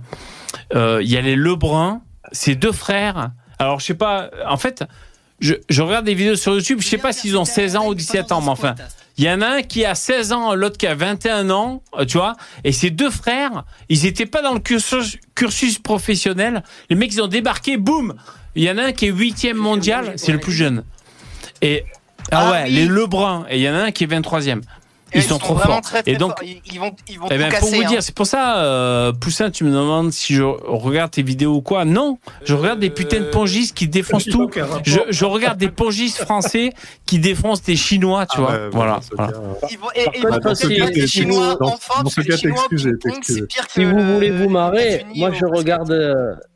Il 0.73 1.09
y 1.09 1.17
a 1.17 1.21
les 1.21 1.35
Lebrun, 1.35 2.01
c'est 2.31 2.55
deux 2.55 2.71
frères. 2.71 3.31
Alors, 3.59 3.79
je 3.79 3.85
sais 3.85 3.93
pas, 3.93 4.29
en 4.47 4.57
fait, 4.57 4.83
je, 5.43 5.55
je 5.69 5.81
regarde 5.81 6.05
des 6.05 6.13
vidéos 6.13 6.37
sur 6.37 6.53
YouTube, 6.53 6.79
je 6.81 6.87
sais 6.87 6.97
pas 6.97 7.11
s'ils 7.11 7.37
ont 7.37 7.43
16 7.43 7.75
ans 7.75 7.87
ou 7.87 7.93
17 7.93 8.31
ans, 8.31 8.41
mais 8.41 8.49
enfin, 8.49 8.75
il 9.17 9.25
y 9.25 9.29
en 9.29 9.41
a 9.41 9.47
un 9.47 9.61
qui 9.61 9.83
a 9.85 9.93
16 9.93 10.31
ans, 10.31 10.55
l'autre 10.55 10.77
qui 10.77 10.87
a 10.87 10.95
21 10.95 11.49
ans, 11.49 11.83
euh, 11.99 12.05
tu 12.05 12.17
vois, 12.17 12.35
et 12.63 12.71
ces 12.71 12.89
deux 12.89 13.09
frères, 13.11 13.65
ils 13.89 14.05
étaient 14.05 14.25
pas 14.25 14.41
dans 14.41 14.53
le 14.53 14.59
cursus, 14.61 15.17
cursus 15.35 15.79
professionnel. 15.79 16.63
Les 16.89 16.95
mecs, 16.95 17.13
ils 17.13 17.21
ont 17.21 17.27
débarqué, 17.27 17.75
boum 17.75 18.15
Il 18.55 18.63
y 18.63 18.71
en 18.71 18.77
a 18.77 18.83
un 18.85 18.91
qui 18.93 19.07
est 19.07 19.11
huitième 19.11 19.57
mondial, 19.57 20.13
c'est 20.15 20.31
le 20.31 20.39
plus 20.39 20.53
jeune. 20.53 20.83
Et, 21.61 21.83
ah, 22.31 22.47
Ah 22.47 22.51
ouais, 22.51 22.63
oui. 22.63 22.71
les 22.71 22.85
Lebrun, 22.85 23.45
et 23.49 23.57
il 23.57 23.63
y 23.63 23.69
en 23.69 23.75
a 23.75 23.83
un 23.83 23.91
qui 23.91 24.05
est 24.05 24.07
23e. 24.07 24.61
Ils, 25.15 25.23
sont, 25.23 25.37
trop 25.37 25.55
forts. 25.57 25.81
très, 25.81 26.01
très 26.03 26.11
et 26.11 26.15
donc, 26.17 26.31
forts. 26.31 26.43
Ils, 26.43 26.61
ils 26.71 26.79
vont, 26.79 26.91
ils 27.07 27.19
vont 27.19 27.27
eh 27.29 27.37
ben, 27.37 27.49
tout 27.51 27.57
pour 27.59 27.69
vous 27.69 27.81
hein. 27.81 27.85
dire, 27.87 28.03
c'est 28.03 28.15
pour 28.15 28.25
ça, 28.25 28.57
euh, 28.63 29.11
Poussin, 29.13 29.51
tu 29.51 29.63
me 29.63 29.71
demandes 29.71 30.11
si 30.11 30.33
je 30.33 30.43
regarde 30.43 31.11
tes 31.11 31.23
vidéos 31.23 31.55
ou 31.55 31.61
quoi. 31.61 31.85
Non, 31.85 32.17
je 32.43 32.53
regarde 32.53 32.79
des 32.79 32.89
putains 32.89 33.19
de 33.19 33.25
pongistes 33.29 33.75
qui 33.75 33.87
défoncent 33.87 34.25
tout. 34.25 34.49
Je, 34.85 34.99
je 35.09 35.25
regarde 35.25 35.57
des 35.57 35.69
pongistes 35.69 36.17
français 36.17 36.71
qui 37.05 37.19
défoncent 37.19 37.63
des 37.63 37.75
Chinois, 37.75 38.25
tu 38.25 38.37
Ah 38.37 38.41
vois. 38.41 38.51
ouais, 38.51 38.69
voilà. 38.71 38.99
Ils 39.71 39.77
vont, 39.77 39.87
et, 39.95 40.21
Par 40.21 40.31
contre, 40.31 40.49
casser 40.49 40.75
cas, 40.75 40.85
les 40.87 41.07
Chinois 41.07 41.57
en 41.61 41.77
forme, 41.77 42.07
c'est 42.09 42.21
pire 42.23 43.67
que 43.67 43.73
Si 43.73 43.85
vous 43.85 43.95
le- 43.97 44.13
voulez 44.13 44.31
vous 44.31 44.49
marrer, 44.49 45.05
moi 45.15 45.31
je 45.31 45.45
regarde 45.45 45.91
euh, 45.91 46.13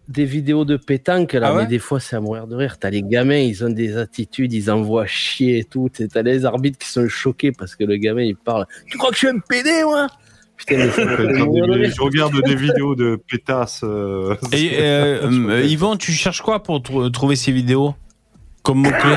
des 0.07 0.25
vidéos 0.25 0.63
de 0.65 0.77
pétanque 0.77 1.33
là, 1.33 1.47
Ah 1.49 1.53
ouais 1.55 1.63
mais 1.63 1.67
des 1.67 1.79
fois 1.79 1.99
c'est 1.99 2.15
à 2.15 2.21
mourir 2.21 2.47
de 2.47 2.55
rire. 2.55 2.77
T'as 2.79 2.89
les 2.89 3.03
gamins, 3.03 3.37
ils 3.37 3.63
ont 3.65 3.69
des 3.69 3.97
attitudes, 3.97 4.53
ils 4.53 4.71
envoient 4.71 5.05
chier 5.05 5.59
et 5.59 5.63
tout. 5.63 5.89
T'as 5.91 6.07
t'as 6.07 6.21
les 6.21 6.45
arbitres 6.45 6.77
qui 6.77 6.87
sont 6.89 7.07
choqués 7.09 7.51
parce 7.51 7.75
que 7.75 7.83
le 7.83 7.97
gamin 7.97 8.21
il 8.23 8.35
parle. 8.35 8.65
Tu 8.87 8.97
crois 8.97 9.09
que 9.09 9.15
je 9.15 9.19
suis 9.19 9.27
un 9.27 9.39
PD 9.39 9.69
moi? 9.83 10.07
Putain, 10.55 10.77
mais. 10.77 10.89
Je 10.95 12.01
regarde 12.01 12.41
des 12.43 12.55
vidéos 12.55 12.95
de 12.95 13.19
pétasses. 13.29 13.81
euh, 13.83 14.35
Et 14.53 14.71
euh, 14.79 15.29
euh, 15.49 15.63
Yvan, 15.63 15.97
tu 15.97 16.11
cherches 16.13 16.41
quoi 16.41 16.63
pour 16.63 16.79
tr- 16.79 17.11
trouver 17.11 17.35
ces 17.35 17.51
vidéos 17.51 17.93
Comme 18.63 18.79
mot-clé? 18.79 19.15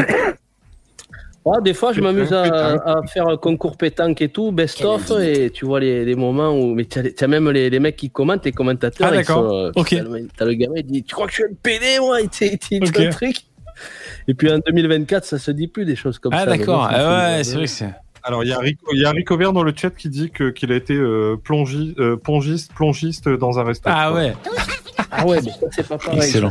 Ouais, 1.45 1.57
des 1.63 1.73
fois 1.73 1.93
je 1.95 2.01
m'amuse 2.03 2.33
à, 2.35 2.43
à 2.43 3.03
faire 3.07 3.27
un 3.29 3.37
concours 3.39 3.77
pétanque 3.79 4.21
et 4.21 4.29
tout, 4.29 4.53
best-of, 4.53 5.11
et 5.21 5.51
tu 5.51 5.65
vois 5.65 5.81
les, 5.81 6.05
les 6.05 6.15
moments 6.15 6.51
où. 6.51 6.75
Mais 6.75 6.85
t'as 6.85 7.03
t'as 7.11 7.27
même 7.29 7.49
les, 7.51 7.71
les 7.71 7.81
mecs 7.81 7.97
qui 7.97 8.11
commentent, 8.11 8.45
les 8.45 8.53
commentateurs. 8.53 9.09
Ah, 9.11 9.17
d'accord. 9.17 9.51
euh, 9.51 9.73
Ok. 9.75 9.97
T'as 10.37 10.45
le, 10.45 10.53
gamin, 10.53 10.75
il 10.77 10.85
dit 10.87 11.03
Tu 11.03 11.15
crois 11.15 11.27
que 11.27 11.33
je 11.33 11.37
suis 11.37 11.45
un 11.45 11.55
PD 11.63 11.99
moi? 12.01 12.21
Il 12.21 12.29
dit 12.29 12.81
Ok. 12.83 13.01
un 13.01 13.09
truc. 13.11 13.37
Et 14.29 14.35
puis 14.35 14.53
en 14.53 14.59
2024, 14.59 15.25
ça 15.25 15.39
se 15.39 15.51
dit 15.51 15.67
plus 15.67 15.87
des 15.87 15.97
choses 15.97 16.19
comme 16.19 16.35
Ah, 16.35 16.41
ça. 16.45 16.47
d'accord. 16.47 16.87
Ah, 16.91 16.99
mourir 16.99 17.09
ouais, 17.33 17.39
de 17.39 17.43
c'est 17.45 17.55
vrai 17.55 17.65
que 17.65 17.71
c'est. 17.71 17.95
Alors, 18.23 18.45
il 18.45 18.51
y 18.51 18.53
a 18.53 18.59
Rico, 18.59 18.85
il 18.93 19.01
y 19.01 19.07
a 19.07 19.11
Rico 19.11 19.35
Vert 19.39 19.55
dans 19.55 19.63
le 19.63 19.73
chat 19.75 19.89
qui 19.89 20.11
dit 20.11 20.31
qu'il 20.31 20.73
a 20.73 20.77
été 20.77 20.93
euh, 20.93 21.37
plongi- 21.43 21.95
euh, 21.99 22.17
plongiste, 22.19 22.71
plongiste 22.75 23.31
dans 23.31 23.59
un 23.59 23.65
restaurant. 23.65 23.97
Ah 23.99 24.13
ouais. 24.13 24.35
Ah 25.11 25.25
ouais, 25.27 25.41
mais 25.43 25.51
ça 25.53 25.67
c'est 25.71 25.89
pas 25.89 25.97
pareil. 25.97 26.19
Excellent. 26.19 26.51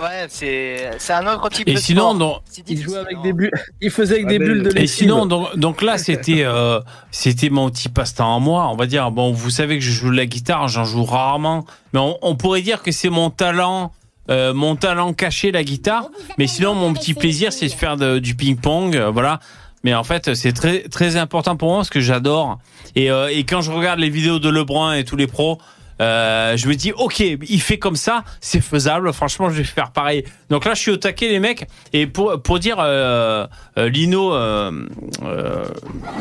Ouais, 0.00 0.26
c'est 0.28 0.90
c'est 0.98 1.12
un 1.12 1.26
autre 1.32 1.48
type 1.50 1.68
Et 1.68 1.74
de 1.74 1.78
sinon, 1.78 2.14
sport. 2.14 2.42
Il 2.66 2.82
jouait 2.82 2.98
avec 2.98 3.16
hein. 3.16 3.20
des 3.22 3.32
bulles. 3.32 3.50
Il 3.80 3.90
faisait 3.90 4.14
avec 4.14 4.26
Ah 4.26 4.30
des 4.30 4.38
ben, 4.40 4.48
bulles 4.48 4.62
de 4.64 4.78
Et 4.78 4.86
sinon, 4.86 5.26
donc, 5.26 5.56
donc 5.56 5.82
là, 5.82 5.98
c'était 5.98 6.42
euh, 6.44 6.80
c'était 7.12 7.48
mon 7.50 7.70
petit 7.70 7.88
passe-temps 7.88 8.26
en 8.28 8.40
moi. 8.40 8.68
On 8.72 8.76
va 8.76 8.86
dire, 8.86 9.10
bon, 9.12 9.30
vous 9.32 9.50
savez 9.50 9.78
que 9.78 9.84
je 9.84 9.92
joue 9.92 10.10
de 10.10 10.16
la 10.16 10.26
guitare, 10.26 10.66
j'en 10.68 10.84
joue 10.84 11.04
rarement, 11.04 11.64
mais 11.92 12.00
on, 12.00 12.18
on 12.22 12.34
pourrait 12.34 12.62
dire 12.62 12.82
que 12.82 12.90
c'est 12.90 13.08
mon 13.10 13.30
talent, 13.30 13.92
euh, 14.30 14.52
mon 14.52 14.74
talent 14.74 15.12
caché, 15.12 15.52
la 15.52 15.62
guitare. 15.62 16.08
Mais 16.38 16.48
sinon, 16.48 16.74
mon 16.74 16.92
petit 16.92 17.14
plaisir, 17.14 17.52
c'est 17.52 17.66
de 17.68 17.72
faire 17.72 17.96
de- 17.96 18.18
du 18.18 18.34
ping-pong, 18.34 18.96
euh, 18.96 19.10
voilà. 19.10 19.38
Mais 19.84 19.94
en 19.94 20.02
fait, 20.02 20.34
c'est 20.34 20.52
très 20.52 20.80
très 20.88 21.16
important 21.16 21.56
pour 21.56 21.68
moi 21.68 21.78
parce 21.78 21.90
que 21.90 22.00
j'adore. 22.00 22.58
Et, 22.96 23.10
euh, 23.10 23.28
et 23.30 23.44
quand 23.44 23.60
je 23.60 23.70
regarde 23.70 24.00
les 24.00 24.10
vidéos 24.10 24.38
de 24.40 24.48
Lebrun 24.48 24.94
et 24.94 25.04
tous 25.04 25.16
les 25.16 25.26
pros. 25.28 25.58
Euh, 26.00 26.56
je 26.56 26.66
me 26.68 26.74
dis 26.74 26.92
ok 26.92 27.20
il 27.20 27.60
fait 27.60 27.78
comme 27.78 27.94
ça 27.94 28.24
c'est 28.40 28.60
faisable 28.60 29.12
franchement 29.12 29.48
je 29.48 29.54
vais 29.54 29.64
faire 29.64 29.92
pareil 29.92 30.24
donc 30.50 30.64
là 30.64 30.74
je 30.74 30.80
suis 30.80 30.90
au 30.90 30.96
taquet 30.96 31.28
les 31.28 31.38
mecs 31.38 31.68
et 31.92 32.08
pour 32.08 32.42
pour 32.42 32.58
dire 32.58 32.78
euh, 32.80 33.46
euh, 33.78 33.88
Lino 33.88 34.30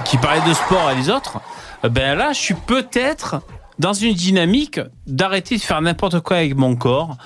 qui 0.05 0.17
parlait 0.17 0.47
de 0.47 0.53
sport 0.53 0.91
et 0.91 0.95
les 0.95 1.09
autres 1.09 1.39
ben 1.89 2.15
là 2.15 2.33
je 2.33 2.39
suis 2.39 2.53
peut-être 2.53 3.41
dans 3.79 3.93
une 3.93 4.13
dynamique 4.13 4.79
d'arrêter 5.07 5.57
de 5.57 5.61
faire 5.61 5.81
n'importe 5.81 6.19
quoi 6.19 6.37
avec 6.37 6.55
mon 6.55 6.75
corps. 6.75 7.17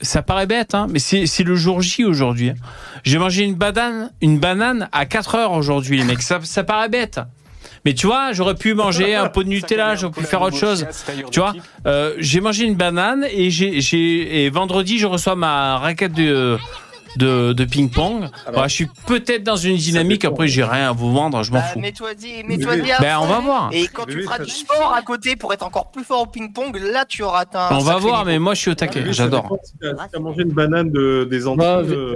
Ça 0.00 0.20
paraît 0.20 0.46
bête, 0.46 0.74
hein, 0.74 0.88
mais 0.90 0.98
c'est, 0.98 1.44
le 1.44 1.54
jour 1.54 1.80
J 1.80 2.04
aujourd'hui. 2.04 2.52
J'ai 3.04 3.18
mangé 3.18 3.44
une 3.44 3.54
banane, 3.54 4.10
une 4.20 4.40
banane 4.40 4.88
à 4.90 5.06
4 5.06 5.36
heures 5.36 5.52
aujourd'hui, 5.52 5.96
les 5.96 6.04
mecs. 6.04 6.22
Ça 6.22 6.64
paraît 6.64 6.88
bête. 6.88 7.20
Mais 7.84 7.94
tu 7.94 8.06
vois, 8.06 8.32
j'aurais 8.32 8.54
pu 8.54 8.74
manger 8.74 9.14
un 9.14 9.28
pot 9.28 9.42
de 9.42 9.48
Nutella, 9.48 9.96
j'aurais 9.96 10.12
pu 10.12 10.24
faire 10.24 10.42
autre 10.42 10.56
chose. 10.56 10.86
Tu 11.30 11.40
vois, 11.40 11.52
euh, 11.86 12.14
j'ai 12.18 12.40
mangé 12.40 12.64
une 12.64 12.76
banane 12.76 13.26
et 13.30 13.50
j'ai, 13.50 13.80
j'ai, 13.80 14.44
et 14.44 14.50
vendredi, 14.50 14.98
je 14.98 15.06
reçois 15.06 15.34
ma 15.34 15.78
raquette 15.78 16.12
de, 16.12 16.58
de, 17.16 17.52
de 17.52 17.64
ping-pong. 17.64 18.28
Voilà, 18.52 18.68
je 18.68 18.74
suis 18.74 18.88
peut-être 19.06 19.42
dans 19.44 19.56
une 19.56 19.76
dynamique. 19.76 20.24
Après, 20.24 20.48
j'ai 20.48 20.64
rien 20.64 20.90
à 20.90 20.92
vous 20.92 21.12
vendre, 21.12 21.42
je 21.42 21.50
m'en 21.52 21.58
Bah, 21.58 21.64
fous. 21.64 21.78
mets-toi 21.80 22.10
à 22.10 23.00
Ben, 23.00 23.18
on 23.20 23.26
va 23.26 23.40
voir. 23.40 23.70
Et 23.72 23.86
quand 23.88 24.04
tu 24.06 24.18
Oui, 24.18 24.22
feras 24.24 24.38
ça- 24.38 24.44
du 24.44 24.50
sport 24.50 24.94
à 24.94 25.02
côté 25.02 25.36
pour 25.36 25.52
être 25.52 25.64
encore 25.64 25.90
plus 25.90 26.04
fort 26.04 26.22
au 26.22 26.26
ping-pong, 26.26 26.76
là 26.92 27.04
tu 27.08 27.22
auras 27.22 27.40
atteint. 27.40 27.68
un 27.70 27.76
On 27.76 27.80
va 27.80 27.96
voir, 27.96 28.20
niveau. 28.20 28.30
mais 28.30 28.38
moi, 28.38 28.54
je 28.54 28.60
suis 28.60 28.70
au 28.70 28.74
taquet. 28.74 29.02
Oui, 29.06 29.12
J'adore. 29.12 29.56
Si 29.64 29.72
t'as 29.80 29.90
si 29.90 30.10
t'as 30.12 30.18
mangé 30.18 30.42
une 30.42 30.52
banane 30.52 30.90
de, 30.90 31.26
des 31.30 31.46
Antilles, 31.46 31.58
Bah, 31.58 31.82
euh, 31.84 32.14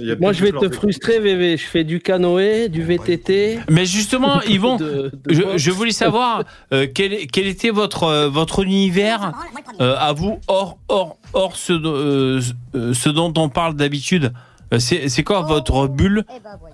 il 0.00 0.06
y 0.06 0.12
a 0.12 0.16
Moi, 0.16 0.32
je 0.32 0.44
vais 0.44 0.52
du 0.52 0.58
te 0.58 0.68
frustrer, 0.70 1.18
VV. 1.20 1.56
Je 1.56 1.66
fais 1.66 1.84
du 1.84 2.00
canoë, 2.00 2.68
du 2.68 2.82
VTT. 2.82 3.58
Mais 3.70 3.86
justement, 3.86 4.40
Yvon, 4.42 4.76
de- 4.76 5.10
de 5.26 5.56
je, 5.56 5.70
voulais 5.70 5.92
savoir 5.92 6.44
euh, 6.72 6.86
quel, 6.92 7.26
quel 7.28 7.46
était 7.46 7.70
votre 7.70 8.04
euh, 8.04 8.28
votre 8.28 8.62
univers? 8.64 9.24
Euh, 9.24 9.58
à 9.98 10.12
vous 10.12 10.38
hors 10.48 10.78
hors 10.88 11.16
hors 11.34 11.56
ce, 11.56 11.72
euh, 11.72 12.40
euh, 12.74 12.94
ce 12.94 13.08
dont 13.08 13.32
on 13.36 13.48
parle 13.48 13.74
d'habitude. 13.74 14.32
Euh, 14.72 14.78
C'est 14.78 15.22
quoi 15.22 15.42
votre 15.42 15.86
bulle 15.86 16.24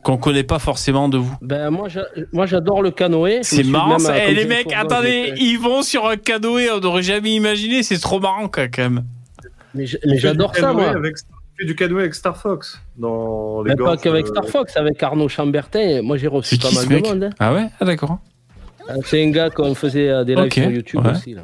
qu'on 0.05 0.19
connaît 0.19 0.45
pas 0.45 0.61
forcément 0.61 1.09
de 1.09 1.19
vous 1.19 1.35
Ben, 1.43 1.69
moi, 1.71 1.89
j'a- 1.89 2.07
moi, 2.33 2.47
j'adore 2.47 2.81
le 2.81 2.93
canoë. 2.93 3.41
C'est 3.43 3.65
marrant 3.65 3.91
même, 3.91 3.99
ça. 3.99 4.15
euh, 4.15 4.27
Eh, 4.29 4.35
les 4.35 4.45
mecs, 4.47 4.73
attendez, 4.73 5.33
ils 5.37 5.57
vont 5.59 5.83
sur 5.83 6.07
un 6.07 6.17
canoë, 6.17 6.71
on 6.71 6.79
n'aurait 6.81 7.03
jamais 7.03 7.33
imaginé. 7.35 7.83
C'est 7.83 7.99
trop 7.99 8.21
marrant 8.21 8.49
quoi, 8.49 8.69
quand 8.69 8.83
même. 8.83 9.05
Mais 9.75 9.85
j'adore 9.87 10.55
ça, 10.55 10.61
canoë 10.61 10.75
moi. 10.75 10.89
Avec, 10.91 11.17
du 11.67 11.75
canoë 11.75 12.01
avec 12.03 12.15
Star 12.15 12.37
Fox 12.37 12.81
dans 12.97 13.63
les 13.65 13.71
Mais 13.75 13.77
pas 13.85 13.97
qu'avec 13.97 14.27
euh, 14.27 14.31
Star 14.31 14.47
Fox, 14.47 14.77
avec 14.77 15.03
Arnaud 15.03 15.29
Chambertin. 15.29 16.01
Moi, 16.03 16.19
j'ai 16.19 16.29
reçu 16.29 16.57
pas 16.57 16.71
mal 16.71 16.87
de 16.87 17.09
monde. 17.09 17.25
hein. 17.25 17.31
Ah 17.41 17.53
ouais, 17.53 17.67
ah 17.81 17.85
d'accord. 17.85 18.19
Euh, 18.91 18.95
C'est 19.05 19.25
un 19.25 19.31
gars 19.31 19.51
qu'on 19.51 19.75
faisait 19.75 20.09
euh, 20.09 20.23
des 20.23 20.37
lives 20.37 20.53
sur 20.53 20.71
YouTube 20.71 21.05
ouais. 21.05 21.11
aussi. 21.11 21.35
Là. 21.35 21.43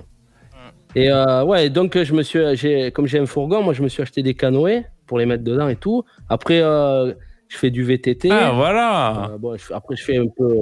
Et 0.97 1.11
euh, 1.11 1.45
ouais, 1.45 1.71
donc 1.71 2.01
je 2.03 2.13
me 2.13 2.23
suis, 2.23 2.39
j'ai, 2.57 2.91
comme 2.93 3.07
j'ai 3.07 3.19
un 3.19 3.27
fourgon, 3.27 3.63
moi 3.63 3.75
je 3.75 3.83
me 3.83 3.89
suis 3.89 4.03
acheté 4.03 4.23
des 4.23 4.35
canoës 4.35 4.85
pour 5.07 5.19
les 5.19 5.27
mettre 5.27 5.45
dedans 5.45 5.69
et 5.69 5.77
tout. 5.77 6.05
Après, 6.29 6.61
euh, 6.63 7.13
je 7.49 7.57
fais 7.59 7.71
du 7.71 7.83
VTT. 7.85 8.31
Ah 8.31 8.53
voilà. 8.53 9.31
Euh, 9.33 9.39
bon, 9.39 9.57
je 9.57 9.63
fais- 9.65 9.75
après, 9.75 9.97
je 9.97 10.05
fais 10.05 10.17
un 10.19 10.27
peu, 10.37 10.61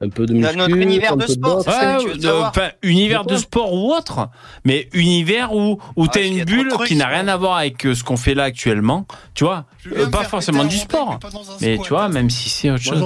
un 0.00 0.08
peu 0.08 0.24
de 0.26 0.32
muscu, 0.32 0.56
Notre 0.56 0.76
univers 0.76 1.12
un 1.12 1.16
de 1.16 1.26
sport, 1.26 1.64
que 1.64 2.00
tu 2.00 2.26
veux 2.26 2.32
Ouais, 2.32 2.42
enfin, 2.42 2.68
univers 2.82 3.24
de 3.26 3.36
sport 3.36 3.72
ou 3.74 3.92
autre, 3.92 4.28
mais 4.64 4.88
univers 4.94 5.54
où, 5.54 5.78
où 5.96 6.04
Ah, 6.04 6.10
t'as 6.12 6.26
une 6.26 6.38
de 6.40 6.44
bulle 6.44 6.68
trucs, 6.68 6.88
qui 6.88 6.96
n'a 6.96 7.06
rien 7.06 7.28
à 7.28 7.36
voir 7.36 7.58
avec 7.58 7.82
ce 7.82 8.02
qu'on 8.02 8.16
fait 8.16 8.34
là 8.34 8.44
actuellement, 8.44 9.06
tu 9.34 9.44
vois, 9.44 9.66
Euh, 9.94 10.08
pas 10.08 10.24
forcément 10.24 10.62
péter 10.62 10.74
du 10.76 10.80
sport, 10.80 11.18
mais 11.60 11.76
tu 11.78 11.88
vois, 11.90 12.08
même 12.08 12.30
si 12.30 12.48
c'est 12.48 12.70
autre 12.70 12.82
Moi 12.86 12.94
chose. 12.94 13.02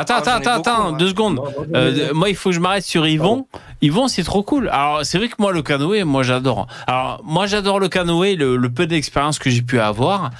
Attends, 0.00 0.14
Ah, 0.26 0.36
attends, 0.36 0.50
attends, 0.52 0.88
moi. 0.90 0.98
deux 0.98 1.08
secondes. 1.08 1.40
Euh, 1.74 2.12
moi, 2.14 2.28
il 2.30 2.34
faut 2.36 2.50
que 2.50 2.54
je 2.54 2.60
m'arrête 2.60 2.84
sur 2.84 3.06
Yvon. 3.06 3.46
Yvon, 3.82 4.08
c'est 4.08 4.22
trop 4.24 4.42
cool. 4.42 4.68
Alors, 4.68 5.00
c'est 5.04 5.18
vrai 5.18 5.28
que 5.28 5.34
moi, 5.38 5.52
le 5.52 5.62
canoë, 5.62 6.04
moi, 6.04 6.22
j'adore. 6.22 6.66
Alors, 6.86 7.20
moi, 7.24 7.46
j'adore 7.46 7.78
le 7.80 7.88
canoë, 7.88 8.36
le, 8.36 8.56
le 8.56 8.70
peu 8.70 8.86
d'expérience 8.86 9.38
que 9.38 9.50
j'ai 9.50 9.62
pu 9.62 9.78
avoir, 9.80 10.30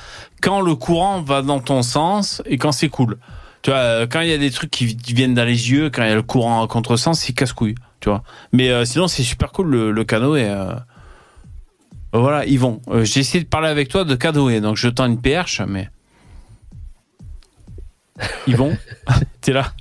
quand 0.43 0.61
le 0.61 0.75
courant 0.75 1.21
va 1.23 1.43
dans 1.43 1.61
ton 1.61 1.83
sens 1.83 2.43
et 2.47 2.57
quand 2.59 2.73
c'est 2.73 2.89
cool. 2.89 3.19
Tu 3.63 3.71
vois, 3.71 3.79
euh, 3.81 4.07
quand 4.11 4.21
il 4.21 4.29
y 4.29 4.33
a 4.33 4.39
des 4.39 4.51
trucs 4.51 4.71
qui 4.71 4.87
vi- 4.87 5.15
viennent 5.15 5.35
dans 5.35 5.45
les 5.45 5.71
yeux, 5.71 5.91
quand 5.91 6.03
il 6.03 6.09
y 6.09 6.13
a 6.13 6.15
le 6.15 6.23
courant 6.23 6.63
à 6.65 6.67
contresens, 6.67 7.19
c'est 7.21 7.35
casse-couille, 7.35 7.75
tu 8.01 8.09
vois. 8.09 8.23
Mais 8.53 8.71
euh, 8.71 8.87
sinon, 8.87 9.07
c'est 9.09 9.23
super 9.23 9.53
cool, 9.53 9.67
le, 9.69 9.91
le 9.93 10.05
canoë. 10.05 10.45
euh. 10.49 10.73
Voilà, 12.13 12.45
Yvon, 12.47 12.81
euh, 12.89 13.05
j'ai 13.05 13.21
essayé 13.21 13.45
de 13.45 13.49
parler 13.49 13.69
avec 13.69 13.89
toi 13.89 14.05
de 14.05 14.15
canoë, 14.15 14.61
donc 14.61 14.77
je 14.77 14.89
tends 14.89 15.07
une 15.07 15.21
perche, 15.21 15.61
mais... 15.67 15.91
Yvon, 18.47 18.77
t'es 19.41 19.53
là 19.53 19.73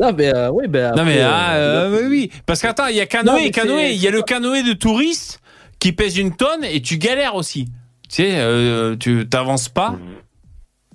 Non, 0.00 0.12
mais 0.16 0.34
euh, 0.34 0.50
oui, 0.50 0.68
ben. 0.68 0.94
non 0.96 1.04
mais 1.04 1.20
ah, 1.20 1.54
euh, 1.54 1.90
euh, 1.90 2.00
oui, 2.02 2.06
oui, 2.08 2.30
parce 2.46 2.60
qu'attends, 2.62 2.86
il 2.88 2.96
y 2.96 3.00
a 3.00 3.06
canoë 3.06 3.50
canoë. 3.50 3.92
Il 3.92 4.00
y 4.02 4.08
a 4.08 4.10
le 4.10 4.22
canoë 4.22 4.62
de 4.62 4.72
touriste 4.72 5.40
qui 5.78 5.92
pèse 5.92 6.16
une 6.18 6.34
tonne 6.34 6.64
et 6.64 6.80
tu 6.80 6.96
galères 6.98 7.34
aussi. 7.34 7.66
Tu 8.08 8.16
sais, 8.22 8.30
euh, 8.36 8.96
tu 8.96 9.26
t'avances 9.28 9.68
pas, 9.68 9.96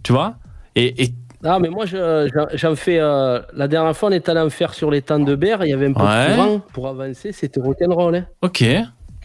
tu 0.04 0.12
vois. 0.14 0.36
Et, 0.76 1.04
et 1.04 1.14
Ah, 1.44 1.60
mais 1.60 1.70
moi, 1.70 1.86
je- 1.86 2.30
j'en 2.54 2.76
fais. 2.76 3.00
euh, 3.00 3.40
la 3.54 3.68
dernière 3.68 3.96
fois, 3.96 4.10
on 4.10 4.12
est 4.12 4.28
allé 4.30 4.40
en 4.40 4.50
faire 4.50 4.74
sur 4.74 4.90
les 4.92 5.02
temps 5.02 5.20
de 5.20 5.36
berre. 5.36 5.64
Il 5.66 5.70
y 5.70 5.74
avait 5.74 5.88
un 5.88 5.94
peu 5.94 6.04
Ouais. 6.04 6.30
de 6.30 6.36
courant 6.36 6.60
pour 6.74 6.88
avancer. 6.88 7.32
C'était 7.32 7.60
rock'n'roll. 7.60 8.16
Hein, 8.16 8.26
Ok. 8.42 8.64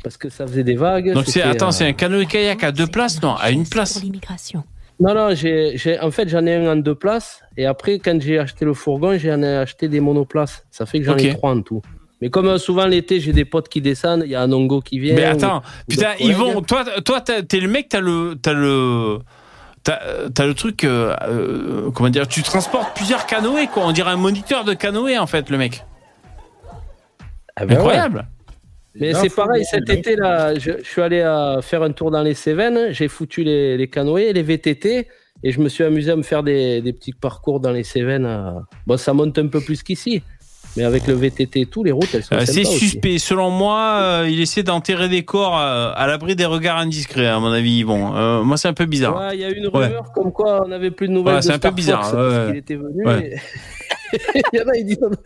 parce 0.05 0.17
que 0.17 0.29
ça 0.29 0.47
faisait 0.47 0.65
des 0.65 0.75
vagues. 0.77 1.13
Donc 1.15 1.25
c'est 1.27 1.43
attends, 1.43 1.69
euh, 1.69 1.71
c'est 1.71 1.87
un 1.87 1.93
canoë-kayak 1.93 2.63
à 2.65 2.73
deux 2.73 2.87
places 2.87 3.21
Non, 3.23 3.35
à 3.37 3.51
une 3.51 3.67
place. 3.69 4.01
Non, 5.01 5.14
non, 5.14 5.35
j'ai, 5.35 5.77
j'ai- 5.77 5.98
en 6.01 6.10
fait, 6.10 6.28
j'en 6.28 6.44
ai 6.47 6.55
un 6.55 6.73
en 6.73 6.77
deux 6.77 6.94
places. 6.94 7.40
Et 7.56 7.66
après, 7.66 7.98
quand 7.98 8.20
j'ai 8.23 8.39
acheté 8.39 8.64
le 8.64 8.74
fourgon, 8.74 9.16
j'en 9.19 9.43
ai 9.43 9.56
acheté 9.56 9.89
des 9.89 10.01
monoplaces. 10.01 10.64
Ça 10.70 10.86
fait 10.86 11.01
que 11.01 11.05
j'en 11.06 11.16
ai 11.16 11.35
trois 11.35 11.51
en 11.55 11.60
tout. 11.62 11.82
Mais 12.20 12.31
comme 12.31 12.47
euh, 12.47 12.59
souvent 12.59 12.86
l'été, 12.86 13.19
j'ai 13.19 13.32
des 13.32 13.44
potes 13.44 13.69
qui 13.69 13.81
descendent, 13.81 14.23
il 14.24 14.31
y 14.31 14.36
a 14.36 14.43
un 14.43 14.52
ongo 14.52 14.81
qui 14.81 15.01
vient. 15.01 15.16
Mais 15.16 15.27
ou- 15.27 15.31
attends, 15.32 15.59
ou 15.59 15.90
putain, 15.90 16.12
collègues. 16.12 16.31
Yvon, 16.31 16.62
toi, 16.62 16.85
toi, 17.05 17.20
t'es 17.20 17.59
le 17.59 17.66
mec, 17.69 17.89
t'as 17.89 18.01
le, 18.01 18.36
t'as 18.40 18.52
le, 18.52 19.19
t'as, 19.82 19.98
t'as 20.32 20.47
le 20.47 20.55
truc, 20.55 20.85
euh, 20.85 21.16
euh, 21.23 21.90
comment 21.90 22.10
dire, 22.10 22.28
tu 22.28 22.43
transportes 22.44 22.94
plusieurs 22.94 23.27
canoës, 23.27 23.66
quoi. 23.73 23.85
On 23.86 23.90
dirait 23.93 24.12
un 24.12 24.16
moniteur 24.16 24.64
de 24.64 24.73
canoë, 24.74 25.19
en 25.19 25.27
fait, 25.27 25.51
le 25.51 25.59
mec. 25.59 25.85
Ah 27.56 27.66
ben 27.66 27.77
ouais. 27.81 27.97
Mais 28.94 29.14
c'est 29.14 29.35
pareil, 29.35 29.64
cet 29.64 29.89
été, 29.89 30.16
là, 30.16 30.55
je, 30.55 30.73
je 30.82 30.85
suis 30.89 31.01
allé 31.01 31.20
euh, 31.20 31.62
faire 31.62 31.82
un 31.82 31.93
tour 31.93 32.10
dans 32.10 32.23
les 32.23 32.35
Cévennes, 32.35 32.93
j'ai 32.93 33.09
foutu 33.09 33.43
les, 33.43 33.77
les 33.77 33.89
canoës, 33.89 34.32
les 34.32 34.43
VTT, 34.43 35.09
et 35.44 35.51
je 35.51 35.60
me 35.60 35.69
suis 35.69 35.82
amusé 35.85 36.10
à 36.12 36.16
me 36.16 36.23
faire 36.23 36.43
des, 36.43 36.82
des 36.82 36.93
petits 36.93 37.14
parcours 37.14 37.59
dans 37.60 37.73
les 37.73 37.85
Cévennes. 37.85 38.27
euh. 38.27 38.60
Bon, 38.86 38.97
ça 38.97 39.12
monte 39.14 39.39
un 39.39 39.48
peu 39.48 39.60
plus 39.62 39.82
qu'ici, 39.82 40.23
mais 40.77 40.85
avec 40.85 41.07
le 41.07 41.15
VTT 41.15 41.61
et 41.61 41.66
tout, 41.66 41.85
les 41.85 41.93
routes, 41.93 42.09
elles 42.15 42.23
sont 42.24 42.35
Euh, 42.35 42.44
c'est 42.47 42.61
aussi. 42.66 42.78
suspect. 42.78 43.19
Selon 43.19 43.51
moi, 43.51 43.99
euh, 44.01 44.28
il 44.31 44.40
essaie 44.40 44.62
d'enterrer 44.62 45.09
des 45.09 45.24
corps 45.24 45.59
euh, 45.59 45.93
à 45.94 46.07
l'abri 46.07 46.35
des 46.36 46.47
regards 46.47 46.78
indiscrets, 46.78 47.27
à 47.27 47.39
mon 47.39 47.53
avis, 47.53 47.78
Yvon. 47.78 48.15
Euh, 48.16 48.43
moi, 48.43 48.57
c'est 48.57 48.69
un 48.69 48.73
peu 48.74 48.86
bizarre. 48.86 49.16
Ouais, 49.16 49.35
il 49.35 49.40
y 49.40 49.44
a 49.44 49.51
eu 49.51 49.55
une 49.55 49.66
Ouais. 49.69 49.86
rumeur 49.86 50.12
comme 50.15 50.32
quoi 50.32 50.62
on 50.65 50.69
n'avait 50.69 50.90
plus 50.90 51.09
de 51.09 51.12
nouvelles 51.12 51.35
Ouais, 51.35 51.40
de 51.40 51.44
c'est 51.44 51.51
un 51.53 51.55
peu 51.59 51.69
Star 51.69 51.73
bizarre, 51.73 52.11
Fox 52.11 52.16
parce 52.35 52.47
qu'il 52.49 52.57
était 52.57 52.77
venu. 52.77 53.07
Ouais. 53.07 53.32
et- 53.35 53.40
Il 54.53 54.59
y 54.59 54.62
en 54.62 54.69
a, 54.69 54.77
ils 54.77 54.85
disent 54.85 54.99
on 55.03 55.09
n'a 55.09 55.16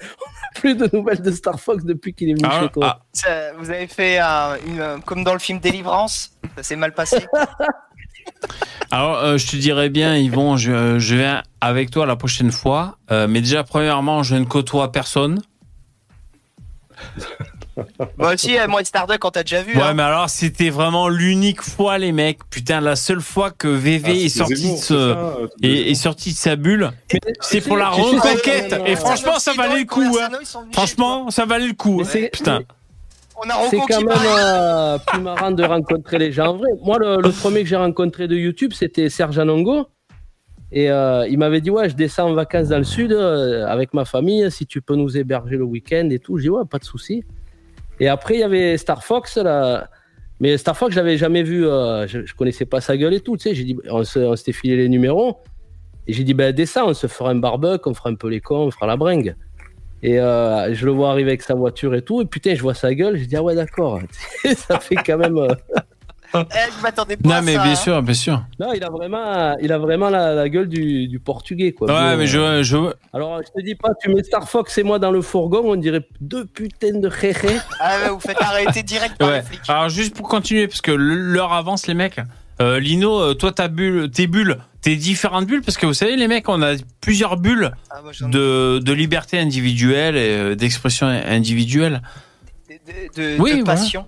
plus 0.54 0.76
de 0.76 0.88
nouvelles 0.96 1.20
de 1.20 1.30
Star 1.32 1.58
Fox 1.58 1.84
depuis 1.84 2.14
qu'il 2.14 2.30
est 2.30 2.34
venu 2.34 2.44
Ah, 2.48 2.60
chez 2.62 2.68
toi. 2.68 3.00
Ça, 3.12 3.52
vous 3.58 3.68
avez 3.70 3.88
fait 3.88 4.18
un- 4.18 4.54
une, 4.64 4.80
euh, 4.80 4.96
comme 5.04 5.24
dans 5.24 5.32
le 5.32 5.40
film 5.40 5.58
Délivrance, 5.58 6.30
ça 6.56 6.62
s'est 6.62 6.76
mal 6.76 6.92
passé. 6.92 7.16
Alors, 8.90 9.16
euh, 9.18 9.36
je 9.38 9.46
te 9.46 9.56
dirais 9.56 9.88
bien, 9.88 10.16
Yvon, 10.16 10.56
je, 10.56 10.98
je 10.98 11.14
viens 11.16 11.42
avec 11.60 11.90
toi 11.90 12.06
la 12.06 12.16
prochaine 12.16 12.52
fois. 12.52 12.98
Euh, 13.10 13.26
mais 13.28 13.40
déjà, 13.40 13.64
premièrement, 13.64 14.22
je 14.22 14.36
ne 14.36 14.44
côtoie 14.44 14.92
personne. 14.92 15.40
Moi 18.18 18.32
aussi, 18.32 18.58
euh, 18.58 18.68
moi 18.68 18.80
et 18.80 18.84
Starduck, 18.86 19.22
on 19.22 19.30
t'a 19.30 19.42
déjà 19.42 19.60
vu. 19.62 19.76
Ouais, 19.76 19.82
hein. 19.82 19.92
mais 19.92 20.02
alors, 20.02 20.30
c'était 20.30 20.70
vraiment 20.70 21.08
l'unique 21.10 21.60
fois, 21.60 21.98
les 21.98 22.10
mecs. 22.10 22.38
Putain, 22.48 22.80
la 22.80 22.96
seule 22.96 23.20
fois 23.20 23.50
que 23.50 23.68
VV 23.68 24.02
Ah, 24.06 24.12
est, 24.14 24.28
sorti 24.30 24.56
Zemmour, 24.56 24.76
de 24.76 24.80
c'est 24.80 24.86
ce- 24.86 24.94
ça, 24.94 25.18
euh, 25.18 25.48
est, 25.62 25.94
sorti 25.94 26.32
de 26.32 26.36
sa 26.38 26.56
bulle. 26.56 26.90
C'est 27.42 27.60
pour 27.60 27.76
la 27.76 27.90
reconquête. 27.90 28.74
Et 28.86 28.96
franchement, 28.96 29.38
ça 29.38 29.52
valait 29.52 29.80
le 29.80 29.84
coup. 29.84 30.16
hein. 30.18 30.28
Franchement, 30.72 31.30
ça 31.30 31.44
valait 31.44 31.68
le 31.68 31.74
coup. 31.74 32.02
Putain. 32.32 32.60
On 33.44 33.50
a 33.50 33.68
C'est 33.68 33.78
quand 33.78 34.00
même 34.00 34.08
euh, 34.38 34.98
plus 35.06 35.20
marrant 35.20 35.50
de 35.50 35.62
rencontrer 35.62 36.18
les 36.18 36.32
gens 36.32 36.48
en 36.48 36.56
vrai. 36.56 36.68
Moi, 36.82 36.98
le, 36.98 37.16
le 37.20 37.30
premier 37.30 37.62
que 37.62 37.68
j'ai 37.68 37.76
rencontré 37.76 38.28
de 38.28 38.36
YouTube, 38.36 38.72
c'était 38.74 39.08
Serge 39.10 39.38
Anongo. 39.38 39.86
Et 40.72 40.90
euh, 40.90 41.26
il 41.28 41.38
m'avait 41.38 41.60
dit 41.60 41.70
Ouais, 41.70 41.88
je 41.88 41.94
descends 41.94 42.28
en 42.30 42.34
vacances 42.34 42.68
dans 42.68 42.78
le 42.78 42.84
sud 42.84 43.12
euh, 43.12 43.66
avec 43.66 43.94
ma 43.94 44.04
famille, 44.04 44.50
si 44.50 44.66
tu 44.66 44.82
peux 44.82 44.96
nous 44.96 45.16
héberger 45.16 45.56
le 45.56 45.64
week-end 45.64 46.08
et 46.10 46.18
tout. 46.18 46.38
J'ai 46.38 46.44
dit 46.44 46.50
Ouais, 46.50 46.64
pas 46.68 46.78
de 46.78 46.84
souci. 46.84 47.22
Et 48.00 48.08
après, 48.08 48.34
il 48.34 48.40
y 48.40 48.42
avait 48.42 48.76
Star 48.76 49.04
Fox. 49.04 49.36
Là. 49.36 49.88
Mais 50.40 50.56
Star 50.58 50.76
Fox, 50.76 50.92
je 50.94 50.96
l'avais 51.00 51.16
jamais 51.16 51.42
vu. 51.42 51.66
euh, 51.66 52.06
je, 52.06 52.24
je 52.26 52.34
connaissais 52.34 52.66
pas 52.66 52.80
sa 52.80 52.96
gueule 52.96 53.14
et 53.14 53.20
tout. 53.20 53.36
Tu 53.36 53.44
sais, 53.44 53.54
j'ai 53.54 53.64
dit 53.64 53.76
On 53.88 54.02
se- 54.04 54.18
on 54.18 54.34
s'était 54.36 54.52
filé 54.52 54.76
les 54.76 54.88
numéros. 54.88 55.38
Et 56.08 56.12
j'ai 56.12 56.24
dit 56.24 56.34
Ben, 56.34 56.52
descends, 56.52 56.88
on 56.88 56.94
se 56.94 57.06
fera 57.06 57.30
un 57.30 57.36
barbecue, 57.36 57.88
on 57.88 57.94
fera 57.94 58.10
un 58.10 58.14
peu 58.14 58.28
les 58.28 58.40
cons, 58.40 58.66
on 58.66 58.70
fera 58.70 58.86
la 58.86 58.96
bringue. 58.96 59.36
Et 60.02 60.20
euh, 60.20 60.72
je 60.74 60.84
le 60.86 60.92
vois 60.92 61.10
arriver 61.10 61.30
avec 61.30 61.42
sa 61.42 61.54
voiture 61.54 61.94
et 61.94 62.02
tout. 62.02 62.20
Et 62.20 62.26
putain, 62.26 62.54
je 62.54 62.62
vois 62.62 62.74
sa 62.74 62.94
gueule. 62.94 63.16
Je 63.18 63.24
dis, 63.24 63.36
ah 63.36 63.42
ouais, 63.42 63.54
d'accord. 63.54 64.00
ça 64.56 64.78
fait 64.80 64.96
quand 64.96 65.18
même. 65.18 65.36
euh, 65.38 65.48
Eh, 66.34 66.38
je 66.76 66.82
m'attendais 66.82 67.16
pas 67.16 67.28
Non, 67.28 67.34
à 67.36 67.40
mais 67.40 67.54
ça, 67.54 67.62
bien 67.62 67.72
hein. 67.72 67.76
sûr, 67.76 68.02
bien 68.02 68.14
sûr. 68.14 68.42
Non, 68.60 68.72
il 68.74 68.84
a 68.84 68.90
vraiment, 68.90 69.56
il 69.60 69.72
a 69.72 69.78
vraiment 69.78 70.10
la, 70.10 70.34
la 70.34 70.48
gueule 70.50 70.68
du, 70.68 71.08
du 71.08 71.18
portugais, 71.18 71.72
quoi. 71.72 71.88
Ouais, 71.88 72.16
mais 72.16 72.26
je, 72.26 72.38
euh, 72.38 72.62
je, 72.62 72.76
Alors, 73.14 73.40
je 73.42 73.48
te 73.58 73.64
dis 73.64 73.74
pas, 73.74 73.90
tu 74.02 74.10
mets 74.10 74.22
Star 74.22 74.48
Fox 74.48 74.76
et 74.76 74.82
moi 74.82 74.98
dans 74.98 75.10
le 75.12 75.22
fourgon, 75.22 75.62
on 75.64 75.76
dirait 75.76 76.06
deux 76.20 76.44
putains 76.44 76.98
de 76.98 77.08
réré. 77.08 77.56
Ah 77.80 77.96
ouais, 78.02 78.10
vous 78.10 78.20
faites 78.20 78.40
arrêter 78.42 78.82
direct 78.82 79.16
par 79.16 79.28
Ouais. 79.28 79.36
les 79.38 79.42
flics. 79.46 79.60
Alors 79.68 79.88
juste 79.88 80.14
pour 80.14 80.28
continuer, 80.28 80.68
parce 80.68 80.82
que 80.82 80.92
l'heure 80.92 81.52
avance 81.54 81.86
les 81.86 81.94
mecs. 81.94 82.20
Euh, 82.60 82.80
Lino, 82.80 83.20
euh, 83.20 83.34
toi 83.34 83.52
ta 83.52 83.68
bulle, 83.68 84.10
tes 84.10 84.26
bulles, 84.26 84.58
tes 84.80 84.96
différentes 84.96 85.46
bulles, 85.46 85.62
parce 85.62 85.76
que 85.76 85.84
vous 85.86 85.92
savez 85.94 86.16
les 86.16 86.26
mecs, 86.28 86.48
on 86.48 86.62
a 86.62 86.74
plusieurs 87.00 87.36
bulles 87.36 87.72
Ah, 87.90 88.00
moi, 88.02 88.12
de, 88.30 88.78
de 88.82 88.92
liberté 88.92 89.38
individuelle 89.38 90.16
et 90.16 90.30
euh, 90.36 90.54
d'expression 90.54 91.06
individuelle. 91.06 92.00
de, 92.68 92.74
de- 93.34 93.40
Oui, 93.40 93.58
de 93.58 93.62
passion. 93.64 94.06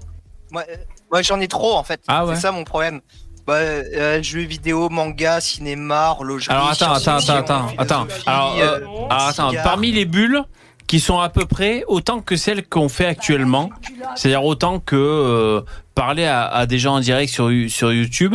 Moi, 0.51 0.65
moi, 1.11 1.21
j'en 1.23 1.41
ai 1.41 1.49
trop 1.49 1.75
en 1.77 1.83
fait. 1.85 2.01
Ah 2.09 2.25
ouais. 2.25 2.35
C'est 2.37 2.43
ça 2.43 2.53
mon 2.53 2.65
problème. 2.65 3.01
Bah, 3.47 3.55
euh, 3.55 4.23
jeux 4.23 4.41
vidéo, 4.43 4.89
manga, 4.91 5.41
cinéma, 5.41 6.11
horlogerie. 6.11 6.55
Alors 6.55 6.71
attends, 6.71 6.93
attends, 6.93 7.17
attends, 7.17 7.69
attends, 7.79 8.07
Alors, 8.27 8.57
euh, 8.61 8.77
alors, 8.77 9.09
attends, 9.29 9.53
parmi 9.63 9.91
les 9.91 10.05
bulles 10.05 10.43
qui 10.89 10.99
sont 11.01 11.21
à 11.21 11.29
peu 11.29 11.45
près 11.47 11.85
autant 11.87 12.21
que 12.21 12.35
celles 12.35 12.67
qu'on 12.67 12.89
fait 12.89 13.07
actuellement, 13.07 13.71
c'est-à-dire 14.17 14.43
autant 14.45 14.81
que 14.81 14.97
euh, 14.97 15.61
parler 15.95 16.25
à, 16.25 16.47
à 16.49 16.67
des 16.67 16.79
gens 16.81 16.95
en 16.97 17.01
direct 17.01 17.33
sur, 17.33 17.51
sur 17.69 17.93
YouTube, 17.93 18.35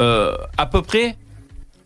euh, 0.00 0.36
à 0.56 0.66
peu 0.66 0.82
près, 0.82 1.16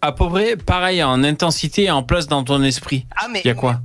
à 0.03 0.13
peu 0.13 0.29
près 0.29 0.57
pareil 0.57 1.03
en 1.03 1.23
intensité 1.25 1.85
et 1.85 1.91
en 1.91 2.03
place 2.03 2.27
dans 2.27 2.45
ton 2.45 2.63
esprit. 2.63 3.07
Ah, 3.17 3.29
mais, 3.31 3.41
Il 3.45 3.49
y 3.49 3.51
a 3.51 3.55
quoi? 3.55 3.81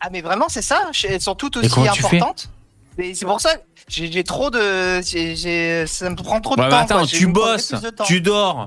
Ah, 0.00 0.08
mais 0.10 0.20
vraiment, 0.20 0.48
c'est 0.48 0.60
ça. 0.62 0.90
Elles 1.08 1.20
sont 1.20 1.36
toutes 1.36 1.56
aussi 1.56 1.88
importantes. 1.88 2.50
C'est 2.98 3.24
pour 3.24 3.40
ça. 3.40 3.50
J'ai 3.88 4.24
trop 4.24 4.50
de. 4.50 5.00
j'ai- 5.02 5.86
Ça 5.86 6.10
me 6.10 6.16
prend 6.16 6.40
trop 6.40 6.56
de 6.56 6.60
Ouais, 6.60 6.66
mais 6.66 6.72
temps. 6.72 6.78
attends, 6.78 6.98
quoi. 6.98 7.06
Tu 7.06 7.26
bosses, 7.28 7.72
tu 8.04 8.20
dors, 8.20 8.66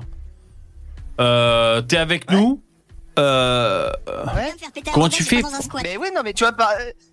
euh, 1.20 1.80
t'es 1.82 1.96
avec 1.96 2.30
nous? 2.30 2.62
Euh, 3.18 3.90
Ouais. 4.34 4.52
comment 4.92 5.08
tu 5.08 5.22
fais 5.24 5.42
Mais 5.82 5.96
oui, 5.96 6.08
non, 6.14 6.22
mais 6.24 6.32
tu 6.32 6.44
vois, 6.44 6.52
par, 6.52 6.70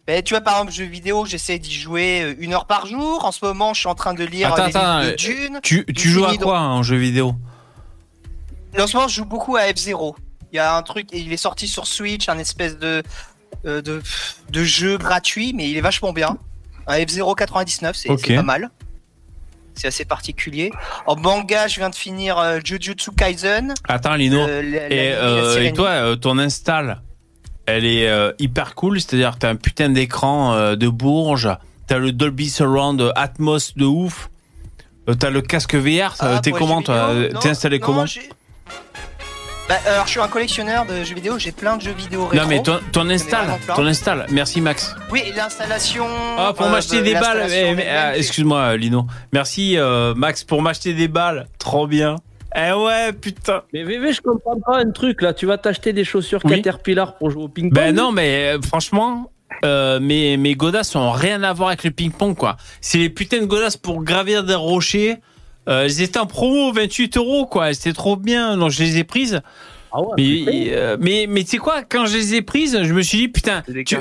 mais 0.07 0.21
tu 0.23 0.33
vois, 0.33 0.41
par 0.41 0.55
exemple, 0.55 0.71
jeux 0.71 0.85
vidéo, 0.85 1.25
j'essaie 1.25 1.59
d'y 1.59 1.73
jouer 1.73 2.21
euh, 2.21 2.35
une 2.39 2.53
heure 2.53 2.65
par 2.65 2.85
jour. 2.85 3.25
En 3.25 3.31
ce 3.31 3.43
moment, 3.45 3.73
je 3.73 3.79
suis 3.81 3.89
en 3.89 3.95
train 3.95 4.13
de 4.13 4.23
lire 4.23 4.53
Attends, 4.53 4.63
euh, 4.63 5.01
attends, 5.01 5.03
de 5.11 5.15
Dune. 5.15 5.59
Tu, 5.63 5.85
joues 6.09 6.25
à 6.25 6.35
quoi 6.37 6.59
en 6.59 6.83
jeu 6.83 6.97
vidéo? 6.97 7.35
En 8.77 8.87
ce 8.87 8.95
moment, 8.95 9.07
je 9.07 9.15
joue 9.15 9.25
beaucoup 9.25 9.55
à 9.55 9.61
F0. 9.63 10.15
Il 10.51 10.57
y 10.57 10.59
a 10.59 10.75
un 10.75 10.81
truc, 10.83 11.07
il 11.13 11.31
est 11.31 11.37
sorti 11.37 11.67
sur 11.67 11.87
Switch, 11.87 12.29
un 12.29 12.37
espèce 12.37 12.77
de, 12.77 13.01
euh, 13.65 13.81
de, 13.81 14.01
de 14.49 14.63
jeu 14.63 14.97
gratuit, 14.97 15.53
mais 15.55 15.69
il 15.69 15.77
est 15.77 15.81
vachement 15.81 16.13
bien. 16.13 16.37
Un 16.87 16.97
F0 16.97 17.35
99, 17.35 17.95
c'est 17.95 18.09
Ok. 18.09 18.21
c'est 18.27 18.35
pas 18.35 18.43
mal. 18.43 18.69
C'est 19.75 19.87
assez 19.87 20.05
particulier. 20.05 20.71
En 21.07 21.15
manga, 21.15 21.67
je 21.67 21.77
viens 21.79 21.89
de 21.89 21.95
finir 21.95 22.37
euh, 22.37 22.59
Jujutsu 22.63 23.11
Kaisen. 23.11 23.73
Attends, 23.87 24.15
Lino. 24.15 24.39
Euh, 24.39 24.61
la- 24.61 24.87
et, 24.93 25.09
la 25.11 25.15
euh, 25.17 25.61
et 25.61 25.73
toi, 25.73 26.15
ton 26.17 26.37
install, 26.37 27.01
elle 27.65 27.85
est 27.85 28.09
hyper 28.39 28.75
cool. 28.75 28.99
C'est-à-dire, 29.01 29.37
t'as 29.39 29.49
un 29.49 29.55
putain 29.55 29.89
d'écran 29.89 30.75
de 30.75 30.87
Bourges. 30.87 31.49
T'as 31.87 31.97
le 31.97 32.11
Dolby 32.11 32.49
Surround 32.49 33.11
Atmos 33.15 33.75
de 33.75 33.85
ouf. 33.85 34.29
T'as 35.19 35.29
le 35.29 35.41
casque 35.41 35.75
VR. 35.75 36.15
Ah, 36.19 36.39
T'es 36.41 36.51
comment, 36.51 36.81
toi 36.81 37.09
T'es 37.41 37.49
installé 37.49 37.79
Non, 37.79 37.85
comment 37.85 38.05
Bah, 39.69 39.75
alors, 39.87 40.05
je 40.05 40.11
suis 40.11 40.19
un 40.19 40.27
collectionneur 40.27 40.85
de 40.85 41.03
jeux 41.05 41.15
vidéo. 41.15 41.39
J'ai 41.39 41.53
plein 41.53 41.77
de 41.77 41.81
jeux 41.81 41.93
vidéo 41.93 42.27
rétro. 42.27 42.43
Non, 42.45 42.49
mais 42.49 42.61
ton, 42.61 42.79
ton 42.91 43.09
install. 43.09 43.47
Ton 43.75 43.85
install. 43.87 44.25
Merci, 44.29 44.59
Max. 44.59 44.93
Oui, 45.09 45.23
l'installation. 45.35 46.05
Ah, 46.37 46.53
pour 46.55 46.65
euh, 46.65 46.69
m'acheter 46.69 46.97
de- 46.99 47.03
des 47.03 47.13
balles. 47.13 47.47
eh, 47.49 47.73
mais, 47.73 47.87
ah, 47.89 48.11
c'est- 48.13 48.19
Excuse-moi, 48.19 48.59
euh, 48.59 48.77
Lino. 48.77 49.07
Merci, 49.31 49.77
euh, 49.77 50.13
Max, 50.15 50.43
pour 50.43 50.61
m'acheter 50.61 50.93
des 50.93 51.07
balles. 51.07 51.47
Trop 51.59 51.87
bien. 51.87 52.17
Eh 52.55 52.73
ouais, 52.73 53.13
putain. 53.13 53.63
Mais 53.73 53.83
VV, 53.83 54.11
je 54.13 54.21
comprends 54.21 54.59
pas 54.59 54.77
un 54.79 54.91
truc 54.91 55.21
là. 55.21 55.33
Tu 55.33 55.45
vas 55.45 55.57
t'acheter 55.57 55.91
des 55.93 56.03
chaussures 56.03 56.41
Oui. 56.43 56.57
Caterpillar 56.57 57.15
pour 57.17 57.31
jouer 57.31 57.43
au 57.43 57.47
ping-pong 57.47 57.73
Ben 57.73 57.95
non, 57.95 58.11
mais 58.11 58.53
euh, 58.57 58.61
franchement, 58.61 59.31
euh, 59.65 59.99
mes, 59.99 60.37
mes 60.37 60.53
godasses 60.55 60.95
ont 60.95 61.09
rien 61.11 61.41
à 61.41 61.53
voir 61.53 61.69
avec 61.69 61.83
le 61.85 61.89
ping-pong, 61.91 62.35
quoi. 62.35 62.57
C'est 62.81 62.97
les 62.99 63.09
putains 63.09 63.39
de 63.39 63.45
godasses 63.45 63.77
pour 63.77 64.03
gravir 64.03 64.43
des 64.43 64.53
rochers. 64.55 65.17
Euh, 65.69 65.83
elles 65.85 66.01
étaient 66.01 66.19
en 66.19 66.25
promo, 66.25 66.71
28 66.73 67.17
euros, 67.17 67.45
quoi. 67.45 67.73
C'était 67.73 67.93
trop 67.93 68.15
bien. 68.17 68.57
Donc, 68.57 68.71
je 68.71 68.83
les 68.83 68.97
ai 68.97 69.03
prises. 69.03 69.41
Ah 69.91 70.01
ouais, 70.01 70.07
Mais, 70.17 70.65
euh, 70.73 70.97
mais, 70.99 71.25
mais 71.29 71.43
tu 71.43 71.51
sais 71.51 71.57
quoi, 71.57 71.83
quand 71.83 72.05
je 72.07 72.17
les 72.17 72.35
ai 72.35 72.41
prises, 72.41 72.79
je 72.83 72.93
me 72.93 73.01
suis 73.01 73.17
dit, 73.19 73.27
putain. 73.27 73.63
C'est 73.65 73.73
des, 73.73 73.83
tu- 73.83 73.97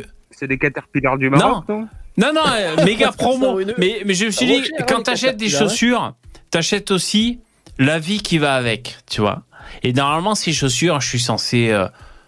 des 0.49 0.59
caterpillars 0.59 1.19
du 1.19 1.31
Maroc, 1.31 1.69
non, 1.69 1.87
Non, 2.17 2.33
non, 2.35 2.41
euh, 2.53 2.83
méga 2.85 3.13
promo. 3.13 3.61
Mais, 3.79 4.03
mais 4.05 4.15
je 4.15 4.27
me 4.27 4.31
suis 4.31 4.47
dit, 4.47 4.65
cher, 4.65 4.87
quand 4.89 5.03
t'achètes 5.03 5.37
des 5.37 5.45
Caterpillar, 5.47 5.71
chaussures, 5.71 6.15
t'achètes 6.51 6.91
aussi 6.91 7.39
la 7.79 7.99
vie 8.01 8.21
qui 8.21 8.39
va 8.39 8.55
avec, 8.55 8.97
tu 9.09 9.21
vois. 9.21 9.43
Et 9.85 9.93
normalement, 9.93 10.35
ces 10.35 10.53
chaussures, 10.53 11.01
je 11.01 11.09
suis 11.09 11.21
censé. 11.21 11.71
euh, 11.71 11.87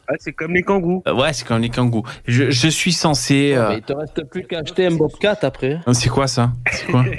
Ah, 0.09 0.12
c'est 0.20 0.32
comme 0.32 0.52
les 0.55 0.62
kangourous. 0.62 1.02
euh, 1.09 1.15
ouais, 1.15 1.32
c'est 1.32 1.47
comme 1.47 1.61
les 1.61 1.70
kangourous. 1.70 2.06
Je, 2.27 2.51
je 2.51 2.69
suis 2.69 2.93
censé. 2.93 3.52
Ouais, 3.52 3.59
euh, 3.59 3.69
mais 3.70 3.77
il 3.78 3.82
te 3.82 3.93
reste 3.94 4.23
plus 4.31 4.47
qu'à 4.47 4.59
acheter 4.61 4.86
un 4.86 4.93
Bobcat 4.94 5.39
après. 5.43 5.81
C'est 5.93 6.09
quoi 6.09 6.27
ça? 6.28 6.52
C'est 6.70 6.86
quoi? 6.86 7.05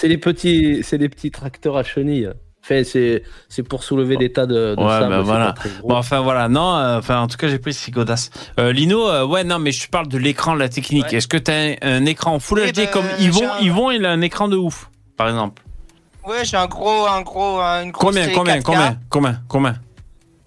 C'est 0.00 0.08
les 0.08 0.16
petits, 0.16 0.80
c'est 0.82 0.96
les 0.96 1.10
petits 1.10 1.30
tracteurs 1.30 1.76
à 1.76 1.84
chenilles. 1.84 2.30
Enfin, 2.64 2.84
c'est 2.84 3.22
c'est 3.50 3.62
pour 3.62 3.84
soulever 3.84 4.16
des 4.16 4.32
tas 4.32 4.46
de, 4.46 4.74
de 4.74 4.80
Ouais, 4.82 4.88
sable, 4.88 5.08
bah 5.10 5.20
voilà. 5.20 5.54
Bon, 5.84 5.94
enfin 5.96 6.20
voilà, 6.20 6.48
non, 6.48 6.74
euh, 6.74 6.98
enfin 6.98 7.20
en 7.20 7.26
tout 7.26 7.36
cas 7.36 7.48
j'ai 7.48 7.58
pris 7.58 7.74
c'est 7.74 7.90
godasse. 7.90 8.30
Euh, 8.58 8.72
Lino, 8.72 9.06
euh, 9.10 9.26
ouais, 9.26 9.44
non, 9.44 9.58
mais 9.58 9.72
je 9.72 9.86
parle 9.90 10.08
de 10.08 10.16
l'écran, 10.16 10.54
la 10.54 10.70
technique. 10.70 11.12
Est-ce 11.12 11.28
que 11.28 11.36
t'as 11.36 11.52
un, 11.52 11.74
un 11.82 12.06
écran 12.06 12.38
Full 12.40 12.60
HD 12.72 12.76
ben, 12.76 12.86
comme 12.88 13.04
Yvon 13.18 13.46
un- 13.46 13.58
Yvon, 13.60 13.90
il 13.90 14.06
a 14.06 14.10
un 14.10 14.22
écran 14.22 14.48
de 14.48 14.56
ouf, 14.56 14.88
par 15.18 15.28
exemple. 15.28 15.62
Ouais, 16.26 16.44
j'ai 16.46 16.56
un 16.56 16.66
gros, 16.66 17.06
un 17.06 17.20
gros, 17.20 17.58
un- 17.60 17.82
une 17.84 17.90
grosse 17.90 18.14
Combien, 18.14 18.28
combien, 18.34 18.56
4K. 18.58 18.62
combien, 18.62 18.98
combien, 19.10 19.40
combien? 19.48 19.74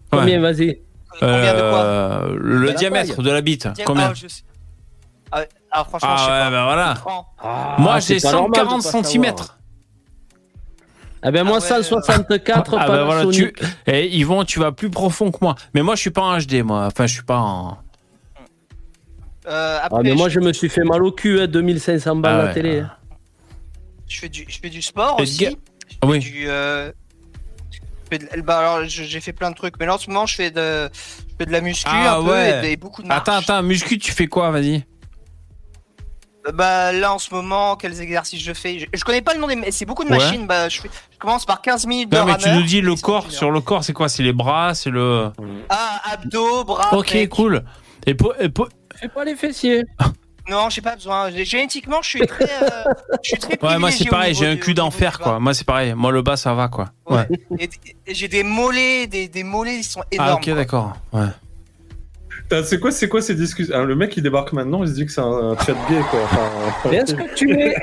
Combien, 0.09 0.39
vas-y 0.39 0.79
Combien 1.19 1.53
de 1.53 1.69
quoi? 1.69 2.27
Le 2.39 2.67
De 2.69 2.73
diamètre 2.73 3.21
de 3.21 3.29
la 3.31 3.41
bite, 3.41 3.67
combien? 3.85 4.09
ah, 4.09 4.13
je 4.15 4.27
sais- 4.27 4.43
ah, 5.31 5.43
ah, 5.73 5.83
franchement, 5.85 6.09
Ah 6.11 6.15
je 6.17 6.23
sais 6.23 6.31
ouais, 6.31 6.39
pas. 6.39 6.51
bah 6.51 6.63
voilà. 6.65 6.93
Ah, 7.39 7.75
Moi 7.79 7.99
j'ai 7.99 8.19
pas 8.19 8.31
normal 8.31 8.51
de 8.51 8.55
140 8.81 8.83
pas 8.83 8.89
savoir. 8.91 9.05
cm. 9.05 9.33
Ah 11.25 11.31
ben 11.31 11.43
moi 11.45 11.61
164 11.61 12.75
Ah 12.77 12.87
bah 12.87 13.03
voilà, 13.05 13.25
tu... 13.31 13.53
Et 13.87 14.09
Yvon, 14.17 14.43
tu 14.43 14.59
vas 14.59 14.71
plus 14.73 14.89
profond 14.89 15.31
que 15.31 15.37
moi. 15.41 15.55
Mais 15.73 15.81
moi 15.81 15.95
je 15.95 16.01
suis 16.01 16.09
pas 16.11 16.21
en 16.21 16.37
HD, 16.37 16.63
moi. 16.63 16.85
Enfin, 16.87 17.07
je 17.07 17.13
suis 17.13 17.23
pas 17.23 17.37
en. 17.39 17.77
Euh, 19.47 19.79
Ah 19.81 19.89
mais 20.03 20.13
moi 20.15 20.27
je, 20.29 20.35
je 20.35 20.39
me 20.41 20.51
suis 20.53 20.69
fait 20.69 20.83
mal 20.83 21.03
au 21.03 21.11
cul, 21.11 21.39
hein, 21.41 21.47
2500 21.47 22.15
balles 22.17 22.33
Ah 22.33 22.37
la 22.39 22.43
ouais. 22.45 22.53
télé. 22.53 22.79
hein. 22.81 22.91
je 24.07 24.19
fais 24.19 24.29
du, 24.29 24.45
je 24.47 24.59
fais 24.59 24.69
du 24.69 24.81
sport 24.81 25.15
Et 25.19 25.23
aussi. 25.23 25.37
ga- 25.45 25.51
Ah 26.01 26.07
oui. 26.07 26.19
Du, 26.19 26.45
euh, 26.47 26.91
je 27.71 27.79
fais 28.09 28.17
de- 28.19 28.41
bah, 28.41 28.59
alors, 28.59 28.85
je- 28.87 29.03
j'ai 29.03 29.19
fait 29.21 29.33
plein 29.33 29.49
de 29.51 29.55
trucs, 29.55 29.75
mais 29.79 29.85
là 29.85 29.95
en 29.95 29.97
ce 29.97 30.09
moment, 30.09 30.25
je 30.25 30.35
fais 30.35 30.51
de, 30.51 30.89
je 30.93 31.35
fais 31.37 31.45
de 31.45 31.51
la 31.51 31.61
muscu 31.61 31.89
Ah 31.91 32.17
un 32.17 32.23
peu 32.23 32.29
ouais. 32.31 32.49
et, 32.49 32.61
de- 32.61 32.67
et 32.67 32.75
beaucoup 32.77 33.01
de 33.01 33.07
marche. 33.07 33.21
Attends, 33.21 33.37
attends, 33.37 33.63
muscu, 33.63 33.97
tu 33.97 34.11
fais 34.11 34.27
quoi? 34.27 34.51
Vas-y. 34.51 34.85
Bah 36.53 36.91
là 36.91 37.13
en 37.13 37.19
ce 37.19 37.33
moment, 37.33 37.75
quels 37.77 38.01
exercices 38.01 38.41
je 38.41 38.53
fais? 38.53 38.79
Je, 38.79 38.85
je 38.93 39.03
connais 39.03 39.21
pas 39.21 39.33
le 39.33 39.39
nom 39.39 39.47
des, 39.47 39.55
mais 39.55 39.71
c'est 39.71 39.85
beaucoup 39.85 40.03
de 40.03 40.09
Ouais. 40.09 40.17
machines. 40.17 40.45
Bah 40.45 40.67
je, 40.67 40.81
fais, 40.81 40.89
je 41.11 41.17
commence 41.17 41.45
par 41.45 41.61
15 41.61 41.85
minutes 41.85 42.09
de 42.09 42.17
Non, 42.17 42.25
mais 42.25 42.37
tu 42.37 42.49
nous 42.49 42.63
dis 42.63 42.81
le 42.81 42.95
corps. 42.95 43.31
Sur 43.31 43.49
le 43.51 43.61
corps, 43.61 43.83
c'est 43.83 43.93
quoi? 43.93 44.09
C'est 44.09 44.23
les 44.23 44.33
bras, 44.33 44.73
c'est 44.75 44.89
le. 44.89 45.31
Ah, 45.69 46.01
abdos, 46.11 46.63
bras. 46.65 46.93
Ok, 46.97 47.15
cool. 47.29 47.63
Et 48.05 48.13
pour, 48.15 48.33
et 48.39 48.49
pour- 48.49 48.67
Fais 48.95 49.07
pas 49.07 49.23
les 49.23 49.35
fessiers. 49.35 49.83
Non, 50.49 50.69
j'ai 50.69 50.81
pas 50.81 50.95
besoin. 50.95 51.31
Génétiquement, 51.31 52.01
je 52.01 52.09
suis 52.09 52.27
très, 52.27 52.43
euh, 52.43 52.67
je 53.23 53.29
suis 53.29 53.37
très 53.39 53.57
Ouais, 53.65 53.77
moi 53.79 53.91
c'est 53.91 54.03
pareil, 54.09 54.33
j'ai 54.35 54.45
un 54.45 54.57
cul 54.57 54.73
d'enfer, 54.73 55.17
quoi. 55.19 55.39
Moi 55.39 55.53
c'est 55.53 55.63
pareil. 55.63 55.93
Moi 55.93 56.11
le 56.11 56.21
bas, 56.21 56.35
ça 56.35 56.53
va, 56.53 56.67
quoi. 56.67 56.89
Ouais. 57.09 57.25
Et, 57.57 57.69
et 58.07 58.13
j'ai 58.13 58.27
des 58.27 58.43
mollets, 58.43 59.07
des, 59.07 59.29
des 59.29 59.43
mollets, 59.43 59.77
ils 59.77 59.83
sont 59.85 60.03
énormes. 60.11 60.29
Ah, 60.31 60.35
ok, 60.35 60.49
d'accord. 60.53 60.97
Ouais. 61.13 61.27
C'est 62.63 62.79
quoi, 62.79 62.91
c'est 62.91 63.07
quoi 63.09 63.21
ces 63.21 63.33
discussions 63.35 63.73
Ah, 63.75 63.83
Le 63.83 63.95
mec, 63.95 64.15
il 64.17 64.21
débarque 64.23 64.53
maintenant, 64.53 64.83
il 64.83 64.89
se 64.89 64.93
dit 64.93 65.05
que 65.05 65.11
c'est 65.11 65.21
un, 65.21 65.51
un 65.51 65.57
chat 65.57 65.73
gay, 65.89 65.99
quoi. 66.11 66.19
Enfin, 66.23 66.91
est-ce 66.91 67.15
que 67.15 67.33
tu 67.35 67.47
mets, 67.47 67.73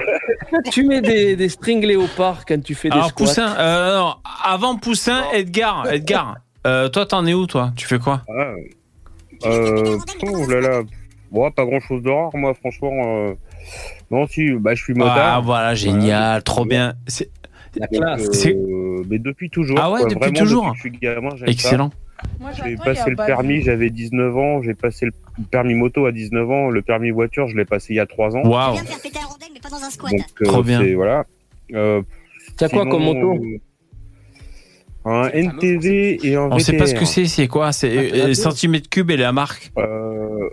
tu 0.71 0.85
mets 0.85 1.01
des, 1.01 1.35
des 1.35 1.49
strings 1.49 1.85
léopards 1.85 2.45
quand 2.47 2.63
tu 2.63 2.75
fais 2.75 2.89
des 2.91 2.95
Alors 2.95 3.09
squats 3.09 3.25
Poussin, 3.27 3.57
euh, 3.59 3.99
non, 3.99 4.15
avant 4.45 4.77
Poussin, 4.77 5.25
Edgar, 5.33 5.91
Edgar. 5.91 6.37
euh, 6.67 6.89
toi, 6.89 7.07
t'en 7.07 7.27
es 7.27 7.35
où, 7.35 7.47
toi? 7.47 7.73
Tu 7.75 7.87
fais 7.87 7.99
quoi? 7.99 8.23
Ah, 8.29 8.53
euh, 9.47 9.99
oh 10.23 10.47
là 10.51 10.61
là, 10.61 10.81
Bon, 11.31 11.51
pas 11.51 11.65
grand 11.65 11.81
chose 11.81 12.03
de 12.03 12.11
rare, 12.11 12.31
moi, 12.35 12.55
franchement. 12.55 12.91
euh, 12.93 13.35
Non, 14.11 14.27
si, 14.27 14.51
bah, 14.55 14.75
je 14.75 14.83
suis 14.83 14.95
motard. 14.95 15.17
Ah 15.37 15.41
voilà, 15.41 15.75
génial, 15.75 16.43
trop 16.43 16.65
bien. 16.65 16.95
C'est 17.07 17.31
La 17.77 18.17
Donc, 18.17 18.35
C'est- 18.35 18.53
euh, 18.57 19.05
mais 19.09 19.21
depuis 19.21 19.49
toujours. 19.49 19.79
Ah 19.81 19.91
ouais, 19.93 20.01
quoi, 20.01 20.09
depuis 20.09 20.19
vraiment, 20.31 20.39
toujours 20.41 20.65
Depuis 20.75 20.91
que 20.91 20.97
je 20.97 20.99
suis 20.99 21.15
gamin, 21.15 21.31
excellent. 21.47 21.91
Ça. 21.91 21.97
J'ai 22.65 22.77
passé 22.77 23.11
le 23.11 23.17
pas 23.17 23.27
permis, 23.27 23.63
j'avais 23.63 23.91
19 23.91 24.37
ans. 24.37 24.63
J'ai 24.63 24.75
passé 24.75 25.07
le 25.07 25.13
permis 25.51 25.75
moto 25.75 26.07
à 26.07 26.13
19 26.13 26.51
ans. 26.51 26.71
Le 26.71 26.83
permis 26.83 27.11
voiture, 27.11 27.49
je 27.49 27.57
l'ai 27.57 27.65
passé 27.65 27.95
il 27.95 27.97
y 27.97 28.01
a 28.01 28.07
3 28.07 28.37
ans. 28.37 28.43
Waouh. 28.45 28.77
Faire 28.77 29.01
péter 29.01 29.19
un 29.23 29.27
rondelle, 29.27 29.49
mais 29.55 29.61
pas 29.61 29.69
dans 29.69 29.83
un 29.85 29.91
squat. 29.91 30.13
Donc, 30.13 30.25
euh, 30.43 30.45
Trop 30.47 30.63
bien. 30.63 30.81
c'est- 30.81 30.95
Voilà. 30.95 31.25
Euh, 31.75 32.03
T'as 32.57 32.69
quoi 32.69 32.87
comme 32.87 33.05
moto 33.05 33.35
euh, 33.35 33.59
Un 35.05 35.29
NTV 35.33 36.19
et 36.27 36.35
un 36.37 36.49
On 36.51 36.59
sait 36.59 36.77
pas 36.77 36.87
ce 36.87 36.95
que 36.95 37.01
VTR. 37.01 37.07
c'est, 37.09 37.27
c'est 37.27 37.47
quoi 37.49 37.73
C'est 37.73 37.97
euh, 37.97 38.21
radio. 38.21 38.35
centimètres 38.35 38.89
cubes 38.91 39.11
et 39.11 39.17
la 39.17 39.33
marque. 39.33 39.71
Euh, 39.79 40.49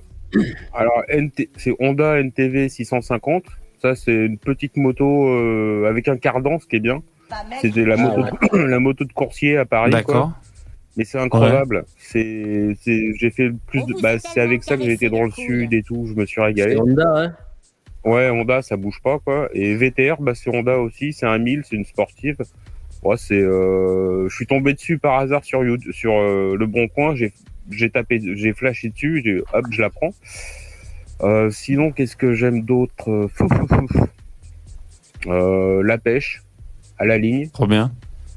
alors, 0.73 1.02
NT 1.10 1.49
c'est 1.57 1.73
Honda 1.80 2.19
NTV 2.19 2.69
650. 2.69 3.44
Ça, 3.81 3.95
c'est 3.95 4.14
une 4.14 4.38
petite 4.38 4.77
moto 4.77 5.27
euh, 5.27 5.88
avec 5.89 6.07
un 6.07 6.18
cardan, 6.18 6.60
ce 6.60 6.65
qui 6.68 6.77
est 6.77 6.80
bien. 6.80 7.02
C'était 7.61 7.84
la, 7.85 7.95
Ah, 7.95 7.98
moto 7.98 8.22
ouais. 8.22 8.30
de, 8.53 8.57
la 8.69 8.80
moto 8.80 9.03
de 9.03 9.11
coursier 9.14 9.57
à 9.57 9.65
Paris. 9.65 9.91
quoi. 10.06 10.34
Mais 10.97 11.05
c'est 11.05 11.19
incroyable. 11.19 11.85
C'est, 11.97 12.75
c'est, 12.81 13.11
j'ai 13.17 13.29
fait 13.29 13.51
plus 13.67 13.85
de, 13.85 13.93
bah, 14.01 14.17
c'est 14.19 14.41
avec 14.41 14.63
ça 14.63 14.75
que 14.77 14.83
j'ai 14.83 14.93
été 14.93 15.09
dans 15.09 15.23
le 15.23 15.31
sud 15.31 15.71
et 15.73 15.83
tout. 15.83 16.07
Je 16.07 16.13
me 16.13 16.25
suis 16.25 16.41
régalé. 16.41 16.73
C'est 16.73 16.81
Honda, 16.81 17.13
hein 17.15 17.35
Ouais, 18.03 18.29
Honda, 18.29 18.61
ça 18.63 18.77
bouge 18.77 18.99
pas, 19.03 19.19
quoi. 19.19 19.47
Et 19.53 19.75
VTR, 19.75 20.15
bah, 20.19 20.33
c'est 20.33 20.49
Honda 20.49 20.79
aussi. 20.79 21.13
C'est 21.13 21.25
un 21.27 21.37
1000, 21.37 21.63
c'est 21.69 21.75
une 21.75 21.85
sportive. 21.85 22.37
Ouais, 23.03 23.15
c'est, 23.17 23.35
euh, 23.39 24.27
je 24.27 24.35
suis 24.35 24.47
tombé 24.47 24.73
dessus 24.73 24.97
par 24.97 25.19
hasard 25.19 25.43
sur 25.43 25.63
YouTube, 25.63 25.91
sur 25.91 26.13
euh, 26.17 26.55
le 26.57 26.65
bon 26.65 26.87
coin. 26.87 27.15
J'ai, 27.15 27.31
j'ai 27.69 27.89
tapé, 27.91 28.19
j'ai 28.35 28.53
flashé 28.53 28.89
dessus. 28.89 29.21
J'ai, 29.23 29.39
hop, 29.53 29.65
je 29.69 29.81
la 29.81 29.91
prends. 29.91 30.11
Euh, 31.21 31.49
sinon, 31.51 31.91
qu'est-ce 31.91 32.15
que 32.15 32.33
j'aime 32.33 32.61
d'autre? 32.63 33.27
Fou, 33.33 33.47
fou, 33.49 33.67
fou, 33.67 33.87
fou. 33.87 34.05
Euh, 35.27 35.83
La 35.83 35.97
pêche 35.99 36.41
à 36.97 37.05
la 37.05 37.17
ligne. 37.19 37.49
Trop 37.49 37.67
bien. 37.67 37.91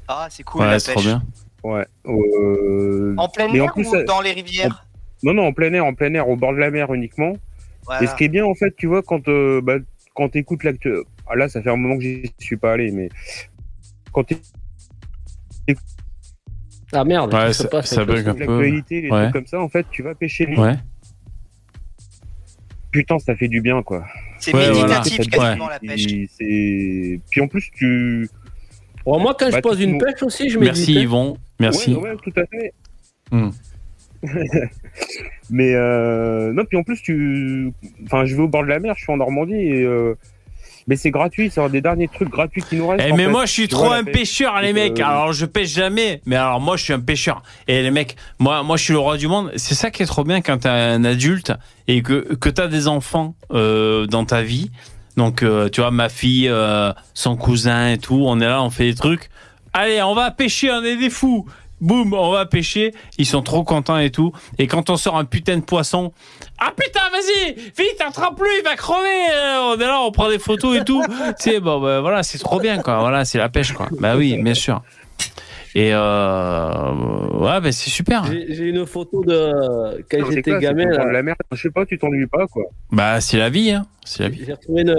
Ah, 0.07 0.27
c'est 0.29 0.43
cool 0.43 0.61
Ouais, 0.61 0.67
la 0.67 0.79
c'est 0.79 0.93
pêche. 0.93 1.03
trop 1.03 1.09
bien. 1.09 1.23
Ouais. 1.63 1.85
Euh, 2.07 3.13
En 3.17 3.29
plein 3.29 3.53
air 3.53 3.65
en 3.65 3.67
plus, 3.69 3.87
ou 3.87 3.91
ça- 3.91 4.03
dans 4.03 4.21
les 4.21 4.31
rivières 4.31 4.87
Non, 5.23 5.33
non, 5.33 5.45
en 5.47 5.53
plein 5.53 5.71
air, 5.73 5.85
en 5.85 5.93
plein 5.93 6.13
air, 6.13 6.27
au 6.27 6.35
bord 6.35 6.53
de 6.53 6.57
la 6.57 6.71
mer 6.71 6.91
uniquement. 6.93 7.33
Voilà. 7.85 8.03
Et 8.03 8.07
ce 8.07 8.15
qui 8.15 8.23
est 8.25 8.29
bien, 8.29 8.45
en 8.45 8.55
fait, 8.55 8.75
tu 8.75 8.87
vois, 8.87 9.01
quand, 9.03 9.27
euh, 9.27 9.61
bah, 9.61 9.75
quand 10.15 10.29
tu 10.29 10.39
écoutes 10.39 10.63
l'actu... 10.63 10.91
Ah, 11.27 11.35
là, 11.35 11.47
ça 11.49 11.61
fait 11.61 11.69
un 11.69 11.75
moment 11.75 11.95
que 11.97 12.03
j'y 12.03 12.31
suis 12.39 12.57
pas 12.57 12.73
allé, 12.73 12.91
mais 12.91 13.09
quand 14.11 14.23
Ah 16.93 17.05
merde, 17.05 17.33
Ouais, 17.33 17.53
ça- 17.53 17.67
bug 18.03 18.27
un 18.27 18.33
peu. 18.33 18.39
l'actualité, 18.39 19.01
les 19.01 19.09
Ouais. 19.09 19.21
trucs 19.23 19.33
comme 19.33 19.47
ça, 19.47 19.61
en 19.61 19.69
fait, 19.69 19.85
tu 19.91 20.03
vas 20.03 20.13
pêcher 20.13 20.45
lui. 20.45 20.57
Ouais. 20.59 20.75
Putain, 22.91 23.17
ça 23.19 23.35
fait 23.35 23.47
du 23.47 23.61
bien, 23.61 23.81
quoi. 23.83 24.05
C'est 24.39 24.53
Ouais, 24.53 24.67
méditatif 24.67 25.21
voilà. 25.29 25.47
quasiment 25.49 25.65
Ouais. 25.67 25.71
la 25.71 25.79
pêche. 25.79 26.05
Puis 27.29 27.41
en 27.41 27.47
plus, 27.47 27.71
tu... 27.71 28.27
Bon, 29.05 29.19
moi, 29.19 29.35
quand 29.37 29.47
je 29.47 29.53
Bah, 29.53 29.61
pose 29.61 29.81
une 29.81 29.93
nous- 29.93 29.97
pêche 29.99 30.21
aussi, 30.23 30.49
je 30.49 30.59
médite. 30.59 30.75
Merci. 30.77 30.93
Yvon. 30.93 31.37
Merci. 31.59 31.93
Ouais, 31.95 32.09
ouais, 32.11 32.15
tout 32.23 32.33
à 32.39 32.45
fait. 32.45 32.73
Hmm. 33.31 33.49
mais 35.49 35.73
euh, 35.75 36.53
non, 36.53 36.63
puis 36.65 36.77
en 36.77 36.83
plus, 36.83 37.01
tu... 37.01 37.71
Enfin, 38.05 38.25
je 38.25 38.35
vais 38.35 38.41
au 38.43 38.47
bord 38.47 38.63
de 38.63 38.67
la 38.69 38.79
mer, 38.79 38.93
je 38.97 39.03
suis 39.03 39.11
en 39.11 39.17
Normandie, 39.17 39.53
et... 39.55 39.83
euh, 39.83 40.15
Mais 40.87 40.95
c'est 40.95 41.11
gratuit, 41.11 41.49
c'est 41.51 41.61
un 41.61 41.69
des 41.69 41.81
derniers 41.81 42.07
trucs 42.07 42.29
gratuits 42.29 42.61
qui 42.61 42.75
nous 42.75 42.87
restent. 42.87 43.03
Eh 43.07 43.11
mais 43.13 43.25
fait. 43.25 43.29
moi 43.31 43.45
je 43.45 43.51
suis 43.51 43.63
Tu 43.67 43.69
trop 43.75 43.85
vois, 43.85 43.95
un 43.97 44.03
pêche. 44.03 44.13
pêcheur 44.15 44.59
les 44.61 44.73
mecs. 44.73 44.99
euh, 44.99 45.03
Alors 45.05 45.31
je 45.33 45.45
pêche 45.45 45.69
jamais. 45.73 46.21
Mais 46.25 46.35
alors 46.35 46.59
moi 46.59 46.75
je 46.77 46.83
suis 46.83 46.93
un 46.93 46.99
pêcheur. 46.99 47.43
Et 47.67 47.81
les 47.83 47.91
mecs, 47.91 48.15
moi 48.39 48.63
moi 48.63 48.77
je 48.77 48.83
suis 48.85 48.93
le 48.93 48.99
roi 48.99 49.17
du 49.17 49.27
monde. 49.27 49.51
C'est 49.57 49.75
ça 49.75 49.91
qui 49.91 50.01
est 50.03 50.07
trop 50.07 50.23
bien 50.23 50.41
quand 50.41 50.57
t'es 50.59 50.69
un 50.69 51.03
adulte 51.03 51.53
et 51.87 52.01
que 52.01 52.33
que 52.35 52.49
t'as 52.49 52.67
des 52.67 52.87
enfants 52.87 53.35
euh, 53.51 54.07
dans 54.07 54.25
ta 54.25 54.41
vie. 54.41 54.71
Donc 55.21 55.43
euh, 55.43 55.69
tu 55.69 55.81
vois 55.81 55.91
ma 55.91 56.09
fille, 56.09 56.49
euh, 56.49 56.93
son 57.13 57.35
cousin 57.35 57.89
et 57.91 57.99
tout. 57.99 58.23
On 58.25 58.39
est 58.39 58.47
là, 58.47 58.63
on 58.63 58.71
fait 58.71 58.85
des 58.85 58.95
trucs. 58.95 59.29
Allez, 59.71 60.01
on 60.01 60.15
va 60.15 60.31
pêcher, 60.31 60.71
on 60.71 60.83
est 60.83 60.95
des 60.95 61.11
fous. 61.11 61.45
Boum, 61.79 62.15
on 62.15 62.31
va 62.31 62.47
pêcher. 62.47 62.95
Ils 63.19 63.27
sont 63.27 63.43
trop 63.43 63.63
contents 63.63 63.99
et 63.99 64.09
tout. 64.09 64.31
Et 64.57 64.65
quand 64.65 64.89
on 64.89 64.97
sort 64.97 65.17
un 65.17 65.25
putain 65.25 65.57
de 65.57 65.61
poisson, 65.61 66.11
ah 66.57 66.73
putain, 66.75 67.01
vas-y, 67.11 67.53
vite, 67.53 68.01
attrape-le, 68.03 68.47
il 68.61 68.63
va 68.63 68.75
crever. 68.75 69.07
Euh, 69.31 69.75
On 69.75 69.79
est 69.79 69.85
là, 69.85 70.01
on 70.01 70.11
prend 70.11 70.27
des 70.27 70.39
photos 70.39 70.81
et 70.81 70.83
tout. 70.83 71.03
bon, 71.61 71.79
bah, 71.79 72.01
voilà, 72.01 72.23
c'est 72.23 72.39
trop 72.39 72.59
bien, 72.59 72.79
quoi. 72.79 72.97
Voilà, 73.01 73.23
c'est 73.23 73.37
la 73.37 73.49
pêche, 73.49 73.73
quoi. 73.73 73.89
Bah 73.99 74.15
oui, 74.15 74.41
bien 74.41 74.55
sûr. 74.55 74.81
Et 75.73 75.91
euh, 75.93 76.91
ouais, 77.39 77.61
bah, 77.61 77.71
c'est 77.71 77.89
super. 77.89 78.25
J'ai 78.25 78.65
une 78.65 78.85
photo 78.85 79.23
de 79.23 80.03
quand 80.11 80.25
c'est 80.27 80.35
j'étais 80.35 80.59
gamin. 80.59 80.85
là. 80.89 81.11
la 81.11 81.23
mer, 81.23 81.35
je 81.51 81.61
sais 81.61 81.69
pas, 81.69 81.85
tu 81.85 81.97
t'ennuies 81.97 82.27
pas, 82.27 82.45
quoi. 82.47 82.63
Bah, 82.91 83.21
c'est 83.21 83.37
la 83.37 83.49
vie, 83.49 83.71
hein. 83.71 83.85
C'est 84.03 84.23
la 84.23 84.29
vie. 84.29 84.43
J'ai 84.45 84.51
retrouvé, 84.53 84.81
une, 84.81 84.95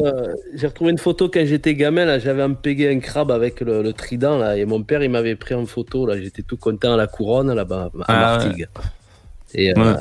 j'ai 0.55 0.66
retrouvé 0.66 0.90
une 0.93 0.99
photo 0.99 1.28
quand 1.28 1.44
j'étais 1.44 1.74
gamin. 1.74 2.05
Là, 2.07 2.19
j'avais 2.19 2.43
empégué 2.43 2.89
un 2.90 3.01
crabe 3.01 3.31
avec 3.31 3.61
le, 3.61 3.82
le 3.82 3.93
trident 3.93 4.39
là, 4.39 4.57
et 4.57 4.65
mon 4.65 4.82
père 4.82 5.03
il 5.03 5.11
m'avait 5.11 5.36
pris 5.36 5.55
en 5.55 5.66
photo. 5.66 6.07
Là, 6.07 6.19
j'étais 6.20 6.43
tout 6.43 6.57
content 6.57 6.94
à 6.94 6.97
la 6.97 7.07
couronne 7.07 7.53
là-bas 7.53 7.90
à 8.01 8.05
Ah, 8.09 8.39
Martigues. 8.39 8.66
Et 9.55 9.70
euh, 9.70 9.74
Ouais. 9.77 9.99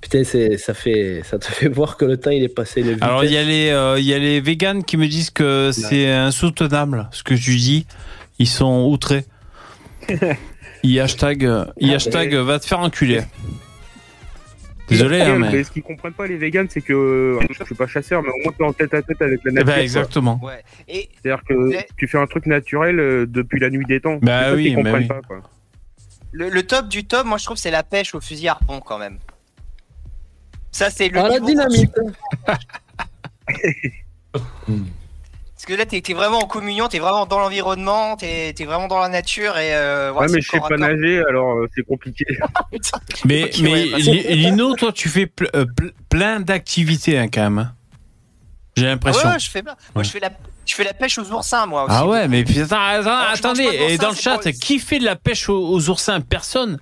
putain, 0.00 0.24
c'est, 0.24 0.56
ça 0.56 0.74
fait, 0.74 1.20
ça 1.24 1.38
te 1.38 1.44
fait 1.44 1.68
voir 1.78 1.96
que 1.96 2.04
le 2.04 2.16
temps 2.16 2.30
il 2.30 2.42
est 2.42 2.48
passé 2.48 2.82
vitesse. 2.82 3.02
Alors, 3.02 3.22
il 3.24 3.30
y 3.32 3.36
a 3.36 3.44
les, 3.44 3.68
euh, 3.70 3.98
il 4.00 4.04
y 4.06 4.14
a 4.14 4.18
les 4.18 4.40
vegans 4.40 4.80
qui 4.82 4.96
me 4.96 5.06
disent 5.06 5.30
que 5.30 5.70
c'est 5.72 6.10
insoutenable 6.10 7.08
ce 7.12 7.22
que 7.22 7.36
je 7.36 7.50
dis. 7.52 7.86
Ils 8.40 8.48
sont 8.48 8.86
outrés. 8.90 9.24
I 10.82 11.00
hashtag, 11.00 11.42
I 11.80 11.94
hashtag 11.94 12.34
va 12.34 12.58
te 12.58 12.66
faire 12.66 12.80
enculer. 12.80 13.22
Désolé, 14.88 15.20
hein, 15.22 15.38
mais. 15.40 15.64
ce 15.64 15.70
qu'ils 15.72 15.82
comprennent 15.82 16.12
pas 16.12 16.28
les 16.28 16.36
vegans, 16.36 16.66
c'est 16.68 16.80
que 16.80 16.92
euh, 16.92 17.40
je 17.50 17.64
suis 17.64 17.74
pas 17.74 17.88
chasseur, 17.88 18.22
mais 18.22 18.28
au 18.28 18.42
moins 18.44 18.52
tu 18.56 18.62
es 18.62 18.66
en 18.66 18.72
tête 18.72 18.94
à 18.94 19.02
tête 19.02 19.20
avec 19.20 19.40
la 19.42 19.50
Eh 19.50 19.54
nature. 19.54 19.66
ben, 19.66 19.72
quoi. 19.74 19.82
exactement. 19.82 20.40
Ouais. 20.44 20.62
Et 20.86 21.08
C'est-à-dire 21.20 21.42
que 21.44 21.54
tu 21.96 22.06
fais 22.06 22.18
un 22.18 22.26
truc 22.28 22.46
naturel 22.46 23.00
euh, 23.00 23.26
depuis 23.26 23.58
la 23.58 23.68
nuit 23.70 23.84
des 23.86 23.98
temps. 24.00 24.18
Bah 24.22 24.44
ça 24.50 24.54
oui, 24.54 24.70
bah 24.70 24.76
comprennent 24.82 25.02
oui. 25.02 25.08
pas, 25.08 25.20
quoi. 25.26 25.40
le, 26.30 26.50
le 26.50 26.62
top 26.64 26.86
du 26.88 27.04
top, 27.04 27.26
moi 27.26 27.36
je 27.38 27.44
trouve 27.46 27.56
c'est 27.56 27.72
la 27.72 27.82
pêche 27.82 28.14
au 28.14 28.20
fusil 28.20 28.46
harpon 28.46 28.78
quand 28.80 28.98
même. 28.98 29.18
Ça 30.70 30.88
c'est 30.90 31.08
le 31.08 31.18
Ah, 31.18 31.28
la 31.30 31.40
dynamite. 31.40 31.92
Parce 35.56 35.64
que 35.64 35.72
là, 35.72 35.86
t'es 35.86 36.02
vraiment 36.12 36.40
en 36.40 36.46
communion, 36.46 36.86
t'es 36.86 36.98
vraiment 36.98 37.24
dans 37.24 37.38
l'environnement, 37.38 38.16
t'es 38.16 38.52
vraiment 38.60 38.88
dans 38.88 38.98
la 38.98 39.08
nature 39.08 39.56
et. 39.56 39.74
Euh, 39.74 40.08
Ouais, 40.08 40.12
voilà, 40.12 40.32
mais 40.34 40.40
je 40.42 40.50
sais 40.50 40.60
pas 40.60 40.76
nager, 40.76 41.22
alors 41.26 41.54
euh, 41.56 41.66
c'est 41.74 41.82
compliqué. 41.82 42.26
Mais, 43.24 43.44
ouais, 43.62 43.90
bah, 43.90 43.96
Lino, 43.98 44.74
toi, 44.74 44.92
tu 44.92 45.08
fais 45.08 45.24
ple- 45.24 45.48
euh, 45.56 45.64
ple- 45.64 45.92
plein 46.10 46.40
d'activités 46.40 47.18
hein, 47.18 47.28
quand 47.32 47.42
même. 47.42 47.58
hein. 47.58 47.72
J'ai 48.76 48.84
Ah 48.84 48.88
l'impression. 48.90 49.28
ouais, 49.28 49.34
ouais, 49.34 49.38
je 49.40 49.48
fais 49.50 49.62
pas. 49.62 49.76
Moi, 49.94 50.04
je 50.04 50.10
fais 50.10 50.20
la, 50.20 50.30
je 50.66 50.74
fais 50.74 50.84
la 50.84 50.92
pêche 50.92 51.16
aux 51.18 51.30
oursins, 51.32 51.64
moi. 51.64 51.84
Aussi. 51.84 51.94
Ah 51.96 52.06
ouais, 52.06 52.28
mais 52.28 52.44
putain, 52.44 52.66
attendez, 53.32 53.64
et 53.64 53.96
dans 53.96 54.10
le 54.10 54.14
chat, 54.14 54.38
pour- 54.38 54.52
qui 54.52 54.78
fait 54.78 54.98
de 54.98 55.04
la 55.06 55.16
pêche 55.16 55.48
aux, 55.48 55.68
aux 55.68 55.88
oursins? 55.88 56.20
Personne. 56.20 56.78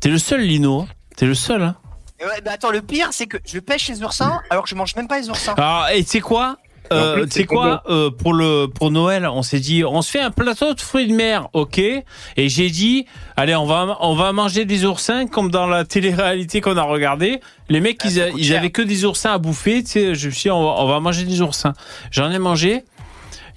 T'es 0.00 0.08
le 0.08 0.16
seul, 0.18 0.40
Lino. 0.40 0.80
hein. 0.80 0.88
T'es 1.16 1.26
le 1.26 1.34
seul. 1.34 1.62
Hein. 1.62 1.76
Ouais, 2.22 2.40
bah 2.42 2.52
attends, 2.54 2.70
le 2.70 2.80
pire, 2.80 3.08
c'est 3.12 3.26
que 3.26 3.36
je 3.44 3.58
pêche 3.58 3.88
les 3.88 4.02
oursins 4.02 4.40
alors 4.48 4.64
que 4.64 4.70
je 4.70 4.74
mange 4.74 4.96
même 4.96 5.06
pas 5.08 5.18
les 5.20 5.28
oursins. 5.28 5.54
Alors, 5.58 5.88
et 5.90 6.02
tu 6.02 6.10
sais 6.12 6.20
quoi? 6.20 6.56
Euh, 6.92 7.14
plus, 7.14 7.22
tu 7.24 7.28
sais 7.30 7.38
c'est 7.40 7.44
quoi 7.46 7.82
euh, 7.88 8.10
pour 8.10 8.32
le 8.34 8.66
pour 8.66 8.90
Noël 8.90 9.26
on 9.26 9.42
s'est 9.42 9.60
dit 9.60 9.84
on 9.84 10.02
se 10.02 10.10
fait 10.10 10.20
un 10.20 10.30
plateau 10.30 10.74
de 10.74 10.80
fruits 10.80 11.06
de 11.08 11.14
mer 11.14 11.48
ok. 11.52 11.78
Et 11.78 12.04
j'ai 12.48 12.70
dit 12.70 13.06
allez 13.36 13.54
on 13.56 13.66
va 13.66 13.96
on 14.00 14.14
va 14.14 14.32
manger 14.32 14.64
des 14.64 14.84
oursins 14.84 15.26
comme 15.26 15.50
dans 15.50 15.66
la 15.66 15.84
télé-réalité 15.84 16.60
qu'on 16.60 16.76
a 16.76 16.82
regardé 16.82 17.40
les 17.68 17.80
mecs 17.80 17.98
Ah, 18.04 18.08
ils, 18.08 18.20
a- 18.22 18.28
ils 18.30 18.54
avaient 18.54 18.70
que 18.70 18.82
des 18.82 19.04
oursins 19.04 19.32
à 19.32 19.38
bouffer 19.38 19.82
tu 19.82 19.90
sais. 19.90 20.14
Je 20.14 20.26
me 20.26 20.32
suis 20.32 20.44
dit 20.48 20.50
on 20.50 20.62
va, 20.64 20.80
on 20.82 20.86
va 20.86 21.00
manger 21.00 21.24
des 21.24 21.40
oursins. 21.40 21.72
J'en 22.10 22.30
ai 22.30 22.38
mangé. 22.38 22.84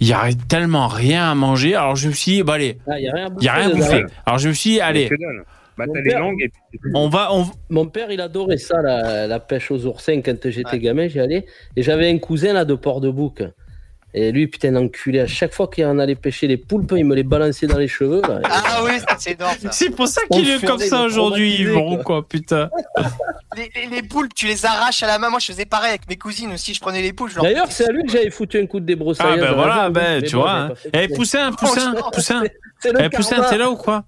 Il 0.01 0.07
y 0.07 0.13
a 0.13 0.29
tellement 0.47 0.87
rien 0.87 1.29
à 1.29 1.35
manger. 1.35 1.75
Alors 1.75 1.95
je 1.97 2.07
me 2.07 2.13
suis 2.13 2.31
dit 2.33 2.43
bah 2.43 2.53
allez. 2.53 2.77
Ah, 2.89 2.99
y 2.99 3.07
a 3.09 3.13
rien 3.13 3.25
à 3.25 3.29
il 3.39 3.43
y 3.43 3.47
a 3.49 3.53
rien 3.53 3.69
à 3.69 3.73
bouffer. 3.73 4.05
Alors 4.25 4.39
je 4.39 4.47
me 4.47 4.53
suis 4.53 4.69
dit 4.71 4.79
allez. 4.81 5.09
Bah, 5.79 5.85
Mon 5.87 5.93
t'as 5.93 6.01
les 6.01 6.09
père- 6.11 6.19
langues 6.19 6.41
et 6.41 6.49
puis. 6.49 6.79
on 6.93 7.09
va 7.09 7.33
on 7.33 7.45
Mon 7.69 7.87
père, 7.87 8.11
il 8.11 8.21
adorait 8.21 8.57
ça, 8.57 8.81
la, 8.81 9.25
la 9.27 9.39
pêche 9.39 9.71
aux 9.71 9.85
oursins. 9.85 10.21
Quand 10.21 10.35
j'étais 10.49 10.77
gamin, 10.79 11.07
j'y 11.07 11.19
allais. 11.19 11.45
Et 11.75 11.81
j'avais 11.83 12.09
un 12.09 12.17
cousin 12.19 12.53
là 12.53 12.65
de 12.65 12.75
Port-de-Bouc. 12.75 13.43
Et 14.11 14.31
lui, 14.31 14.47
putain, 14.47 14.75
enculé, 14.75 15.19
à 15.19 15.27
chaque 15.27 15.53
fois 15.53 15.67
qu'il 15.67 15.85
en 15.85 15.99
allait 15.99 16.15
pêcher 16.15 16.47
les 16.47 16.57
poulpes, 16.57 16.93
il 16.97 17.05
me 17.05 17.13
les 17.13 17.21
balançait 17.21 17.67
dans 17.67 17.77
les 17.77 17.87
cheveux. 17.87 18.23
là. 18.27 18.41
Ah 18.43 18.81
oui, 18.83 18.99
ça, 19.07 19.15
c'est 19.19 19.33
énorme 19.33 19.53
c'est 19.71 19.91
pour 19.91 20.07
ça 20.07 20.21
qu'il 20.31 20.49
est 20.49 20.65
comme 20.65 20.79
ça 20.79 21.03
aujourd'hui 21.03 21.61
Yvon 21.61 21.97
quoi. 21.97 22.03
quoi 22.03 22.27
putain 22.27 22.71
Les, 23.55 23.69
les- 23.75 23.95
les 23.97 24.01
poulpes, 24.01 24.33
tu 24.33 24.47
les 24.47 24.65
arraches 24.65 25.03
à 25.03 25.07
la 25.07 25.19
main. 25.19 25.29
Moi, 25.29 25.37
je 25.39 25.45
faisais 25.51 25.65
pareil 25.65 25.89
avec 25.89 26.09
mes 26.09 26.15
cousines 26.17 26.51
aussi. 26.53 26.73
Je 26.73 26.79
prenais 26.81 27.03
les 27.03 27.13
leur 27.35 27.43
D'ailleurs, 27.43 27.71
c'est 27.71 27.87
à 27.87 27.91
lui 27.91 28.03
que 28.03 28.11
j'avais 28.11 28.31
foutu 28.31 28.57
un 28.59 28.65
coup 28.65 28.79
de 28.79 28.85
débroussaillage. 28.85 29.37
Ah 29.43 29.45
ben 29.45 29.53
voilà, 29.53 29.89
ben 29.91 30.23
tu 30.23 30.35
vois. 30.37 30.53
hein. 30.53 30.73
Eh. 30.91 31.07
Poussin, 31.09 31.51
Poussin, 31.51 31.93
Poussin. 32.11 32.43
Eh 32.99 33.09
Poussin, 33.09 33.43
t'es 33.47 33.57
là 33.59 33.69
ou 33.69 33.75
quoi? 33.75 34.05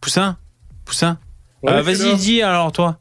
Poussin 0.00 0.36
Poussin 0.88 1.18
Ouais, 1.62 1.72
Euh, 1.72 1.82
Vas-y, 1.82 2.16
dis 2.16 2.40
alors 2.42 2.72
toi. 2.72 2.98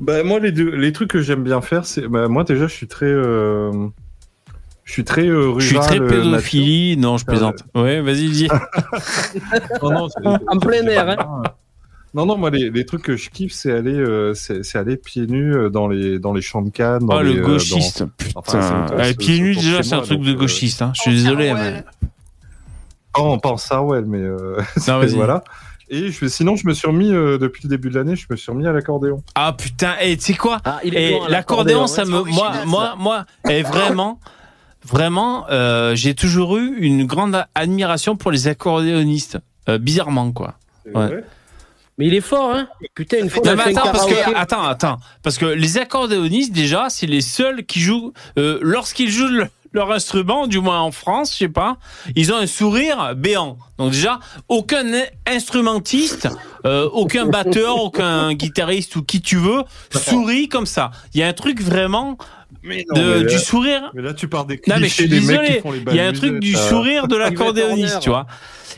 Bah, 0.00 0.22
moi, 0.24 0.40
les, 0.40 0.50
deux, 0.50 0.74
les 0.74 0.92
trucs 0.92 1.10
que 1.10 1.20
j'aime 1.20 1.44
bien 1.44 1.60
faire, 1.60 1.84
c'est. 1.84 2.08
Bah, 2.08 2.26
moi, 2.28 2.42
déjà, 2.44 2.66
je 2.66 2.72
suis 2.74 2.88
très. 2.88 3.06
euh, 3.06 3.70
Je 4.84 4.92
suis 4.92 5.04
très 5.04 5.26
euh, 5.28 5.46
rural. 5.48 5.60
Je 5.60 5.66
suis 5.66 5.78
très 5.78 6.00
euh, 6.00 6.08
pédophilie. 6.08 6.96
Non, 6.96 7.16
je 7.18 7.24
Ah, 7.28 7.30
plaisante. 7.30 7.62
Ouais, 7.74 8.00
vas-y, 8.00 8.28
dis. 8.30 8.48
Non, 9.82 9.90
non, 10.24 10.38
En 10.48 10.58
plein 10.58 10.84
air, 10.86 11.08
hein. 11.10 11.16
bien. 11.16 11.42
Non, 12.12 12.26
non, 12.26 12.36
moi, 12.36 12.50
les, 12.50 12.70
les 12.70 12.84
trucs 12.86 13.02
que 13.02 13.16
je 13.16 13.30
kiffe, 13.30 13.52
c'est 13.52 13.70
aller, 13.72 13.94
euh, 13.94 14.34
c'est 14.34 14.74
aller 14.76 14.96
pieds 14.96 15.26
nus 15.28 15.54
euh, 15.54 15.68
dans 15.70 15.86
les, 15.86 16.18
dans 16.18 16.32
les 16.32 16.40
champs 16.42 16.62
de 16.62 16.70
canne. 16.70 17.06
Dans 17.06 17.18
Oh, 17.18 17.22
les, 17.22 17.34
le 17.34 17.42
euh, 17.42 17.46
gauchiste. 17.46 18.02
dans- 18.02 18.08
Putain. 18.16 18.32
Enfin, 18.34 18.86
c'est- 18.88 19.04
c'est- 19.04 19.16
pieds 19.18 19.38
nus, 19.40 19.54
déjà, 19.54 19.82
c'est 19.84 19.94
un 19.94 20.00
truc 20.00 20.18
donc, 20.18 20.26
de 20.26 20.32
euh, 20.32 20.34
gauchiste. 20.34 20.82
Hein. 20.82 20.92
Je 20.96 21.02
suis 21.02 21.10
Oh, 21.12 21.14
désolé, 21.14 21.52
ouais. 21.52 21.54
mais. 21.54 21.84
Oh, 23.18 23.36
pas 23.38 23.50
en 23.50 23.56
Sarwell, 23.56 24.04
mais 24.06 24.18
euh, 24.18 24.58
c'est- 24.76 24.90
vas-y. 24.92 25.14
voilà. 25.14 25.42
Et 25.92 26.12
je, 26.12 26.26
sinon, 26.26 26.54
je 26.54 26.66
me 26.68 26.72
suis 26.72 26.86
remis, 26.86 27.12
euh, 27.12 27.36
depuis 27.36 27.62
le 27.64 27.68
début 27.68 27.90
de 27.90 27.96
l'année, 27.96 28.14
je 28.14 28.26
me 28.30 28.36
suis 28.36 28.50
remis 28.52 28.66
à 28.66 28.72
l'accordéon. 28.72 29.22
Ah 29.34 29.52
putain, 29.52 29.94
et 30.00 30.16
tu 30.16 30.22
sais 30.26 30.34
quoi 30.34 30.58
Ah, 30.64 30.78
il 30.84 30.96
est 30.96 31.10
Et 31.14 31.18
bon 31.18 31.24
à 31.24 31.28
l'accordéon, 31.28 31.86
ça 31.88 32.04
c'est 32.04 32.10
me, 32.10 32.22
moi, 32.22 32.52
moi, 32.64 32.94
moi, 32.96 33.24
et 33.48 33.62
vraiment, 33.62 34.20
vraiment, 34.84 35.46
euh, 35.50 35.94
j'ai 35.96 36.14
toujours 36.14 36.56
eu 36.58 36.76
une 36.78 37.06
grande 37.06 37.44
admiration 37.56 38.16
pour 38.16 38.30
les 38.30 38.46
accordéonistes. 38.48 39.38
Euh, 39.68 39.78
bizarrement, 39.78 40.30
quoi. 40.32 40.54
Ouais. 40.94 41.24
Mais 41.98 42.06
il 42.06 42.14
est 42.14 42.20
fort, 42.22 42.54
hein. 42.54 42.66
Putain, 42.94 43.18
une 43.18 43.28
fois, 43.28 43.42
Non, 43.44 43.52
on 43.52 43.56
mais 43.56 43.76
attends, 43.76 43.90
parce 43.92 44.06
karaoké. 44.06 44.30
que, 44.32 44.36
attends, 44.38 44.62
attends, 44.62 44.98
parce 45.22 45.36
que 45.38 45.44
les 45.44 45.76
accordéonistes, 45.76 46.52
déjà, 46.52 46.86
c'est 46.88 47.06
les 47.06 47.20
seuls 47.20 47.64
qui 47.66 47.80
jouent, 47.80 48.12
euh, 48.38 48.58
lorsqu'ils 48.62 49.10
jouent 49.10 49.26
le- 49.28 49.48
leur 49.72 49.92
instrument, 49.92 50.46
du 50.46 50.58
moins 50.60 50.80
en 50.80 50.90
France, 50.90 51.32
je 51.32 51.38
sais 51.38 51.48
pas, 51.48 51.76
ils 52.16 52.32
ont 52.32 52.36
un 52.36 52.46
sourire 52.46 53.14
béant. 53.16 53.58
Donc 53.78 53.92
déjà, 53.92 54.18
aucun 54.48 54.84
instrumentiste, 55.26 56.28
euh, 56.66 56.88
aucun 56.92 57.26
batteur, 57.26 57.82
aucun 57.82 58.34
guitariste 58.34 58.96
ou 58.96 59.02
qui 59.02 59.20
tu 59.20 59.36
veux, 59.36 59.62
sourit 59.90 60.48
comme 60.48 60.66
ça. 60.66 60.90
Il 61.14 61.20
y 61.20 61.22
a 61.22 61.28
un 61.28 61.32
truc 61.32 61.60
vraiment 61.60 62.18
Mais 62.62 62.84
de- 62.94 63.00
mais 63.00 63.18
du 63.20 63.34
là- 63.34 63.38
sourire. 63.38 63.90
Mais 63.94 64.02
là, 64.02 64.12
tu 64.14 64.28
pars 64.28 64.44
des 64.44 64.60
Non, 64.66 64.76
mais 64.80 64.88
je 64.88 64.94
suis 64.94 65.08
clichés 65.08 65.26
mecs 65.26 65.40
désolé. 65.40 65.56
qui 65.56 65.60
font 65.62 65.72
les 65.72 65.82
Il 65.90 65.94
y 65.96 66.00
a 66.00 66.06
un 66.06 66.12
truc 66.12 66.38
du 66.40 66.54
euh, 66.54 66.58
sourire 66.58 67.08
de 67.08 67.16
l'accordéoniste, 67.16 68.00
tu 68.00 68.10
vois. 68.10 68.26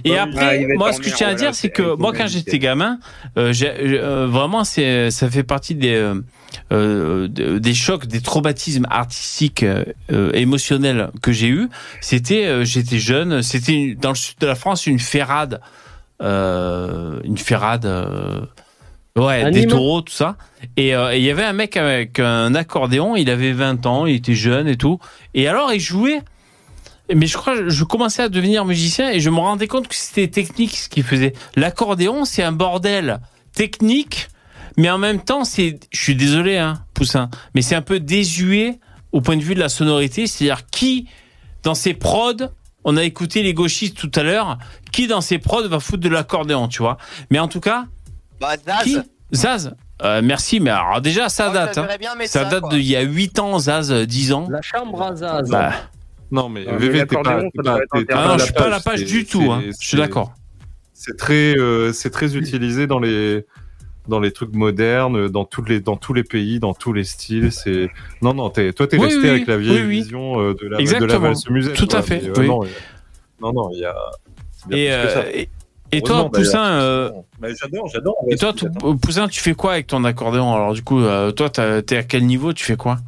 Et 0.05 0.17
Ah, 0.17 0.23
après, 0.25 0.67
moi, 0.77 0.93
ce 0.93 1.01
que 1.01 1.11
je 1.11 1.15
tiens 1.15 1.29
à 1.29 1.35
dire, 1.35 1.55
c'est 1.55 1.69
que 1.71 1.97
moi, 1.97 2.13
quand 2.17 2.27
j'étais 2.27 2.59
gamin, 2.59 2.99
euh, 3.37 3.53
euh, 3.63 4.27
vraiment, 4.29 4.65
c'est, 4.65 5.11
ça 5.11 5.29
fait 5.31 5.43
partie 5.43 5.75
des, 5.75 5.95
euh, 5.95 6.15
euh, 6.73 7.29
de- 7.29 7.59
des 7.59 7.75
chocs, 7.75 8.07
des 8.07 8.21
traumatismes 8.21 8.87
artistiques, 8.91 9.65
émotionnels 10.33 11.11
que 11.21 11.33
j'ai 11.33 11.49
eu. 11.49 11.69
C'était, 12.01 12.47
euh, 12.47 12.65
j'étais 12.65 12.99
jeune, 12.99 13.43
c'était 13.43 13.97
dans 14.01 14.11
le 14.11 14.15
sud 14.15 14.39
de 14.39 14.47
la 14.47 14.55
France 14.55 14.87
une 14.87 14.99
ferrade, 14.99 15.61
euh, 16.23 17.21
une 17.25 17.39
ferrade. 17.39 17.87
Ouais, 19.19 19.51
des 19.51 19.67
taureaux, 19.67 20.01
tout 20.01 20.13
ça. 20.13 20.37
Et 20.77 20.95
euh, 20.95 21.13
et 21.13 21.19
il 21.19 21.25
y 21.25 21.31
avait 21.31 21.45
un 21.45 21.53
mec 21.53 21.77
avec 21.77 22.19
un 22.19 22.55
accordéon, 22.55 23.15
il 23.15 23.29
avait 23.29 23.53
20 23.53 23.85
ans, 23.85 24.07
il 24.07 24.17
était 24.17 24.35
jeune 24.35 24.69
et 24.69 24.77
tout. 24.77 24.99
Et 25.35 25.49
alors, 25.49 25.73
il 25.73 25.81
jouait. 25.81 26.21
Mais 27.15 27.27
je 27.27 27.37
crois, 27.37 27.69
je 27.69 27.85
commençais 27.85 28.23
à 28.23 28.29
devenir 28.29 28.65
musicien 28.65 29.11
et 29.11 29.21
je 29.21 29.29
me 29.29 29.39
rendais 29.39 29.67
compte 29.67 29.87
que 29.89 29.95
c'était 29.95 30.29
technique 30.29 30.77
ce 30.77 30.89
qu'il 30.89 31.03
faisait. 31.03 31.35
L'accordéon, 31.57 32.25
c'est 32.25 32.43
un 32.43 32.53
bordel 32.53 33.21
technique, 33.53 34.29
mais 34.79 34.89
en 34.89 34.97
même 34.99 35.21
temps, 35.21 35.45
c'est, 35.45 35.79
je 35.91 36.03
suis 36.03 36.15
désolé, 36.15 36.57
hein, 36.57 36.85
Poussin, 36.95 37.29
mais 37.55 37.61
c'est 37.61 37.75
un 37.75 37.83
peu 37.83 38.01
désuet 38.01 38.79
au 39.11 39.21
point 39.21 39.37
de 39.37 39.43
vue 39.43 39.55
de 39.55 39.61
la 39.61 39.69
sonorité. 39.69 40.27
C'est-à-dire 40.27 40.67
qui, 40.71 41.07
dans 41.65 41.75
ses 41.75 41.93
prods, 41.93 42.49
on 42.85 42.97
a 42.97 43.05
écouté 43.05 43.43
les 43.43 43.53
gauchistes 43.53 43.97
tout 43.97 44.11
à 44.15 44.23
l'heure, 44.23 44.59
qui 44.91 45.07
dans 45.07 45.21
ses 45.21 45.39
prods 45.39 45.69
va 45.69 45.81
foutre 45.81 46.03
de 46.03 46.09
l'accordéon, 46.09 46.69
tu 46.69 46.79
vois. 46.79 46.97
Mais 47.31 47.41
en 47.41 47.49
tout 47.49 47.61
cas, 47.61 47.87
Bah, 48.43 48.57
Zaz. 48.67 48.83
qui 48.85 48.99
Zaz 49.33 49.75
Euh, 50.03 50.21
merci, 50.23 50.59
mais 50.61 50.71
alors 50.71 51.01
déjà, 51.01 51.29
ça 51.29 51.51
date. 51.51 51.79
hein. 51.79 51.87
Ça 52.27 52.27
ça, 52.27 52.45
date 52.47 52.69
d'il 52.71 52.83
y 52.83 52.97
a 52.97 53.03
8 53.03 53.39
ans, 53.39 53.59
Zaz, 53.61 53.93
euh, 53.93 54.05
10 54.05 54.33
ans. 54.33 54.49
La 54.51 54.61
chambre 54.61 55.01
à 55.01 55.15
Zaz. 55.15 55.49
Bah, 55.49 55.73
Non, 56.33 56.49
mais 56.49 56.65
mais 56.67 56.77
VV, 56.77 57.07
t'es 57.07 57.17
pas, 57.23 57.39
ah 57.39 58.27
non, 58.27 58.39
je 58.39 58.45
suis 58.45 58.53
pas 58.53 58.67
à 58.67 58.69
la 58.69 58.81
page 58.81 59.05
du 59.05 59.25
tout, 59.25 59.51
hein. 59.53 59.63
Je 59.67 59.87
suis 59.87 59.97
d'accord. 59.97 60.33
C'est 60.93 61.17
très, 61.17 61.57
euh, 61.57 61.93
c'est 61.93 62.11
très 62.11 62.37
utilisé 62.37 62.87
dans 62.87 62.99
les, 63.01 63.45
dans 64.09 64.19
les 64.21 64.33
trucs 64.33 64.55
modernes, 64.55 65.29
dans 65.29 65.45
tous 65.45 65.65
les, 65.65 65.81
dans 65.81 65.97
tous 65.97 66.15
les 66.15 66.25
pays, 66.25 66.59
dans 66.61 66.75
tous 66.75 66.93
les 66.93 67.05
styles. 67.05 67.53
C'est, 67.53 67.89
non, 68.23 68.35
non, 68.35 68.51
t'es, 68.51 68.73
toi, 68.73 68.87
t'es 68.89 68.97
Oui, 68.99 69.05
resté 69.07 69.21
oui, 69.21 69.29
avec 69.29 69.47
la 69.47 69.57
vieille 69.57 69.83
oui, 69.83 70.01
vision 70.01 70.41
euh, 70.41 70.55
de 70.55 70.63
la, 70.65 70.69
de 70.69 70.75
la 70.75 70.81
Exactement. 70.81 71.19
valse 71.21 71.49
musette. 71.49 71.75
Tout 71.75 71.89
à 71.93 72.03
fait, 72.03 72.23
Mais, 72.23 72.39
euh. 72.39 72.47
Non, 72.47 72.61
non, 73.41 73.53
non, 73.53 73.71
il 73.73 73.81
y 73.81 73.85
a. 73.85 73.95
Et, 74.71 74.93
euh, 74.93 75.23
et, 75.35 75.49
et 75.93 76.03
toi, 76.03 76.31
Poussin, 76.31 76.65
euh, 76.65 77.11
Mais 77.41 77.51
j'adore, 77.55 77.89
j'adore. 77.93 78.17
et 78.31 78.37
toi, 78.37 78.53
tu- 78.53 78.67
Poussin, 79.01 79.29
tu 79.29 79.41
fais 79.41 79.55
quoi 79.55 79.73
avec 79.73 79.87
ton 79.89 80.05
accordéon 80.05 80.55
Alors 80.55 80.73
du 80.75 80.83
coup, 80.83 81.01
euh, 81.01 81.31
toi, 81.33 81.51
t'as- 81.51 81.83
t'es 81.83 81.97
à 81.99 82.03
quel 82.03 82.25
niveau 82.27 82.53
Tu 82.53 82.65
fais 82.65 82.77
quoi 82.77 82.99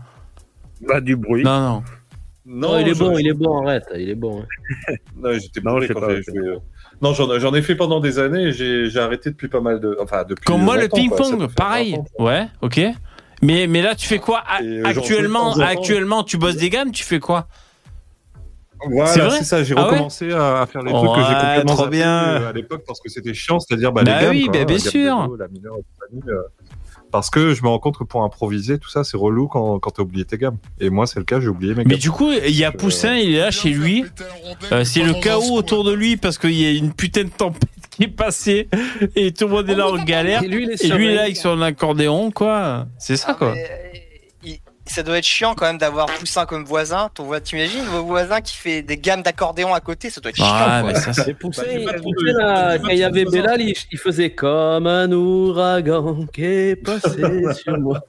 Bah, 0.86 1.01
du 1.01 1.16
bruit. 1.16 1.43
Non, 1.44 1.61
non. 1.61 1.82
Non, 2.47 2.78
il 2.78 2.89
est 2.89 2.98
bon, 2.98 3.16
il 3.19 3.27
est 3.27 3.32
bon, 3.32 3.62
arrête, 3.66 3.85
il 3.97 4.11
est 4.11 4.15
bon. 4.15 4.43
hein. 4.43 4.94
Non, 5.16 5.32
j'étais 5.32 5.61
quand 5.62 5.78
j'ai 6.11 6.23
joué. 6.23 6.39
euh. 6.47 6.56
Non, 7.01 7.12
j'en, 7.15 7.39
j'en 7.39 7.55
ai 7.55 7.62
fait 7.62 7.74
pendant 7.74 8.01
des 8.01 8.19
années 8.19 8.52
j'ai, 8.52 8.89
j'ai 8.90 8.98
arrêté 9.01 9.31
depuis 9.31 9.48
pas 9.48 9.61
mal 9.61 9.81
de. 9.81 9.97
Enfin, 10.01 10.24
depuis. 10.28 10.44
Comme 10.44 10.62
moi, 10.62 10.77
le 10.77 10.89
peut 10.89 10.97
faire 11.01 11.48
pareil. 11.56 11.93
20 11.93 11.98
ans, 11.98 12.06
quoi. 12.16 12.27
Ouais, 12.27 12.47
ok. 12.61 12.81
Mais, 13.43 13.66
mais 13.66 13.82
là, 13.82 13.94
tu 13.94 14.06
fais 14.06 14.19
quoi? 14.19 14.43
Euh, 14.62 14.82
Actuellement, 14.85 15.52
actuellement, 15.55 16.23
tu 16.23 16.36
bosses 16.39 16.56
des 16.56 16.70
gammes, 16.70 16.93
tu 16.93 17.02
fais 17.05 17.19
quoi? 17.19 17.48
Voilà, 18.90 19.24
vrai 19.27 19.39
c'est 19.39 19.44
ça. 19.44 19.62
J'ai 19.65 19.74
Ah 19.77 19.82
ouais 19.85 19.90
recommencé 19.93 20.32
à, 20.32 20.61
à 20.62 20.66
faire 20.66 20.82
les 20.82 20.93
Oh, 20.94 20.98
trucs 20.98 21.11
que 21.16 21.20
j'ai 21.28 21.35
ouais, 21.35 21.40
complètement 21.40 21.74
trop 21.74 21.86
bien. 21.89 22.24
euh, 22.43 22.48
à 22.51 22.52
l'époque 22.52 22.82
parce 22.86 23.01
que 23.01 23.09
c'était 23.09 23.35
chiant, 23.35 23.61
c'est-à-dire 23.61 23.93
bah, 23.93 24.02
Bah 24.05 24.19
les 24.19 24.27
gammes, 24.27 24.31
oui, 24.36 24.44
quoi, 24.44 24.52
bah, 24.52 24.59
hein, 24.62 24.65
bien 24.65 24.78
sûr. 24.78 25.23
de 25.23 25.27
Do, 25.28 25.36
la 25.36 25.48
mineure 25.48 25.74
et 25.78 25.85
compagnie, 26.16 26.23
euh, 26.36 26.43
parce 27.11 27.31
que 27.31 27.55
je 27.55 27.62
me 27.62 27.69
rends 27.69 27.78
compte 27.78 27.97
que 27.97 28.02
pour 28.05 28.24
improviser, 28.24 28.78
tout 28.78 28.89
ça, 28.90 29.05
c'est 29.05 29.16
relou 29.16 29.47
quand, 29.47 29.78
quand 29.78 29.90
t'as 29.90 30.02
oublié 30.02 30.24
tes 30.24 30.36
gammes. 30.36 30.56
Et 30.81 30.90
moi, 30.90 31.06
c'est 31.06 31.20
le 31.20 31.24
cas, 31.24 31.39
j'ai 31.40 31.47
oublié 31.48 31.73
mes 31.74 31.85
Mais 31.85 31.90
gammes. 31.93 32.01
du 32.01 32.11
coup, 32.11 32.31
il 32.32 32.56
y 32.56 32.65
a 32.65 32.73
Poussin, 32.73 33.15
il 33.15 33.35
est 33.36 33.39
là 33.40 33.51
chez 33.52 33.70
lui. 33.70 34.05
Euh, 34.73 34.82
c'est 34.85 35.02
le 35.02 35.15
chaos 35.20 35.52
autour 35.56 35.85
de 35.85 35.93
lui 35.93 36.16
parce 36.16 36.39
qu'il 36.39 36.52
y 36.61 36.66
a 36.66 36.70
une 36.73 36.93
putain 36.93 37.23
de 37.24 37.28
tempête 37.28 37.69
qui 37.90 38.05
est 38.05 38.09
passée 38.09 38.69
et 39.15 39.31
tout 39.32 39.47
le 39.47 39.52
monde 39.52 39.70
est 39.70 39.77
là 39.77 39.89
en 39.89 40.02
galère. 40.02 40.43
Et 40.43 40.48
lui, 40.48 40.65
il 40.65 40.70
est 40.70 40.74
Et 40.74 40.86
sur 40.89 40.97
lui, 40.97 41.05
il 41.06 41.11
est 41.12 41.15
là 41.15 41.23
avec 41.23 41.36
son 41.36 41.62
accordéon, 41.62 42.32
quoi. 42.32 42.86
C'est 42.98 43.16
ça, 43.16 43.28
Ah, 43.31 43.35
quoi. 43.35 43.52
mais, 43.55 43.62
euh, 43.62 43.98
Ça 44.86 45.02
doit 45.02 45.16
être 45.19 45.24
chiant 45.24 45.55
quand 45.55 45.65
même 45.65 45.78
d'avoir 45.78 46.06
Poussin 46.06 46.44
comme 46.44 46.65
voisin. 46.65 47.09
Ton 47.15 47.24
voisin, 47.24 47.43
t'imagines 47.43 47.85
vos 47.85 48.05
voisins 48.05 48.40
qui 48.43 48.55
fait 48.56 48.82
des 48.82 48.98
gammes 48.98 49.23
d'accordéon 49.23 49.73
à 49.73 49.81
côté, 49.81 50.11
ça 50.11 50.20
doit 50.20 50.28
être 50.28 50.36
chiant. 50.36 50.47
Ah, 50.47 50.81
quoi. 50.82 50.93
mais 50.93 50.98
ça, 50.98 51.12
c'est. 51.15 51.32
Poussin, 51.35 51.62
Bah, 51.62 51.69
j'ai 51.73 51.81
il- 51.81 51.85
pas 51.86 51.93
trop 51.94 52.11
de- 52.11 52.15
Poussin, 52.16 52.39
pas 52.39 52.78
quand 52.78 52.89
il 52.90 52.98
y 52.98 53.02
avait 53.05 53.24
Bellal, 53.24 53.61
il, 53.62 53.74
il 53.93 53.98
faisait 53.98 54.31
comme 54.35 54.86
un 54.86 55.11
ouragan 55.11 56.27
qui 56.32 56.44
est 56.44 56.77
passé 56.77 57.09
sur 57.62 57.78
moi. 57.81 58.01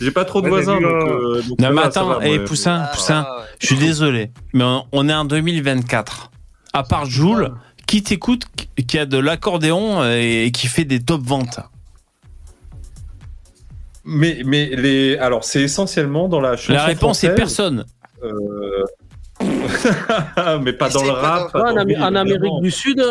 j'ai 0.00 0.10
pas 0.10 0.24
trop 0.24 0.40
de 0.40 0.46
Ouais, 0.46 0.50
voisins. 0.62 0.80
donc, 0.80 0.90
euh, 0.90 1.36
euh, 1.38 1.42
donc 1.42 1.58
Non 1.60 1.68
ça 1.68 1.72
mais 1.72 1.82
attends, 1.82 2.06
va, 2.18 2.26
et 2.26 2.38
moi. 2.38 2.46
Poussin, 2.46 2.80
Ah, 2.84 2.90
Poussin, 2.92 3.22
ouais. 3.22 3.44
je 3.60 3.66
suis 3.66 3.76
désolé, 3.76 4.32
mais 4.52 4.64
on, 4.64 4.84
on 4.90 5.08
est 5.08 5.14
en 5.14 5.24
2024. 5.24 6.32
À 6.72 6.82
part 6.82 7.06
Joule, 7.06 7.54
qui 7.86 8.02
t'écoute, 8.02 8.44
qui- 8.56 8.84
qui 8.86 8.98
a 8.98 9.06
de 9.06 9.16
l'accordéon 9.18 10.02
et 10.04 10.50
qui 10.52 10.66
fait 10.66 10.84
des 10.84 11.00
top 11.00 11.22
ventes? 11.22 11.60
Mais, 14.04 14.42
mais 14.44 14.70
les, 14.76 15.16
alors 15.18 15.44
c'est 15.44 15.62
essentiellement 15.62 16.28
dans 16.28 16.40
la 16.40 16.56
chanson 16.56 16.72
La 16.72 16.84
réponse 16.84 17.22
est 17.24 17.34
personne. 17.34 17.84
euh, 18.22 18.84
mais 20.62 20.72
pas 20.72 20.88
Et 20.88 20.92
dans 20.92 21.04
le 21.04 21.10
rap. 21.10 21.54
En, 21.54 21.84
oui, 21.84 21.94
Amérique 21.96 22.60
du 22.62 22.70
Sud, 22.70 23.02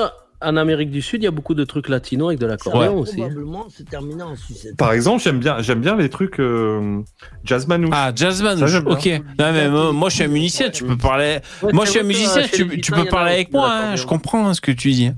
en 0.41 0.55
Amérique 0.57 0.91
du 0.91 1.01
Sud, 1.01 1.21
il 1.21 1.25
y 1.25 1.27
a 1.27 1.31
beaucoup 1.31 1.53
de 1.53 1.63
trucs 1.63 1.89
latinos 1.89 2.29
avec 2.29 2.39
de 2.39 2.45
l'accordéon 2.45 2.93
Ouais. 2.93 3.01
aussi. 3.01 3.17
Probablement, 3.17 3.67
c'est 3.75 3.89
terminé 3.89 4.23
en 4.23 4.35
sucette. 4.35 4.77
Par 4.77 4.93
exemple, 4.93 5.21
j'aime 5.23 5.39
bien, 5.39 5.61
j'aime 5.61 5.81
bien 5.81 5.95
les 5.95 6.09
trucs 6.09 6.39
euh, 6.39 7.01
jazz 7.43 7.67
manouche. 7.67 7.89
Ah, 7.93 8.11
jazz 8.15 8.41
manouche, 8.41 8.71
Ça, 8.71 8.79
ok. 8.79 9.05
Non 9.37 9.51
mais 9.51 9.69
moi, 9.69 9.91
moi, 9.91 10.09
je 10.09 10.15
suis 10.15 10.23
un 10.23 10.27
musicien, 10.29 10.69
tu 10.69 10.85
peux 10.85 10.97
parler. 10.97 11.39
Ouais, 11.61 11.73
moi 11.73 11.85
je 11.85 11.91
suis 11.91 11.99
un 11.99 12.03
musicien, 12.03 12.41
euh, 12.43 12.47
chez 12.47 12.81
tu, 12.81 12.91
peux 12.91 13.05
parler 13.05 13.33
avec 13.33 13.51
moi, 13.51 13.69
hein, 13.71 13.95
je 13.95 14.05
comprends 14.05 14.47
hein, 14.47 14.53
ce 14.53 14.61
que 14.61 14.71
tu 14.71 14.91
dis. 14.91 15.11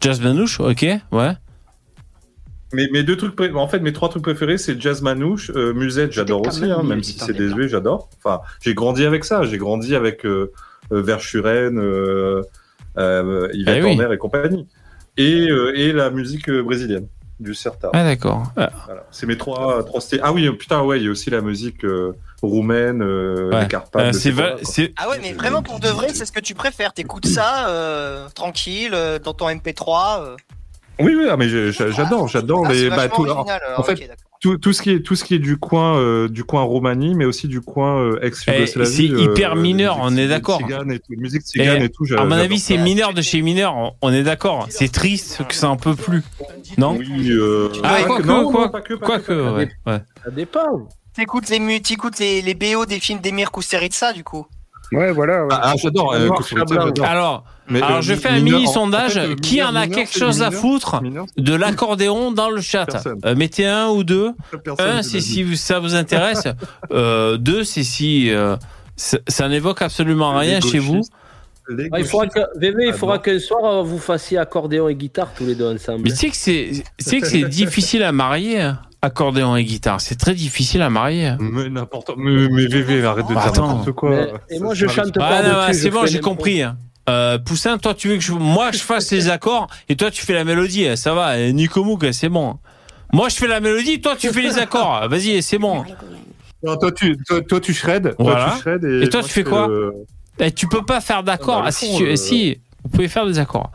Jazz 0.00 0.20
manouche, 0.20 0.58
ok, 0.60 0.82
ouais. 1.12 1.32
Mes, 2.72 2.88
mes 2.90 3.02
deux 3.02 3.16
trucs, 3.16 3.36
pré- 3.36 3.52
en 3.52 3.68
fait, 3.68 3.80
mes 3.80 3.92
trois 3.92 4.08
trucs 4.08 4.22
préférés, 4.22 4.58
c'est 4.58 4.80
jazz 4.80 5.02
manouche, 5.02 5.50
euh, 5.54 5.72
musette, 5.74 6.12
j'adore 6.12 6.46
aussi, 6.46 6.62
même 6.62 6.70
hein, 6.72 6.82
même 6.82 7.02
si 7.02 7.18
c'est 7.18 7.32
des 7.32 7.48
désuet, 7.48 7.68
j'adore. 7.68 8.08
Enfin, 8.18 8.40
j'ai 8.60 8.74
grandi 8.74 9.04
avec 9.04 9.24
ça, 9.24 9.42
j'ai 9.44 9.58
grandi 9.58 9.94
avec 9.94 10.24
euh, 10.24 10.52
euh, 10.92 11.02
Verschuren, 11.02 11.78
euh, 11.78 12.42
euh, 12.98 13.48
Yvette 13.52 13.76
Eh 13.78 13.82
oui. 13.84 13.90
Horner 14.00 14.14
et 14.14 14.18
compagnie, 14.18 14.66
et, 15.16 15.48
euh, 15.50 15.72
et 15.76 15.92
la 15.92 16.10
musique 16.10 16.48
euh, 16.48 16.62
brésilienne 16.62 17.06
du 17.40 17.54
Serta. 17.54 17.90
Ah 17.92 18.04
d'accord. 18.04 18.44
Ah, 18.56 18.70
Voilà. 18.86 19.04
C'est 19.10 19.26
mes 19.26 19.36
trois, 19.36 19.82
trois 19.84 20.00
styles. 20.00 20.20
Ah 20.22 20.32
oui, 20.32 20.46
euh, 20.46 20.52
putain, 20.52 20.80
ouais, 20.82 21.00
il 21.00 21.04
y 21.04 21.08
a 21.08 21.10
aussi 21.10 21.28
la 21.28 21.40
musique 21.40 21.84
euh, 21.84 22.12
roumaine, 22.40 23.02
euh, 23.02 23.50
Ouais. 23.50 23.62
les 23.62 23.68
Carpates. 23.68 24.14
euh, 24.14 24.58
c'est 24.62 24.92
Ah 24.96 25.08
ouais, 25.08 25.18
mais 25.20 25.32
vraiment 25.32 25.62
pour 25.62 25.80
de 25.80 25.88
vrai, 25.88 26.08
c'est 26.14 26.24
ce 26.24 26.30
que 26.32 26.40
tu 26.40 26.54
préfères. 26.54 26.92
T'écoutes 26.92 27.26
ça 27.26 27.68
euh, 27.68 28.28
tranquille 28.34 28.92
euh, 28.94 29.18
dans 29.18 29.34
ton 29.34 29.48
MP3. 29.48 30.36
Euh. 31.00 31.04
Oui, 31.04 31.14
oui, 31.16 31.26
ah, 31.30 31.36
mais 31.36 31.48
j'adore, 31.48 32.28
j'adore 32.28 32.64
Ah, 32.66 32.72
les. 32.72 32.88
bah, 32.90 32.96
vachement 33.08 33.16
tout- 33.24 33.30
original. 33.30 33.60
en 33.76 33.82
fait, 33.82 34.10
tout, 34.40 34.58
tout 34.58 34.72
ce 34.72 34.82
qui 34.82 34.90
est 34.90 35.00
tout 35.00 35.14
ce 35.14 35.22
qui 35.24 35.34
est 35.34 35.38
du 35.38 35.56
coin 35.56 35.96
euh, 35.98 36.28
du 36.28 36.42
coin 36.42 36.62
Roumanie 36.62 37.14
mais 37.14 37.24
aussi 37.24 37.46
du 37.46 37.60
coin 37.60 37.96
euh, 38.00 38.18
ex 38.22 38.44
Yougoslavie 38.44 38.90
Eh, 39.12 39.16
c'est 39.16 39.22
hyper 39.24 39.54
mineur, 39.54 39.98
on 40.00 40.16
est 40.16 40.26
d'accord. 40.26 40.58
tzigane 40.60 40.90
et 40.90 40.98
tout, 40.98 41.12
musique 41.16 41.42
tzigane 41.42 41.80
Et 41.82 41.84
et, 41.84 41.88
tout 41.88 42.04
À 42.04 42.06
j'a- 42.08 42.24
mon 42.24 42.32
avis, 42.32 42.58
c'est 42.58 42.76
mineur 42.76 43.14
de 43.14 43.22
chez 43.22 43.40
mineur, 43.40 43.94
on- 44.02 44.12
est 44.12 44.24
d'accord. 44.24 44.66
C'est 44.68 44.90
triste 44.90 45.46
que 45.48 45.54
ça 45.54 45.68
en 45.70 45.76
peut 45.76 45.94
plus. 45.94 46.22
Non? 46.76 46.96
Oui 46.98 47.30
euh, 47.30 47.68
Ah, 47.84 48.02
quoi 48.04 48.16
que- 48.18 48.22
que, 48.22 48.26
non, 48.26 48.50
quoi- 48.50 48.68
que, 48.80 48.94
que, 48.94 49.54
ouais. 49.56 49.68
Ça 49.86 50.30
dépend. 50.30 50.88
T'écoutes 51.14 51.48
les, 51.50 51.60
mu- 51.60 51.80
t'écoutes 51.80 52.18
les, 52.18 52.40
les 52.42 52.54
BO 52.54 52.84
des 52.86 52.98
films 52.98 53.20
d'Emir 53.20 53.52
Kusturica 53.52 54.12
du 54.12 54.24
coup. 54.24 54.46
Ouais, 54.92 55.12
voilà. 55.12 55.44
ouais. 55.46 55.54
ah, 55.60 55.74
j'adore 55.76 56.12
euh, 56.14 56.28
j'adore. 56.50 57.06
Alors, 57.06 57.44
Mais, 57.68 57.80
alors 57.82 57.98
euh, 57.98 58.00
je 58.02 58.14
fais 58.14 58.28
un 58.28 58.40
mini 58.40 58.66
en 58.66 58.70
sondage. 58.72 59.14
fait, 59.14 59.20
euh, 59.20 59.34
qui 59.36 59.62
en 59.62 59.74
a 59.74 59.86
mineur, 59.86 59.96
quelque 59.96 60.18
chose 60.18 60.42
à 60.42 60.50
foutre 60.50 61.02
mineur, 61.02 61.26
de 61.36 61.54
l'accordéon 61.54 62.30
dans 62.32 62.50
le 62.50 62.60
chat. 62.60 62.86
Euh, 63.24 63.34
Mettez 63.34 63.66
un 63.66 63.88
ou 63.88 64.04
deux. 64.04 64.32
personne, 64.64 64.86
Un, 64.98 65.02
c'est 65.02 65.20
si 65.20 65.42
vous- 65.42 65.54
ça 65.56 65.78
vous 65.78 65.94
intéresse. 65.94 66.46
Euh, 66.92 67.36
deux, 67.38 67.64
c'est 67.64 67.84
si 67.84 68.30
euh, 68.30 68.56
ça, 68.96 69.18
ça 69.26 69.48
n'évoque 69.48 69.80
absolument 69.82 70.36
rien 70.36 70.60
chez 70.60 70.78
vous. 70.78 71.00
Ah, 71.92 72.00
il 72.00 72.04
faudra 72.04 72.26
que, 72.26 72.40
VV, 72.58 72.84
il 72.86 72.90
Ah, 72.90 72.92
faudra 72.92 73.18
qu'un 73.18 73.38
soir 73.38 73.64
euh, 73.64 73.82
vous 73.82 73.98
fassiez 73.98 74.36
accordéon 74.36 74.88
et 74.88 74.94
guitare 74.94 75.28
tous 75.36 75.46
les 75.46 75.54
deux 75.54 75.72
ensemble. 75.74 76.02
Mais 76.04 76.10
tu 76.10 76.16
sais 76.16 76.28
que 76.28 76.36
c'est, 76.36 76.70
tu 76.98 77.04
sais 77.04 77.20
que 77.20 77.26
c'est 77.26 77.44
difficile 77.44 78.02
à 78.02 78.12
marier, 78.12 78.60
hein, 78.60 78.78
accordéon 79.02 79.56
et 79.56 79.64
guitare. 79.64 80.00
C'est 80.00 80.14
très 80.16 80.34
difficile 80.34 80.80
à 80.82 80.90
marier. 80.90 81.32
mais 81.40 81.68
n'importe 81.68 82.12
mais, 82.16 82.48
mais 82.48 82.66
VV 82.66 83.04
arrête 83.04 83.26
de 83.26 83.34
Bah, 83.34 83.40
dire 83.40 83.50
attends. 83.50 83.68
n'importe 83.68 83.92
quoi 83.92 84.10
Mais- 84.10 84.56
et 84.56 84.60
moi, 84.60 84.70
ça 84.74 84.80
je 84.80 84.86
chante 84.86 85.12
pas. 85.14 85.28
Ah, 85.44 85.72
je 85.72 85.78
c'est 85.78 85.90
bon, 85.90 86.06
j'ai 86.06 86.20
compris. 86.20 86.62
hein. 86.62 86.76
Euh, 87.10 87.36
Poussin, 87.38 87.78
toi, 87.78 87.94
tu 87.94 88.08
veux 88.08 88.14
que 88.16 88.22
je, 88.22 88.32
moi, 88.32 88.70
je 88.70 88.78
fasse 88.78 89.10
les 89.10 89.28
accords 89.28 89.66
et 89.88 89.96
toi, 89.96 90.10
tu 90.10 90.24
fais 90.24 90.34
la 90.34 90.44
mélodie. 90.44 90.86
hein, 90.86 90.94
Ça 90.96 91.14
va. 91.14 91.36
Et 91.38 91.52
Nico 91.52 91.82
Mouk, 91.82 92.06
c'est 92.12 92.28
bon. 92.28 92.58
Moi, 93.12 93.28
je 93.28 93.34
fais 93.36 93.48
la 93.48 93.58
mélodie, 93.60 94.00
toi, 94.00 94.14
tu 94.16 94.28
fais 94.32 94.40
les 94.42 94.58
accords. 94.58 95.06
Vas-y, 95.10 95.42
c'est 95.42 95.58
bon. 95.58 95.84
Non, 96.64 96.76
toi 96.76 96.92
tu 96.92 97.16
toi, 97.26 97.40
toi, 97.42 97.58
tu 97.60 97.74
shred 97.74 98.14
Voilà. 98.20 98.44
toi 98.44 98.52
tu 98.54 98.60
shred 98.62 98.84
et, 98.84 99.02
Et 99.02 99.08
toi, 99.08 99.20
moi, 99.20 99.28
tu 99.28 99.34
fais 99.34 99.42
quoi 99.42 99.66
le- 99.66 99.92
Eh, 100.38 100.52
tu 100.52 100.68
peux 100.68 100.84
pas 100.84 101.00
faire 101.00 101.24
d'accords. 101.24 101.56
Dans 101.56 101.62
le 101.62 101.68
Ah, 101.68 101.72
si, 101.72 101.96
tu- 101.96 102.04
euh, 102.06 102.14
si, 102.14 102.60
vous 102.84 102.88
pouvez 102.90 103.08
faire 103.08 103.26
des 103.26 103.40
accords. 103.40 103.72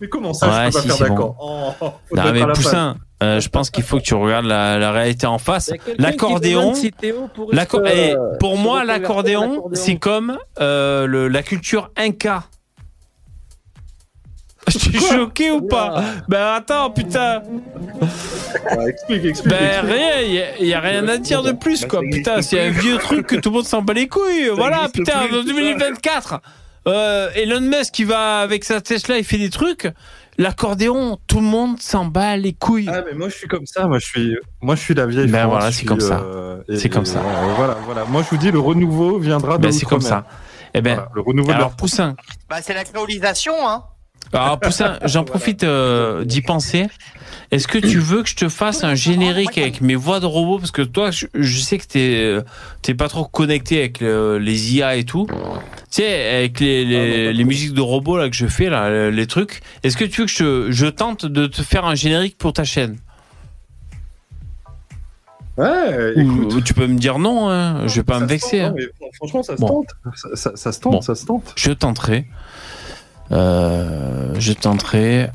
Mais 0.00 0.08
comment 0.08 0.34
ça 0.34 0.48
Ouais, 0.48 0.66
je 0.70 0.76
peux 0.76 0.80
si, 0.82 0.88
pas 0.88 0.94
faire 0.96 1.08
bon. 1.08 1.14
d'accord 1.14 1.36
Oh, 1.80 1.86
faut 2.08 2.16
Non, 2.16 2.32
mais. 2.32 2.46
Poussin, 2.52 2.96
euh, 3.22 3.40
je 3.40 3.48
pense 3.48 3.70
qu'il 3.70 3.84
faut 3.84 3.98
que 3.98 4.02
tu 4.02 4.14
regardes 4.14 4.44
la, 4.46 4.78
la 4.78 4.90
réalité 4.92 5.26
en 5.26 5.38
face. 5.38 5.70
L'accordéon, 5.98 6.74
si 6.74 6.92
eh, 7.02 7.10
se 7.12 8.38
pour 8.38 8.56
moi, 8.58 8.80
reconvertir 8.80 8.80
à 8.80 8.84
l'accordéon, 8.84 9.64
c'est 9.72 9.96
comme 9.96 10.36
euh, 10.60 11.06
le- 11.06 11.28
la 11.28 11.42
culture 11.42 11.90
inca. 11.96 12.44
Je 14.68 14.78
suis 14.78 14.98
choqué 14.98 15.50
ou 15.50 15.60
pas 15.60 16.02
Ben 16.26 16.54
attends, 16.56 16.90
putain. 16.90 17.42
Explique 18.88 19.24
explique, 19.26 19.50
Ben 19.50 19.62
explique. 19.84 19.92
rien, 19.92 20.52
il 20.60 20.66
y, 20.66 20.72
a 20.74 20.80
rien 20.80 21.06
à 21.06 21.18
dire 21.18 21.42
de 21.42 21.52
plus 21.52 21.82
Bah, 21.82 21.88
quoi. 21.88 22.00
existe 22.02 22.24
Putain, 22.24 22.40
c'est 22.42 22.60
un 22.60 22.70
vieux 22.70 22.96
truc 22.96 23.26
que 23.26 23.36
tout 23.36 23.50
le 23.50 23.56
monde 23.56 23.66
s'en 23.66 23.82
bat 23.82 23.92
les 23.92 24.08
couilles. 24.08 24.48
voilà, 24.54 24.88
putain, 24.88 25.18
en 25.18 25.22
c'est 25.30 25.36
ça. 25.36 25.42
2024, 25.44 26.40
euh, 26.86 27.30
Elon 27.34 27.60
Musk 27.60 27.92
qui 27.92 28.04
va 28.04 28.38
avec 28.40 28.64
sa 28.64 28.80
Tesla, 28.80 29.18
il 29.18 29.24
fait 29.24 29.38
des 29.38 29.50
trucs. 29.50 29.88
L'accordéon, 30.36 31.18
tout 31.28 31.38
le 31.38 31.46
monde 31.46 31.80
s'en 31.80 32.06
bat 32.06 32.36
les 32.36 32.52
couilles. 32.54 32.90
Ah 32.92 33.02
mais 33.06 33.14
moi 33.16 33.28
je 33.28 33.36
suis 33.36 33.46
comme 33.46 33.66
ça, 33.66 33.86
moi 33.86 33.98
je 34.00 34.06
suis 34.06 34.36
moi 34.60 34.74
je 34.74 34.80
suis 34.80 34.94
la 34.94 35.06
vieille 35.06 35.28
Ben 35.28 35.42
France, 35.42 35.50
voilà, 35.52 35.70
je 35.70 35.76
c'est 35.76 35.84
comme 35.86 36.00
ça. 36.00 36.20
euh, 36.20 36.62
C'est 36.76 36.88
comme 36.88 37.04
ça. 37.06 37.20
Voilà, 37.20 37.52
voilà, 37.54 37.76
voilà. 37.84 38.04
Moi 38.04 38.22
je 38.24 38.30
vous 38.30 38.36
dis 38.36 38.50
le 38.50 38.58
renouveau 38.58 39.18
viendra 39.20 39.58
de 39.58 39.62
Ben 39.62 39.72
c'est 39.72 39.86
comme 39.86 40.00
ça. 40.00 40.24
Eh 40.74 40.80
ben, 40.80 40.94
Voilà, 40.96 41.10
le 41.14 41.20
renouveau 41.20 41.48
de 41.50 41.54
alors 41.54 41.68
la- 41.70 41.76
Poussin, 41.76 42.16
Bah 42.50 42.56
c'est 42.62 42.74
la 42.74 42.82
créolisation, 42.82 43.54
hein. 43.68 43.84
Alors 44.32 44.58
Poussin, 44.58 44.98
j'en 45.04 45.24
profite 45.24 45.62
euh, 45.64 46.24
d'y 46.24 46.40
penser. 46.40 46.86
Est-ce 47.50 47.68
que 47.68 47.78
tu 47.78 47.98
veux 48.00 48.22
que 48.22 48.28
je 48.28 48.34
te 48.36 48.48
fasse 48.48 48.82
un 48.82 48.94
générique 48.96 49.58
avec 49.58 49.80
mes 49.80 49.94
voix 49.94 50.18
de 50.18 50.26
robot? 50.26 50.58
Parce 50.58 50.70
que 50.72 50.82
toi, 50.82 51.10
je, 51.12 51.26
je 51.34 51.58
sais 51.60 51.78
que 51.78 51.84
t'es 51.86 52.36
t'es 52.82 52.94
pas 52.94 53.08
trop 53.08 53.24
connecté 53.26 53.78
avec 53.78 54.00
le- 54.00 54.38
les 54.38 54.74
IA 54.74 54.96
et 54.96 55.04
tout. 55.04 55.26
Tu 55.28 55.34
sais, 55.90 56.36
avec 56.38 56.58
les, 56.58 56.84
les, 56.84 57.32
les 57.32 57.44
musiques 57.44 57.74
de 57.74 57.80
robots 57.80 58.16
là 58.16 58.28
que 58.28 58.34
je 58.34 58.46
fais 58.46 58.70
là, 58.70 59.10
les 59.10 59.26
trucs. 59.28 59.60
Est-ce 59.84 59.96
que 59.96 60.04
tu 60.04 60.22
veux 60.22 60.26
que 60.26 60.32
je, 60.32 60.72
je 60.72 60.86
tente 60.86 61.26
de 61.26 61.46
te 61.46 61.62
faire 61.62 61.84
un 61.84 61.94
générique 61.94 62.38
pour 62.38 62.52
ta 62.52 62.64
chaîne? 62.64 62.96
Ouais, 65.56 66.14
écoute. 66.16 66.54
Ou, 66.54 66.60
tu 66.60 66.74
peux 66.74 66.88
me 66.88 66.98
dire 66.98 67.18
non, 67.20 67.48
hein, 67.48 67.86
je 67.86 67.96
vais 67.96 68.02
pas 68.02 68.14
Ça 68.14 68.20
me 68.20 68.26
vexer. 68.26 68.58
tente, 68.62 68.70
hein. 68.70 68.70
non, 68.70 69.06
mais 69.06 69.10
franchement, 69.16 69.42
ça 69.44 69.56
se 69.56 69.60
Bon. 69.60 69.68
tente. 69.68 69.90
Ça, 70.16 70.28
ça- 70.34 70.56
ça 70.56 70.72
se 70.72 70.80
tente, 70.80 70.92
Bon. 70.94 71.00
ça 71.00 71.14
se 71.14 71.24
tente. 71.26 71.52
Je 71.56 71.70
tenterai. 71.70 72.26
Euh, 73.34 74.34
je 74.38 74.52
tenterai. 74.52 75.28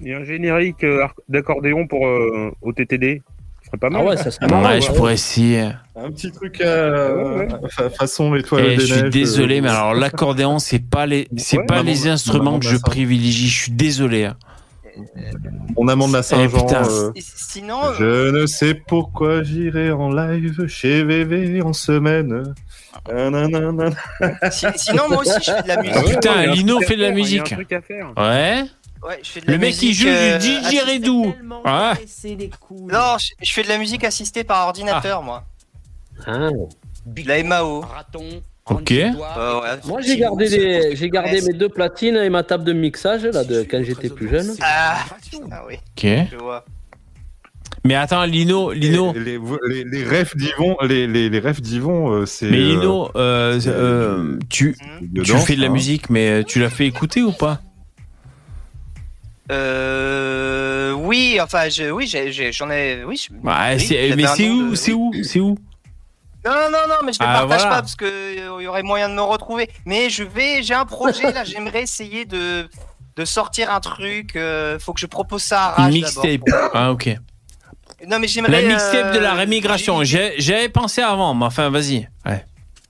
Il 0.00 0.08
y 0.08 0.14
a 0.14 0.18
un 0.18 0.24
générique 0.24 0.84
euh, 0.84 1.06
d'accordéon 1.28 1.86
pour 1.86 2.06
euh, 2.06 2.50
au 2.62 2.72
TTD. 2.72 3.22
Ce 3.62 3.66
serait 3.68 3.78
pas 3.78 3.90
mal. 3.90 4.02
Ah 4.04 4.10
ouais, 4.10 4.16
ça 4.16 4.30
serait 4.30 4.46
Ouais, 4.46 4.50
marrant. 4.52 4.80
je 4.80 4.88
ouais. 4.90 4.96
pourrais 4.96 5.14
essayer. 5.14 5.70
Un 5.96 6.10
petit 6.12 6.30
truc 6.30 6.60
euh, 6.60 7.38
Ouais, 7.38 7.48
façon 7.98 8.34
étoile 8.34 8.66
Et 8.66 8.76
des 8.76 8.80
je 8.86 8.92
suis 8.94 9.02
neiges, 9.04 9.10
désolé, 9.10 9.58
euh, 9.58 9.62
mais 9.62 9.68
alors 9.70 9.94
l'accordéon, 9.94 10.58
c'est 10.58 10.78
pas 10.78 11.06
les, 11.06 11.26
c'est 11.36 11.58
Ouais, 11.58 11.66
pas 11.66 11.76
maman- 11.76 11.86
les 11.90 12.06
instruments 12.08 12.44
maman 12.44 12.58
que 12.60 12.66
je 12.66 12.76
privilégie. 12.76 13.48
Je 13.48 13.62
suis 13.62 13.72
désolé. 13.72 14.30
Hein. 14.96 15.02
Mon 15.76 15.88
amant 15.88 16.08
de 16.08 16.12
la 16.14 16.22
Saint-Jean. 16.22 16.66
putain. 16.66 16.88
euh, 16.88 17.12
Sinon, 17.18 17.80
euh, 17.84 17.94
Je 17.98 18.30
ne 18.30 18.46
sais 18.46 18.74
pourquoi 18.74 19.42
j'irai 19.42 19.90
en 19.92 20.10
live 20.12 20.66
chez 20.66 21.02
VV 21.04 21.62
en 21.62 21.72
semaine. 21.72 22.54
Si- 24.50 24.66
sinon 24.76 25.08
moi 25.08 25.18
aussi 25.18 25.30
je 25.44 25.52
fais 25.52 25.62
de 25.62 25.68
la 25.68 25.76
musique. 25.82 25.94
Ah, 25.96 26.02
putain, 26.02 26.32
a 26.32 26.38
un 26.38 26.46
Lino 26.54 26.80
fait 26.80 26.96
de 26.96 27.02
la 27.02 27.08
faire, 27.08 27.18
il 27.18 27.18
y 27.18 27.38
a 27.38 27.40
musique. 27.40 27.52
un 27.52 27.56
truc 27.56 27.72
à 27.72 27.80
faire. 27.82 28.12
Ouais. 28.16 28.64
Ouais, 29.06 29.20
je 29.22 29.28
fais 29.30 29.40
de 29.40 29.46
la 29.46 29.52
Le 29.52 29.58
mec 29.58 29.74
qui 29.74 29.88
musique, 29.88 30.02
joue 30.06 30.12
euh, 30.12 30.38
du 30.38 30.46
DJ 30.48 30.80
Redou. 30.80 31.34
Ah. 31.64 31.94
Non, 32.70 33.16
je, 33.18 33.32
je 33.46 33.52
fais 33.52 33.62
de 33.62 33.68
la 33.68 33.78
musique 33.78 34.02
assistée 34.02 34.42
par 34.44 34.66
ordinateur, 34.66 35.22
moi. 35.22 35.44
Ah. 36.26 36.48
La 37.24 37.42
MAO. 37.44 37.84
Ok. 38.68 38.90
Ouais. 38.90 39.12
Moi, 39.84 40.00
j'ai 40.00 40.16
gardé, 40.18 40.48
des, 40.48 40.96
j'ai 40.96 41.08
gardé 41.08 41.40
mes 41.40 41.52
deux 41.52 41.68
platines 41.68 42.16
et 42.16 42.28
ma 42.28 42.42
table 42.42 42.64
de 42.64 42.72
mixage 42.72 43.24
là, 43.24 43.44
de 43.44 43.62
quand 43.62 43.82
j'étais 43.84 44.08
plus 44.08 44.28
jeune. 44.28 44.54
Ah, 44.60 45.04
ah 45.52 45.62
oui, 45.68 45.74
Ok. 45.96 46.28
je 46.32 46.36
vois. 46.36 46.64
Mais 47.84 47.94
attends, 47.94 48.24
Lino, 48.24 48.72
Lino. 48.72 49.12
Les, 49.14 49.38
les, 49.68 49.84
les 49.84 50.04
refs 50.04 50.36
d'Yvon, 50.36 50.76
les, 50.82 51.06
les, 51.06 51.28
les 51.30 51.38
refs 51.38 51.60
d'Yvon, 51.60 52.10
euh, 52.10 52.26
c'est. 52.26 52.50
Mais 52.50 52.56
Lino, 52.56 53.10
euh, 53.14 53.60
euh, 53.68 54.38
tu, 54.48 54.76
tu 55.24 55.36
fais 55.38 55.54
de 55.54 55.60
la 55.60 55.68
hein. 55.68 55.70
musique, 55.70 56.10
mais 56.10 56.42
tu 56.42 56.58
l'as 56.58 56.70
fait 56.70 56.86
écouter 56.86 57.22
ou 57.22 57.30
pas? 57.30 57.60
Euh, 59.52 60.90
oui, 60.92 61.38
enfin, 61.40 61.68
je, 61.68 61.90
oui, 61.92 62.12
j'en 62.52 62.70
ai, 62.70 63.04
oui. 63.04 63.16
je- 63.30 63.32
oui, 63.32 63.78
j'avais 63.78 64.16
Mais 64.16 64.26
c'est 64.26 64.48
où 64.50 64.70
de- 64.70 64.74
C'est 64.74 64.92
où 64.92 65.12
C'est 65.22 65.38
où? 65.40 65.56
Non, 66.46 66.70
non, 66.70 66.78
non, 66.88 66.94
mais 67.04 67.12
je 67.12 67.18
ne 67.22 67.26
Ah, 67.28 67.40
partage 67.40 67.46
voilà. 67.60 67.64
pas 67.76 67.80
parce 67.82 67.96
que 67.96 68.04
euh, 68.04 68.62
y 68.62 68.66
aurait 68.66 68.82
moyen 68.82 69.08
de 69.08 69.14
me 69.14 69.20
retrouver. 69.22 69.68
Mais 69.84 70.08
je 70.10 70.22
vais, 70.22 70.62
j'ai 70.62 70.74
un 70.74 70.84
projet 70.86 71.32
là, 71.32 71.44
j'aimerais 71.44 71.82
essayer 71.82 72.24
de 72.24 72.68
de 73.16 73.24
sortir 73.24 73.72
un 73.72 73.80
truc. 73.80 74.36
euh, 74.36 74.78
faut 74.78 74.92
que 74.92 75.00
je 75.00 75.06
propose 75.06 75.42
ça 75.42 75.68
à 75.68 75.78
Une 75.78 75.84
Rage 75.84 75.92
mixtape. 75.94 76.40
d'abord. 76.46 76.70
Ah, 76.74 76.92
ok. 76.92 77.16
Non, 78.06 78.18
mais 78.18 78.28
j'aimerais. 78.28 78.62
La 78.62 78.68
mixtape 78.68 79.12
de 79.14 79.18
la 79.18 79.32
euh, 79.32 79.36
rémigration. 79.36 80.04
J'avais 80.04 80.68
pensé 80.68 81.00
avant, 81.02 81.34
mais 81.34 81.46
enfin, 81.46 81.70
vas-y. 81.70 82.08
Ouais. 82.26 82.44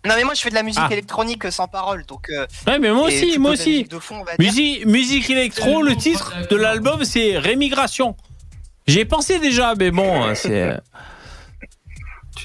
Non, 0.04 0.14
mais 0.16 0.24
moi, 0.24 0.34
je 0.34 0.40
fais 0.40 0.50
de 0.50 0.54
la 0.54 0.62
musique 0.62 0.82
Ah. 0.84 0.92
électronique 0.92 1.44
euh, 1.46 1.50
sans 1.50 1.66
parole, 1.68 2.04
donc. 2.06 2.28
euh, 2.30 2.46
Ouais, 2.66 2.78
mais 2.78 2.90
moi 2.92 3.06
aussi, 3.08 3.38
moi 3.38 3.52
aussi. 3.52 3.70
musique 3.70 3.98
fond. 4.00 4.24
Musique, 4.38 4.86
musique 4.86 5.30
électro, 5.30 5.82
le 5.82 5.96
titre 5.96 6.32
de 6.50 6.56
l'album, 6.56 7.04
c'est 7.04 7.38
Rémigration. 7.38 8.16
J'ai 8.86 9.04
pensé 9.04 9.38
déjà, 9.40 9.74
mais 9.76 9.90
bon, 9.90 10.32
c'est. 10.34 10.76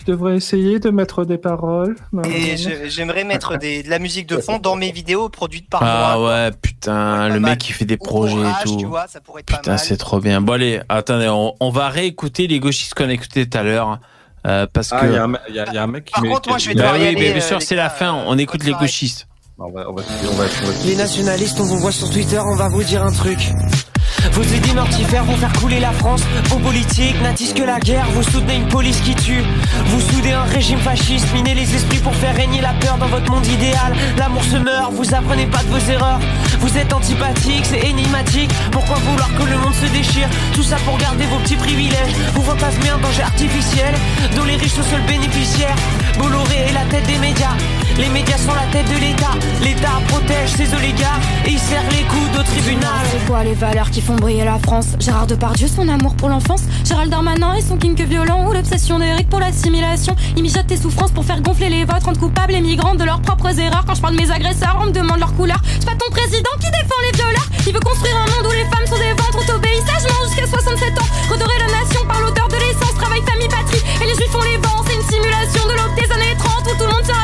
Tu 0.04 0.10
devrais 0.12 0.36
essayer 0.36 0.80
de 0.80 0.90
mettre 0.90 1.26
des 1.26 1.38
paroles. 1.38 1.96
Et 2.26 2.56
j'aimerais 2.90 3.24
mettre 3.24 3.58
des, 3.60 3.84
de 3.84 3.90
la 3.90 4.00
musique 4.00 4.28
de 4.28 4.38
fond 4.38 4.58
dans 4.58 4.76
mes 4.76 4.92
vidéos 4.92 5.30
produites 5.30 5.70
par 5.70 5.84
Ah 5.84 6.16
moi. 6.18 6.28
ouais, 6.28 6.52
putain, 6.60 7.30
le 7.30 7.40
mec 7.40 7.60
qui 7.60 7.72
fait 7.74 7.86
des 7.86 7.98
projets 7.98 8.36
et 8.42 8.66
tout. 8.66 8.78
tu 8.78 8.86
vois, 8.86 9.06
ça 9.08 9.22
pourrait 9.22 9.42
être 9.42 9.48
pas 9.52 9.58
Putain, 9.58 9.78
c'est 9.78 9.98
trop 9.98 10.20
bien. 10.20 10.42
Bon, 10.42 10.54
allez, 10.54 10.82
attendez, 10.90 11.28
on, 11.30 11.54
on 11.60 11.70
va 11.70 11.90
réécouter 11.90 12.48
les 12.48 12.60
gauchistes 12.60 12.96
qu'on 12.96 13.10
a 13.10 13.14
écoutés 13.14 13.48
tout 13.48 13.58
à 13.58 13.62
l'heure. 13.64 14.00
euh, 14.48 14.66
parce 14.74 14.92
Ah, 14.92 15.02
que. 15.02 15.06
il 15.06 15.14
y, 15.14 15.18
a 15.18 15.24
un 15.26 15.34
y 15.72 15.76
y 15.76 15.78
a 15.78 15.86
mec 15.88 16.06
qui. 16.06 16.14
Par 16.14 16.24
contre, 16.24 16.50
moi, 16.50 16.58
je 16.58 16.70
vais 16.70 16.76
Bah 16.76 16.94
oui, 16.96 17.02
aller, 17.06 17.14
mais 17.16 17.34
bien 17.34 17.36
euh, 17.36 17.48
sûr, 17.48 17.62
c'est 17.62 17.76
la 17.76 17.92
fin. 17.92 18.12
On 18.26 18.38
écoute 18.40 18.64
les 18.64 18.74
gauchistes. 18.74 19.28
On 19.60 19.70
va, 19.70 19.88
on 19.88 19.94
va, 19.94 20.02
on 20.24 20.34
va, 20.36 20.44
on 20.64 20.66
va- 20.68 20.86
Les 20.86 20.96
nationalistes, 20.96 21.60
on 21.60 21.66
vous 21.66 21.78
voit 21.78 21.92
sur 21.92 22.10
Twitter, 22.10 22.40
on 22.40 22.56
va 22.56 22.68
vous 22.70 22.82
dire 22.84 23.04
un 23.04 23.12
truc. 23.12 23.38
Vos 24.34 24.44
idées 24.44 24.74
mortifères 24.74 25.24
vont 25.24 25.36
faire 25.36 25.54
couler 25.54 25.80
la 25.80 25.92
France. 25.92 26.22
Vos 26.46 26.60
politiques 26.60 27.22
n'attisent 27.22 27.54
que 27.54 27.64
la 27.64 27.80
guerre. 27.80 28.08
Vous 28.14 28.24
soutenez 28.24 28.56
une 28.56 28.68
police 28.68 29.00
qui 29.02 29.16
tue. 29.16 29.44
Vous 29.88 30.02
soudez 30.02 30.32
un 30.32 30.44
régime 30.44 30.80
fasciste. 30.80 31.32
Minez 31.34 31.54
les 31.54 31.76
esprits 31.76 32.00
pour 32.00 32.16
faire 32.16 32.36
régner 32.36 32.62
la 32.62 32.74
peur 32.74 32.98
dans 32.98 33.08
votre 33.08 33.30
monde 33.32 33.46
idéal. 33.46 33.94
L'amour 34.18 34.44
se 34.44 34.58
meurt, 34.58 34.94
vous 34.94 35.14
apprenez 35.14 35.46
pas 35.48 35.64
de 35.64 35.70
vos 35.70 35.92
erreurs. 35.92 36.20
Vous 36.60 36.78
êtes 36.78 36.94
antipathique, 36.94 37.66
c'est 37.66 37.86
énigmatique. 37.88 38.52
Pourquoi 38.72 38.98
vouloir 38.98 39.30
que 39.36 39.44
le 39.44 39.58
monde 39.58 39.74
se 39.74 39.92
déchire? 39.92 40.30
Tout 40.54 40.64
ça 40.64 40.78
pour 40.86 40.98
garder 40.98 41.26
vos 41.26 41.38
petits 41.40 41.56
privilèges. 41.56 42.14
Vous 42.34 42.44
fantasmez 42.44 42.90
un 42.90 43.00
danger 43.00 43.24
artificiel 43.24 43.94
dont 44.36 44.46
les 44.46 44.56
riches 44.56 44.74
sont 44.74 44.84
seuls 44.84 45.06
bénéficiaires. 45.08 45.76
Bolloré 46.18 46.58
est 46.70 46.74
la 46.74 46.86
tête 46.86 47.06
des 47.08 47.18
médias. 47.18 47.56
Les 47.98 48.10
médias 48.10 48.38
sont 48.38 48.54
la 48.54 48.66
tête 48.72 48.88
de 48.88 49.00
l'État. 49.00 49.34
L'État 49.64 50.02
protège 50.08 50.50
ses 50.50 50.74
oligarques 50.74 51.24
et 51.46 51.52
il 51.52 51.60
serre 51.60 51.84
les 51.92 52.04
coudes 52.04 52.40
au 52.40 52.44
tribunal. 52.44 53.06
C'est 53.12 53.26
quoi 53.28 53.44
les 53.44 53.54
valeurs 53.54 53.90
qui 53.92 54.02
font 54.02 54.16
briller 54.16 54.46
la 54.46 54.60
France? 54.60 54.88
Gérard 55.00 55.28
Depardieu, 55.28 55.68
son 55.68 55.88
amour 55.88 56.16
pour 56.16 56.30
l'enfance. 56.30 56.64
Gérald 56.86 57.12
Darmanin 57.12 57.56
et 57.56 57.62
son 57.62 57.78
kink 57.78 58.00
violent 58.02 58.48
Ou 58.48 58.54
l'obsession 58.54 59.00
d'Éric 59.00 59.30
pour 59.30 59.40
l'assimilation. 59.40 60.16
Il 60.36 60.44
mijote 60.44 60.68
tes 60.68 60.78
souffrances 60.78 61.12
pour 61.12 61.26
faire 61.26 61.42
gonfler 61.42 61.70
les 61.70 61.86
votes 61.86 62.04
Rendre 62.04 62.20
coupables 62.20 62.54
les 62.54 62.62
migrants 62.62 62.96
de 62.96 63.04
leurs 63.04 63.22
propres 63.22 63.60
erreurs. 63.60 63.84
Quand 63.86 63.96
je 63.96 64.02
parle 64.02 64.16
de 64.16 64.22
mes 64.22 64.32
agresseurs, 64.32 64.78
on 64.82 64.86
me 64.86 64.92
demande 64.92 65.20
leur 65.20 65.34
couleur. 65.36 65.58
C'est 65.80 65.86
pas 65.86 65.96
ton 65.96 66.10
président 66.12 66.52
qui 66.60 66.72
défend 66.72 67.00
les 67.06 67.18
violeurs. 67.18 67.48
Il 67.68 67.74
veut 67.74 67.80
construire 67.80 68.18
un 68.18 68.26
monde 68.32 68.48
où 68.48 68.52
les 68.52 68.66
femmes 68.66 68.88
sont 68.88 68.98
des 68.98 69.14
ventres 69.14 69.38
On 69.38 69.46
t'obéit 69.46 69.86
sagement 69.86 70.26
jusqu'à 70.28 70.48
67 70.48 70.98
ans. 71.00 71.10
Redorer 71.30 71.60
la 71.60 71.80
nation 71.80 72.02
par 72.08 72.20
l'odeur 72.22 72.48
de 72.48 72.56
l'essence. 72.56 72.96
Travail, 72.96 73.22
famille, 73.30 73.50
patrie. 73.50 73.84
Et 74.02 74.08
les 74.08 74.16
juifs 74.16 74.32
font 74.32 74.42
les 74.42 74.58
vents. 74.58 74.84
C'est 74.88 74.96
une 74.96 75.08
simulation 75.08 75.64
de 75.68 75.74
l'aube 75.78 75.96
des 75.96 76.12
années 76.12 76.36
30 76.40 76.66
Où 76.66 76.76
tout 76.76 76.88
le 76.90 76.94
monde 76.94 77.06
se 77.06 77.21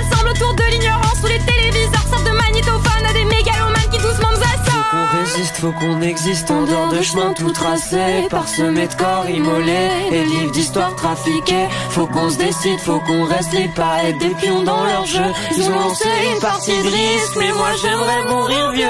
Faut 5.59 5.71
qu'on 5.71 5.79
résiste, 5.79 5.87
faut 5.87 5.95
qu'on 5.95 6.01
existe 6.01 6.51
en 6.51 6.65
dehors 6.65 6.93
de 6.93 7.01
chemin 7.01 7.33
tout 7.33 7.51
tracé, 7.51 8.27
parsemé 8.29 8.87
de 8.87 8.93
corps 8.93 9.27
immolés 9.27 9.89
et 10.11 10.23
livres 10.23 10.51
d'histoire 10.51 10.95
trafiqués. 10.95 11.67
Faut 11.89 12.05
qu'on 12.05 12.29
se 12.29 12.37
décide, 12.37 12.79
faut 12.79 12.99
qu'on 12.99 13.25
reste 13.25 13.53
les 13.53 13.67
pas 13.69 14.03
être 14.03 14.19
des 14.19 14.35
pions 14.35 14.63
dans 14.63 14.83
leur 14.83 15.05
jeu. 15.05 15.23
Ils 15.57 15.67
ont 15.69 15.79
lancé 15.79 16.07
une 16.33 16.39
partie 16.39 16.71
de 16.71 16.87
risque, 16.87 17.37
mais 17.39 17.51
moi 17.53 17.69
j'aimerais 17.81 18.23
mourir 18.29 18.71
vieux. 18.71 18.87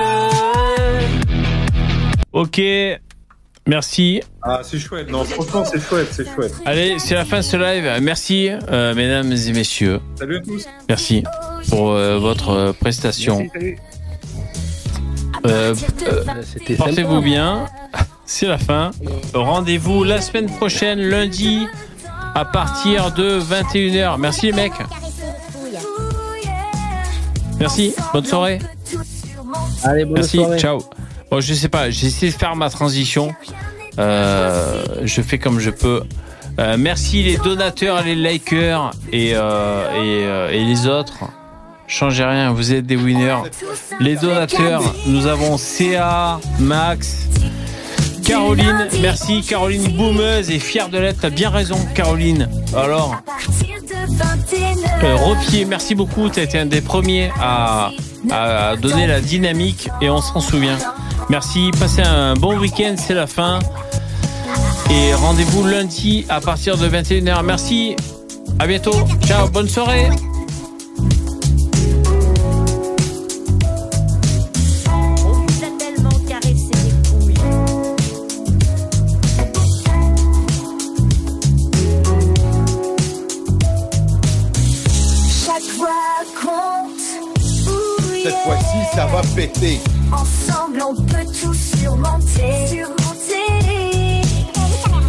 Ok, 2.34 2.62
merci. 3.66 4.22
Ah, 4.44 4.62
c'est 4.64 4.80
chouette. 4.80 5.10
Non, 5.10 5.24
franchement, 5.24 5.64
c'est 5.66 5.80
chouette, 5.80 6.10
c'est 6.12 6.28
chouette. 6.28 6.54
Allez, 6.66 7.00
c'est 7.00 7.16
la 7.16 7.26
fin 7.26 7.38
de 7.38 7.44
ce 7.44 7.58
live. 7.58 8.00
Merci, 8.02 8.50
euh, 8.50 8.94
mesdames 8.94 9.32
et 9.32 9.54
messieurs. 9.54 10.00
Salut 10.16 10.38
à 10.38 10.42
tous. 10.42 10.66
Merci 10.90 11.24
pour 11.70 11.92
euh, 11.92 12.18
votre 12.18 12.50
euh, 12.50 12.74
prestation. 12.74 13.38
Merci, 13.38 13.52
salut. 13.54 13.78
Euh, 15.46 15.76
euh, 16.08 16.44
C'était 16.44 16.76
Portez-vous 16.76 17.22
bien. 17.22 17.66
C'est 18.26 18.48
la 18.48 18.58
fin. 18.58 18.92
Rendez-vous 19.34 20.04
la 20.04 20.22
semaine 20.22 20.48
prochaine, 20.48 21.00
lundi, 21.00 21.68
à 22.36 22.46
partir 22.46 23.12
de 23.12 23.40
21h. 23.40 24.18
Merci 24.20 24.48
les 24.48 24.52
mecs. 24.54 24.74
Merci. 27.60 27.94
Bonne 28.14 28.26
soirée. 28.26 28.60
Allez, 29.84 30.06
bonne 30.06 30.16
Merci. 30.16 30.38
soirée. 30.38 30.60
Ciao. 30.60 30.80
Bon, 31.32 31.42
je 31.42 31.54
sais 31.54 31.70
pas. 31.70 31.90
J'ai 31.90 32.08
essayé 32.08 32.32
de 32.32 32.38
faire 32.38 32.56
ma 32.56 32.70
transition. 32.70 33.34
Euh, 34.00 34.84
je 35.04 35.22
fais 35.22 35.40
comme 35.40 35.60
je 35.60 35.72
peux. 35.72 36.04
Euh, 36.60 36.76
merci 36.78 37.24
les 37.24 37.38
donateurs, 37.38 38.04
les 38.04 38.16
likers 38.16 38.92
et, 39.12 39.34
euh, 39.36 39.92
et, 39.92 40.26
euh, 40.26 40.50
et 40.52 40.64
les 40.64 40.88
autres. 40.88 41.24
Changez 41.88 42.26
rien, 42.26 42.52
vous 42.52 42.74
êtes 42.74 42.86
des 42.86 42.98
winners. 42.98 43.38
Les 44.00 44.16
donateurs, 44.18 44.84
nous 45.06 45.26
avons 45.26 45.58
CA, 45.58 46.40
Max, 46.60 47.28
Caroline. 48.26 48.88
Merci 49.02 49.42
Caroline 49.42 49.96
Boumeuse 49.96 50.52
et 50.52 50.60
fière 50.60 50.90
de 50.90 50.98
l'être. 50.98 51.20
T'as 51.22 51.30
bien 51.30 51.50
raison, 51.50 51.78
Caroline. 51.96 52.50
Alors, 52.76 53.16
euh, 55.04 55.66
merci 55.68 55.96
beaucoup. 55.96 56.30
Tu 56.30 56.42
as 56.42 56.44
été 56.44 56.60
un 56.60 56.66
des 56.66 56.82
premiers 56.82 57.32
à, 57.40 57.92
à 58.32 58.76
donner 58.76 59.08
la 59.08 59.22
dynamique 59.22 59.90
et 60.02 60.10
on 60.10 60.22
s'en 60.22 60.42
souvient. 60.42 60.78
Merci. 61.30 61.72
Passez 61.80 62.02
un 62.02 62.34
bon 62.34 62.58
week-end, 62.60 62.96
c'est 62.98 63.14
la 63.14 63.28
fin. 63.28 63.60
Et 64.92 65.14
rendez-vous 65.14 65.66
lundi 65.66 66.26
à 66.28 66.42
partir 66.42 66.78
de 66.78 66.88
21h. 66.88 67.44
Merci. 67.44 67.96
À 68.60 68.68
bientôt. 68.68 68.96
Ciao. 69.26 69.48
Bonne 69.48 69.70
soirée. 69.70 70.10
Ça 88.94 89.06
va 89.06 89.22
péter. 89.36 89.80
Ensemble, 90.12 90.82
on 90.82 90.96
peut 90.96 91.26
tout 91.42 91.54
surmonter. 91.54 92.68
Surmonter. 92.68 94.22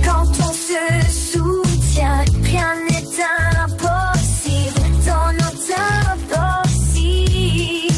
Quand 0.04 0.28
on 0.46 0.52
se 0.52 1.32
soutient, 1.32 2.24
rien 2.42 2.74
n'est 2.88 3.22
impossible. 3.62 4.80
Dans 5.06 5.32
nos 5.32 5.54
temps 6.30 6.62
aussi, 6.64 7.88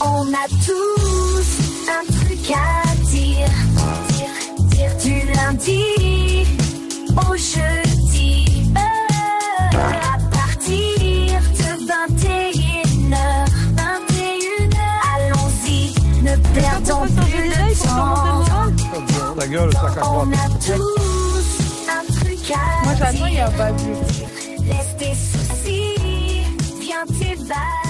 on 0.00 0.26
a 0.32 0.46
tous 0.66 1.48
un 1.88 2.04
truc 2.12 2.50
à 2.52 2.94
dire. 3.10 3.50
Dire, 4.08 4.34
dire 4.70 4.96
du 5.02 5.32
lundi 5.32 5.97
Ta 19.38 19.46
gueule, 19.46 19.72
sac 19.72 19.96
à 19.98 20.00
On 20.00 20.02
croix. 20.02 20.22
a 20.32 20.48
tous 20.66 21.86
un 21.88 22.12
truc 22.12 22.50
à 22.50 22.84
Moi, 22.84 22.94
j'attends, 22.98 23.26
il 23.26 23.34
y 23.34 23.38
a 23.38 23.50
pas 23.50 23.70
vu. 23.70 23.92
Laisse 24.64 24.96
tes 24.98 25.14
soucis, 25.14 26.42
viens 26.80 27.06
tes 27.06 27.36
balles. 27.44 27.87